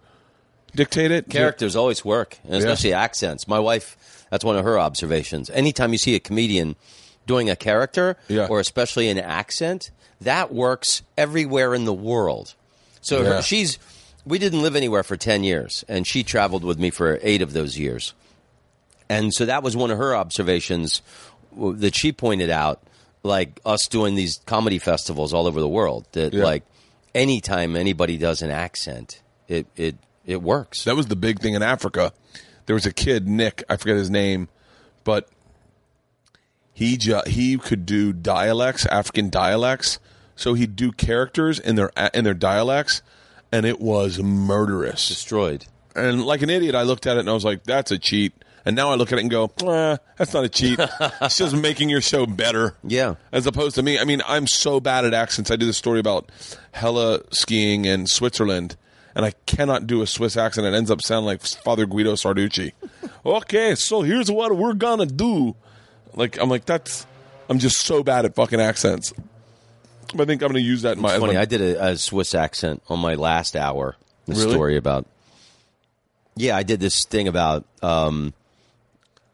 dictate 0.74 1.10
it. 1.10 1.28
Characters 1.28 1.76
always 1.76 2.04
work, 2.04 2.38
and 2.44 2.54
especially 2.54 2.92
accents. 2.92 3.46
My 3.46 3.58
wife, 3.58 4.26
that's 4.30 4.44
one 4.44 4.56
of 4.56 4.64
her 4.64 4.78
observations. 4.78 5.50
Anytime 5.50 5.92
you 5.92 5.98
see 5.98 6.14
a 6.14 6.20
comedian 6.20 6.76
doing 7.26 7.48
a 7.48 7.56
character, 7.56 8.16
Yeah. 8.28 8.46
or 8.50 8.60
especially 8.60 9.08
an 9.08 9.18
accent, 9.18 9.90
that 10.20 10.52
works 10.52 11.02
everywhere 11.16 11.74
in 11.74 11.84
the 11.84 11.92
world. 11.94 12.54
So 13.00 13.24
her, 13.24 13.42
she's. 13.42 13.78
We 14.26 14.38
didn't 14.38 14.62
live 14.62 14.74
anywhere 14.74 15.02
for 15.02 15.16
ten 15.18 15.44
years, 15.44 15.84
and 15.86 16.06
she 16.06 16.22
traveled 16.22 16.64
with 16.64 16.78
me 16.78 16.88
for 16.88 17.18
eight 17.22 17.42
of 17.42 17.52
those 17.52 17.78
years. 17.78 18.14
And 19.06 19.34
so 19.34 19.44
that 19.44 19.62
was 19.62 19.76
one 19.76 19.90
of 19.90 19.98
her 19.98 20.16
observations 20.16 21.02
that 21.56 21.94
she 21.94 22.12
pointed 22.12 22.50
out, 22.50 22.82
like 23.22 23.60
us 23.64 23.86
doing 23.88 24.14
these 24.14 24.40
comedy 24.46 24.78
festivals 24.78 25.32
all 25.32 25.46
over 25.46 25.60
the 25.60 25.68
world. 25.68 26.06
That 26.12 26.32
Yeah. 26.34 26.44
like 26.44 26.62
anytime 27.14 27.76
anybody 27.76 28.16
does 28.18 28.42
an 28.42 28.50
accent, 28.50 29.22
it 29.48 29.66
it 29.76 29.96
it 30.26 30.42
works. 30.42 30.84
That 30.84 30.96
was 30.96 31.06
the 31.06 31.16
big 31.16 31.40
thing 31.40 31.54
in 31.54 31.62
Africa. 31.62 32.12
There 32.66 32.74
was 32.74 32.86
a 32.86 32.92
kid, 32.92 33.28
Nick, 33.28 33.62
I 33.68 33.76
forget 33.76 33.96
his 33.96 34.08
name, 34.10 34.48
but 35.04 35.28
he 36.72 36.96
ju- 36.96 37.22
he 37.26 37.56
could 37.58 37.86
do 37.86 38.12
dialects, 38.12 38.86
African 38.86 39.30
dialects. 39.30 39.98
So 40.36 40.54
he'd 40.54 40.74
do 40.74 40.90
characters 40.90 41.58
in 41.60 41.76
their 41.76 41.90
in 42.12 42.24
their 42.24 42.34
dialects, 42.34 43.02
and 43.52 43.64
it 43.64 43.80
was 43.80 44.18
murderous. 44.18 45.06
Destroyed. 45.08 45.66
And 45.94 46.24
like 46.26 46.42
an 46.42 46.50
idiot, 46.50 46.74
I 46.74 46.82
looked 46.82 47.06
at 47.06 47.16
it 47.16 47.20
and 47.20 47.30
I 47.30 47.34
was 47.34 47.44
like, 47.44 47.62
"That's 47.64 47.92
a 47.92 47.98
cheat." 47.98 48.32
And 48.66 48.74
now 48.76 48.90
I 48.90 48.94
look 48.94 49.12
at 49.12 49.18
it 49.18 49.22
and 49.22 49.30
go, 49.30 49.50
eh, 49.66 49.96
"That's 50.16 50.32
not 50.32 50.44
a 50.44 50.48
cheat. 50.48 50.78
it's 51.20 51.36
just 51.36 51.54
making 51.54 51.90
your 51.90 52.00
show 52.00 52.24
better." 52.26 52.74
Yeah. 52.82 53.16
As 53.30 53.46
opposed 53.46 53.74
to 53.76 53.82
me, 53.82 53.98
I 53.98 54.04
mean, 54.04 54.22
I'm 54.26 54.46
so 54.46 54.80
bad 54.80 55.04
at 55.04 55.12
accents. 55.12 55.50
I 55.50 55.56
did 55.56 55.68
a 55.68 55.72
story 55.74 56.00
about 56.00 56.30
hella 56.72 57.20
skiing 57.30 57.84
in 57.84 58.06
Switzerland, 58.06 58.76
and 59.14 59.24
I 59.26 59.32
cannot 59.46 59.86
do 59.86 60.00
a 60.00 60.06
Swiss 60.06 60.36
accent. 60.38 60.66
It 60.66 60.72
ends 60.74 60.90
up 60.90 61.02
sounding 61.02 61.26
like 61.26 61.42
Father 61.44 61.84
Guido 61.84 62.14
Sarducci. 62.14 62.72
okay, 63.26 63.74
so 63.74 64.00
here's 64.00 64.30
what 64.30 64.56
we're 64.56 64.72
gonna 64.72 65.06
do. 65.06 65.54
Like 66.14 66.40
I'm 66.40 66.48
like 66.48 66.64
that's. 66.64 67.06
I'm 67.50 67.58
just 67.58 67.82
so 67.82 68.02
bad 68.02 68.24
at 68.24 68.34
fucking 68.34 68.60
accents. 68.60 69.12
But 70.14 70.22
I 70.22 70.24
think 70.24 70.40
I'm 70.42 70.48
gonna 70.48 70.60
use 70.60 70.82
that 70.82 70.96
in 70.96 71.02
my. 71.02 71.10
It's 71.10 71.20
funny. 71.20 71.34
my- 71.34 71.40
I 71.40 71.44
did 71.44 71.60
a, 71.60 71.88
a 71.88 71.96
Swiss 71.98 72.34
accent 72.34 72.82
on 72.88 72.98
my 73.00 73.14
last 73.14 73.56
hour. 73.56 73.96
The 74.24 74.32
Really? 74.36 74.52
story 74.52 74.76
about. 74.78 75.04
Yeah, 76.36 76.56
I 76.56 76.62
did 76.62 76.80
this 76.80 77.04
thing 77.04 77.28
about 77.28 77.64
um, 77.82 78.32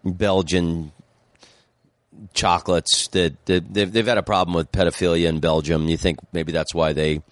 Belgian 0.05 0.93
chocolates 2.35 3.09
that, 3.09 3.45
that 3.47 3.73
they've, 3.73 3.91
they've 3.91 4.07
had 4.07 4.19
a 4.19 4.23
problem 4.23 4.55
with 4.55 4.71
pedophilia 4.73 5.29
in 5.29 5.41
Belgium. 5.41 5.89
You 5.89 5.97
think 5.97 6.19
maybe 6.33 6.53
that's 6.53 6.75
why 6.75 6.93
they 6.93 7.23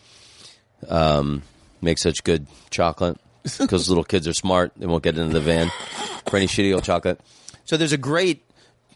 um, 0.89 1.43
make 1.81 1.99
such 1.99 2.25
good 2.25 2.47
chocolate 2.71 3.19
because 3.59 3.89
little 3.89 4.05
kids 4.05 4.27
are 4.29 4.33
smart. 4.33 4.73
They 4.77 4.87
won't 4.87 5.03
get 5.03 5.19
into 5.19 5.33
the 5.33 5.41
van 5.41 5.71
for 6.29 6.37
any 6.37 6.47
shitty 6.47 6.75
old 6.75 6.85
chocolate. 6.85 7.21
So 7.65 7.77
there's 7.77 7.93
a 7.93 7.99
great 7.99 8.45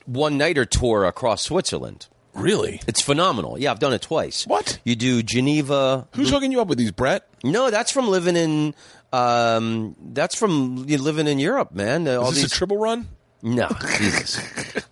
one 0.07 0.39
nighter 0.39 0.65
tour 0.65 1.05
across 1.05 1.43
Switzerland. 1.43 2.07
really. 2.35 2.81
It's 2.87 3.03
phenomenal. 3.03 3.59
Yeah, 3.59 3.71
I've 3.71 3.79
done 3.79 3.93
it 3.93 4.03
twice. 4.03 4.47
What? 4.47 4.79
You 4.85 4.97
do 4.97 5.23
Geneva. 5.23 6.09
Who's 6.15 6.31
hooking 6.31 6.53
you 6.53 6.61
up 6.61 6.69
with 6.69 6.79
these, 6.79 6.91
Brett? 6.93 7.29
No, 7.45 7.71
that's 7.71 7.93
from 7.93 8.09
living 8.09 8.37
in. 8.37 8.75
Um, 9.13 9.95
that's 10.01 10.35
from 10.35 10.87
you 10.89 10.97
living 10.97 11.27
in 11.27 11.39
Europe, 11.39 11.73
man. 11.73 12.09
All 12.09 12.29
Is 12.31 12.35
this 12.37 12.45
these 12.45 12.53
a 12.53 12.57
triple 12.57 12.79
run? 12.79 13.09
No, 13.43 13.69
Jesus. 13.99 14.41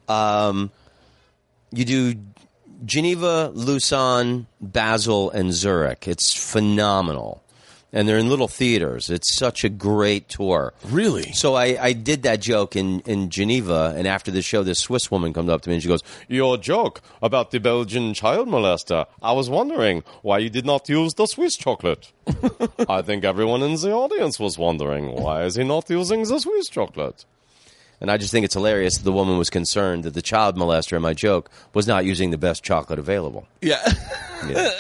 Um, 0.09 0.71
you 1.73 1.85
do 1.85 2.15
Geneva, 2.85 3.51
Lausanne, 3.55 4.47
Basel, 4.61 5.31
and 5.31 5.53
Zurich. 5.53 6.09
It's 6.09 6.35
phenomenal, 6.35 7.45
and 7.93 8.09
they're 8.09 8.19
in 8.19 8.29
little 8.29 8.49
theaters. 8.49 9.11
It's 9.11 9.35
such 9.37 9.63
a 9.65 9.69
great 9.69 10.29
tour. 10.29 10.73
Really? 10.85 11.33
So 11.33 11.55
I, 11.55 11.77
I 11.81 11.93
did 11.93 12.23
that 12.25 12.41
joke 12.41 12.75
in, 12.75 13.01
in 13.01 13.31
Geneva, 13.31 13.95
and 13.97 14.09
after 14.09 14.31
the 14.31 14.43
show, 14.43 14.63
this 14.63 14.81
Swiss 14.81 15.11
woman 15.11 15.33
comes 15.33 15.51
up 15.51 15.61
to 15.63 15.69
me 15.69 15.77
and 15.77 15.83
she 15.83 15.89
goes, 15.89 16.03
"Your 16.27 16.57
joke 16.57 17.03
about 17.23 17.51
the 17.51 17.61
Belgian 17.61 18.15
child 18.15 18.49
molester. 18.49 19.07
I 19.23 19.33
was 19.33 19.51
wondering 19.51 20.03
why 20.23 20.39
you 20.39 20.51
did 20.51 20.65
not 20.65 20.89
use 20.89 21.15
the 21.15 21.27
Swiss 21.27 21.57
chocolate. 21.57 22.11
I 22.89 23.03
think 23.03 23.25
everyone 23.25 23.63
in 23.63 23.75
the 23.75 23.93
audience 23.93 24.41
was 24.41 24.59
wondering 24.59 25.13
why 25.15 25.45
is 25.45 25.57
he 25.57 25.65
not 25.65 25.89
using 25.91 26.25
the 26.25 26.39
Swiss 26.41 26.69
chocolate." 26.69 27.25
And 28.01 28.11
I 28.11 28.17
just 28.17 28.33
think 28.33 28.45
it's 28.45 28.55
hilarious 28.55 28.97
that 28.97 29.05
the 29.05 29.13
woman 29.13 29.37
was 29.37 29.51
concerned 29.51 30.05
that 30.05 30.15
the 30.15 30.23
child 30.23 30.57
molester 30.57 30.97
in 30.97 31.03
my 31.03 31.13
joke 31.13 31.51
was 31.75 31.87
not 31.87 32.05
using 32.05 32.31
the 32.31 32.39
best 32.39 32.63
chocolate 32.63 32.99
available. 32.99 33.47
Yeah. 33.61 33.93
Yeah. 34.49 34.71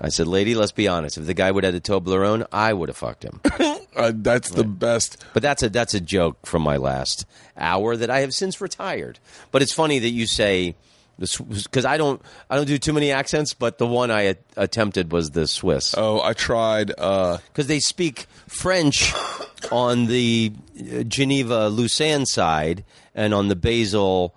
I 0.00 0.08
said, 0.08 0.26
"Lady, 0.26 0.54
let's 0.54 0.72
be 0.72 0.88
honest. 0.88 1.18
If 1.18 1.26
the 1.26 1.34
guy 1.34 1.50
would 1.50 1.64
have 1.64 1.74
had 1.74 1.82
a 1.82 1.84
Toblerone, 1.84 2.46
I 2.52 2.72
would 2.72 2.88
have 2.88 2.96
fucked 2.96 3.22
him." 3.22 3.40
uh, 3.96 4.12
that's 4.14 4.50
the 4.50 4.64
best. 4.64 5.22
But 5.34 5.42
that's 5.42 5.62
a 5.62 5.68
that's 5.68 5.94
a 5.94 6.00
joke 6.00 6.46
from 6.46 6.62
my 6.62 6.76
last 6.76 7.26
hour 7.56 7.96
that 7.96 8.10
I 8.10 8.20
have 8.20 8.32
since 8.32 8.60
retired. 8.60 9.18
But 9.50 9.62
it's 9.62 9.72
funny 9.72 9.98
that 9.98 10.10
you 10.10 10.26
say 10.26 10.74
because 11.20 11.84
I 11.84 11.96
don't 11.98 12.20
I 12.48 12.56
don't 12.56 12.66
do 12.66 12.78
too 12.78 12.92
many 12.92 13.12
accents, 13.12 13.52
but 13.54 13.78
the 13.78 13.86
one 13.86 14.10
I 14.10 14.22
a- 14.22 14.36
attempted 14.56 15.12
was 15.12 15.30
the 15.32 15.46
Swiss 15.46 15.94
Oh, 15.96 16.20
I 16.22 16.32
tried. 16.32 16.92
Uh, 16.98 17.38
because 17.48 17.66
they 17.66 17.78
speak 17.78 18.26
French 18.48 19.12
on 19.70 20.06
the 20.06 20.52
uh, 20.80 21.02
Geneva 21.02 21.68
Lausanne 21.68 22.24
side, 22.26 22.84
and 23.14 23.34
on 23.34 23.48
the 23.48 23.56
Basel 23.56 24.34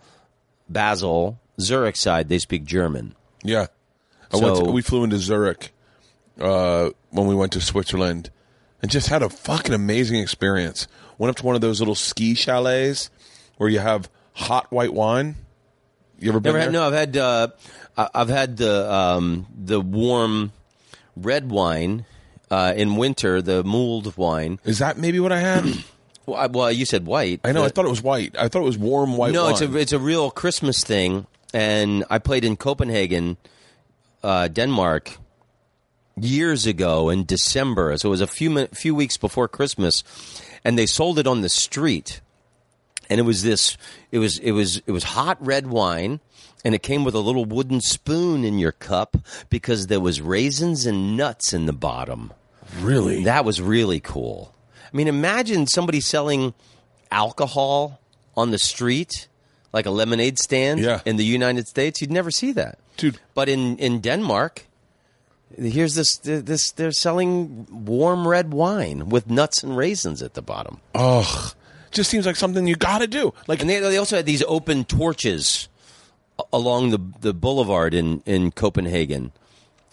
Basel 0.69 1.39
Zurich 1.59 1.95
side 1.95 2.29
they 2.29 2.39
speak 2.39 2.65
German. 2.65 3.15
yeah, 3.43 3.67
I 4.31 4.37
went 4.37 4.57
So- 4.57 4.65
to, 4.65 4.71
we 4.71 4.81
flew 4.81 5.03
into 5.03 5.17
Zurich 5.19 5.71
uh, 6.39 6.89
when 7.11 7.27
we 7.27 7.35
went 7.35 7.51
to 7.53 7.61
Switzerland, 7.61 8.29
and 8.81 8.89
just 8.91 9.07
had 9.07 9.21
a 9.23 9.29
fucking 9.29 9.73
amazing 9.73 10.19
experience. 10.19 10.87
Went 11.17 11.29
up 11.29 11.35
to 11.37 11.45
one 11.45 11.55
of 11.55 11.61
those 11.61 11.79
little 11.79 11.95
ski 11.95 12.33
chalets 12.33 13.09
where 13.57 13.69
you 13.69 13.79
have 13.79 14.09
hot 14.33 14.71
white 14.71 14.93
wine. 14.93 15.35
You 16.19 16.29
ever 16.29 16.39
been 16.39 16.53
Never 16.53 16.57
there? 16.59 16.63
had 16.65 16.73
no. 16.73 16.87
I've 16.87 16.93
had 16.93 17.17
uh, 17.17 17.47
I've 17.97 18.29
had 18.29 18.57
the 18.57 18.91
um, 18.93 19.47
the 19.57 19.81
warm 19.81 20.51
red 21.15 21.49
wine 21.49 22.05
uh, 22.49 22.73
in 22.75 22.95
winter, 22.95 23.41
the 23.41 23.63
mulled 23.63 24.15
wine. 24.17 24.59
Is 24.63 24.79
that 24.79 24.97
maybe 24.97 25.19
what 25.19 25.31
I 25.31 25.39
had? 25.39 25.65
Well, 26.25 26.37
I, 26.39 26.45
well, 26.47 26.71
you 26.71 26.85
said 26.85 27.05
white. 27.05 27.41
I 27.43 27.51
know. 27.51 27.65
I 27.65 27.67
thought 27.67 27.83
it 27.83 27.89
was 27.89 28.01
white. 28.01 28.33
I 28.39 28.47
thought 28.47 28.61
it 28.61 28.65
was 28.65 28.77
warm 28.77 29.17
white. 29.17 29.33
no, 29.33 29.43
wine. 29.43 29.51
it's 29.51 29.61
a 29.61 29.75
it's 29.77 29.91
a 29.91 29.99
real 29.99 30.31
Christmas 30.31 30.81
thing, 30.81 31.27
and 31.53 32.05
I 32.09 32.17
played 32.19 32.45
in 32.45 32.55
Copenhagen, 32.55 33.35
uh, 34.23 34.47
Denmark, 34.47 35.17
years 36.15 36.65
ago 36.65 37.09
in 37.09 37.25
December. 37.25 37.97
So 37.97 38.07
it 38.07 38.11
was 38.11 38.21
a 38.21 38.27
few 38.27 38.49
min- 38.49 38.67
few 38.67 38.95
weeks 38.95 39.17
before 39.17 39.49
Christmas, 39.49 40.01
and 40.63 40.79
they 40.79 40.85
sold 40.85 41.19
it 41.19 41.27
on 41.27 41.41
the 41.41 41.49
street, 41.49 42.21
and 43.13 43.19
it 43.19 43.23
was 43.23 43.43
this. 43.43 43.77
It 44.11 44.17
was 44.19 44.39
it 44.39 44.51
was 44.51 44.81
it 44.87 44.91
was 44.91 45.03
hot 45.03 45.37
red 45.45 45.67
wine. 45.67 46.19
And 46.65 46.73
it 46.73 46.81
came 46.81 47.03
with 47.05 47.13
a 47.15 47.19
little 47.19 47.43
wooden 47.43 47.81
spoon 47.81 48.45
in 48.45 48.57
your 48.57 48.71
cup 48.71 49.17
because 49.49 49.87
there 49.87 49.99
was 49.99 50.21
raisins 50.21 50.85
and 50.85 51.17
nuts 51.17 51.51
in 51.53 51.65
the 51.65 51.73
bottom. 51.73 52.31
really. 52.79 53.23
That 53.25 53.43
was 53.45 53.59
really 53.59 53.99
cool. 53.99 54.53
I 54.93 54.95
mean, 54.97 55.09
imagine 55.09 55.67
somebody 55.67 55.99
selling 55.99 56.53
alcohol 57.11 57.99
on 58.37 58.51
the 58.51 58.57
street, 58.57 59.27
like 59.73 59.85
a 59.85 59.91
lemonade 59.91 60.39
stand 60.39 60.79
Yeah. 60.79 61.01
in 61.05 61.17
the 61.17 61.25
United 61.25 61.67
States. 61.67 61.99
You'd 62.01 62.11
never 62.13 62.31
see 62.31 62.53
that, 62.53 62.77
Dude. 62.97 63.19
But 63.33 63.49
in 63.49 63.77
in 63.77 63.99
Denmark, 64.01 64.63
here's 65.57 65.95
this 65.95 66.17
this 66.23 66.71
they're 66.71 66.91
selling 66.93 67.67
warm 67.69 68.25
red 68.27 68.53
wine 68.53 69.09
with 69.09 69.29
nuts 69.29 69.63
and 69.63 69.75
raisins 69.77 70.21
at 70.23 70.33
the 70.33 70.41
bottom. 70.41 70.79
Ugh. 70.95 71.53
Just 71.93 72.09
seems 72.09 72.25
like 72.25 72.35
something 72.35 72.67
you 72.67 72.75
got 72.75 72.99
to 72.99 73.07
do. 73.07 73.33
Like 73.47 73.61
And 73.61 73.69
they, 73.69 73.79
they 73.79 73.97
also 73.97 74.17
had 74.17 74.25
these 74.25 74.43
open 74.43 74.83
torches 74.83 75.69
along 76.51 76.89
the 76.89 76.99
the 77.21 77.33
boulevard 77.33 77.93
in 77.93 78.21
in 78.25 78.51
Copenhagen, 78.51 79.31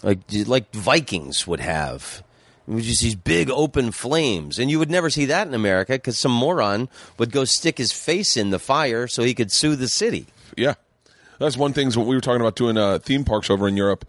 like 0.02 0.18
like 0.47 0.72
Vikings 0.72 1.47
would 1.47 1.60
have. 1.60 2.22
It 2.68 2.74
was 2.74 2.86
just 2.86 3.02
these 3.02 3.16
big 3.16 3.51
open 3.51 3.90
flames, 3.90 4.59
and 4.59 4.70
you 4.70 4.78
would 4.78 4.90
never 4.90 5.10
see 5.10 5.24
that 5.27 5.47
in 5.47 5.55
America 5.55 5.93
because 5.94 6.18
some 6.18 6.32
moron 6.32 6.89
would 7.18 7.32
go 7.32 7.44
stick 7.44 7.78
his 7.78 7.93
face 7.93 8.36
in 8.36 8.51
the 8.51 8.59
fire 8.59 9.09
so 9.09 9.22
he 9.22 9.35
could 9.35 9.51
sue 9.51 9.74
the 9.74 9.89
city. 9.89 10.27
Yeah, 10.56 10.74
that's 11.39 11.56
one 11.56 11.72
thing. 11.72 11.90
What 11.93 12.06
we 12.06 12.14
were 12.14 12.20
talking 12.20 12.40
about 12.40 12.56
doing 12.56 12.78
uh, 12.78 12.98
theme 12.98 13.24
parks 13.24 13.51
over 13.51 13.66
in 13.66 13.77
Europe, 13.77 14.06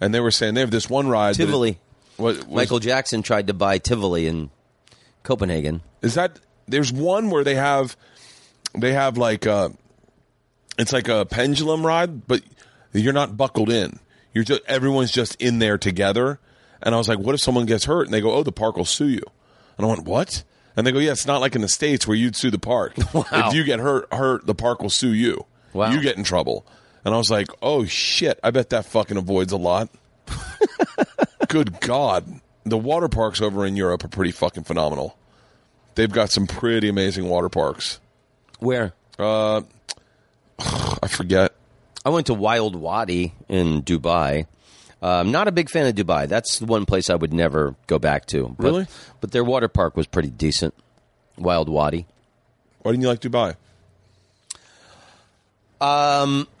and 0.00 0.14
they 0.14 0.20
were 0.20 0.30
saying 0.30 0.54
they 0.54 0.60
have 0.60 0.70
this 0.70 0.88
one 0.88 1.08
ride. 1.08 1.34
Tivoli. 1.34 1.78
What, 2.16 2.36
was, 2.36 2.46
Michael 2.46 2.78
Jackson 2.78 3.22
tried 3.22 3.48
to 3.48 3.54
buy 3.54 3.78
Tivoli 3.78 4.26
in 4.26 4.50
Copenhagen. 5.22 5.82
is 6.00 6.14
that? 6.14 6.38
There's 6.68 6.92
one 6.92 7.30
where 7.30 7.44
they 7.44 7.54
have, 7.54 7.96
they 8.74 8.92
have 8.92 9.16
like 9.16 9.46
uh 9.46 9.70
it's 10.78 10.92
like 10.92 11.08
a 11.08 11.24
pendulum 11.24 11.86
ride, 11.86 12.26
but 12.26 12.42
you're 12.92 13.12
not 13.12 13.36
buckled 13.36 13.70
in. 13.70 13.98
You're 14.34 14.44
just 14.44 14.62
everyone's 14.66 15.10
just 15.10 15.40
in 15.40 15.58
there 15.58 15.78
together. 15.78 16.38
And 16.82 16.94
I 16.94 16.98
was 16.98 17.08
like, 17.08 17.18
what 17.18 17.34
if 17.34 17.40
someone 17.40 17.66
gets 17.66 17.86
hurt? 17.86 18.06
And 18.06 18.12
they 18.12 18.20
go, 18.20 18.32
oh, 18.32 18.42
the 18.42 18.52
park 18.52 18.76
will 18.76 18.84
sue 18.84 19.08
you. 19.08 19.22
And 19.76 19.86
I 19.86 19.88
went, 19.88 20.04
what? 20.04 20.44
And 20.76 20.86
they 20.86 20.92
go, 20.92 20.98
yeah, 20.98 21.12
it's 21.12 21.26
not 21.26 21.40
like 21.40 21.54
in 21.54 21.62
the 21.62 21.68
states 21.68 22.06
where 22.06 22.16
you'd 22.16 22.36
sue 22.36 22.50
the 22.50 22.58
park. 22.58 22.94
If 23.14 23.54
you 23.54 23.64
get 23.64 23.80
hurt, 23.80 24.12
hurt, 24.12 24.46
the 24.46 24.54
park 24.54 24.82
will 24.82 24.90
sue 24.90 25.12
you. 25.12 25.46
Wow. 25.72 25.90
You 25.90 26.02
get 26.02 26.16
in 26.16 26.24
trouble. 26.24 26.66
And 27.04 27.14
I 27.14 27.18
was 27.18 27.30
like, 27.30 27.48
oh 27.62 27.84
shit, 27.86 28.38
I 28.42 28.50
bet 28.50 28.70
that 28.70 28.84
fucking 28.84 29.16
avoids 29.16 29.52
a 29.52 29.56
lot. 29.56 29.88
Good 31.48 31.80
God. 31.80 32.40
The 32.64 32.76
water 32.76 33.08
parks 33.08 33.40
over 33.40 33.64
in 33.64 33.76
Europe 33.76 34.04
are 34.04 34.08
pretty 34.08 34.32
fucking 34.32 34.64
phenomenal. 34.64 35.16
They've 35.96 36.12
got 36.12 36.30
some 36.30 36.46
pretty 36.46 36.88
amazing 36.88 37.28
water 37.28 37.48
parks. 37.48 37.98
Where? 38.60 38.92
I 40.58 41.08
forget. 41.08 41.54
I 42.04 42.10
went 42.10 42.26
to 42.26 42.34
Wild 42.34 42.76
Wadi 42.76 43.34
in 43.48 43.82
Dubai. 43.82 44.46
Uh, 45.02 45.20
I'm 45.20 45.32
not 45.32 45.48
a 45.48 45.52
big 45.52 45.68
fan 45.68 45.86
of 45.86 45.94
Dubai. 45.94 46.28
That's 46.28 46.58
the 46.60 46.66
one 46.66 46.86
place 46.86 47.10
I 47.10 47.14
would 47.16 47.32
never 47.32 47.74
go 47.86 47.98
back 47.98 48.26
to. 48.26 48.54
But, 48.58 48.64
Really? 48.64 48.86
But 49.20 49.32
their 49.32 49.44
water 49.44 49.68
park 49.68 49.96
was 49.96 50.06
pretty 50.06 50.30
decent. 50.30 50.74
Wild 51.36 51.68
Wadi. 51.68 52.06
Why 52.82 52.92
didn't 52.92 53.02
you 53.02 53.08
like 53.08 53.20
Dubai? 53.20 53.56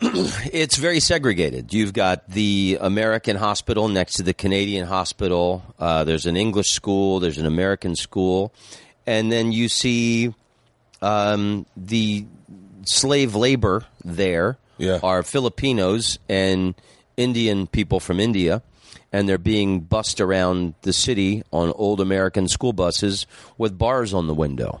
It's 0.52 0.76
very 0.76 1.00
segregated. 1.00 1.72
You've 1.72 1.92
got 1.92 2.28
the 2.28 2.78
American 2.80 3.36
hospital 3.36 3.88
next 3.88 4.14
to 4.14 4.22
the 4.22 4.34
Canadian 4.34 4.86
hospital. 4.86 5.62
Uh, 5.78 6.04
there's 6.04 6.26
an 6.26 6.36
English 6.36 6.68
school. 6.70 7.20
There's 7.20 7.38
an 7.38 7.46
American 7.46 7.96
school, 7.96 8.52
and 9.06 9.30
then 9.30 9.52
you 9.52 9.68
see 9.68 10.34
um, 11.02 11.66
the 11.76 12.26
slave 12.84 13.34
labor 13.34 13.84
there 14.04 14.58
Yeah. 14.78 14.98
are 15.02 15.22
Filipinos 15.22 16.18
and 16.28 16.74
Indian 17.16 17.66
people 17.66 18.00
from 18.00 18.20
India, 18.20 18.62
and 19.12 19.28
they're 19.28 19.38
being 19.38 19.80
bussed 19.80 20.20
around 20.20 20.74
the 20.82 20.92
city 20.92 21.42
on 21.52 21.72
old 21.76 22.00
American 22.00 22.48
school 22.48 22.72
buses 22.72 23.26
with 23.56 23.78
bars 23.78 24.12
on 24.12 24.26
the 24.26 24.34
window. 24.34 24.80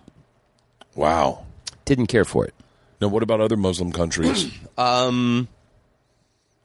Wow. 0.94 1.44
Didn't 1.84 2.06
care 2.08 2.24
for 2.24 2.44
it. 2.44 2.54
Now, 3.00 3.08
what 3.08 3.22
about 3.22 3.40
other 3.40 3.56
Muslim 3.56 3.92
countries? 3.92 4.50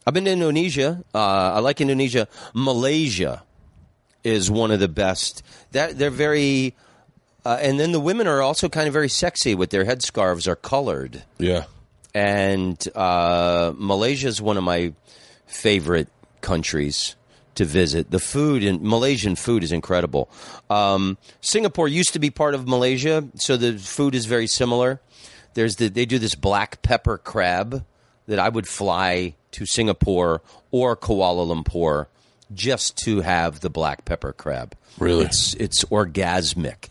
I've 0.05 0.13
been 0.15 0.25
to 0.25 0.31
Indonesia. 0.31 1.03
Uh, 1.13 1.19
I 1.55 1.59
like 1.59 1.79
Indonesia. 1.81 2.27
Malaysia 2.53 3.43
is 4.23 4.49
one 4.49 4.71
of 4.71 4.79
the 4.79 4.87
best. 4.87 5.43
That 5.73 5.97
they're 5.97 6.09
very, 6.09 6.73
uh, 7.45 7.57
and 7.61 7.79
then 7.79 7.91
the 7.91 7.99
women 7.99 8.27
are 8.27 8.41
also 8.41 8.69
kind 8.69 8.87
of 8.87 8.93
very 8.93 9.09
sexy 9.09 9.55
with 9.55 9.69
their 9.69 9.85
headscarves 9.85 10.47
are 10.47 10.55
colored. 10.55 11.23
yeah. 11.37 11.65
And 12.13 12.77
uh, 12.93 13.71
Malaysia 13.77 14.27
is 14.27 14.41
one 14.41 14.57
of 14.57 14.65
my 14.65 14.93
favorite 15.45 16.09
countries 16.41 17.15
to 17.55 17.65
visit. 17.65 18.11
The 18.11 18.19
food 18.19 18.63
in 18.63 18.79
Malaysian 18.81 19.35
food 19.35 19.63
is 19.63 19.71
incredible. 19.71 20.29
Um, 20.69 21.17
Singapore 21.39 21.87
used 21.87 22.13
to 22.13 22.19
be 22.19 22.29
part 22.29 22.53
of 22.53 22.67
Malaysia, 22.67 23.23
so 23.35 23.55
the 23.55 23.77
food 23.77 24.13
is 24.13 24.25
very 24.25 24.47
similar. 24.47 24.99
There's 25.53 25.77
the, 25.77 25.87
they 25.87 26.05
do 26.05 26.19
this 26.19 26.35
black 26.35 26.81
pepper 26.81 27.17
crab 27.17 27.85
that 28.27 28.39
I 28.39 28.49
would 28.49 28.67
fly 28.67 29.35
to 29.51 29.65
Singapore 29.65 30.41
or 30.71 30.95
Kuala 30.95 31.45
Lumpur 31.47 32.07
just 32.53 32.97
to 33.05 33.21
have 33.21 33.59
the 33.59 33.69
black 33.69 34.05
pepper 34.05 34.33
crab. 34.33 34.75
Really? 34.99 35.25
it's 35.25 35.53
it's 35.55 35.83
orgasmic, 35.85 36.89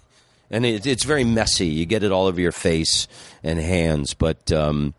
and 0.51 0.64
it, 0.66 0.86
it's 0.86 1.05
very 1.05 1.24
messy. 1.24 1.66
You 1.66 1.86
get 1.86 2.02
it 2.02 2.12
all 2.12 2.27
over 2.27 2.40
your 2.40 2.52
face 2.52 3.06
and 3.43 3.59
hands, 3.59 4.14
but 4.14 4.51
um, 4.52 4.94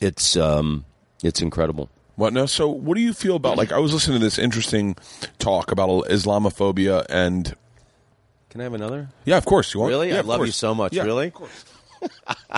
it's 0.00 0.36
um, 0.36 0.84
it's 1.22 1.40
incredible. 1.42 1.88
What 2.16 2.32
now? 2.32 2.46
So, 2.46 2.68
what 2.68 2.94
do 2.96 3.00
you 3.00 3.12
feel 3.14 3.36
about? 3.36 3.56
Like, 3.56 3.72
I 3.72 3.78
was 3.78 3.92
listening 3.94 4.18
to 4.20 4.24
this 4.24 4.38
interesting 4.38 4.96
talk 5.38 5.72
about 5.72 5.88
Islamophobia, 6.08 7.06
and 7.08 7.54
Can 8.50 8.60
I 8.60 8.64
have 8.64 8.74
another? 8.74 9.08
yeah, 9.24 9.38
of 9.38 9.44
course 9.46 9.72
you 9.72 9.80
want. 9.80 9.90
Really? 9.90 10.10
Yeah, 10.10 10.18
I 10.18 10.20
love 10.20 10.44
you 10.44 10.52
so 10.52 10.74
much. 10.74 10.92
Yeah, 10.92 11.04
Really? 11.04 11.28
of 11.28 11.34
course. 11.34 11.64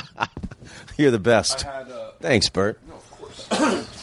You're 0.99 1.11
the 1.13 1.19
best. 1.21 1.63
Had, 1.63 1.91
uh, 1.91 2.13
Thanks, 2.21 2.49
Bert. 2.49 2.81
no, 2.89 2.95
of 2.95 3.11
course. 3.11 3.91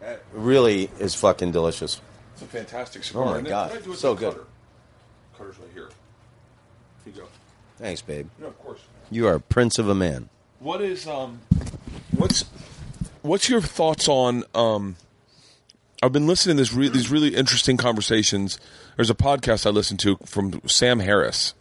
It 0.00 0.24
really 0.32 0.90
is 0.98 1.14
fucking 1.14 1.52
delicious. 1.52 2.00
It's 2.34 2.42
a 2.42 2.46
fantastic 2.46 3.04
cigar. 3.04 3.24
Oh, 3.36 3.40
my 3.42 3.48
God. 3.48 3.70
what 3.70 3.80
I 3.80 3.82
do 3.82 3.90
with 3.90 3.98
So 3.98 4.14
good. 4.14 4.38
Cutter's 5.36 5.58
right 5.58 5.68
here. 5.74 5.88
Here 7.04 7.12
you 7.14 7.20
go. 7.22 7.28
Thanks, 7.78 8.02
babe. 8.02 8.28
No, 8.38 8.48
of 8.48 8.58
course. 8.58 8.80
You 9.10 9.26
are 9.28 9.34
a 9.34 9.40
prince 9.40 9.78
of 9.78 9.88
a 9.88 9.94
man. 9.94 10.28
What 10.58 10.80
is 10.82 11.06
um, 11.06 11.40
what's 12.16 12.44
what's 13.22 13.48
your 13.48 13.60
thoughts 13.60 14.08
on 14.08 14.44
um? 14.54 14.96
I've 16.02 16.12
been 16.12 16.26
listening 16.26 16.56
to 16.56 16.62
this 16.62 16.72
re- 16.72 16.88
these 16.88 17.10
really 17.10 17.34
interesting 17.34 17.76
conversations. 17.76 18.58
There's 18.96 19.10
a 19.10 19.14
podcast 19.14 19.66
I 19.66 19.70
listen 19.70 19.96
to 19.98 20.16
from 20.26 20.60
Sam 20.66 20.98
Harris, 21.00 21.54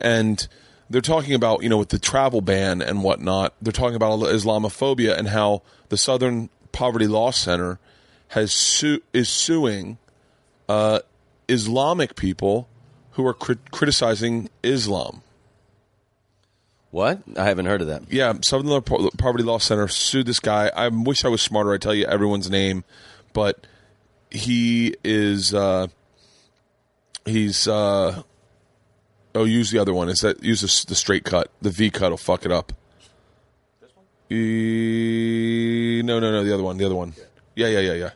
and 0.00 0.46
they're 0.88 1.00
talking 1.00 1.34
about 1.34 1.62
you 1.64 1.68
know 1.68 1.78
with 1.78 1.88
the 1.88 1.98
travel 1.98 2.40
ban 2.40 2.80
and 2.80 3.02
whatnot. 3.02 3.54
They're 3.60 3.72
talking 3.72 3.96
about 3.96 4.20
Islamophobia 4.20 5.16
and 5.18 5.28
how 5.28 5.62
the 5.88 5.96
Southern 5.96 6.48
Poverty 6.70 7.08
Law 7.08 7.32
Center 7.32 7.80
has 8.28 8.52
su- 8.52 9.02
is 9.12 9.28
suing 9.28 9.98
uh, 10.68 11.00
Islamic 11.48 12.14
people 12.14 12.68
who 13.16 13.26
are 13.26 13.34
crit- 13.34 13.70
criticizing 13.70 14.48
Islam. 14.62 15.22
What? 16.90 17.22
I 17.36 17.44
haven't 17.44 17.66
heard 17.66 17.80
of 17.80 17.88
that. 17.88 18.10
Yeah, 18.12 18.34
Southern 18.42 18.80
Po- 18.82 19.10
Poverty 19.18 19.42
Law 19.42 19.58
Center 19.58 19.88
sued 19.88 20.26
this 20.26 20.38
guy. 20.40 20.70
I 20.74 20.88
wish 20.88 21.24
I 21.24 21.28
was 21.28 21.42
smarter. 21.42 21.72
I 21.72 21.78
tell 21.78 21.94
you 21.94 22.04
everyone's 22.06 22.50
name, 22.50 22.84
but 23.32 23.66
he 24.30 24.94
is. 25.02 25.52
Uh, 25.54 25.88
he's. 27.24 27.66
Uh, 27.66 28.22
oh, 29.34 29.44
use 29.44 29.70
the 29.70 29.78
other 29.78 29.92
one. 29.94 30.08
Is 30.08 30.20
that 30.20 30.42
use 30.42 30.60
the, 30.60 30.88
the 30.88 30.94
straight 30.94 31.24
cut? 31.24 31.50
The 31.60 31.70
V 31.70 31.90
cut 31.90 32.10
will 32.10 32.18
fuck 32.18 32.44
it 32.44 32.52
up. 32.52 32.72
This 33.80 33.90
E- 34.38 36.02
no, 36.04 36.20
no, 36.20 36.30
no. 36.30 36.44
The 36.44 36.52
other 36.54 36.62
one. 36.62 36.76
The 36.76 36.84
other 36.86 36.94
one. 36.94 37.14
Yeah, 37.54 37.68
yeah, 37.68 37.80
yeah, 37.80 37.94
yeah. 37.94 38.10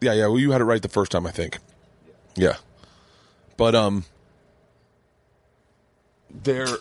Yeah, 0.00 0.12
yeah. 0.12 0.26
Well, 0.26 0.38
you 0.38 0.52
had 0.52 0.60
it 0.60 0.64
right 0.64 0.82
the 0.82 0.88
first 0.88 1.10
time, 1.12 1.26
I 1.26 1.30
think. 1.32 1.58
Yeah, 2.36 2.56
but 3.56 3.74
um, 3.74 4.04
they're 6.30 6.76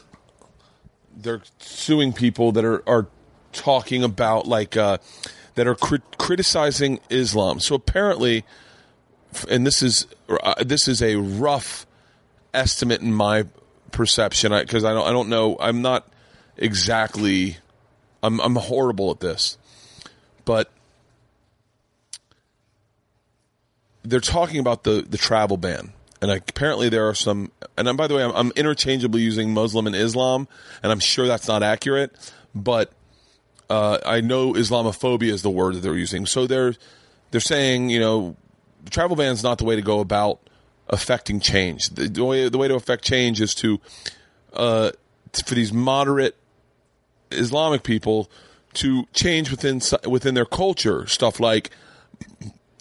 they're 1.15 1.41
suing 1.59 2.13
people 2.13 2.51
that 2.53 2.65
are 2.65 2.87
are 2.87 3.07
talking 3.51 4.03
about 4.03 4.47
like 4.47 4.75
uh, 4.75 4.97
that 5.55 5.67
are 5.67 5.75
crit- 5.75 6.17
criticizing 6.17 6.99
Islam. 7.09 7.59
So 7.59 7.75
apparently, 7.75 8.43
and 9.49 9.65
this 9.65 9.81
is 9.81 10.07
uh, 10.29 10.63
this 10.63 10.87
is 10.87 11.01
a 11.01 11.15
rough 11.15 11.85
estimate 12.53 13.01
in 13.01 13.13
my 13.13 13.45
perception 13.91 14.51
because 14.51 14.83
I, 14.83 14.91
don't 14.93 15.07
I 15.07 15.11
don't 15.11 15.29
know 15.29 15.57
I'm 15.59 15.81
not 15.81 16.07
exactly 16.57 17.57
I'm 18.21 18.39
I'm 18.41 18.55
horrible 18.55 19.11
at 19.11 19.19
this, 19.19 19.57
but 20.45 20.71
they're 24.03 24.19
talking 24.19 24.59
about 24.59 24.83
the 24.83 25.05
the 25.07 25.17
travel 25.17 25.57
ban. 25.57 25.93
And 26.23 26.31
apparently 26.31 26.87
there 26.87 27.09
are 27.09 27.13
some, 27.13 27.51
and 27.77 27.89
I'm, 27.89 27.97
by 27.97 28.07
the 28.07 28.15
way, 28.15 28.23
I'm, 28.23 28.31
I'm 28.31 28.51
interchangeably 28.55 29.21
using 29.21 29.53
Muslim 29.53 29.87
and 29.87 29.93
Islam, 29.93 30.47
and 30.81 30.89
I'm 30.89 31.01
sure 31.01 31.27
that's 31.27 31.49
not 31.49 31.63
accurate, 31.63 32.15
but 32.55 32.93
uh, 33.69 33.97
I 34.05 34.21
know 34.21 34.53
Islamophobia 34.53 35.33
is 35.33 35.41
the 35.41 35.49
word 35.49 35.75
that 35.75 35.81
they're 35.81 35.97
using. 35.97 36.25
So 36.25 36.47
they're 36.47 36.75
they're 37.31 37.41
saying, 37.41 37.89
you 37.89 37.99
know, 37.99 38.37
travel 38.89 39.17
ban 39.17 39.33
is 39.33 39.43
not 39.43 39.57
the 39.57 39.65
way 39.65 39.75
to 39.75 39.81
go 39.81 39.99
about 39.99 40.39
affecting 40.87 41.41
change. 41.41 41.89
The, 41.89 42.07
the 42.07 42.23
way 42.23 42.47
the 42.47 42.57
way 42.57 42.69
to 42.69 42.75
affect 42.75 43.03
change 43.03 43.41
is 43.41 43.53
to 43.55 43.81
uh, 44.53 44.91
for 45.45 45.55
these 45.55 45.73
moderate 45.73 46.37
Islamic 47.31 47.83
people 47.83 48.31
to 48.75 49.07
change 49.11 49.51
within 49.51 49.81
within 50.07 50.35
their 50.35 50.45
culture. 50.45 51.05
Stuff 51.05 51.41
like 51.41 51.71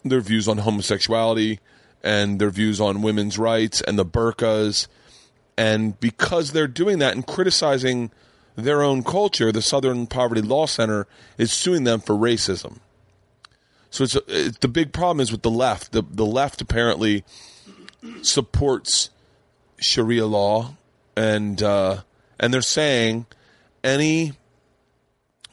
their 0.05 0.21
views 0.21 0.47
on 0.47 0.59
homosexuality 0.59 1.59
and 2.03 2.39
their 2.39 2.51
views 2.51 2.81
on 2.81 3.03
women's 3.03 3.39
rights 3.39 3.81
and 3.81 3.99
the 3.99 4.05
burqas. 4.05 4.89
And 5.57 5.99
because 6.01 6.53
they're 6.53 6.67
doing 6.67 6.99
that 6.99 7.15
and 7.15 7.27
criticizing 7.27 8.11
their 8.57 8.83
own 8.83 9.03
culture, 9.03 9.53
the 9.53 9.63
Southern 9.63 10.07
Poverty 10.07 10.43
Law 10.43 10.67
Center 10.67 11.07
is 11.39 11.53
suing 11.53 11.85
them 11.85 12.01
for 12.01 12.15
racism. 12.15 12.79
So 13.91 14.05
it's, 14.05 14.17
it's 14.27 14.59
the 14.59 14.69
big 14.69 14.93
problem 14.93 15.21
is 15.21 15.31
with 15.31 15.43
the 15.43 15.51
left. 15.51 15.93
The 15.93 16.03
the 16.03 16.25
left 16.25 16.63
apparently 16.63 17.25
supports 18.23 19.11
Sharia 19.79 20.27
law, 20.27 20.77
and 21.15 21.63
uh, 21.63 21.99
and 22.41 22.55
they're 22.55 22.63
saying 22.63 23.27
any 23.85 24.33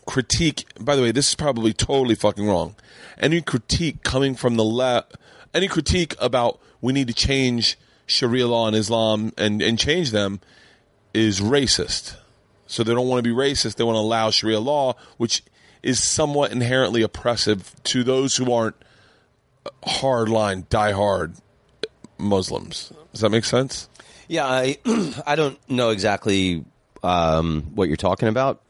critique. 0.06 0.66
By 0.80 0.96
the 0.96 1.02
way, 1.02 1.12
this 1.12 1.30
is 1.30 1.36
probably 1.36 1.74
totally 1.74 2.16
fucking 2.16 2.48
wrong. 2.48 2.76
Any 3.18 3.42
critique 3.42 4.04
coming 4.04 4.36
from 4.36 4.56
the 4.56 4.64
left, 4.64 5.18
any 5.54 5.68
critique 5.68 6.16
about 6.20 6.60
we 6.82 6.94
need 6.94 7.08
to 7.08 7.14
change 7.14 7.78
Sharia 8.06 8.48
law 8.48 8.68
and 8.68 8.76
Islam 8.76 9.34
and 9.38 9.62
and 9.62 9.78
change 9.78 10.12
them 10.12 10.40
is 11.14 11.40
racist. 11.40 12.16
So 12.68 12.84
they 12.84 12.94
don't 12.94 13.08
want 13.08 13.24
to 13.24 13.28
be 13.28 13.36
racist. 13.36 13.76
They 13.76 13.84
want 13.84 13.96
to 13.96 14.02
allow 14.02 14.30
Sharia 14.30 14.60
law, 14.60 14.96
which 15.18 15.44
is 15.82 16.02
somewhat 16.04 16.52
inherently 16.52 17.02
oppressive 17.02 17.74
to 17.86 18.04
those 18.04 18.36
who 18.36 18.52
aren't 18.52 18.76
hardline, 19.84 20.68
diehard 20.68 21.40
Muslims. 22.18 22.94
Does 23.12 23.22
that 23.22 23.30
make 23.30 23.46
sense? 23.46 23.90
Yeah, 24.28 24.46
I 24.46 24.78
I 25.26 25.36
don't 25.36 25.58
know 25.70 25.90
exactly 25.90 26.64
um, 27.04 27.72
what 27.74 27.88
you're 27.88 27.98
talking 27.98 28.28
about, 28.28 28.62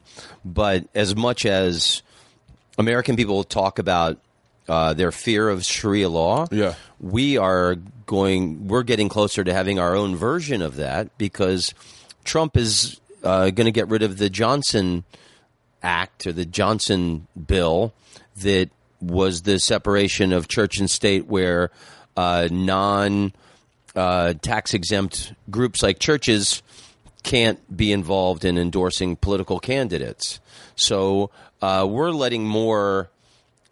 but 0.46 0.88
as 0.96 1.16
much 1.16 1.46
as 1.46 2.02
American 2.78 3.16
people 3.16 3.44
talk 3.44 3.80
about 3.80 4.18
uh, 4.70 4.94
their 4.94 5.12
fear 5.12 5.50
of 5.50 5.66
Sharia 5.66 6.08
law, 6.08 6.46
Yeah. 6.52 6.76
we 7.00 7.38
are 7.38 7.76
going. 8.06 8.68
We're 8.68 8.84
getting 8.84 9.10
closer 9.10 9.44
to 9.44 9.54
having 9.54 9.80
our 9.80 9.96
own 9.96 10.16
version 10.16 10.62
of 10.62 10.76
that 10.78 11.18
because 11.18 11.74
Trump 12.24 12.56
is 12.56 13.00
uh, 13.24 13.50
going 13.50 13.66
to 13.66 13.72
get 13.72 13.88
rid 13.90 14.04
of 14.04 14.18
the 14.18 14.30
Johnson 14.30 15.04
Act 15.84 16.28
or 16.28 16.32
the 16.34 16.46
Johnson 16.46 17.28
bill 17.48 17.94
that 18.38 18.70
was 19.02 19.42
the 19.44 19.60
separation 19.60 20.32
of 20.34 20.48
church 20.48 20.78
and 20.80 20.90
state, 20.90 21.26
where 21.28 21.72
uh, 22.18 22.48
non 22.52 23.34
uh, 23.96 24.34
tax 24.42 24.74
exempt 24.74 25.34
groups 25.50 25.82
like 25.82 26.00
churches 26.00 26.62
can't 27.24 27.60
be 27.76 27.92
involved 27.92 28.46
in 28.46 28.58
endorsing 28.58 29.16
political 29.16 29.60
candidates. 29.60 30.40
So 30.76 31.32
uh, 31.62 31.86
we're 31.90 32.12
letting 32.12 32.46
more 32.48 33.10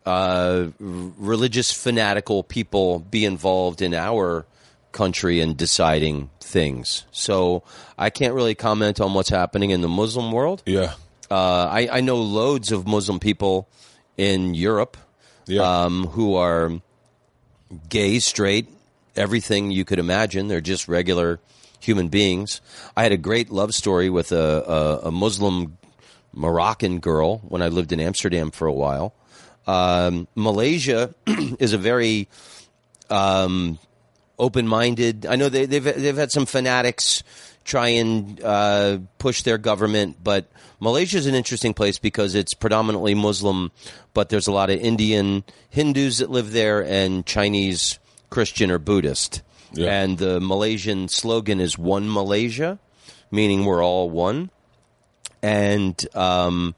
uh, 0.08 0.68
religious 0.80 1.72
fanatical 1.72 2.44
people 2.44 3.00
be 3.00 3.26
involved 3.26 3.82
in 3.82 3.94
our 3.94 4.46
country 4.92 5.42
and 5.42 5.58
deciding 5.58 6.30
things. 6.40 7.06
So 7.12 7.64
I 7.98 8.10
can't 8.10 8.34
really 8.34 8.56
comment 8.56 9.00
on 9.00 9.14
what's 9.14 9.30
happening 9.30 9.70
in 9.72 9.82
the 9.82 9.88
Muslim 9.90 10.32
world. 10.32 10.64
Yeah. 10.66 10.94
Uh, 11.30 11.68
I, 11.70 11.90
I 11.92 12.02
know 12.02 12.16
loads 12.16 12.72
of 12.72 12.88
Muslim 12.88 13.20
people 13.20 13.68
in 14.18 14.54
Europe 14.56 14.96
Yeah. 15.46 15.62
um, 15.84 16.08
who 16.08 16.36
are 16.36 16.72
gay, 17.90 18.20
straight, 18.20 18.68
everything 19.16 19.72
you 19.72 19.84
could 19.86 20.00
imagine. 20.00 20.48
They're 20.48 20.62
just 20.62 20.88
regular 20.88 21.40
human 21.80 22.08
beings. 22.08 22.62
I 22.96 23.04
had 23.04 23.12
a 23.12 23.18
great 23.18 23.52
love 23.52 23.74
story 23.76 24.10
with 24.10 24.32
a, 24.32 25.02
a, 25.04 25.08
a 25.10 25.12
Muslim 25.12 25.78
Moroccan 26.34 27.00
girl 27.00 27.40
when 27.40 27.62
I 27.62 27.68
lived 27.68 27.92
in 27.92 28.00
Amsterdam 28.00 28.52
for 28.52 28.68
a 28.68 28.74
while. 28.74 29.14
Um, 29.68 30.28
Malaysia 30.34 31.14
is 31.60 31.74
a 31.74 31.78
very 31.78 32.30
um, 33.10 33.78
open-minded. 34.40 35.26
I 35.26 35.36
know 35.36 35.50
they, 35.50 35.66
they've 35.66 35.84
they've 35.84 36.18
had 36.18 36.32
some 36.32 36.46
fanatics 36.46 37.24
try 37.64 37.90
and 37.90 38.42
uh, 38.42 38.98
push 39.20 39.44
their 39.44 39.58
government, 39.58 40.18
but 40.24 40.50
Malaysia 40.80 41.18
is 41.18 41.28
an 41.28 41.36
interesting 41.36 41.74
place 41.74 42.00
because 42.00 42.34
it's 42.34 42.54
predominantly 42.54 43.14
Muslim, 43.14 43.72
but 44.14 44.30
there's 44.30 44.48
a 44.48 44.54
lot 44.54 44.70
of 44.70 44.80
Indian 44.80 45.44
Hindus 45.70 46.20
that 46.20 46.32
live 46.32 46.52
there 46.54 46.84
and 46.84 47.26
Chinese 47.26 48.00
Christian 48.30 48.72
or 48.72 48.78
Buddhist. 48.80 49.42
Yeah. 49.74 50.02
And 50.02 50.18
the 50.18 50.40
Malaysian 50.40 51.10
slogan 51.10 51.60
is 51.60 51.78
"One 51.78 52.12
Malaysia," 52.12 52.80
meaning 53.32 53.66
we're 53.66 53.84
all 53.84 54.10
one. 54.10 54.50
And 55.44 56.02
um, 56.16 56.74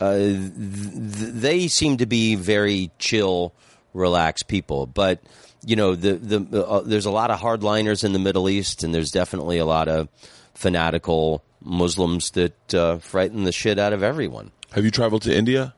uh, 0.00 0.16
th- 0.16 0.34
th- 0.34 1.32
they 1.34 1.68
seem 1.68 1.98
to 1.98 2.06
be 2.06 2.34
very 2.34 2.90
chill, 2.98 3.52
relaxed 3.92 4.48
people. 4.48 4.86
But 4.86 5.20
you 5.64 5.76
know, 5.76 5.94
the 5.94 6.14
the 6.14 6.66
uh, 6.66 6.80
there's 6.80 7.06
a 7.06 7.10
lot 7.10 7.30
of 7.30 7.40
hardliners 7.40 8.04
in 8.04 8.12
the 8.12 8.18
Middle 8.18 8.48
East, 8.48 8.82
and 8.82 8.94
there's 8.94 9.10
definitely 9.10 9.58
a 9.58 9.66
lot 9.66 9.88
of 9.88 10.08
fanatical 10.54 11.42
Muslims 11.62 12.30
that 12.32 12.74
uh, 12.74 12.98
frighten 12.98 13.44
the 13.44 13.52
shit 13.52 13.78
out 13.78 13.92
of 13.92 14.02
everyone. 14.02 14.50
Have 14.72 14.84
you 14.84 14.90
traveled 14.90 15.22
to 15.22 15.36
India? 15.36 15.74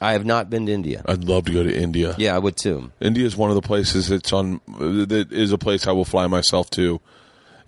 I 0.00 0.12
have 0.12 0.24
not 0.24 0.48
been 0.48 0.64
to 0.66 0.72
India. 0.72 1.02
I'd 1.06 1.24
love 1.24 1.44
to 1.44 1.52
go 1.52 1.62
to 1.62 1.76
India. 1.76 2.14
Yeah, 2.16 2.34
I 2.34 2.38
would 2.38 2.56
too. 2.56 2.90
India 3.00 3.26
is 3.26 3.36
one 3.36 3.50
of 3.50 3.54
the 3.54 3.62
places 3.62 4.08
that's 4.08 4.32
on 4.32 4.60
that 4.78 5.28
is 5.30 5.52
a 5.52 5.58
place 5.58 5.86
I 5.86 5.92
will 5.92 6.06
fly 6.06 6.26
myself 6.26 6.70
to. 6.70 7.00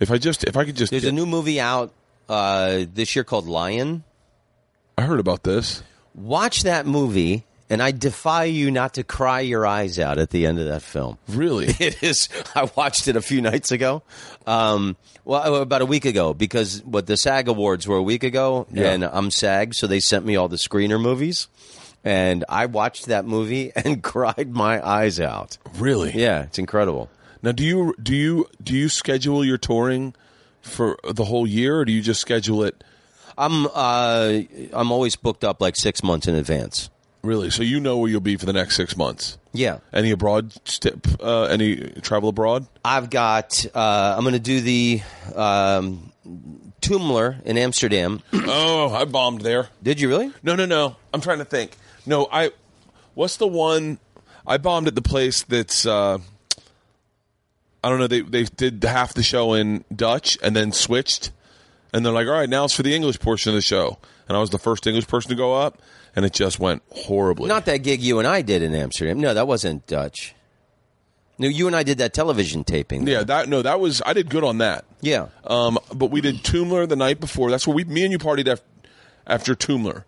If 0.00 0.10
I 0.10 0.18
just 0.18 0.44
if 0.44 0.56
I 0.56 0.64
could 0.64 0.74
just 0.74 0.90
There's 0.90 1.04
a 1.04 1.12
new 1.12 1.26
movie 1.26 1.60
out 1.60 1.92
uh, 2.28 2.84
this 2.92 3.14
year 3.14 3.24
called 3.24 3.46
Lion. 3.46 4.02
I 4.96 5.02
heard 5.02 5.20
about 5.20 5.42
this. 5.42 5.82
Watch 6.14 6.62
that 6.64 6.86
movie, 6.86 7.44
and 7.70 7.82
I 7.82 7.90
defy 7.90 8.44
you 8.44 8.70
not 8.70 8.94
to 8.94 9.04
cry 9.04 9.40
your 9.40 9.66
eyes 9.66 9.98
out 9.98 10.18
at 10.18 10.30
the 10.30 10.46
end 10.46 10.58
of 10.58 10.66
that 10.66 10.82
film. 10.82 11.18
Really? 11.28 11.66
It 11.80 12.02
is. 12.02 12.28
I 12.54 12.70
watched 12.76 13.08
it 13.08 13.16
a 13.16 13.22
few 13.22 13.40
nights 13.40 13.72
ago. 13.72 14.02
Um, 14.46 14.96
well, 15.24 15.56
about 15.56 15.80
a 15.82 15.86
week 15.86 16.04
ago, 16.04 16.34
because 16.34 16.82
what 16.84 17.06
the 17.06 17.16
SAG 17.16 17.48
Awards 17.48 17.86
were 17.88 17.96
a 17.96 18.02
week 18.02 18.24
ago, 18.24 18.66
Yeah. 18.72 18.90
and 18.90 19.04
I'm 19.04 19.30
SAG, 19.30 19.74
so 19.74 19.86
they 19.86 20.00
sent 20.00 20.26
me 20.26 20.36
all 20.36 20.48
the 20.48 20.56
screener 20.56 21.00
movies, 21.00 21.48
and 22.04 22.44
I 22.48 22.66
watched 22.66 23.06
that 23.06 23.24
movie 23.24 23.72
and 23.76 24.02
cried 24.02 24.50
my 24.52 24.86
eyes 24.86 25.18
out. 25.20 25.56
really? 25.76 26.12
Yeah, 26.14 26.42
it's 26.42 26.58
incredible. 26.58 27.08
Now, 27.42 27.52
do 27.52 27.64
you 27.64 27.94
do 28.00 28.14
you 28.14 28.46
do 28.62 28.74
you 28.76 28.88
schedule 28.88 29.44
your 29.44 29.58
touring 29.58 30.14
for 30.60 30.96
the 31.08 31.24
whole 31.24 31.44
year, 31.46 31.78
or 31.80 31.84
do 31.84 31.90
you 31.92 32.02
just 32.02 32.20
schedule 32.20 32.62
it? 32.62 32.84
I'm 33.38 33.66
uh, 33.66 34.40
I'm 34.72 34.92
always 34.92 35.16
booked 35.16 35.44
up 35.44 35.60
like 35.60 35.76
six 35.76 36.02
months 36.02 36.26
in 36.28 36.34
advance. 36.34 36.90
Really? 37.22 37.50
So 37.50 37.62
you 37.62 37.78
know 37.78 37.98
where 37.98 38.10
you'll 38.10 38.20
be 38.20 38.36
for 38.36 38.46
the 38.46 38.52
next 38.52 38.74
six 38.76 38.96
months. 38.96 39.38
Yeah, 39.52 39.78
Any 39.92 40.10
abroad? 40.10 40.52
St- 40.64 40.94
uh, 41.22 41.44
any 41.44 41.76
travel 42.00 42.30
abroad? 42.30 42.66
I've 42.84 43.10
got. 43.10 43.64
Uh, 43.74 44.14
I'm 44.16 44.22
going 44.24 44.32
to 44.32 44.40
do 44.40 44.60
the 44.60 45.02
um, 45.36 46.10
Toomler 46.80 47.40
in 47.44 47.58
Amsterdam. 47.58 48.22
Oh, 48.34 48.92
I 48.92 49.04
bombed 49.04 49.42
there. 49.42 49.68
Did 49.82 50.00
you 50.00 50.08
really? 50.08 50.32
No, 50.42 50.56
no, 50.56 50.66
no. 50.66 50.96
I'm 51.14 51.20
trying 51.20 51.38
to 51.38 51.44
think. 51.44 51.76
No, 52.06 52.26
I. 52.32 52.50
What's 53.14 53.36
the 53.36 53.46
one? 53.46 53.98
I 54.46 54.56
bombed 54.58 54.88
at 54.88 54.94
the 54.96 55.02
place 55.02 55.42
that's. 55.42 55.86
Uh, 55.86 56.18
I 57.84 57.88
don't 57.88 57.98
know. 58.00 58.06
They 58.08 58.20
they 58.22 58.44
did 58.44 58.82
half 58.82 59.14
the 59.14 59.22
show 59.22 59.54
in 59.54 59.84
Dutch 59.94 60.38
and 60.42 60.56
then 60.56 60.72
switched, 60.72 61.30
and 61.92 62.04
they're 62.04 62.12
like, 62.12 62.26
"All 62.26 62.32
right, 62.32 62.48
now 62.48 62.64
it's 62.64 62.74
for 62.74 62.82
the 62.82 62.94
English 62.94 63.18
portion 63.20 63.50
of 63.50 63.54
the 63.54 63.62
show." 63.62 63.98
And 64.28 64.36
I 64.36 64.40
was 64.40 64.50
the 64.50 64.58
first 64.58 64.86
English 64.86 65.08
person 65.08 65.30
to 65.30 65.34
go 65.34 65.54
up, 65.54 65.80
and 66.16 66.24
it 66.24 66.32
just 66.32 66.58
went 66.58 66.82
horribly. 66.90 67.48
Not 67.48 67.64
that 67.66 67.78
gig 67.78 68.00
you 68.00 68.18
and 68.18 68.26
I 68.28 68.42
did 68.42 68.62
in 68.62 68.74
Amsterdam. 68.74 69.20
No, 69.20 69.34
that 69.34 69.46
wasn't 69.46 69.86
Dutch. 69.86 70.34
No, 71.38 71.48
you 71.48 71.66
and 71.66 71.74
I 71.74 71.82
did 71.82 71.98
that 71.98 72.14
television 72.14 72.62
taping. 72.62 73.06
yeah, 73.06 73.24
that 73.24 73.48
no, 73.48 73.62
that 73.62 73.80
was 73.80 74.00
I 74.06 74.12
did 74.12 74.30
good 74.30 74.44
on 74.44 74.58
that. 74.58 74.84
Yeah. 75.00 75.28
Um, 75.44 75.78
but 75.92 76.10
we 76.10 76.20
did 76.20 76.36
Toomler 76.44 76.88
the 76.88 76.94
night 76.96 77.18
before. 77.20 77.50
That's 77.50 77.66
where 77.66 77.74
we, 77.74 77.84
me 77.84 78.04
and 78.04 78.12
you 78.12 78.18
partied 78.18 78.46
after, 78.46 78.64
after 79.26 79.54
Toomler, 79.56 80.04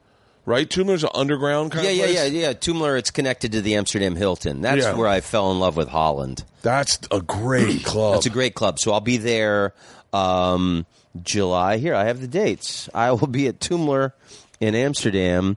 right? 0.47 0.69
Toomler's 0.69 1.03
an 1.03 1.11
underground 1.15 1.73
kind 1.73 1.85
Yeah, 1.87 1.91
of 1.91 1.97
yeah, 1.97 2.05
place. 2.05 2.33
yeah, 2.33 2.41
yeah. 2.49 2.53
Toomler, 2.53 2.97
it's 2.99 3.11
connected 3.11 3.51
to 3.53 3.61
the 3.63 3.75
Amsterdam 3.75 4.15
Hilton. 4.15 4.61
That's 4.61 4.83
Yeah. 4.85 4.95
where 4.95 5.09
I 5.09 5.21
fell 5.21 5.51
in 5.51 5.59
love 5.59 5.77
with 5.77 5.89
Holland. 5.89 6.45
That's 6.63 7.01
a 7.11 7.21
great 7.21 7.85
club. 7.85 8.15
That's 8.15 8.27
a 8.27 8.31
great 8.31 8.55
club. 8.55 8.79
So 8.79 8.93
I'll 8.93 9.01
be 9.01 9.17
there 9.17 9.75
um, 10.13 10.87
July. 11.23 11.77
Here, 11.79 11.95
I 11.95 12.05
have 12.05 12.21
the 12.21 12.27
dates. 12.29 12.89
I 12.95 13.13
will 13.13 13.27
be 13.29 13.47
at 13.49 13.61
Toomler 13.61 14.13
in 14.61 14.75
Amsterdam 14.75 15.57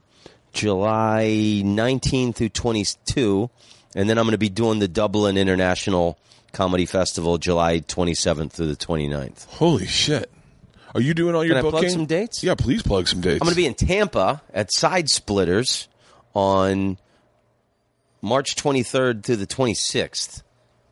July 0.52 1.62
19 1.64 2.32
through 2.32 2.48
22. 2.50 3.50
And 3.94 4.08
then 4.08 4.18
I'm 4.18 4.24
going 4.24 4.32
to 4.32 4.38
be 4.38 4.48
doing 4.48 4.78
the 4.78 4.88
Dublin 4.88 5.36
International 5.36 6.18
Comedy 6.52 6.86
Festival 6.86 7.38
July 7.38 7.80
27th 7.80 8.52
through 8.52 8.66
the 8.68 8.76
29th. 8.76 9.46
Holy 9.46 9.86
shit! 9.86 10.30
Are 10.94 11.00
you 11.00 11.14
doing 11.14 11.34
all 11.34 11.44
your 11.44 11.56
Can 11.56 11.66
I 11.66 11.70
plug 11.70 11.88
some 11.88 12.06
dates? 12.06 12.42
Yeah, 12.42 12.54
please 12.54 12.82
plug 12.82 13.08
some 13.08 13.20
dates. 13.20 13.40
I'm 13.40 13.46
going 13.46 13.52
to 13.54 13.56
be 13.56 13.66
in 13.66 13.74
Tampa 13.74 14.42
at 14.52 14.72
Side 14.72 15.08
Splitters 15.08 15.88
on 16.34 16.98
March 18.22 18.56
23rd 18.56 19.22
through 19.24 19.36
the 19.36 19.46
26th. 19.46 20.42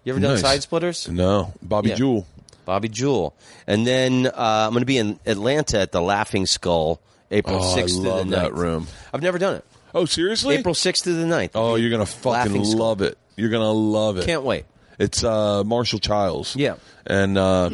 You 0.05 0.13
ever 0.13 0.21
done 0.21 0.33
Nice. 0.33 0.41
Side 0.43 0.63
Splitters? 0.63 1.09
No, 1.09 1.53
Bobby 1.63 1.91
Yeah. 1.91 1.95
Jewell. 1.97 2.27
Bobby 2.67 2.91
Jewell. 2.91 3.35
And 3.67 3.87
then 3.87 4.27
uh, 4.27 4.33
I'm 4.67 4.73
going 4.73 4.83
to 4.83 4.87
be 4.87 4.99
in 4.99 5.19
Atlanta 5.25 5.81
at 5.81 5.93
the 5.93 6.03
Laughing 6.03 6.45
Skull 6.45 7.01
April 7.31 7.57
Oh, 7.63 7.75
I 7.75 7.81
6th 7.83 8.05
love 8.05 8.21
through 8.23 8.31
the 8.31 8.37
9th. 8.37 8.41
that 8.43 8.55
room. 8.55 8.87
I've 9.15 9.23
never 9.23 9.39
done 9.39 9.55
it. 9.57 9.65
Oh, 9.95 10.05
seriously? 10.05 10.57
April 10.57 10.75
6th 10.75 11.05
to 11.05 11.13
the 11.15 11.25
9th. 11.25 11.53
Oh, 11.55 11.77
you're 11.77 11.91
gonna 11.91 12.05
fucking 12.05 12.31
Laughing 12.33 12.65
Skull. 12.67 12.79
love 12.79 13.01
it. 13.01 13.17
You're 13.37 13.49
gonna 13.49 13.73
love 13.73 14.19
it. 14.19 14.27
Can't 14.27 14.43
wait. 14.43 14.67
It's 14.99 15.25
uh, 15.25 15.65
Marshall 15.65 15.99
Chiles. 16.01 16.55
Yeah. 16.57 16.75
and 17.07 17.39
uh, 17.39 17.71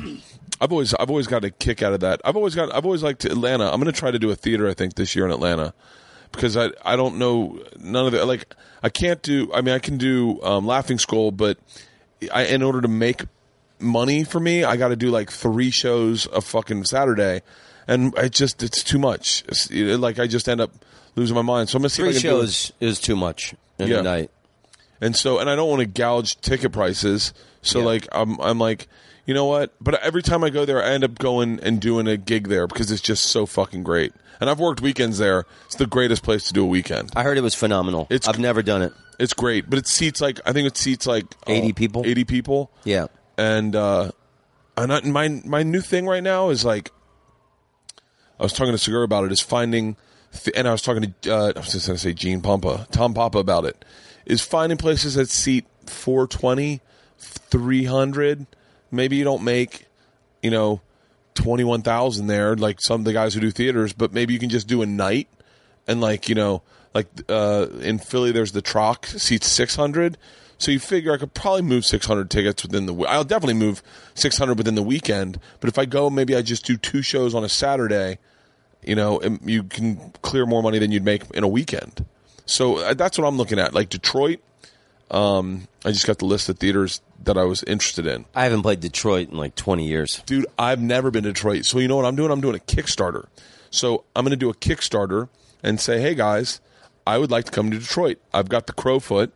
I've 0.60 0.70
always 0.72 0.94
I've 0.94 1.10
always 1.10 1.26
got 1.26 1.44
a 1.44 1.50
kick 1.50 1.82
out 1.82 1.92
of 1.92 2.00
that. 2.00 2.20
I've 2.24 2.36
always 2.36 2.54
got 2.54 2.72
I've 2.74 2.84
always 2.84 3.02
liked 3.02 3.24
Atlanta. 3.24 3.64
I'm 3.72 3.80
gonna 3.80 3.90
try 3.92 4.10
to 4.12 4.18
do 4.18 4.30
a 4.30 4.36
theater. 4.36 4.68
I 4.68 4.74
think 4.74 4.94
this 4.94 5.14
year 5.16 5.24
in 5.24 5.32
Atlanta 5.32 5.74
because 6.32 6.56
I 6.56 6.70
I 6.84 6.94
don't 6.96 7.18
know 7.18 7.60
none 7.78 8.06
of 8.06 8.12
the 8.12 8.24
like 8.24 8.54
I 8.82 8.88
can't 8.88 9.20
do. 9.22 9.50
I 9.52 9.60
mean 9.60 9.74
I 9.74 9.78
can 9.80 9.98
do 9.98 10.40
um, 10.42 10.66
Laughing 10.66 10.98
Skull, 10.98 11.30
but 11.32 11.58
I 12.32 12.44
in 12.46 12.62
order 12.62 12.80
to 12.80 12.88
make 12.88 13.22
money 13.82 14.24
for 14.24 14.40
me, 14.40 14.64
I 14.64 14.76
got 14.76 14.88
to 14.88 14.96
do 14.96 15.10
like 15.10 15.30
three 15.30 15.70
shows 15.70 16.26
a 16.32 16.40
fucking 16.40 16.84
Saturday, 16.84 17.42
and 17.86 18.16
it 18.16 18.32
just 18.32 18.62
it's 18.62 18.82
too 18.82 18.98
much. 18.98 19.44
It's, 19.48 19.70
it- 19.70 19.98
like 19.98 20.18
I 20.18 20.26
just 20.26 20.48
end 20.48 20.60
up 20.60 20.70
losing 21.16 21.34
my 21.36 21.42
mind. 21.42 21.68
So 21.68 21.76
I'm 21.76 21.82
gonna 21.82 21.90
see 21.90 22.02
Three 22.02 22.10
if 22.10 22.16
I 22.18 22.20
can 22.20 22.30
do 22.30 22.36
it. 22.36 22.40
shows 22.42 22.72
is 22.80 23.00
too 23.00 23.16
much 23.16 23.54
in 23.78 23.88
Yeah. 23.88 23.98
a 23.98 24.02
night. 24.02 24.30
And 25.00 25.16
so, 25.16 25.38
and 25.40 25.50
I 25.50 25.56
don't 25.56 25.68
want 25.68 25.80
to 25.80 25.86
gouge 25.86 26.40
ticket 26.40 26.70
prices. 26.72 27.34
So, 27.60 27.80
Yeah. 27.80 27.84
like, 27.86 28.08
I'm, 28.12 28.40
I'm 28.40 28.58
like, 28.60 28.86
you 29.26 29.34
know 29.34 29.46
what? 29.46 29.72
But 29.80 30.00
every 30.02 30.22
time 30.22 30.44
I 30.44 30.50
go 30.50 30.64
there, 30.64 30.80
I 30.82 30.90
end 30.90 31.02
up 31.02 31.18
going 31.18 31.58
and 31.60 31.80
doing 31.80 32.06
a 32.06 32.16
gig 32.16 32.46
there 32.48 32.66
because 32.68 32.90
it's 32.92 33.02
just 33.02 33.24
so 33.26 33.44
fucking 33.44 33.82
great. 33.82 34.12
And 34.40 34.48
I've 34.48 34.60
worked 34.60 34.80
weekends 34.80 35.18
there. 35.18 35.44
It's 35.66 35.74
the 35.74 35.86
greatest 35.88 36.22
place 36.22 36.44
to 36.46 36.52
do 36.52 36.62
a 36.62 36.66
weekend. 36.66 37.10
I 37.16 37.24
heard 37.24 37.36
it 37.36 37.40
was 37.42 37.54
phenomenal. 37.54 38.06
It's- 38.10 38.28
I've 38.28 38.38
never 38.38 38.62
done 38.62 38.80
it. 38.82 38.92
It's 39.18 39.32
great, 39.34 39.68
but 39.68 39.78
it 39.78 39.86
seats 39.86 40.20
like 40.20 40.40
I 40.46 40.52
think 40.52 40.66
it 40.66 40.76
seats 40.76 41.06
like 41.06 41.26
80 41.46 41.70
uh, 41.70 41.74
people? 41.74 42.02
Eighty 42.06 42.24
people. 42.24 42.70
Yeah. 42.84 43.06
And 43.42 43.74
uh, 43.74 44.12
and 44.76 44.92
I, 44.92 45.00
my 45.00 45.28
my 45.44 45.62
new 45.64 45.80
thing 45.80 46.06
right 46.06 46.22
now 46.22 46.50
is 46.50 46.64
like, 46.64 46.92
I 48.38 48.44
was 48.44 48.52
talking 48.52 48.72
to 48.72 48.78
Segura 48.78 49.02
about 49.02 49.24
it. 49.24 49.32
Is 49.32 49.40
finding, 49.40 49.96
th- 50.32 50.56
and 50.56 50.68
I 50.68 50.70
was 50.70 50.80
talking 50.80 51.12
to 51.22 51.34
uh, 51.34 51.52
I 51.56 51.58
was 51.58 51.72
just 51.72 51.86
to 51.86 51.98
say 51.98 52.12
Gene 52.12 52.40
Pampa, 52.40 52.86
Tom 52.92 53.14
Papa 53.14 53.38
about 53.38 53.64
it. 53.64 53.84
Is 54.26 54.42
finding 54.42 54.78
places 54.78 55.14
that 55.16 55.28
seat 55.28 55.66
420, 55.86 56.80
300. 57.18 58.46
Maybe 58.92 59.16
you 59.16 59.24
don't 59.24 59.42
make, 59.42 59.86
you 60.40 60.52
know, 60.52 60.80
twenty 61.34 61.64
one 61.64 61.82
thousand 61.82 62.28
there 62.28 62.54
like 62.54 62.80
some 62.80 63.00
of 63.00 63.04
the 63.04 63.12
guys 63.12 63.34
who 63.34 63.40
do 63.40 63.50
theaters, 63.50 63.92
but 63.92 64.12
maybe 64.12 64.34
you 64.34 64.38
can 64.38 64.50
just 64.50 64.68
do 64.68 64.82
a 64.82 64.86
night 64.86 65.26
and 65.88 66.00
like 66.00 66.28
you 66.28 66.36
know 66.36 66.62
like 66.94 67.08
uh, 67.28 67.66
in 67.80 67.98
Philly 67.98 68.30
there's 68.30 68.52
the 68.52 68.62
Troc 68.62 69.06
seats 69.06 69.48
six 69.48 69.74
hundred. 69.74 70.16
So 70.62 70.70
you 70.70 70.78
figure 70.78 71.12
I 71.12 71.16
could 71.16 71.34
probably 71.34 71.62
move 71.62 71.84
600 71.84 72.30
tickets 72.30 72.62
within 72.62 72.86
the. 72.86 72.94
I'll 73.08 73.24
definitely 73.24 73.54
move 73.54 73.82
600 74.14 74.56
within 74.56 74.76
the 74.76 74.82
weekend. 74.82 75.40
But 75.58 75.66
if 75.66 75.76
I 75.76 75.86
go, 75.86 76.08
maybe 76.08 76.36
I 76.36 76.42
just 76.42 76.64
do 76.64 76.76
two 76.76 77.02
shows 77.02 77.34
on 77.34 77.42
a 77.42 77.48
Saturday. 77.48 78.18
You 78.80 78.94
know, 78.94 79.18
and 79.18 79.40
you 79.44 79.64
can 79.64 80.12
clear 80.22 80.46
more 80.46 80.62
money 80.62 80.78
than 80.78 80.92
you'd 80.92 81.04
make 81.04 81.28
in 81.32 81.42
a 81.42 81.48
weekend. 81.48 82.04
So 82.46 82.78
uh, 82.78 82.94
that's 82.94 83.18
what 83.18 83.26
I'm 83.26 83.36
looking 83.36 83.58
at. 83.58 83.74
Like 83.74 83.88
Detroit, 83.88 84.38
um, 85.10 85.66
I 85.84 85.90
just 85.90 86.06
got 86.06 86.20
the 86.20 86.26
list 86.26 86.48
of 86.48 86.60
theaters 86.60 87.00
that 87.24 87.36
I 87.36 87.42
was 87.42 87.64
interested 87.64 88.06
in. 88.06 88.24
I 88.32 88.44
haven't 88.44 88.62
played 88.62 88.78
Detroit 88.78 89.30
in 89.30 89.38
like 89.38 89.56
20 89.56 89.84
years. 89.84 90.22
Dude, 90.26 90.46
I've 90.56 90.80
never 90.80 91.10
been 91.10 91.24
to 91.24 91.32
Detroit. 91.32 91.64
So 91.64 91.80
you 91.80 91.88
know 91.88 91.96
what 91.96 92.04
I'm 92.04 92.14
doing? 92.14 92.30
I'm 92.30 92.40
doing 92.40 92.54
a 92.54 92.60
Kickstarter. 92.60 93.26
So 93.70 94.04
I'm 94.14 94.24
going 94.24 94.30
to 94.30 94.36
do 94.36 94.50
a 94.50 94.54
Kickstarter 94.54 95.28
and 95.60 95.80
say, 95.80 96.00
hey 96.00 96.14
guys, 96.14 96.60
I 97.04 97.18
would 97.18 97.32
like 97.32 97.46
to 97.46 97.50
come 97.50 97.72
to 97.72 97.80
Detroit. 97.80 98.18
I've 98.32 98.48
got 98.48 98.68
the 98.68 98.72
Crofoot. 98.72 99.32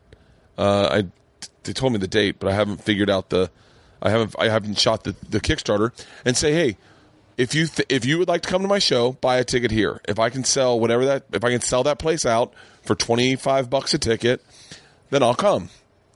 Uh, 0.56 0.88
I 0.90 1.46
they 1.64 1.72
told 1.72 1.92
me 1.92 1.98
the 1.98 2.08
date, 2.08 2.36
but 2.38 2.48
I 2.48 2.54
haven't 2.54 2.82
figured 2.82 3.10
out 3.10 3.30
the. 3.30 3.50
I 4.02 4.10
haven't 4.10 4.34
I 4.38 4.48
haven't 4.48 4.78
shot 4.78 5.04
the, 5.04 5.16
the 5.28 5.40
Kickstarter 5.40 5.92
and 6.24 6.36
say, 6.36 6.52
hey, 6.52 6.76
if 7.36 7.54
you 7.54 7.66
th- 7.66 7.86
if 7.88 8.04
you 8.04 8.18
would 8.18 8.28
like 8.28 8.42
to 8.42 8.48
come 8.48 8.62
to 8.62 8.68
my 8.68 8.78
show, 8.78 9.12
buy 9.12 9.38
a 9.38 9.44
ticket 9.44 9.70
here. 9.70 10.00
If 10.06 10.18
I 10.18 10.30
can 10.30 10.44
sell 10.44 10.78
whatever 10.78 11.04
that 11.06 11.24
if 11.32 11.44
I 11.44 11.50
can 11.50 11.60
sell 11.60 11.82
that 11.84 11.98
place 11.98 12.26
out 12.26 12.52
for 12.82 12.94
twenty 12.94 13.36
five 13.36 13.68
bucks 13.70 13.94
a 13.94 13.98
ticket, 13.98 14.44
then 15.10 15.22
I'll 15.22 15.34
come. 15.34 15.70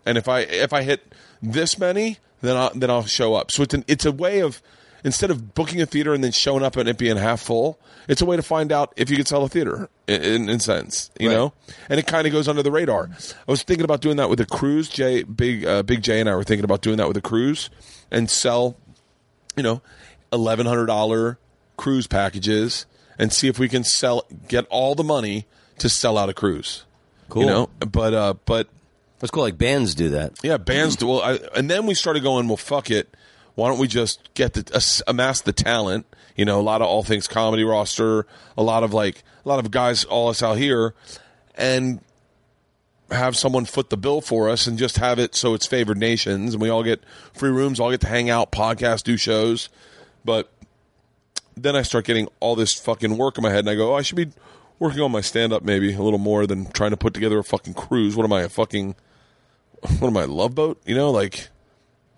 And 0.06 0.18
if 0.18 0.28
I 0.28 0.40
if 0.40 0.72
I 0.72 0.82
hit 0.82 1.14
this 1.42 1.78
many, 1.78 2.18
then 2.42 2.56
I 2.56 2.70
then 2.74 2.90
I'll 2.90 3.06
show 3.06 3.34
up. 3.34 3.50
So 3.50 3.62
it's 3.62 3.74
an, 3.74 3.84
it's 3.88 4.04
a 4.04 4.12
way 4.12 4.40
of 4.40 4.62
instead 5.04 5.30
of 5.30 5.54
booking 5.54 5.80
a 5.80 5.86
theater 5.86 6.12
and 6.14 6.22
then 6.22 6.32
showing 6.32 6.62
up 6.62 6.76
and 6.76 6.88
it 6.88 6.98
being 6.98 7.16
half 7.16 7.40
full, 7.40 7.78
it's 8.08 8.20
a 8.22 8.24
way 8.26 8.36
to 8.36 8.42
find 8.42 8.72
out 8.72 8.92
if 8.96 9.10
you 9.10 9.16
could 9.16 9.28
sell 9.28 9.44
a 9.44 9.48
theater 9.48 9.88
in, 10.06 10.22
in, 10.22 10.48
in 10.48 10.60
sense, 10.60 11.10
you 11.18 11.28
Right. 11.28 11.34
know. 11.36 11.52
And 11.88 11.98
it 12.00 12.06
kind 12.06 12.26
of 12.26 12.32
goes 12.32 12.48
under 12.48 12.62
the 12.62 12.70
radar. 12.70 13.08
I 13.46 13.50
was 13.50 13.62
thinking 13.62 13.84
about 13.84 14.00
doing 14.00 14.16
that 14.16 14.28
with 14.30 14.40
a 14.40 14.46
cruise. 14.46 14.88
Jay, 14.88 15.22
big 15.22 15.64
uh, 15.64 15.82
Big 15.82 16.02
Jay 16.02 16.20
and 16.20 16.28
I 16.28 16.34
were 16.34 16.44
thinking 16.44 16.64
about 16.64 16.80
doing 16.82 16.96
that 16.98 17.08
with 17.08 17.16
a 17.16 17.22
cruise 17.22 17.70
and 18.10 18.28
sell, 18.30 18.76
you 19.56 19.62
know, 19.62 19.82
eleven 20.32 20.66
hundred 20.66 20.86
dollar 20.86 21.38
cruise 21.76 22.06
packages 22.06 22.86
and 23.18 23.32
see 23.32 23.48
if 23.48 23.58
we 23.58 23.68
can 23.68 23.84
sell 23.84 24.26
get 24.48 24.66
all 24.70 24.94
the 24.94 25.04
money 25.04 25.46
to 25.78 25.88
sell 25.88 26.18
out 26.18 26.28
a 26.28 26.34
cruise. 26.34 26.84
Cool. 27.28 27.42
You 27.42 27.48
know, 27.48 27.70
but 27.80 28.12
uh, 28.14 28.34
but 28.44 28.68
Let's 29.22 29.30
go 29.32 29.42
like 29.42 29.58
bands 29.58 29.94
do 29.94 30.08
that. 30.10 30.32
yeah, 30.42 30.56
bands 30.56 30.96
do. 30.96 31.06
Well, 31.08 31.20
I, 31.20 31.38
and 31.54 31.70
then 31.70 31.84
we 31.84 31.92
started 31.92 32.22
going. 32.22 32.48
Well, 32.48 32.56
fuck 32.56 32.90
it. 32.90 33.14
Why 33.54 33.68
don't 33.68 33.78
we 33.78 33.88
just 33.88 34.32
get 34.34 34.54
the 34.54 34.70
ass- 34.74 35.02
amass 35.06 35.40
the 35.40 35.52
talent? 35.52 36.06
You 36.36 36.44
know, 36.44 36.60
a 36.60 36.62
lot 36.62 36.80
of 36.80 36.88
all 36.88 37.02
things 37.02 37.26
comedy 37.26 37.64
roster, 37.64 38.26
a 38.56 38.62
lot 38.62 38.82
of 38.82 38.94
like 38.94 39.22
a 39.44 39.48
lot 39.48 39.58
of 39.58 39.70
guys, 39.70 40.04
all 40.04 40.28
us 40.28 40.42
out 40.42 40.58
here, 40.58 40.94
and 41.54 42.00
have 43.10 43.36
someone 43.36 43.64
foot 43.64 43.90
the 43.90 43.96
bill 43.96 44.20
for 44.20 44.48
us, 44.48 44.66
and 44.66 44.78
just 44.78 44.98
have 44.98 45.18
it 45.18 45.34
so 45.34 45.54
it's 45.54 45.66
favored 45.66 45.98
nations, 45.98 46.54
and 46.54 46.62
we 46.62 46.68
all 46.68 46.82
get 46.82 47.02
free 47.34 47.50
rooms, 47.50 47.80
all 47.80 47.90
get 47.90 48.00
to 48.02 48.06
hang 48.06 48.30
out, 48.30 48.52
podcast, 48.52 49.02
do 49.02 49.16
shows. 49.16 49.68
But 50.24 50.50
then 51.56 51.76
I 51.76 51.82
start 51.82 52.04
getting 52.04 52.28
all 52.38 52.54
this 52.54 52.74
fucking 52.74 53.16
work 53.16 53.36
in 53.36 53.42
my 53.42 53.50
head, 53.50 53.60
and 53.60 53.70
I 53.70 53.74
go, 53.74 53.92
oh, 53.92 53.96
I 53.96 54.02
should 54.02 54.16
be 54.16 54.30
working 54.78 55.00
on 55.00 55.12
my 55.12 55.20
stand 55.20 55.52
up 55.52 55.62
maybe 55.62 55.92
a 55.92 56.00
little 56.00 56.18
more 56.18 56.46
than 56.46 56.70
trying 56.72 56.90
to 56.90 56.96
put 56.96 57.12
together 57.12 57.38
a 57.38 57.44
fucking 57.44 57.74
cruise. 57.74 58.16
What 58.16 58.24
am 58.24 58.32
I, 58.32 58.42
a 58.42 58.48
fucking 58.48 58.94
what 59.98 60.08
am 60.08 60.16
I, 60.16 60.24
love 60.24 60.54
boat? 60.54 60.80
You 60.84 60.94
know, 60.94 61.10
like 61.10 61.48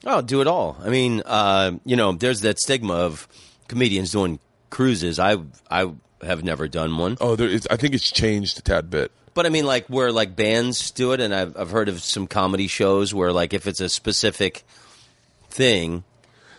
Oh, 0.05 0.21
do 0.21 0.41
it 0.41 0.47
all. 0.47 0.77
I 0.83 0.89
mean, 0.89 1.23
uh, 1.25 1.73
you 1.85 1.97
know, 1.97 2.13
there's 2.13 2.41
that 2.41 2.59
stigma 2.59 2.95
of 2.95 3.29
comedians 3.69 4.11
doing 4.13 4.39
cruises. 4.71 5.19
I 5.19 5.37
I 5.71 5.93
have 6.23 6.43
never 6.45 6.69
done 6.69 6.97
one, 6.99 7.17
oh, 7.21 7.35
there 7.37 7.49
is, 7.49 7.67
I 7.71 7.77
think 7.77 7.95
it's 7.95 8.11
changed 8.11 8.59
a 8.59 8.63
tad 8.63 8.91
bit. 8.91 9.11
but 9.35 9.45
I 9.45 9.49
mean, 9.49 9.65
like 9.67 9.87
where 9.89 10.13
like 10.13 10.37
bands 10.37 10.91
do 10.93 11.13
it, 11.13 11.21
and 11.21 11.35
I've 11.35 11.57
I've 11.57 11.71
heard 11.71 11.89
of 11.89 12.01
some 12.01 12.27
comedy 12.27 12.69
shows 12.69 13.13
where 13.15 13.33
like 13.33 13.53
if 13.55 13.67
it's 13.67 13.81
a 13.81 13.89
specific 13.89 14.63
thing, 15.51 16.05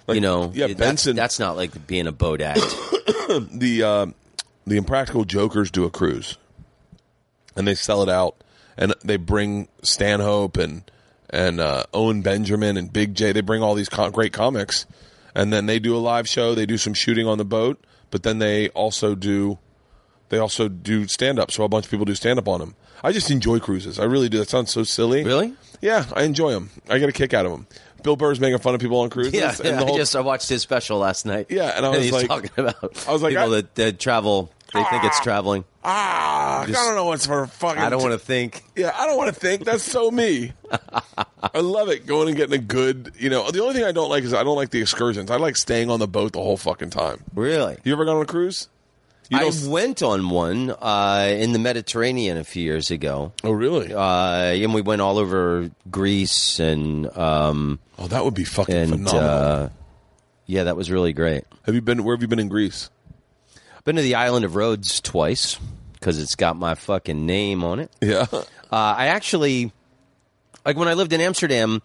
Like, 0.07 0.15
you 0.15 0.21
know, 0.21 0.51
yeah, 0.53 0.67
that's, 0.67 0.79
Benson- 0.79 1.15
that's 1.15 1.39
not 1.39 1.55
like 1.55 1.87
being 1.87 2.07
a 2.07 2.11
boat 2.11 2.41
act. 2.41 2.61
The 3.51 3.83
uh, 3.83 4.05
the 4.67 4.77
Impractical 4.77 5.23
Jokers 5.25 5.71
do 5.71 5.85
a 5.85 5.89
cruise, 5.89 6.37
and 7.55 7.65
they 7.67 7.73
sell 7.75 8.03
it 8.03 8.09
out, 8.09 8.35
and 8.77 8.93
they 9.03 9.17
bring 9.17 9.69
Stanhope 9.81 10.57
and 10.57 10.83
and 11.33 11.59
uh, 11.59 11.83
Owen 11.93 12.21
Benjamin 12.21 12.77
and 12.77 12.91
Big 12.93 13.15
Jay. 13.15 13.31
They 13.33 13.41
bring 13.41 13.61
all 13.61 13.75
these 13.75 13.89
co- 13.89 14.09
great 14.11 14.31
comics, 14.31 14.85
and 15.35 15.51
then 15.51 15.65
they 15.65 15.79
do 15.79 15.95
a 15.95 15.99
live 15.99 16.29
show. 16.29 16.55
They 16.55 16.65
do 16.65 16.77
some 16.77 16.93
shooting 16.93 17.27
on 17.27 17.37
the 17.37 17.45
boat, 17.45 17.83
but 18.11 18.23
then 18.23 18.39
they 18.39 18.69
also 18.69 19.15
do 19.15 19.57
they 20.29 20.37
also 20.37 20.67
do 20.69 21.07
stand 21.07 21.39
up. 21.39 21.51
So 21.51 21.63
a 21.63 21.67
bunch 21.69 21.85
of 21.85 21.91
people 21.91 22.05
do 22.05 22.15
stand 22.15 22.39
up 22.39 22.47
on 22.47 22.59
them. 22.59 22.75
I 23.03 23.11
just 23.11 23.29
enjoy 23.29 23.59
cruises. 23.59 23.99
I 23.99 24.05
really 24.05 24.29
do. 24.29 24.37
That 24.37 24.49
sounds 24.49 24.71
so 24.71 24.83
silly. 24.83 25.23
Really? 25.25 25.53
Yeah, 25.81 26.05
I 26.15 26.23
enjoy 26.23 26.51
them. 26.53 26.69
I 26.89 26.97
get 26.99 27.09
a 27.09 27.11
kick 27.11 27.33
out 27.33 27.45
of 27.45 27.51
them. 27.51 27.67
Bill 28.03 28.15
Burr's 28.15 28.39
making 28.39 28.59
fun 28.59 28.73
of 28.75 28.81
people 28.81 28.99
on 29.01 29.09
cruises. 29.09 29.33
Yeah, 29.33 29.53
and 29.63 29.77
whole- 29.79 29.95
I 29.95 29.97
just 29.97 30.15
I 30.15 30.21
watched 30.21 30.47
his 30.49 30.61
special 30.61 30.99
last 30.99 31.25
night. 31.25 31.47
Yeah, 31.49 31.73
and 31.75 31.85
I 31.85 31.89
was 31.95 32.03
he's 32.03 32.11
like- 32.13 32.27
talking 32.27 32.51
about 32.57 33.07
I 33.07 33.11
was 33.11 33.21
like, 33.21 33.31
people 33.31 33.45
I- 33.53 33.61
that, 33.61 33.75
that 33.75 33.99
travel. 33.99 34.51
They 34.73 34.83
think 34.85 35.03
it's 35.03 35.19
traveling. 35.19 35.65
Ah, 35.83 36.63
Just- 36.67 36.79
I 36.79 36.85
don't 36.85 36.95
know 36.95 37.05
what's 37.05 37.25
for 37.25 37.45
fucking. 37.47 37.81
I 37.81 37.89
don't 37.89 38.01
want 38.01 38.13
to 38.13 38.19
think. 38.19 38.63
Yeah, 38.75 38.91
I 38.95 39.05
don't 39.05 39.17
want 39.17 39.33
to 39.33 39.39
think. 39.39 39.65
That's 39.65 39.83
so 39.83 40.09
me. 40.11 40.53
I 41.53 41.59
love 41.59 41.89
it 41.89 42.05
going 42.07 42.27
and 42.29 42.37
getting 42.37 42.55
a 42.55 42.61
good. 42.63 43.13
You 43.19 43.29
know, 43.29 43.51
the 43.51 43.61
only 43.61 43.73
thing 43.75 43.83
I 43.83 43.91
don't 43.91 44.09
like 44.09 44.23
is 44.23 44.33
I 44.33 44.43
don't 44.43 44.55
like 44.55 44.69
the 44.71 44.81
excursions. 44.81 45.29
I 45.29 45.35
like 45.37 45.57
staying 45.57 45.89
on 45.89 45.99
the 45.99 46.07
boat 46.07 46.31
the 46.33 46.39
whole 46.41 46.57
fucking 46.57 46.89
time. 46.91 47.23
Really, 47.35 47.77
You 47.83 47.93
ever 47.93 48.05
gone 48.05 48.15
on 48.17 48.21
a 48.23 48.25
cruise? 48.25 48.69
You 49.29 49.37
I 49.37 49.41
don't- 49.49 49.67
went 49.69 50.03
on 50.03 50.29
one 50.29 50.69
uh, 50.71 51.27
in 51.37 51.53
the 51.53 51.59
Mediterranean 51.59 52.37
a 52.37 52.43
few 52.43 52.61
years 52.63 52.91
ago, 52.91 53.31
oh, 53.43 53.51
really? 53.51 53.93
uh, 53.93 53.99
and 54.53 54.73
we 54.73 54.81
went 54.81 55.01
all 55.01 55.17
over 55.17 55.71
Greece 55.89 56.59
and 56.59 57.07
um, 57.17 57.79
oh, 57.97 58.07
that 58.07 58.25
would 58.25 58.33
be 58.33 58.43
fucking 58.43 58.75
and 58.75 58.91
phenomenal. 58.91 59.19
uh, 59.29 59.69
yeah, 60.45 60.65
that 60.65 60.75
was 60.75 60.91
really 60.91 61.13
great. 61.13 61.45
have 61.65 61.73
you 61.73 61.81
been? 61.81 62.03
Where 62.03 62.13
have 62.15 62.21
you 62.21 62.27
been 62.27 62.39
in 62.39 62.49
Greece? 62.49 62.89
Been 63.85 63.95
to 63.97 64.01
the 64.01 64.15
island 64.15 64.45
of 64.45 64.55
Rhodes 64.55 65.01
twice 65.01 65.59
because 65.93 66.19
it's 66.19 66.35
got 66.35 66.55
my 66.55 66.75
fucking 66.75 67.25
name 67.25 67.63
on 67.63 67.79
it. 67.79 67.91
Yeah. 68.01 68.27
Uh, 68.31 68.43
I 68.71 69.07
actually, 69.07 69.71
like 70.65 70.77
when 70.77 70.87
I 70.87 70.93
lived 70.93 71.13
in 71.13 71.21
Amsterdam, 71.21 71.81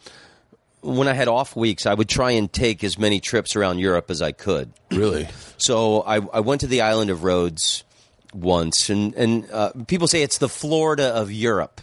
when 0.80 1.08
I 1.08 1.12
had 1.12 1.28
off 1.28 1.56
weeks, 1.56 1.86
I 1.86 1.94
would 1.94 2.08
try 2.08 2.32
and 2.32 2.52
take 2.52 2.84
as 2.84 2.98
many 2.98 3.20
trips 3.20 3.56
around 3.56 3.78
Europe 3.78 4.10
as 4.10 4.22
I 4.22 4.32
could. 4.32 4.72
Really? 4.90 5.28
So 5.60 6.02
I, 6.02 6.20
I 6.32 6.38
went 6.38 6.60
to 6.60 6.68
the 6.68 6.82
island 6.82 7.10
of 7.10 7.24
Rhodes 7.24 7.82
once, 8.32 8.90
and 8.90 9.12
and 9.16 9.50
uh, 9.50 9.72
people 9.88 10.06
say 10.06 10.22
it's 10.22 10.38
the 10.38 10.48
Florida 10.48 11.08
of 11.08 11.32
Europe, 11.32 11.80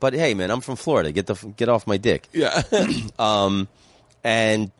but 0.00 0.14
hey, 0.14 0.32
man, 0.32 0.50
I'm 0.50 0.62
from 0.62 0.76
Florida. 0.76 1.12
Get 1.12 1.26
the 1.26 1.34
get 1.34 1.68
off 1.68 1.86
my 1.86 1.98
dick. 1.98 2.26
Yeah. 2.32 2.62
um, 3.18 3.68
And 4.24 4.70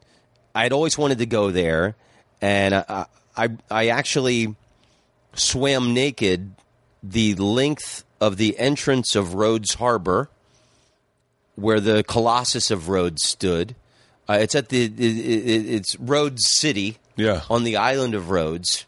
I'd 0.55 0.73
always 0.73 0.97
wanted 0.97 1.19
to 1.19 1.27
go 1.27 1.51
there, 1.51 1.95
and 2.41 2.75
I 2.75 3.05
I, 3.37 3.49
I 3.71 3.89
actually 3.89 4.57
swam 5.39 5.95
naked 5.95 6.53
the 7.03 7.35
length 7.37 8.05
of 8.21 8.37
the 8.37 8.59
entrance 8.59 9.15
of 9.15 9.35
Rhodes 9.35 9.75
Harbor, 9.75 10.29
where 11.55 11.81
the 11.81 12.03
Colossus 12.05 12.71
of 12.71 12.89
Rhodes 12.89 13.25
stood. 13.27 13.75
Uh, 14.29 14.39
it's 14.41 14.55
at 14.55 14.69
the 14.69 14.85
it, 14.85 15.01
it, 15.01 15.67
it's 15.75 15.97
Rhodes 15.97 16.49
City, 16.51 16.99
Yeah. 17.17 17.43
on 17.49 17.65
the 17.65 17.77
island 17.77 18.15
of 18.15 18.31
Rhodes, 18.31 18.85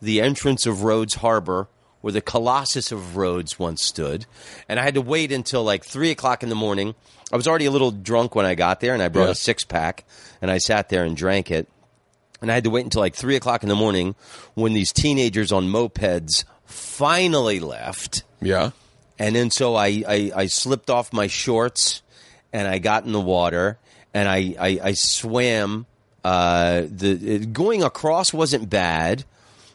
the 0.00 0.20
entrance 0.20 0.66
of 0.66 0.82
Rhodes 0.82 1.16
Harbor, 1.16 1.68
where 2.02 2.12
the 2.12 2.20
Colossus 2.20 2.92
of 2.92 3.16
Rhodes 3.16 3.58
once 3.58 3.82
stood, 3.82 4.26
and 4.68 4.78
I 4.78 4.84
had 4.84 4.94
to 4.94 5.00
wait 5.02 5.32
until 5.32 5.64
like 5.64 5.84
three 5.84 6.10
o'clock 6.10 6.42
in 6.42 6.48
the 6.50 6.54
morning. 6.54 6.94
I 7.32 7.36
was 7.36 7.48
already 7.48 7.64
a 7.64 7.70
little 7.72 7.90
drunk 7.90 8.34
when 8.36 8.46
I 8.46 8.54
got 8.54 8.78
there, 8.80 8.94
and 8.94 9.02
I 9.02 9.08
brought 9.08 9.24
Yeah. 9.24 9.30
a 9.32 9.34
six 9.34 9.64
pack, 9.64 10.04
and 10.40 10.50
I 10.50 10.58
sat 10.58 10.88
there 10.88 11.04
and 11.04 11.16
drank 11.16 11.50
it. 11.50 11.68
And 12.40 12.50
I 12.50 12.54
had 12.54 12.64
to 12.64 12.70
wait 12.70 12.84
until 12.84 13.00
like 13.00 13.14
three 13.14 13.36
o'clock 13.36 13.62
in 13.62 13.68
the 13.68 13.74
morning 13.74 14.14
when 14.54 14.72
these 14.72 14.92
teenagers 14.92 15.52
on 15.52 15.68
mopeds 15.68 16.44
finally 16.64 17.60
left. 17.60 18.24
yeah. 18.40 18.70
And 19.18 19.34
then 19.34 19.50
so 19.50 19.74
I, 19.74 20.04
I, 20.06 20.32
I 20.36 20.46
slipped 20.46 20.90
off 20.90 21.10
my 21.10 21.26
shorts 21.26 22.02
and 22.52 22.68
I 22.68 22.78
got 22.78 23.06
in 23.06 23.12
the 23.12 23.20
water 23.20 23.78
and 24.12 24.28
I, 24.28 24.54
I, 24.60 24.80
I 24.82 24.92
swam. 24.92 25.86
Uh, 26.22 26.82
the 26.90 27.12
it, 27.12 27.52
going 27.54 27.82
across 27.82 28.34
wasn't 28.34 28.68
bad, 28.68 29.24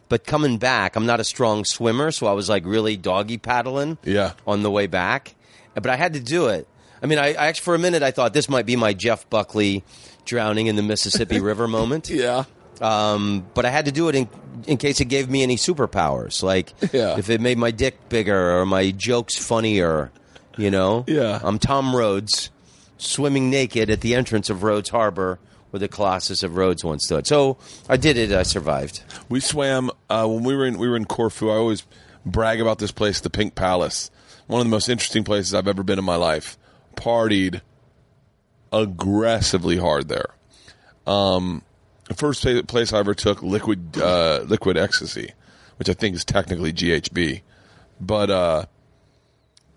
but 0.09 0.25
coming 0.25 0.57
back, 0.57 0.95
I'm 0.95 1.05
not 1.07 1.19
a 1.19 1.23
strong 1.23 1.65
swimmer, 1.65 2.11
so 2.11 2.27
I 2.27 2.33
was 2.33 2.49
like 2.49 2.65
really 2.65 2.97
doggy 2.97 3.37
paddling. 3.39 3.97
Yeah. 4.03 4.33
On 4.45 4.61
the 4.61 4.69
way 4.69 4.85
back, 4.85 5.33
but 5.73 5.87
I 5.87 5.95
had 5.95 6.13
to 6.13 6.19
do 6.19 6.47
it. 6.47 6.67
I 7.01 7.07
mean, 7.07 7.17
I, 7.17 7.29
I 7.29 7.47
actually 7.47 7.63
for 7.63 7.73
a 7.75 7.79
minute 7.79 8.03
I 8.03 8.11
thought 8.11 8.33
this 8.33 8.47
might 8.49 8.67
be 8.67 8.75
my 8.75 8.93
Jeff 8.93 9.27
Buckley 9.29 9.83
drowning 10.25 10.67
in 10.67 10.75
the 10.75 10.83
Mississippi 10.83 11.39
River 11.41 11.67
moment. 11.67 12.09
Yeah. 12.09 12.43
Um, 12.79 13.45
but 13.53 13.65
I 13.65 13.69
had 13.69 13.85
to 13.85 13.91
do 13.91 14.09
it 14.09 14.15
in 14.15 14.29
in 14.67 14.77
case 14.77 14.99
it 15.01 15.05
gave 15.05 15.29
me 15.29 15.41
any 15.43 15.55
superpowers, 15.55 16.43
like 16.43 16.73
Yeah. 16.93 17.17
if 17.17 17.29
it 17.29 17.41
made 17.41 17.57
my 17.57 17.71
dick 17.71 18.09
bigger 18.09 18.59
or 18.59 18.65
my 18.65 18.91
jokes 18.91 19.37
funnier. 19.37 20.11
You 20.57 20.69
know, 20.69 21.05
Yeah. 21.07 21.39
I'm 21.43 21.57
Tom 21.59 21.95
Rhodes, 21.95 22.49
swimming 22.97 23.49
naked 23.49 23.89
at 23.89 24.01
the 24.01 24.13
entrance 24.15 24.49
of 24.49 24.63
Rhodes 24.63 24.89
Harbor, 24.89 25.39
where 25.69 25.79
the 25.79 25.87
Colossus 25.87 26.43
of 26.43 26.57
Rhodes 26.57 26.83
once 26.83 27.05
stood. 27.05 27.25
So 27.25 27.57
I 27.87 27.97
did 27.97 28.17
it. 28.17 28.31
I 28.33 28.43
survived. 28.43 29.01
We 29.29 29.39
swam 29.39 29.89
uh, 30.09 30.27
when 30.27 30.43
we 30.43 30.55
were 30.55 30.65
in 30.65 30.77
we 30.77 30.89
were 30.89 30.97
in 30.97 31.05
Corfu. 31.05 31.49
I 31.49 31.55
always 31.55 31.83
brag 32.25 32.59
about 32.61 32.79
this 32.79 32.91
place, 32.91 33.19
the 33.21 33.29
Pink 33.29 33.55
Palace. 33.55 34.11
One 34.47 34.59
of 34.59 34.65
the 34.67 34.71
most 34.71 34.89
interesting 34.89 35.23
places 35.23 35.53
I've 35.53 35.67
ever 35.67 35.83
been 35.83 35.97
in 35.99 36.05
my 36.05 36.17
life. 36.17 36.57
Partied 36.95 37.61
aggressively 38.71 39.77
hard 39.77 40.07
there. 40.07 40.35
Um, 41.05 41.63
the 42.07 42.13
first 42.13 42.45
place 42.67 42.93
I 42.93 42.99
ever 42.99 43.13
took 43.13 43.41
liquid 43.41 43.97
uh, 43.97 44.43
liquid 44.45 44.77
ecstasy, 44.77 45.31
which 45.77 45.89
I 45.89 45.93
think 45.93 46.15
is 46.15 46.25
technically 46.25 46.73
GHB, 46.73 47.41
but 47.99 48.29
uh, 48.29 48.65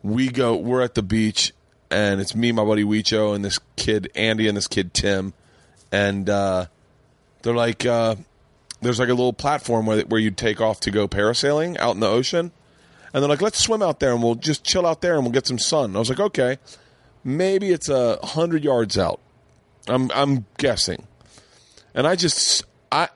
we 0.03 0.29
go. 0.29 0.57
We're 0.57 0.83
at 0.83 0.95
the 0.95 1.03
beach, 1.03 1.53
and 1.91 2.21
it's 2.21 2.35
me, 2.35 2.53
my 2.53 2.65
buddy 2.65 2.85
Weecho, 2.85 3.35
and 3.35 3.45
this 3.45 3.59
kid 3.77 4.11
Andy, 4.15 4.49
and 4.49 4.57
this 4.57 4.69
kid 4.69 4.95
Tim, 4.95 5.33
and 5.93 6.29
uh, 6.29 6.67
they're 7.43 7.55
like. 7.55 7.85
Uh, 7.87 8.17
there's 8.81 8.99
like 8.99 9.09
a 9.09 9.15
little 9.15 9.33
platform 9.33 9.87
where 9.87 10.03
where 10.03 10.21
you 10.21 10.31
take 10.31 10.61
off 10.61 10.81
to 10.81 10.91
go 10.91 11.09
parasailing 11.09 11.79
out 11.79 11.95
in 11.95 12.01
the 12.01 12.07
ocean, 12.07 12.53
and 13.15 13.23
they're 13.23 13.31
like, 13.31 13.41
let's 13.41 13.59
swim 13.59 13.81
out 13.81 14.01
there 14.01 14.13
and 14.13 14.23
we'll 14.23 14.35
just 14.35 14.65
chill 14.65 14.85
out 14.85 15.01
there 15.01 15.15
and 15.15 15.23
we'll 15.23 15.33
get 15.33 15.47
some 15.47 15.59
sun. 15.59 15.95
I 15.95 16.01
was 16.01 16.11
like, 16.11 16.19
okay, 16.19 16.59
maybe 17.25 17.71
it's 17.71 17.89
a 17.89 18.19
hundred 18.25 18.63
yards 18.63 18.97
out. 18.99 19.21
I'm 19.89 20.11
I'm 20.15 20.47
guessing, 20.59 21.07
and 21.95 22.07
I 22.07 22.17
just 22.17 22.65
I 22.93 23.09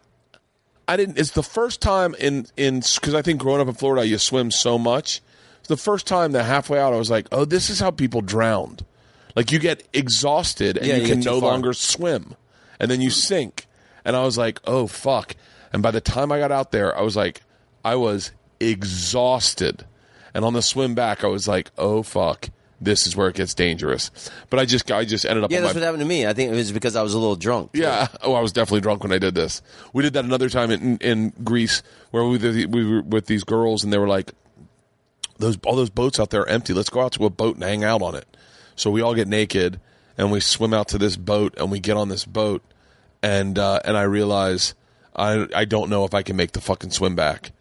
I 0.86 0.96
didn't. 0.96 1.18
It's 1.18 1.30
the 1.32 1.42
first 1.42 1.80
time 1.80 2.14
in 2.18 2.46
in 2.56 2.80
because 2.80 3.14
I 3.14 3.22
think 3.22 3.40
growing 3.40 3.60
up 3.60 3.68
in 3.68 3.74
Florida 3.74 4.06
you 4.06 4.18
swim 4.18 4.50
so 4.50 4.78
much. 4.78 5.20
It's 5.60 5.68
the 5.68 5.76
first 5.76 6.06
time 6.06 6.32
that 6.32 6.44
halfway 6.44 6.78
out 6.78 6.92
I 6.92 6.96
was 6.96 7.10
like, 7.10 7.26
oh, 7.32 7.44
this 7.44 7.68
is 7.70 7.80
how 7.80 7.90
people 7.90 8.20
drowned. 8.20 8.84
Like 9.36 9.52
you 9.52 9.58
get 9.58 9.86
exhausted 9.92 10.76
and 10.78 10.86
Yeah, 10.86 10.96
you, 10.96 11.02
you 11.02 11.08
can 11.08 11.20
no 11.20 11.40
far. 11.40 11.50
longer 11.52 11.72
swim, 11.72 12.34
and 12.80 12.90
then 12.90 13.00
you 13.00 13.10
sink. 13.10 13.66
And 14.04 14.16
I 14.16 14.24
was 14.24 14.36
like, 14.38 14.60
oh 14.66 14.86
fuck. 14.86 15.36
And 15.72 15.82
by 15.82 15.90
the 15.90 16.00
time 16.00 16.32
I 16.32 16.38
got 16.38 16.50
out 16.50 16.72
there, 16.72 16.96
I 16.96 17.02
was 17.02 17.14
like, 17.16 17.42
I 17.84 17.94
was 17.94 18.30
exhausted. 18.58 19.84
And 20.34 20.44
on 20.44 20.52
the 20.52 20.62
swim 20.62 20.94
back, 20.94 21.24
I 21.24 21.26
was 21.26 21.46
like, 21.48 21.70
oh 21.76 22.02
fuck, 22.02 22.48
this 22.80 23.06
is 23.06 23.16
where 23.16 23.28
it 23.28 23.34
gets 23.36 23.54
dangerous. 23.54 24.10
But 24.50 24.60
I 24.60 24.64
just 24.64 24.90
I 24.92 25.04
just 25.04 25.24
ended 25.24 25.44
up 25.44 25.50
Yeah, 25.50 25.60
that's 25.60 25.74
my 25.74 25.80
what 25.80 25.84
happened 25.84 26.02
to 26.02 26.08
me. 26.08 26.26
I 26.26 26.32
think 26.32 26.52
it 26.52 26.54
was 26.54 26.72
because 26.72 26.96
I 26.96 27.02
was 27.02 27.14
a 27.14 27.18
little 27.18 27.36
drunk. 27.36 27.70
yeah. 27.74 28.08
Oh, 28.22 28.34
I 28.34 28.40
was 28.40 28.52
definitely 28.52 28.80
drunk 28.80 29.02
when 29.02 29.12
I 29.12 29.18
did 29.18 29.34
this. 29.34 29.62
We 29.92 30.02
did 30.02 30.12
that 30.14 30.24
another 30.24 30.48
time 30.48 30.70
in, 30.70 30.98
in 30.98 31.32
Greece 31.44 31.82
where 32.10 32.24
we, 32.24 32.38
we 32.66 32.84
were 32.84 33.02
with 33.02 33.26
these 33.26 33.44
girls 33.44 33.84
and 33.84 33.92
they 33.92 33.98
were 33.98 34.08
like, 34.08 34.32
those 35.38 35.56
all 35.64 35.76
those 35.76 35.90
boats 35.90 36.18
out 36.20 36.30
there 36.30 36.42
are 36.42 36.48
empty. 36.48 36.72
Let's 36.72 36.90
go 36.90 37.00
out 37.00 37.12
to 37.12 37.24
a 37.24 37.30
boat 37.30 37.54
and 37.56 37.64
hang 37.64 37.84
out 37.84 38.02
on 38.02 38.14
it. 38.14 38.26
So 38.76 38.90
we 38.90 39.02
all 39.02 39.14
get 39.14 39.28
naked 39.28 39.80
and 40.16 40.30
we 40.32 40.40
swim 40.40 40.74
out 40.74 40.88
to 40.88 40.98
this 40.98 41.16
boat 41.16 41.54
and 41.58 41.70
we 41.70 41.80
get 41.80 41.96
on 41.96 42.08
this 42.08 42.24
boat 42.24 42.62
and 43.22 43.58
uh, 43.58 43.80
and 43.84 43.96
I 43.96 44.02
realize 44.02 44.74
I 45.14 45.46
I 45.54 45.64
don't 45.64 45.90
know 45.90 46.04
if 46.04 46.14
I 46.14 46.22
can 46.22 46.36
make 46.36 46.52
the 46.52 46.60
fucking 46.60 46.90
swim 46.90 47.14
back. 47.16 47.52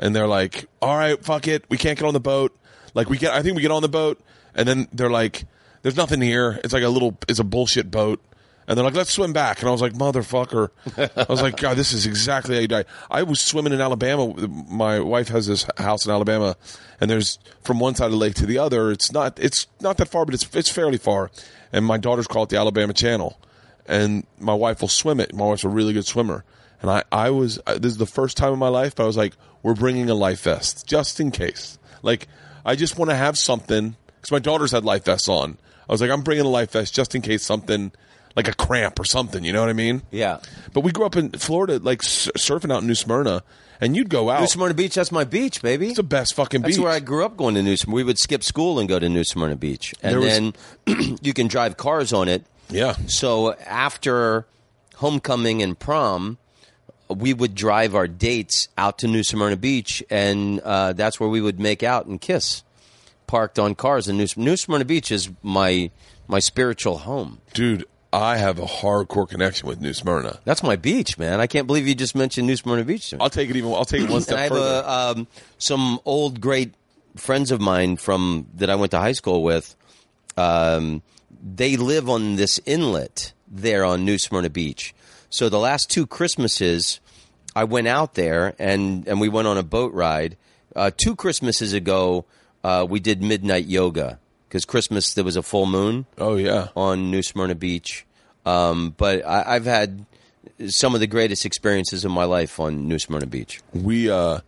And 0.00 0.14
they're 0.14 0.28
like, 0.28 0.66
"All 0.80 0.96
right, 0.96 1.22
fuck 1.24 1.48
it. 1.48 1.64
We 1.68 1.76
can't 1.76 1.98
get 1.98 2.06
on 2.06 2.14
the 2.14 2.20
boat." 2.20 2.56
Like 2.94 3.10
we 3.10 3.18
get 3.18 3.32
I 3.32 3.42
think 3.42 3.56
we 3.56 3.62
get 3.62 3.70
on 3.70 3.82
the 3.82 3.88
boat 3.88 4.20
and 4.54 4.68
then 4.68 4.88
they're 4.92 5.10
like, 5.10 5.44
"There's 5.82 5.96
nothing 5.96 6.20
here. 6.20 6.60
It's 6.64 6.72
like 6.72 6.82
a 6.82 6.88
little 6.88 7.16
it's 7.28 7.38
a 7.38 7.44
bullshit 7.44 7.90
boat." 7.90 8.22
And 8.66 8.76
they're 8.76 8.84
like, 8.84 8.94
"Let's 8.94 9.10
swim 9.10 9.32
back." 9.32 9.60
And 9.60 9.68
I 9.68 9.72
was 9.72 9.80
like, 9.80 9.94
"Motherfucker!" 9.94 10.70
I 11.16 11.26
was 11.28 11.40
like, 11.40 11.56
"God, 11.56 11.76
this 11.76 11.92
is 11.92 12.04
exactly 12.06 12.54
how 12.54 12.60
you 12.60 12.68
die." 12.68 12.84
I 13.10 13.22
was 13.22 13.40
swimming 13.40 13.72
in 13.72 13.80
Alabama. 13.80 14.34
My 14.68 15.00
wife 15.00 15.28
has 15.28 15.46
this 15.46 15.66
house 15.78 16.04
in 16.04 16.12
Alabama, 16.12 16.56
and 17.00 17.10
there's 17.10 17.38
from 17.62 17.80
one 17.80 17.94
side 17.94 18.06
of 18.06 18.12
the 18.12 18.18
lake 18.18 18.34
to 18.34 18.46
the 18.46 18.58
other. 18.58 18.90
It's 18.90 19.10
not 19.10 19.38
it's 19.38 19.66
not 19.80 19.96
that 19.96 20.08
far, 20.08 20.24
but 20.24 20.34
it's 20.34 20.48
it's 20.54 20.70
fairly 20.70 20.98
far. 20.98 21.30
And 21.72 21.84
my 21.84 21.96
daughters 21.96 22.26
call 22.26 22.42
it 22.42 22.50
the 22.50 22.58
Alabama 22.58 22.92
Channel, 22.92 23.38
and 23.86 24.26
my 24.38 24.54
wife 24.54 24.80
will 24.80 24.88
swim 24.88 25.20
it. 25.20 25.34
My 25.34 25.46
wife's 25.46 25.64
a 25.64 25.68
really 25.68 25.94
good 25.94 26.06
swimmer, 26.06 26.44
and 26.82 26.90
I 26.90 27.04
I 27.10 27.30
was 27.30 27.58
uh, 27.66 27.74
this 27.78 27.92
is 27.92 27.98
the 27.98 28.06
first 28.06 28.36
time 28.36 28.52
in 28.52 28.58
my 28.58 28.68
life 28.68 29.00
I 29.00 29.04
was 29.04 29.16
like, 29.16 29.34
"We're 29.62 29.74
bringing 29.74 30.10
a 30.10 30.14
life 30.14 30.42
vest 30.42 30.86
just 30.86 31.20
in 31.20 31.30
case." 31.30 31.78
Like 32.02 32.28
I 32.66 32.76
just 32.76 32.98
want 32.98 33.10
to 33.10 33.16
have 33.16 33.38
something 33.38 33.96
because 34.20 34.32
my 34.32 34.38
daughters 34.38 34.72
had 34.72 34.84
life 34.84 35.04
vests 35.04 35.28
on. 35.28 35.56
I 35.88 35.92
was 35.92 36.00
like, 36.00 36.10
I'm 36.10 36.22
bringing 36.22 36.44
a 36.44 36.48
life 36.48 36.72
vest 36.72 36.94
just 36.94 37.14
in 37.14 37.22
case 37.22 37.42
something 37.42 37.92
like 38.36 38.46
a 38.48 38.52
cramp 38.54 39.00
or 39.00 39.04
something. 39.04 39.42
You 39.44 39.52
know 39.52 39.60
what 39.60 39.70
I 39.70 39.74
mean? 39.74 40.02
Yeah. 40.10 40.38
But 40.74 40.80
we 40.82 40.92
grew 40.92 41.06
up 41.06 41.16
in 41.16 41.30
Florida, 41.30 41.78
like 41.78 42.04
s- 42.04 42.28
surfing 42.36 42.72
out 42.72 42.82
in 42.82 42.86
New 42.86 42.94
Smyrna, 42.94 43.42
and 43.80 43.96
you'd 43.96 44.10
go 44.10 44.28
out. 44.30 44.40
New 44.42 44.46
Smyrna 44.46 44.74
Beach, 44.74 44.94
that's 44.96 45.10
my 45.10 45.24
beach, 45.24 45.62
baby. 45.62 45.88
it's 45.88 45.96
the 45.96 46.02
best 46.02 46.34
fucking 46.34 46.60
beach. 46.62 46.72
That's 46.76 46.78
where 46.84 46.92
I 46.92 47.00
grew 47.00 47.24
up 47.24 47.36
going 47.36 47.54
to 47.54 47.62
New 47.62 47.76
Smyrna. 47.76 47.94
We 47.96 48.04
would 48.04 48.18
skip 48.18 48.44
school 48.44 48.78
and 48.78 48.88
go 48.88 48.98
to 48.98 49.08
New 49.08 49.24
Smyrna 49.24 49.56
Beach. 49.56 49.94
And 50.02 50.12
There 50.12 50.20
was- 50.20 50.54
then 50.86 51.16
you 51.22 51.32
can 51.32 51.48
drive 51.48 51.76
cars 51.78 52.12
on 52.12 52.28
it. 52.28 52.44
yeah, 52.68 52.94
So 53.06 53.54
after 53.54 54.46
homecoming 54.96 55.62
and 55.62 55.78
prom, 55.78 56.38
we 57.08 57.32
would 57.32 57.54
drive 57.54 57.94
our 57.94 58.06
dates 58.06 58.68
out 58.76 58.98
to 58.98 59.06
New 59.08 59.22
Smyrna 59.24 59.56
Beach, 59.56 60.02
and 60.10 60.60
uh, 60.60 60.92
that's 60.92 61.18
where 61.18 61.28
we 61.28 61.40
would 61.40 61.58
make 61.58 61.82
out 61.82 62.06
and 62.06 62.20
kiss, 62.20 62.62
parked 63.28 63.60
on 63.60 63.76
cars. 63.76 64.08
And 64.08 64.18
New, 64.18 64.26
New 64.36 64.56
Smyrna 64.56 64.84
Beach 64.84 65.12
is 65.12 65.30
my 65.44 65.90
my 66.26 66.40
spiritual 66.40 66.98
home. 66.98 67.40
Dude, 67.54 67.84
I 68.12 68.38
have 68.38 68.58
a 68.58 68.64
hardcore 68.66 69.28
connection 69.28 69.68
with 69.68 69.80
New 69.80 69.94
Smyrna. 69.94 70.40
That's 70.44 70.62
my 70.62 70.76
beach, 70.76 71.16
man. 71.18 71.40
I 71.40 71.46
can't 71.46 71.66
believe 71.66 71.86
you 71.86 71.94
just 71.94 72.14
mentioned 72.16 72.46
New 72.46 72.56
Smyrna 72.56 72.84
Beach. 72.84 73.10
To 73.10 73.16
me. 73.16 73.20
I'll 73.22 73.30
take 73.30 73.50
it 73.50 73.56
even. 73.56 73.72
I'll 73.72 73.84
take 73.84 74.02
it 74.02 74.10
one 74.10 74.20
step 74.22 74.38
I 74.38 74.42
have 74.42 74.52
further. 74.52 74.82
a, 74.84 74.90
um, 74.90 75.26
some 75.58 76.00
old 76.04 76.40
great 76.40 76.74
friends 77.16 77.50
of 77.50 77.60
mine 77.60 77.96
from 77.96 78.46
that 78.54 78.70
I 78.70 78.74
went 78.74 78.90
to 78.92 78.98
high 78.98 79.12
school 79.12 79.42
with. 79.42 79.76
Um, 80.36 81.02
they 81.42 81.76
live 81.76 82.08
on 82.08 82.36
this 82.36 82.58
inlet 82.66 83.32
there 83.46 83.84
on 83.84 84.04
New 84.04 84.18
Smyrna 84.18 84.50
Beach. 84.50 84.94
So 85.30 85.48
the 85.48 85.58
last 85.58 85.90
two 85.90 86.06
Christmases, 86.06 87.00
I 87.54 87.64
went 87.64 87.88
out 87.88 88.14
there 88.14 88.54
and 88.58 89.06
and 89.06 89.20
we 89.20 89.28
went 89.28 89.48
on 89.48 89.58
a 89.58 89.62
boat 89.62 89.92
ride. 89.92 90.36
Uh, 90.74 90.90
two 90.96 91.16
Christmases 91.16 91.72
ago, 91.72 92.24
uh, 92.64 92.86
we 92.88 93.00
did 93.00 93.22
midnight 93.22 93.66
yoga 93.66 94.18
because 94.48 94.64
Christmas 94.64 95.14
there 95.14 95.24
was 95.24 95.36
a 95.36 95.42
full 95.42 95.66
moon 95.66 96.06
oh 96.18 96.36
yeah. 96.36 96.68
on 96.76 97.10
New 97.10 97.22
Smyrna 97.22 97.54
Beach. 97.54 98.06
Um, 98.46 98.94
but 98.96 99.26
I, 99.26 99.56
I've 99.56 99.66
had 99.66 100.06
some 100.68 100.94
of 100.94 101.00
the 101.00 101.06
greatest 101.06 101.44
experiences 101.44 102.04
of 102.04 102.10
my 102.10 102.24
life 102.24 102.58
on 102.58 102.88
New 102.88 102.98
Smyrna 102.98 103.26
Beach. 103.26 103.60
we 103.72 104.10
uh 104.10 104.40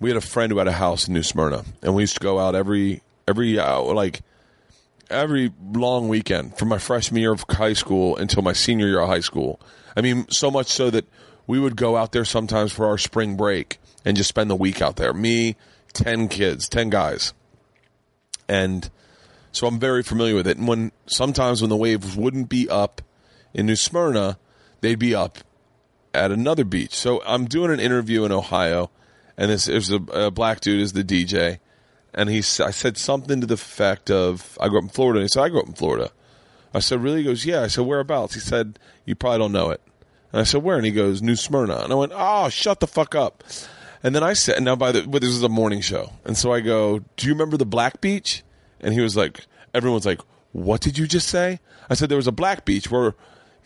we 0.00 0.10
had 0.10 0.16
a 0.16 0.20
friend 0.20 0.52
who 0.52 0.58
had 0.58 0.68
a 0.68 0.72
house 0.72 1.08
in 1.08 1.14
New 1.14 1.22
Smyrna, 1.22 1.64
and 1.82 1.94
we 1.94 2.02
used 2.02 2.14
to 2.14 2.20
go 2.20 2.38
out 2.38 2.54
every 2.54 3.02
every 3.26 3.58
uh, 3.58 3.80
like 3.80 4.20
every 5.10 5.52
long 5.72 6.08
weekend 6.08 6.56
from 6.56 6.68
my 6.68 6.78
freshman 6.78 7.20
year 7.20 7.32
of 7.32 7.44
high 7.50 7.72
school 7.72 8.16
until 8.16 8.42
my 8.42 8.52
senior 8.52 8.86
year 8.86 9.00
of 9.00 9.08
high 9.08 9.20
school. 9.20 9.60
I 9.96 10.00
mean, 10.00 10.28
so 10.30 10.50
much 10.50 10.68
so 10.68 10.90
that 10.90 11.06
we 11.46 11.58
would 11.58 11.76
go 11.76 11.96
out 11.96 12.12
there 12.12 12.24
sometimes 12.24 12.72
for 12.72 12.86
our 12.86 12.98
spring 12.98 13.36
break 13.36 13.78
and 14.04 14.16
just 14.16 14.28
spend 14.28 14.50
the 14.50 14.56
week 14.56 14.80
out 14.80 14.96
there. 14.96 15.12
Me, 15.12 15.56
ten 15.92 16.28
kids, 16.28 16.68
ten 16.68 16.90
guys, 16.90 17.32
and 18.48 18.90
so 19.52 19.66
I'm 19.66 19.78
very 19.78 20.02
familiar 20.02 20.34
with 20.34 20.46
it. 20.46 20.56
And 20.56 20.68
when 20.68 20.92
sometimes 21.06 21.60
when 21.60 21.70
the 21.70 21.76
waves 21.76 22.16
wouldn't 22.16 22.48
be 22.48 22.68
up 22.68 23.02
in 23.54 23.66
New 23.66 23.76
Smyrna, 23.76 24.38
they'd 24.80 24.98
be 24.98 25.14
up 25.14 25.38
at 26.14 26.30
another 26.30 26.64
beach. 26.64 26.94
So 26.94 27.22
I'm 27.24 27.46
doing 27.46 27.70
an 27.70 27.80
interview 27.80 28.24
in 28.24 28.32
Ohio, 28.32 28.90
and 29.36 29.50
this 29.50 29.68
is 29.68 29.90
a, 29.90 29.96
a 29.96 30.30
black 30.30 30.60
dude 30.60 30.80
is 30.80 30.92
the 30.92 31.04
DJ, 31.04 31.58
and 32.14 32.28
he 32.28 32.38
I 32.38 32.70
said 32.70 32.96
something 32.96 33.40
to 33.40 33.46
the 33.46 33.54
effect 33.54 34.10
of 34.10 34.58
I 34.60 34.68
grew 34.68 34.78
up 34.78 34.84
in 34.84 34.90
Florida. 34.90 35.20
And 35.20 35.24
he 35.24 35.28
said 35.28 35.42
I 35.44 35.48
grew 35.48 35.60
up 35.60 35.68
in 35.68 35.74
Florida. 35.74 36.10
I 36.74 36.80
said 36.80 37.02
really? 37.02 37.18
He 37.18 37.24
goes 37.24 37.44
yeah. 37.44 37.62
I 37.62 37.66
said 37.68 37.84
whereabouts? 37.84 38.34
He 38.34 38.40
said 38.40 38.78
you 39.04 39.14
probably 39.14 39.38
don't 39.38 39.52
know 39.52 39.70
it. 39.70 39.80
And 40.32 40.40
I 40.40 40.44
said 40.44 40.62
where? 40.62 40.76
And 40.76 40.84
he 40.84 40.92
goes 40.92 41.22
New 41.22 41.36
Smyrna. 41.36 41.78
And 41.78 41.92
I 41.92 41.96
went 41.96 42.12
oh 42.14 42.48
shut 42.48 42.80
the 42.80 42.86
fuck 42.86 43.14
up. 43.14 43.44
And 44.02 44.14
then 44.14 44.22
I 44.22 44.32
said 44.32 44.62
now 44.62 44.76
by 44.76 44.92
the 44.92 45.02
but 45.02 45.22
this 45.22 45.30
is 45.30 45.42
a 45.42 45.48
morning 45.48 45.80
show, 45.80 46.12
and 46.24 46.36
so 46.36 46.52
I 46.52 46.60
go 46.60 47.00
do 47.16 47.26
you 47.26 47.32
remember 47.32 47.56
the 47.56 47.66
Black 47.66 48.00
Beach? 48.00 48.42
And 48.80 48.94
he 48.94 49.00
was 49.00 49.16
like 49.16 49.46
everyone's 49.74 50.06
like 50.06 50.20
what 50.52 50.80
did 50.80 50.96
you 50.98 51.06
just 51.06 51.28
say? 51.28 51.60
I 51.90 51.94
said 51.94 52.08
there 52.08 52.16
was 52.16 52.26
a 52.26 52.32
black 52.32 52.64
beach 52.64 52.90
where 52.90 53.14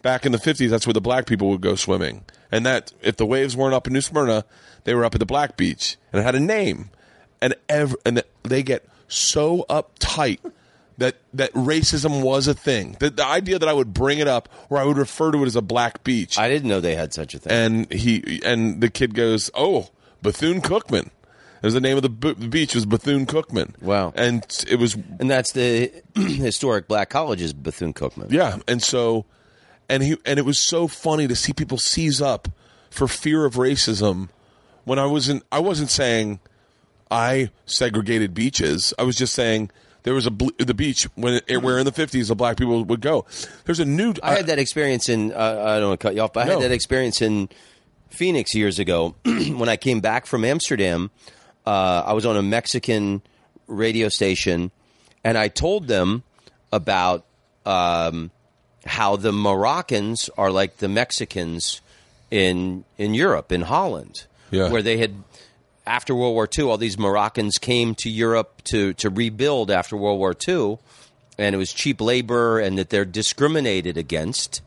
back 0.02 0.26
in 0.26 0.32
the 0.32 0.38
50s 0.38 0.68
that's 0.68 0.86
where 0.86 0.94
the 0.94 1.00
black 1.00 1.26
people 1.26 1.48
would 1.50 1.60
go 1.60 1.74
swimming 1.76 2.24
and 2.50 2.66
that 2.66 2.92
if 3.02 3.16
the 3.16 3.24
waves 3.26 3.56
weren't 3.56 3.72
up 3.74 3.86
in 3.86 3.92
new 3.92 4.00
smyrna 4.00 4.44
they 4.84 4.94
were 4.94 5.04
up 5.04 5.14
at 5.14 5.20
the 5.20 5.26
black 5.26 5.56
beach 5.56 5.96
and 6.12 6.20
it 6.20 6.24
had 6.24 6.34
a 6.34 6.40
name 6.40 6.90
and 7.40 7.54
ev- 7.68 7.94
and 8.04 8.22
they 8.42 8.64
get 8.64 8.84
so 9.06 9.64
uptight 9.70 10.40
that 10.98 11.16
that 11.32 11.52
racism 11.52 12.20
was 12.22 12.48
a 12.48 12.54
thing 12.54 12.96
the, 12.98 13.10
the 13.10 13.24
idea 13.24 13.60
that 13.60 13.68
i 13.68 13.72
would 13.72 13.94
bring 13.94 14.18
it 14.18 14.26
up 14.26 14.48
or 14.70 14.78
i 14.78 14.84
would 14.84 14.98
refer 14.98 15.30
to 15.30 15.40
it 15.42 15.46
as 15.46 15.54
a 15.54 15.62
black 15.62 16.02
beach 16.02 16.36
I 16.36 16.48
didn't 16.48 16.68
know 16.68 16.80
they 16.80 16.96
had 16.96 17.14
such 17.14 17.34
a 17.34 17.38
thing. 17.38 17.52
and 17.52 17.92
he 17.92 18.40
and 18.44 18.80
the 18.80 18.90
kid 18.90 19.14
goes 19.14 19.50
oh 19.54 19.88
bethune 20.22 20.60
cookman 20.60 21.06
it 21.62 21.66
was 21.66 21.74
the 21.74 21.80
name 21.80 21.96
of 21.96 22.02
the, 22.02 22.08
beach 22.34 22.74
was 22.74 22.86
bethune 22.86 23.24
cookman 23.26 23.80
Wow. 23.82 24.12
and 24.16 24.44
it 24.68 24.76
was 24.76 24.94
And 25.20 25.30
that's 25.30 25.52
the 25.52 25.92
historic 26.16 26.88
black 26.88 27.08
college's 27.10 27.52
Bethune 27.52 27.92
Cookman. 27.94 28.30
Yeah, 28.32 28.58
and 28.66 28.82
so, 28.82 29.24
and 29.88 30.02
he 30.02 30.16
and 30.26 30.38
it 30.40 30.44
was 30.44 30.58
so 30.64 30.88
funny 30.88 31.28
to 31.28 31.36
see 31.36 31.52
people 31.52 31.78
seize 31.78 32.20
up 32.20 32.48
for 32.90 33.06
fear 33.06 33.44
of 33.44 33.54
racism. 33.54 34.28
When 34.84 34.98
I 34.98 35.06
wasn't, 35.06 35.44
I 35.52 35.60
wasn't 35.60 35.90
saying 35.90 36.40
I 37.10 37.50
segregated 37.66 38.34
beaches. 38.34 38.92
I 38.98 39.04
was 39.04 39.16
just 39.16 39.32
saying 39.34 39.70
there 40.02 40.14
was 40.14 40.26
a 40.26 40.30
ble- 40.32 40.50
the 40.58 40.74
beach 40.74 41.04
when 41.14 41.40
it, 41.46 41.62
where 41.62 41.78
in 41.78 41.84
the 41.84 41.92
fifties 41.92 42.28
the 42.28 42.34
black 42.34 42.56
people 42.56 42.82
would 42.84 43.00
go. 43.00 43.24
There's 43.66 43.78
a 43.80 43.84
new. 43.84 44.14
I 44.22 44.34
had 44.34 44.46
that 44.46 44.58
experience 44.58 45.08
in. 45.08 45.32
Uh, 45.32 45.62
I 45.66 45.78
don't 45.78 45.90
want 45.90 46.00
to 46.00 46.06
cut 46.08 46.14
you 46.16 46.22
off, 46.22 46.32
but 46.32 46.44
I 46.44 46.48
No. 46.48 46.54
had 46.60 46.62
that 46.70 46.74
experience 46.74 47.22
in 47.22 47.48
Phoenix 48.12 48.55
years 48.55 48.78
ago 48.78 49.14
when 49.24 49.68
I 49.68 49.76
came 49.76 50.01
back 50.01 50.26
from 50.26 50.44
Amsterdam. 50.44 51.10
Uh, 51.66 52.02
I 52.06 52.12
was 52.12 52.26
on 52.26 52.36
a 52.36 52.43
Mexican 52.43 53.22
radio 53.66 54.09
station, 54.09 54.70
and 55.24 55.39
I 55.39 55.48
told 55.48 55.86
them 55.86 56.22
about 56.72 57.24
um, 57.64 58.30
how 58.84 59.16
the 59.16 59.32
Moroccans 59.32 60.28
are 60.36 60.51
like 60.51 60.78
the 60.78 60.89
Mexicans 60.89 61.80
in 62.30 62.84
in 62.98 63.14
Europe, 63.14 63.52
in 63.52 63.62
Holland, 63.62 64.24
Yeah. 64.51 64.70
where 64.70 64.82
they 64.82 64.98
had 64.98 65.14
after 65.86 66.14
World 66.14 66.34
War 66.34 66.48
II, 66.56 66.64
all 66.64 66.78
these 66.78 66.98
Moroccans 66.98 67.59
came 67.59 67.94
to 67.97 68.10
Europe 68.10 68.62
to 68.64 68.93
to 68.94 69.09
rebuild 69.10 69.70
after 69.70 69.97
World 69.97 70.18
War 70.18 70.34
II, 70.48 70.78
and 71.39 71.55
it 71.55 71.59
was 71.59 71.72
cheap 71.72 72.01
labor, 72.01 72.59
and 72.59 72.76
that 72.78 72.90
they're 72.90 73.05
discriminated 73.05 73.97
against, 73.97 74.60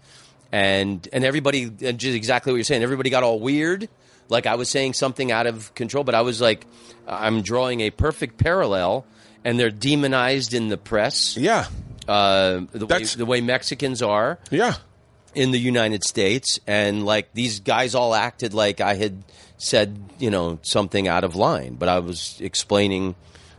and 0.55 1.05
and 1.11 1.25
everybody, 1.25 1.63
and 1.63 1.99
just 1.99 2.15
exactly 2.15 2.53
what 2.53 2.55
you're 2.55 2.63
saying, 2.63 2.81
everybody 2.81 3.09
got 3.09 3.23
all 3.23 3.41
weird, 3.41 3.89
like 4.29 4.45
I 4.47 4.55
was 4.55 4.69
saying 4.69 4.93
something 4.93 5.29
out 5.29 5.47
of 5.47 5.75
control, 5.75 6.05
but 6.05 6.15
I 6.15 6.21
was 6.21 6.39
like, 6.39 6.65
I'm 7.05 7.41
drawing 7.41 7.81
a 7.81 7.89
perfect 7.89 8.37
parallel, 8.37 9.05
and 9.43 9.59
they're 9.59 9.69
demonized 9.69 10.53
in 10.53 10.69
the 10.69 10.77
press, 10.77 11.35
yeah, 11.35 11.65
uh, 12.07 12.61
the 12.71 12.85
way 12.85 13.03
the 13.03 13.25
way 13.25 13.41
Mexicans 13.41 14.01
are. 14.01 14.39
Yeah. 14.49 14.75
in 15.33 15.51
the 15.51 15.59
United 15.59 16.05
States, 16.05 16.57
and 16.65 17.05
like 17.05 17.33
these 17.33 17.59
guys 17.59 17.93
all 17.93 18.15
acted 18.15 18.53
like 18.53 18.79
I 18.79 18.93
had 18.95 19.25
said, 19.57 19.99
you 20.19 20.31
know, 20.31 20.59
something 20.61 21.09
out 21.09 21.25
of 21.25 21.35
line, 21.35 21.75
but 21.75 21.89
I 21.89 21.99
was 21.99 22.37
explaining 22.39 23.15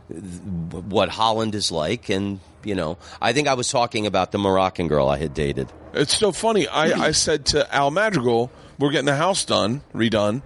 th- 0.09 0.83
what 0.85 1.09
Holland 1.09 1.53
is 1.53 1.71
like, 1.71 2.09
and 2.09 2.39
you 2.67 2.75
know, 2.75 2.97
I 3.21 3.33
think 3.33 3.47
I 3.47 3.53
was 3.53 3.69
talking 3.69 4.05
about 4.05 4.31
the 4.31 4.37
Moroccan 4.37 4.87
girl 4.87 5.07
I 5.07 5.17
had 5.17 5.33
dated. 5.33 5.71
It's 5.93 6.15
so 6.15 6.31
funny. 6.31 6.67
I, 6.67 6.91
I 7.07 7.11
said 7.11 7.45
to 7.47 7.73
Al 7.73 7.91
Madrigal, 7.91 8.51
"We're 8.77 8.91
getting 8.91 9.05
the 9.05 9.15
house 9.15 9.45
done, 9.45 9.81
redone," 9.93 10.41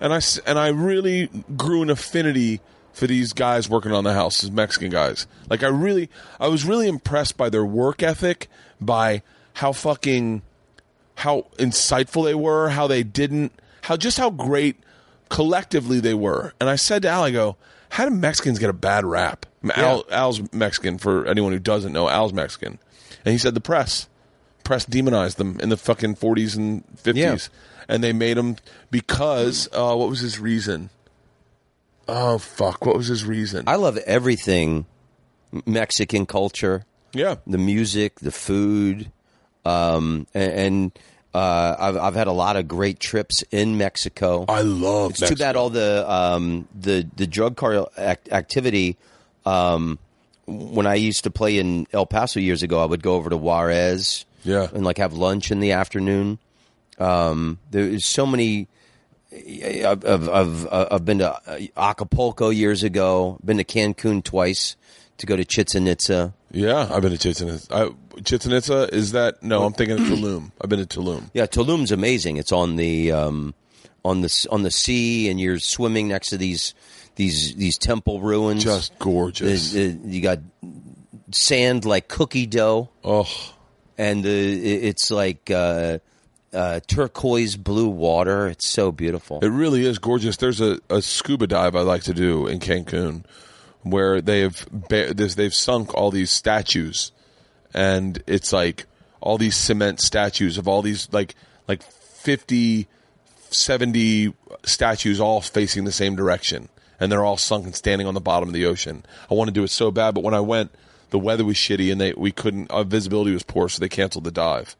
and 0.00 0.12
I 0.12 0.20
and 0.46 0.58
I 0.58 0.68
really 0.68 1.28
grew 1.56 1.82
an 1.82 1.90
affinity 1.90 2.60
for 2.92 3.06
these 3.06 3.32
guys 3.32 3.68
working 3.68 3.92
on 3.92 4.04
the 4.04 4.12
house, 4.14 4.40
these 4.40 4.50
Mexican 4.50 4.90
guys. 4.90 5.26
Like 5.48 5.62
I 5.62 5.68
really, 5.68 6.10
I 6.40 6.48
was 6.48 6.64
really 6.64 6.88
impressed 6.88 7.36
by 7.36 7.48
their 7.48 7.64
work 7.64 8.02
ethic, 8.02 8.48
by 8.80 9.22
how 9.54 9.72
fucking 9.72 10.42
how 11.16 11.46
insightful 11.58 12.24
they 12.24 12.34
were, 12.34 12.68
how 12.68 12.86
they 12.86 13.02
didn't, 13.02 13.52
how 13.82 13.96
just 13.96 14.18
how 14.18 14.30
great 14.30 14.76
collectively 15.28 16.00
they 16.00 16.14
were. 16.14 16.54
And 16.60 16.68
I 16.70 16.76
said 16.76 17.02
to 17.02 17.08
Al, 17.08 17.24
I 17.24 17.30
go, 17.30 17.56
how 17.90 18.04
do 18.04 18.14
Mexicans 18.14 18.58
get 18.58 18.70
a 18.70 18.74
bad 18.74 19.04
rap? 19.04 19.46
Al, 19.74 20.04
Al's 20.10 20.40
Mexican, 20.52 20.98
for 20.98 21.26
anyone 21.26 21.52
who 21.52 21.58
doesn't 21.58 21.92
know, 21.92 22.08
Al's 22.08 22.32
Mexican. 22.32 22.78
And 23.24 23.32
he 23.32 23.38
said 23.38 23.54
the 23.54 23.60
press. 23.60 24.08
Press 24.64 24.84
demonized 24.84 25.38
them 25.38 25.58
in 25.60 25.68
the 25.68 25.76
fucking 25.76 26.16
40s 26.16 26.56
and 26.56 26.84
50s. 26.96 27.14
Yeah. 27.14 27.36
And 27.88 28.04
they 28.04 28.12
made 28.12 28.36
him 28.36 28.56
because, 28.90 29.68
uh, 29.72 29.94
what 29.94 30.08
was 30.10 30.20
his 30.20 30.38
reason? 30.38 30.90
Oh, 32.06 32.38
fuck. 32.38 32.84
What 32.86 32.96
was 32.96 33.06
his 33.06 33.24
reason? 33.24 33.64
I 33.66 33.76
love 33.76 33.96
everything 33.98 34.86
Mexican 35.66 36.26
culture, 36.26 36.84
yeah. 37.12 37.36
the 37.46 37.58
music, 37.58 38.20
the 38.20 38.32
food, 38.32 39.10
um, 39.64 40.26
and. 40.34 40.52
and 40.52 40.98
uh, 41.34 41.76
I've, 41.78 41.96
I've 41.98 42.14
had 42.14 42.26
a 42.26 42.32
lot 42.32 42.56
of 42.56 42.66
great 42.66 42.98
trips 43.00 43.44
in 43.50 43.76
Mexico. 43.76 44.46
I 44.48 44.62
love 44.62 45.10
It's 45.10 45.28
too 45.28 45.36
bad 45.36 45.56
all 45.56 45.68
the 45.68 46.10
um, 46.10 46.66
the 46.74 47.06
the 47.16 47.26
drug 47.26 47.54
car 47.54 47.86
act- 47.98 48.32
activity. 48.32 48.96
Um, 49.48 49.98
when 50.46 50.86
I 50.86 50.94
used 50.94 51.24
to 51.24 51.30
play 51.30 51.58
in 51.58 51.86
El 51.92 52.06
Paso 52.06 52.40
years 52.40 52.62
ago, 52.62 52.82
I 52.82 52.86
would 52.86 53.02
go 53.02 53.14
over 53.14 53.28
to 53.30 53.36
Juarez, 53.36 54.24
Yeah. 54.44 54.68
and 54.72 54.84
like 54.84 54.98
have 54.98 55.12
lunch 55.12 55.50
in 55.50 55.60
the 55.60 55.72
afternoon. 55.72 56.38
Um, 56.98 57.58
there's 57.70 58.04
so 58.04 58.26
many. 58.26 58.66
I've, 59.32 60.04
I've, 60.06 60.28
I've, 60.28 60.68
I've 60.72 61.04
been 61.04 61.18
to 61.18 61.38
Acapulco 61.76 62.48
years 62.48 62.82
ago. 62.82 63.38
Been 63.44 63.58
to 63.58 63.64
Cancun 63.64 64.24
twice 64.24 64.74
to 65.18 65.26
go 65.26 65.36
to 65.36 65.44
Chichen 65.44 65.86
Itza. 65.86 66.32
Yeah, 66.50 66.88
I've 66.90 67.02
been 67.02 67.12
to 67.12 67.18
Chichen 67.18 67.48
Itza. 67.48 67.74
I, 67.74 68.20
Chichen 68.24 68.52
Itza, 68.52 68.88
is 68.92 69.12
that? 69.12 69.42
No, 69.42 69.64
I'm 69.64 69.74
thinking 69.74 69.98
of 69.98 70.04
Tulum. 70.06 70.50
I've 70.62 70.70
been 70.70 70.84
to 70.84 70.98
Tulum. 71.00 71.30
Yeah, 71.34 71.44
Tulum's 71.46 71.92
amazing. 71.92 72.38
It's 72.38 72.52
on 72.52 72.76
the 72.76 73.12
um, 73.12 73.54
on 74.04 74.22
the 74.22 74.46
on 74.50 74.62
the 74.62 74.70
sea, 74.70 75.28
and 75.28 75.38
you're 75.38 75.58
swimming 75.58 76.08
next 76.08 76.30
to 76.30 76.38
these 76.38 76.74
these 77.18 77.54
these 77.56 77.76
temple 77.76 78.20
ruins. 78.22 78.64
Just 78.64 78.98
gorgeous. 78.98 79.72
The- 79.72 79.88
the- 79.92 80.08
you 80.08 80.22
got 80.22 80.38
sand 81.32 81.84
like 81.84 82.08
cookie 82.08 82.46
dough, 82.46 82.88
oh, 83.04 83.28
and 83.98 84.24
the, 84.24 84.86
it's 84.86 85.10
like 85.10 85.50
uh, 85.50 85.98
uh, 86.52 86.80
turquoise 86.86 87.56
blue 87.56 87.88
water. 87.88 88.46
It's 88.48 88.68
so 88.70 88.90
beautiful. 88.92 89.40
It 89.40 89.48
really 89.48 89.84
is 89.84 89.98
gorgeous. 89.98 90.36
There's 90.38 90.60
a, 90.60 90.78
a 90.88 91.02
scuba 91.02 91.46
dive 91.46 91.76
I 91.76 91.80
like 91.82 92.04
to 92.04 92.14
do 92.14 92.46
in 92.46 92.60
Cancun, 92.60 93.24
where 93.82 94.20
they've 94.22 94.66
ba- 94.70 95.12
this- 95.12 95.34
they've 95.34 95.54
sunk 95.54 95.92
all 95.94 96.10
these 96.10 96.30
statues, 96.30 97.12
and 97.74 98.22
it's 98.26 98.52
like 98.52 98.86
all 99.20 99.36
these 99.36 99.56
cement 99.56 100.00
statues 100.00 100.56
of 100.58 100.68
all 100.68 100.80
these 100.80 101.08
like 101.12 101.34
like 101.66 101.82
50, 101.82 102.86
70 103.50 104.32
statues 104.64 105.20
all 105.20 105.40
facing 105.40 105.84
the 105.84 105.92
same 105.92 106.16
direction, 106.16 106.68
and 107.00 107.10
they're 107.10 107.24
all 107.24 107.36
sunk 107.36 107.64
and 107.64 107.74
standing 107.74 108.06
on 108.06 108.14
the 108.14 108.20
bottom 108.20 108.48
of 108.48 108.52
the 108.54 108.66
ocean. 108.66 109.04
I 109.30 109.34
want 109.34 109.48
to 109.48 109.54
do 109.54 109.64
it 109.64 109.68
so 109.70 109.90
bad, 109.90 110.14
but 110.14 110.22
when 110.24 110.34
I 110.34 110.40
went, 110.40 110.70
the 111.10 111.18
weather 111.18 111.44
was 111.44 111.56
shitty 111.56 111.90
and 111.92 112.00
they 112.00 112.12
we 112.12 112.32
couldn't. 112.32 112.70
Our 112.70 112.84
visibility 112.84 113.32
was 113.32 113.42
poor, 113.42 113.68
so 113.68 113.80
they 113.80 113.88
canceled 113.88 114.24
the 114.24 114.30
dive. 114.30 114.76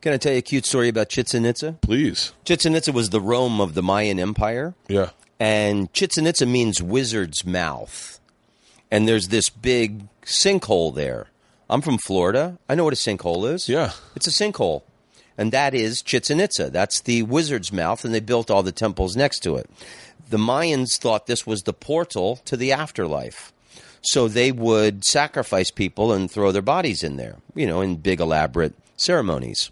Can 0.00 0.12
I 0.14 0.16
tell 0.16 0.32
you 0.32 0.38
a 0.38 0.42
cute 0.42 0.64
story 0.64 0.88
about 0.88 1.10
Chichen 1.10 1.44
Itza? 1.44 1.76
Please, 1.82 2.32
Chichen 2.44 2.74
Itza 2.74 2.90
was 2.92 3.10
the 3.10 3.20
Rome 3.20 3.60
of 3.60 3.74
the 3.74 3.82
Mayan 3.82 4.18
Empire. 4.18 4.74
yeah. 4.88 5.10
and 5.38 5.92
Chichen 5.92 6.26
Itza 6.26 6.46
means 6.46 6.82
wizard's 6.82 7.44
mouth. 7.44 8.18
And 8.90 9.06
there's 9.06 9.28
this 9.28 9.48
big 9.50 10.08
sinkhole 10.24 10.94
there. 10.94 11.26
I'm 11.68 11.80
from 11.82 11.98
Florida. 11.98 12.58
I 12.68 12.74
know 12.74 12.82
what 12.84 12.92
a 12.92 12.96
sinkhole 12.96 13.48
is. 13.52 13.68
Yeah. 13.68 13.92
It's 14.16 14.26
a 14.26 14.30
sinkhole. 14.30 14.82
And 15.38 15.52
that 15.52 15.74
is 15.74 16.02
Chichen 16.02 16.40
Itza. 16.40 16.70
That's 16.70 17.00
the 17.00 17.22
wizard's 17.22 17.72
mouth, 17.72 18.04
and 18.04 18.12
they 18.12 18.20
built 18.20 18.50
all 18.50 18.62
the 18.64 18.72
temples 18.72 19.16
next 19.16 19.40
to 19.44 19.54
it. 19.56 19.70
The 20.30 20.38
Mayans 20.38 20.96
thought 20.98 21.26
this 21.26 21.46
was 21.46 21.62
the 21.62 21.72
portal 21.72 22.36
to 22.44 22.56
the 22.56 22.72
afterlife. 22.72 23.52
So 24.02 24.28
they 24.28 24.50
would 24.52 25.04
sacrifice 25.04 25.70
people 25.70 26.12
and 26.12 26.30
throw 26.30 26.52
their 26.52 26.62
bodies 26.62 27.02
in 27.02 27.16
there, 27.16 27.36
you 27.54 27.66
know, 27.66 27.80
in 27.80 27.96
big 27.96 28.20
elaborate 28.20 28.74
ceremonies. 28.96 29.70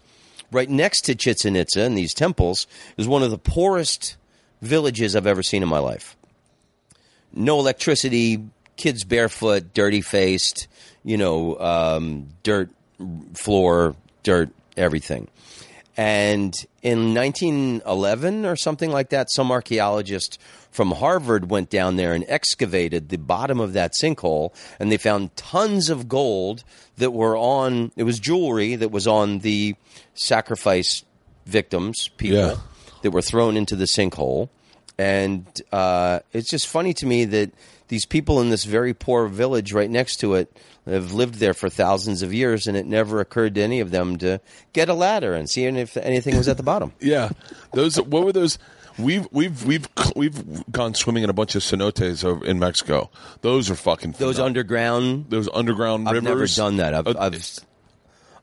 Right 0.50 0.68
next 0.68 1.02
to 1.02 1.14
Chichen 1.14 1.56
Itza 1.56 1.82
and 1.82 1.96
these 1.96 2.12
temples 2.12 2.66
is 2.96 3.06
one 3.06 3.22
of 3.22 3.30
the 3.30 3.38
poorest 3.38 4.16
villages 4.60 5.14
I've 5.14 5.26
ever 5.26 5.42
seen 5.42 5.62
in 5.62 5.68
my 5.68 5.78
life. 5.78 6.16
No 7.32 7.58
electricity, 7.60 8.44
kids 8.76 9.04
barefoot, 9.04 9.72
dirty 9.74 10.00
faced, 10.00 10.66
you 11.04 11.16
know, 11.16 11.58
um, 11.60 12.28
dirt 12.42 12.70
floor, 13.34 13.94
dirt, 14.22 14.50
everything. 14.76 15.28
And 15.98 16.54
in 16.80 17.12
1911 17.12 18.46
or 18.46 18.54
something 18.54 18.92
like 18.92 19.10
that, 19.10 19.26
some 19.32 19.50
archaeologist 19.50 20.38
from 20.70 20.92
Harvard 20.92 21.50
went 21.50 21.70
down 21.70 21.96
there 21.96 22.14
and 22.14 22.24
excavated 22.28 23.08
the 23.08 23.16
bottom 23.18 23.58
of 23.58 23.72
that 23.72 23.94
sinkhole, 24.00 24.54
and 24.78 24.92
they 24.92 24.96
found 24.96 25.34
tons 25.36 25.90
of 25.90 26.08
gold 26.08 26.62
that 26.98 27.10
were 27.10 27.36
on. 27.36 27.90
It 27.96 28.04
was 28.04 28.20
jewelry 28.20 28.76
that 28.76 28.92
was 28.92 29.08
on 29.08 29.40
the 29.40 29.74
sacrifice 30.14 31.02
victims, 31.46 32.08
people 32.16 32.38
Yeah. 32.38 32.56
that 33.02 33.10
were 33.10 33.22
thrown 33.22 33.56
into 33.56 33.74
the 33.74 33.86
sinkhole. 33.86 34.50
And 34.98 35.46
uh, 35.72 36.20
it's 36.32 36.48
just 36.50 36.68
funny 36.68 36.94
to 36.94 37.06
me 37.06 37.24
that 37.24 37.50
these 37.88 38.04
people 38.06 38.40
in 38.40 38.50
this 38.50 38.64
very 38.64 38.94
poor 38.94 39.26
village 39.28 39.72
right 39.72 39.90
next 39.90 40.16
to 40.16 40.34
it 40.34 40.54
have 40.86 41.12
lived 41.12 41.34
there 41.36 41.54
for 41.54 41.68
thousands 41.68 42.22
of 42.22 42.32
years, 42.32 42.66
and 42.66 42.76
it 42.76 42.86
never 42.86 43.20
occurred 43.20 43.54
to 43.56 43.60
any 43.62 43.80
of 43.80 43.90
them 43.90 44.16
to 44.18 44.40
get 44.72 44.88
a 44.88 44.94
ladder 44.94 45.34
and 45.34 45.48
see 45.50 45.64
if 45.64 45.96
anything 45.96 46.36
was 46.36 46.48
at 46.48 46.56
the 46.56 46.62
bottom. 46.62 46.92
Yeah, 47.00 47.30
those. 47.72 47.96
What 48.00 48.24
were 48.24 48.32
those? 48.32 48.58
We've 48.98 49.28
we've 49.30 49.64
we've 49.64 49.88
we've 50.16 50.70
gone 50.72 50.94
swimming 50.94 51.22
in 51.22 51.30
a 51.30 51.32
bunch 51.32 51.54
of 51.54 51.62
cenotes 51.62 52.24
over 52.24 52.44
in 52.44 52.58
Mexico. 52.58 53.10
Those 53.42 53.70
are 53.70 53.76
fucking 53.76 54.12
Those 54.12 54.36
phenomenal. 54.36 54.46
underground. 54.46 55.26
those 55.30 55.48
underground 55.54 56.06
rivers. 56.10 56.18
I've 56.18 56.24
never 56.24 56.46
done 56.46 56.76
that. 56.78 56.94
I've, 56.94 57.06
Uh, 57.06 57.14
I've 57.18 57.58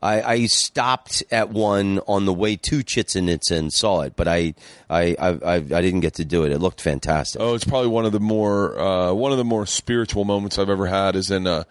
I, 0.06 0.32
I 0.34 0.46
stopped 0.46 1.24
at 1.32 1.50
one 1.50 2.00
on 2.08 2.26
the 2.26 2.34
way 2.34 2.58
to 2.58 2.84
Chichen 2.84 3.28
Itza 3.28 3.56
and 3.56 3.74
saw 3.74 4.02
it, 4.02 4.16
but 4.16 4.28
I 4.28 4.54
I, 4.88 5.16
I 5.20 5.30
I 5.30 5.56
I 5.56 5.60
didn't 5.60 6.02
get 6.02 6.14
to 6.16 6.26
do 6.26 6.44
it. 6.44 6.52
It 6.52 6.60
looked 6.60 6.80
fantastic. 6.80 7.42
Oh, 7.42 7.56
it's 7.56 7.66
probably 7.66 7.90
one 7.90 8.06
of 8.06 8.12
the 8.12 8.20
more 8.20 8.80
uh, 8.80 9.14
one 9.14 9.32
of 9.32 9.40
the 9.40 9.44
more 9.44 9.66
spiritual 9.66 10.24
moments 10.24 10.60
I've 10.60 10.70
ever 10.70 10.86
had 10.86 11.16
is 11.16 11.32
in 11.32 11.48
uh, 11.48 11.64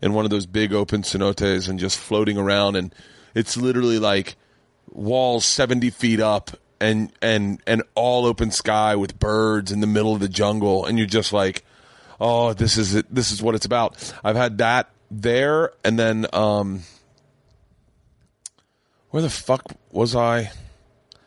in 0.00 0.12
one 0.12 0.24
of 0.24 0.30
those 0.30 0.46
big 0.46 0.72
open 0.72 1.02
cenotes 1.02 1.68
and 1.68 1.80
just 1.80 1.98
floating 1.98 2.38
around 2.38 2.76
and 2.76 2.94
it's 3.34 3.56
literally 3.56 3.98
like 3.98 4.36
walls 4.92 5.44
seventy 5.44 5.90
feet 5.90 6.20
up 6.20 6.52
and 6.80 7.12
and 7.20 7.60
and 7.66 7.82
all 7.96 8.24
open 8.24 8.52
sky 8.52 8.94
with 8.94 9.18
birds 9.18 9.72
in 9.72 9.80
the 9.80 9.88
middle 9.88 10.14
of 10.14 10.20
the 10.20 10.28
jungle 10.28 10.86
and 10.86 10.96
you're 10.96 11.08
just 11.08 11.32
like, 11.32 11.64
oh, 12.20 12.52
this 12.52 12.76
is 12.76 12.94
it. 12.94 13.12
This 13.12 13.32
is 13.32 13.42
what 13.42 13.56
it's 13.56 13.66
about. 13.66 14.14
I've 14.22 14.36
had 14.36 14.58
that 14.58 14.90
there 15.10 15.72
and 15.82 15.98
then 15.98 16.26
um, 16.32 16.82
where 19.10 19.22
the 19.22 19.30
fuck 19.30 19.64
was 19.90 20.14
I? 20.16 20.50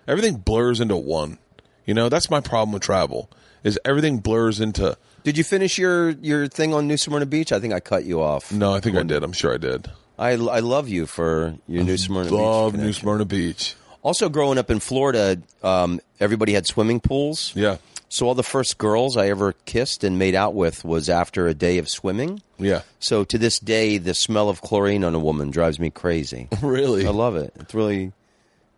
Everything 0.07 0.37
blurs 0.37 0.79
into 0.79 0.95
one. 0.95 1.37
You 1.85 1.93
know, 1.93 2.09
that's 2.09 2.29
my 2.29 2.39
problem 2.39 2.73
with 2.73 2.83
travel. 2.83 3.29
Is 3.63 3.79
everything 3.85 4.19
blurs 4.19 4.59
into 4.59 4.97
Did 5.23 5.37
you 5.37 5.43
finish 5.43 5.77
your, 5.77 6.09
your 6.09 6.47
thing 6.47 6.73
on 6.73 6.87
New 6.87 6.97
Smyrna 6.97 7.25
Beach? 7.25 7.51
I 7.51 7.59
think 7.59 7.73
I 7.73 7.79
cut 7.79 8.03
you 8.05 8.21
off. 8.21 8.51
No, 8.51 8.73
I 8.73 8.79
think 8.79 8.97
I 8.97 9.03
did. 9.03 9.23
I'm 9.23 9.31
sure 9.33 9.53
I 9.53 9.57
did. 9.57 9.89
I, 10.17 10.31
I 10.31 10.59
love 10.59 10.89
you 10.89 11.05
for 11.05 11.55
your 11.67 11.83
New 11.83 11.97
Smyrna 11.97 12.25
Beach. 12.25 12.33
Love 12.33 12.73
New 12.73 12.79
connection. 12.79 13.01
Smyrna 13.01 13.25
Beach. 13.25 13.75
Also, 14.01 14.27
growing 14.27 14.57
up 14.57 14.69
in 14.69 14.79
Florida, 14.79 15.41
um, 15.63 16.01
everybody 16.19 16.53
had 16.53 16.67
swimming 16.67 16.99
pools. 16.99 17.53
Yeah. 17.55 17.77
So 18.13 18.27
all 18.27 18.35
the 18.35 18.43
first 18.43 18.77
girls 18.77 19.17
I 19.17 19.29
ever 19.29 19.53
kissed 19.65 20.03
and 20.03 20.19
made 20.19 20.35
out 20.35 20.53
with 20.53 20.85
was 20.85 21.09
after 21.09 21.47
a 21.47 21.55
day 21.55 21.79
of 21.79 21.89
swimming. 21.89 22.43
Yeah. 22.59 22.83
So 22.99 23.23
to 23.23 23.39
this 23.39 23.57
day, 23.57 23.97
the 23.97 24.13
smell 24.13 24.49
of 24.49 24.61
chlorine 24.61 25.03
on 25.03 25.15
a 25.15 25.19
woman 25.19 25.49
drives 25.49 25.79
me 25.79 25.89
crazy. 25.89 26.47
Really? 26.61 27.07
I 27.07 27.09
love 27.09 27.35
it. 27.35 27.53
It's 27.59 27.73
really, 27.73 28.11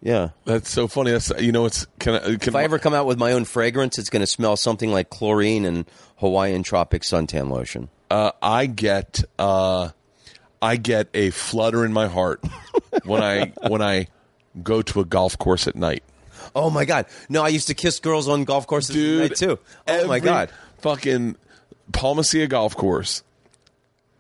yeah. 0.02 0.30
That's 0.46 0.70
so 0.70 0.88
funny. 0.88 1.12
That's 1.12 1.34
you 1.38 1.52
know 1.52 1.66
it's 1.66 1.86
can 2.00 2.16
I 2.16 2.20
can 2.20 2.48
If 2.48 2.56
I 2.56 2.64
ever 2.64 2.80
come 2.80 2.94
out 2.94 3.08
with 3.08 3.20
my 3.20 3.34
own 3.34 3.44
fragrance, 3.44 4.00
it's 4.00 4.10
going 4.10 4.22
to 4.22 4.28
smell 4.28 4.56
something 4.56 4.90
like 4.90 5.10
chlorine 5.10 5.66
and 5.66 5.86
Hawaiian 6.20 6.64
tropic 6.64 7.02
suntan 7.02 7.50
lotion. 7.50 7.90
uh, 8.10 8.32
I 8.42 8.68
get 8.68 9.22
uh, 9.38 9.90
I 10.62 10.78
get 10.78 11.10
a 11.14 11.32
flutter 11.32 11.84
in 11.84 11.92
my 11.92 12.08
heart 12.08 12.42
when 13.04 13.22
I 13.22 13.52
when 13.68 13.82
I 13.82 14.08
go 14.64 14.82
to 14.82 15.02
a 15.02 15.06
golf 15.06 15.38
course 15.38 15.68
at 15.68 15.76
night. 15.76 16.04
Oh 16.56 16.70
my 16.70 16.86
god! 16.86 17.06
No, 17.28 17.44
I 17.44 17.50
used 17.50 17.68
to 17.68 17.74
kiss 17.74 18.00
girls 18.00 18.30
on 18.30 18.46
golf 18.46 18.66
courses 18.66 18.96
Dude, 18.96 19.32
at 19.32 19.38
too. 19.38 19.60
Oh 19.88 20.08
my 20.08 20.20
god! 20.20 20.50
Fucking 20.80 21.36
Palma 21.92 22.22
Ceia 22.22 22.48
golf 22.48 22.76
course. 22.76 23.24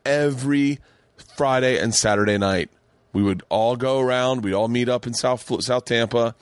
Every 0.05 0.79
Friday 1.37 1.79
and 1.79 1.95
Saturday 1.95 2.37
night, 2.37 2.69
we 3.13 3.23
would 3.23 3.43
all 3.49 3.75
go 3.77 3.99
around. 3.99 4.43
We'd 4.43 4.53
all 4.53 4.67
meet 4.67 4.89
up 4.89 5.07
in 5.07 5.13
South 5.13 5.49
South 5.63 5.85
Tampa. 5.85 6.35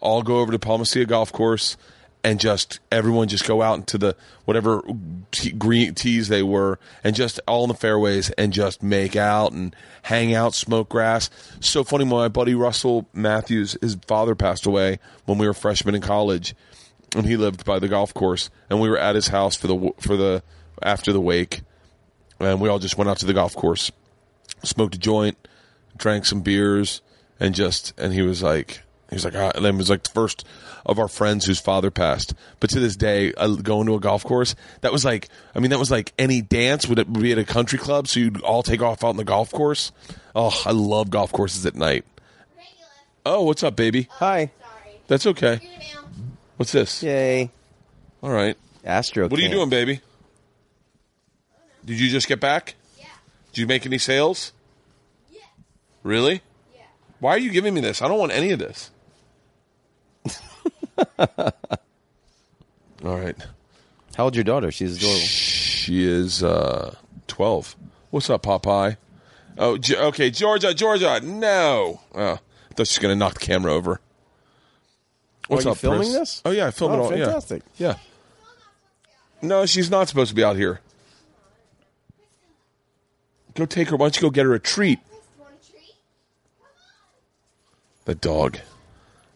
All 0.00 0.22
go 0.22 0.38
over 0.38 0.52
to 0.52 0.58
Palma 0.58 0.84
Ceia 0.84 1.06
golf 1.06 1.32
course, 1.32 1.76
and 2.24 2.38
just 2.38 2.80
everyone 2.90 3.28
just 3.28 3.46
go 3.46 3.62
out 3.62 3.78
into 3.78 3.98
the 3.98 4.16
whatever 4.44 4.82
t- 5.30 5.52
green 5.52 5.94
tees 5.94 6.28
they 6.28 6.42
were, 6.42 6.78
and 7.02 7.16
just 7.16 7.40
all 7.46 7.64
in 7.64 7.68
the 7.68 7.74
fairways, 7.74 8.30
and 8.30 8.52
just 8.52 8.82
make 8.82 9.16
out 9.16 9.52
and 9.52 9.74
hang 10.02 10.34
out, 10.34 10.54
smoke 10.54 10.88
grass. 10.88 11.30
So 11.60 11.84
funny. 11.84 12.04
My 12.04 12.28
buddy 12.28 12.54
Russell 12.54 13.08
Matthews, 13.12 13.76
his 13.80 13.96
father 14.06 14.34
passed 14.34 14.66
away 14.66 14.98
when 15.24 15.38
we 15.38 15.46
were 15.46 15.54
freshmen 15.54 15.94
in 15.94 16.02
college 16.02 16.54
and 17.14 17.26
he 17.26 17.36
lived 17.36 17.64
by 17.64 17.78
the 17.78 17.88
golf 17.88 18.14
course 18.14 18.50
and 18.70 18.80
we 18.80 18.88
were 18.88 18.98
at 18.98 19.14
his 19.14 19.28
house 19.28 19.56
for 19.56 19.66
the 19.66 19.92
for 19.98 20.16
the 20.16 20.42
after 20.82 21.12
the 21.12 21.20
wake 21.20 21.62
and 22.40 22.60
we 22.60 22.68
all 22.68 22.78
just 22.78 22.96
went 22.96 23.08
out 23.08 23.18
to 23.18 23.26
the 23.26 23.34
golf 23.34 23.54
course 23.54 23.90
smoked 24.62 24.94
a 24.94 24.98
joint 24.98 25.36
drank 25.96 26.24
some 26.24 26.40
beers 26.40 27.02
and 27.38 27.54
just 27.54 27.92
and 27.98 28.12
he 28.12 28.22
was 28.22 28.42
like 28.42 28.82
he 29.12 29.16
was 29.16 29.24
like 29.24 29.34
ah, 29.36 29.52
and 29.54 29.64
then 29.64 29.74
it 29.74 29.78
was 29.78 29.90
like 29.90 30.02
the 30.02 30.10
first 30.10 30.44
of 30.84 30.98
our 30.98 31.08
friends 31.08 31.44
whose 31.44 31.60
father 31.60 31.90
passed 31.90 32.34
but 32.60 32.70
to 32.70 32.80
this 32.80 32.96
day 32.96 33.32
uh, 33.34 33.48
going 33.48 33.86
to 33.86 33.94
a 33.94 34.00
golf 34.00 34.24
course 34.24 34.54
that 34.80 34.92
was 34.92 35.04
like 35.04 35.28
i 35.54 35.60
mean 35.60 35.70
that 35.70 35.78
was 35.78 35.90
like 35.90 36.12
any 36.18 36.40
dance 36.40 36.88
would 36.88 36.98
it 36.98 37.12
be 37.12 37.32
at 37.32 37.38
a 37.38 37.44
country 37.44 37.78
club 37.78 38.08
so 38.08 38.20
you'd 38.20 38.40
all 38.42 38.62
take 38.62 38.82
off 38.82 39.04
out 39.04 39.10
in 39.10 39.16
the 39.16 39.24
golf 39.24 39.50
course 39.52 39.92
oh 40.34 40.62
i 40.66 40.70
love 40.72 41.10
golf 41.10 41.30
courses 41.32 41.64
at 41.66 41.74
night 41.74 42.04
oh 43.24 43.42
what's 43.42 43.62
up 43.62 43.76
baby 43.76 44.08
Hi! 44.12 44.50
that's 45.06 45.26
okay 45.26 45.60
what's 46.56 46.72
this 46.72 47.02
Yay! 47.02 47.50
all 48.22 48.30
right 48.30 48.56
Astro. 48.84 49.28
What 49.28 49.38
are 49.38 49.42
you 49.42 49.48
doing, 49.48 49.68
baby? 49.68 50.00
Did 51.84 52.00
you 52.00 52.08
just 52.08 52.28
get 52.28 52.40
back? 52.40 52.74
Yeah. 52.98 53.06
Did 53.52 53.60
you 53.60 53.66
make 53.66 53.86
any 53.86 53.98
sales? 53.98 54.52
Yeah. 55.30 55.40
Really? 56.02 56.42
Yeah. 56.74 56.82
Why 57.20 57.30
are 57.32 57.38
you 57.38 57.50
giving 57.50 57.74
me 57.74 57.80
this? 57.80 58.02
I 58.02 58.08
don't 58.08 58.18
want 58.18 58.32
any 58.32 58.50
of 58.50 58.58
this. 58.58 58.90
All 61.18 61.28
right. 63.18 63.36
How 64.16 64.24
old's 64.24 64.36
your 64.36 64.44
daughter? 64.44 64.70
She's 64.70 64.98
adorable. 64.98 65.20
She 65.20 66.04
is 66.04 66.42
uh, 66.42 66.94
12. 67.28 67.76
What's 68.10 68.28
up, 68.30 68.42
Popeye? 68.42 68.96
Oh, 69.58 69.76
Ge- 69.78 69.92
okay, 69.94 70.30
Georgia, 70.30 70.74
Georgia, 70.74 71.20
no. 71.22 72.00
Oh, 72.14 72.32
I 72.32 72.38
thought 72.74 72.86
she 72.86 72.94
was 72.94 72.98
going 72.98 73.14
to 73.14 73.18
knock 73.18 73.34
the 73.34 73.40
camera 73.40 73.72
over. 73.72 74.00
What's 75.48 75.64
Are 75.64 75.68
you 75.70 75.72
up, 75.72 75.78
filming 75.78 76.12
this? 76.12 76.40
Oh, 76.44 76.50
yeah, 76.50 76.68
I 76.68 76.70
film 76.70 76.92
Oh, 76.92 76.94
it 76.94 76.98
all. 76.98 77.16
yeah. 77.18 77.24
fantastic. 77.26 77.62
Yeah. 77.76 77.94
No, 79.40 79.66
she's 79.66 79.90
not 79.90 80.08
supposed 80.08 80.28
to 80.30 80.34
be 80.34 80.44
out 80.44 80.56
here. 80.56 80.80
Go 83.54 83.66
take 83.66 83.88
her. 83.88 83.96
Why 83.96 84.06
don't 84.06 84.16
you 84.16 84.22
go 84.22 84.30
get 84.30 84.46
her 84.46 84.54
a 84.54 84.60
treat? 84.60 85.00
The 88.04 88.14
dog. 88.14 88.58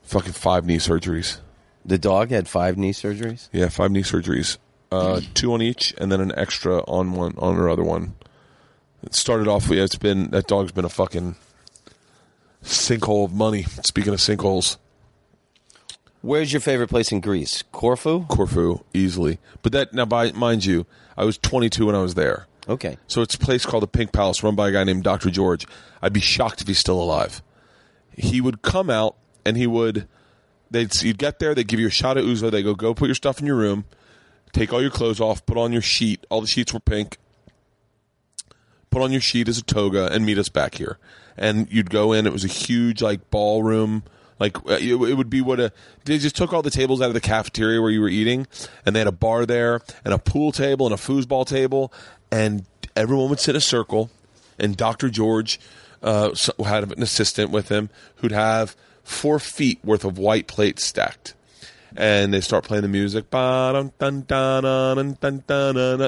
Fucking 0.05 0.33
five 0.33 0.65
knee 0.65 0.79
surgeries. 0.79 1.41
The 1.87 1.99
dog 1.99 2.31
had 2.31 2.49
five 2.49 2.77
knee 2.77 2.93
surgeries. 2.93 3.49
Yeah, 3.53 3.69
five 3.69 3.91
knee 3.91 4.03
surgeries. 4.03 4.59
Uh, 4.91 5.21
two 5.35 5.53
on 5.53 5.63
each, 5.63 5.95
and 5.99 6.11
then 6.11 6.21
an 6.21 6.33
extra 6.37 6.79
on 6.85 7.13
one 7.13 7.35
on 7.39 7.57
her 7.57 7.69
other 7.69 7.85
one. 7.85 8.15
It 9.03 9.15
started 9.15 9.49
off. 9.49 9.69
Yeah, 9.69 9.85
it's 9.85 9.97
been 9.97 10.31
that 10.31 10.47
dog's 10.47 10.73
been 10.73 10.85
a 10.85 10.91
fucking 10.91 11.37
sinkhole 12.63 13.25
of 13.25 13.33
money. 13.33 13.63
Speaking 13.83 14.13
of 14.13 14.21
sinkholes, 14.21 14.79
Where's 16.27 16.53
your 16.53 16.61
favorite 16.61 16.89
place 16.89 17.13
in 17.13 17.21
Greece? 17.21 17.63
Corfu. 17.71 18.25
Corfu 18.27 18.81
easily. 18.93 19.39
But 19.63 19.71
that 19.71 19.95
now, 19.95 20.07
by 20.07 20.33
mind 20.33 20.65
you, 20.65 20.85
I 21.17 21.25
was 21.25 21.39
22 21.39 21.87
when 21.87 21.95
I 21.95 22.03
was 22.03 22.15
there. 22.15 22.49
Okay. 22.69 22.99
So 23.07 23.23
it's 23.23 23.37
a 23.37 23.39
place 23.39 23.65
called 23.65 23.85
the 23.85 23.87
Pink 23.87 24.11
Palace, 24.11 24.43
run 24.43 24.57
by 24.57 24.71
a 24.71 24.73
guy 24.73 24.83
named 24.83 25.05
Dr. 25.05 25.31
George. 25.31 25.67
I'd 26.03 26.13
be 26.13 26.19
shocked 26.19 26.61
if 26.61 26.67
he's 26.67 26.81
still 26.81 27.01
alive. 27.01 27.43
He 28.11 28.41
would 28.41 28.63
come 28.63 28.91
out 28.91 29.15
and 29.45 29.57
he 29.57 29.69
would. 29.69 30.09
They'd 30.71 30.95
you'd 31.03 31.19
get 31.19 31.39
there. 31.39 31.55
They'd 31.55 31.69
give 31.69 31.81
you 31.81 31.87
a 31.87 31.91
shot 31.91 32.17
of 32.17 32.25
ouzo. 32.25 32.51
They 32.51 32.63
go, 32.63 32.75
go 32.75 32.95
put 32.95 33.07
your 33.07 33.15
stuff 33.15 33.41
in 33.41 33.47
your 33.47 33.57
room, 33.57 33.85
take 34.53 34.73
all 34.73 34.81
your 34.81 34.91
clothes 34.91 35.21
off, 35.21 35.45
put 35.47 35.57
on 35.57 35.73
your 35.73 35.83
sheet. 35.83 36.27
All 36.31 36.41
the 36.41 36.47
sheets 36.47 36.73
were 36.73 36.81
pink. 36.81 37.19
Put 38.91 39.03
on 39.03 39.13
your 39.13 39.21
sheet 39.21 39.49
as 39.49 39.59
a 39.59 39.63
toga 39.63 40.09
and 40.11 40.25
meet 40.25 40.39
us 40.39 40.49
back 40.49 40.77
here. 40.77 40.99
And 41.37 41.71
you'd 41.71 41.91
go 41.91 42.13
in. 42.13 42.27
It 42.27 42.33
was 42.33 42.45
a 42.45 42.49
huge 42.49 43.03
like 43.03 43.31
ballroom. 43.31 44.05
Like 44.39 44.59
uh, 44.69 44.79
it, 44.81 44.95
it 44.95 45.15
would 45.15 45.31
be 45.31 45.41
what 45.41 45.61
a 45.61 45.73
they 46.05 46.19
just 46.19 46.37
took 46.37 46.53
all 46.53 46.63
the 46.63 46.71
tables 46.71 47.01
out 47.01 47.09
of 47.09 47.15
the 47.15 47.21
cafeteria 47.21 47.81
where 47.81 47.91
you 47.91 48.01
were 48.01 48.09
eating, 48.09 48.47
and 48.85 48.95
they 48.95 49.01
had 49.01 49.09
a 49.09 49.13
bar 49.13 49.47
there 49.47 49.81
and 50.05 50.13
a 50.13 50.19
pool 50.19 50.53
table 50.53 50.87
and 50.87 50.95
a 50.95 50.99
foosball 50.99 51.47
table, 51.47 51.93
and 52.31 52.67
everyone 52.95 53.31
would 53.31 53.41
sit 53.41 53.51
in 53.51 53.57
a 53.57 53.61
circle, 53.61 54.11
and 54.59 54.77
Dr. 54.77 55.09
George 55.09 55.59
uh, 56.03 56.35
had 56.65 56.93
an 56.93 57.03
assistant 57.03 57.51
with 57.51 57.69
him 57.69 57.89
who'd 58.17 58.33
have 58.33 58.77
four 59.07 59.39
feet 59.39 59.79
worth 59.85 60.05
of 60.05 60.19
white 60.19 60.47
plates 60.47 60.85
stacked. 60.85 61.35
And 61.97 62.35
they 62.35 62.43
start 62.43 62.65
playing 62.65 62.83
the 62.83 62.89
music, 62.89 63.31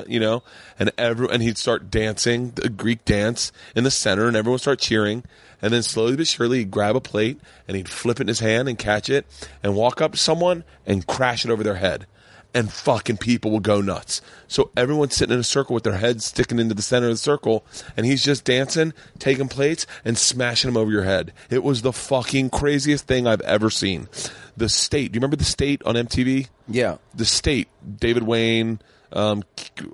you 0.08 0.20
know, 0.20 0.42
and 0.78 0.90
every 0.98 1.28
and 1.30 1.42
he'd 1.42 1.56
start 1.56 1.90
dancing 1.90 2.50
the 2.50 2.68
Greek 2.68 3.06
dance 3.06 3.52
in 3.74 3.84
the 3.84 3.90
center, 3.90 4.26
and 4.26 4.36
everyone 4.36 4.54
would 4.54 4.60
start 4.60 4.80
cheering. 4.80 5.24
And 5.62 5.72
then 5.72 5.82
slowly 5.82 6.16
but 6.16 6.26
surely, 6.26 6.58
he'd 6.58 6.70
grab 6.70 6.94
a 6.94 7.00
plate 7.00 7.40
and 7.66 7.76
he'd 7.76 7.88
flip 7.88 8.18
it 8.18 8.22
in 8.22 8.28
his 8.28 8.40
hand 8.40 8.68
and 8.68 8.78
catch 8.78 9.08
it, 9.08 9.24
and 9.62 9.74
walk 9.74 10.02
up 10.02 10.12
to 10.12 10.18
someone 10.18 10.62
and 10.84 11.06
crash 11.06 11.44
it 11.44 11.50
over 11.50 11.62
their 11.62 11.76
head 11.76 12.06
and 12.54 12.72
fucking 12.72 13.18
people 13.18 13.50
will 13.50 13.60
go 13.60 13.80
nuts. 13.80 14.22
So 14.46 14.70
everyone's 14.76 15.14
sitting 15.14 15.34
in 15.34 15.40
a 15.40 15.44
circle 15.44 15.74
with 15.74 15.84
their 15.84 15.98
heads 15.98 16.24
sticking 16.24 16.58
into 16.58 16.74
the 16.74 16.82
center 16.82 17.06
of 17.06 17.12
the 17.12 17.18
circle, 17.18 17.64
and 17.96 18.06
he's 18.06 18.24
just 18.24 18.44
dancing, 18.44 18.94
taking 19.18 19.48
plates, 19.48 19.86
and 20.04 20.16
smashing 20.16 20.68
them 20.68 20.76
over 20.76 20.90
your 20.90 21.04
head. 21.04 21.32
It 21.50 21.62
was 21.62 21.82
the 21.82 21.92
fucking 21.92 22.50
craziest 22.50 23.06
thing 23.06 23.26
I've 23.26 23.42
ever 23.42 23.70
seen. 23.70 24.08
The 24.56 24.68
state. 24.68 25.12
Do 25.12 25.16
you 25.16 25.20
remember 25.20 25.36
the 25.36 25.44
state 25.44 25.82
on 25.84 25.94
MTV? 25.94 26.48
Yeah. 26.66 26.96
The 27.14 27.24
state. 27.24 27.68
David 27.98 28.24
Wain. 28.24 28.80
Um, 29.12 29.42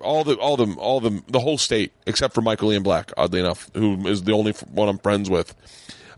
all 0.00 0.24
the, 0.24 0.34
all 0.36 0.56
them, 0.56 0.76
all 0.78 1.00
them, 1.00 1.22
the 1.28 1.38
whole 1.38 1.58
state, 1.58 1.92
except 2.04 2.34
for 2.34 2.40
Michael 2.40 2.72
Ian 2.72 2.82
Black, 2.82 3.12
oddly 3.16 3.38
enough, 3.38 3.70
who 3.74 4.08
is 4.08 4.24
the 4.24 4.32
only 4.32 4.52
one 4.72 4.88
I'm 4.88 4.98
friends 4.98 5.30
with. 5.30 5.54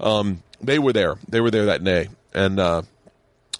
Um, 0.01 0.43
they 0.63 0.79
were 0.79 0.95
there. 0.95 1.17
They 1.29 1.43
were 1.43 1.51
there 1.51 1.67
that 1.67 1.85
day, 1.85 2.09
and 2.33 2.59
uh, 2.59 2.83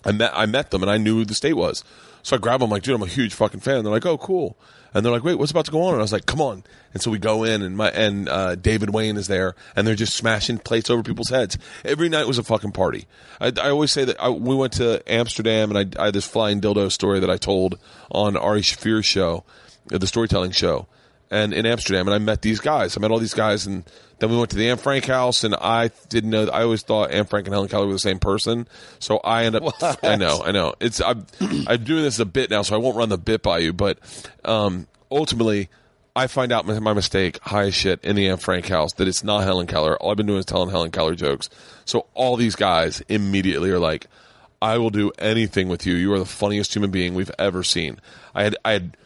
I 0.07 0.13
met 0.13 0.31
I 0.35 0.47
met 0.47 0.71
them 0.71 0.83
and 0.83 0.91
I 0.91 0.99
knew 0.99 1.17
who 1.17 1.25
the 1.25 1.35
state 1.35 1.55
was. 1.55 1.83
So 2.27 2.35
I 2.35 2.41
grab 2.41 2.59
them 2.59 2.71
like, 2.71 2.83
dude, 2.83 2.97
I'm 2.97 3.05
a 3.05 3.07
huge 3.07 3.35
fucking 3.35 3.61
fan. 3.61 3.85
They're 3.85 3.93
like, 3.93 4.05
oh, 4.05 4.19
cool. 4.19 4.59
And 4.93 5.07
they're 5.07 5.13
like, 5.13 5.23
wait, 5.23 5.37
what's 5.37 5.53
about 5.53 5.67
to 5.67 5.71
go 5.71 5.83
on? 5.83 5.93
And 5.93 6.01
I 6.01 6.03
was 6.03 6.13
like, 6.13 6.27
come 6.27 6.41
on. 6.41 6.65
And 6.93 7.01
so 7.01 7.09
we 7.09 7.21
go 7.21 7.45
in 7.45 7.63
and 7.63 7.77
my 7.77 7.89
and 7.91 8.29
uh, 8.29 8.57
David 8.57 8.91
Wain 8.91 9.17
is 9.17 9.29
there 9.29 9.55
and 9.77 9.87
they're 9.87 9.95
just 9.95 10.17
smashing 10.17 10.59
plates 10.59 10.91
over 10.91 11.05
people's 11.05 11.29
heads. 11.29 11.57
Every 11.85 12.09
night 12.09 12.27
was 12.27 12.39
a 12.39 12.43
fucking 12.43 12.73
party. 12.73 13.07
I, 13.41 13.53
I 13.63 13.71
always 13.71 13.93
say 13.93 14.05
that 14.07 14.21
I, 14.21 14.31
we 14.31 14.57
went 14.57 14.73
to 14.73 15.01
Amsterdam 15.07 15.71
and 15.71 15.97
I, 15.97 16.03
I 16.03 16.07
had 16.07 16.15
this 16.15 16.27
flying 16.27 16.61
dildo 16.61 16.91
story 16.91 17.21
that 17.21 17.31
I 17.31 17.37
told 17.37 17.79
on 18.11 18.37
Ari 18.37 18.63
Shaffir's 18.63 19.07
show, 19.07 19.45
uh, 19.93 19.99
the 19.99 20.09
storytelling 20.09 20.51
show 20.51 20.89
and 21.31 21.53
in 21.53 21.67
Amsterdam, 21.67 22.07
and 22.07 22.15
I 22.15 22.19
met 22.19 22.43
these 22.43 22.61
guys. 22.61 22.97
I 22.97 23.01
met 23.01 23.11
all 23.11 23.19
these 23.19 23.35
guys, 23.35 23.67
and 23.67 23.85
then 24.19 24.31
we 24.31 24.37
went 24.37 24.51
to 24.51 24.57
the 24.57 24.71
Anne 24.71 24.79
Frank 24.79 25.07
house, 25.07 25.45
and 25.45 25.55
I 25.55 25.91
didn't 26.09 26.31
know. 26.31 26.47
I 26.49 26.63
always 26.63 26.83
thought 26.83 27.11
Anne 27.11 27.27
Frank 27.27 27.47
and 27.47 27.55
Helen 27.55 27.69
Keller 27.69 27.87
were 27.87 27.93
the 27.93 27.99
same 27.99 28.19
person, 28.19 28.69
so 28.99 29.19
I 29.19 29.45
end 29.45 29.57
up. 29.57 29.75
I 30.03 30.17
know, 30.17 30.43
I 30.45 30.53
know. 30.53 30.75
It's 30.81 31.01
I'm 31.01 31.27
I'm 31.67 31.85
doing 31.85 32.03
this 32.03 32.19
a 32.19 32.25
bit 32.25 32.51
now, 32.51 32.63
so 32.63 32.75
I 32.75 32.79
won't 32.79 32.97
run 32.97 33.09
the 33.09 33.19
bit 33.19 33.43
by 33.43 33.59
you, 33.59 33.73
but 33.73 33.99
um, 34.45 34.87
ultimately. 35.11 35.69
I 36.19 36.29
find 36.29 36.51
out 36.51 36.65
my, 36.65 36.79
my 36.79 36.95
mistake 36.95 37.39
high 37.43 37.65
as 37.65 37.75
shit 37.75 38.03
in 38.03 38.17
the 38.17 38.31
Anne 38.31 38.39
Frank 38.39 38.67
house 38.69 38.95
that 38.95 39.07
it's 39.07 39.23
not 39.23 39.43
Helen 39.45 39.67
Keller. 39.67 39.99
All 39.99 40.11
I've 40.11 40.17
been 40.17 40.25
doing 40.25 40.39
is 40.39 40.47
telling 40.47 40.71
Helen 40.71 40.91
Keller 40.91 41.15
jokes. 41.15 41.51
So 41.85 42.07
all 42.15 42.37
these 42.37 42.57
guys 42.57 43.03
immediately 43.07 43.69
are 43.69 43.79
like, 43.79 44.07
"I 44.63 44.79
will 44.79 44.89
do 44.89 45.13
anything 45.19 45.69
with 45.69 45.85
you. 45.85 45.93
You 45.93 46.15
are 46.15 46.19
the 46.19 46.25
funniest 46.25 46.75
human 46.75 46.91
being 46.91 47.13
we've 47.13 47.31
ever 47.39 47.63
seen." 47.63 48.01
I 48.35 48.45
had 48.45 48.57
I 48.65 48.73
had 48.73 48.97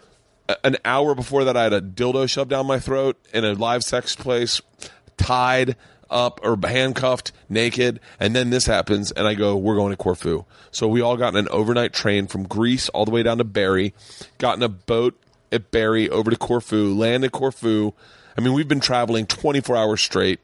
an 0.64 0.76
hour 0.84 1.14
before 1.14 1.44
that, 1.44 1.56
I 1.56 1.64
had 1.64 1.72
a 1.72 1.80
dildo 1.80 2.28
shoved 2.28 2.50
down 2.50 2.66
my 2.66 2.78
throat 2.78 3.16
in 3.32 3.44
a 3.44 3.54
live 3.54 3.84
sex 3.84 4.14
place, 4.14 4.60
tied 5.16 5.76
up 6.10 6.40
or 6.42 6.58
handcuffed, 6.62 7.32
naked, 7.48 8.00
and 8.18 8.34
then 8.34 8.50
this 8.50 8.66
happens, 8.66 9.12
and 9.12 9.28
I 9.28 9.34
go, 9.34 9.56
"We're 9.56 9.76
going 9.76 9.90
to 9.90 9.96
Corfu." 9.96 10.44
So 10.70 10.88
we 10.88 11.00
all 11.00 11.16
got 11.16 11.34
in 11.34 11.36
an 11.36 11.48
overnight 11.50 11.92
train 11.92 12.26
from 12.26 12.48
Greece 12.48 12.88
all 12.88 13.04
the 13.04 13.10
way 13.10 13.22
down 13.22 13.38
to 13.38 13.44
Bari, 13.44 13.94
got 14.38 14.56
in 14.56 14.62
a 14.62 14.68
boat 14.68 15.16
at 15.52 15.70
Bari 15.70 16.08
over 16.08 16.30
to 16.30 16.36
Corfu, 16.36 16.94
landed 16.94 17.32
Corfu. 17.32 17.92
I 18.36 18.40
mean, 18.40 18.52
we've 18.54 18.68
been 18.68 18.80
traveling 18.80 19.26
24 19.26 19.76
hours 19.76 20.00
straight. 20.00 20.40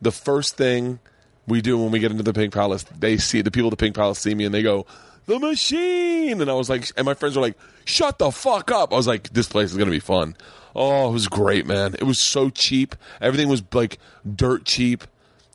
The 0.00 0.12
first 0.12 0.56
thing 0.56 0.98
we 1.46 1.60
do 1.60 1.78
when 1.78 1.90
we 1.90 1.98
get 1.98 2.10
into 2.10 2.22
the 2.22 2.32
Pink 2.32 2.52
Palace, 2.52 2.84
they 2.98 3.16
see 3.16 3.42
the 3.42 3.50
people 3.50 3.68
at 3.68 3.78
the 3.78 3.84
Pink 3.84 3.94
Palace 3.94 4.18
see 4.18 4.34
me 4.34 4.44
and 4.44 4.54
they 4.54 4.62
go, 4.62 4.86
"The 5.26 5.38
machine!" 5.38 6.40
And 6.40 6.50
I 6.50 6.54
was 6.54 6.70
like, 6.70 6.90
and 6.96 7.04
my 7.04 7.14
friends 7.14 7.36
were 7.36 7.42
like, 7.42 7.58
"Shut 7.84 8.18
the 8.18 8.30
fuck 8.30 8.70
up!" 8.70 8.92
I 8.92 8.96
was 8.96 9.06
like, 9.06 9.32
"This 9.32 9.48
place 9.48 9.70
is 9.70 9.76
gonna 9.76 9.90
be 9.90 10.00
fun." 10.00 10.36
Oh, 10.74 11.08
it 11.08 11.12
was 11.12 11.26
great, 11.28 11.66
man. 11.66 11.94
It 11.94 12.04
was 12.04 12.18
so 12.20 12.50
cheap. 12.50 12.96
Everything 13.20 13.48
was 13.48 13.62
like 13.72 13.98
dirt 14.34 14.64
cheap. 14.64 15.04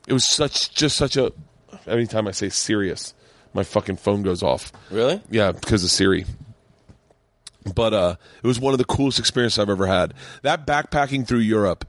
It 0.08 0.12
was 0.12 0.24
such 0.24 0.74
just 0.74 0.96
such 0.96 1.16
a. 1.16 1.32
Anytime 1.86 2.26
I 2.28 2.32
say 2.32 2.48
serious, 2.48 3.14
my 3.54 3.62
fucking 3.62 3.96
phone 3.96 4.22
goes 4.22 4.42
off. 4.42 4.72
Really? 4.90 5.20
Yeah, 5.30 5.52
because 5.52 5.84
of 5.84 5.90
Siri. 5.90 6.26
But 7.74 7.94
uh, 7.94 8.16
it 8.42 8.46
was 8.46 8.58
one 8.58 8.74
of 8.74 8.78
the 8.78 8.84
coolest 8.84 9.18
experiences 9.18 9.58
I've 9.58 9.70
ever 9.70 9.86
had. 9.86 10.14
That 10.42 10.66
backpacking 10.66 11.26
through 11.26 11.38
Europe, 11.38 11.86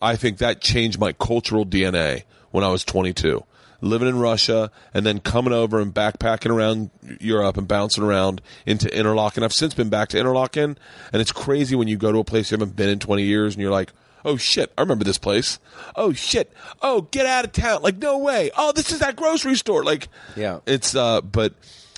I 0.00 0.16
think 0.16 0.38
that 0.38 0.60
changed 0.60 0.98
my 1.00 1.12
cultural 1.12 1.66
DNA 1.66 2.22
when 2.52 2.64
I 2.64 2.68
was 2.68 2.84
22. 2.84 3.44
Living 3.80 4.08
in 4.08 4.18
Russia 4.18 4.70
and 4.92 5.06
then 5.06 5.20
coming 5.20 5.52
over 5.52 5.80
and 5.80 5.94
backpacking 5.94 6.50
around 6.50 6.90
Europe 7.20 7.56
and 7.56 7.66
bouncing 7.66 8.04
around 8.04 8.40
into 8.66 8.94
Interlaken. 8.94 9.42
I've 9.42 9.52
since 9.54 9.72
been 9.74 9.88
back 9.88 10.08
to 10.10 10.18
Interlaken, 10.18 10.76
and 11.12 11.22
it's 11.22 11.32
crazy 11.32 11.74
when 11.74 11.88
you 11.88 11.96
go 11.96 12.12
to 12.12 12.18
a 12.18 12.24
place 12.24 12.50
you 12.50 12.56
haven't 12.58 12.76
been 12.76 12.88
in 12.90 12.98
20 12.98 13.22
years 13.22 13.54
and 13.54 13.62
you're 13.62 13.70
like, 13.70 13.92
oh 14.24 14.36
shit, 14.36 14.70
I 14.76 14.82
remember 14.82 15.04
this 15.04 15.16
place. 15.16 15.58
Oh 15.96 16.12
shit. 16.12 16.52
Oh, 16.82 17.02
get 17.10 17.24
out 17.24 17.46
of 17.46 17.52
town. 17.52 17.80
Like, 17.82 17.96
no 17.96 18.18
way. 18.18 18.50
Oh, 18.56 18.72
this 18.72 18.92
is 18.92 18.98
that 18.98 19.16
grocery 19.16 19.54
store. 19.56 19.82
Like, 19.82 20.08
Yeah. 20.36 20.60
it's, 20.66 20.94
uh, 20.94 21.22
but 21.22 21.54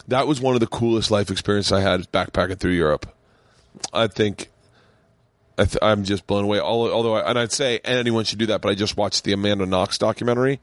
that 0.06 0.28
was 0.28 0.40
one 0.40 0.54
of 0.54 0.60
the 0.60 0.68
coolest 0.68 1.10
life 1.10 1.30
experiences 1.30 1.72
I 1.72 1.80
had 1.80 2.10
backpacking 2.12 2.58
through 2.60 2.72
Europe. 2.72 3.06
I 3.92 4.06
think 4.06 4.50
I 5.58 5.64
th- 5.64 5.78
I'm 5.82 6.04
just 6.04 6.26
blown 6.26 6.44
away. 6.44 6.58
Al- 6.58 6.90
Although, 6.92 7.14
I, 7.16 7.28
and 7.28 7.38
I'd 7.38 7.52
say 7.52 7.80
anyone 7.84 8.24
should 8.24 8.38
do 8.38 8.46
that, 8.46 8.60
but 8.62 8.70
I 8.70 8.74
just 8.74 8.96
watched 8.96 9.24
the 9.24 9.32
Amanda 9.32 9.66
Knox 9.66 9.98
documentary, 9.98 10.60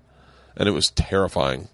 and 0.60 0.70
it 0.70 0.72
was 0.74 0.92
terrifying. 0.92 1.68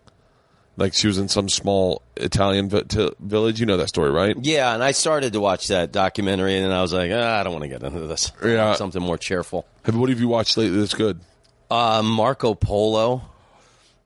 Like 0.78 0.94
she 0.94 1.08
was 1.08 1.18
in 1.18 1.28
some 1.30 1.48
small 1.50 2.02
Italian 2.18 2.70
vi- 2.70 2.82
t- 2.82 3.12
village. 3.20 3.60
You 3.62 3.66
know 3.66 3.78
that 3.78 3.88
story, 3.90 4.12
right? 4.12 4.36
Yeah, 4.42 4.74
and 4.74 4.84
I 4.84 4.92
started 4.92 5.34
to 5.34 5.40
watch 5.40 5.68
that 5.70 5.92
documentary, 5.94 6.56
and 6.58 6.66
then 6.66 6.72
I 6.74 6.82
was 6.82 6.92
like, 6.94 7.12
ah, 7.14 7.40
I 7.40 7.44
don't 7.44 7.54
want 7.54 7.64
to 7.64 7.70
get 7.70 7.82
into 7.84 8.02
this. 8.08 8.32
Yeah. 8.44 8.76
something 8.76 9.02
more 9.02 9.18
cheerful. 9.18 9.66
Have, 9.84 9.96
what 9.98 10.10
have 10.10 10.20
you 10.20 10.28
watched 10.28 10.58
lately 10.58 10.78
that's 10.80 10.94
good? 10.94 11.20
Uh, 11.72 12.02
Marco 12.04 12.54
Polo. 12.56 13.22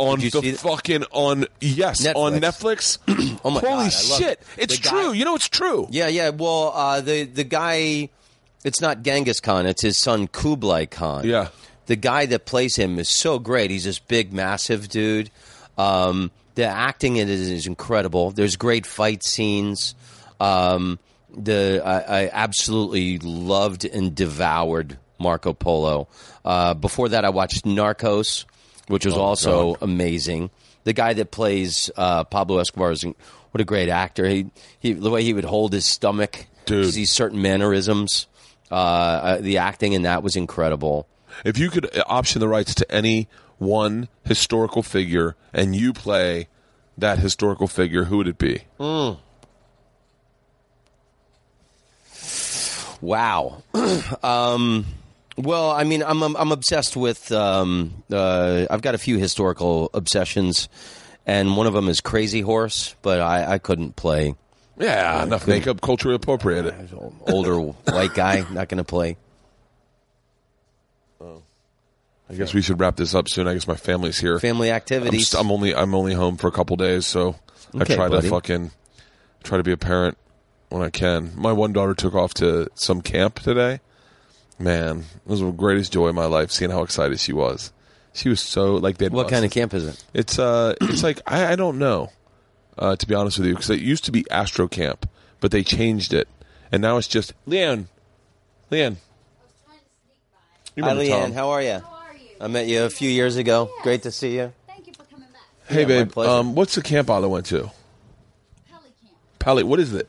On 0.02 0.18
Did 0.18 0.34
you 0.34 0.42
the 0.42 0.52
fucking 0.54 1.04
on 1.12 1.46
yes 1.60 2.06
on 2.08 2.40
Netflix. 2.40 3.00
Oh 3.44 3.50
my 3.50 3.60
Holy 3.60 3.62
God, 3.62 3.80
I 3.80 3.84
love 3.84 3.92
shit! 3.92 4.28
it. 4.32 4.42
It's 4.58 4.78
The 4.78 4.84
guy- 4.84 4.90
true. 4.92 5.12
You 5.12 5.26
know 5.26 5.36
it's 5.36 5.50
true. 5.50 5.88
Yeah, 5.92 6.08
yeah. 6.08 6.30
Well, 6.30 6.72
uh, 6.74 7.02
the 7.02 7.24
the 7.24 7.44
guy, 7.44 8.08
it's 8.64 8.80
not 8.80 9.02
Genghis 9.04 9.42
Khan. 9.42 9.66
It's 9.66 9.82
his 9.82 9.98
son 9.98 10.28
Kublai 10.30 10.86
Khan. 10.86 11.26
Yeah. 11.26 11.50
The 11.90 11.96
guy 11.96 12.28
that 12.28 12.46
plays 12.46 12.76
him 12.76 13.00
is 13.00 13.10
so 13.10 13.40
great. 13.40 13.72
He's 13.72 13.86
this 13.86 13.98
big, 13.98 14.32
massive 14.32 14.90
dude. 14.90 15.32
Um, 15.76 16.30
the 16.54 16.66
acting 16.66 17.16
in 17.16 17.28
it 17.28 17.40
is 17.40 17.66
incredible. 17.66 18.30
There's 18.30 18.58
great 18.58 18.86
fight 18.86 19.24
scenes. 19.24 19.96
Um, 20.40 21.00
the 21.36 21.82
I, 21.84 22.26
I 22.26 22.30
absolutely 22.32 23.18
loved 23.18 23.86
and 23.86 24.14
devoured 24.14 25.00
Marco 25.18 25.52
Polo. 25.54 26.08
Uh, 26.46 26.76
before 26.76 27.10
that, 27.10 27.26
I 27.26 27.30
watched 27.30 27.66
Narcos, 27.66 28.46
which 28.88 29.04
was 29.04 29.18
also 29.18 29.76
amazing. 29.82 30.52
The 30.84 30.94
guy 30.94 31.14
that 31.14 31.32
plays 31.32 31.90
uh, 31.98 32.24
Pablo 32.24 32.60
Escobar 32.60 32.92
is 32.92 33.04
what 33.04 33.62
a 33.62 33.66
great 33.66 33.90
actor. 33.90 34.28
He, 34.28 34.52
he 34.80 34.94
the 34.94 35.10
way 35.10 35.24
he 35.24 35.34
would 35.34 35.44
hold 35.44 35.74
his 35.74 35.88
stomach, 35.88 36.46
Dude. 36.68 36.94
these 36.94 37.12
certain 37.12 37.42
mannerisms. 37.42 38.28
Uh, 38.70 38.76
uh, 38.76 39.38
the 39.42 39.58
acting 39.58 39.94
in 39.94 40.04
that 40.04 40.22
was 40.22 40.36
incredible. 40.36 41.08
If 41.46 41.58
you 41.58 41.70
could 41.70 41.96
uh, 41.96 42.04
option 42.08 42.40
the 42.40 42.48
rights 42.48 42.74
to 42.76 42.92
any 42.92 43.28
one 43.58 44.08
historical 44.26 44.84
figure 44.84 45.36
and 45.54 45.76
you 45.76 45.94
play 45.94 46.48
that 46.98 47.20
historical 47.20 47.68
figure, 47.68 48.06
who 48.06 48.18
would 48.18 48.28
it 48.28 48.38
be? 48.38 48.64
Wow. 53.02 53.64
um, 54.24 54.86
well, 55.38 55.72
I 55.72 55.84
mean, 55.86 56.04
I'm 56.04 56.22
I'm, 56.22 56.36
I'm 56.36 56.52
obsessed 56.52 56.98
with. 56.98 57.32
Um, 57.32 58.04
uh, 58.12 58.66
I've 58.70 58.82
got 58.82 58.96
a 58.96 58.98
few 58.98 59.18
historical 59.18 59.90
obsessions, 59.94 60.68
and 61.26 61.56
one 61.56 61.66
of 61.66 61.74
them 61.74 61.88
is 61.88 62.02
Crazy 62.02 62.42
Horse, 62.42 62.96
but 63.02 63.22
I, 63.22 63.54
I 63.54 63.58
couldn't 63.58 63.96
play. 63.96 64.36
Yeah, 64.78 65.24
enough 65.24 65.48
makeup, 65.48 65.82
culturally 65.82 66.16
appropriate. 66.16 66.74
Older 67.28 67.60
white 67.60 68.14
guy, 68.14 68.46
not 68.52 68.70
going 68.70 68.78
to 68.78 68.84
play. 68.84 69.18
I 72.30 72.36
guess 72.36 72.54
we 72.54 72.62
should 72.62 72.80
wrap 72.80 72.96
this 72.96 73.16
up 73.16 73.28
soon. 73.28 73.48
I 73.48 73.54
guess 73.54 73.68
my 73.68 73.76
family's 73.76 74.20
here. 74.20 74.40
Family 74.40 74.70
I'm, 74.70 74.76
activities. 74.76 75.30
st- 75.30 75.44
I'm 75.44 75.52
only 75.52 75.74
I'm 75.76 75.96
only 75.96 76.14
home 76.14 76.38
for 76.38 76.48
a 76.48 76.52
couple 76.52 76.76
days, 76.76 77.06
so 77.08 77.36
Okay, 77.76 77.94
I 77.94 77.98
try 77.98 78.08
buddy. 78.10 78.22
to 78.28 78.30
fucking 78.30 78.72
try 79.44 79.58
to 79.58 79.64
be 79.64 79.72
a 79.72 79.78
parent 79.78 80.18
when 80.70 80.82
I 80.84 80.90
can. 80.92 81.32
My 81.36 81.52
one 81.54 81.74
daughter 81.74 81.96
took 81.96 82.14
off 82.14 82.34
to 82.36 82.68
some 82.76 83.02
camp 83.02 83.40
today. 83.40 83.80
Man, 84.60 85.00
it 85.00 85.30
was 85.30 85.40
the 85.40 85.52
greatest 85.52 85.92
joy 85.94 86.08
of 86.10 86.16
my 86.16 86.26
life 86.26 86.52
seeing 86.52 86.70
how 86.70 86.84
excited 86.84 87.20
she 87.20 87.34
was. 87.34 87.72
She 88.14 88.30
was 88.30 88.40
so 88.42 88.76
like 88.76 88.98
they. 88.98 89.10
what 89.10 89.30
kind 89.30 89.46
of 89.46 89.52
camp 89.52 89.74
is 89.74 89.86
it? 89.88 90.04
It's 90.14 90.38
uh, 90.38 90.76
it's 90.82 91.02
like 91.04 91.22
I, 91.26 91.54
I 91.54 91.56
don't 91.56 91.80
know, 91.80 92.12
uh, 92.78 92.96
to 92.96 93.08
be 93.08 93.16
honest 93.16 93.40
with 93.40 93.48
you, 93.48 93.54
because 93.56 93.70
it 93.72 93.80
used 93.80 94.06
to 94.06 94.12
be 94.12 94.30
Astro 94.30 94.68
Camp, 94.68 95.10
but 95.40 95.50
they 95.52 95.64
changed 95.64 96.14
it, 96.14 96.28
and 96.72 96.82
now 96.82 96.98
it's 96.98 97.08
just 97.08 97.34
LeeAnn. 97.48 97.86
LeeAnn. 98.72 98.98
You 100.76 100.84
Hi, 100.84 100.90
remember 100.92 101.04
LeeAnn. 101.04 101.22
Tom. 101.24 101.34
How 101.34 101.50
are 101.50 101.62
you? 101.62 101.82
I 102.40 102.48
met 102.48 102.68
you 102.68 102.84
a 102.84 102.90
few 102.90 103.10
years 103.10 103.36
ago. 103.36 103.70
Great 103.84 104.04
to 104.04 104.12
see 104.12 104.36
you. 104.36 104.54
Thank 104.68 104.88
you 104.88 104.94
for 104.94 105.04
coming 105.04 105.28
back. 105.32 105.42
Hey, 105.68 105.82
Yeah, 105.82 105.88
babe. 105.88 106.12
pleasure. 106.12 106.32
Um, 106.32 106.56
what's 106.56 106.76
the 106.76 106.82
camp 106.82 107.10
I 107.10 107.20
went 107.20 107.46
to? 107.48 107.60
Pali 108.70 108.90
Camp. 109.02 109.14
Pali. 109.40 109.64
What 109.64 109.80
is 109.80 109.94
it? 109.94 110.08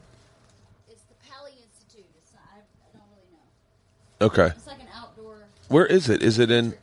It's 0.89 1.03
the 1.03 1.15
Pali 1.31 1.51
Institute. 1.53 2.07
It's 2.19 2.33
not, 2.33 2.43
I, 2.55 2.59
I 2.59 2.99
don't 2.99 3.03
really 3.11 3.31
know. 3.33 4.27
Okay. 4.47 4.55
It's 4.57 4.67
like 4.67 4.81
an 4.81 4.87
outdoor 4.95 5.37
Where 5.69 5.87
is 5.87 6.09
it? 6.09 6.23
Is 6.23 6.39
it 6.39 6.51
in? 6.51 6.71
camp. 6.73 6.77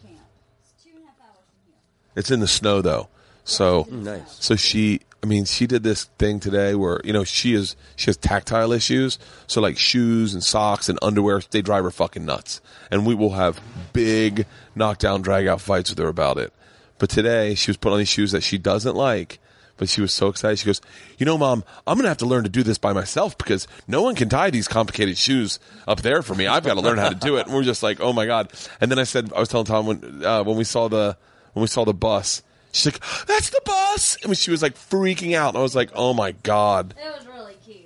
It's 0.62 0.84
two 0.84 0.90
and 0.96 1.04
a 1.04 1.08
half 1.08 1.16
hours 1.22 1.46
from 1.48 1.72
here. 1.72 1.76
It's 2.18 2.32
in 2.32 2.40
the 2.42 2.48
snow 2.48 2.82
though. 2.82 3.08
So 3.46 3.88
Nice. 3.90 4.38
So 4.44 4.56
she, 4.58 5.00
I 5.24 5.26
mean, 5.26 5.46
she 5.46 5.66
did 5.66 5.84
this 5.84 6.06
thing 6.20 6.40
today 6.40 6.76
where 6.76 7.02
you 7.04 7.12
know 7.12 7.24
she 7.24 7.54
is 7.54 7.76
she 7.96 8.06
has 8.08 8.18
tactile 8.18 8.72
issues. 8.72 9.18
So 9.48 9.62
like 9.62 9.78
shoes 9.78 10.34
and 10.34 10.44
socks 10.44 10.90
and 10.90 11.00
underwear, 11.02 11.42
they 11.52 11.62
drive 11.62 11.84
her 11.84 11.92
fucking 11.92 12.26
nuts. 12.26 12.62
And 12.92 13.06
we 13.06 13.16
will 13.16 13.32
have 13.32 13.60
big 13.94 14.46
knockdown, 14.76 15.22
drag 15.22 15.48
out 15.48 15.62
fights 15.62 15.90
with 15.90 16.00
her 16.00 16.08
about 16.08 16.38
it. 16.38 16.54
But 17.00 17.10
today 17.10 17.56
she 17.56 17.72
was 17.72 17.78
put 17.78 17.92
on 17.92 18.00
these 18.00 18.10
shoes 18.10 18.32
that 18.32 18.44
she 18.44 18.58
doesn't 18.58 18.96
like. 18.96 19.40
But 19.78 19.90
she 19.90 20.02
was 20.02 20.12
so 20.12 20.28
excited. 20.28 20.58
She 20.58 20.66
goes, 20.66 20.82
"You 21.20 21.26
know, 21.28 21.38
mom, 21.38 21.64
I'm 21.86 21.98
gonna 21.98 22.08
have 22.08 22.18
to 22.18 22.26
learn 22.26 22.44
to 22.44 22.50
do 22.50 22.64
this 22.64 22.80
by 22.80 22.94
myself 22.94 23.38
because 23.38 23.68
no 23.88 24.02
one 24.02 24.16
can 24.16 24.28
tie 24.28 24.50
these 24.50 24.68
complicated 24.68 25.18
shoes 25.20 25.60
up 25.88 26.02
there 26.02 26.24
for 26.24 26.34
me. 26.34 26.48
I've 26.48 26.64
got 26.64 26.74
to 26.76 26.82
learn 26.82 26.98
how 26.98 27.10
to 27.10 27.16
do 27.16 27.38
it." 27.38 27.46
And 27.46 27.56
we're 27.56 27.64
just 27.64 27.84
like, 27.84 28.00
"Oh 28.02 28.12
my 28.12 28.26
god!" 28.26 28.52
And 28.82 28.90
then 28.90 28.98
I 28.98 29.04
said, 29.04 29.32
I 29.36 29.40
was 29.40 29.50
telling 29.50 29.68
Tom 29.68 29.86
when 29.86 30.26
uh, 30.26 30.44
when 30.44 30.58
we 30.58 30.64
saw 30.64 30.88
the 30.88 31.16
when 31.54 31.62
we 31.62 31.68
saw 31.68 31.86
the 31.86 31.94
bus, 31.94 32.42
she's 32.78 32.94
like, 32.94 33.26
"That's 33.28 33.50
the 33.50 33.62
bus!" 33.66 34.18
And 34.24 34.38
she 34.38 34.52
was 34.52 34.62
like 34.62 34.76
freaking 34.76 35.34
out. 35.34 35.50
And 35.50 35.58
I 35.58 35.62
was 35.62 35.76
like, 35.76 35.92
"Oh 35.94 36.14
my 36.14 36.32
god!" 36.32 36.94
It 36.98 37.16
was 37.18 37.28
really 37.28 37.56
cute. 37.66 37.78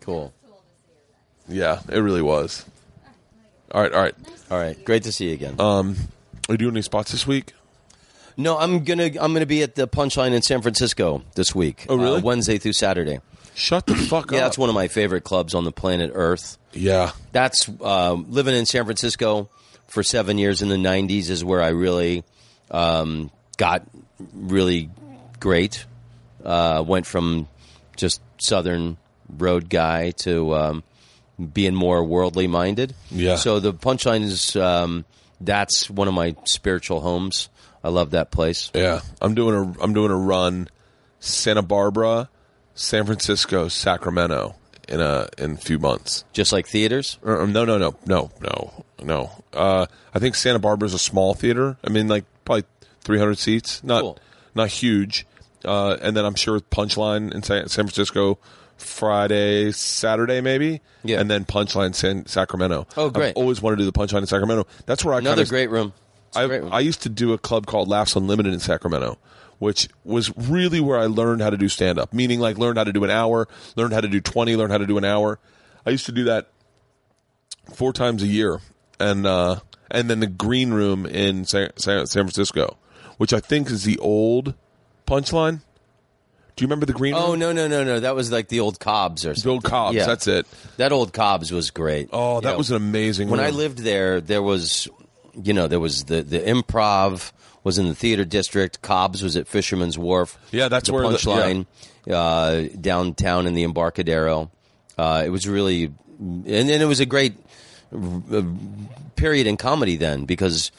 Cool. 0.00 0.32
Cool 0.44 0.56
to 0.56 1.54
see 1.54 1.54
her. 1.54 1.54
Yeah, 1.54 1.80
it 1.88 2.00
really 2.00 2.22
was. 2.22 2.64
All 3.72 3.80
right, 3.82 3.92
all 3.92 4.02
right. 4.02 4.14
All 4.50 4.58
right. 4.58 4.84
Great 4.84 5.04
to 5.04 5.12
see 5.12 5.28
you 5.28 5.34
again. 5.34 5.58
Um, 5.58 5.96
Are 6.48 6.52
you 6.54 6.58
doing 6.58 6.74
any 6.74 6.82
spots 6.82 7.10
this 7.12 7.26
week? 7.26 7.54
no, 8.36 8.58
I'm 8.58 8.84
gonna 8.84 9.10
I'm 9.20 9.32
gonna 9.32 9.46
be 9.46 9.62
at 9.62 9.74
the 9.74 9.86
Punchline 9.88 10.32
in 10.32 10.42
San 10.42 10.62
Francisco 10.62 11.22
this 11.34 11.54
week. 11.54 11.86
Oh, 11.88 11.96
really? 11.96 12.18
Uh, 12.18 12.22
Wednesday 12.22 12.58
through 12.58 12.72
Saturday. 12.74 13.20
Shut 13.54 13.86
the 13.86 13.94
fuck 13.94 14.26
up. 14.26 14.30
Yeah, 14.32 14.38
up. 14.38 14.44
that's 14.44 14.58
one 14.58 14.70
of 14.70 14.74
my 14.74 14.88
favorite 14.88 15.24
clubs 15.24 15.54
on 15.54 15.64
the 15.64 15.72
planet 15.72 16.10
Earth. 16.14 16.56
Yeah, 16.72 17.12
That's 17.32 17.68
um, 17.82 18.24
living 18.30 18.54
in 18.54 18.64
San 18.64 18.84
Francisco 18.86 19.50
for 19.88 20.02
seven 20.02 20.38
years 20.38 20.62
in 20.62 20.70
the 20.70 20.76
'90s 20.76 21.28
is 21.28 21.44
where 21.44 21.60
I 21.62 21.68
really 21.68 22.24
um, 22.70 23.30
got 23.58 23.86
really 24.32 24.90
great. 25.40 25.86
Uh, 26.44 26.82
went 26.86 27.06
from 27.06 27.48
just 27.96 28.20
Southern 28.38 28.96
road 29.28 29.68
guy 29.68 30.10
to 30.10 30.54
um, 30.54 30.82
being 31.52 31.74
more 31.74 32.04
worldly 32.04 32.46
minded. 32.46 32.94
Yeah. 33.10 33.36
So 33.36 33.60
the 33.60 33.72
punchline 33.72 34.22
is 34.22 34.56
um, 34.56 35.04
that's 35.40 35.88
one 35.88 36.08
of 36.08 36.14
my 36.14 36.34
spiritual 36.44 37.00
homes. 37.00 37.48
I 37.84 37.88
love 37.88 38.10
that 38.10 38.30
place. 38.30 38.70
yeah. 38.74 39.00
I'm 39.20 39.34
doing 39.34 39.54
a 39.54 39.82
I'm 39.82 39.92
doing 39.92 40.10
a 40.10 40.16
run, 40.16 40.68
Santa 41.20 41.62
Barbara, 41.62 42.28
San 42.74 43.06
Francisco, 43.06 43.68
Sacramento 43.68 44.54
in 44.88 45.00
a 45.00 45.28
in 45.38 45.52
a 45.52 45.56
few 45.56 45.78
months. 45.78 46.24
Just 46.32 46.52
like 46.52 46.66
theaters. 46.68 47.18
Uh, 47.24 47.46
no, 47.46 47.64
no, 47.64 47.78
no, 47.78 47.96
no, 48.06 48.30
no, 48.40 48.84
no. 49.02 49.30
Uh, 49.52 49.86
I 50.14 50.18
think 50.18 50.34
Santa 50.36 50.58
Barbara 50.58 50.86
is 50.86 50.94
a 50.94 50.98
small 50.98 51.34
theater. 51.34 51.76
I 51.84 51.90
mean, 51.90 52.08
like 52.08 52.24
probably 52.44 52.64
300 53.04 53.38
seats, 53.38 53.82
not 53.84 54.00
Cool. 54.02 54.18
not 54.54 54.68
huge. 54.68 55.26
Uh, 55.64 55.96
and 56.02 56.16
then 56.16 56.24
I'm 56.24 56.34
sure 56.34 56.58
Punchline 56.60 57.32
in 57.32 57.42
San, 57.42 57.68
San 57.68 57.84
Francisco, 57.86 58.38
Friday, 58.76 59.70
Saturday, 59.72 60.40
maybe. 60.40 60.80
Yeah. 61.04 61.20
And 61.20 61.30
then 61.30 61.44
Punchline 61.44 61.94
San 61.94 62.26
Sacramento. 62.26 62.86
Oh, 62.96 63.10
great. 63.10 63.30
I've 63.30 63.36
always 63.36 63.62
wanted 63.62 63.76
to 63.76 63.82
do 63.84 63.90
the 63.90 63.92
Punchline 63.98 64.20
in 64.20 64.26
Sacramento. 64.26 64.66
That's 64.86 65.04
where 65.04 65.14
I 65.14 65.18
Another 65.18 65.36
kind 65.36 65.40
of 65.42 65.48
great 65.50 65.70
room. 65.70 65.92
I, 66.34 66.46
great 66.46 66.62
room. 66.62 66.72
I 66.72 66.80
used 66.80 67.02
to 67.02 67.08
do 67.08 67.32
a 67.32 67.38
club 67.38 67.66
called 67.66 67.88
Laughs 67.88 68.16
Unlimited 68.16 68.52
in 68.52 68.58
Sacramento, 68.60 69.18
which 69.58 69.88
was 70.04 70.36
really 70.36 70.80
where 70.80 70.98
I 70.98 71.06
learned 71.06 71.42
how 71.42 71.50
to 71.50 71.56
do 71.56 71.68
stand 71.68 71.98
up. 71.98 72.12
Meaning, 72.12 72.40
like, 72.40 72.58
learned 72.58 72.78
how 72.78 72.84
to 72.84 72.92
do 72.92 73.04
an 73.04 73.10
hour, 73.10 73.46
learned 73.76 73.92
how 73.92 74.00
to 74.00 74.08
do 74.08 74.20
20, 74.20 74.56
learned 74.56 74.72
how 74.72 74.78
to 74.78 74.86
do 74.86 74.98
an 74.98 75.04
hour. 75.04 75.38
I 75.86 75.90
used 75.90 76.06
to 76.06 76.12
do 76.12 76.24
that 76.24 76.48
four 77.74 77.92
times 77.92 78.22
a 78.22 78.26
year. 78.26 78.60
And, 78.98 79.26
uh, 79.26 79.60
and 79.90 80.08
then 80.10 80.20
the 80.20 80.26
green 80.26 80.72
room 80.72 81.06
in 81.06 81.44
San, 81.44 81.70
San, 81.76 82.06
San 82.06 82.24
Francisco, 82.24 82.76
which 83.22 83.32
I 83.32 83.38
think 83.38 83.70
is 83.70 83.84
the 83.84 83.98
old 83.98 84.54
punchline. 85.06 85.60
Do 86.56 86.62
you 86.62 86.66
remember 86.66 86.86
the 86.86 86.92
green 86.92 87.14
oh 87.14 87.30
room? 87.30 87.38
no 87.38 87.52
no 87.52 87.68
no 87.68 87.84
no! 87.84 88.00
That 88.00 88.16
was 88.16 88.32
like 88.32 88.48
the 88.48 88.58
old 88.58 88.80
Cobbs 88.80 89.24
or 89.24 89.36
something. 89.36 89.60
Bill 89.60 89.60
Cobbs, 89.70 89.94
Yeah. 89.96 90.06
that's 90.06 90.26
it. 90.26 90.44
That 90.76 90.90
old 90.90 91.12
Cobbs 91.12 91.52
was 91.52 91.70
great. 91.70 92.08
Oh, 92.12 92.40
that 92.40 92.48
You 92.48 92.52
know, 92.54 92.58
was 92.58 92.70
an 92.72 92.76
amazing 92.78 93.30
When 93.30 93.38
I 93.38 93.50
lived 93.50 93.78
there, 93.78 94.20
there 94.20 94.42
was, 94.42 94.88
you 95.40 95.52
know, 95.54 95.68
there 95.68 95.78
was 95.78 96.02
the 96.06 96.24
the 96.24 96.40
improv 96.40 97.30
was 97.62 97.78
in 97.78 97.86
the 97.86 97.94
theater 97.94 98.24
district. 98.24 98.82
Cobbs 98.82 99.22
was 99.22 99.36
at 99.36 99.46
Fisherman's 99.46 99.96
Wharf. 99.96 100.36
Yeah, 100.50 100.66
that's 100.66 100.88
the 100.88 100.92
where 100.94 101.08
the- 101.08 101.16
punchline 101.16 101.66
uh, 102.10 102.62
downtown 102.80 103.46
in 103.46 103.54
the 103.54 103.62
Embarcadero. 103.62 104.50
Uh, 104.98 105.22
it 105.24 105.30
was 105.30 105.46
really, 105.46 105.84
and 106.18 106.44
then 106.44 106.82
it 106.82 106.86
was 106.88 106.98
a 106.98 107.06
great 107.06 107.34
uh, 107.94 108.42
period 109.14 109.46
in 109.46 109.56
comedy 109.56 109.96
then 109.96 110.24
because. 110.24 110.72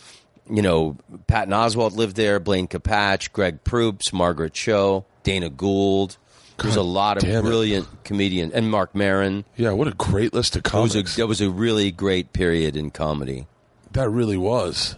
You 0.49 0.61
know, 0.61 0.97
Patton 1.27 1.53
Oswalt 1.53 1.95
lived 1.95 2.15
there, 2.15 2.39
Blaine 2.39 2.67
Capatch, 2.67 3.31
Greg 3.31 3.63
Proops, 3.63 4.11
Margaret 4.11 4.53
Cho, 4.53 5.05
Dana 5.23 5.49
Gould. 5.49 6.17
There's 6.57 6.75
a 6.75 6.83
lot 6.83 7.17
of 7.17 7.23
it. 7.23 7.41
brilliant 7.41 7.87
comedians, 8.03 8.53
and 8.53 8.69
Marc 8.69 8.93
Maron. 8.93 9.45
Yeah, 9.55 9.71
what 9.71 9.87
a 9.87 9.91
great 9.93 10.33
list 10.33 10.55
of 10.55 10.65
It 10.65 10.73
was, 10.73 10.95
a, 10.95 11.03
that 11.03 11.27
was 11.27 11.41
a 11.41 11.49
really 11.49 11.91
great 11.91 12.31
period 12.33 12.75
in 12.77 12.91
comedy. 12.91 13.47
that 13.93 14.09
really 14.09 14.37
was. 14.37 14.95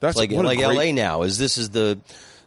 That's 0.00 0.16
like 0.16 0.30
like 0.30 0.58
great- 0.58 0.76
LA 0.76 0.92
now 0.92 1.22
is 1.22 1.38
this 1.38 1.56
is 1.56 1.70
the 1.70 1.98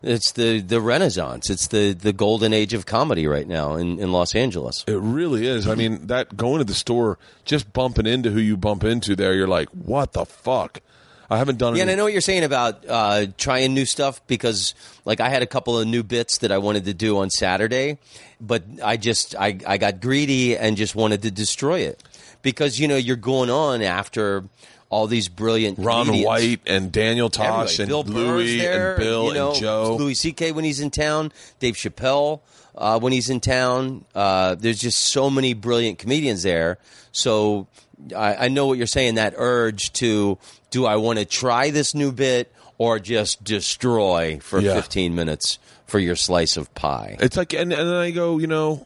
it's 0.03 0.32
the 0.34 0.61
the 0.61 0.80
renaissance. 0.80 1.49
It's 1.49 1.68
the 1.68 1.94
the 1.94 2.14
golden 2.14 2.53
age 2.53 2.74
of 2.74 2.86
comedy 2.86 3.28
right 3.28 3.48
now 3.48 3.76
in, 3.76 3.99
in 3.99 4.11
Los 4.11 4.36
Angeles. 4.36 4.84
It 4.88 4.99
really 4.99 5.48
is. 5.48 5.68
I 5.68 5.76
mean, 5.76 6.07
that 6.07 6.38
going 6.38 6.60
to 6.60 6.64
the 6.64 6.76
store, 6.76 7.18
just 7.45 7.74
bumping 7.74 8.06
into 8.06 8.30
who 8.30 8.40
you 8.40 8.57
bump 8.57 8.84
into 8.84 9.15
there, 9.15 9.34
you're 9.34 9.48
like, 9.48 9.69
what 9.69 10.14
the 10.14 10.26
fuck? 10.26 10.82
I 11.30 11.38
haven't 11.38 11.58
done 11.58 11.74
it. 11.74 11.78
Yeah, 11.78 11.84
and 11.84 11.91
I 11.91 11.95
know 11.95 12.04
what 12.04 12.14
you're 12.14 12.22
saying 12.22 12.44
about 12.44 12.86
uh, 12.88 13.28
trying 13.38 13.74
new 13.74 13.86
stuff 13.86 14.26
because, 14.28 14.74
like, 15.06 15.20
I 15.20 15.30
had 15.30 15.41
a 15.41 15.45
couple 15.45 15.78
of 15.78 15.88
new 15.88 16.04
bits 16.04 16.40
that 16.40 16.52
I 16.52 16.58
wanted 16.58 16.86
to 16.86 16.94
do 16.94 17.18
on 17.18 17.30
Saturday, 17.30 17.98
but 18.40 18.64
I 18.84 18.98
just 18.98 19.36
I, 19.36 19.58
I 19.68 19.78
got 19.78 19.99
greedy 19.99 20.58
and 20.58 20.78
just 20.78 20.95
wanted 20.95 21.22
to 21.24 21.32
destroy 21.32 21.82
it 21.82 22.02
because 22.41 22.80
you 22.80 22.88
know 22.88 22.98
you're 22.98 23.16
going 23.16 23.49
on 23.49 23.82
after 23.82 24.45
all 24.90 25.08
these 25.08 25.28
brilliant 25.28 25.80
Ron 25.80 26.06
comedians. 26.06 26.28
White 26.28 26.62
and 26.66 26.91
Daniel 26.91 27.30
Tosh 27.30 27.80
Everybody. 27.80 28.08
and 28.08 28.14
Bill 28.14 28.24
Louis 28.24 28.58
there, 28.58 28.95
and 28.95 29.04
Bill 29.04 29.28
you 29.28 29.34
know, 29.34 29.52
and 29.52 29.60
Joe. 29.60 29.95
Louis 29.98 30.16
C.K. 30.16 30.54
when 30.54 30.64
he's 30.64 30.80
in 30.80 30.91
town, 30.91 31.34
Dave 31.60 31.76
Chappelle 31.76 32.40
uh, 32.78 32.99
when 32.99 33.12
he's 33.12 33.30
in 33.30 33.40
town. 33.40 34.06
Uh, 34.16 34.56
there's 34.56 34.80
just 34.80 35.08
so 35.08 35.30
many 35.30 35.54
brilliant 35.54 35.99
comedians 35.99 36.44
there. 36.44 36.78
So 37.12 37.68
I, 38.15 38.45
I 38.45 38.48
know 38.49 38.68
what 38.68 38.78
you're 38.78 38.88
saying. 38.88 39.15
That 39.15 39.34
urge 39.38 39.91
to 39.94 40.38
do 40.69 40.86
I 40.86 40.95
want 40.98 41.19
to 41.19 41.26
try 41.26 41.69
this 41.72 41.94
new 41.95 42.11
bit 42.11 42.53
or 42.78 42.99
just 42.99 43.44
destroy 43.44 44.40
for 44.41 44.60
Yeah. 44.60 44.76
15 44.76 45.15
minutes 45.15 45.60
for 45.88 45.99
your 45.99 46.15
slice 46.15 46.57
of 46.57 46.74
pie? 46.76 47.18
It's 47.19 47.38
like, 47.38 47.53
and, 47.53 47.72
and 47.74 47.90
then 47.90 47.95
I 47.95 48.11
go, 48.11 48.38
you 48.38 48.48
know, 48.48 48.86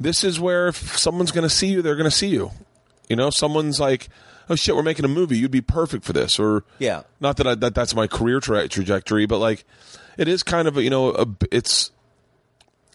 this 0.00 0.24
is 0.24 0.40
where 0.40 0.68
if 0.68 0.98
someone's 0.98 1.30
going 1.30 1.44
to 1.48 1.54
see 1.54 1.68
you, 1.68 1.80
they're 1.82 1.94
going 1.96 2.10
to 2.10 2.16
see 2.16 2.28
you. 2.28 2.50
You 3.08 3.16
know, 3.16 3.30
someone's 3.30 3.78
like, 3.78 4.08
oh 4.50 4.56
shit, 4.56 4.74
we're 4.74 4.82
making 4.82 5.04
a 5.04 5.08
movie. 5.08 5.38
You'd 5.38 5.50
be 5.50 5.60
perfect 5.60 6.04
for 6.04 6.12
this. 6.12 6.38
Or, 6.38 6.64
Yeah. 6.78 7.02
not 7.20 7.36
that 7.36 7.46
I, 7.46 7.54
that 7.56 7.74
that's 7.74 7.94
my 7.94 8.06
career 8.06 8.40
tra- 8.40 8.66
trajectory, 8.68 9.26
but 9.26 9.38
like, 9.38 9.64
it 10.18 10.26
is 10.28 10.42
kind 10.42 10.66
of 10.66 10.76
a, 10.76 10.82
you 10.82 10.90
know, 10.90 11.10
a, 11.12 11.26
it's 11.52 11.90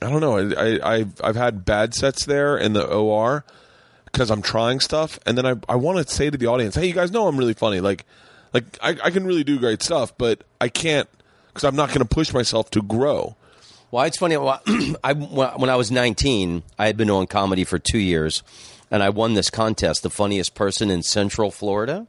I 0.01 0.09
don't 0.09 0.21
know. 0.21 0.37
I, 0.37 0.79
I 0.79 0.93
I've 0.95 1.21
I've 1.23 1.35
had 1.35 1.65
bad 1.65 1.93
sets 1.93 2.25
there 2.25 2.57
in 2.57 2.71
the 2.73 2.85
OR 2.87 3.43
because 4.11 4.29
I'm 4.31 4.41
trying 4.41 4.79
stuff, 4.79 5.19
and 5.25 5.37
then 5.37 5.45
I 5.45 5.55
I 5.67 5.75
want 5.75 6.05
to 6.05 6.13
say 6.13 6.29
to 6.29 6.37
the 6.37 6.47
audience, 6.47 6.75
hey, 6.75 6.87
you 6.87 6.93
guys 6.93 7.11
know 7.11 7.27
I'm 7.27 7.37
really 7.37 7.53
funny. 7.53 7.79
Like 7.79 8.05
like 8.53 8.65
I, 8.81 8.97
I 9.03 9.09
can 9.11 9.25
really 9.25 9.43
do 9.43 9.59
great 9.59 9.81
stuff, 9.81 10.17
but 10.17 10.43
I 10.59 10.69
can't 10.69 11.07
because 11.47 11.63
I'm 11.63 11.75
not 11.75 11.89
going 11.89 11.99
to 11.99 12.05
push 12.05 12.33
myself 12.33 12.69
to 12.71 12.81
grow. 12.81 13.35
Well, 13.91 14.05
it's 14.05 14.17
funny. 14.17 14.37
well, 14.37 14.61
I, 15.03 15.13
when 15.13 15.69
I 15.69 15.75
was 15.75 15.91
19, 15.91 16.63
I 16.77 16.85
had 16.85 16.95
been 16.95 17.07
doing 17.07 17.27
comedy 17.27 17.63
for 17.63 17.79
two 17.79 17.97
years, 17.97 18.43
and 18.91 19.01
I 19.01 19.09
won 19.09 19.33
this 19.33 19.49
contest, 19.49 20.03
the 20.03 20.09
funniest 20.09 20.53
person 20.53 20.91
in 20.91 21.01
Central 21.01 21.51
Florida. 21.51 22.07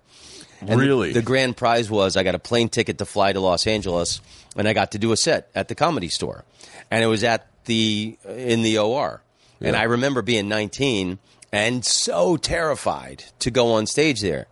And 0.60 0.78
Really? 0.78 1.08
The, 1.08 1.20
the 1.20 1.24
grand 1.24 1.56
prize 1.56 1.90
was 1.90 2.16
I 2.16 2.22
got 2.22 2.34
a 2.34 2.38
plane 2.38 2.68
ticket 2.68 2.98
to 2.98 3.06
fly 3.06 3.32
to 3.32 3.40
Los 3.40 3.66
Angeles, 3.66 4.20
and 4.56 4.68
I 4.68 4.74
got 4.74 4.92
to 4.92 4.98
do 4.98 5.12
a 5.12 5.16
set 5.16 5.50
at 5.54 5.68
the 5.68 5.74
comedy 5.74 6.08
store, 6.08 6.44
and 6.90 7.02
it 7.02 7.06
was 7.06 7.24
at 7.24 7.46
the 7.64 8.18
in 8.26 8.62
the 8.62 8.78
OR. 8.78 9.22
And 9.62 9.76
I 9.76 9.82
remember 9.82 10.22
being 10.22 10.48
19 10.48 11.18
and 11.52 11.84
so 11.84 12.36
terrified 12.36 13.24
to 13.40 13.50
go 13.50 13.72
on 13.72 13.86
stage 13.86 14.20
there. 14.20 14.46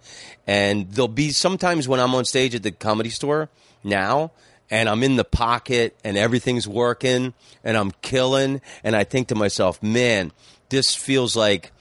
And 0.46 0.90
there'll 0.90 1.08
be 1.08 1.30
sometimes 1.30 1.86
when 1.86 2.00
I'm 2.00 2.14
on 2.14 2.24
stage 2.24 2.54
at 2.54 2.62
the 2.62 2.72
comedy 2.72 3.10
store 3.10 3.48
now, 3.84 4.32
and 4.70 4.88
I'm 4.88 5.02
in 5.02 5.16
the 5.16 5.24
pocket 5.24 5.96
and 6.04 6.18
everything's 6.18 6.68
working 6.68 7.32
and 7.64 7.76
I'm 7.76 7.92
killing, 8.02 8.60
and 8.84 8.94
I 8.94 9.04
think 9.04 9.28
to 9.28 9.34
myself, 9.34 9.82
man, 9.82 10.32
this 10.68 10.94
feels 10.94 11.36
like 11.36 11.72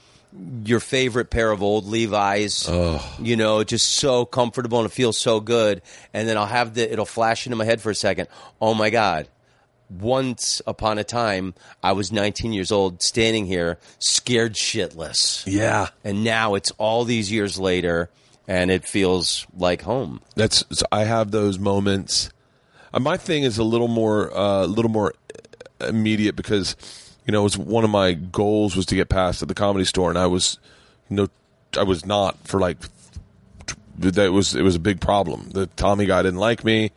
your 0.64 0.80
favorite 0.80 1.30
pair 1.30 1.50
of 1.50 1.62
old 1.62 1.86
Levi's. 1.86 2.68
You 3.20 3.36
know, 3.36 3.64
just 3.64 3.88
so 3.88 4.24
comfortable 4.24 4.78
and 4.78 4.86
it 4.86 4.92
feels 4.92 5.18
so 5.18 5.40
good. 5.40 5.82
And 6.12 6.28
then 6.28 6.36
I'll 6.36 6.46
have 6.46 6.74
the 6.74 6.90
it'll 6.90 7.06
flash 7.06 7.46
into 7.46 7.56
my 7.56 7.64
head 7.64 7.80
for 7.80 7.90
a 7.90 7.94
second. 7.94 8.28
Oh 8.60 8.74
my 8.74 8.90
God. 8.90 9.28
Once 9.90 10.60
upon 10.66 10.98
a 10.98 11.04
time, 11.04 11.54
I 11.82 11.92
was 11.92 12.12
19 12.12 12.52
years 12.52 12.70
old, 12.70 13.02
standing 13.02 13.46
here, 13.46 13.78
scared 13.98 14.54
shitless. 14.54 15.44
Yeah, 15.46 15.88
And 16.04 16.22
now 16.24 16.54
it's 16.54 16.70
all 16.78 17.04
these 17.04 17.32
years 17.32 17.58
later, 17.58 18.10
and 18.46 18.70
it 18.70 18.86
feels 18.86 19.46
like 19.56 19.82
home. 19.82 20.20
that's 20.34 20.64
I 20.92 21.04
have 21.04 21.30
those 21.30 21.58
moments. 21.58 22.30
Uh, 22.92 23.00
my 23.00 23.16
thing 23.16 23.42
is 23.44 23.58
a 23.58 23.64
little 23.64 23.88
more 23.88 24.36
uh, 24.36 24.64
a 24.64 24.66
little 24.66 24.90
more 24.90 25.14
immediate 25.80 26.34
because 26.36 26.76
you 27.26 27.32
know 27.32 27.40
it 27.40 27.44
was 27.44 27.58
one 27.58 27.84
of 27.84 27.90
my 27.90 28.12
goals 28.14 28.74
was 28.76 28.86
to 28.86 28.94
get 28.94 29.08
past 29.08 29.42
at 29.42 29.48
the 29.48 29.54
comedy 29.54 29.84
store, 29.84 30.10
and 30.10 30.18
I 30.18 30.26
was 30.26 30.58
no, 31.10 31.28
I 31.78 31.82
was 31.82 32.04
not 32.06 32.36
for 32.46 32.60
like 32.60 32.76
that 33.98 34.32
was 34.32 34.54
it 34.54 34.62
was 34.62 34.76
a 34.76 34.80
big 34.80 35.00
problem. 35.00 35.50
The 35.52 35.66
Tommy 35.66 36.06
guy 36.06 36.22
didn't 36.22 36.40
like 36.40 36.64
me, 36.64 36.90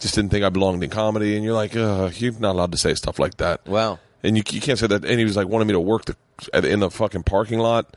just 0.00 0.14
didn't 0.14 0.30
think 0.30 0.44
I 0.44 0.48
belonged 0.48 0.82
in 0.82 0.90
comedy, 0.90 1.36
and 1.36 1.44
you're 1.44 1.54
like, 1.54 1.76
Ugh, 1.76 2.12
you're 2.16 2.32
not 2.38 2.52
allowed 2.52 2.72
to 2.72 2.78
say 2.78 2.94
stuff 2.94 3.18
like 3.18 3.36
that. 3.36 3.66
Wow. 3.66 3.98
And 4.22 4.36
you, 4.36 4.42
you 4.50 4.60
can't 4.60 4.78
say 4.78 4.86
that. 4.86 5.04
And 5.04 5.18
he 5.18 5.24
was 5.24 5.36
like 5.36 5.48
wanting 5.48 5.68
me 5.68 5.72
to 5.72 5.80
work 5.80 6.04
the 6.06 6.16
at, 6.52 6.64
in 6.64 6.80
the 6.80 6.90
fucking 6.90 7.22
parking 7.22 7.58
lot. 7.58 7.96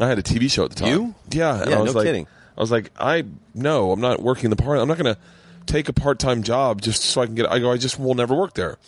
I 0.00 0.08
had 0.08 0.18
a 0.18 0.22
TV 0.22 0.50
show 0.50 0.64
at 0.64 0.70
the 0.70 0.76
time. 0.76 0.88
You? 0.88 1.14
Yeah. 1.30 1.60
And 1.62 1.70
Yeah, 1.70 1.78
I 1.78 1.82
was 1.82 1.94
no 1.94 1.98
like, 2.00 2.06
kidding. 2.06 2.26
I 2.56 2.60
was 2.60 2.70
like, 2.70 2.90
I 2.98 3.24
no, 3.54 3.92
I'm 3.92 4.00
not 4.00 4.20
working 4.22 4.50
the 4.50 4.56
part. 4.56 4.78
I'm 4.78 4.88
not 4.88 4.98
going 4.98 5.14
to 5.14 5.20
take 5.66 5.88
a 5.88 5.92
part 5.92 6.18
time 6.18 6.42
job 6.42 6.82
just 6.82 7.02
so 7.02 7.22
I 7.22 7.26
can 7.26 7.34
get. 7.34 7.50
I 7.50 7.58
go. 7.58 7.72
I 7.72 7.76
just 7.78 7.98
will 7.98 8.14
never 8.14 8.34
work 8.34 8.54
there. 8.54 8.78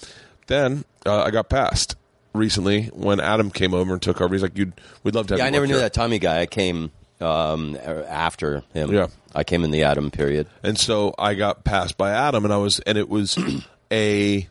Then 0.46 0.84
uh, 1.06 1.22
I 1.22 1.30
got 1.30 1.48
passed 1.48 1.96
recently 2.34 2.86
when 2.86 3.20
Adam 3.20 3.50
came 3.50 3.72
over 3.72 3.92
and 3.94 4.02
took 4.02 4.20
over. 4.20 4.34
He's 4.34 4.42
like, 4.42 4.56
"You'd 4.58 4.72
we'd 5.02 5.14
love 5.14 5.26
to 5.28 5.34
have." 5.34 5.38
Yeah, 5.38 5.44
you 5.44 5.48
I 5.48 5.50
never 5.50 5.62
work 5.62 5.68
knew 5.68 5.74
here." 5.76 5.82
that 5.82 5.94
Tommy 5.94 6.18
guy. 6.18 6.40
I 6.40 6.46
came 6.46 6.90
um, 7.24 7.76
after 8.08 8.62
him. 8.72 8.92
Yeah. 8.92 9.08
I 9.34 9.42
came 9.44 9.64
in 9.64 9.70
the 9.70 9.82
Adam 9.82 10.10
period. 10.10 10.46
And 10.62 10.78
so 10.78 11.14
I 11.18 11.34
got 11.34 11.64
passed 11.64 11.96
by 11.96 12.10
Adam, 12.10 12.44
and 12.44 12.52
I 12.52 12.58
was, 12.58 12.78
and 12.80 12.96
it 12.98 13.08
was 13.08 13.36
a, 13.90 14.48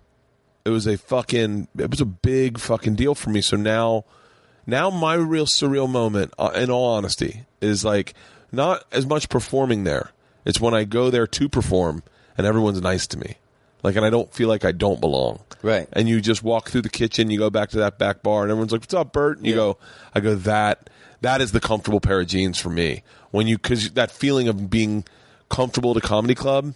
it 0.65 0.69
was 0.69 0.87
a 0.87 0.97
fucking, 0.97 1.67
it 1.77 1.89
was 1.89 2.01
a 2.01 2.05
big 2.05 2.57
fucking 2.59 2.95
deal 2.95 3.15
for 3.15 3.29
me. 3.29 3.41
So 3.41 3.55
now, 3.57 4.05
now 4.65 4.89
my 4.89 5.13
real 5.15 5.45
surreal 5.45 5.89
moment, 5.89 6.33
uh, 6.37 6.51
in 6.55 6.69
all 6.69 6.93
honesty, 6.95 7.43
is 7.61 7.85
like 7.85 8.13
not 8.51 8.83
as 8.91 9.05
much 9.05 9.29
performing 9.29 9.83
there. 9.83 10.11
It's 10.45 10.59
when 10.59 10.73
I 10.73 10.83
go 10.83 11.09
there 11.09 11.27
to 11.27 11.47
perform, 11.49 12.03
and 12.37 12.45
everyone's 12.45 12.81
nice 12.81 13.07
to 13.07 13.17
me, 13.17 13.35
like, 13.83 13.95
and 13.95 14.05
I 14.05 14.09
don't 14.09 14.33
feel 14.33 14.49
like 14.49 14.65
I 14.65 14.73
don't 14.73 14.99
belong. 14.99 15.39
Right. 15.61 15.87
And 15.93 16.09
you 16.09 16.19
just 16.19 16.43
walk 16.43 16.69
through 16.69 16.81
the 16.81 16.89
kitchen, 16.89 17.29
you 17.29 17.39
go 17.39 17.49
back 17.49 17.69
to 17.69 17.77
that 17.77 17.97
back 17.97 18.21
bar, 18.21 18.41
and 18.41 18.51
everyone's 18.51 18.73
like, 18.73 18.81
"What's 18.81 18.93
up, 18.93 19.13
Bert?" 19.13 19.37
And 19.37 19.45
you 19.47 19.53
Yeah. 19.53 19.57
go, 19.57 19.77
"I 20.13 20.19
go 20.19 20.35
that." 20.35 20.89
That 21.23 21.41
is 21.41 21.51
the 21.51 21.59
comfortable 21.59 21.99
pair 21.99 22.21
of 22.21 22.27
jeans 22.27 22.59
for 22.59 22.69
me. 22.69 23.03
When 23.31 23.47
you, 23.47 23.57
because 23.57 23.91
that 23.91 24.11
feeling 24.11 24.47
of 24.47 24.69
being 24.69 25.03
comfortable 25.49 25.91
at 25.91 25.97
a 25.97 26.01
comedy 26.01 26.35
club, 26.35 26.75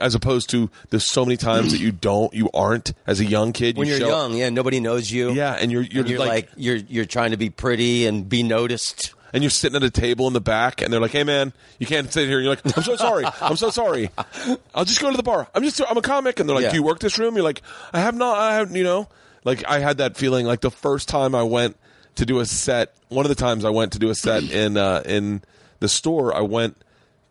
as 0.00 0.14
opposed 0.14 0.48
to 0.50 0.70
there's 0.90 1.04
so 1.04 1.24
many 1.24 1.36
times 1.36 1.72
that 1.72 1.78
you 1.80 1.92
don't, 2.08 2.32
you 2.32 2.48
aren't 2.54 2.92
as 3.06 3.20
a 3.20 3.24
young 3.24 3.52
kid. 3.52 3.76
When 3.76 3.86
you 3.86 3.92
you're 3.94 4.00
show- 4.00 4.08
young, 4.08 4.34
yeah, 4.34 4.48
nobody 4.48 4.80
knows 4.80 5.10
you. 5.10 5.32
yeah, 5.32 5.52
and 5.60 5.70
you're 5.70 5.82
you're, 5.82 6.00
And 6.02 6.10
you're 6.10 6.18
like, 6.18 6.28
like, 6.28 6.48
you're 6.56 6.76
you're 6.76 7.04
trying 7.04 7.32
to 7.32 7.36
be 7.36 7.50
pretty 7.50 8.06
and 8.06 8.26
be 8.28 8.42
noticed. 8.42 9.12
and 9.34 9.42
you're 9.42 9.50
sitting 9.50 9.76
at 9.76 9.82
a 9.82 9.90
table 9.90 10.26
in 10.26 10.32
the 10.32 10.40
back, 10.40 10.80
and 10.82 10.92
they're 10.92 11.00
like, 11.00 11.10
"Hey, 11.12 11.24
man, 11.24 11.52
you 11.78 11.86
can't 11.86 12.10
sit 12.12 12.28
here." 12.28 12.38
You're 12.40 12.50
like, 12.50 12.76
"I'm 12.76 12.82
so 12.82 12.96
sorry, 12.96 13.24
I'm 13.40 13.56
so 13.56 13.70
sorry. 13.70 14.10
I'll 14.74 14.84
just 14.84 15.00
go 15.00 15.10
to 15.10 15.16
the 15.16 15.22
bar. 15.22 15.48
I'm 15.54 15.62
just 15.62 15.80
I'm 15.88 15.96
a 15.96 16.02
comic." 16.02 16.38
And 16.40 16.48
they're 16.48 16.56
like, 16.56 16.64
Yeah. 16.64 16.70
"Do 16.70 16.76
you 16.76 16.82
work 16.84 16.98
this 17.00 17.18
room?" 17.18 17.34
You're 17.34 17.44
like, 17.44 17.62
"I 17.92 18.00
have 18.00 18.14
not. 18.14 18.38
I 18.38 18.54
have 18.54 18.74
you 18.76 18.84
know." 18.84 19.08
Like 19.44 19.64
I 19.66 19.80
had 19.80 19.98
that 19.98 20.16
feeling 20.16 20.46
like 20.46 20.60
the 20.60 20.70
first 20.70 21.08
time 21.08 21.34
I 21.34 21.42
went 21.42 21.76
to 22.16 22.26
do 22.26 22.40
a 22.40 22.46
set. 22.46 22.94
One 23.08 23.24
of 23.24 23.28
the 23.28 23.34
times 23.34 23.64
I 23.64 23.70
went 23.70 23.92
to 23.92 23.98
do 23.98 24.10
a 24.10 24.14
set 24.14 24.42
in 24.50 24.76
uh, 24.76 25.02
in 25.04 25.42
the 25.80 25.88
store, 25.88 26.34
I 26.34 26.40
went 26.40 26.76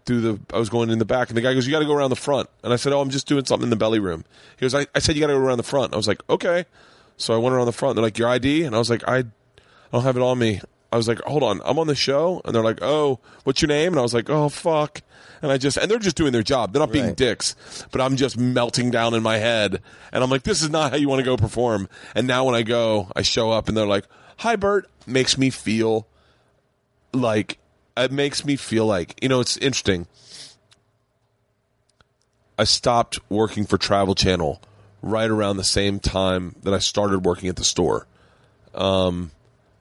through 0.05 0.21
the. 0.21 0.39
I 0.53 0.57
was 0.59 0.69
going 0.69 0.89
in 0.89 0.99
the 0.99 1.05
back, 1.05 1.29
and 1.29 1.37
the 1.37 1.41
guy 1.41 1.53
goes, 1.53 1.65
"You 1.65 1.71
got 1.71 1.79
to 1.79 1.85
go 1.85 1.93
around 1.93 2.09
the 2.09 2.15
front." 2.15 2.49
And 2.63 2.73
I 2.73 2.75
said, 2.75 2.93
"Oh, 2.93 3.01
I'm 3.01 3.09
just 3.09 3.27
doing 3.27 3.45
something 3.45 3.65
in 3.65 3.69
the 3.69 3.75
belly 3.75 3.99
room." 3.99 4.25
He 4.57 4.65
goes, 4.65 4.73
"I, 4.75 4.87
I 4.95 4.99
said 4.99 5.15
you 5.15 5.21
got 5.21 5.27
to 5.27 5.33
go 5.33 5.39
around 5.39 5.57
the 5.57 5.63
front." 5.63 5.93
I 5.93 5.97
was 5.97 6.07
like, 6.07 6.21
"Okay." 6.29 6.65
So 7.17 7.33
I 7.33 7.37
went 7.37 7.53
around 7.55 7.65
the 7.67 7.71
front. 7.71 7.95
They're 7.95 8.03
like, 8.03 8.17
"Your 8.17 8.29
ID?" 8.29 8.63
And 8.63 8.75
I 8.75 8.79
was 8.79 8.89
like, 8.89 9.07
"I." 9.07 9.23
I 9.93 9.97
don't 9.97 10.03
have 10.03 10.15
it 10.15 10.23
on 10.23 10.39
me. 10.39 10.61
I 10.89 10.95
was 10.95 11.09
like, 11.09 11.19
hold 11.23 11.43
on, 11.43 11.59
I'm 11.65 11.77
on 11.77 11.87
the 11.87 11.95
show, 11.95 12.41
and 12.45 12.55
they're 12.55 12.63
like, 12.63 12.79
oh, 12.81 13.19
what's 13.43 13.61
your 13.61 13.67
name? 13.67 13.91
And 13.91 13.99
I 13.99 14.01
was 14.01 14.13
like, 14.13 14.29
oh 14.29 14.47
fuck, 14.47 15.01
and 15.41 15.51
I 15.51 15.57
just 15.57 15.75
and 15.75 15.91
they're 15.91 15.99
just 15.99 16.15
doing 16.15 16.31
their 16.31 16.43
job. 16.43 16.71
They're 16.71 16.79
not 16.79 16.93
being 16.93 17.07
Right. 17.07 17.17
dicks, 17.17 17.55
but 17.91 17.99
I'm 17.99 18.15
just 18.15 18.37
melting 18.37 18.89
down 18.89 19.13
in 19.13 19.21
my 19.21 19.37
head, 19.37 19.81
and 20.13 20.23
I'm 20.23 20.29
like, 20.29 20.43
this 20.43 20.61
is 20.61 20.69
not 20.69 20.91
how 20.91 20.97
you 20.97 21.09
want 21.09 21.19
to 21.19 21.25
go 21.25 21.35
perform. 21.35 21.89
And 22.15 22.25
now 22.25 22.45
when 22.45 22.55
I 22.55 22.63
go, 22.63 23.11
I 23.17 23.21
show 23.21 23.51
up, 23.51 23.67
and 23.67 23.75
they're 23.75 23.85
like, 23.85 24.05
hi 24.41 24.55
Bert, 24.55 24.89
makes 25.05 25.37
me 25.37 25.51
feel 25.51 26.07
like 27.13 27.59
it 27.95 28.11
makes 28.11 28.43
me 28.43 28.55
feel 28.55 28.87
like 28.87 29.17
you 29.21 29.29
know 29.29 29.39
it's 29.39 29.55
interesting. 29.57 30.07
I 32.57 32.63
stopped 32.63 33.19
working 33.29 33.65
for 33.65 33.77
Travel 33.77 34.15
Channel 34.15 34.59
right 35.03 35.29
around 35.29 35.57
the 35.57 35.63
same 35.63 35.99
time 35.99 36.55
that 36.63 36.73
I 36.73 36.79
started 36.79 37.23
working 37.23 37.49
at 37.49 37.55
the 37.55 37.63
store. 37.63 38.07
Um, 38.73 39.31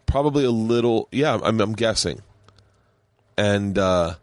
probably 0.07 0.45
a 0.45 0.51
little 0.51 1.09
yeah 1.11 1.39
i'm, 1.43 1.61
I'm 1.61 1.73
guessing. 1.73 2.21
And 3.39 3.79
uh 3.79 4.15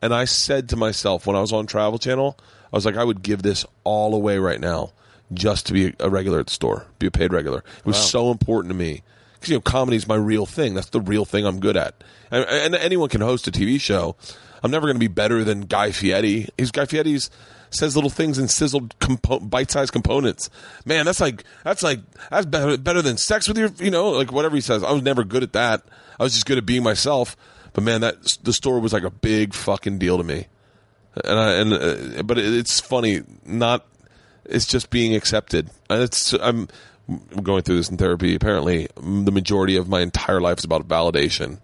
and 0.00 0.14
i 0.14 0.24
said 0.24 0.70
to 0.70 0.76
myself 0.76 1.26
when 1.26 1.36
i 1.36 1.40
was 1.40 1.52
on 1.52 1.66
travel 1.66 1.98
channel 1.98 2.38
i 2.72 2.76
was 2.76 2.86
like 2.86 2.96
i 2.96 3.02
would 3.02 3.22
give 3.22 3.42
this 3.42 3.66
all 3.82 4.14
away 4.14 4.38
right 4.38 4.60
now 4.60 4.92
just 5.32 5.66
to 5.66 5.72
be 5.72 5.94
a 5.98 6.08
regular 6.08 6.38
at 6.38 6.46
the 6.46 6.52
store 6.52 6.86
be 6.98 7.06
a 7.06 7.10
paid 7.10 7.32
regular. 7.32 7.58
It 7.58 7.86
was 7.86 7.98
so 7.98 8.30
important 8.30 8.70
to 8.70 8.76
me 8.76 9.02
because 9.36 9.50
you 9.50 9.56
know 9.56 9.60
comedy 9.60 9.96
is 9.96 10.08
my 10.08 10.16
real 10.16 10.46
thing 10.46 10.74
that's 10.74 10.90
the 10.90 11.00
real 11.00 11.24
thing 11.24 11.46
i'm 11.46 11.60
good 11.60 11.76
at 11.76 12.02
and, 12.30 12.44
and 12.44 12.74
anyone 12.74 13.08
can 13.08 13.20
host 13.20 13.46
a 13.46 13.50
tv 13.50 13.80
show 13.80 14.16
i'm 14.62 14.70
never 14.70 14.86
going 14.86 14.96
to 14.96 15.00
be 15.00 15.08
better 15.08 15.44
than 15.44 15.62
guy 15.62 15.90
fieri 15.90 16.48
he's 16.56 16.70
guy 16.70 16.84
fieri's 16.84 17.30
says 17.70 17.94
little 17.94 18.10
things 18.10 18.38
in 18.38 18.48
sizzled 18.48 18.98
compo- 18.98 19.40
bite-sized 19.40 19.92
components. 19.92 20.50
Man, 20.84 21.04
that's 21.04 21.20
like 21.20 21.44
that's 21.64 21.82
like 21.82 22.00
that's 22.30 22.46
better, 22.46 22.76
better 22.76 23.02
than 23.02 23.16
sex 23.16 23.48
with 23.48 23.58
your, 23.58 23.70
you 23.78 23.90
know, 23.90 24.10
like 24.10 24.32
whatever 24.32 24.54
he 24.54 24.60
says. 24.60 24.82
I 24.82 24.92
was 24.92 25.02
never 25.02 25.24
good 25.24 25.42
at 25.42 25.52
that. 25.52 25.82
I 26.18 26.22
was 26.22 26.34
just 26.34 26.46
good 26.46 26.58
at 26.58 26.66
being 26.66 26.82
myself. 26.82 27.36
But 27.72 27.84
man, 27.84 28.00
that 28.00 28.16
the 28.42 28.52
store 28.52 28.80
was 28.80 28.92
like 28.92 29.04
a 29.04 29.10
big 29.10 29.54
fucking 29.54 29.98
deal 29.98 30.16
to 30.18 30.24
me. 30.24 30.46
And 31.24 31.38
I 31.38 31.52
and 31.54 31.72
uh, 31.72 32.22
but 32.22 32.38
it, 32.38 32.54
it's 32.54 32.80
funny, 32.80 33.22
not 33.44 33.86
it's 34.44 34.66
just 34.66 34.90
being 34.90 35.14
accepted. 35.14 35.70
And 35.90 36.02
it's 36.02 36.32
I'm 36.34 36.68
going 37.42 37.62
through 37.62 37.76
this 37.76 37.88
in 37.90 37.96
therapy. 37.96 38.34
Apparently, 38.34 38.88
the 38.96 39.30
majority 39.32 39.76
of 39.76 39.88
my 39.88 40.00
entire 40.00 40.40
life 40.40 40.58
is 40.58 40.64
about 40.64 40.88
validation. 40.88 41.58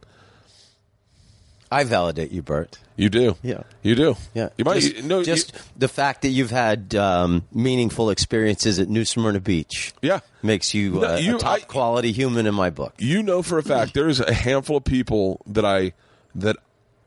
I 1.70 1.85
validate 1.85 2.31
you, 2.32 2.43
Bert. 2.43 2.78
You 2.97 3.09
do, 3.09 3.36
Yeah. 3.43 3.62
You 3.82 3.94
do, 3.94 4.16
Yeah, 4.35 4.51
You 4.59 4.66
might 4.66 4.81
just, 4.81 4.97
you, 4.97 5.02
no, 5.02 5.20
you- 5.20 5.36
the 5.78 5.89
fact 5.89 6.20
that 6.23 6.28
you've 6.28 6.51
had 6.51 6.94
um, 6.94 7.44
meaningful 7.51 8.10
experiences 8.10 8.78
at 8.78 8.89
New 8.90 9.06
Smyrna 9.06 9.40
Beach, 9.40 9.94
Yeah. 10.02 10.20
makes 10.43 10.74
you, 10.74 10.93
No, 11.01 11.14
uh, 11.14 11.16
you- 11.16 11.36
a 11.36 11.39
top 11.39 11.51
I- 11.55 11.60
quality 11.60 12.12
human 12.12 12.47
in 12.47 12.55
my 12.55 12.69
book. 12.69 12.93
you 12.98 13.23
know 13.23 13.43
for 13.43 13.56
a 13.59 13.62
fact 13.62 13.94
there 13.94 14.09
is 14.09 14.20
a 14.20 14.35
handful 14.35 14.77
of 14.77 14.85
people 14.85 15.40
that 15.47 15.64
I 15.64 15.93
that 16.35 16.56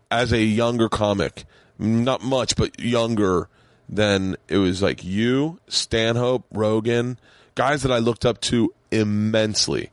as 0.09 0.31
a 0.31 0.41
younger 0.41 0.89
comic, 0.89 1.45
not 1.77 2.23
much, 2.23 2.55
but 2.55 2.79
younger 2.79 3.47
than 3.87 4.35
it 4.47 4.57
was 4.57 4.81
like 4.81 5.03
you, 5.03 5.59
Stanhope, 5.67 6.45
Rogan, 6.51 7.19
guys 7.55 7.81
that 7.83 7.91
I 7.91 7.97
looked 7.99 8.25
up 8.25 8.41
to 8.41 8.73
immensely, 8.91 9.91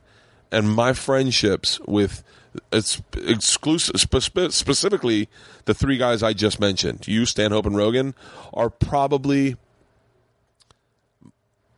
and 0.51 0.69
my 0.69 0.93
friendships 0.93 1.79
with 1.87 2.23
it's 2.71 3.01
exclusive 3.15 3.99
spe- 3.99 4.51
specifically 4.51 5.27
the 5.65 5.73
three 5.73 5.97
guys 5.97 6.21
I 6.21 6.33
just 6.33 6.59
mentioned, 6.59 7.07
you, 7.07 7.25
Stanhope, 7.25 7.65
and 7.65 7.75
Rogan, 7.75 8.13
are 8.53 8.69
probably 8.69 9.55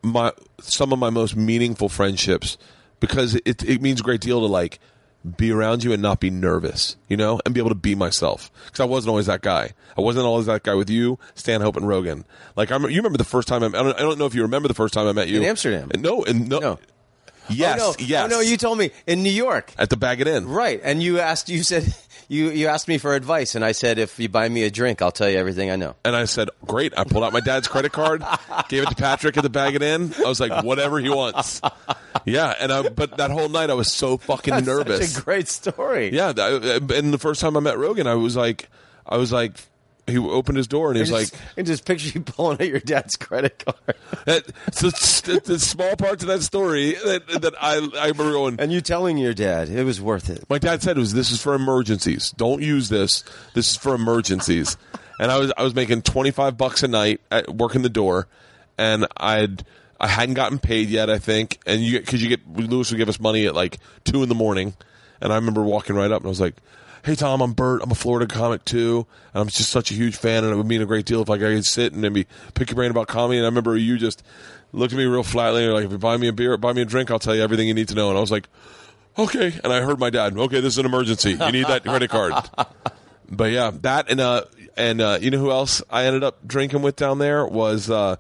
my 0.04 0.32
some 0.60 0.94
of 0.94 1.00
my 1.00 1.10
most 1.10 1.36
meaningful 1.36 1.90
friendships 1.90 2.58
because 3.00 3.36
it 3.46 3.64
it 3.64 3.82
means 3.82 4.02
a 4.02 4.04
great 4.04 4.22
deal 4.22 4.40
to 4.40 4.46
like 4.46 4.80
be 5.26 5.52
around 5.52 5.84
you 5.84 5.92
and 5.92 6.02
not 6.02 6.20
be 6.20 6.30
nervous, 6.30 6.98
you 7.08 7.18
know, 7.18 7.40
and 7.46 7.54
be 7.54 7.60
able 7.60 7.70
to 7.70 7.76
be 7.76 7.96
myself. 7.96 8.52
Because 8.66 8.80
I 8.80 8.86
wasn't 8.86 9.10
always 9.10 9.26
that 9.26 9.42
guy. 9.42 9.72
I 9.98 10.02
wasn't 10.02 10.26
always 10.26 10.46
that 10.46 10.64
guy 10.64 10.76
with 10.76 10.90
you, 10.90 11.18
Stanhope, 11.34 11.78
and 11.78 11.88
Rogan. 11.88 12.26
Like 12.56 12.72
I, 12.72 12.76
remember, 12.76 12.92
you 12.92 12.98
remember 12.98 13.18
the 13.18 13.24
first 13.24 13.48
time 13.48 13.64
I, 13.64 13.68
I 13.68 13.70
don't, 13.72 13.96
I 13.96 14.02
don't 14.02 14.20
know 14.20 14.26
if 14.26 14.36
you 14.36 14.44
remember 14.44 14.68
the 14.68 14.74
first 14.74 14.94
time 14.94 15.08
I 15.08 15.14
met 15.14 15.28
you 15.28 15.38
In 15.38 15.44
Amsterdam. 15.46 15.90
No, 15.98 16.24
and 16.24 16.48
no, 16.48 16.60
No. 16.60 16.80
Oh, 17.50 17.54
yes, 17.54 17.80
oh, 17.82 17.96
no. 18.00 18.06
yes. 18.06 18.24
Oh, 18.26 18.28
no, 18.28 18.40
you 18.42 18.58
told 18.58 18.78
me 18.78 18.92
in 19.06 19.24
New 19.24 19.32
York. 19.32 19.72
at 19.78 19.90
the 19.90 19.98
Bag 19.98 20.22
It 20.22 20.28
In. 20.28 20.48
Right, 20.48 20.80
and 20.84 21.02
you 21.02 21.20
asked. 21.20 21.50
You 21.50 21.64
said 21.64 21.94
you 22.28 22.50
you 22.50 22.68
asked 22.68 22.88
me 22.88 22.98
for 22.98 23.14
advice, 23.14 23.56
and 23.56 23.64
I 23.64 23.72
said 23.72 24.00
if 24.00 24.20
you 24.20 24.30
buy 24.30 24.50
me 24.50 24.64
a 24.64 24.72
drink, 24.72 25.02
I'll 25.02 25.12
tell 25.12 25.30
you 25.30 25.38
everything 25.38 25.70
I 25.70 25.76
know. 25.76 25.96
And 26.04 26.16
I 26.16 26.26
said, 26.26 26.50
"Great!" 26.66 26.98
I 26.98 27.04
pulled 27.04 27.24
out 27.24 27.34
my 27.34 27.40
dad's 27.40 27.68
credit 27.68 27.92
card, 27.92 28.24
gave 28.70 28.84
it 28.84 28.90
to 28.90 28.96
Patrick 28.96 29.38
at 29.38 29.44
the 29.44 29.50
Bag 29.50 29.76
It 29.76 29.84
In. 29.84 30.14
I 30.16 30.28
was 30.28 30.40
like, 30.40 30.64
"Whatever 30.64 31.00
he 31.00 31.10
wants." 31.10 31.62
Yeah, 32.26 32.54
and 32.60 32.72
I, 32.72 32.90
but 32.90 33.18
that 33.18 33.30
whole 33.30 33.50
night 33.50 33.70
I 33.70 33.76
was 33.76 33.92
so 33.94 34.18
fucking 34.18 34.54
That's 34.54 34.66
nervous. 34.66 35.12
Such 35.12 35.22
a 35.22 35.26
great 35.26 35.48
story. 35.48 36.12
Yeah, 36.12 36.30
and 36.30 37.14
the 37.14 37.20
first 37.20 37.42
time 37.42 37.56
I 37.56 37.60
met 37.60 37.78
Rogan, 37.78 38.08
I 38.08 38.16
was 38.16 38.36
like, 38.36 38.70
I 39.06 39.18
was 39.18 39.32
like, 39.32 39.54
he 40.08 40.18
opened 40.18 40.58
his 40.58 40.68
door 40.68 40.90
and 40.90 40.98
he 40.98 41.02
was 41.02 41.10
just, 41.10 41.34
like, 41.34 41.42
I 41.58 41.62
just 41.64 41.84
picture 41.86 42.10
you 42.14 42.22
pulling 42.26 42.62
out 42.62 42.68
your 42.68 42.80
dad's 42.80 43.16
credit 43.16 43.64
card, 43.66 43.98
that, 44.26 44.46
so 44.72 44.88
it's- 44.88 45.22
the 45.22 45.58
small 45.60 45.96
parts 45.96 46.22
of 46.24 46.28
that 46.30 46.44
story 46.44 46.92
that 46.94 47.28
that 47.42 47.54
I 47.60 47.78
I 48.00 48.08
remember 48.10 48.32
going. 48.34 48.60
and 48.60 48.72
you 48.72 48.80
telling 48.82 49.18
your 49.18 49.34
dad 49.34 49.70
it 49.70 49.84
was 49.84 50.00
worth 50.00 50.30
it. 50.30 50.48
My 50.50 50.60
dad 50.60 50.84
said 50.84 50.98
it 50.98 51.00
was 51.00 51.14
this 51.14 51.32
is 51.32 51.42
for 51.42 51.56
emergencies. 51.56 52.32
Don't 52.38 52.62
use 52.62 52.90
this. 52.90 53.24
This 53.56 53.72
is 53.72 53.76
for 53.78 53.96
emergencies. 53.96 54.78
and 55.20 55.32
I 55.32 55.40
was 55.40 55.52
I 55.58 55.64
was 55.64 55.74
making 55.74 56.04
twenty 56.04 56.30
five 56.30 56.58
bucks 56.58 56.84
a 56.84 56.88
night 56.88 57.22
at 57.32 57.54
working 57.56 57.82
the 57.82 57.90
door, 57.90 58.28
and 58.78 59.08
I'd 59.18 59.66
I 60.00 60.08
hadn't 60.08 60.36
gotten 60.36 60.60
paid 60.60 60.90
yet. 60.90 61.10
I 61.10 61.18
think, 61.18 61.58
and 61.66 61.82
you 61.82 62.00
because 62.00 62.22
you 62.22 62.30
get 62.30 62.42
Lewis 62.56 62.92
would 62.92 62.98
give 62.98 63.10
us 63.10 63.20
money 63.20 63.48
at 63.48 63.56
like 63.56 63.80
two 64.04 64.22
in 64.22 64.30
the 64.30 64.36
morning, 64.36 64.76
and 65.22 65.34
I 65.34 65.38
remember 65.38 65.64
walking 65.64 65.96
right 65.96 66.12
up 66.12 66.20
and 66.22 66.28
I 66.28 66.30
was 66.30 66.40
like. 66.42 66.56
Hey 67.06 67.14
Tom, 67.14 67.40
I'm 67.40 67.54
Bert. 67.54 67.84
I'm 67.84 67.92
a 67.92 67.96
Florida 67.96 68.26
comic 68.26 68.66
too, 68.66 69.06
and 69.32 69.42
I'm 69.42 69.48
just 69.48 69.70
such 69.70 69.92
a 69.92 69.94
huge 69.94 70.16
fan. 70.16 70.44
And 70.44 70.52
it 70.52 70.56
would 70.56 70.66
mean 70.66 70.82
a 70.82 70.88
great 70.88 71.06
deal 71.06 71.22
if 71.22 71.30
I 71.30 71.38
could 71.38 71.64
sit 71.64 71.94
and 71.94 72.02
maybe 72.02 72.26
pick 72.56 72.72
your 72.72 72.76
brain 72.76 72.90
about 72.90 73.08
comedy. 73.08 73.38
And 73.38 73.46
I 73.46 73.50
remember 73.50 73.78
you 73.78 73.96
just 74.00 74.24
looked 74.74 74.92
at 74.92 74.98
me 74.98 75.06
real 75.06 75.22
flatly 75.22 75.62
and 75.62 75.66
you're 75.68 75.76
like, 75.76 75.86
"If 75.86 75.92
you 75.92 76.00
buy 76.00 76.18
me 76.18 76.30
a 76.30 76.34
beer, 76.34 76.58
buy 76.58 76.74
me 76.74 76.82
a 76.82 76.86
drink, 76.86 77.12
I'll 77.12 77.20
tell 77.20 77.36
you 77.36 77.44
everything 77.44 77.68
you 77.68 77.76
need 77.76 77.90
to 77.90 77.94
know." 77.94 78.10
And 78.10 78.18
I 78.18 78.22
was 78.22 78.32
like, 78.32 78.50
okay. 79.20 79.54
And 79.64 79.72
I 79.72 79.82
heard 79.82 80.00
my 80.00 80.10
dad, 80.10 80.36
okay, 80.36 80.62
this 80.62 80.74
is 80.74 80.78
an 80.80 80.88
emergency. 80.88 81.34
You 81.34 81.52
need 81.52 81.68
that 81.68 81.84
credit 81.84 82.10
card. 82.10 82.34
But 83.28 83.52
yeah, 83.52 83.72
that 83.82 84.10
and 84.12 84.20
uh 84.20 84.44
and 84.78 85.02
uh 85.02 85.18
you 85.20 85.32
know 85.32 85.40
who 85.40 85.50
else 85.50 85.82
I 85.90 86.06
ended 86.06 86.24
up 86.24 86.48
drinking 86.48 86.84
with 86.84 86.96
down 86.96 87.18
there 87.18 87.44
was 87.44 87.90
uh 87.90 88.18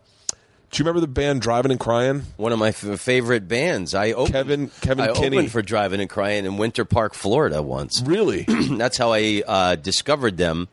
do 0.75 0.83
you 0.83 0.85
remember 0.85 0.99
the 0.99 1.07
band 1.07 1.41
Drivin' 1.41 1.71
n' 1.71 1.77
Cryin'? 1.77 2.23
One 2.35 2.51
of 2.51 2.59
my 2.59 2.67
f- 2.69 2.99
favorite 2.99 3.47
bands. 3.47 3.95
I 3.95 4.11
opened, 4.11 4.33
Kevin- 4.33 4.71
Kevin 4.81 5.09
I 5.09 5.13
Kinney. 5.13 5.37
opened 5.37 5.51
for 5.53 5.61
Drivin' 5.61 6.01
n' 6.01 6.07
Cryin' 6.09 6.45
in 6.45 6.57
Winter 6.57 6.83
Park, 6.83 7.13
Florida 7.13 7.61
once. 7.61 8.01
Really? 8.05 8.43
That's 8.71 8.97
how 8.97 9.13
I 9.13 9.41
uh, 9.47 9.75
discovered 9.75 10.35
them. 10.35 10.67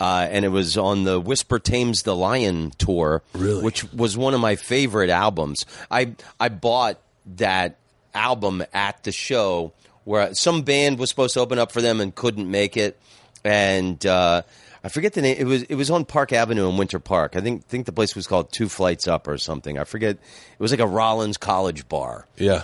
Uh, 0.00 0.26
and 0.30 0.44
it 0.44 0.48
was 0.48 0.76
on 0.76 1.04
the 1.04 1.20
Whisper 1.20 1.58
Tames 1.60 2.02
the 2.02 2.14
Lion 2.16 2.72
tour, 2.76 3.22
Really? 3.34 3.62
which 3.62 3.90
was 3.94 4.16
one 4.16 4.34
of 4.34 4.40
my 4.40 4.56
favorite 4.56 5.08
albums. 5.10 5.64
I 5.90 6.16
I 6.38 6.48
bought 6.50 6.98
that 7.36 7.76
album 8.14 8.62
at 8.74 9.04
the 9.04 9.12
show 9.12 9.72
where 10.04 10.34
some 10.34 10.62
band 10.62 10.98
was 10.98 11.08
supposed 11.08 11.34
to 11.34 11.40
open 11.40 11.58
up 11.58 11.72
for 11.72 11.80
them 11.80 12.00
and 12.02 12.14
couldn't 12.14 12.50
make 12.50 12.76
it, 12.76 12.98
and 13.42 14.04
uh, 14.04 14.42
I 14.86 14.88
forget 14.88 15.14
the 15.14 15.22
name. 15.22 15.36
It 15.36 15.44
was 15.46 15.64
it 15.64 15.74
was 15.74 15.90
on 15.90 16.04
Park 16.04 16.32
Avenue 16.32 16.68
in 16.68 16.76
Winter 16.76 17.00
Park. 17.00 17.34
I 17.34 17.40
think 17.40 17.64
think 17.66 17.86
the 17.86 17.92
place 17.92 18.14
was 18.14 18.28
called 18.28 18.52
Two 18.52 18.68
Flights 18.68 19.08
Up 19.08 19.26
or 19.26 19.36
something. 19.36 19.78
I 19.78 19.82
forget. 19.84 20.10
It 20.16 20.60
was 20.60 20.70
like 20.70 20.78
a 20.78 20.86
Rollins 20.86 21.36
College 21.38 21.88
bar. 21.88 22.26
yeah. 22.36 22.62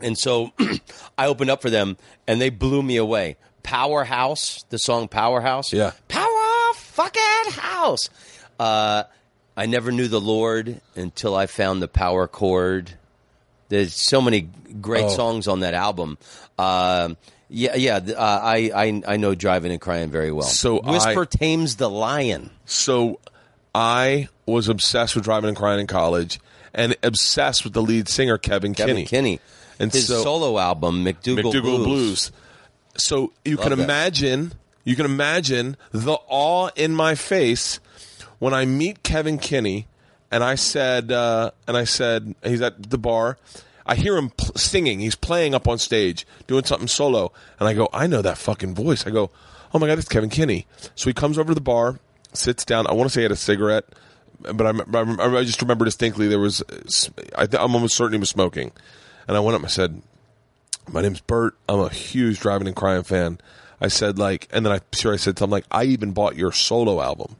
And 0.00 0.16
so 0.16 0.52
I 1.18 1.26
opened 1.26 1.50
up 1.50 1.62
for 1.62 1.70
them 1.70 1.96
and 2.28 2.40
they 2.40 2.50
blew 2.50 2.80
me 2.82 2.96
away. 2.96 3.36
Powerhouse, 3.64 4.64
the 4.68 4.78
song 4.78 5.08
Powerhouse. 5.08 5.72
Yeah. 5.72 5.92
Power 6.08 6.74
fucking 6.74 7.52
house. 7.52 8.08
Uh, 8.58 9.02
I 9.56 9.66
never 9.66 9.90
knew 9.90 10.06
the 10.06 10.20
Lord 10.20 10.80
until 10.94 11.34
I 11.34 11.46
found 11.46 11.82
the 11.82 11.88
power 11.88 12.28
chord. 12.28 12.92
There's 13.68 13.94
so 13.94 14.20
many 14.20 14.48
great 14.80 15.04
Oh. 15.06 15.08
songs 15.16 15.48
on 15.48 15.60
that 15.60 15.74
album. 15.74 16.18
Um 16.56 17.16
yeah, 17.54 17.76
yeah. 17.76 17.96
Uh, 18.16 18.40
I, 18.42 18.70
I 18.74 19.02
I 19.06 19.16
know 19.16 19.34
Drivin' 19.34 19.70
n' 19.70 19.78
Cryin' 19.78 20.10
very 20.10 20.32
well. 20.32 20.46
So 20.46 20.80
whisper 20.82 21.22
I- 21.22 21.36
tames 21.36 21.76
the 21.76 21.88
lion. 21.88 22.50
So 22.64 23.20
I 23.74 24.28
was 24.46 24.68
obsessed 24.68 25.14
with 25.14 25.24
Drivin' 25.24 25.48
n' 25.50 25.54
Cryin' 25.54 25.80
in 25.80 25.86
college 25.86 26.40
and 26.74 26.96
obsessed 27.02 27.64
with 27.64 27.72
the 27.72 27.82
lead 27.82 28.08
singer 28.08 28.36
Kevin, 28.38 28.74
Kevin 28.74 28.96
Kinney. 28.96 29.06
Kinney. 29.06 29.40
And 29.78 29.92
his 29.92 30.06
so- 30.08 30.22
solo 30.22 30.58
album 30.58 31.04
MacDougal, 31.04 31.44
MacDougal 31.52 31.62
Blues. 31.62 31.84
Blues. 31.86 32.32
So 32.96 33.32
you 33.44 33.56
Love 33.56 33.68
can 33.68 33.78
that. 33.78 33.84
imagine, 33.84 34.52
you 34.84 34.96
can 34.96 35.04
imagine 35.06 35.76
the 35.92 36.16
awe 36.28 36.70
in 36.76 36.94
my 36.94 37.14
face 37.14 37.80
when 38.38 38.54
I 38.54 38.64
meet 38.66 39.02
Kevin 39.02 39.38
Kinney, 39.38 39.86
and 40.30 40.44
I 40.44 40.54
said, 40.56 41.10
uh, 41.10 41.50
and 41.66 41.76
I 41.76 41.84
said, 41.84 42.34
he's 42.44 42.60
at 42.60 42.90
the 42.90 42.98
bar. 42.98 43.38
I 43.86 43.94
hear 43.96 44.16
him 44.16 44.30
pl- 44.30 44.54
singing. 44.56 45.00
He's 45.00 45.14
playing 45.16 45.54
up 45.54 45.68
on 45.68 45.78
stage, 45.78 46.26
doing 46.46 46.64
something 46.64 46.88
solo, 46.88 47.32
and 47.58 47.68
I 47.68 47.74
go, 47.74 47.88
I 47.92 48.06
know 48.06 48.22
that 48.22 48.38
fucking 48.38 48.74
voice. 48.74 49.06
I 49.06 49.10
go, 49.10 49.30
oh 49.72 49.78
my 49.78 49.86
god, 49.86 49.98
it's 49.98 50.08
Kevin 50.08 50.30
Kinney. 50.30 50.66
So 50.94 51.10
he 51.10 51.14
comes 51.14 51.38
over 51.38 51.48
to 51.48 51.54
the 51.54 51.60
bar, 51.60 51.98
sits 52.32 52.64
down. 52.64 52.86
I 52.86 52.92
want 52.92 53.10
to 53.10 53.14
say 53.14 53.20
he 53.20 53.24
had 53.24 53.32
a 53.32 53.36
cigarette, 53.36 53.84
but 54.40 54.66
I, 54.66 54.70
I, 54.98 55.38
I 55.38 55.44
just 55.44 55.60
remember 55.60 55.84
distinctly 55.84 56.28
there 56.28 56.38
was. 56.38 56.62
Uh, 56.62 57.22
I 57.36 57.46
th- 57.46 57.62
I'm 57.62 57.74
almost 57.74 57.96
certain 57.96 58.14
he 58.14 58.20
was 58.20 58.30
smoking, 58.30 58.72
and 59.28 59.36
I 59.36 59.40
went 59.40 59.54
up. 59.54 59.60
and 59.60 59.66
I 59.66 59.70
said, 59.70 60.02
my 60.90 61.02
name's 61.02 61.20
Bert. 61.20 61.56
I'm 61.68 61.80
a 61.80 61.88
huge 61.88 62.40
Drivin' 62.40 62.66
n' 62.68 62.74
Cryin' 62.74 63.04
fan. 63.04 63.38
I 63.80 63.88
said 63.88 64.18
like, 64.18 64.48
and 64.52 64.64
then 64.64 64.72
I 64.72 64.80
sure 64.92 65.12
I 65.12 65.16
said 65.16 65.38
something 65.38 65.52
like, 65.52 65.66
I 65.70 65.84
even 65.84 66.12
bought 66.12 66.36
your 66.36 66.52
solo 66.52 67.00
album, 67.00 67.36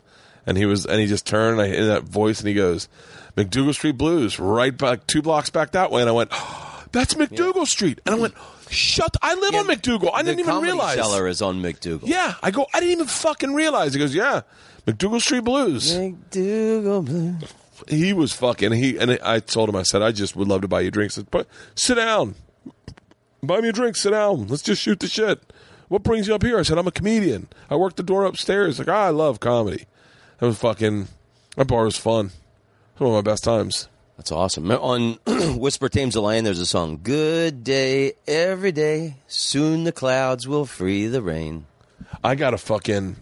and 0.47 0.58
he 0.58 0.66
was, 0.66 0.84
and 0.84 1.00
he 1.00 1.06
just 1.06 1.26
turned 1.26 1.58
and 1.58 1.62
I, 1.62 1.74
in 1.74 1.89
that 1.89 2.02
voice, 2.02 2.40
and 2.40 2.48
he 2.48 2.55
goes, 2.55 2.89
MacDougal 3.36 3.74
Street 3.74 3.98
Blues, 3.98 4.38
right 4.38 4.76
back 4.76 5.06
two 5.06 5.22
blocks 5.22 5.50
back 5.50 5.72
that 5.72 5.90
way, 5.90 6.00
and 6.00 6.08
I 6.08 6.12
went, 6.12 6.30
oh, 6.32 6.84
that's 6.92 7.14
MacDougal 7.14 7.66
Street, 7.66 8.00
and 8.06 8.14
I 8.14 8.18
went, 8.18 8.34
shut, 8.70 9.16
I 9.22 9.34
live 9.34 9.54
on 9.54 9.66
MacDougal, 9.66 10.10
I 10.14 10.22
didn't 10.22 10.40
even 10.40 10.60
realize. 10.60 10.96
Cellar 10.96 11.26
is 11.26 11.42
on 11.42 11.60
MacDougal. 11.62 12.06
Yeah, 12.06 12.34
I 12.42 12.50
go, 12.50 12.66
I 12.72 12.80
didn't 12.80 12.92
even 12.92 13.06
fucking 13.06 13.54
realize. 13.54 13.94
He 13.94 13.98
goes, 13.98 14.14
yeah, 14.14 14.42
MacDougal 14.86 15.20
Street 15.20 15.44
Blues. 15.44 15.96
MacDougal 15.96 17.04
Blues. 17.04 17.54
He 17.88 18.12
was 18.12 18.32
fucking. 18.32 18.72
He 18.72 18.96
and 18.96 19.18
I 19.22 19.40
told 19.40 19.68
him, 19.68 19.76
I 19.76 19.82
said, 19.82 20.00
I 20.00 20.12
just 20.12 20.36
would 20.36 20.48
love 20.48 20.62
to 20.62 20.68
buy 20.68 20.80
you 20.80 20.90
drinks. 20.90 21.18
But 21.18 21.48
sit 21.74 21.96
down, 21.96 22.36
buy 23.42 23.60
me 23.60 23.68
a 23.70 23.72
drink. 23.72 23.96
Sit 23.96 24.10
down. 24.10 24.46
Let's 24.46 24.62
just 24.62 24.80
shoot 24.80 25.00
the 25.00 25.08
shit. 25.08 25.40
What 25.88 26.02
brings 26.02 26.28
you 26.28 26.34
up 26.34 26.42
here? 26.42 26.58
I 26.58 26.62
said, 26.62 26.78
I'm 26.78 26.86
a 26.86 26.92
comedian. 26.92 27.48
I 27.68 27.76
work 27.76 27.96
the 27.96 28.02
door 28.02 28.24
upstairs. 28.24 28.78
Like, 28.78 28.88
ah, 28.88 29.06
I 29.06 29.10
love 29.10 29.40
comedy. 29.40 29.86
That 30.38 30.46
was 30.46 30.58
fucking. 30.58 31.08
That 31.56 31.66
bar 31.66 31.84
was 31.84 31.96
fun. 31.96 32.30
One 32.98 33.10
of 33.10 33.24
my 33.24 33.28
best 33.28 33.44
times. 33.44 33.89
That's 34.16 34.31
awesome. 34.31 34.70
On 34.70 35.18
Whisper 35.58 35.89
Tames 35.89 36.14
the 36.14 36.20
Lion, 36.23 36.44
there's 36.44 36.60
a 36.60 36.66
song, 36.66 37.00
Good 37.02 37.64
Day 37.64 38.12
Every 38.28 38.70
Day, 38.70 39.16
Soon 39.26 39.82
the 39.82 39.90
Clouds 39.90 40.47
Will 40.47 40.64
Free 40.66 41.08
the 41.08 41.20
Rain. 41.20 41.66
I 42.23 42.36
got 42.36 42.50
to 42.50 42.58
fucking. 42.58 43.16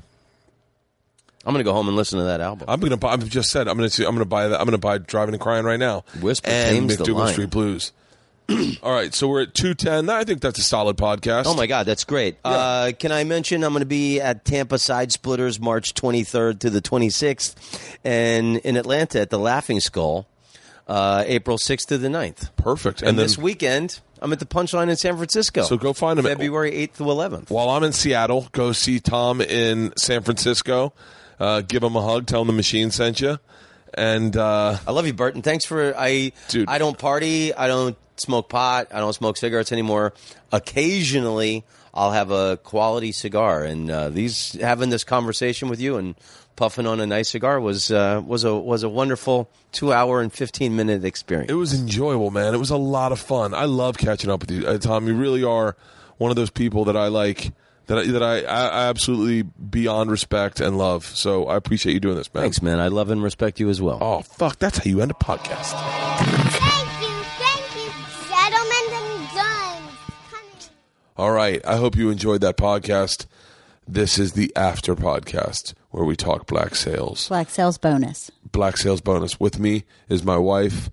I'm 1.45 1.53
going 1.53 1.65
to 1.65 1.69
go 1.69 1.73
home 1.73 1.89
and 1.89 1.97
listen 1.97 2.19
to 2.19 2.27
that 2.27 2.41
album. 2.43 2.67
I'm 2.69 2.79
gonna. 2.81 2.99
buy 2.99 3.13
I've 3.15 3.27
just 3.29 3.51
said 3.51 3.67
I'm 3.67 3.77
gonna. 3.77 3.89
See, 3.89 4.05
I'm 4.05 4.13
gonna 4.15 4.27
buy 4.27 4.49
that. 4.49 4.61
I'm 4.61 4.67
gonna 4.67 4.79
buy 4.79 4.99
Drivin' 4.99 5.35
n' 5.35 5.41
Cryin' 5.41 5.65
right 5.65 5.81
now. 5.81 6.05
Whisper 6.21 6.49
and 6.51 6.71
Tames 6.71 6.97
the 6.99 7.13
Lion. 7.13 7.33
Street 7.33 7.51
Blues. 7.51 7.93
All 8.83 8.93
right, 8.93 9.15
so 9.15 9.29
we're 9.29 9.43
at 9.43 9.55
two 9.55 9.75
ten. 9.75 10.09
I 10.11 10.25
think 10.25 10.41
that's 10.41 10.59
a 10.59 10.63
solid 10.63 10.97
podcast. 10.97 11.45
Oh 11.47 11.55
my 11.55 11.67
God, 11.67 11.87
that's 11.87 12.05
great. 12.05 12.37
Uh, 12.45 12.93
can 12.99 13.13
I 13.13 13.25
mention 13.25 13.65
I'm 13.65 13.73
going 13.73 13.81
to 13.81 13.87
be 13.87 14.21
at 14.21 14.45
Tampa 14.45 14.79
Side 14.79 15.13
Splitters 15.13 15.61
March 15.61 15.95
23rd 15.95 16.59
to 16.61 16.71
the 16.71 16.83
26th, 16.83 17.55
and 18.05 18.57
in 18.59 18.77
Atlanta 18.77 19.21
at 19.21 19.31
the 19.31 19.39
Laughing 19.39 19.81
Skull 19.81 20.27
uh, 20.89 21.25
April 21.27 21.59
6th 21.59 21.87
to 21.87 21.99
the 21.99 22.09
9th. 22.09 22.55
Perfect. 22.57 23.01
And, 23.01 23.11
And, 23.11 23.19
then 23.19 23.25
this 23.25 23.39
weekend, 23.39 24.01
I'm 24.21 24.33
at 24.33 24.39
the 24.41 24.47
Punchline 24.47 24.91
in 24.91 24.97
San 24.97 25.17
Francisco. 25.17 25.63
So 25.63 25.77
go 25.77 25.93
find 25.93 26.19
at- 26.19 26.25
February 26.25 26.73
8th 26.73 26.95
to 26.97 27.05
11th. 27.05 27.51
While 27.51 27.71
I'm 27.71 27.83
in 27.85 27.93
Seattle, 27.93 28.49
go 28.53 28.73
see 28.73 29.01
Tom 29.01 29.41
in 29.41 29.93
San 29.97 30.23
Francisco. 30.23 30.93
Uh, 31.41 31.61
give 31.63 31.83
him 31.83 31.97
a 31.97 32.03
hug. 32.03 32.27
Tell 32.27 32.43
him 32.43 32.49
the 32.49 32.53
machine 32.53 32.91
sent 32.91 33.21
you. 33.21 33.39
And 33.95 34.37
uh, 34.37 34.79
I 34.87 34.91
love 34.93 35.07
you, 35.07 35.13
Burton. 35.13 35.43
Thanks 35.43 35.65
for 35.65 35.95
I. 35.97 36.33
Dude. 36.49 36.69
I 36.69 36.79
don't 36.79 36.97
party. 36.97 37.53
I 37.55 37.67
don't 37.69 37.97
smoke 38.23 38.49
pot. 38.49 38.89
I 38.93 39.01
don't 39.01 39.13
smoke 39.13 39.37
cigarettes 39.37 39.73
anymore. 39.73 40.15
Occasionally, 40.51 41.65
I'll 41.95 42.13
have 42.13 42.31
a 42.31 42.57
quality 42.57 43.13
cigar, 43.13 43.65
and 43.65 43.91
uh, 43.91 44.09
these 44.09 44.53
having 44.61 44.89
this 44.91 45.05
conversation 45.05 45.69
with 45.69 45.81
you 45.81 45.97
and 45.97 46.15
puffing 46.57 46.87
on 46.87 47.01
a 47.01 47.07
nice 47.07 47.31
cigar 47.31 47.61
was 47.61 47.91
uh, 47.91 48.23
was 48.25 48.45
a 48.45 48.55
was 48.55 48.83
a 48.83 48.89
wonderful 48.89 49.51
two 49.73 49.93
hour 49.93 50.21
and 50.21 50.33
fifteen 50.33 50.75
minute 50.75 51.05
experience. 51.05 51.51
it 51.51 51.55
was 51.55 51.79
enjoyable, 51.79 52.31
man. 52.31 52.55
It 52.55 52.59
was 52.59 52.71
a 52.71 52.77
lot 52.77 53.13
of 53.13 53.19
fun. 53.21 53.53
I 53.53 53.67
love 53.67 53.99
catching 53.99 54.31
up 54.31 54.41
with 54.41 54.51
you, 54.51 54.67
uh, 54.67 54.79
Tom. 54.79 55.07
You 55.07 55.15
really 55.15 55.45
are 55.45 55.77
one 56.17 56.31
of 56.31 56.37
those 56.37 56.51
people 56.51 56.87
that 56.87 56.97
I 56.97 57.09
like. 57.09 57.53
That 57.89 57.99
I, 57.99 58.07
that 58.07 58.23
I, 58.23 58.43
I 58.43 58.89
absolutely 58.89 59.43
beyond 59.43 60.09
respect 60.11 60.61
and 60.61 60.79
love. 60.79 61.05
So 61.05 61.47
I 61.47 61.57
appreciate 61.57 61.95
you 61.95 62.01
doing 62.01 62.15
this, 62.17 62.33
man. 62.33 62.45
Thanks, 62.45 62.63
man. 62.63 62.79
I 62.79 62.87
love 62.87 63.11
and 63.11 63.21
respect 63.23 63.59
you 63.59 63.69
as 63.69 63.83
well. 63.83 63.99
Oh 64.01 64.23
fuck, 64.23 64.59
that's 64.61 64.79
how 64.79 64.85
you 64.85 65.03
end 65.03 65.11
a 65.11 65.15
podcast. 65.15 66.71
All 71.17 71.31
right. 71.33 71.61
I 71.67 71.77
hope 71.77 71.97
you 71.97 72.09
enjoyed 72.11 72.41
that 72.41 72.57
podcast. 72.57 73.27
This 73.87 74.19
is 74.19 74.33
the 74.33 74.51
after 74.57 74.95
podcast 74.97 75.75
where 75.91 76.05
we 76.05 76.17
talk 76.17 76.47
Black 76.47 76.75
Sails. 76.75 77.29
Black 77.29 77.51
Sails 77.51 77.77
bonus. 77.77 78.31
Black 78.51 78.79
Sails 78.79 79.03
bonus. 79.03 79.39
With 79.39 79.59
me 79.59 79.85
is 80.09 80.25
my 80.25 80.39
wife, 80.39 80.91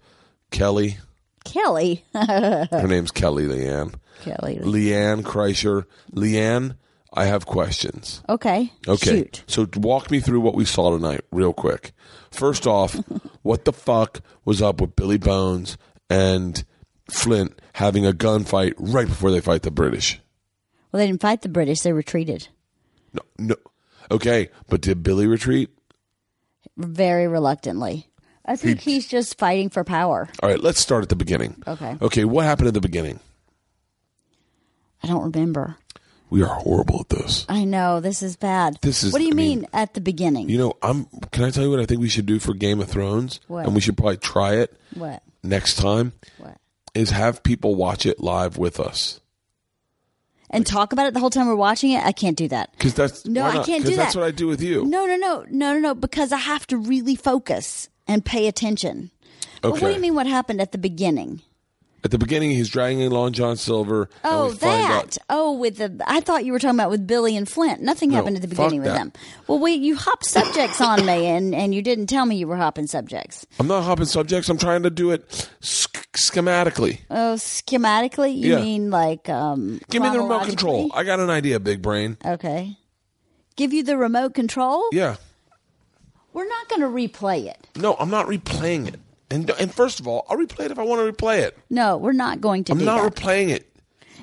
Kelly. 0.52 0.98
Kelly. 1.46 2.04
Her 2.14 2.88
name's 2.88 3.12
Kelly 3.12 3.46
LeeAnn. 3.46 3.94
Kelly. 4.22 4.58
LeeAnn 4.58 5.22
Kreischer. 5.24 5.86
LeeAnn, 6.12 6.76
I 7.14 7.26
have 7.26 7.46
questions. 7.46 8.22
Okay. 8.28 8.74
Okay. 8.88 9.20
Shoot. 9.20 9.44
So 9.48 9.68
walk 9.78 10.12
me 10.12 10.20
through 10.20 10.42
what 10.42 10.56
we 10.56 10.66
saw 10.66 10.92
tonight, 10.92 11.22
real 11.32 11.54
quick. 11.54 11.94
First 12.30 12.68
off, 12.68 12.96
what 13.42 13.64
the 13.64 13.74
fuck 13.74 14.20
was 14.44 14.62
up 14.62 14.82
with 14.82 14.98
Billy 14.98 15.18
Bones 15.18 15.78
and 16.10 16.66
Flint 17.12 17.60
having 17.74 18.06
a 18.06 18.12
gunfight 18.14 18.74
right 18.78 19.08
before 19.08 19.32
they 19.32 19.42
fight 19.42 19.62
the 19.64 19.72
British? 19.72 20.20
Well, 20.92 21.00
they 21.00 21.08
didn't 21.08 21.22
fight 21.22 21.42
the 21.42 21.50
British. 21.50 21.82
They 21.82 21.94
retreated 21.94 22.48
No, 23.14 23.22
no. 23.38 23.56
Okay, 24.12 24.50
but 24.68 24.82
did 24.82 25.04
Billy 25.04 25.28
retreat? 25.28 25.70
very 26.78 27.28
reluctantly. 27.28 28.08
I 28.46 28.56
think 28.56 28.80
he's 28.80 29.06
just 29.08 29.38
fighting 29.38 29.70
for 29.70 29.84
power. 29.84 30.28
All 30.42 30.50
right, 30.50 30.60
let's 30.60 30.80
start 30.80 31.04
at 31.04 31.10
the 31.10 31.16
beginning. 31.16 31.62
Okay. 31.68 31.98
Okay, 32.02 32.24
what 32.26 32.46
happened 32.46 32.70
at 32.70 32.74
the 32.74 32.82
beginning? 32.82 33.20
I 35.04 35.08
don't 35.08 35.32
remember. 35.34 35.78
We 36.30 36.42
are 36.44 36.48
horrible 36.56 37.02
at 37.02 37.10
this. 37.10 37.46
I 37.50 37.64
know 37.66 38.00
this 38.00 38.22
is 38.22 38.36
bad. 38.38 38.78
This 38.82 39.04
is- 39.04 39.12
What 39.14 39.20
do 39.20 39.26
you 39.26 39.32
I 39.32 39.36
mean- 39.36 39.60
mean, 39.62 39.68
at 39.74 39.94
the 39.94 40.02
beginning? 40.02 40.48
You 40.50 40.58
know, 40.58 40.74
I'm. 40.82 41.06
Can 41.32 41.44
I 41.44 41.50
tell 41.52 41.64
you 41.64 41.70
what 41.72 41.80
I 41.80 41.86
think 41.86 42.02
we 42.02 42.10
should 42.10 42.26
do 42.28 42.40
for 42.40 42.54
Game 42.54 42.80
of 42.80 42.88
Thrones? 42.88 43.40
What? 43.48 43.66
And 43.66 43.74
we 43.76 43.82
should 43.82 43.98
probably 43.98 44.18
try 44.18 44.56
it 44.56 44.76
what? 44.94 45.22
next 45.44 45.76
time. 45.76 46.14
What? 46.38 46.58
Is 46.96 47.12
have 47.12 47.44
people 47.44 47.76
watch 47.76 48.06
it 48.06 48.20
live 48.20 48.58
with 48.58 48.80
us 48.80 49.20
And 50.50 50.66
talk 50.66 50.92
about 50.94 51.08
it 51.08 51.14
the 51.14 51.20
whole 51.20 51.30
time 51.30 51.48
we're 51.48 51.56
watching 51.56 51.92
it? 51.92 52.04
I 52.04 52.12
can't 52.12 52.38
do 52.38 52.48
that. 52.50 52.72
because 52.74 52.94
that's 52.96 53.26
No, 53.26 53.44
I 53.44 53.64
can't 53.64 53.84
do 53.86 53.92
that. 53.92 53.98
That's 53.98 54.16
what 54.16 54.26
I 54.26 54.32
do 54.32 54.48
with 54.48 54.62
you. 54.62 54.84
No, 54.86 55.06
no, 55.06 55.16
no, 55.16 55.46
no, 55.50 55.74
no, 55.74 55.80
no. 55.80 55.96
Because 55.96 56.32
I 56.32 56.38
have 56.38 56.66
to 56.68 56.78
really 56.78 57.16
focus 57.16 57.90
and 58.08 58.26
pay 58.26 58.48
attention. 58.48 59.12
But 59.62 59.72
what 59.74 59.82
do 59.82 59.92
you 59.92 60.00
mean? 60.00 60.16
What 60.16 60.26
happened 60.28 60.62
at 60.62 60.72
the 60.72 60.78
beginning? 60.78 61.42
At 62.02 62.12
the 62.12 62.18
beginning, 62.18 62.52
he's 62.52 62.70
dragging 62.70 63.04
along 63.04 63.34
John 63.34 63.58
Silver. 63.58 64.10
Oh, 64.24 64.52
that. 64.52 64.92
out- 65.04 65.18
Oh, 65.30 65.52
with 65.52 65.78
the. 65.80 66.02
I 66.08 66.22
thought 66.22 66.46
you 66.46 66.54
were 66.54 66.60
talking 66.60 66.80
about 66.80 66.90
with 66.90 67.06
Billy 67.06 67.36
and 67.36 67.48
Flint. 67.48 67.82
Nothing 67.82 68.10
No, 68.12 68.16
happened 68.16 68.38
at 68.38 68.42
the 68.42 68.48
beginning 68.48 68.80
with 68.80 68.88
that. 68.88 68.98
them. 68.98 69.12
Well, 69.48 69.60
wait, 69.60 69.82
you 69.82 69.98
hopped 69.98 70.26
subjects 70.26 70.80
on 70.80 71.06
me, 71.06 71.26
and 71.26 71.54
and 71.54 71.76
you 71.76 71.82
didn't 71.82 72.08
tell 72.08 72.26
me 72.26 72.38
you 72.38 72.48
were 72.48 72.56
hopping 72.56 72.88
subjects. 72.88 73.46
I'm 73.60 73.68
not 73.68 73.82
hopping 73.84 74.06
subjects. 74.06 74.48
I'm 74.48 74.58
trying 74.58 74.84
to 74.84 74.90
do 74.90 75.12
it 75.12 75.50
sch- 75.62 75.88
schematically. 76.20 77.00
Oh, 77.10 77.36
schematically, 77.38 78.36
you 78.36 78.52
Yeah. 78.56 78.62
mean 78.62 78.90
like 78.92 79.30
um? 79.30 79.80
Give 79.90 80.02
me 80.02 80.10
the 80.10 80.16
remote 80.20 80.28
chronologically? 80.40 80.56
control. 80.56 80.92
I 80.94 81.04
got 81.04 81.20
an 81.20 81.30
idea, 81.30 81.60
big 81.60 81.82
brain. 81.82 82.18
Okay. 82.26 82.78
Give 83.56 83.74
you 83.74 83.84
the 83.84 83.98
remote 83.98 84.34
control. 84.34 84.84
Yeah. 84.92 85.16
We're 86.34 86.48
not 86.48 86.70
going 86.70 86.82
to 86.82 86.88
replay 86.88 87.46
it. 87.48 87.68
No, 87.76 87.96
I'm 88.00 88.10
not 88.10 88.28
replaying 88.28 88.88
it. 88.88 89.00
And 89.32 89.50
and 89.60 89.74
first 89.74 90.00
of 90.00 90.08
all, 90.08 90.26
I'll 90.30 90.38
replay 90.38 90.66
it 90.66 90.72
if 90.72 90.80
I 90.80 90.84
want 90.84 91.06
to 91.06 91.12
replay 91.12 91.40
it. 91.40 91.58
No, 91.70 91.98
we're 91.98 92.12
not 92.14 92.40
going 92.42 92.64
to 92.66 92.72
I'm 92.74 92.80
do 92.80 92.86
not 92.86 93.02
that. 93.04 93.16
replaying 93.16 93.50
it. 93.50 93.66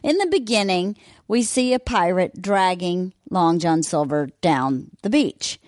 In 0.02 0.16
the 0.18 0.26
beginning, 0.26 0.96
we 1.28 1.42
see 1.42 1.72
a 1.74 1.78
pirate 1.78 2.40
dragging 2.40 3.12
Long 3.30 3.58
John 3.58 3.82
Silver 3.82 4.28
down 4.40 4.90
the 5.02 5.10
beach. 5.10 5.58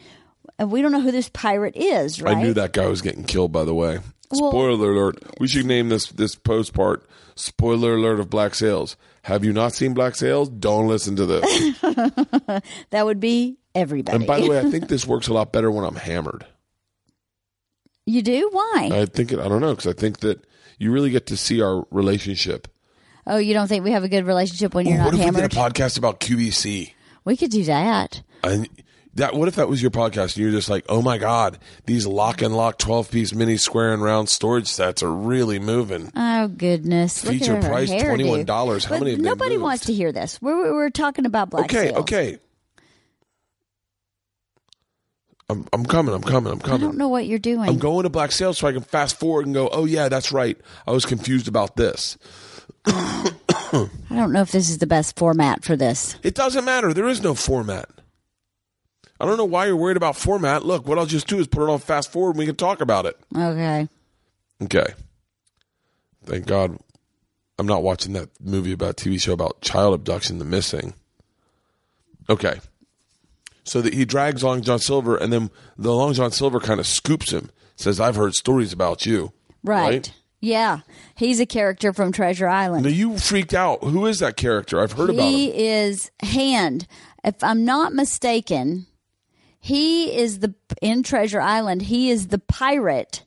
And 0.58 0.70
we 0.72 0.82
don't 0.82 0.90
know 0.92 1.00
who 1.00 1.12
this 1.12 1.28
pirate 1.28 1.76
is, 1.76 2.20
right? 2.20 2.36
I 2.36 2.42
knew 2.42 2.52
that 2.54 2.72
guy 2.72 2.86
was 2.86 3.00
getting 3.00 3.22
killed. 3.24 3.52
By 3.52 3.64
the 3.64 3.74
way, 3.74 3.98
Well- 4.30 4.50
spoiler 4.50 4.92
alert. 4.92 5.22
We 5.40 5.48
should 5.48 5.66
name 5.66 5.88
this 5.88 6.06
this 6.08 6.34
post 6.34 6.72
part. 6.74 7.04
Spoiler 7.36 7.94
alert 7.94 8.18
of 8.20 8.28
Black 8.30 8.54
Sails. 8.54 8.96
Have 9.22 9.44
you 9.44 9.52
not 9.52 9.72
seen 9.72 9.94
Black 9.94 10.14
Sails? 10.16 10.48
Don't 10.48 10.88
listen 10.88 11.14
to 11.16 11.26
this. 11.26 11.78
That 12.90 13.04
would 13.04 13.20
be 13.20 13.58
everybody. 13.74 14.16
and 14.16 14.26
by 14.26 14.40
the 14.40 14.48
way, 14.48 14.58
I 14.58 14.64
think 14.70 14.88
this 14.88 15.06
works 15.06 15.28
a 15.28 15.32
lot 15.32 15.52
better 15.52 15.70
when 15.70 15.84
I'm 15.84 15.94
hammered. 15.94 16.44
you 18.06 18.22
do? 18.22 18.48
Why? 18.52 18.90
I 18.92 19.06
think 19.06 19.32
it. 19.32 19.38
I 19.38 19.48
don't 19.48 19.60
know 19.60 19.74
because 19.74 19.86
I 19.86 19.92
think 19.98 20.20
that 20.20 20.44
you 20.78 20.90
really 20.92 21.10
get 21.10 21.26
to 21.26 21.36
see 21.36 21.60
our 21.62 21.84
relationship. 21.90 22.68
oh, 23.26 23.36
you 23.38 23.52
don't 23.54 23.68
think 23.68 23.84
we 23.84 23.90
have 23.92 24.04
a 24.04 24.08
good 24.08 24.26
relationship 24.26 24.74
when 24.74 24.86
you're 24.86 24.98
what 24.98 25.12
not 25.12 25.14
if 25.14 25.20
hammered? 25.20 25.42
we 25.42 25.48
did 25.48 25.56
a 25.56 25.60
podcast 25.60 25.98
about 25.98 26.20
QVC? 26.20 26.92
we 27.24 27.36
could 27.36 27.50
do 27.50 27.64
that. 27.64 28.22
And 28.42 28.68
that 29.18 29.34
what 29.34 29.48
if 29.48 29.56
that 29.56 29.68
was 29.68 29.80
your 29.80 29.90
podcast 29.90 30.34
and 30.34 30.38
you're 30.38 30.50
just 30.50 30.68
like, 30.68 30.84
oh 30.88 31.02
my 31.02 31.18
god, 31.18 31.58
these 31.86 32.06
lock 32.06 32.42
and 32.42 32.56
lock 32.56 32.78
twelve 32.78 33.10
piece 33.10 33.34
mini 33.34 33.56
square 33.56 33.92
and 33.92 34.02
round 34.02 34.28
storage 34.28 34.66
sets 34.66 35.02
are 35.02 35.12
really 35.12 35.58
moving. 35.58 36.10
Oh 36.16 36.48
goodness! 36.48 37.24
Look 37.24 37.34
Feature 37.34 37.56
at 37.56 37.64
her 37.64 37.70
price, 37.70 37.90
$21. 37.90 38.84
How 38.84 38.90
But 38.90 39.00
many 39.00 39.16
Nobody 39.16 39.58
wants 39.58 39.86
to 39.86 39.92
hear 39.92 40.10
this. 40.10 40.40
We're 40.42 40.74
we're, 40.74 40.90
talking 40.90 41.26
about 41.26 41.50
black. 41.50 41.70
Sails. 41.70 41.82
Okay, 41.82 41.88
Sails. 41.90 42.00
okay. 42.00 42.38
I'm 45.50 45.66
I'm 45.72 45.84
coming. 45.84 46.14
I'm 46.14 46.22
coming. 46.22 46.52
I'm 46.52 46.60
coming. 46.60 46.80
I 46.80 46.84
don't 46.84 46.98
know 46.98 47.08
what 47.08 47.26
you're 47.26 47.38
doing. 47.38 47.68
I'm 47.68 47.78
going 47.78 48.02
to 48.02 48.10
Black 48.10 48.32
Sails 48.32 48.58
so 48.58 48.68
I 48.68 48.72
can 48.72 48.82
fast 48.82 49.18
forward 49.18 49.46
and 49.46 49.54
go. 49.54 49.68
Oh 49.70 49.84
yeah, 49.86 50.08
that's 50.08 50.30
right. 50.32 50.58
I 50.86 50.92
was 50.92 51.06
confused 51.06 51.48
about 51.48 51.76
this. 51.76 52.18
I 52.86 53.88
don't 54.10 54.32
know 54.32 54.42
if 54.42 54.52
this 54.52 54.68
is 54.68 54.78
the 54.78 54.86
best 54.86 55.16
format 55.16 55.64
for 55.64 55.76
this. 55.76 56.16
It 56.22 56.34
doesn't 56.34 56.64
matter. 56.64 56.92
There 56.92 57.08
is 57.08 57.22
no 57.22 57.34
format. 57.34 57.88
I 59.20 59.26
don't 59.26 59.36
know 59.36 59.44
why 59.44 59.66
you're 59.66 59.76
worried 59.76 59.96
about 59.96 60.16
format. 60.16 60.64
Look, 60.64 60.86
what 60.86 60.98
I'll 60.98 61.06
just 61.06 61.26
do 61.26 61.38
is 61.38 61.46
put 61.46 61.62
it 61.62 61.70
on 61.70 61.78
fast 61.80 62.12
forward 62.12 62.30
and 62.30 62.38
we 62.38 62.46
can 62.46 62.56
talk 62.56 62.80
about 62.80 63.06
it. 63.06 63.18
Okay. 63.36 63.88
Okay. 64.62 64.94
Thank 66.24 66.46
God 66.46 66.78
I'm 67.58 67.66
not 67.66 67.82
watching 67.82 68.12
that 68.12 68.28
movie 68.40 68.72
about 68.72 68.96
TV 68.96 69.20
show 69.20 69.32
about 69.32 69.60
child 69.60 69.94
abduction, 69.94 70.38
The 70.38 70.44
Missing. 70.44 70.94
Okay. 72.30 72.60
So 73.64 73.80
that 73.82 73.94
he 73.94 74.04
drags 74.04 74.44
Long 74.44 74.62
John 74.62 74.78
Silver 74.78 75.16
and 75.16 75.32
then 75.32 75.50
the 75.76 75.92
Long 75.92 76.12
John 76.12 76.30
Silver 76.30 76.60
kind 76.60 76.78
of 76.78 76.86
scoops 76.86 77.32
him, 77.32 77.50
says, 77.76 77.98
I've 77.98 78.16
heard 78.16 78.34
stories 78.34 78.72
about 78.72 79.04
you. 79.04 79.32
Right. 79.64 80.12
Yeah. 80.40 80.80
He's 81.16 81.40
a 81.40 81.46
character 81.46 81.92
from 81.92 82.12
Treasure 82.12 82.46
Island. 82.46 82.84
Now 82.84 82.90
you 82.90 83.18
freaked 83.18 83.54
out. 83.54 83.82
Who 83.82 84.06
is 84.06 84.20
that 84.20 84.36
character? 84.36 84.80
I've 84.80 84.92
heard 84.92 85.10
about 85.10 85.22
him. 85.22 85.32
He 85.32 85.66
is 85.66 86.10
Hand. 86.22 86.86
If 87.24 87.42
I'm 87.42 87.64
not 87.64 87.92
mistaken, 87.92 88.86
he 89.60 90.16
is 90.16 90.38
the 90.40 90.54
in 90.80 91.02
Treasure 91.02 91.40
Island. 91.40 91.82
He 91.82 92.10
is 92.10 92.28
the 92.28 92.38
pirate 92.38 93.24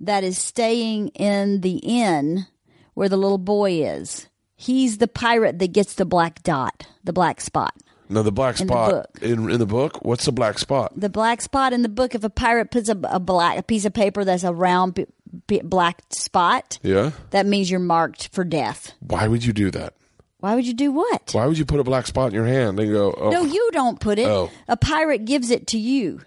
that 0.00 0.24
is 0.24 0.38
staying 0.38 1.08
in 1.08 1.60
the 1.60 1.76
inn 1.78 2.46
where 2.94 3.08
the 3.08 3.16
little 3.16 3.38
boy 3.38 3.82
is. 3.82 4.26
He's 4.56 4.98
the 4.98 5.08
pirate 5.08 5.58
that 5.58 5.72
gets 5.72 5.94
the 5.94 6.04
black 6.04 6.42
dot, 6.42 6.86
the 7.04 7.12
black 7.12 7.40
spot. 7.40 7.74
Now 8.08 8.22
the 8.22 8.32
black 8.32 8.60
In 8.60 8.66
the 8.66 8.72
spot 8.74 9.06
in 9.22 9.48
in 9.50 9.58
the 9.58 9.66
book. 9.66 10.04
What's 10.04 10.24
the 10.24 10.32
black 10.32 10.58
spot? 10.58 10.92
The 10.96 11.08
black 11.08 11.40
spot 11.40 11.72
in 11.72 11.82
the 11.82 11.88
book. 11.88 12.14
If 12.14 12.24
a 12.24 12.30
pirate 12.30 12.70
puts 12.70 12.88
a, 12.88 12.98
a 13.04 13.20
black 13.20 13.56
a 13.58 13.62
piece 13.62 13.84
of 13.84 13.92
paper 13.94 14.24
that's 14.24 14.42
a 14.42 14.52
round 14.52 14.94
b- 14.94 15.06
b- 15.46 15.60
black 15.62 16.02
spot, 16.10 16.78
Yeah. 16.82 17.12
that 17.30 17.46
means 17.46 17.70
you're 17.70 17.78
marked 17.80 18.28
for 18.34 18.42
death. 18.44 18.92
Why 19.00 19.28
would 19.28 19.44
you 19.44 19.52
do 19.52 19.70
that? 19.70 19.94
Why 20.40 20.54
would 20.54 20.66
you 20.66 20.74
do 20.74 20.90
what? 20.90 21.30
Why 21.32 21.46
would 21.46 21.58
you 21.58 21.64
put 21.64 21.80
a 21.80 21.84
black 21.84 22.06
spot 22.06 22.28
in 22.28 22.34
your 22.34 22.46
hand 22.46 22.80
and 22.80 22.90
go? 22.92 23.12
Oh, 23.16 23.30
No, 23.30 23.44
you 23.44 23.70
don't 23.72 24.00
put 24.00 24.18
it. 24.18 24.26
Oh. 24.26 24.50
A 24.68 24.76
pirate 24.76 25.24
gives 25.24 25.50
it 25.50 25.66
to 25.68 25.78
you. 25.78 26.22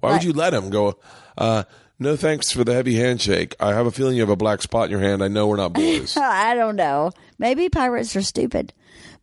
why 0.00 0.12
would 0.12 0.24
you 0.24 0.32
let 0.32 0.54
him 0.54 0.70
go? 0.70 0.98
Uh, 1.36 1.64
no 1.98 2.16
thanks 2.16 2.52
for 2.52 2.62
the 2.62 2.72
heavy 2.72 2.94
handshake. 2.96 3.56
I 3.58 3.74
have 3.74 3.86
a 3.86 3.90
feeling 3.90 4.14
you 4.14 4.22
have 4.22 4.30
a 4.30 4.36
black 4.36 4.62
spot 4.62 4.84
in 4.84 4.90
your 4.92 5.00
hand. 5.00 5.22
I 5.22 5.28
know 5.28 5.48
we're 5.48 5.56
not 5.56 5.72
boys. 5.72 6.16
I 6.16 6.54
don't 6.54 6.76
know. 6.76 7.10
Maybe 7.38 7.68
pirates 7.68 8.14
are 8.14 8.22
stupid, 8.22 8.72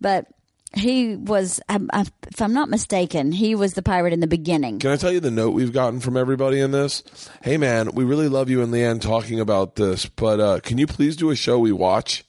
but 0.02 0.28
he 0.76 1.16
was. 1.16 1.62
I, 1.70 1.80
I, 1.94 2.02
if 2.28 2.42
I'm 2.42 2.54
not 2.54 2.68
mistaken, 2.68 3.32
he 3.32 3.56
was 3.56 3.76
the 3.76 3.82
pirate 3.82 4.12
in 4.12 4.20
the 4.20 4.28
beginning. 4.28 4.80
Can 4.80 4.92
I 4.92 4.98
tell 4.98 5.12
you 5.14 5.22
the 5.22 5.32
note 5.32 5.52
we've 5.52 5.72
gotten 5.72 6.02
from 6.02 6.18
everybody 6.18 6.60
in 6.60 6.72
this? 6.72 7.02
Hey, 7.42 7.56
man, 7.56 7.92
we 7.94 8.04
really 8.04 8.28
love 8.28 8.50
you 8.50 8.62
and 8.62 8.74
LeeAnn 8.74 9.00
talking 9.00 9.40
about 9.40 9.76
this, 9.76 10.06
but 10.06 10.40
uh, 10.42 10.60
can 10.60 10.78
you 10.78 10.86
please 10.88 11.16
do 11.16 11.30
a 11.30 11.36
show 11.38 11.58
we 11.60 11.72
watch? 11.72 12.25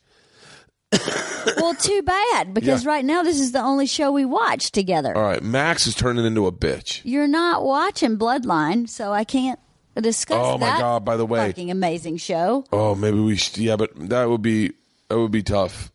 Well, 0.92 1.74
too 1.74 2.02
bad 2.02 2.54
because 2.54 2.84
Yeah. 2.84 2.90
right 2.90 3.04
now 3.04 3.22
this 3.22 3.40
is 3.40 3.52
the 3.52 3.60
only 3.60 3.86
show 3.86 4.12
we 4.12 4.24
watch 4.24 4.70
together. 4.70 5.16
All 5.16 5.22
right, 5.22 5.42
Max 5.42 5.86
is 5.86 5.94
turning 5.94 6.24
into 6.24 6.46
a 6.46 6.52
bitch. 6.52 7.00
You're 7.04 7.26
not 7.28 7.64
watching 7.64 8.16
Bloodline, 8.18 8.88
so 8.88 9.12
I 9.12 9.24
can't 9.24 9.58
discuss 10.00 10.38
Oh, 10.40 10.58
my 10.58 10.78
God, 10.78 11.04
by 11.04 11.16
the 11.16 11.26
way. 11.26 11.48
fucking 11.48 11.70
amazing 11.70 12.18
show. 12.18 12.64
Oh, 12.72 12.94
maybe 12.94 13.18
we 13.20 13.36
should. 13.36 13.58
Yeah, 13.58 13.76
but 13.76 13.90
that 14.08 14.28
would 14.28 14.42
be 14.42 14.72
that 15.08 15.18
would 15.18 15.30
be 15.32 15.42
tough 15.42 15.90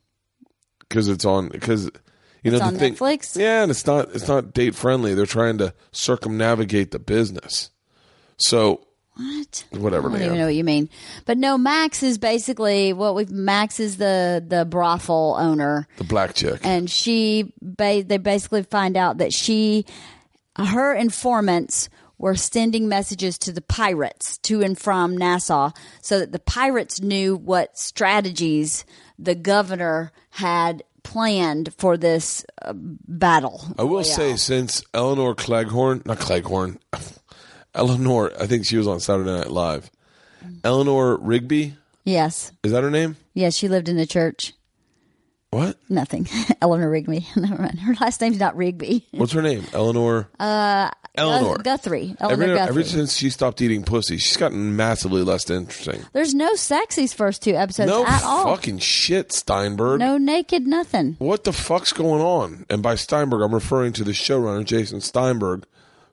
because 0.79 1.07
it's 1.07 1.25
on 1.25 1.49
because 1.49 1.89
you 2.43 2.51
know 2.51 2.57
It's 2.57 2.71
the 2.71 2.79
thing. 2.79 2.95
Netflix? 2.95 3.37
Yeah, 3.39 3.61
and 3.61 3.71
it's 3.71 3.85
not 3.85 4.09
it's 4.15 4.27
not 4.27 4.53
date 4.53 4.75
friendly. 4.75 5.13
They're 5.13 5.25
trying 5.25 5.57
to 5.59 5.73
circumnavigate 5.91 6.91
the 6.91 6.99
business. 6.99 7.69
So 8.37 8.81
What? 9.15 9.65
Whatever, 9.71 10.07
I 10.07 10.11
don't 10.11 10.19
man. 10.19 10.25
even 10.27 10.37
know 10.39 10.45
what 10.45 10.55
you 10.55 10.63
mean. 10.63 10.89
But 11.25 11.37
no, 11.37 11.57
Max 11.57 12.01
is 12.01 12.17
basically 12.17 12.93
what 12.93 13.13
we've. 13.13 13.29
Max 13.29 13.79
is 13.79 13.97
the 13.97 14.43
the 14.45 14.65
brothel 14.65 15.35
owner, 15.37 15.87
the 15.97 16.03
black 16.05 16.33
chick. 16.33 16.61
and 16.63 16.89
she. 16.89 17.53
Ba- 17.61 18.03
they 18.03 18.17
basically 18.17 18.63
find 18.63 18.95
out 18.95 19.17
that 19.17 19.33
she, 19.33 19.85
her 20.55 20.93
informants 20.95 21.89
were 22.17 22.35
sending 22.35 22.87
messages 22.87 23.37
to 23.39 23.51
the 23.51 23.61
pirates 23.61 24.37
to 24.39 24.61
and 24.61 24.77
from 24.77 25.17
Nassau, 25.17 25.71
so 26.01 26.19
that 26.19 26.31
the 26.31 26.39
pirates 26.39 27.01
knew 27.01 27.35
what 27.35 27.77
strategies 27.77 28.85
the 29.19 29.35
governor 29.35 30.11
had 30.29 30.83
planned 31.03 31.73
for 31.77 31.97
this 31.97 32.45
uh, 32.61 32.73
battle. 32.75 33.61
I 33.77 33.83
will 33.83 34.03
say, 34.03 34.35
since 34.35 34.83
Eleanor 34.93 35.33
Cleghorn, 35.33 36.03
not 36.05 36.19
Cleghorn, 36.19 36.79
Eleanor, 37.73 38.31
I 38.39 38.47
think 38.47 38.65
she 38.65 38.77
was 38.77 38.87
on 38.87 38.99
Saturday 38.99 39.31
Night 39.31 39.49
Live. 39.51 39.89
Eleanor 40.63 41.17
Rigby, 41.17 41.75
Yes. 42.03 42.51
is 42.63 42.71
that 42.71 42.83
her 42.83 42.91
name? 42.91 43.15
Yes, 43.33 43.55
she 43.55 43.67
lived 43.67 43.87
in 43.89 43.97
a 43.99 44.05
church. 44.05 44.53
What? 45.51 45.77
Nothing. 45.89 46.27
Eleanor 46.61 46.89
Rigby. 46.89 47.27
Never 47.35 47.61
mind. 47.61 47.79
Her 47.79 47.93
last 47.99 48.21
name's 48.21 48.39
not 48.39 48.55
Rigby. 48.55 49.05
What's 49.11 49.33
her 49.33 49.41
name? 49.41 49.65
Eleanor. 49.73 50.29
Uh, 50.39 50.89
Eleanor. 51.13 51.57
Guthrie. 51.57 52.15
Eleanor 52.21 52.43
Ever, 52.43 52.55
Guthrie. 52.55 52.69
ever 52.81 52.83
since 52.83 53.17
she 53.17 53.29
stopped 53.29 53.61
eating 53.61 53.83
pussy, 53.83 54.17
she's 54.17 54.37
gotten 54.37 54.77
massively 54.77 55.23
less 55.23 55.49
interesting. 55.49 56.03
There's 56.13 56.33
no 56.33 56.55
sex 56.55 56.95
these 56.95 57.13
first 57.13 57.41
two 57.43 57.53
episodes 57.53 57.89
no 57.91 58.05
at 58.05 58.23
all. 58.23 58.45
fucking 58.55 58.79
shit, 58.79 59.33
Steinberg. 59.33 59.99
No 59.99 60.17
naked 60.17 60.65
nothing. 60.67 61.17
What 61.19 61.43
the 61.43 61.51
fuck's 61.53 61.91
going 61.91 62.21
on? 62.21 62.65
And 62.69 62.81
by 62.81 62.95
Steinberg, 62.95 63.41
I'm 63.41 63.53
referring 63.53 63.91
to 63.93 64.05
the 64.05 64.11
showrunner, 64.13 64.63
Jason 64.63 65.01
Steinberg, 65.01 65.65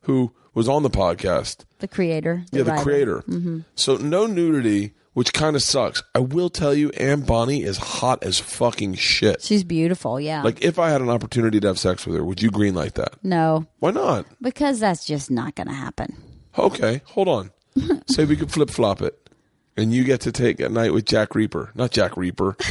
who 0.02 0.32
was 0.58 0.68
on 0.68 0.82
the 0.82 0.90
podcast. 0.90 1.64
The 1.78 1.88
creator. 1.88 2.44
yeah, 2.52 2.64
the 2.64 2.72
writer. 2.72 2.82
creator. 2.82 3.18
Mm-hmm. 3.28 3.60
So 3.76 3.96
no 3.96 4.26
nudity, 4.26 4.92
which 5.14 5.32
kind 5.32 5.56
of 5.56 5.62
sucks. 5.62 6.02
I 6.14 6.18
will 6.18 6.50
tell 6.50 6.74
you, 6.74 6.90
Anne 6.90 7.22
Bonny 7.22 7.62
is 7.62 7.78
hot 7.78 8.22
as 8.22 8.38
fucking 8.38 8.94
shit. 8.94 9.40
She's 9.42 9.64
beautiful. 9.64 10.20
Yeah. 10.20 10.42
Like, 10.42 10.62
if 10.62 10.78
I 10.78 10.90
had 10.90 11.00
an 11.00 11.08
opportunity 11.08 11.60
to 11.60 11.66
have 11.68 11.78
sex 11.78 12.06
with 12.06 12.16
her, 12.16 12.24
would 12.24 12.42
you 12.42 12.50
green 12.50 12.74
like 12.74 12.94
that? 12.94 13.14
no, 13.22 13.66
Why 13.78 13.92
not? 13.92 14.26
because 14.42 14.80
that's 14.80 15.06
just 15.06 15.30
not 15.30 15.54
going 15.54 15.68
to 15.68 15.72
happen. 15.74 16.16
Okay, 16.58 17.00
hold 17.06 17.28
on. 17.28 17.50
Say 18.08 18.24
we 18.24 18.36
could 18.36 18.50
flip 18.50 18.68
flop 18.70 19.00
it, 19.00 19.30
and 19.76 19.92
you 19.94 20.02
get 20.04 20.20
to 20.22 20.32
take 20.32 20.58
a 20.60 20.68
night 20.68 20.92
with 20.92 21.04
Jack 21.06 21.34
Reaper, 21.36 21.70
not 21.74 21.90
Jack 21.92 22.16
Reaper, 22.16 22.56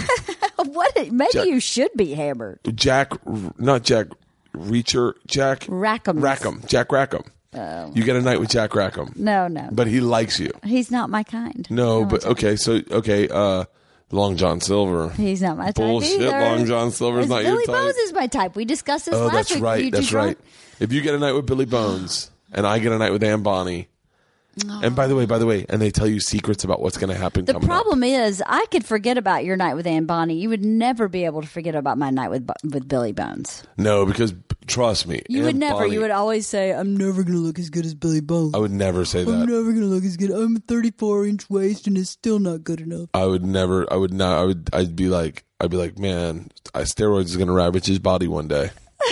What? 0.57 0.95
Maybe 1.11 1.31
Jack- 1.31 1.45
you 1.47 1.59
should 1.61 1.91
be 1.95 2.13
hammered. 2.13 2.59
Jack, 2.75 3.13
not 3.59 3.83
Jack 3.83 4.07
Reacher, 4.55 5.13
Jack 5.27 5.65
Rackham. 5.69 6.19
Rackham, 6.19 6.61
Jack 6.67 6.91
Rackham. 6.91 7.23
You 7.53 8.03
get 8.03 8.15
a 8.15 8.21
night 8.21 8.39
with 8.39 8.49
Jack 8.49 8.75
Rackham, 8.75 9.13
No, 9.15 9.47
no. 9.47 9.69
but 9.71 9.87
he 9.87 9.99
likes 9.99 10.39
you. 10.39 10.51
he's 10.63 10.91
not 10.91 11.09
my 11.09 11.23
kind. 11.23 11.65
No, 11.69 12.05
but 12.05 12.25
okay, 12.25 12.55
so 12.55 12.81
okay, 12.91 13.27
uh, 13.29 13.65
Long 14.11 14.37
John 14.37 14.61
Silver. 14.61 15.09
He's 15.09 15.41
not 15.41 15.57
my 15.57 15.65
type. 15.67 15.75
Bullshit. 15.75 16.21
Long 16.21 16.65
John 16.65 16.91
Silver's 16.91 17.27
not 17.27 17.43
your 17.43 17.57
type. 17.57 17.65
Billy. 17.65 17.77
Bones 17.79 17.95
is 17.97 18.13
my 18.13 18.27
type. 18.27 18.55
We 18.55 18.65
discussed 18.65 19.05
this 19.05 19.15
Oh, 19.15 19.25
last 19.25 19.33
that's 19.33 19.53
week. 19.55 19.63
right. 19.63 19.83
You 19.85 19.91
That's 19.91 20.13
right. 20.13 20.37
If 20.79 20.93
you 20.93 21.01
get 21.01 21.15
a 21.15 21.19
night 21.19 21.31
with 21.33 21.45
Billy 21.45 21.65
Bones 21.65 22.29
and 22.53 22.65
I 22.67 22.79
get 22.79 22.91
a 22.91 22.97
night 22.97 23.11
with 23.11 23.23
Anne 23.23 23.41
Bonny, 23.43 23.87
and 24.69 24.95
by 24.95 25.05
the 25.07 25.15
way, 25.15 25.25
by 25.25 25.37
the 25.37 25.45
way, 25.45 25.65
and 25.69 25.79
they 25.81 25.91
tell 25.91 26.07
you 26.07 26.19
secrets 26.19 26.63
about 26.63 26.81
what's 26.81 26.97
going 26.97 27.11
to 27.13 27.17
happen. 27.19 27.45
The 27.45 27.53
coming 27.53 27.69
up. 27.69 27.75
problem 27.75 28.03
is, 28.03 28.41
I 28.45 28.65
could 28.71 28.83
forget 28.85 29.17
about 29.17 29.45
your 29.45 29.55
night 29.55 29.75
with 29.75 29.85
Anne 29.85 30.05
Bonny. 30.05 30.35
You 30.35 30.49
would 30.49 30.63
never 30.65 31.07
be 31.07 31.25
able 31.25 31.41
to 31.43 31.47
forget 31.47 31.75
about 31.75 31.97
my 31.97 32.09
night 32.09 32.29
with 32.29 32.49
with 32.63 32.87
Billy 32.87 33.11
Bones. 33.11 33.63
No, 33.77 34.05
because 34.05 34.31
trust 34.67 35.07
me, 35.07 35.21
You 35.29 35.43
would 35.43 35.55
never. 35.55 35.79
Bonny- 35.81 35.93
You 35.93 36.01
would 36.01 36.11
always 36.11 36.45
say, 36.47 36.71
"I'm 36.73 36.95
never 36.95 37.23
going 37.23 37.35
to 37.37 37.41
look 37.43 37.57
as 37.59 37.69
good 37.69 37.85
as 37.85 37.93
Billy 37.95 38.19
Bones. 38.21 38.53
I 38.53 38.57
would 38.59 38.71
never 38.71 39.05
say 39.05 39.23
that. 39.23 39.31
I'm 39.31 39.39
that. 39.41 39.45
never 39.47 39.63
going 39.71 39.81
to 39.81 39.85
look 39.87 40.03
as 40.03 40.17
good. 40.17 40.31
I'm 40.31 40.57
a 40.57 40.59
34 40.59 41.25
inch 41.25 41.49
waist, 41.49 41.87
and 41.87 41.97
it's 41.97 42.09
still 42.09 42.39
not 42.39 42.63
good 42.63 42.81
enough." 42.81 43.09
I 43.13 43.25
would 43.25 43.45
never. 43.45 43.91
I 43.91 43.95
would 43.95 44.13
not. 44.13 44.37
I 44.37 44.43
would. 44.45 44.69
I'd 44.73 44.95
be 44.95 45.07
like. 45.07 45.43
I'd 45.59 45.71
be 45.71 45.77
like, 45.77 45.97
man, 45.97 46.51
I, 46.75 46.81
steroids 46.81 47.25
is 47.25 47.35
going 47.35 47.47
to 47.47 47.53
ravage 47.53 47.87
his 47.87 47.97
body 47.97 48.27
one 48.27 48.47
day. 48.47 48.69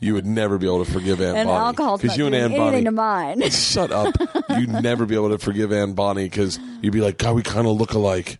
you 0.00 0.14
would 0.14 0.26
never 0.26 0.56
be 0.58 0.66
able 0.66 0.84
to 0.84 0.90
forgive 0.90 1.20
Anne 1.20 1.36
And 1.36 1.50
alcohol's 1.50 2.02
not 2.02 2.16
you 2.16 2.26
and 2.26 2.32
doing 2.32 2.42
anything 2.44 2.58
Bonny. 2.58 2.84
to 2.84 2.90
mine. 2.90 3.42
Shut 3.50 3.92
up. 3.92 4.14
You'd 4.58 4.70
never 4.70 5.04
be 5.06 5.14
able 5.14 5.28
to 5.30 5.38
forgive 5.38 5.72
Anne 5.72 5.92
Bonny 5.92 6.24
because 6.24 6.58
you'd 6.80 6.92
be 6.92 7.00
like, 7.00 7.18
God, 7.18 7.34
we 7.34 7.42
kind 7.42 7.66
of 7.66 7.76
look 7.76 7.92
alike. 7.92 8.38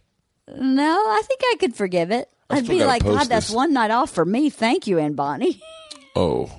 no, 0.57 0.83
I 0.97 1.23
think 1.27 1.41
I 1.45 1.57
could 1.61 1.75
forgive 1.77 2.11
it. 2.11 2.29
I 2.53 2.59
I'd 2.59 2.69
be 2.69 2.85
like, 2.85 3.03
God, 3.03 3.29
that's 3.29 3.49
this." 3.49 3.55
one 3.55 3.73
night 3.73 3.91
off 3.91 4.11
for 4.11 4.25
me. 4.25 4.51
Thank 4.51 4.87
you, 4.87 4.99
Anne 4.99 5.15
Bonny. 5.15 5.61
Oh. 6.15 6.51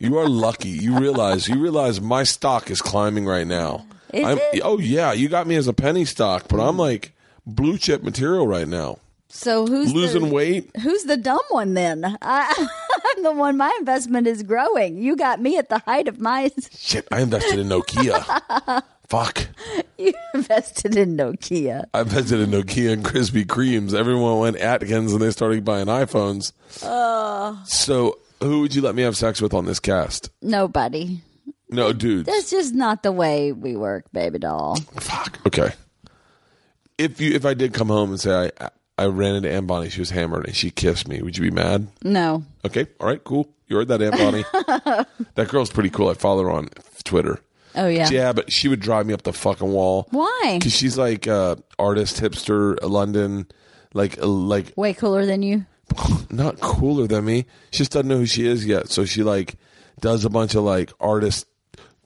you 0.00 0.18
are 0.18 0.28
lucky. 0.28 0.68
You 0.68 0.98
realize 0.98 1.48
you 1.48 1.60
realize 1.60 2.00
my 2.00 2.24
stock 2.24 2.68
is 2.68 2.82
climbing 2.82 3.26
right 3.26 3.46
now. 3.46 3.86
Is 4.12 4.26
I'm, 4.26 4.38
it? 4.38 4.62
Oh 4.64 4.80
yeah, 4.80 5.12
you 5.12 5.28
got 5.28 5.46
me 5.46 5.54
as 5.54 5.68
a 5.68 5.72
penny 5.72 6.04
stock, 6.04 6.48
but 6.48 6.58
I'm 6.58 6.76
like 6.76 7.12
blue 7.46 7.78
chip 7.78 8.02
material 8.02 8.48
right 8.48 8.66
now. 8.66 8.98
So 9.28 9.66
who's 9.66 9.92
Losing 9.92 10.28
the, 10.28 10.34
weight. 10.34 10.70
Who's 10.80 11.04
the 11.04 11.16
dumb 11.16 11.42
one 11.50 11.74
then? 11.74 12.04
I, 12.22 12.68
I'm 13.16 13.22
the 13.24 13.32
one. 13.32 13.56
My 13.56 13.74
investment 13.80 14.28
is 14.28 14.44
growing. 14.44 14.96
You 14.96 15.16
got 15.16 15.40
me 15.40 15.58
at 15.58 15.68
the 15.68 15.80
height 15.80 16.06
of 16.06 16.20
my. 16.20 16.52
Shit, 16.70 17.08
I 17.10 17.20
invested 17.20 17.58
in 17.58 17.68
Nokia. 17.68 18.82
Fuck. 19.08 19.46
You 19.96 20.12
invested 20.34 20.96
in 20.96 21.16
Nokia. 21.16 21.84
I 21.94 22.00
invested 22.00 22.40
in 22.40 22.50
Nokia 22.50 22.92
and 22.92 23.04
Krispy 23.04 23.46
Kremes. 23.46 23.94
Everyone 23.94 24.40
went 24.40 24.56
Atkins 24.56 25.12
and 25.12 25.22
they 25.22 25.30
started 25.30 25.64
buying 25.64 25.86
iPhones. 25.86 26.52
So, 27.68 28.18
who 28.42 28.60
would 28.60 28.74
you 28.74 28.82
let 28.82 28.96
me 28.96 29.02
have 29.02 29.16
sex 29.16 29.40
with 29.40 29.54
on 29.54 29.66
this 29.66 29.78
cast? 29.78 30.30
Nobody. 30.42 31.20
No, 31.70 31.92
dude. 31.92 32.26
That's 32.26 32.50
just 32.50 32.74
not 32.74 33.04
the 33.04 33.12
way 33.12 33.52
we 33.52 33.76
work, 33.76 34.06
baby 34.12 34.40
doll. 34.40 34.76
Fuck. 34.96 35.38
Okay. 35.46 35.72
If 36.98 37.20
you 37.20 37.32
if 37.34 37.46
I 37.46 37.54
did 37.54 37.72
come 37.72 37.88
home 37.88 38.10
and 38.10 38.20
say 38.20 38.50
I 38.60 38.70
I 38.98 39.06
ran 39.06 39.36
into 39.36 39.50
Anne 39.50 39.66
Bonny, 39.66 39.90
she 39.90 40.00
was 40.00 40.10
hammered 40.10 40.46
and 40.46 40.56
she 40.56 40.70
kissed 40.70 41.06
me, 41.08 41.22
would 41.22 41.36
you 41.38 41.42
be 41.42 41.50
mad? 41.50 41.86
No. 42.02 42.42
Okay. 42.64 42.86
All 43.00 43.06
right. 43.06 43.22
Cool. 43.22 43.48
You 43.68 43.76
heard 43.76 43.88
that, 43.88 44.02
Anne 44.02 44.10
Bonny. 44.10 44.44
that 45.34 45.48
girl's 45.48 45.70
pretty 45.70 45.90
cool. 45.90 46.08
I 46.08 46.14
follow 46.14 46.42
her 46.42 46.50
on 46.50 46.68
Twitter. 47.04 47.40
Oh 47.76 47.88
yeah. 47.88 48.08
Yeah, 48.10 48.32
but 48.32 48.52
she 48.52 48.68
would 48.68 48.80
drive 48.80 49.06
me 49.06 49.14
up 49.14 49.22
the 49.22 49.32
fucking 49.32 49.70
wall. 49.70 50.06
Why? 50.10 50.56
Because 50.58 50.72
she's 50.72 50.96
like 50.96 51.26
uh, 51.26 51.56
artist, 51.78 52.20
hipster, 52.20 52.78
London, 52.82 53.46
like 53.92 54.18
uh, 54.18 54.26
like 54.26 54.72
Way 54.76 54.94
cooler 54.94 55.26
than 55.26 55.42
you. 55.42 55.66
not 56.30 56.60
cooler 56.60 57.06
than 57.06 57.24
me. 57.24 57.46
She 57.70 57.78
just 57.78 57.92
doesn't 57.92 58.08
know 58.08 58.18
who 58.18 58.26
she 58.26 58.46
is 58.46 58.64
yet. 58.66 58.88
So 58.88 59.04
she 59.04 59.22
like 59.22 59.56
does 60.00 60.24
a 60.24 60.30
bunch 60.30 60.54
of 60.54 60.64
like 60.64 60.92
artist. 61.00 61.46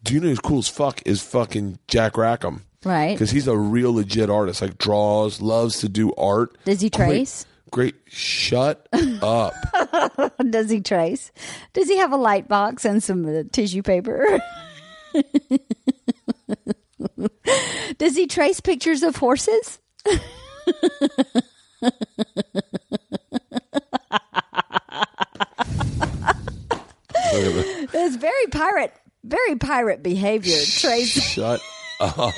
Do 0.05 0.15
you 0.15 0.21
know 0.21 0.29
who's 0.29 0.39
cool 0.39 0.59
as 0.59 0.69
fuck 0.69 1.03
is 1.07 1.23
fucking 1.23 1.79
Jack 1.89 2.17
Rackham? 2.17 2.65
Right. 2.85 3.13
Because 3.15 3.31
he's 3.31 3.49
a 3.49 3.57
real 3.57 3.93
legit 3.95 4.31
artist. 4.31 4.63
Like 4.63 4.79
draws, 4.79 5.41
loves 5.41 5.81
to 5.81 5.89
do 5.89 6.15
art. 6.15 6.57
Does 6.65 6.81
he 6.81 6.91
Great- 6.91 7.07
trace? 7.09 7.47
Great. 7.71 7.97
Shut 8.07 8.89
up. 9.21 9.53
Does 10.51 10.71
he 10.71 10.81
trace? 10.81 11.31
Does 11.75 11.87
he 11.89 11.99
have 11.99 12.13
a 12.13 12.17
light 12.17 12.49
box 12.49 12.87
and 12.87 13.03
some 13.03 13.27
uh, 13.27 13.43
tissue 13.53 13.83
paper? 13.83 14.41
Does 17.99 18.17
he 18.17 18.27
trace 18.27 18.61
pictures 18.61 19.03
of 19.03 19.17
horses? 19.17 19.79
It's 27.31 28.17
very 28.17 28.47
pirate, 28.51 28.93
very 29.23 29.57
pirate 29.57 30.03
behavior. 30.03 30.57
Trace. 30.65 31.23
Shut 31.23 31.61
up. 32.01 32.35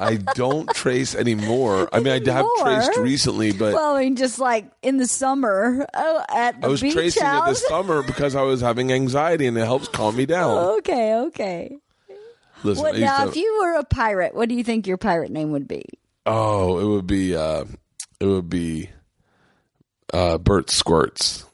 I 0.00 0.16
don't 0.16 0.68
trace 0.74 1.14
anymore. 1.14 1.88
I 1.92 2.00
mean, 2.00 2.26
I 2.28 2.32
have 2.32 2.46
traced 2.60 2.96
recently, 2.98 3.52
but 3.52 3.74
Well, 3.74 3.96
I 3.96 4.00
mean, 4.04 4.16
just 4.16 4.38
like 4.38 4.64
in 4.82 4.96
the 4.96 5.06
summer 5.06 5.86
oh, 5.94 6.24
at 6.34 6.60
the 6.60 6.66
I 6.66 6.70
was 6.70 6.80
beach 6.80 6.94
tracing 6.94 7.22
it 7.22 7.26
house. 7.26 7.48
this 7.60 7.66
summer 7.68 8.02
because 8.02 8.34
I 8.34 8.42
was 8.42 8.60
having 8.62 8.92
anxiety 8.92 9.46
and 9.46 9.58
it 9.58 9.64
helps 9.64 9.88
calm 9.88 10.16
me 10.16 10.24
down. 10.26 10.56
okay, 10.78 11.14
okay. 11.16 11.76
Listen, 12.62 12.82
What 12.82 12.96
now? 12.98 13.24
to- 13.24 13.28
If 13.30 13.36
you 13.36 13.58
were 13.60 13.78
a 13.78 13.84
pirate, 13.84 14.34
what 14.34 14.48
do 14.48 14.54
you 14.54 14.64
think 14.64 14.86
your 14.86 14.96
pirate 14.98 15.30
name 15.30 15.52
would 15.52 15.68
be? 15.68 15.84
oh, 16.26 16.78
it 16.78 16.84
would 16.84 17.06
be, 17.06 17.34
uh, 17.34 17.64
it 18.20 18.26
would 18.26 18.48
be, 18.50 18.88
uh, 20.12 20.38
Bert 20.38 20.70
Squirts. 20.70 21.44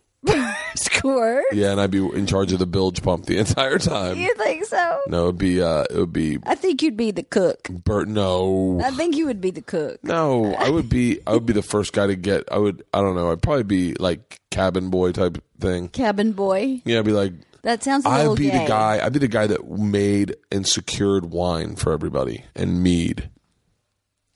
Squirt. 0.97 1.45
Yeah, 1.53 1.73
and 1.73 1.81
I'd 1.81 1.91
be 1.91 1.99
in 1.99 2.27
charge 2.27 2.53
of 2.53 2.59
the 2.59 2.67
bilge 2.67 3.03
pump 3.03 3.27
the 3.27 3.39
entire 3.45 3.79
time. 3.79 4.17
You 4.17 4.35
think 4.37 4.65
so? 4.67 5.01
No, 5.09 5.25
it'd 5.25 5.39
be, 5.39 5.61
uh, 5.63 5.85
it 5.91 5.97
would 5.97 6.13
be 6.13 6.39
I 6.45 6.55
think 6.55 6.83
you'd 6.83 6.97
be 6.97 7.11
the 7.11 7.23
cook. 7.23 7.69
Bert. 7.71 8.09
No, 8.09 8.81
I 8.85 8.91
think 8.91 9.17
you 9.17 9.27
would 9.27 9.41
be 9.41 9.51
the 9.51 9.63
cook. 9.63 10.03
no, 10.03 10.55
I 10.55 10.69
would 10.71 10.89
be, 10.89 11.21
I 11.27 11.33
would 11.33 11.47
be 11.47 11.53
the 11.53 11.63
first 11.63 11.93
guy 11.93 12.07
to 12.07 12.17
get. 12.17 12.45
I 12.51 12.59
would, 12.59 12.85
I 12.95 13.01
don't 13.01 13.15
know. 13.17 13.31
I'd 13.33 13.43
probably 13.43 13.63
be 13.65 13.95
like 13.95 14.41
cabin 14.51 14.91
boy 14.91 15.13
type 15.13 15.43
thing. 15.61 15.89
Cabin 15.89 16.33
boy. 16.33 16.83
Yeah, 16.85 16.99
I'd 17.01 17.05
be 17.05 17.13
like, 17.13 17.33
That 17.63 17.83
sounds 17.83 18.07
I'd 18.07 18.37
be 18.37 18.51
gay. 18.51 18.63
the 18.63 18.69
guy. 18.69 19.05
I'd 19.05 19.13
be 19.13 19.19
the 19.19 19.29
guy 19.29 19.47
that 19.47 19.69
made 19.69 20.37
and 20.53 20.67
secured 20.67 21.27
wine 21.27 21.77
for 21.77 21.93
everybody 21.93 22.45
and 22.55 22.83
mead. 22.83 23.31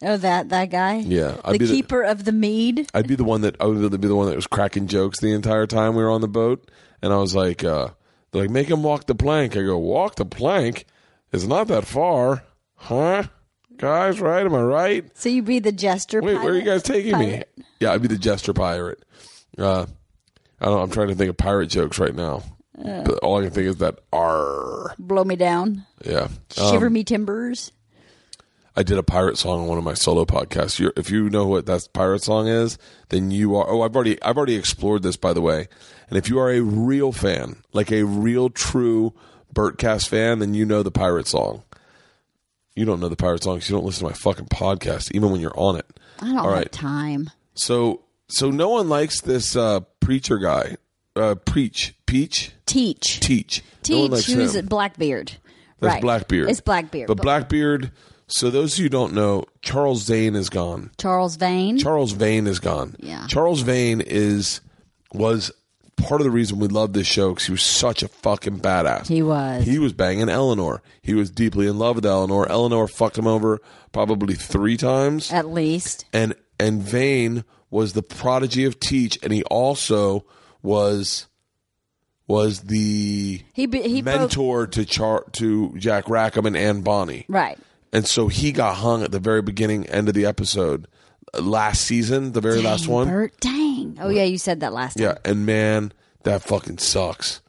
Oh, 0.02 0.16
that 0.16 0.48
that 0.48 0.70
guy. 0.70 0.96
Yeah, 0.96 1.36
I'd 1.44 1.54
the 1.54 1.58
be 1.58 1.66
the- 1.66 1.74
keeper 1.74 2.02
of 2.02 2.24
the 2.24 2.32
mead. 2.32 2.88
I'd 2.94 3.06
be 3.08 3.16
the 3.16 3.24
one 3.24 3.42
that 3.42 3.56
I 3.60 3.66
would 3.66 4.00
be 4.00 4.08
the 4.08 4.16
one 4.16 4.26
that 4.28 4.36
was 4.36 4.46
cracking 4.46 4.86
jokes 4.86 5.20
the 5.20 5.32
entire 5.32 5.66
time 5.66 5.94
we 5.94 6.02
were 6.02 6.10
on 6.10 6.20
the 6.22 6.28
boat, 6.28 6.70
and 7.02 7.12
I 7.12 7.16
was 7.18 7.34
like, 7.34 7.62
uh, 7.64 7.88
they're 8.32 8.42
like, 8.42 8.50
make 8.50 8.68
him 8.70 8.82
walk 8.82 9.06
the 9.06 9.14
plank. 9.14 9.56
I 9.56 9.62
go, 9.62 9.76
walk 9.76 10.14
the 10.16 10.24
plank? 10.24 10.86
It's 11.32 11.44
not 11.46 11.68
that 11.68 11.84
far, 11.86 12.44
huh? 12.76 13.24
Guys, 13.76 14.20
right? 14.20 14.44
Am 14.44 14.54
I 14.54 14.62
right? 14.62 15.10
So 15.16 15.28
you'd 15.28 15.44
be 15.46 15.58
the 15.58 15.72
jester. 15.72 16.20
Wait, 16.20 16.34
where 16.34 16.52
are 16.52 16.56
you 16.56 16.62
guys 16.62 16.82
taking 16.82 17.12
Pirate. 17.14 17.48
me? 17.56 17.64
Yeah, 17.80 17.92
I'd 17.92 18.02
be 18.02 18.08
the 18.08 18.18
jester 18.18 18.52
pirate. 18.52 19.02
Uh, 19.58 19.86
I 20.60 20.64
don't. 20.66 20.82
I'm 20.82 20.90
trying 20.90 21.08
to 21.08 21.14
think 21.14 21.30
of 21.30 21.36
pirate 21.36 21.68
jokes 21.68 21.98
right 21.98 22.14
now, 22.14 22.42
but 22.74 23.18
all 23.20 23.38
I 23.38 23.42
can 23.44 23.50
think 23.50 23.66
is 23.68 23.76
that 23.76 23.98
R. 24.12 24.94
Blow 24.98 25.24
me 25.24 25.36
down. 25.36 25.86
Yeah, 26.04 26.28
Shiver 26.50 26.86
Um, 26.86 26.92
me 26.92 27.04
timbers. 27.04 27.72
I 28.80 28.82
did 28.82 28.96
a 28.96 29.02
pirate 29.02 29.36
song 29.36 29.60
on 29.60 29.66
one 29.66 29.76
of 29.76 29.84
my 29.84 29.92
solo 29.92 30.24
podcasts. 30.24 30.78
You're, 30.78 30.94
if 30.96 31.10
you 31.10 31.28
know 31.28 31.46
what 31.46 31.66
that 31.66 31.86
pirate 31.92 32.22
song 32.22 32.48
is, 32.48 32.78
then 33.10 33.30
you 33.30 33.54
are. 33.54 33.68
Oh, 33.68 33.82
I've 33.82 33.94
already 33.94 34.20
I've 34.22 34.38
already 34.38 34.54
explored 34.56 35.02
this 35.02 35.18
by 35.18 35.34
the 35.34 35.42
way. 35.42 35.68
And 36.08 36.16
if 36.16 36.30
you 36.30 36.38
are 36.38 36.50
a 36.50 36.60
real 36.60 37.12
fan, 37.12 37.56
like 37.74 37.92
a 37.92 38.04
real 38.04 38.48
true 38.48 39.12
Bertcast 39.54 40.08
fan, 40.08 40.38
then 40.38 40.54
you 40.54 40.64
know 40.64 40.82
the 40.82 40.90
pirate 40.90 41.26
song. 41.28 41.62
You 42.74 42.86
don't 42.86 43.00
know 43.00 43.10
the 43.10 43.16
pirate 43.16 43.42
song 43.42 43.58
'cause 43.58 43.68
you 43.68 43.76
don't 43.76 43.84
listen 43.84 44.00
to 44.06 44.12
my 44.12 44.16
fucking 44.16 44.46
podcast, 44.46 45.12
even 45.14 45.30
when 45.30 45.42
you're 45.42 45.58
on 45.58 45.76
it. 45.76 45.84
I 46.20 46.26
don't 46.28 46.38
All 46.38 46.44
have 46.44 46.52
right. 46.54 46.72
time. 46.72 47.28
So 47.52 48.00
so 48.28 48.50
no 48.50 48.70
one 48.70 48.88
likes 48.88 49.20
this 49.20 49.56
uh, 49.56 49.80
preacher 50.00 50.38
guy. 50.38 50.76
Uh, 51.14 51.34
preach, 51.34 51.94
peach, 52.06 52.52
Teach. 52.64 53.20
teach. 53.20 53.62
No 53.90 53.98
one 53.98 54.04
Teach, 54.04 54.12
likes 54.12 54.26
who's 54.32 54.54
him. 54.54 54.66
Blackbeard. 54.66 55.32
That's 55.80 55.94
right. 55.94 56.00
Blackbeard. 56.02 56.48
It's 56.48 56.60
Blackbeard. 56.62 57.08
But 57.08 57.18
Blackbeard. 57.20 57.90
So 58.30 58.50
those 58.50 58.74
of 58.74 58.78
you 58.78 58.84
who 58.84 58.88
don't 58.90 59.12
know, 59.12 59.44
Charles 59.62 60.02
Zane 60.04 60.34
is 60.36 60.48
gone. 60.48 60.90
Charles 60.98 61.36
Vane. 61.36 61.78
Charles 61.78 62.12
Vane 62.12 62.46
is 62.46 62.58
gone. 62.60 62.96
Yeah. 62.98 63.26
Charles 63.26 63.60
Vane 63.62 64.00
is 64.00 64.60
was 65.12 65.50
part 65.96 66.20
of 66.20 66.24
the 66.24 66.30
reason 66.30 66.58
we 66.58 66.68
love 66.68 66.92
this 66.92 67.06
show 67.06 67.30
because 67.30 67.44
he 67.46 67.52
was 67.52 67.62
such 67.62 68.02
a 68.02 68.08
fucking 68.08 68.60
badass. 68.60 69.06
He 69.08 69.22
was. 69.22 69.64
He 69.64 69.78
was 69.78 69.92
banging 69.92 70.28
Eleanor. 70.28 70.80
He 71.02 71.14
was 71.14 71.30
deeply 71.30 71.66
in 71.66 71.78
love 71.78 71.96
with 71.96 72.06
Eleanor. 72.06 72.48
Eleanor 72.48 72.88
fucked 72.88 73.18
him 73.18 73.26
over 73.26 73.60
probably 73.92 74.34
three 74.34 74.76
times. 74.76 75.30
at 75.32 75.48
least. 75.48 76.06
and 76.12 76.34
and 76.58 76.82
Vane 76.82 77.44
was 77.70 77.92
the 77.92 78.02
prodigy 78.02 78.64
of 78.64 78.78
Teach, 78.80 79.18
and 79.22 79.32
he 79.32 79.42
also 79.44 80.24
was 80.62 81.26
was 82.26 82.60
the 82.60 83.42
He 83.52 83.62
he 83.62 83.66
broke 83.66 84.04
mentor 84.20 84.66
to 84.68 84.84
Char 84.84 85.24
to 85.32 85.74
Jack 85.76 86.08
Rackham 86.08 86.46
and 86.46 86.56
Anne 86.56 86.82
Bonny. 86.82 87.24
right. 87.28 87.58
And 87.92 88.06
so 88.06 88.28
he 88.28 88.52
got 88.52 88.76
hung 88.76 89.02
at 89.02 89.12
the 89.12 89.18
very 89.18 89.42
beginning, 89.42 89.86
end 89.86 90.08
of 90.08 90.14
the 90.14 90.26
episode, 90.26 90.86
last 91.38 91.82
season, 91.82 92.32
the 92.32 92.40
very 92.40 92.62
last 92.62 92.84
Dang, 92.84 92.92
one. 92.94 93.08
Bert, 93.08 93.40
dang. 93.40 93.98
Oh 94.00 94.08
yeah, 94.08 94.24
you 94.24 94.38
said 94.38 94.60
that 94.60 94.72
last 94.72 94.96
time. 94.96 95.04
Yeah, 95.04 95.18
and 95.24 95.44
man, 95.44 95.92
that 96.22 96.42
fucking 96.42 96.78
sucks. 96.78 97.40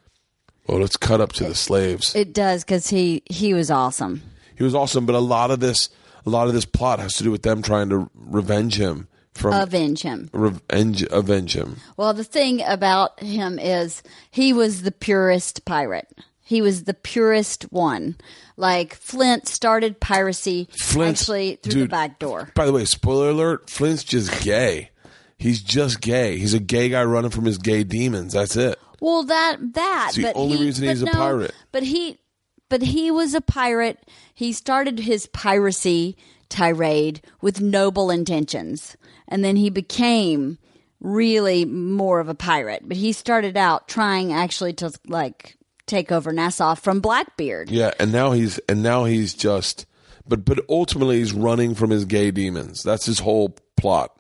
Well, 0.68 0.80
let's 0.80 0.98
cut 0.98 1.22
up 1.22 1.34
to 1.34 1.44
the 1.44 1.56
slaves. 1.56 2.16
It 2.16 2.34
does 2.34 2.64
because 2.64 2.88
he 2.88 3.24
he 3.30 3.54
was 3.54 3.70
awesome. 3.70 4.22
He 4.56 4.64
was 4.64 4.76
awesome, 4.76 5.06
but 5.06 5.16
a 5.16 5.20
lot 5.20 5.52
of 5.52 5.60
this, 5.60 5.90
a 6.26 6.30
lot 6.30 6.48
of 6.48 6.54
this 6.54 6.66
plot 6.66 7.00
has 7.00 7.16
to 7.18 7.24
do 7.24 7.32
with 7.32 7.42
them 7.42 7.62
trying 7.62 7.90
to 7.90 8.10
revenge 8.14 8.78
him 8.78 9.08
from 9.34 9.54
Avenge 9.54 10.04
him. 10.04 10.30
revenge, 10.34 11.04
avenge 11.04 11.56
him. 11.56 11.78
Well, 11.98 12.14
the 12.14 12.24
thing 12.24 12.62
about 12.62 13.22
him 13.22 13.58
is 13.58 14.04
he 14.30 14.54
was 14.54 14.82
the 14.84 14.92
purest 14.92 15.66
pirate. 15.66 16.08
He 16.52 16.62
was 16.62 16.84
the 16.84 16.94
purest 16.94 17.64
one. 17.72 18.18
Like 18.58 18.94
Flint 18.96 19.48
started 19.48 20.02
piracy 20.02 20.68
Flint's- 20.78 21.22
actually 21.22 21.56
through 21.64 21.84
the 21.84 21.88
back 21.88 22.20
door. 22.20 22.52
By 22.56 22.66
the 22.66 22.74
way, 22.74 22.84
spoiler 22.84 23.30
alert: 23.30 23.70
Flint's 23.70 24.04
just 24.04 24.44
gay. 24.44 24.90
He's 25.38 25.62
just 25.62 26.02
gay. 26.02 26.38
He's 26.38 26.54
a 26.54 26.60
gay 26.60 26.90
guy 26.90 27.06
running 27.06 27.32
from 27.32 27.46
his 27.46 27.58
gay 27.58 27.86
demons. 27.86 28.34
That's 28.34 28.58
it. 28.58 28.78
Well, 29.00 29.24
that 29.24 29.60
that 29.76 30.08
It's 30.10 30.18
the 30.18 30.24
but 30.24 30.36
only 30.36 30.58
he, 30.58 30.66
reason 30.66 30.90
he's 30.90 31.02
a 31.02 31.06
no, 31.06 31.14
pirate. 31.14 31.54
But 31.72 31.84
he, 31.84 32.20
but 32.68 32.82
he 32.82 33.10
was 33.12 33.34
a 33.34 33.40
pirate. 33.40 34.00
He 34.34 34.52
started 34.52 35.00
his 35.00 35.28
piracy 35.28 36.18
tirade 36.50 37.22
with 37.40 37.62
noble 37.62 38.12
intentions, 38.12 38.98
and 39.26 39.42
then 39.42 39.56
he 39.56 39.70
became 39.70 40.58
really 41.00 41.64
more 41.64 42.20
of 42.20 42.28
a 42.28 42.36
pirate. 42.36 42.84
But 42.86 42.98
he 42.98 43.14
started 43.14 43.56
out 43.56 43.88
trying 43.88 44.34
actually 44.34 44.74
to 44.74 44.92
like 45.08 45.56
take 45.92 46.12
over 46.12 46.32
Nassau 46.32 46.76
from 46.76 47.00
Blackbeard. 47.00 47.70
Yeah, 47.70 47.92
and 48.00 48.12
now 48.12 48.32
he's 48.32 48.58
and 48.70 48.82
now 48.82 49.04
he's 49.04 49.34
just, 49.34 49.86
but 50.28 50.44
but 50.46 50.60
ultimately 50.70 51.20
he's 51.20 51.34
running 51.34 51.76
from 51.76 51.92
his 51.92 52.06
gay 52.06 52.32
demons. 52.32 52.82
That's 52.82 53.06
his 53.06 53.20
whole 53.20 53.56
plot. 53.76 54.16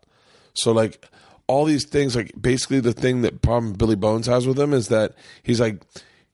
So 0.53 0.71
like 0.71 1.05
all 1.47 1.65
these 1.65 1.85
things, 1.85 2.15
like 2.15 2.33
basically 2.39 2.81
the 2.81 2.93
thing 2.93 3.21
that 3.21 3.41
problem 3.41 3.73
Billy 3.73 3.95
Bones 3.95 4.27
has 4.27 4.45
with 4.45 4.59
him 4.59 4.73
is 4.73 4.89
that 4.89 5.13
he's 5.41 5.59
like 5.59 5.81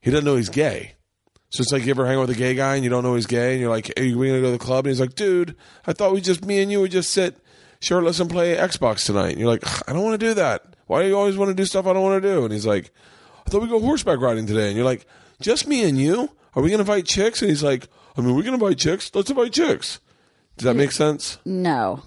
he 0.01 0.11
doesn't 0.11 0.25
know 0.25 0.35
he's 0.35 0.49
gay. 0.49 0.93
So 1.49 1.61
it's 1.61 1.71
like 1.71 1.85
you 1.85 1.91
ever 1.91 2.05
hang 2.05 2.17
out 2.17 2.27
with 2.27 2.35
a 2.35 2.39
gay 2.39 2.55
guy 2.55 2.75
and 2.75 2.83
you 2.83 2.89
don't 2.89 3.03
know 3.03 3.15
he's 3.15 3.25
gay, 3.25 3.53
and 3.53 3.61
you're 3.61 3.69
like, 3.69 3.93
"Hey, 3.95 4.13
we 4.13 4.27
gonna 4.27 4.41
go 4.41 4.47
to 4.47 4.51
the 4.51 4.57
club?" 4.57 4.85
And 4.85 4.91
he's 4.91 4.99
like, 4.99 5.15
"Dude, 5.15 5.55
I 5.85 5.93
thought 5.93 6.13
we 6.13 6.19
just 6.19 6.43
me 6.43 6.61
and 6.61 6.71
you 6.71 6.81
would 6.81 6.91
just 6.91 7.11
sit 7.11 7.37
shirtless 7.79 8.19
and 8.19 8.29
play 8.29 8.55
Xbox 8.57 9.05
tonight." 9.05 9.31
And 9.31 9.39
you're 9.39 9.49
like, 9.49 9.63
"I 9.87 9.93
don't 9.93 10.03
want 10.03 10.19
to 10.19 10.27
do 10.27 10.33
that. 10.33 10.65
Why 10.87 11.03
do 11.03 11.07
you 11.07 11.17
always 11.17 11.37
want 11.37 11.49
to 11.49 11.55
do 11.55 11.65
stuff 11.65 11.85
I 11.85 11.93
don't 11.93 12.03
want 12.03 12.21
to 12.21 12.27
do?" 12.27 12.43
And 12.43 12.51
he's 12.51 12.65
like, 12.65 12.91
"I 13.45 13.49
thought 13.49 13.61
we 13.61 13.69
go 13.69 13.79
horseback 13.79 14.19
riding 14.19 14.45
today." 14.45 14.67
And 14.67 14.75
you're 14.75 14.85
like, 14.85 15.07
"Just 15.41 15.67
me 15.67 15.83
and 15.83 15.97
you? 15.97 16.29
Are 16.55 16.61
we 16.61 16.69
gonna 16.69 16.81
invite 16.81 17.05
chicks?" 17.05 17.41
And 17.41 17.49
he's 17.49 17.63
like, 17.63 17.87
"I 18.17 18.21
mean, 18.21 18.35
we're 18.35 18.43
gonna 18.43 18.55
invite 18.55 18.77
chicks. 18.77 19.11
Let's 19.13 19.29
invite 19.29 19.53
chicks." 19.53 19.99
Does 20.57 20.65
that 20.65 20.75
make 20.75 20.91
sense? 20.91 21.37
No. 21.45 22.01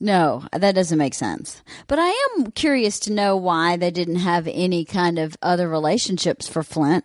No, 0.00 0.44
that 0.52 0.74
doesn't 0.74 0.96
make 0.96 1.14
sense. 1.14 1.60
But 1.86 1.98
I 1.98 2.08
am 2.36 2.52
curious 2.52 3.00
to 3.00 3.12
know 3.12 3.36
why 3.36 3.76
they 3.76 3.90
didn't 3.90 4.16
have 4.16 4.46
any 4.46 4.84
kind 4.84 5.18
of 5.18 5.36
other 5.42 5.68
relationships 5.68 6.46
for 6.46 6.62
Flint. 6.62 7.04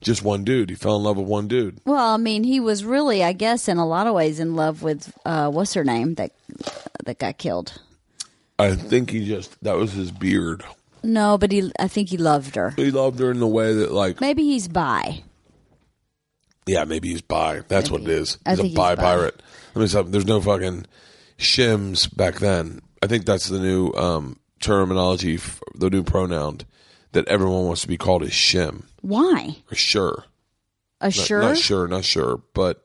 Just 0.00 0.22
one 0.22 0.44
dude. 0.44 0.70
He 0.70 0.76
fell 0.76 0.96
in 0.96 1.02
love 1.02 1.16
with 1.16 1.26
one 1.26 1.48
dude. 1.48 1.80
Well, 1.84 2.14
I 2.14 2.16
mean, 2.16 2.44
he 2.44 2.60
was 2.60 2.84
really, 2.84 3.22
I 3.24 3.32
guess, 3.32 3.68
in 3.68 3.78
a 3.78 3.86
lot 3.86 4.06
of 4.06 4.14
ways, 4.14 4.38
in 4.38 4.54
love 4.54 4.82
with 4.82 5.16
uh, 5.24 5.50
what's 5.50 5.74
her 5.74 5.84
name 5.84 6.14
that 6.14 6.32
that 7.04 7.18
got 7.18 7.38
killed. 7.38 7.80
I 8.58 8.74
think 8.74 9.10
he 9.10 9.26
just 9.26 9.62
that 9.62 9.76
was 9.76 9.92
his 9.92 10.10
beard. 10.10 10.64
No, 11.02 11.38
but 11.38 11.52
he, 11.52 11.70
I 11.78 11.88
think 11.88 12.08
he 12.08 12.16
loved 12.16 12.54
her. 12.56 12.70
He 12.70 12.90
loved 12.90 13.18
her 13.20 13.30
in 13.30 13.40
the 13.40 13.46
way 13.46 13.72
that 13.74 13.92
like 13.92 14.20
Maybe 14.20 14.42
he's 14.44 14.68
bi. 14.68 15.22
Yeah, 16.66 16.84
maybe 16.84 17.08
he's 17.10 17.22
bi. 17.22 17.62
That's 17.68 17.90
what 17.90 18.02
it 18.02 18.08
is. 18.08 18.36
I 18.44 18.50
He's 18.50 18.58
a 18.58 18.62
think 18.62 18.70
he's 18.72 18.76
bi 18.76 18.94
bi. 18.94 19.02
pirate. 19.02 19.42
Let 19.74 19.82
me 19.82 19.88
stop. 19.88 20.06
There's 20.08 20.26
no 20.26 20.40
fucking 20.40 20.84
shims 21.38 22.14
back 22.14 22.36
then. 22.40 22.80
I 23.02 23.06
think 23.06 23.24
that's 23.24 23.48
the 23.48 23.58
new 23.60 23.90
um, 23.92 24.38
terminology, 24.60 25.36
f- 25.36 25.60
the 25.74 25.88
new 25.88 26.02
pronoun 26.02 26.60
that 27.12 27.26
everyone 27.28 27.64
wants 27.66 27.82
to 27.82 27.88
be 27.88 27.96
called 27.96 28.22
is 28.22 28.30
shim 28.32 28.82
Why 29.00 29.56
or 29.70 29.74
sure. 29.76 30.24
a 31.00 31.06
Not, 31.06 31.12
sure? 31.14 31.40
not 31.40 31.56
sure, 31.56 31.88
not 31.88 32.04
sure, 32.04 32.42
but 32.54 32.84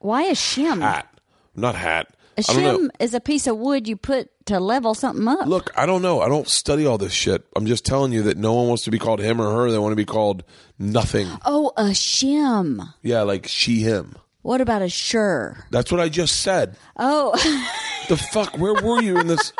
Why 0.00 0.24
a 0.24 0.32
shim? 0.32 0.80
hat, 0.82 1.08
not 1.54 1.76
hat. 1.76 2.08
A 2.36 2.40
I 2.48 2.52
don't 2.52 2.62
know. 2.62 2.78
shim 2.78 2.90
is 2.98 3.14
a 3.14 3.20
piece 3.20 3.46
of 3.46 3.56
wood 3.56 3.86
you 3.88 3.96
put 3.96 4.28
to 4.46 4.60
level 4.60 4.94
something 4.94 5.26
up. 5.26 5.46
Look, 5.46 5.70
I 5.76 5.86
don't 5.86 6.02
know. 6.02 6.20
I 6.20 6.28
don't 6.28 6.48
study 6.48 6.86
all 6.86 6.98
this 6.98 7.12
shit. 7.12 7.44
I'm 7.56 7.66
just 7.66 7.84
telling 7.84 8.12
you 8.12 8.22
that 8.24 8.36
no 8.36 8.52
one 8.54 8.68
wants 8.68 8.84
to 8.84 8.90
be 8.90 8.98
called 8.98 9.20
him 9.20 9.40
or 9.40 9.50
her. 9.50 9.70
They 9.70 9.78
want 9.78 9.92
to 9.92 9.96
be 9.96 10.04
called 10.04 10.44
nothing. 10.78 11.28
Oh, 11.44 11.72
a 11.76 11.90
shim. 11.90 12.92
Yeah, 13.02 13.22
like 13.22 13.46
she, 13.48 13.80
him. 13.80 14.16
What 14.42 14.60
about 14.60 14.82
a 14.82 14.88
sure? 14.90 15.66
That's 15.70 15.90
what 15.90 16.00
I 16.00 16.08
just 16.10 16.42
said. 16.42 16.76
Oh, 16.98 17.32
The 18.08 18.16
fuck? 18.18 18.58
Where 18.58 18.74
were 18.74 19.00
you 19.00 19.18
in 19.18 19.26
this? 19.28 19.52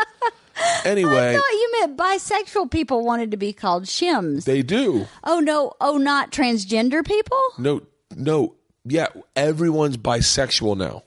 Anyway, 0.85 1.31
I 1.31 1.35
thought 1.35 1.51
you 1.51 1.73
meant 1.81 1.97
bisexual 1.97 2.71
people 2.71 3.05
wanted 3.05 3.31
to 3.31 3.37
be 3.37 3.53
called 3.53 3.85
shims. 3.85 4.45
they 4.45 4.63
do. 4.63 5.07
oh 5.25 5.41
no, 5.41 5.73
oh 5.81 5.97
not 5.97 6.31
transgender 6.31 7.05
people. 7.05 7.41
No, 7.59 7.81
no. 8.15 8.55
Yeah, 8.85 9.07
everyone's 9.35 9.97
bisexual 9.97 10.77
now. 10.77 11.03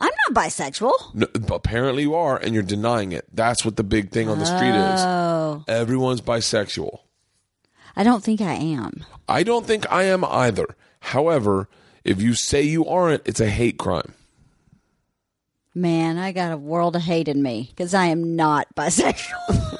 I'm 0.00 0.10
not 0.28 0.44
bisexual. 0.44 0.92
No, 1.14 1.26
apparently 1.54 2.04
you 2.04 2.14
are, 2.14 2.36
and 2.36 2.54
you're 2.54 2.62
denying 2.62 3.12
it. 3.12 3.26
That's 3.32 3.64
what 3.64 3.76
the 3.76 3.84
big 3.84 4.10
thing 4.10 4.28
on 4.28 4.38
the 4.38 4.46
street 4.46 4.72
Oh, 4.72 5.64
is. 5.68 5.74
Everyone's 5.74 6.20
bisexual. 6.22 7.00
I 7.96 8.02
don't 8.04 8.22
think 8.24 8.40
I 8.40 8.54
am. 8.54 9.04
I 9.28 9.42
don't 9.42 9.66
think 9.66 9.90
I 9.92 10.04
am 10.04 10.24
either. 10.24 10.76
However, 11.00 11.68
if 12.04 12.22
you 12.22 12.34
say 12.34 12.62
you 12.62 12.86
aren't, 12.86 13.26
it's 13.26 13.40
a 13.40 13.48
hate 13.50 13.76
crime. 13.78 14.14
Man, 15.74 16.16
I 16.18 16.32
got 16.32 16.52
a 16.52 16.56
world 16.56 16.96
of 16.96 17.02
hate 17.02 17.28
in 17.28 17.42
me 17.42 17.68
because 17.70 17.92
I 17.94 18.06
am 18.06 18.34
not 18.36 18.66
bisexual. 18.76 19.76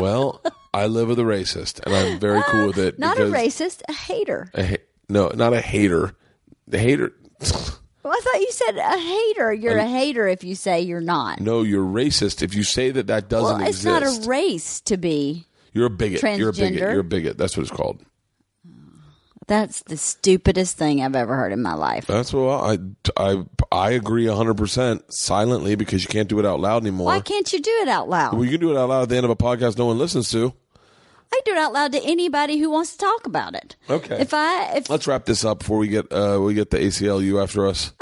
Well, 0.00 0.40
I 0.72 0.86
live 0.86 1.08
with 1.08 1.18
a 1.18 1.22
racist, 1.24 1.80
and 1.84 1.94
I'm 1.94 2.18
very 2.18 2.42
cool 2.44 2.62
ah, 2.62 2.66
with 2.68 2.78
it. 2.78 2.98
not 2.98 3.18
a 3.18 3.22
racist, 3.24 3.82
a 3.88 3.92
hater. 3.92 4.48
a 4.54 4.64
ha- 4.66 4.76
no, 5.08 5.28
not 5.34 5.52
a 5.52 5.60
hater. 5.60 6.14
The 6.66 6.78
hater. 6.78 7.12
Well, 8.02 8.12
I 8.12 8.20
thought 8.20 8.40
you 8.40 8.50
said 8.50 8.76
a 8.76 8.98
hater. 8.98 9.52
You're 9.52 9.78
a 9.78 9.86
hater 9.86 10.26
if 10.26 10.42
you 10.42 10.54
say 10.54 10.80
you're 10.80 11.00
not. 11.00 11.40
No, 11.40 11.62
you're 11.62 11.84
racist 11.84 12.42
if 12.42 12.54
you 12.54 12.64
say 12.64 12.90
that 12.90 13.06
that 13.06 13.28
doesn't 13.28 13.58
well, 13.58 13.66
it's 13.68 13.84
exist. 13.84 13.84
not 13.86 14.02
a 14.02 14.28
race 14.28 14.80
to 14.82 14.96
be. 14.96 15.46
you're 15.72 15.86
a 15.86 15.90
bigot. 15.90 16.22
You're 16.38 16.50
a 16.50 16.52
bigot. 16.52 16.80
You're 16.80 17.00
a 17.00 17.04
bigot. 17.04 17.38
That's 17.38 17.56
what 17.56 17.62
it's 17.62 17.70
called. 17.70 18.00
That's 19.48 19.82
the 19.82 19.96
stupidest 19.96 20.76
thing 20.78 21.02
I've 21.02 21.16
ever 21.16 21.34
heard 21.36 21.52
in 21.52 21.62
my 21.62 21.74
life. 21.74 22.06
That's 22.06 22.32
what 22.32 22.62
I 22.64 22.78
I 23.16 23.44
I 23.70 23.90
agree 23.90 24.26
100 24.28 24.54
percent 24.54 25.02
silently 25.12 25.74
because 25.74 26.02
you 26.02 26.08
can't 26.08 26.28
do 26.28 26.38
it 26.38 26.46
out 26.46 26.60
loud 26.60 26.82
anymore. 26.82 27.06
Why 27.06 27.20
can't 27.20 27.52
you 27.52 27.60
do 27.60 27.70
it 27.82 27.88
out 27.88 28.08
loud? 28.08 28.34
well, 28.34 28.44
you 28.44 28.52
can 28.52 28.60
do 28.60 28.70
it 28.70 28.78
out 28.78 28.88
loud 28.88 29.02
at 29.02 29.08
the 29.08 29.16
end 29.16 29.24
of 29.24 29.30
a 29.30 29.36
podcast 29.36 29.76
no 29.76 29.86
one 29.86 29.98
listens 29.98 30.30
to. 30.30 30.54
I 31.32 31.40
do 31.44 31.52
it 31.52 31.58
out 31.58 31.72
loud 31.72 31.92
to 31.92 32.02
anybody 32.04 32.58
who 32.58 32.70
wants 32.70 32.92
to 32.92 32.98
talk 32.98 33.26
about 33.26 33.54
it. 33.54 33.76
Okay. 33.88 34.20
If 34.20 34.34
I 34.34 34.74
if 34.76 34.90
Let's 34.90 35.06
wrap 35.06 35.24
this 35.24 35.44
up 35.44 35.60
before 35.60 35.78
we 35.78 35.88
get 35.88 36.12
uh 36.12 36.38
we 36.42 36.54
get 36.54 36.70
the 36.70 36.78
ACLU 36.78 37.42
after 37.42 37.66
us. 37.66 37.92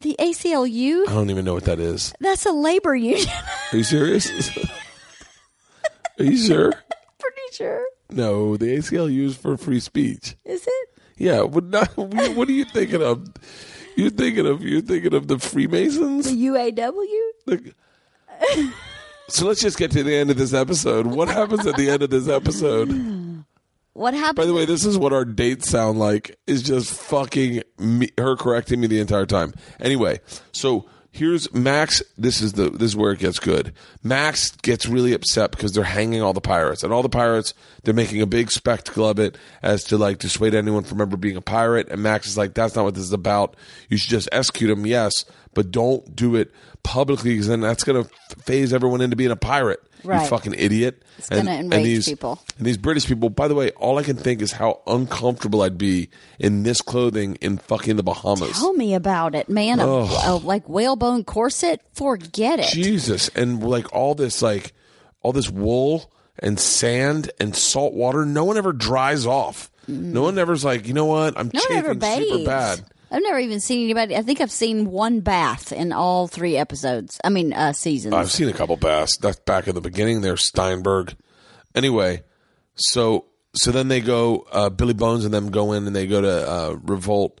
the 0.00 0.16
ACLU, 0.18 1.08
I 1.08 1.12
don't 1.12 1.30
even 1.30 1.44
know 1.44 1.54
what 1.54 1.64
that 1.64 1.78
is. 1.78 2.12
that's 2.20 2.44
a 2.44 2.52
labor 2.52 2.94
union. 2.96 3.28
Are 3.72 3.76
you 3.76 3.84
serious? 3.84 4.30
Are 6.18 6.24
you 6.24 6.36
sure? 6.36 6.72
Pretty 7.18 7.52
sure. 7.52 7.84
No, 8.10 8.56
the 8.56 8.66
ACLU 8.76 9.26
is 9.26 9.36
for 9.36 9.56
free 9.56 9.80
speech. 9.80 10.34
Is 10.44 10.66
it? 10.66 10.88
Yeah, 11.16 11.44
but 11.46 11.64
not, 11.64 11.96
what 11.96 12.48
are 12.48 12.52
you 12.52 12.64
thinking 12.64 13.00
of? 13.02 13.28
You're 13.96 14.10
thinking 14.10 14.46
of 14.46 14.62
you're 14.62 14.80
thinking 14.80 15.14
of 15.14 15.28
the 15.28 15.38
Freemasons. 15.38 16.26
UAW. 16.32 17.06
The- 17.46 17.74
so 19.32 19.46
let's 19.46 19.60
just 19.60 19.78
get 19.78 19.90
to 19.92 20.02
the 20.02 20.14
end 20.14 20.30
of 20.30 20.36
this 20.36 20.52
episode. 20.52 21.06
What 21.06 21.28
happens 21.28 21.66
at 21.66 21.76
the 21.76 21.88
end 21.88 22.02
of 22.02 22.10
this 22.10 22.28
episode? 22.28 23.44
What 23.94 24.14
happened? 24.14 24.36
By 24.36 24.46
the 24.46 24.54
way, 24.54 24.64
this 24.64 24.84
is 24.84 24.96
what 24.96 25.12
our 25.12 25.24
dates 25.24 25.68
sound 25.68 25.98
like. 25.98 26.38
Is 26.46 26.62
just 26.62 26.92
fucking 26.92 27.62
me, 27.78 28.08
her 28.18 28.36
correcting 28.36 28.80
me 28.80 28.86
the 28.86 29.00
entire 29.00 29.26
time. 29.26 29.52
Anyway, 29.80 30.20
so 30.52 30.86
here's 31.10 31.52
Max. 31.52 32.02
This 32.16 32.40
is 32.40 32.54
the 32.54 32.70
this 32.70 32.92
is 32.92 32.96
where 32.96 33.12
it 33.12 33.18
gets 33.18 33.38
good. 33.38 33.72
Max 34.02 34.50
gets 34.56 34.86
really 34.86 35.12
upset 35.12 35.50
because 35.50 35.72
they're 35.72 35.84
hanging 35.84 36.22
all 36.22 36.32
the 36.32 36.40
pirates, 36.40 36.82
and 36.82 36.92
all 36.92 37.02
the 37.02 37.08
pirates 37.08 37.52
they're 37.84 37.94
making 37.94 38.22
a 38.22 38.26
big 38.26 38.50
spectacle 38.50 39.06
of 39.06 39.18
it 39.18 39.36
as 39.62 39.84
to 39.84 39.98
like 39.98 40.18
dissuade 40.18 40.54
anyone 40.54 40.84
from 40.84 41.00
ever 41.00 41.16
being 41.16 41.36
a 41.36 41.42
pirate. 41.42 41.88
And 41.90 42.02
Max 42.02 42.26
is 42.26 42.38
like, 42.38 42.54
"That's 42.54 42.74
not 42.74 42.84
what 42.84 42.94
this 42.94 43.04
is 43.04 43.12
about. 43.12 43.56
You 43.88 43.98
should 43.98 44.10
just 44.10 44.28
execute 44.32 44.70
them, 44.70 44.86
yes, 44.86 45.12
but 45.54 45.70
don't 45.70 46.16
do 46.16 46.34
it 46.36 46.50
publicly 46.82 47.30
because 47.32 47.48
then 47.48 47.60
that's 47.60 47.84
going 47.84 48.04
to 48.04 48.10
phase 48.42 48.72
everyone 48.72 49.00
into 49.00 49.16
being 49.16 49.30
a 49.30 49.36
pirate." 49.36 49.80
You 50.04 50.18
fucking 50.26 50.54
idiot. 50.58 51.00
It's 51.16 51.28
gonna 51.28 51.52
enrage 51.52 52.06
people. 52.06 52.40
And 52.58 52.66
these 52.66 52.76
British 52.76 53.06
people, 53.06 53.30
by 53.30 53.46
the 53.46 53.54
way, 53.54 53.70
all 53.70 53.98
I 53.98 54.02
can 54.02 54.16
think 54.16 54.42
is 54.42 54.50
how 54.50 54.80
uncomfortable 54.84 55.62
I'd 55.62 55.78
be 55.78 56.08
in 56.40 56.64
this 56.64 56.80
clothing 56.82 57.36
in 57.36 57.58
fucking 57.58 57.94
the 57.94 58.02
Bahamas. 58.02 58.50
Tell 58.58 58.72
me 58.72 58.94
about 58.94 59.36
it, 59.36 59.48
man. 59.48 59.78
A, 59.78 59.84
a, 59.86 60.40
like 60.42 60.68
whalebone 60.68 61.22
corset. 61.22 61.82
Forget 61.92 62.58
it. 62.58 62.66
Jesus. 62.72 63.28
And 63.36 63.62
like 63.62 63.92
all 63.94 64.16
this, 64.16 64.42
like 64.42 64.72
all 65.22 65.30
this 65.32 65.48
wool 65.48 66.10
and 66.40 66.58
sand 66.58 67.30
and 67.38 67.54
salt 67.54 67.94
water, 67.94 68.26
no 68.26 68.42
one 68.44 68.56
ever 68.56 68.72
dries 68.72 69.24
off. 69.24 69.70
No 69.86 70.22
one 70.22 70.36
ever's 70.36 70.64
like, 70.64 70.88
you 70.88 70.94
know 70.94 71.06
what? 71.06 71.38
I'm 71.38 71.50
Mm. 71.50 71.54
no 71.54 71.60
chafing 71.60 72.00
super 72.00 72.44
bad. 72.44 72.84
I've 73.12 73.22
never 73.22 73.38
even 73.38 73.60
seen 73.60 73.84
anybody. 73.84 74.16
I 74.16 74.22
think 74.22 74.40
I've 74.40 74.50
seen 74.50 74.86
one 74.86 75.20
bath 75.20 75.72
in 75.72 75.92
all 75.92 76.28
three 76.28 76.56
episodes. 76.56 77.20
I 77.22 77.28
mean, 77.28 77.52
uh, 77.52 77.72
seasons. 77.72 78.14
I've 78.14 78.30
seen 78.30 78.48
a 78.48 78.52
couple 78.52 78.76
baths. 78.76 79.18
That's 79.18 79.38
back 79.40 79.68
in 79.68 79.74
the 79.74 79.80
beginning. 79.80 80.22
There's 80.22 80.44
Steinberg. 80.44 81.14
Anyway, 81.74 82.22
so 82.74 83.26
so 83.54 83.70
then 83.70 83.88
they 83.88 84.00
go. 84.00 84.46
Uh, 84.50 84.70
Billy 84.70 84.94
Bones 84.94 85.24
and 85.24 85.34
them 85.34 85.50
go 85.50 85.72
in 85.72 85.86
and 85.86 85.94
they 85.94 86.06
go 86.06 86.20
to 86.20 86.50
uh, 86.50 86.76
revolt 86.82 87.40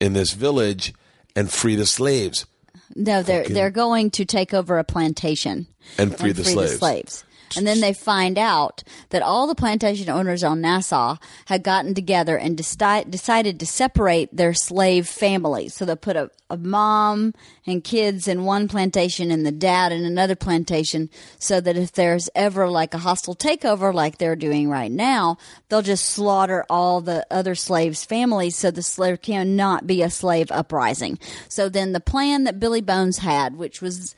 in 0.00 0.12
this 0.12 0.32
village 0.32 0.94
and 1.34 1.50
free 1.50 1.74
the 1.74 1.86
slaves 1.86 2.46
no, 2.94 3.22
they're 3.22 3.44
they're 3.44 3.70
going 3.70 4.10
to 4.12 4.24
take 4.24 4.54
over 4.54 4.78
a 4.78 4.84
plantation 4.84 5.66
and 5.96 6.16
free, 6.16 6.32
the, 6.32 6.44
slaves. 6.44 7.24
And 7.56 7.66
then 7.66 7.80
they 7.80 7.92
find 7.92 8.38
out 8.38 8.82
that 9.10 9.22
all 9.22 9.46
the 9.46 9.54
plantation 9.54 10.08
owners 10.08 10.44
on 10.44 10.60
Nassau 10.60 11.16
had 11.46 11.62
gotten 11.62 11.94
together 11.94 12.36
and 12.36 12.56
deci- 12.56 13.10
decided 13.10 13.58
to 13.60 13.66
separate 13.66 14.34
their 14.36 14.54
slave 14.54 15.08
families. 15.08 15.74
So 15.74 15.84
they 15.84 15.96
put 15.96 16.16
a, 16.16 16.30
a 16.50 16.56
mom 16.56 17.34
and 17.66 17.84
kids 17.84 18.28
in 18.28 18.44
one 18.44 18.68
plantation 18.68 19.30
and 19.30 19.44
the 19.44 19.52
dad 19.52 19.92
in 19.92 20.04
another 20.04 20.36
plantation 20.36 21.10
so 21.38 21.60
that 21.60 21.76
if 21.76 21.92
there's 21.92 22.28
ever 22.34 22.68
like 22.68 22.94
a 22.94 22.98
hostile 22.98 23.34
takeover 23.34 23.92
like 23.92 24.18
they're 24.18 24.36
doing 24.36 24.68
right 24.68 24.92
now, 24.92 25.38
they'll 25.68 25.82
just 25.82 26.06
slaughter 26.06 26.64
all 26.68 27.00
the 27.00 27.26
other 27.30 27.54
slaves' 27.54 28.04
families 28.04 28.56
so 28.56 28.70
the 28.70 28.82
slave 28.82 29.22
cannot 29.22 29.86
be 29.86 30.02
a 30.02 30.10
slave 30.10 30.50
uprising. 30.50 31.18
So 31.48 31.68
then 31.68 31.92
the 31.92 32.00
plan 32.00 32.44
that 32.44 32.60
Billy 32.60 32.80
Bones 32.80 33.18
had, 33.18 33.56
which 33.56 33.80
was 33.80 34.14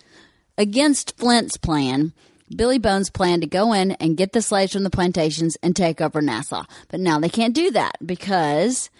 against 0.57 1.17
Flint's 1.17 1.57
plan, 1.57 2.13
Billy 2.55 2.79
Bones 2.79 3.11
planned 3.11 3.43
to 3.43 3.49
go 3.49 3.73
in 3.73 3.93
and 3.93 4.17
get 4.17 4.33
the 4.33 4.43
slaves 4.43 4.73
from 4.73 4.85
the 4.85 4.91
plantations 4.91 5.57
and 5.63 5.75
take 5.75 6.01
over 6.01 6.21
Nassau. 6.21 6.65
But 6.89 7.01
now 7.01 7.21
they 7.21 7.29
can't 7.29 7.55
do 7.55 7.71
that 7.73 7.97
because 8.05 8.91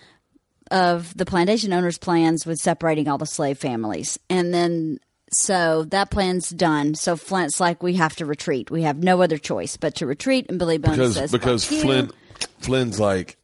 of 0.71 1.17
the 1.17 1.27
plantation 1.27 1.73
owners' 1.73 1.99
plans 1.99 2.47
with 2.47 2.59
separating 2.59 3.09
all 3.09 3.19
the 3.19 3.27
slave 3.27 3.59
families. 3.59 4.19
And 4.29 4.55
then 4.55 5.01
so 5.33 5.85
that 5.91 6.11
plan's 6.11 6.51
done. 6.51 6.95
So 6.95 7.17
Flint's 7.17 7.61
like, 7.61 7.83
we 7.83 7.95
have 7.95 8.17
to 8.17 8.27
retreat. 8.27 8.71
We 8.71 8.83
have 8.83 9.03
no 9.03 9.23
other 9.23 9.39
choice 9.39 9.77
but 9.77 9.97
to 9.97 10.07
retreat. 10.07 10.47
And 10.49 10.59
Billy 10.59 10.79
Bones 10.79 10.97
because 10.97 11.15
says, 11.15 11.33
because. 11.33 11.65
Flynn 11.65 12.11
Flynn's 12.61 12.99
like 12.99 13.37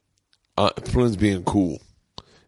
uh, 0.57 0.70
Flynn's 0.85 1.17
being 1.17 1.44
cool. 1.44 1.81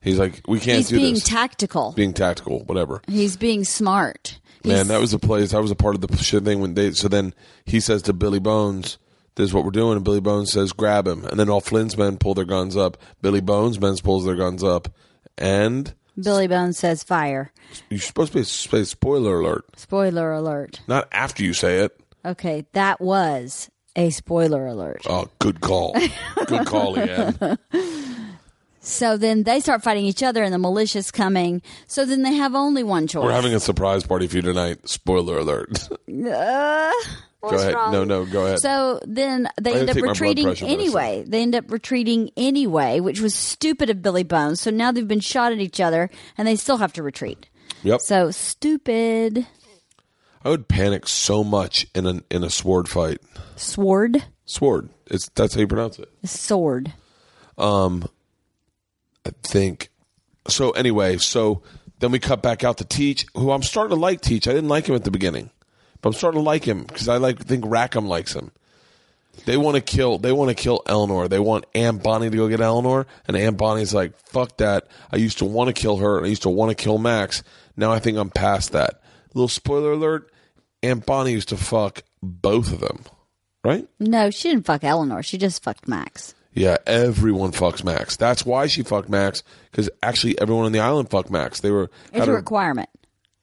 He's 0.01 0.19
like, 0.19 0.41
we 0.47 0.61
can't 0.61 0.79
he's 0.79 0.89
do 0.89 0.97
being 0.97 1.15
this. 1.15 1.29
Being 1.29 1.39
tactical. 1.39 1.93
being 1.93 2.15
tactical, 2.15 2.61
whatever. 2.65 3.03
he's 3.09 3.37
being 3.37 3.65
smart. 3.65 4.39
Man, 4.65 4.89
that 4.89 5.01
was 5.01 5.13
a 5.13 5.19
place. 5.19 5.53
That 5.53 5.63
was 5.63 5.71
a 5.71 5.77
part 5.77 5.95
of 5.95 6.01
the 6.01 6.17
shit 6.19 6.45
thing 6.45 6.61
when 6.61 6.75
they. 6.75 6.93
So 6.93 7.09
then 7.09 7.35
he 7.65 7.81
says 7.81 8.03
to 8.03 8.13
Billy 8.13 8.39
Bones, 8.41 8.99
"This 9.37 9.47
is 9.49 9.55
what 9.55 9.65
we're 9.65 9.71
doing." 9.71 9.97
And 9.97 10.05
Billy 10.05 10.21
Bones 10.21 10.53
says, 10.53 10.73
"Grab 10.73 11.07
him." 11.07 11.25
And 11.25 11.39
then 11.39 11.49
all 11.49 11.61
Flynn's 11.61 11.97
men 11.97 12.17
pull 12.19 12.35
their 12.35 12.45
guns 12.45 12.77
up. 12.77 12.97
Billy 13.23 13.41
Bones' 13.41 13.81
men 13.81 13.97
pulls 14.03 14.25
their 14.25 14.35
guns 14.37 14.63
up, 14.65 14.89
and 15.37 15.95
Billy 16.21 16.47
Bones 16.49 16.77
says, 16.79 17.03
fire. 17.05 17.53
you're 17.91 18.01
supposed 18.01 18.33
to 18.33 18.39
be 18.39 18.45
say 18.45 18.83
spoiler 18.85 19.41
alert, 19.41 19.65
Spoiler 19.77 20.33
alert. 20.33 20.81
not 20.89 21.07
after 21.13 21.45
you 21.45 21.53
say 21.53 21.79
it. 21.79 21.99
Okay, 22.27 22.67
that 22.73 23.01
was 23.01 23.71
a 23.95 24.11
spoiler 24.11 24.67
alert. 24.67 25.03
Oh, 25.09 25.29
good 25.39 25.61
call, 25.61 25.95
good 26.47 26.67
call, 26.67 26.97
LeeAnn. 26.97 27.59
So 28.89 29.17
then 29.19 29.43
they 29.43 29.61
start 29.61 29.83
fighting 29.83 30.07
each 30.07 30.23
other, 30.23 30.43
and 30.43 30.53
the 30.53 30.59
militia's 30.59 31.11
coming. 31.11 31.61
So 31.87 32.05
then 32.07 32.23
they 32.23 32.33
have 32.35 32.55
only 32.55 32.83
one 32.83 33.07
choice. 33.07 33.23
We're 33.23 33.33
having 33.33 33.55
a 33.55 33.61
surprise 33.61 34.05
party 34.05 34.27
for 34.27 34.37
you 34.37 34.43
tonight. 34.43 34.89
Spoiler 34.89 35.39
alert. 35.39 35.89
Uh, 36.09 37.51
what's 37.51 37.63
ahead. 37.63 37.75
wrong? 37.75 37.93
No, 37.93 38.03
no, 38.03 38.25
go 38.25 38.45
ahead. 38.45 38.59
So 38.61 38.99
then 39.05 39.49
they 39.61 39.73
I 39.75 39.79
end 39.81 39.91
up 39.91 39.95
take 39.95 40.03
my 40.05 40.09
blood 40.09 40.21
retreating 40.21 40.45
pressure 40.47 40.65
medicine. 40.65 40.81
anyway. 40.81 41.25
They 41.29 41.43
end 41.43 41.55
up 41.55 41.71
retreating 41.71 42.31
anyway, 42.37 42.99
which 42.99 43.21
was 43.21 43.35
stupid 43.35 43.89
of 43.91 44.03
Billy 44.03 44.25
Bones. 44.25 44.61
So 44.61 44.71
now 44.73 44.91
they've 44.91 45.07
been 45.07 45.21
shot 45.21 45.53
at 45.53 45.59
each 45.61 45.81
other, 45.81 46.11
and 46.37 46.49
they 46.49 46.57
still 46.57 46.79
have 46.79 46.93
to 46.95 47.03
retreat. 47.05 47.49
yep. 47.85 48.01
So 48.01 48.33
stupid. 48.33 49.47
I 50.45 50.49
would 50.49 50.67
panic 50.67 51.07
so 51.07 51.45
much 51.45 51.87
in 51.95 52.07
a 52.07 52.23
in 52.31 52.43
a 52.43 52.51
sword 52.51 52.89
fight. 52.89 53.19
Sword, 53.55 54.25
Sword. 54.45 54.89
It's 55.07 55.29
that's 55.35 55.55
how 55.55 55.61
you 55.61 55.69
pronounce 55.69 55.99
it. 56.01 56.09
sword. 56.25 56.93
I 59.29 59.33
think. 59.47 59.91
So 60.49 60.71
anyway, 60.71 61.19
so 61.19 61.63
then 61.99 62.11
we 62.11 62.19
cut 62.19 62.43
back 62.43 62.65
out 62.65 62.79
to 62.79 62.85
Teach, 62.85 63.27
who 63.35 63.51
I'm 63.51 63.63
starting 63.63 63.95
to 63.95 64.01
like. 64.01 64.21
Teach. 64.21 64.49
I 64.49 64.53
didn't 64.53 64.69
like 64.69 64.89
him 64.89 64.95
at 64.95 65.05
the 65.05 65.11
beginning, 65.11 65.51
but 66.01 66.11
I'm 66.11 66.15
starting 66.15 66.41
to 66.41 66.45
like 66.45 66.65
him 66.65 66.85
because 66.85 67.09
I 67.09 67.19
like 67.19 67.39
think 67.39 67.65
Rackham 67.67 68.07
likes 68.09 68.35
him. 68.35 68.51
They 69.45 69.57
want 69.57 69.77
to 69.77 69.81
kill. 69.81 70.19
They 70.19 70.33
want 70.33 70.49
to 70.49 70.55
kill 70.55 70.83
Eleanor. 70.87 71.29
They 71.29 71.39
want 71.39 71.67
Anne 71.75 71.99
Bonny 71.99 72.31
to 72.31 72.37
go 72.37 72.49
get 72.49 72.61
Eleanor, 72.61 73.07
and 73.27 73.37
Anne 73.37 73.55
Bonny's 73.55 73.95
like, 73.95 74.17
"Fuck 74.17 74.57
that! 74.59 74.89
I 75.13 75.17
used 75.17 75.39
to 75.39 75.45
want 75.45 75.69
to 75.69 75.81
kill 75.81 75.99
her, 75.99 76.17
and 76.17 76.27
I 76.27 76.29
used 76.29 76.43
to 76.43 76.51
want 76.51 76.71
to 76.71 76.83
kill 76.83 76.99
Max. 76.99 77.43
Now 77.77 77.93
I 77.93 77.99
think 77.99 78.19
I'm 78.19 78.31
past 78.31 78.73
that." 78.73 79.01
Little 79.35 79.49
spoiler 79.49 79.93
alert: 79.93 80.33
Aunt 80.83 81.07
Bonnie 81.07 81.33
used 81.33 81.51
to 81.51 81.57
fuck 81.57 82.03
both 82.23 82.73
of 82.73 82.81
them, 82.81 83.05
right? 83.65 83.87
No, 84.01 84.31
she 84.31 84.51
didn't 84.51 84.67
fuck 84.67 84.83
Eleanor. 84.83 85.23
She 85.23 85.39
just 85.39 85.63
fucked 85.63 85.87
Max. 85.87 86.35
Yeah, 86.59 86.77
everyone 86.87 87.53
fucks 87.53 87.85
Max. 87.85 88.17
That's 88.17 88.45
why 88.45 88.67
she 88.67 88.83
fucked 88.83 89.09
Max 89.09 89.43
because 89.71 89.89
actually 90.03 90.39
everyone 90.41 90.65
on 90.67 90.73
the 90.73 90.81
island 90.81 91.09
fucked 91.11 91.31
Max. 91.31 91.61
They 91.61 91.71
were 91.71 91.91
It's 92.13 92.23
a 92.25 92.31
her, 92.31 92.35
requirement. 92.35 92.89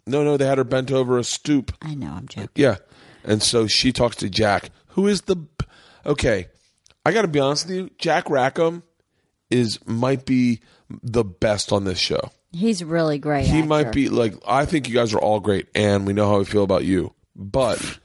no, 0.06 0.24
no, 0.24 0.36
they 0.38 0.46
had 0.46 0.58
her 0.58 0.64
bent 0.66 0.92
over 0.92 1.18
a 1.18 1.24
stoop. 1.24 1.72
I 1.82 1.96
know. 1.96 2.12
I'm 2.12 2.28
joking. 2.28 2.50
Yeah, 2.56 2.78
and 3.24 3.42
so 3.42 3.68
she 3.68 3.92
talks 3.94 4.18
to 4.18 4.30
Jack, 4.30 4.70
who 4.90 5.08
is 5.08 5.22
the 5.22 5.38
okay. 6.06 6.48
I 7.06 7.12
got 7.12 7.22
to 7.22 7.28
be 7.28 7.40
honest 7.40 7.68
with 7.68 7.76
you, 7.76 7.90
Jack 8.00 8.30
Rackham 8.30 8.84
is 9.50 9.80
might 9.88 10.26
be 10.26 10.60
the 10.90 11.24
best 11.24 11.72
on 11.72 11.84
this 11.86 12.00
show. 12.00 12.32
He's 12.52 12.84
really 12.84 13.18
great. 13.20 13.46
He 13.46 13.60
actor. 13.60 13.68
might 13.68 13.92
be 13.92 14.10
like 14.10 14.34
I 14.48 14.66
think 14.66 14.88
you 14.90 14.94
guys 14.96 15.14
are 15.14 15.20
all 15.20 15.40
great, 15.40 15.68
and 15.76 16.06
we 16.06 16.14
know 16.14 16.28
how 16.30 16.40
we 16.40 16.46
feel 16.46 16.64
about 16.64 16.84
you, 16.84 17.14
but 17.36 18.00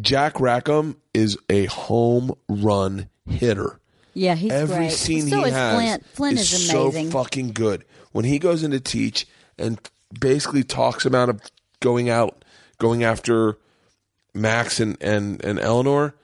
Jack 0.00 0.38
Rackham 0.40 0.96
is 1.14 1.38
a 1.48 1.64
home 1.66 2.32
run 2.48 3.08
hitter. 3.26 3.78
Yeah, 4.18 4.34
he's 4.34 4.50
Every 4.52 4.76
great. 4.76 4.92
scene 4.92 5.28
so 5.28 5.38
he 5.38 5.44
is 5.44 5.52
has 5.54 5.74
Flint. 5.74 6.06
Flint 6.06 6.38
is, 6.38 6.52
is 6.52 6.70
amazing. 6.70 7.10
so 7.10 7.10
fucking 7.22 7.52
good. 7.52 7.84
When 8.10 8.24
he 8.24 8.38
goes 8.40 8.64
in 8.64 8.72
to 8.72 8.80
teach 8.80 9.26
and 9.56 9.78
basically 10.18 10.64
talks 10.64 11.06
him 11.06 11.40
going 11.80 12.10
out, 12.10 12.44
going 12.78 13.04
after 13.04 13.58
Max 14.34 14.80
and 14.80 14.96
and 15.00 15.42
and 15.44 15.60
Eleanor, 15.60 16.14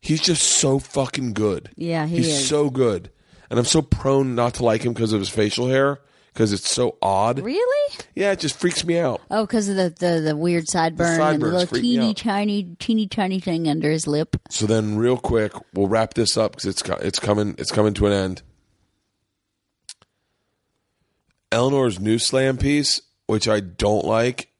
he's 0.00 0.20
just 0.20 0.42
so 0.42 0.80
fucking 0.80 1.32
good. 1.32 1.70
Yeah, 1.76 2.06
he 2.06 2.16
he's 2.16 2.28
is. 2.28 2.48
so 2.48 2.70
good, 2.70 3.10
and 3.48 3.58
I'm 3.58 3.64
so 3.64 3.82
prone 3.82 4.34
not 4.34 4.54
to 4.54 4.64
like 4.64 4.82
him 4.84 4.92
because 4.92 5.12
of 5.12 5.20
his 5.20 5.28
facial 5.28 5.68
hair 5.68 6.00
because 6.34 6.52
it's 6.52 6.68
so 6.68 6.98
odd. 7.00 7.38
really? 7.40 7.94
Yeah, 8.14 8.32
it 8.32 8.40
just 8.40 8.58
freaks 8.58 8.84
me 8.84 8.98
out. 8.98 9.20
Oh, 9.30 9.46
because 9.46 9.68
of 9.68 9.76
the, 9.76 9.94
the 9.98 10.20
the 10.20 10.36
weird 10.36 10.64
sideburn 10.66 11.18
and 11.34 11.40
the 11.42 11.46
little 11.46 11.66
teeny 11.66 12.12
tiny 12.12 12.74
teeny 12.78 13.06
tiny 13.06 13.40
thing 13.40 13.68
under 13.68 13.90
his 13.90 14.06
lip. 14.06 14.36
So 14.50 14.66
then, 14.66 14.96
real 14.96 15.16
quick, 15.16 15.52
we'll 15.72 15.88
wrap 15.88 16.14
this 16.14 16.36
up 16.36 16.52
because 16.52 16.66
it's 16.66 16.82
it's 17.02 17.18
coming 17.18 17.54
it's 17.56 17.70
coming 17.70 17.94
to 17.94 18.06
an 18.06 18.12
end. 18.12 18.42
Eleanor's 21.52 22.00
new 22.00 22.18
slam 22.18 22.56
piece, 22.58 23.00
which 23.26 23.48
I 23.48 23.60
don't 23.60 24.04
like. 24.04 24.50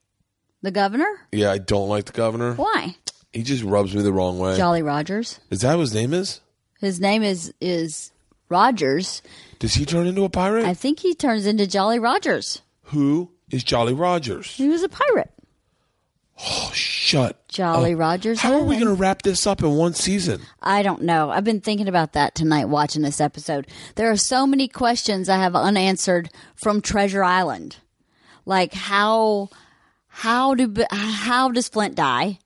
The 0.63 0.71
governor? 0.71 1.09
Yeah, 1.33 1.51
I 1.51 1.59
don't 1.59 1.89
like 1.89 2.05
the 2.05 2.13
governor. 2.13 2.55
Why? 2.55 2.97
He 3.33 3.43
just 3.43 3.65
rubs 3.65 3.95
me 3.95 4.03
the 4.03 4.13
wrong 4.13 4.39
way. 4.39 4.57
Jolly 4.57 4.83
Rogers. 4.83 5.41
Is 5.51 5.63
that 5.63 5.75
what 5.75 5.81
his 5.81 5.95
name 5.95 6.15
is? 6.15 6.41
His 6.81 7.01
name 7.01 7.23
is 7.25 7.53
is 7.61 8.13
Rogers. 8.55 9.21
Does 9.59 9.75
he 9.75 9.85
turn 9.85 10.07
into 10.07 10.23
a 10.23 10.29
pirate? 10.29 10.65
I 10.65 10.75
think 10.75 11.01
he 11.01 11.13
turns 11.13 11.45
into 11.45 11.67
Jolly 11.67 11.99
Rogers. 11.99 12.63
Who 12.85 13.33
is 13.51 13.65
Jolly 13.65 13.95
Rogers? 13.95 14.47
He 14.47 14.69
was 14.69 14.85
a 14.85 14.89
pirate. 14.89 15.33
Oh, 16.39 16.71
shut. 16.73 17.49
Jolly 17.49 17.95
up. 17.95 17.99
Rogers 17.99 18.41
How 18.41 18.53
are 18.55 18.63
we 18.63 18.77
going 18.77 18.87
to 18.87 18.95
wrap 18.95 19.23
this 19.23 19.45
up 19.45 19.61
in 19.61 19.73
one 19.73 19.95
season? 19.95 20.41
I 20.63 20.85
don't 20.85 21.03
know. 21.03 21.31
I've 21.31 21.43
been 21.43 21.61
thinking 21.61 21.89
about 21.89 22.13
that 22.13 22.37
tonight 22.37 22.67
watching 22.67 23.03
this 23.03 23.21
episode. 23.21 23.67
There 23.97 24.11
are 24.11 24.17
so 24.17 24.47
many 24.47 24.69
questions 24.69 25.29
I 25.29 25.39
have 25.39 25.57
unanswered 25.57 26.31
from 26.55 26.81
Treasure 26.81 27.25
Island. 27.25 27.79
Like 28.47 28.73
how 28.73 29.49
how 30.07 30.55
do 30.55 30.73
how 30.91 31.51
does 31.51 31.69
Flint 31.69 31.97
die? 31.97 32.39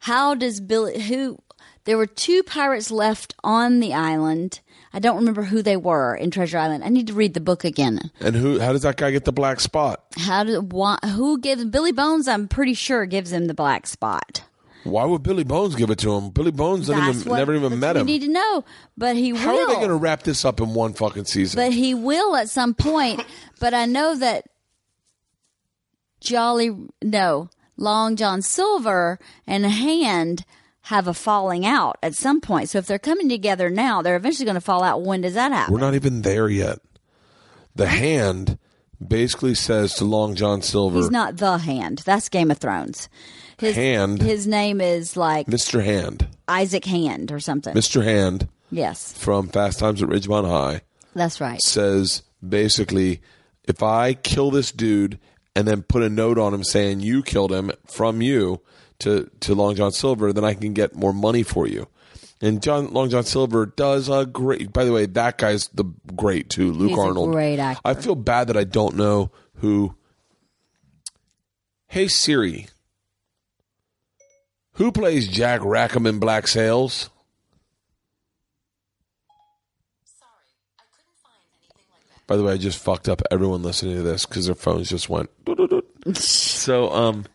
How 0.00 0.34
does 0.34 0.60
Billy 0.60 1.00
who 1.02 1.38
there 1.84 1.98
were 1.98 2.06
two 2.06 2.42
pirates 2.42 2.90
left 2.90 3.34
on 3.44 3.80
the 3.80 3.92
island. 3.92 4.60
I 4.94 5.00
don't 5.00 5.16
remember 5.16 5.42
who 5.42 5.60
they 5.60 5.76
were 5.76 6.14
in 6.14 6.30
Treasure 6.30 6.56
Island. 6.56 6.84
I 6.84 6.88
need 6.88 7.08
to 7.08 7.14
read 7.14 7.34
the 7.34 7.40
book 7.40 7.64
again. 7.64 8.12
And 8.20 8.36
who? 8.36 8.60
How 8.60 8.72
does 8.72 8.82
that 8.82 8.96
guy 8.96 9.10
get 9.10 9.24
the 9.24 9.32
black 9.32 9.58
spot? 9.58 10.04
How 10.16 10.44
did 10.44 10.72
why, 10.72 10.98
who 11.04 11.40
gives 11.40 11.64
Billy 11.64 11.90
Bones? 11.90 12.28
I'm 12.28 12.46
pretty 12.46 12.74
sure 12.74 13.04
gives 13.04 13.32
him 13.32 13.46
the 13.48 13.54
black 13.54 13.88
spot. 13.88 14.44
Why 14.84 15.04
would 15.04 15.24
Billy 15.24 15.42
Bones 15.42 15.74
give 15.74 15.90
it 15.90 15.98
to 16.00 16.14
him? 16.14 16.30
Billy 16.30 16.52
Bones 16.52 16.88
even, 16.88 17.16
what- 17.22 17.38
never 17.38 17.54
even 17.54 17.80
met 17.80 17.96
him. 17.96 18.06
We 18.06 18.12
need 18.12 18.26
to 18.26 18.32
know, 18.32 18.64
but 18.96 19.16
he 19.16 19.30
How 19.34 19.52
will. 19.52 19.64
are 19.64 19.66
they 19.66 19.74
going 19.74 19.88
to 19.88 19.96
wrap 19.96 20.22
this 20.22 20.44
up 20.44 20.60
in 20.60 20.74
one 20.74 20.92
fucking 20.92 21.24
season? 21.24 21.58
But 21.58 21.72
he 21.72 21.92
will 21.94 22.36
at 22.36 22.48
some 22.48 22.72
point. 22.74 23.24
but 23.60 23.74
I 23.74 23.86
know 23.86 24.14
that 24.14 24.46
Jolly, 26.20 26.70
no, 27.02 27.48
Long 27.76 28.14
John 28.14 28.42
Silver 28.42 29.18
and 29.46 29.66
Hand 29.66 30.44
have 30.84 31.08
a 31.08 31.14
falling 31.14 31.64
out 31.64 31.96
at 32.02 32.14
some 32.14 32.40
point. 32.40 32.68
So 32.68 32.78
if 32.78 32.86
they're 32.86 32.98
coming 32.98 33.28
together 33.28 33.70
now, 33.70 34.02
they're 34.02 34.16
eventually 34.16 34.44
going 34.44 34.54
to 34.54 34.60
fall 34.60 34.82
out. 34.82 35.02
When 35.02 35.22
does 35.22 35.34
that 35.34 35.50
happen? 35.50 35.72
We're 35.72 35.80
not 35.80 35.94
even 35.94 36.22
there 36.22 36.48
yet. 36.48 36.78
The 37.74 37.86
hand 37.86 38.58
basically 39.06 39.54
says 39.54 39.94
to 39.94 40.04
Long 40.04 40.34
John 40.34 40.62
Silver, 40.62 40.98
He's 40.98 41.10
not 41.10 41.38
the 41.38 41.58
Hand. 41.58 42.02
That's 42.04 42.28
Game 42.28 42.50
of 42.50 42.58
Thrones. 42.58 43.08
His, 43.58 43.76
Hand. 43.76 44.20
His 44.20 44.46
name 44.46 44.80
is 44.80 45.16
like 45.16 45.46
Mr. 45.46 45.82
Hand, 45.82 46.28
Isaac 46.48 46.84
Hand 46.84 47.32
or 47.32 47.40
something. 47.40 47.74
Mr. 47.74 48.04
Hand 48.04 48.48
yes, 48.70 49.12
from 49.16 49.48
Fast 49.48 49.78
Times 49.78 50.02
at 50.02 50.08
Ridgemont 50.08 50.48
High 50.48 50.82
that's 51.14 51.40
right. 51.40 51.60
says 51.62 52.22
basically, 52.46 53.22
if 53.64 53.82
I 53.82 54.14
kill 54.14 54.50
this 54.50 54.70
dude 54.70 55.18
and 55.56 55.66
then 55.66 55.82
put 55.82 56.02
a 56.02 56.10
note 56.10 56.38
on 56.38 56.52
him 56.52 56.64
saying 56.64 57.00
you 57.00 57.22
killed 57.22 57.52
him 57.52 57.72
from 57.86 58.20
you 58.20 58.60
to 59.00 59.30
to 59.40 59.54
Long 59.54 59.74
John 59.74 59.92
Silver, 59.92 60.32
then 60.32 60.44
I 60.44 60.54
can 60.54 60.72
get 60.72 60.94
more 60.94 61.12
money 61.12 61.42
for 61.42 61.66
you. 61.66 61.88
And 62.40 62.62
John 62.62 62.92
Long 62.92 63.10
John 63.10 63.24
Silver 63.24 63.66
does 63.66 64.08
a 64.08 64.26
great. 64.26 64.72
By 64.72 64.84
the 64.84 64.92
way, 64.92 65.06
that 65.06 65.38
guy's 65.38 65.68
the 65.68 65.84
great 66.14 66.50
too. 66.50 66.72
Luke 66.72 66.90
He's 66.90 66.98
Arnold, 66.98 67.32
great 67.32 67.58
actor. 67.58 67.80
I 67.84 67.94
feel 67.94 68.14
bad 68.14 68.48
that 68.48 68.56
I 68.56 68.64
don't 68.64 68.96
know 68.96 69.30
who. 69.56 69.94
Hey 71.86 72.08
Siri, 72.08 72.66
who 74.72 74.90
plays 74.90 75.28
Jack 75.28 75.60
Rackham 75.64 76.06
in 76.06 76.18
Black 76.18 76.48
Sails? 76.48 77.10
By 82.26 82.36
the 82.36 82.42
way, 82.42 82.54
I 82.54 82.56
just 82.56 82.82
fucked 82.82 83.08
up 83.08 83.22
everyone 83.30 83.62
listening 83.62 83.96
to 83.96 84.02
this 84.02 84.24
because 84.24 84.46
their 84.46 84.54
phones 84.54 84.88
just 84.88 85.10
went. 85.10 85.30
so, 86.14 86.90
um, 86.90 87.26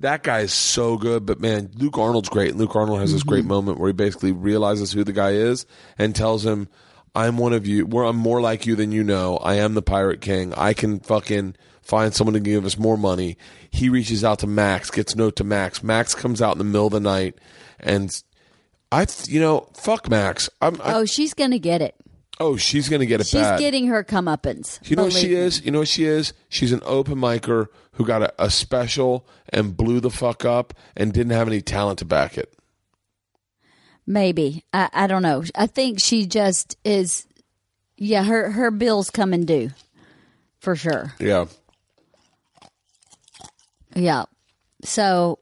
that 0.00 0.22
guy 0.22 0.40
is 0.40 0.52
so 0.52 0.96
good, 0.96 1.26
but 1.26 1.40
man, 1.40 1.70
Luke 1.76 1.98
Arnold's 1.98 2.28
great. 2.28 2.56
Luke 2.56 2.74
Arnold 2.74 3.00
has 3.00 3.12
this 3.12 3.22
great 3.22 3.40
mm-hmm. 3.40 3.48
moment 3.48 3.78
where 3.78 3.88
he 3.88 3.92
basically 3.92 4.32
realizes 4.32 4.92
who 4.92 5.04
the 5.04 5.12
guy 5.12 5.32
is 5.32 5.66
and 5.98 6.14
tells 6.14 6.44
him, 6.44 6.68
"I'm 7.14 7.38
one 7.38 7.52
of 7.52 7.66
you. 7.66 7.86
Where 7.86 8.04
I'm 8.04 8.16
more 8.16 8.40
like 8.40 8.66
you 8.66 8.76
than 8.76 8.92
you 8.92 9.04
know. 9.04 9.36
I 9.38 9.54
am 9.54 9.74
the 9.74 9.82
Pirate 9.82 10.20
King. 10.20 10.54
I 10.54 10.74
can 10.74 11.00
fucking 11.00 11.56
find 11.82 12.14
someone 12.14 12.34
to 12.34 12.40
give 12.40 12.64
us 12.64 12.78
more 12.78 12.96
money." 12.96 13.36
He 13.70 13.88
reaches 13.88 14.24
out 14.24 14.40
to 14.40 14.46
Max, 14.46 14.90
gets 14.90 15.14
note 15.14 15.36
to 15.36 15.44
Max. 15.44 15.82
Max 15.82 16.14
comes 16.14 16.42
out 16.42 16.52
in 16.52 16.58
the 16.58 16.64
middle 16.64 16.86
of 16.86 16.92
the 16.92 17.00
night, 17.00 17.36
and 17.78 18.10
I, 18.90 19.06
you 19.26 19.40
know, 19.40 19.68
fuck 19.74 20.10
Max. 20.10 20.50
I'm, 20.60 20.80
I, 20.82 20.94
Oh, 20.94 21.04
she's 21.04 21.34
going 21.34 21.52
to 21.52 21.58
get 21.58 21.80
it. 21.80 21.94
Oh, 22.40 22.56
she's 22.56 22.88
gonna 22.88 23.06
get 23.06 23.20
it 23.20 23.26
She's 23.28 23.40
bad. 23.40 23.58
getting 23.60 23.86
her 23.86 24.02
comeuppance. 24.02 24.80
You 24.88 24.96
know 24.96 25.04
what 25.04 25.12
she 25.12 25.34
is? 25.34 25.64
You 25.64 25.70
know 25.70 25.80
what 25.80 25.88
she 25.88 26.04
is? 26.04 26.32
She's 26.48 26.72
an 26.72 26.80
open 26.84 27.16
micer 27.18 27.68
who 27.92 28.04
got 28.06 28.22
a, 28.22 28.32
a 28.42 28.50
special 28.50 29.26
and 29.50 29.76
blew 29.76 30.00
the 30.00 30.10
fuck 30.10 30.44
up 30.44 30.74
and 30.96 31.12
didn't 31.12 31.32
have 31.32 31.46
any 31.46 31.60
talent 31.60 31.98
to 32.00 32.04
back 32.04 32.36
it. 32.38 32.52
Maybe 34.06 34.64
I, 34.72 34.88
I 34.92 35.06
don't 35.06 35.22
know. 35.22 35.44
I 35.54 35.66
think 35.66 35.98
she 36.02 36.26
just 36.26 36.76
is. 36.84 37.26
Yeah, 37.96 38.24
her 38.24 38.50
her 38.50 38.70
bills 38.70 39.10
come 39.10 39.32
and 39.34 39.46
due, 39.46 39.70
for 40.58 40.74
sure. 40.74 41.12
Yeah. 41.20 41.44
Yeah. 43.94 44.24
So 44.82 45.38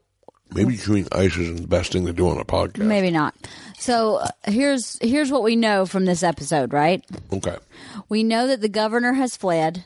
Maybe 0.53 0.77
chewing 0.77 1.07
ice 1.11 1.37
isn't 1.37 1.61
the 1.61 1.67
best 1.67 1.91
thing 1.91 2.05
to 2.05 2.13
do 2.13 2.27
on 2.29 2.37
a 2.37 2.45
podcast. 2.45 2.79
maybe 2.79 3.11
not. 3.11 3.35
So 3.77 4.15
uh, 4.15 4.27
here's 4.45 4.97
here's 5.01 5.31
what 5.31 5.43
we 5.43 5.55
know 5.55 5.85
from 5.85 6.05
this 6.05 6.23
episode. 6.23 6.73
Right? 6.73 7.03
Okay. 7.31 7.57
We 8.09 8.23
know 8.23 8.47
that 8.47 8.61
the 8.61 8.69
governor 8.69 9.13
has 9.13 9.37
fled. 9.37 9.85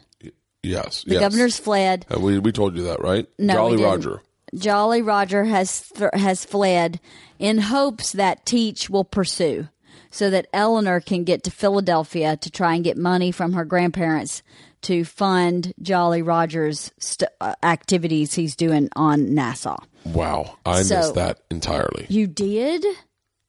Yes. 0.61 1.03
The 1.03 1.15
yes. 1.15 1.19
governor's 1.21 1.57
fled. 1.57 2.05
Uh, 2.09 2.19
we, 2.19 2.39
we 2.39 2.53
told 2.53 2.77
you 2.77 2.83
that, 2.83 3.01
right? 3.01 3.27
No, 3.37 3.53
Jolly 3.55 3.71
we 3.71 3.77
didn't. 3.77 3.91
Roger. 3.91 4.21
Jolly 4.55 5.01
Roger 5.01 5.43
has 5.43 5.89
th- 5.89 6.11
has 6.13 6.45
fled 6.45 6.99
in 7.39 7.57
hopes 7.57 8.13
that 8.13 8.45
Teach 8.45 8.89
will 8.89 9.03
pursue, 9.03 9.67
so 10.11 10.29
that 10.29 10.47
Eleanor 10.53 11.01
can 11.01 11.23
get 11.23 11.43
to 11.43 11.51
Philadelphia 11.51 12.37
to 12.37 12.49
try 12.49 12.75
and 12.75 12.83
get 12.83 12.95
money 12.97 13.31
from 13.31 13.53
her 13.53 13.65
grandparents 13.65 14.43
to 14.83 15.03
fund 15.03 15.73
Jolly 15.81 16.21
Roger's 16.21 16.91
st- 16.99 17.31
uh, 17.41 17.55
activities 17.63 18.35
he's 18.35 18.55
doing 18.55 18.89
on 18.95 19.33
Nassau. 19.33 19.77
Wow. 20.05 20.57
I 20.65 20.81
So- 20.83 20.97
missed 20.97 21.15
that 21.15 21.39
entirely. 21.49 22.05
You 22.09 22.27
did? 22.27 22.83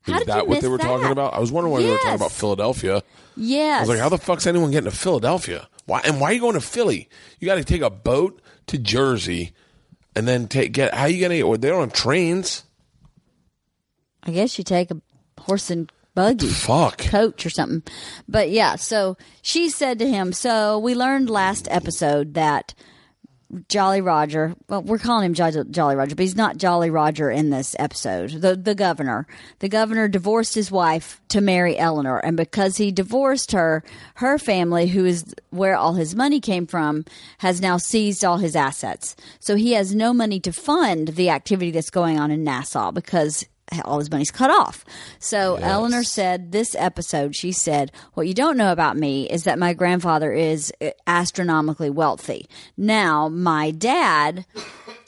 How 0.02 0.12
Is 0.14 0.18
did 0.20 0.28
that 0.28 0.36
you 0.42 0.48
what 0.48 0.54
miss 0.56 0.62
they 0.62 0.68
were 0.68 0.78
talking 0.78 1.10
about? 1.10 1.32
I 1.34 1.40
was 1.40 1.50
wondering 1.50 1.72
why 1.72 1.80
they 1.82 1.88
were 1.90 1.96
talking 1.96 2.10
Yes. 2.10 2.20
about 2.20 2.32
Philadelphia. 2.32 3.02
Yes. 3.36 3.78
I 3.78 3.80
was 3.80 3.88
like, 3.88 3.98
how 3.98 4.08
the 4.10 4.18
fuck's 4.18 4.46
anyone 4.46 4.70
getting 4.70 4.90
to 4.90 4.96
Philadelphia? 4.96 5.66
Why 5.86 6.00
and 6.04 6.20
why 6.20 6.30
are 6.30 6.32
you 6.34 6.40
going 6.40 6.54
to 6.54 6.60
Philly? 6.60 7.08
You 7.40 7.46
got 7.46 7.54
to 7.56 7.64
take 7.64 7.80
a 7.82 7.90
boat 7.90 8.40
to 8.68 8.78
Jersey, 8.78 9.52
and 10.14 10.28
then 10.28 10.46
take 10.48 10.72
get. 10.72 10.94
How 10.94 11.06
you 11.06 11.20
gonna? 11.20 11.40
Or 11.42 11.56
they 11.58 11.68
don't 11.68 11.80
have 11.80 11.92
trains. 11.92 12.64
I 14.22 14.30
guess 14.30 14.56
you 14.58 14.64
take 14.64 14.90
a 14.90 15.00
horse 15.40 15.70
and 15.70 15.90
buggy. 16.14 16.48
Fuck. 16.48 16.98
coach 16.98 17.44
or 17.44 17.50
something. 17.50 17.82
But 18.28 18.50
yeah, 18.50 18.76
so 18.76 19.16
she 19.42 19.68
said 19.68 19.98
to 19.98 20.08
him, 20.08 20.32
So 20.32 20.78
we 20.78 20.94
learned 20.94 21.28
last 21.28 21.66
episode 21.70 22.34
that 22.34 22.72
Jolly 23.68 24.00
Roger, 24.00 24.54
well, 24.68 24.82
we're 24.82 24.98
calling 24.98 25.26
him 25.26 25.34
Jo- 25.34 25.64
Jolly 25.64 25.96
Roger, 25.96 26.14
but 26.14 26.22
he's 26.22 26.36
not 26.36 26.56
Jolly 26.56 26.90
Roger 26.90 27.30
in 27.30 27.50
this 27.50 27.76
episode. 27.78 28.30
The, 28.30 28.56
the 28.56 28.74
governor. 28.74 29.26
The 29.60 29.68
governor 29.68 30.08
divorced 30.08 30.54
his 30.54 30.70
wife 30.70 31.20
to 31.28 31.40
marry 31.40 31.78
Eleanor. 31.78 32.18
And 32.18 32.36
because 32.36 32.76
he 32.76 32.90
divorced 32.90 33.52
her, 33.52 33.84
her 34.16 34.38
family, 34.38 34.88
who 34.88 35.04
is 35.04 35.34
where 35.50 35.76
all 35.76 35.94
his 35.94 36.14
money 36.14 36.40
came 36.40 36.66
from, 36.66 37.04
has 37.38 37.60
now 37.60 37.76
seized 37.76 38.24
all 38.24 38.38
his 38.38 38.56
assets. 38.56 39.14
So 39.40 39.56
he 39.56 39.72
has 39.72 39.94
no 39.94 40.12
money 40.12 40.40
to 40.40 40.52
fund 40.52 41.08
the 41.08 41.30
activity 41.30 41.70
that's 41.70 41.90
going 41.90 42.18
on 42.18 42.30
in 42.30 42.44
Nassau 42.44 42.90
because 42.90 43.46
all 43.84 43.98
his 43.98 44.10
money's 44.10 44.30
cut 44.30 44.50
off. 44.50 44.84
So 45.18 45.56
Eleanor 45.56 46.04
said 46.04 46.52
this 46.52 46.74
episode, 46.74 47.34
she 47.34 47.52
said, 47.52 47.92
What 48.14 48.26
you 48.28 48.34
don't 48.34 48.56
know 48.56 48.72
about 48.72 48.96
me 48.96 49.28
is 49.28 49.44
that 49.44 49.58
my 49.58 49.72
grandfather 49.74 50.32
is 50.32 50.72
uh, 50.80 50.90
astronomically 51.06 51.90
wealthy. 51.90 52.46
Now, 52.76 53.28
my 53.28 53.70
dad 53.70 54.44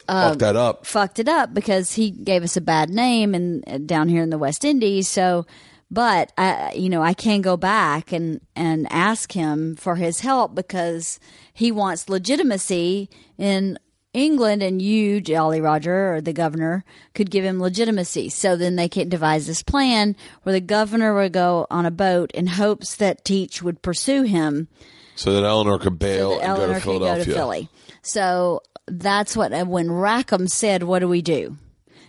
Fuck 0.06 0.38
that 0.38 0.56
up. 0.56 0.86
fucked 0.86 1.18
it 1.18 1.28
up 1.28 1.52
because 1.52 1.92
he 1.92 2.10
gave 2.10 2.42
us 2.44 2.56
a 2.56 2.60
bad 2.60 2.90
name 2.90 3.34
and 3.34 3.88
down 3.88 4.08
here 4.08 4.22
in 4.22 4.30
the 4.30 4.38
West 4.38 4.64
Indies. 4.64 5.08
So, 5.08 5.46
but 5.90 6.32
I, 6.38 6.72
you 6.74 6.88
know, 6.88 7.02
I 7.02 7.12
can 7.14 7.42
go 7.42 7.56
back 7.56 8.12
and 8.12 8.40
and 8.54 8.86
ask 8.90 9.32
him 9.32 9.74
for 9.76 9.96
his 9.96 10.20
help 10.20 10.54
because 10.54 11.18
he 11.52 11.72
wants 11.72 12.08
legitimacy 12.08 13.10
in 13.36 13.78
England, 14.16 14.62
and 14.62 14.80
you, 14.80 15.20
Jolly 15.20 15.60
Roger, 15.60 16.14
or 16.14 16.20
the 16.20 16.32
governor, 16.32 16.84
could 17.14 17.30
give 17.30 17.44
him 17.44 17.60
legitimacy. 17.60 18.30
So 18.30 18.56
then 18.56 18.76
they 18.76 18.88
can 18.88 19.08
devise 19.08 19.46
this 19.46 19.62
plan 19.62 20.16
where 20.42 20.52
the 20.54 20.60
governor 20.60 21.14
would 21.14 21.32
go 21.32 21.66
on 21.70 21.84
a 21.84 21.90
boat 21.90 22.30
in 22.32 22.46
hopes 22.46 22.96
that 22.96 23.24
Teach 23.24 23.62
would 23.62 23.82
pursue 23.82 24.22
him 24.22 24.68
So 25.16 25.32
that 25.34 25.44
Eleanor 25.44 25.78
could 25.78 25.98
bail 25.98 26.30
so 26.32 26.38
and 26.40 26.44
Eleanor 26.48 26.66
go 26.66 26.72
to 26.72 26.80
could 26.80 26.84
go 26.84 26.98
Philadelphia. 26.98 27.24
to 27.24 27.32
Philly. 27.32 27.68
So 28.02 28.62
that's 28.86 29.36
what 29.36 29.66
when 29.66 29.90
Rackham 29.90 30.48
said, 30.48 30.82
"What 30.82 31.00
do 31.00 31.08
we 31.08 31.20
do? 31.22 31.56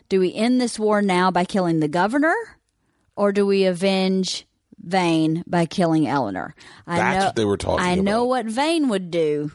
Do 0.09 0.19
we 0.19 0.33
end 0.33 0.61
this 0.61 0.79
war 0.79 1.01
now 1.01 1.31
by 1.31 1.43
killing 1.43 1.79
the 1.79 1.87
governor, 1.87 2.35
or 3.15 3.31
do 3.31 3.45
we 3.45 3.65
avenge 3.65 4.45
Vane 4.79 5.43
by 5.47 5.65
killing 5.65 6.07
Eleanor?" 6.07 6.55
I 6.85 6.97
That's 6.97 7.19
know, 7.19 7.25
what 7.25 7.35
they 7.35 7.45
were 7.45 7.57
talking 7.57 7.85
I 7.85 7.95
know 7.95 8.25
what 8.25 8.45
Vane 8.45 8.89
would 8.89 9.11
do. 9.11 9.51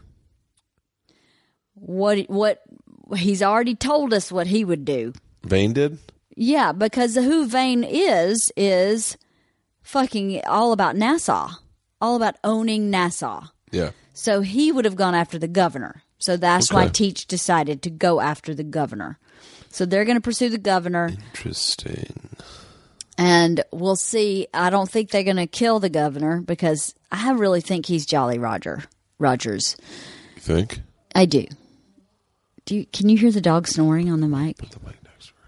What 1.85 2.31
what 2.31 2.63
he's 3.17 3.43
already 3.43 3.75
told 3.75 4.15
us 4.15 4.31
what 4.31 4.47
he 4.47 4.65
would 4.65 4.85
do. 4.85 5.13
Vane 5.43 5.73
did. 5.73 5.99
Yeah, 6.37 6.73
because 6.73 7.17
who 7.17 7.47
Vane 7.47 7.85
is 7.85 8.53
is 8.57 9.19
fucking 9.83 10.43
all 10.47 10.73
about 10.73 10.97
Nassau, 10.97 11.51
all 12.01 12.17
about 12.17 12.37
owning 12.45 12.89
Nassau. 12.89 13.47
Yeah. 13.73 13.91
So 14.15 14.41
he 14.43 14.71
would 14.71 14.85
have 14.85 14.97
gone 14.97 15.15
after 15.15 15.39
the 15.39 15.49
governor. 15.49 16.03
So 16.19 16.37
that's 16.37 16.73
why 16.73 16.87
Teach 16.89 17.27
decided 17.27 17.83
to 17.83 17.91
go 17.91 18.21
after 18.21 18.55
the 18.55 18.63
governor. 18.63 19.19
So 19.71 19.85
they're 19.85 20.05
going 20.05 20.17
to 20.19 20.21
pursue 20.23 20.51
the 20.51 20.59
governor, 20.59 21.11
Interesting. 21.35 22.37
and 23.19 23.65
we'll 23.73 23.97
see. 23.97 24.47
I 24.55 24.71
don't 24.71 24.89
think 24.89 25.11
they're 25.11 25.25
going 25.25 25.37
to 25.37 25.47
kill 25.47 25.81
the 25.81 25.89
governor 25.91 26.41
because 26.41 26.95
I 27.11 27.33
really 27.33 27.61
think 27.61 27.87
he's 27.87 28.07
Jolly 28.07 28.39
Roger 28.39 28.85
Rogers. 29.19 29.77
You 30.37 30.43
think? 30.43 30.81
I 31.15 31.25
do. 31.25 31.47
Do 32.65 32.77
you, 32.77 32.87
can 32.87 33.09
you 33.09 33.19
hear 33.19 33.33
the 33.33 33.41
dog 33.41 33.67
snoring 33.67 34.09
on 34.11 34.21
the 34.21 34.29
mic? 34.29 34.57
The 34.59 34.79
mic 34.85 35.03
next 35.05 35.27
to 35.27 35.33
her. 35.33 35.43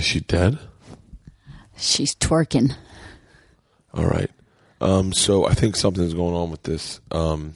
Is 0.00 0.06
she 0.06 0.20
dead? 0.20 0.58
She's 1.76 2.14
twerking. 2.14 2.74
All 3.92 4.06
right. 4.06 4.30
Um, 4.80 5.12
so 5.12 5.46
I 5.46 5.52
think 5.52 5.76
something's 5.76 6.14
going 6.14 6.34
on 6.34 6.50
with 6.50 6.62
this 6.62 7.02
um, 7.10 7.54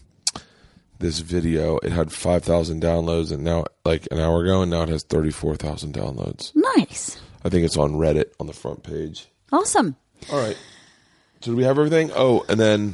this 0.99 1.21
video. 1.21 1.79
It 1.79 1.91
had 1.91 2.13
five 2.13 2.45
thousand 2.45 2.83
downloads, 2.83 3.33
and 3.33 3.45
now 3.45 3.65
like 3.87 4.07
an 4.11 4.19
hour 4.21 4.45
ago, 4.45 4.61
and 4.61 4.71
now 4.71 4.83
it 4.83 4.91
has 4.91 5.05
thirty 5.05 5.31
four 5.31 5.57
thousand 5.57 5.95
downloads. 5.95 6.55
Nice. 6.55 7.19
I 7.47 7.49
think 7.49 7.65
it's 7.65 7.79
on 7.79 7.93
Reddit 7.93 8.33
on 8.39 8.47
the 8.47 8.53
front 8.53 8.83
page. 8.83 9.27
Awesome. 9.51 9.97
All 10.31 10.39
right. 10.39 10.59
So 11.41 11.53
do 11.53 11.57
we 11.57 11.65
have 11.65 11.79
everything? 11.79 12.11
Oh, 12.15 12.45
and 12.51 12.61
then 12.61 12.93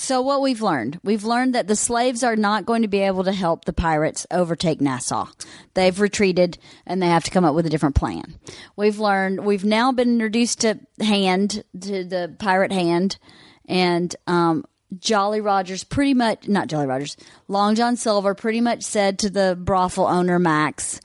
So 0.00 0.22
what 0.22 0.42
we've 0.42 0.62
learned, 0.62 1.00
we've 1.02 1.24
learned 1.24 1.56
that 1.56 1.66
the 1.66 1.74
slaves 1.74 2.22
are 2.22 2.36
not 2.36 2.64
going 2.64 2.82
to 2.82 2.88
be 2.88 3.00
able 3.00 3.24
to 3.24 3.32
help 3.32 3.64
the 3.64 3.72
pirates 3.72 4.28
overtake 4.30 4.80
Nassau. 4.80 5.26
They've 5.74 6.00
retreated 6.00 6.56
and 6.86 7.02
they 7.02 7.08
have 7.08 7.24
to 7.24 7.32
come 7.32 7.44
up 7.44 7.56
with 7.56 7.66
a 7.66 7.68
different 7.68 7.96
plan. 7.96 8.38
We've 8.76 9.00
learned 9.00 9.44
we've 9.44 9.64
now 9.64 9.90
been 9.90 10.08
introduced 10.08 10.60
to 10.60 10.78
Hand, 11.00 11.64
to 11.80 12.04
the 12.04 12.34
pirate 12.38 12.70
Hand, 12.70 13.18
and 13.68 14.14
um, 14.28 14.64
Jolly 15.00 15.40
Rogers 15.40 15.82
pretty 15.82 16.14
much 16.14 16.46
not 16.46 16.68
Jolly 16.68 16.86
Rogers, 16.86 17.16
Long 17.48 17.74
John 17.74 17.96
Silver 17.96 18.36
pretty 18.36 18.60
much 18.60 18.84
said 18.84 19.18
to 19.18 19.30
the 19.30 19.58
brothel 19.60 20.06
owner 20.06 20.38
Max, 20.38 21.00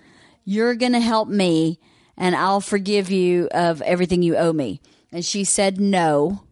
"You're 0.45 0.75
going 0.75 0.93
to 0.93 0.99
help 0.99 1.27
me, 1.27 1.79
and 2.15 2.35
I'll 2.35 2.61
forgive 2.61 3.09
you 3.09 3.49
of 3.51 3.81
everything 3.81 4.21
you 4.21 4.37
owe 4.37 4.53
me." 4.53 4.81
And 5.11 5.25
she 5.25 5.45
said 5.45 5.81
no 5.81 6.43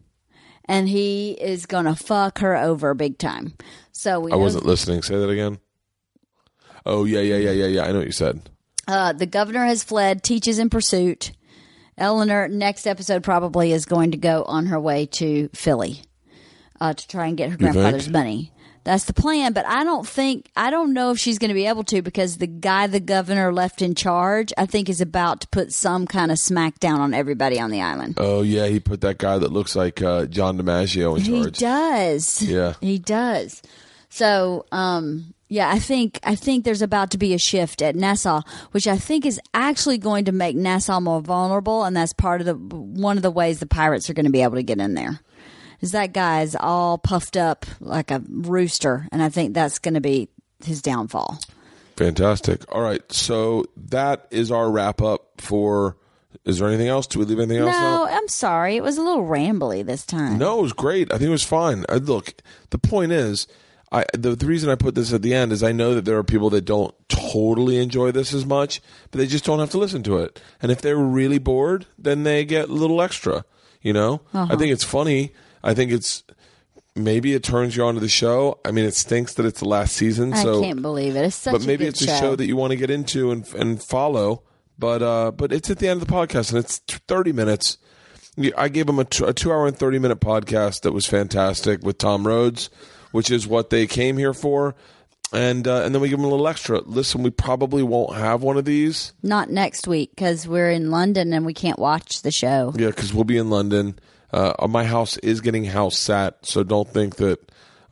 and 0.72 0.88
he 0.88 1.32
is 1.32 1.66
gonna 1.66 1.94
fuck 1.94 2.38
her 2.38 2.56
over 2.56 2.94
big 2.94 3.18
time. 3.18 3.54
So 3.92 4.20
we 4.20 4.32
I 4.32 4.36
wasn't 4.36 4.64
listening. 4.64 5.02
Say 5.02 5.16
that 5.16 5.28
again. 5.28 5.58
Oh 6.86 7.04
yeah, 7.04 7.20
yeah, 7.20 7.36
yeah, 7.36 7.50
yeah, 7.50 7.66
yeah. 7.66 7.82
I 7.84 7.92
know 7.92 7.98
what 7.98 8.06
you 8.06 8.12
said. 8.12 8.40
uh, 8.88 9.12
the 9.12 9.26
governor 9.26 9.64
has 9.64 9.84
fled. 9.84 10.22
Teaches 10.22 10.58
in 10.58 10.70
pursuit. 10.70 11.32
Eleanor 11.98 12.48
next 12.48 12.86
episode 12.86 13.22
probably 13.22 13.72
is 13.72 13.84
going 13.84 14.12
to 14.12 14.16
go 14.16 14.44
on 14.44 14.66
her 14.66 14.80
way 14.80 15.06
to 15.06 15.48
Philly 15.54 16.00
uh, 16.80 16.94
to 16.94 17.08
try 17.08 17.26
and 17.26 17.36
get 17.36 17.50
her 17.50 17.56
grandfather's 17.56 18.08
money. 18.08 18.50
That's 18.84 19.04
the 19.04 19.14
plan, 19.14 19.52
but 19.52 19.64
I 19.66 19.84
don't 19.84 20.06
think 20.06 20.50
I 20.56 20.70
don't 20.70 20.92
know 20.92 21.12
if 21.12 21.18
she's 21.18 21.38
going 21.38 21.50
to 21.50 21.54
be 21.54 21.66
able 21.66 21.84
to 21.84 22.02
because 22.02 22.38
the 22.38 22.46
guy 22.48 22.86
the 22.88 23.00
governor 23.00 23.52
left 23.52 23.80
in 23.80 23.94
charge, 23.94 24.52
I 24.58 24.66
think, 24.66 24.88
is 24.88 25.00
about 25.00 25.42
to 25.42 25.48
put 25.48 25.72
some 25.72 26.06
kind 26.06 26.32
of 26.32 26.38
smackdown 26.38 26.98
on 26.98 27.14
everybody 27.14 27.60
on 27.60 27.70
the 27.70 27.80
island. 27.80 28.14
Oh 28.18 28.42
yeah, 28.42 28.66
he 28.66 28.80
put 28.80 29.00
that 29.02 29.18
guy 29.18 29.38
that 29.38 29.52
looks 29.52 29.76
like 29.76 30.02
uh, 30.02 30.26
John 30.26 30.58
DiMaggio 30.58 31.16
in 31.16 31.24
charge. 31.24 31.58
He 31.58 31.64
does. 31.64 32.42
Yeah. 32.42 32.74
He 32.80 32.98
does. 32.98 33.62
So, 34.08 34.66
um, 34.72 35.32
yeah, 35.48 35.70
I 35.70 35.78
think 35.78 36.18
I 36.22 36.34
think 36.34 36.64
there's 36.64 36.82
about 36.82 37.10
to 37.12 37.18
be 37.18 37.34
a 37.34 37.38
shift 37.38 37.82
at 37.82 37.94
Nassau, 37.94 38.42
which 38.72 38.86
I 38.86 38.96
think 38.96 39.24
is 39.24 39.40
actually 39.54 39.98
going 39.98 40.24
to 40.24 40.32
make 40.32 40.56
Nassau 40.56 40.98
more 40.98 41.20
vulnerable, 41.20 41.84
and 41.84 41.96
that's 41.96 42.12
part 42.12 42.40
of 42.40 42.46
the 42.46 42.54
one 42.54 43.16
of 43.16 43.22
the 43.22 43.30
ways 43.30 43.60
the 43.60 43.66
pirates 43.66 44.10
are 44.10 44.14
going 44.14 44.24
to 44.24 44.32
be 44.32 44.42
able 44.42 44.56
to 44.56 44.62
get 44.62 44.80
in 44.80 44.94
there. 44.94 45.20
Is 45.82 45.92
that 45.92 46.12
guy's 46.12 46.54
all 46.54 46.96
puffed 46.96 47.36
up 47.36 47.66
like 47.80 48.10
a 48.10 48.22
rooster, 48.28 49.08
and 49.12 49.22
I 49.22 49.28
think 49.28 49.52
that's 49.52 49.78
going 49.78 49.94
to 49.94 50.00
be 50.00 50.28
his 50.64 50.80
downfall. 50.80 51.40
Fantastic. 51.96 52.64
All 52.74 52.80
right, 52.80 53.02
so 53.12 53.66
that 53.88 54.26
is 54.30 54.50
our 54.50 54.70
wrap 54.70 55.02
up 55.02 55.40
for. 55.40 55.96
Is 56.44 56.58
there 56.58 56.68
anything 56.68 56.88
else? 56.88 57.06
Do 57.06 57.18
we 57.18 57.24
leave 57.26 57.38
anything 57.38 57.58
else 57.58 57.72
No, 57.72 58.04
out? 58.04 58.12
I'm 58.12 58.26
sorry, 58.28 58.76
it 58.76 58.82
was 58.82 58.96
a 58.96 59.02
little 59.02 59.24
rambly 59.24 59.84
this 59.84 60.06
time. 60.06 60.38
No, 60.38 60.60
it 60.60 60.62
was 60.62 60.72
great. 60.72 61.12
I 61.12 61.18
think 61.18 61.28
it 61.28 61.32
was 61.32 61.44
fine. 61.44 61.84
I, 61.88 61.96
look, 61.96 62.32
the 62.70 62.78
point 62.78 63.12
is, 63.12 63.46
I 63.92 64.06
the, 64.14 64.34
the 64.34 64.46
reason 64.46 64.70
I 64.70 64.74
put 64.74 64.94
this 64.94 65.12
at 65.12 65.22
the 65.22 65.34
end 65.34 65.52
is 65.52 65.62
I 65.62 65.72
know 65.72 65.94
that 65.94 66.04
there 66.04 66.16
are 66.16 66.24
people 66.24 66.50
that 66.50 66.64
don't 66.64 66.94
totally 67.08 67.76
enjoy 67.76 68.10
this 68.12 68.32
as 68.32 68.46
much, 68.46 68.80
but 69.10 69.18
they 69.18 69.26
just 69.26 69.44
don't 69.44 69.58
have 69.58 69.70
to 69.70 69.78
listen 69.78 70.02
to 70.04 70.18
it. 70.18 70.40
And 70.62 70.72
if 70.72 70.80
they're 70.80 70.96
really 70.96 71.38
bored, 71.38 71.86
then 71.98 72.22
they 72.22 72.44
get 72.44 72.68
a 72.70 72.72
little 72.72 73.02
extra. 73.02 73.44
You 73.82 73.92
know, 73.92 74.22
uh-huh. 74.32 74.54
I 74.54 74.56
think 74.56 74.72
it's 74.72 74.84
funny. 74.84 75.32
I 75.62 75.74
think 75.74 75.92
it's 75.92 76.24
maybe 76.94 77.34
it 77.34 77.42
turns 77.42 77.76
you 77.76 77.84
on 77.84 77.94
to 77.94 78.00
the 78.00 78.08
show. 78.08 78.60
I 78.64 78.70
mean, 78.70 78.84
it 78.84 78.94
stinks 78.94 79.34
that 79.34 79.46
it's 79.46 79.60
the 79.60 79.68
last 79.68 79.94
season. 79.96 80.34
So 80.36 80.60
I 80.60 80.62
can't 80.66 80.82
believe 80.82 81.16
it. 81.16 81.24
It's 81.24 81.36
such 81.36 81.52
but 81.52 81.66
maybe 81.66 81.86
it's 81.86 82.02
a 82.02 82.06
show 82.18 82.36
that 82.36 82.46
you 82.46 82.56
want 82.56 82.72
to 82.72 82.76
get 82.76 82.90
into 82.90 83.30
and 83.30 83.46
and 83.54 83.82
follow. 83.82 84.42
But 84.78 85.02
uh, 85.02 85.30
but 85.32 85.52
it's 85.52 85.70
at 85.70 85.78
the 85.78 85.88
end 85.88 86.02
of 86.02 86.08
the 86.08 86.12
podcast 86.12 86.50
and 86.50 86.58
it's 86.58 86.78
thirty 87.08 87.32
minutes. 87.32 87.78
I 88.56 88.68
gave 88.68 88.86
them 88.86 88.98
a, 88.98 89.04
t- 89.04 89.24
a 89.24 89.32
two 89.34 89.52
hour 89.52 89.66
and 89.66 89.76
thirty 89.76 89.98
minute 89.98 90.20
podcast 90.20 90.82
that 90.82 90.92
was 90.92 91.06
fantastic 91.06 91.82
with 91.82 91.98
Tom 91.98 92.26
Rhodes, 92.26 92.70
which 93.10 93.30
is 93.30 93.46
what 93.46 93.70
they 93.70 93.86
came 93.86 94.16
here 94.16 94.32
for. 94.32 94.74
And 95.34 95.66
uh, 95.66 95.82
and 95.82 95.94
then 95.94 96.02
we 96.02 96.08
give 96.08 96.18
them 96.18 96.26
a 96.26 96.30
little 96.30 96.48
extra. 96.48 96.80
Listen, 96.80 97.22
we 97.22 97.30
probably 97.30 97.82
won't 97.82 98.16
have 98.16 98.42
one 98.42 98.56
of 98.56 98.64
these. 98.64 99.12
Not 99.22 99.50
next 99.50 99.86
week 99.86 100.10
because 100.14 100.46
we're 100.48 100.70
in 100.70 100.90
London 100.90 101.32
and 101.32 101.46
we 101.46 101.54
can't 101.54 101.78
watch 101.78 102.22
the 102.22 102.30
show. 102.30 102.72
Yeah, 102.76 102.88
because 102.88 103.14
we'll 103.14 103.24
be 103.24 103.38
in 103.38 103.48
London. 103.50 103.98
Uh, 104.32 104.66
my 104.68 104.84
house 104.84 105.16
is 105.18 105.40
getting 105.40 105.64
house 105.64 105.98
sat, 105.98 106.38
so 106.46 106.62
don't 106.62 106.88
think 106.88 107.16
that 107.16 107.38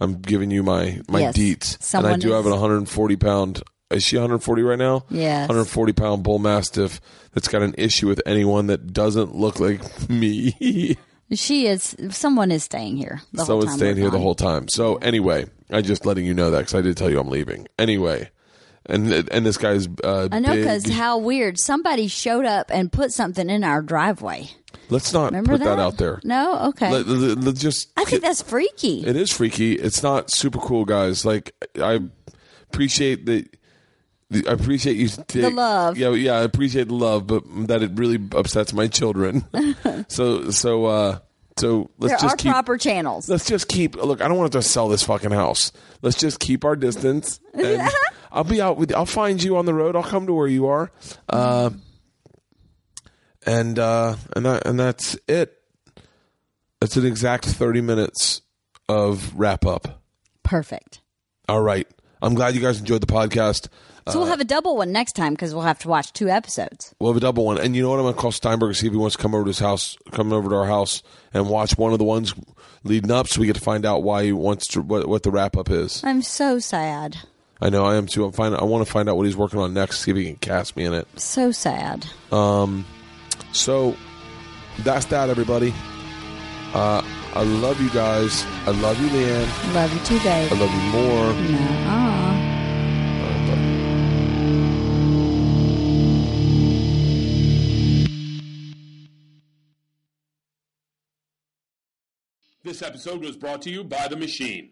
I'm 0.00 0.20
giving 0.20 0.50
you 0.50 0.62
my 0.62 1.00
my 1.08 1.20
Yes. 1.20 1.36
deets. 1.36 1.94
and 1.94 2.06
I 2.06 2.16
do 2.16 2.30
have 2.32 2.40
is- 2.40 2.46
an 2.46 2.52
140 2.52 3.16
pound. 3.16 3.62
Is 3.90 4.04
she 4.04 4.16
140 4.16 4.62
right 4.62 4.78
now? 4.78 5.04
Yeah. 5.10 5.40
140 5.40 5.92
pound 5.92 6.22
bull 6.22 6.38
mastiff 6.38 7.00
that's 7.34 7.48
got 7.48 7.62
an 7.62 7.74
issue 7.76 8.06
with 8.08 8.22
anyone 8.24 8.68
that 8.68 8.92
doesn't 8.92 9.34
look 9.34 9.58
like 9.60 10.08
me. 10.08 10.96
She 11.32 11.68
is. 11.68 11.94
Someone 12.10 12.50
is 12.50 12.64
staying 12.64 12.96
here. 12.96 13.22
The 13.32 13.44
whole 13.44 13.60
Someone's 13.60 13.74
staying 13.74 13.96
here 13.96 14.10
the 14.10 14.18
whole 14.18 14.34
time. 14.34 14.66
So 14.68 14.96
anyway, 14.96 15.46
I'm 15.70 15.84
just 15.84 16.04
letting 16.04 16.26
you 16.26 16.34
know 16.34 16.50
that 16.50 16.58
because 16.58 16.74
I 16.74 16.80
did 16.80 16.96
tell 16.96 17.08
you 17.08 17.20
I'm 17.20 17.28
leaving. 17.28 17.68
Anyway, 17.78 18.30
and 18.86 19.12
and 19.12 19.46
this 19.46 19.56
guy's. 19.56 19.86
Uh, 20.02 20.28
I 20.32 20.40
know 20.40 20.56
because 20.56 20.90
how 20.90 21.18
weird. 21.18 21.56
Somebody 21.60 22.08
showed 22.08 22.46
up 22.46 22.72
and 22.74 22.90
put 22.90 23.12
something 23.12 23.48
in 23.48 23.62
our 23.62 23.80
driveway. 23.80 24.50
Let's 24.90 25.12
not 25.12 25.26
Remember 25.26 25.52
put 25.52 25.60
that? 25.64 25.76
that? 25.76 25.78
out 25.78 25.96
there. 25.98 26.20
No, 26.24 26.66
okay. 26.70 26.90
Let- 26.90 27.06
let- 27.06 27.38
let- 27.38 27.56
just 27.56 27.88
I 27.96 28.04
think 28.04 28.22
that's 28.22 28.42
freaky. 28.42 29.06
It 29.06 29.16
is 29.16 29.30
freaky. 29.32 29.74
It's 29.74 30.02
not 30.02 30.30
super 30.30 30.58
cool, 30.58 30.84
guys. 30.84 31.24
Like 31.24 31.54
I 31.80 32.00
appreciate 32.72 33.26
the. 33.26 33.46
the- 34.30 34.46
I 34.48 34.52
appreciate 34.52 34.96
you. 34.96 35.08
Take, 35.28 35.52
love. 35.54 35.96
Yeah, 35.98 36.10
yeah. 36.10 36.34
I 36.34 36.42
appreciate 36.42 36.88
the 36.88 36.94
love, 36.94 37.26
but 37.26 37.42
that 37.68 37.82
it 37.82 37.92
really 37.94 38.18
upsets 38.34 38.72
my 38.72 38.86
children. 38.86 39.44
so, 40.08 40.50
so, 40.50 40.86
uh, 40.86 41.18
so 41.58 41.90
let's 41.98 42.12
there 42.12 42.18
just 42.20 42.34
are 42.34 42.36
keep. 42.36 42.52
proper 42.52 42.78
channels. 42.78 43.28
Let's 43.28 43.46
just 43.46 43.68
keep. 43.68 43.96
Look, 43.96 44.20
I 44.22 44.28
don't 44.28 44.38
want 44.38 44.52
to 44.52 44.62
sell 44.62 44.88
this 44.88 45.02
fucking 45.02 45.32
house. 45.32 45.72
Let's 46.02 46.16
just 46.16 46.38
keep 46.40 46.64
our 46.64 46.76
distance. 46.76 47.38
And 47.54 47.82
I'll 48.32 48.44
be 48.44 48.60
out 48.62 48.76
with. 48.76 48.94
I'll 48.94 49.04
find 49.06 49.42
you 49.42 49.56
on 49.56 49.66
the 49.66 49.74
road. 49.74 49.96
I'll 49.96 50.04
come 50.04 50.26
to 50.28 50.32
where 50.32 50.46
you 50.46 50.68
are. 50.68 50.92
Uh, 51.28 51.70
and 53.46 53.78
uh, 53.78 54.16
and 54.34 54.46
that 54.46 54.66
and 54.66 54.78
that's 54.78 55.16
it. 55.28 55.56
That's 56.80 56.96
an 56.96 57.06
exact 57.06 57.44
thirty 57.44 57.80
minutes 57.80 58.42
of 58.88 59.32
wrap 59.38 59.66
up. 59.66 60.02
Perfect. 60.42 61.00
All 61.48 61.62
right. 61.62 61.86
I'm 62.22 62.34
glad 62.34 62.54
you 62.54 62.60
guys 62.60 62.78
enjoyed 62.78 63.00
the 63.00 63.06
podcast. 63.06 63.68
So 64.08 64.18
we'll 64.18 64.28
have 64.28 64.40
a 64.40 64.44
double 64.44 64.76
one 64.76 64.92
next 64.92 65.12
time 65.12 65.34
because 65.34 65.54
we'll 65.54 65.62
have 65.62 65.78
to 65.80 65.88
watch 65.88 66.12
two 66.12 66.28
episodes. 66.28 66.94
We'll 66.98 67.12
have 67.12 67.16
a 67.16 67.20
double 67.20 67.44
one. 67.44 67.58
And 67.58 67.76
you 67.76 67.82
know 67.82 67.90
what? 67.90 67.96
I'm 67.96 68.02
going 68.02 68.14
to 68.14 68.20
call 68.20 68.32
Steinberg 68.32 68.68
and 68.68 68.76
see 68.76 68.86
if 68.86 68.92
he 68.92 68.98
wants 68.98 69.16
to 69.16 69.22
come 69.22 69.34
over 69.34 69.44
to 69.44 69.48
his 69.48 69.60
house, 69.60 69.96
come 70.10 70.32
over 70.32 70.48
to 70.48 70.56
our 70.56 70.66
house 70.66 71.02
and 71.32 71.48
watch 71.48 71.78
one 71.78 71.92
of 71.92 71.98
the 71.98 72.04
ones 72.04 72.34
leading 72.82 73.10
up 73.10 73.28
so 73.28 73.40
we 73.40 73.46
get 73.46 73.56
to 73.56 73.62
find 73.62 73.86
out 73.86 74.02
why 74.02 74.24
he 74.24 74.32
wants 74.32 74.66
to, 74.68 74.80
what, 74.80 75.06
what 75.06 75.22
the 75.22 75.30
wrap 75.30 75.56
up 75.56 75.70
is. 75.70 76.02
I'm 76.02 76.22
so 76.22 76.58
sad. 76.58 77.18
I 77.60 77.68
know 77.70 77.84
I 77.84 77.96
am 77.96 78.06
too. 78.06 78.24
I'm 78.24 78.32
find, 78.32 78.54
I 78.56 78.64
want 78.64 78.84
to 78.84 78.90
find 78.90 79.08
out 79.08 79.16
what 79.16 79.26
he's 79.26 79.36
working 79.36 79.60
on 79.60 79.74
next, 79.74 80.00
see 80.00 80.10
if 80.10 80.16
he 80.16 80.24
can 80.24 80.36
cast 80.36 80.76
me 80.76 80.86
in 80.86 80.94
it. 80.94 81.06
So 81.16 81.52
sad. 81.52 82.06
So 83.52 83.96
that's 84.80 85.06
that, 85.06 85.28
everybody. 85.28 85.74
Uh, 86.72 87.02
I 87.34 87.42
love 87.42 87.80
you 87.80 87.90
guys. 87.90 88.44
I 88.66 88.70
love 88.70 89.00
you, 89.00 89.08
LeeAnn. 89.08 89.74
Love 89.74 89.92
you 89.92 90.00
too, 90.04 90.18
babe. 90.18 90.52
I 90.52 90.56
love 90.56 90.72
you 90.72 90.80
more. 90.92 91.32
No. 91.32 92.10
This 102.62 102.82
episode 102.82 103.24
was 103.24 103.36
brought 103.36 103.62
to 103.62 103.70
you 103.70 103.82
by 103.84 104.06
The 104.08 104.16
Machine. 104.16 104.70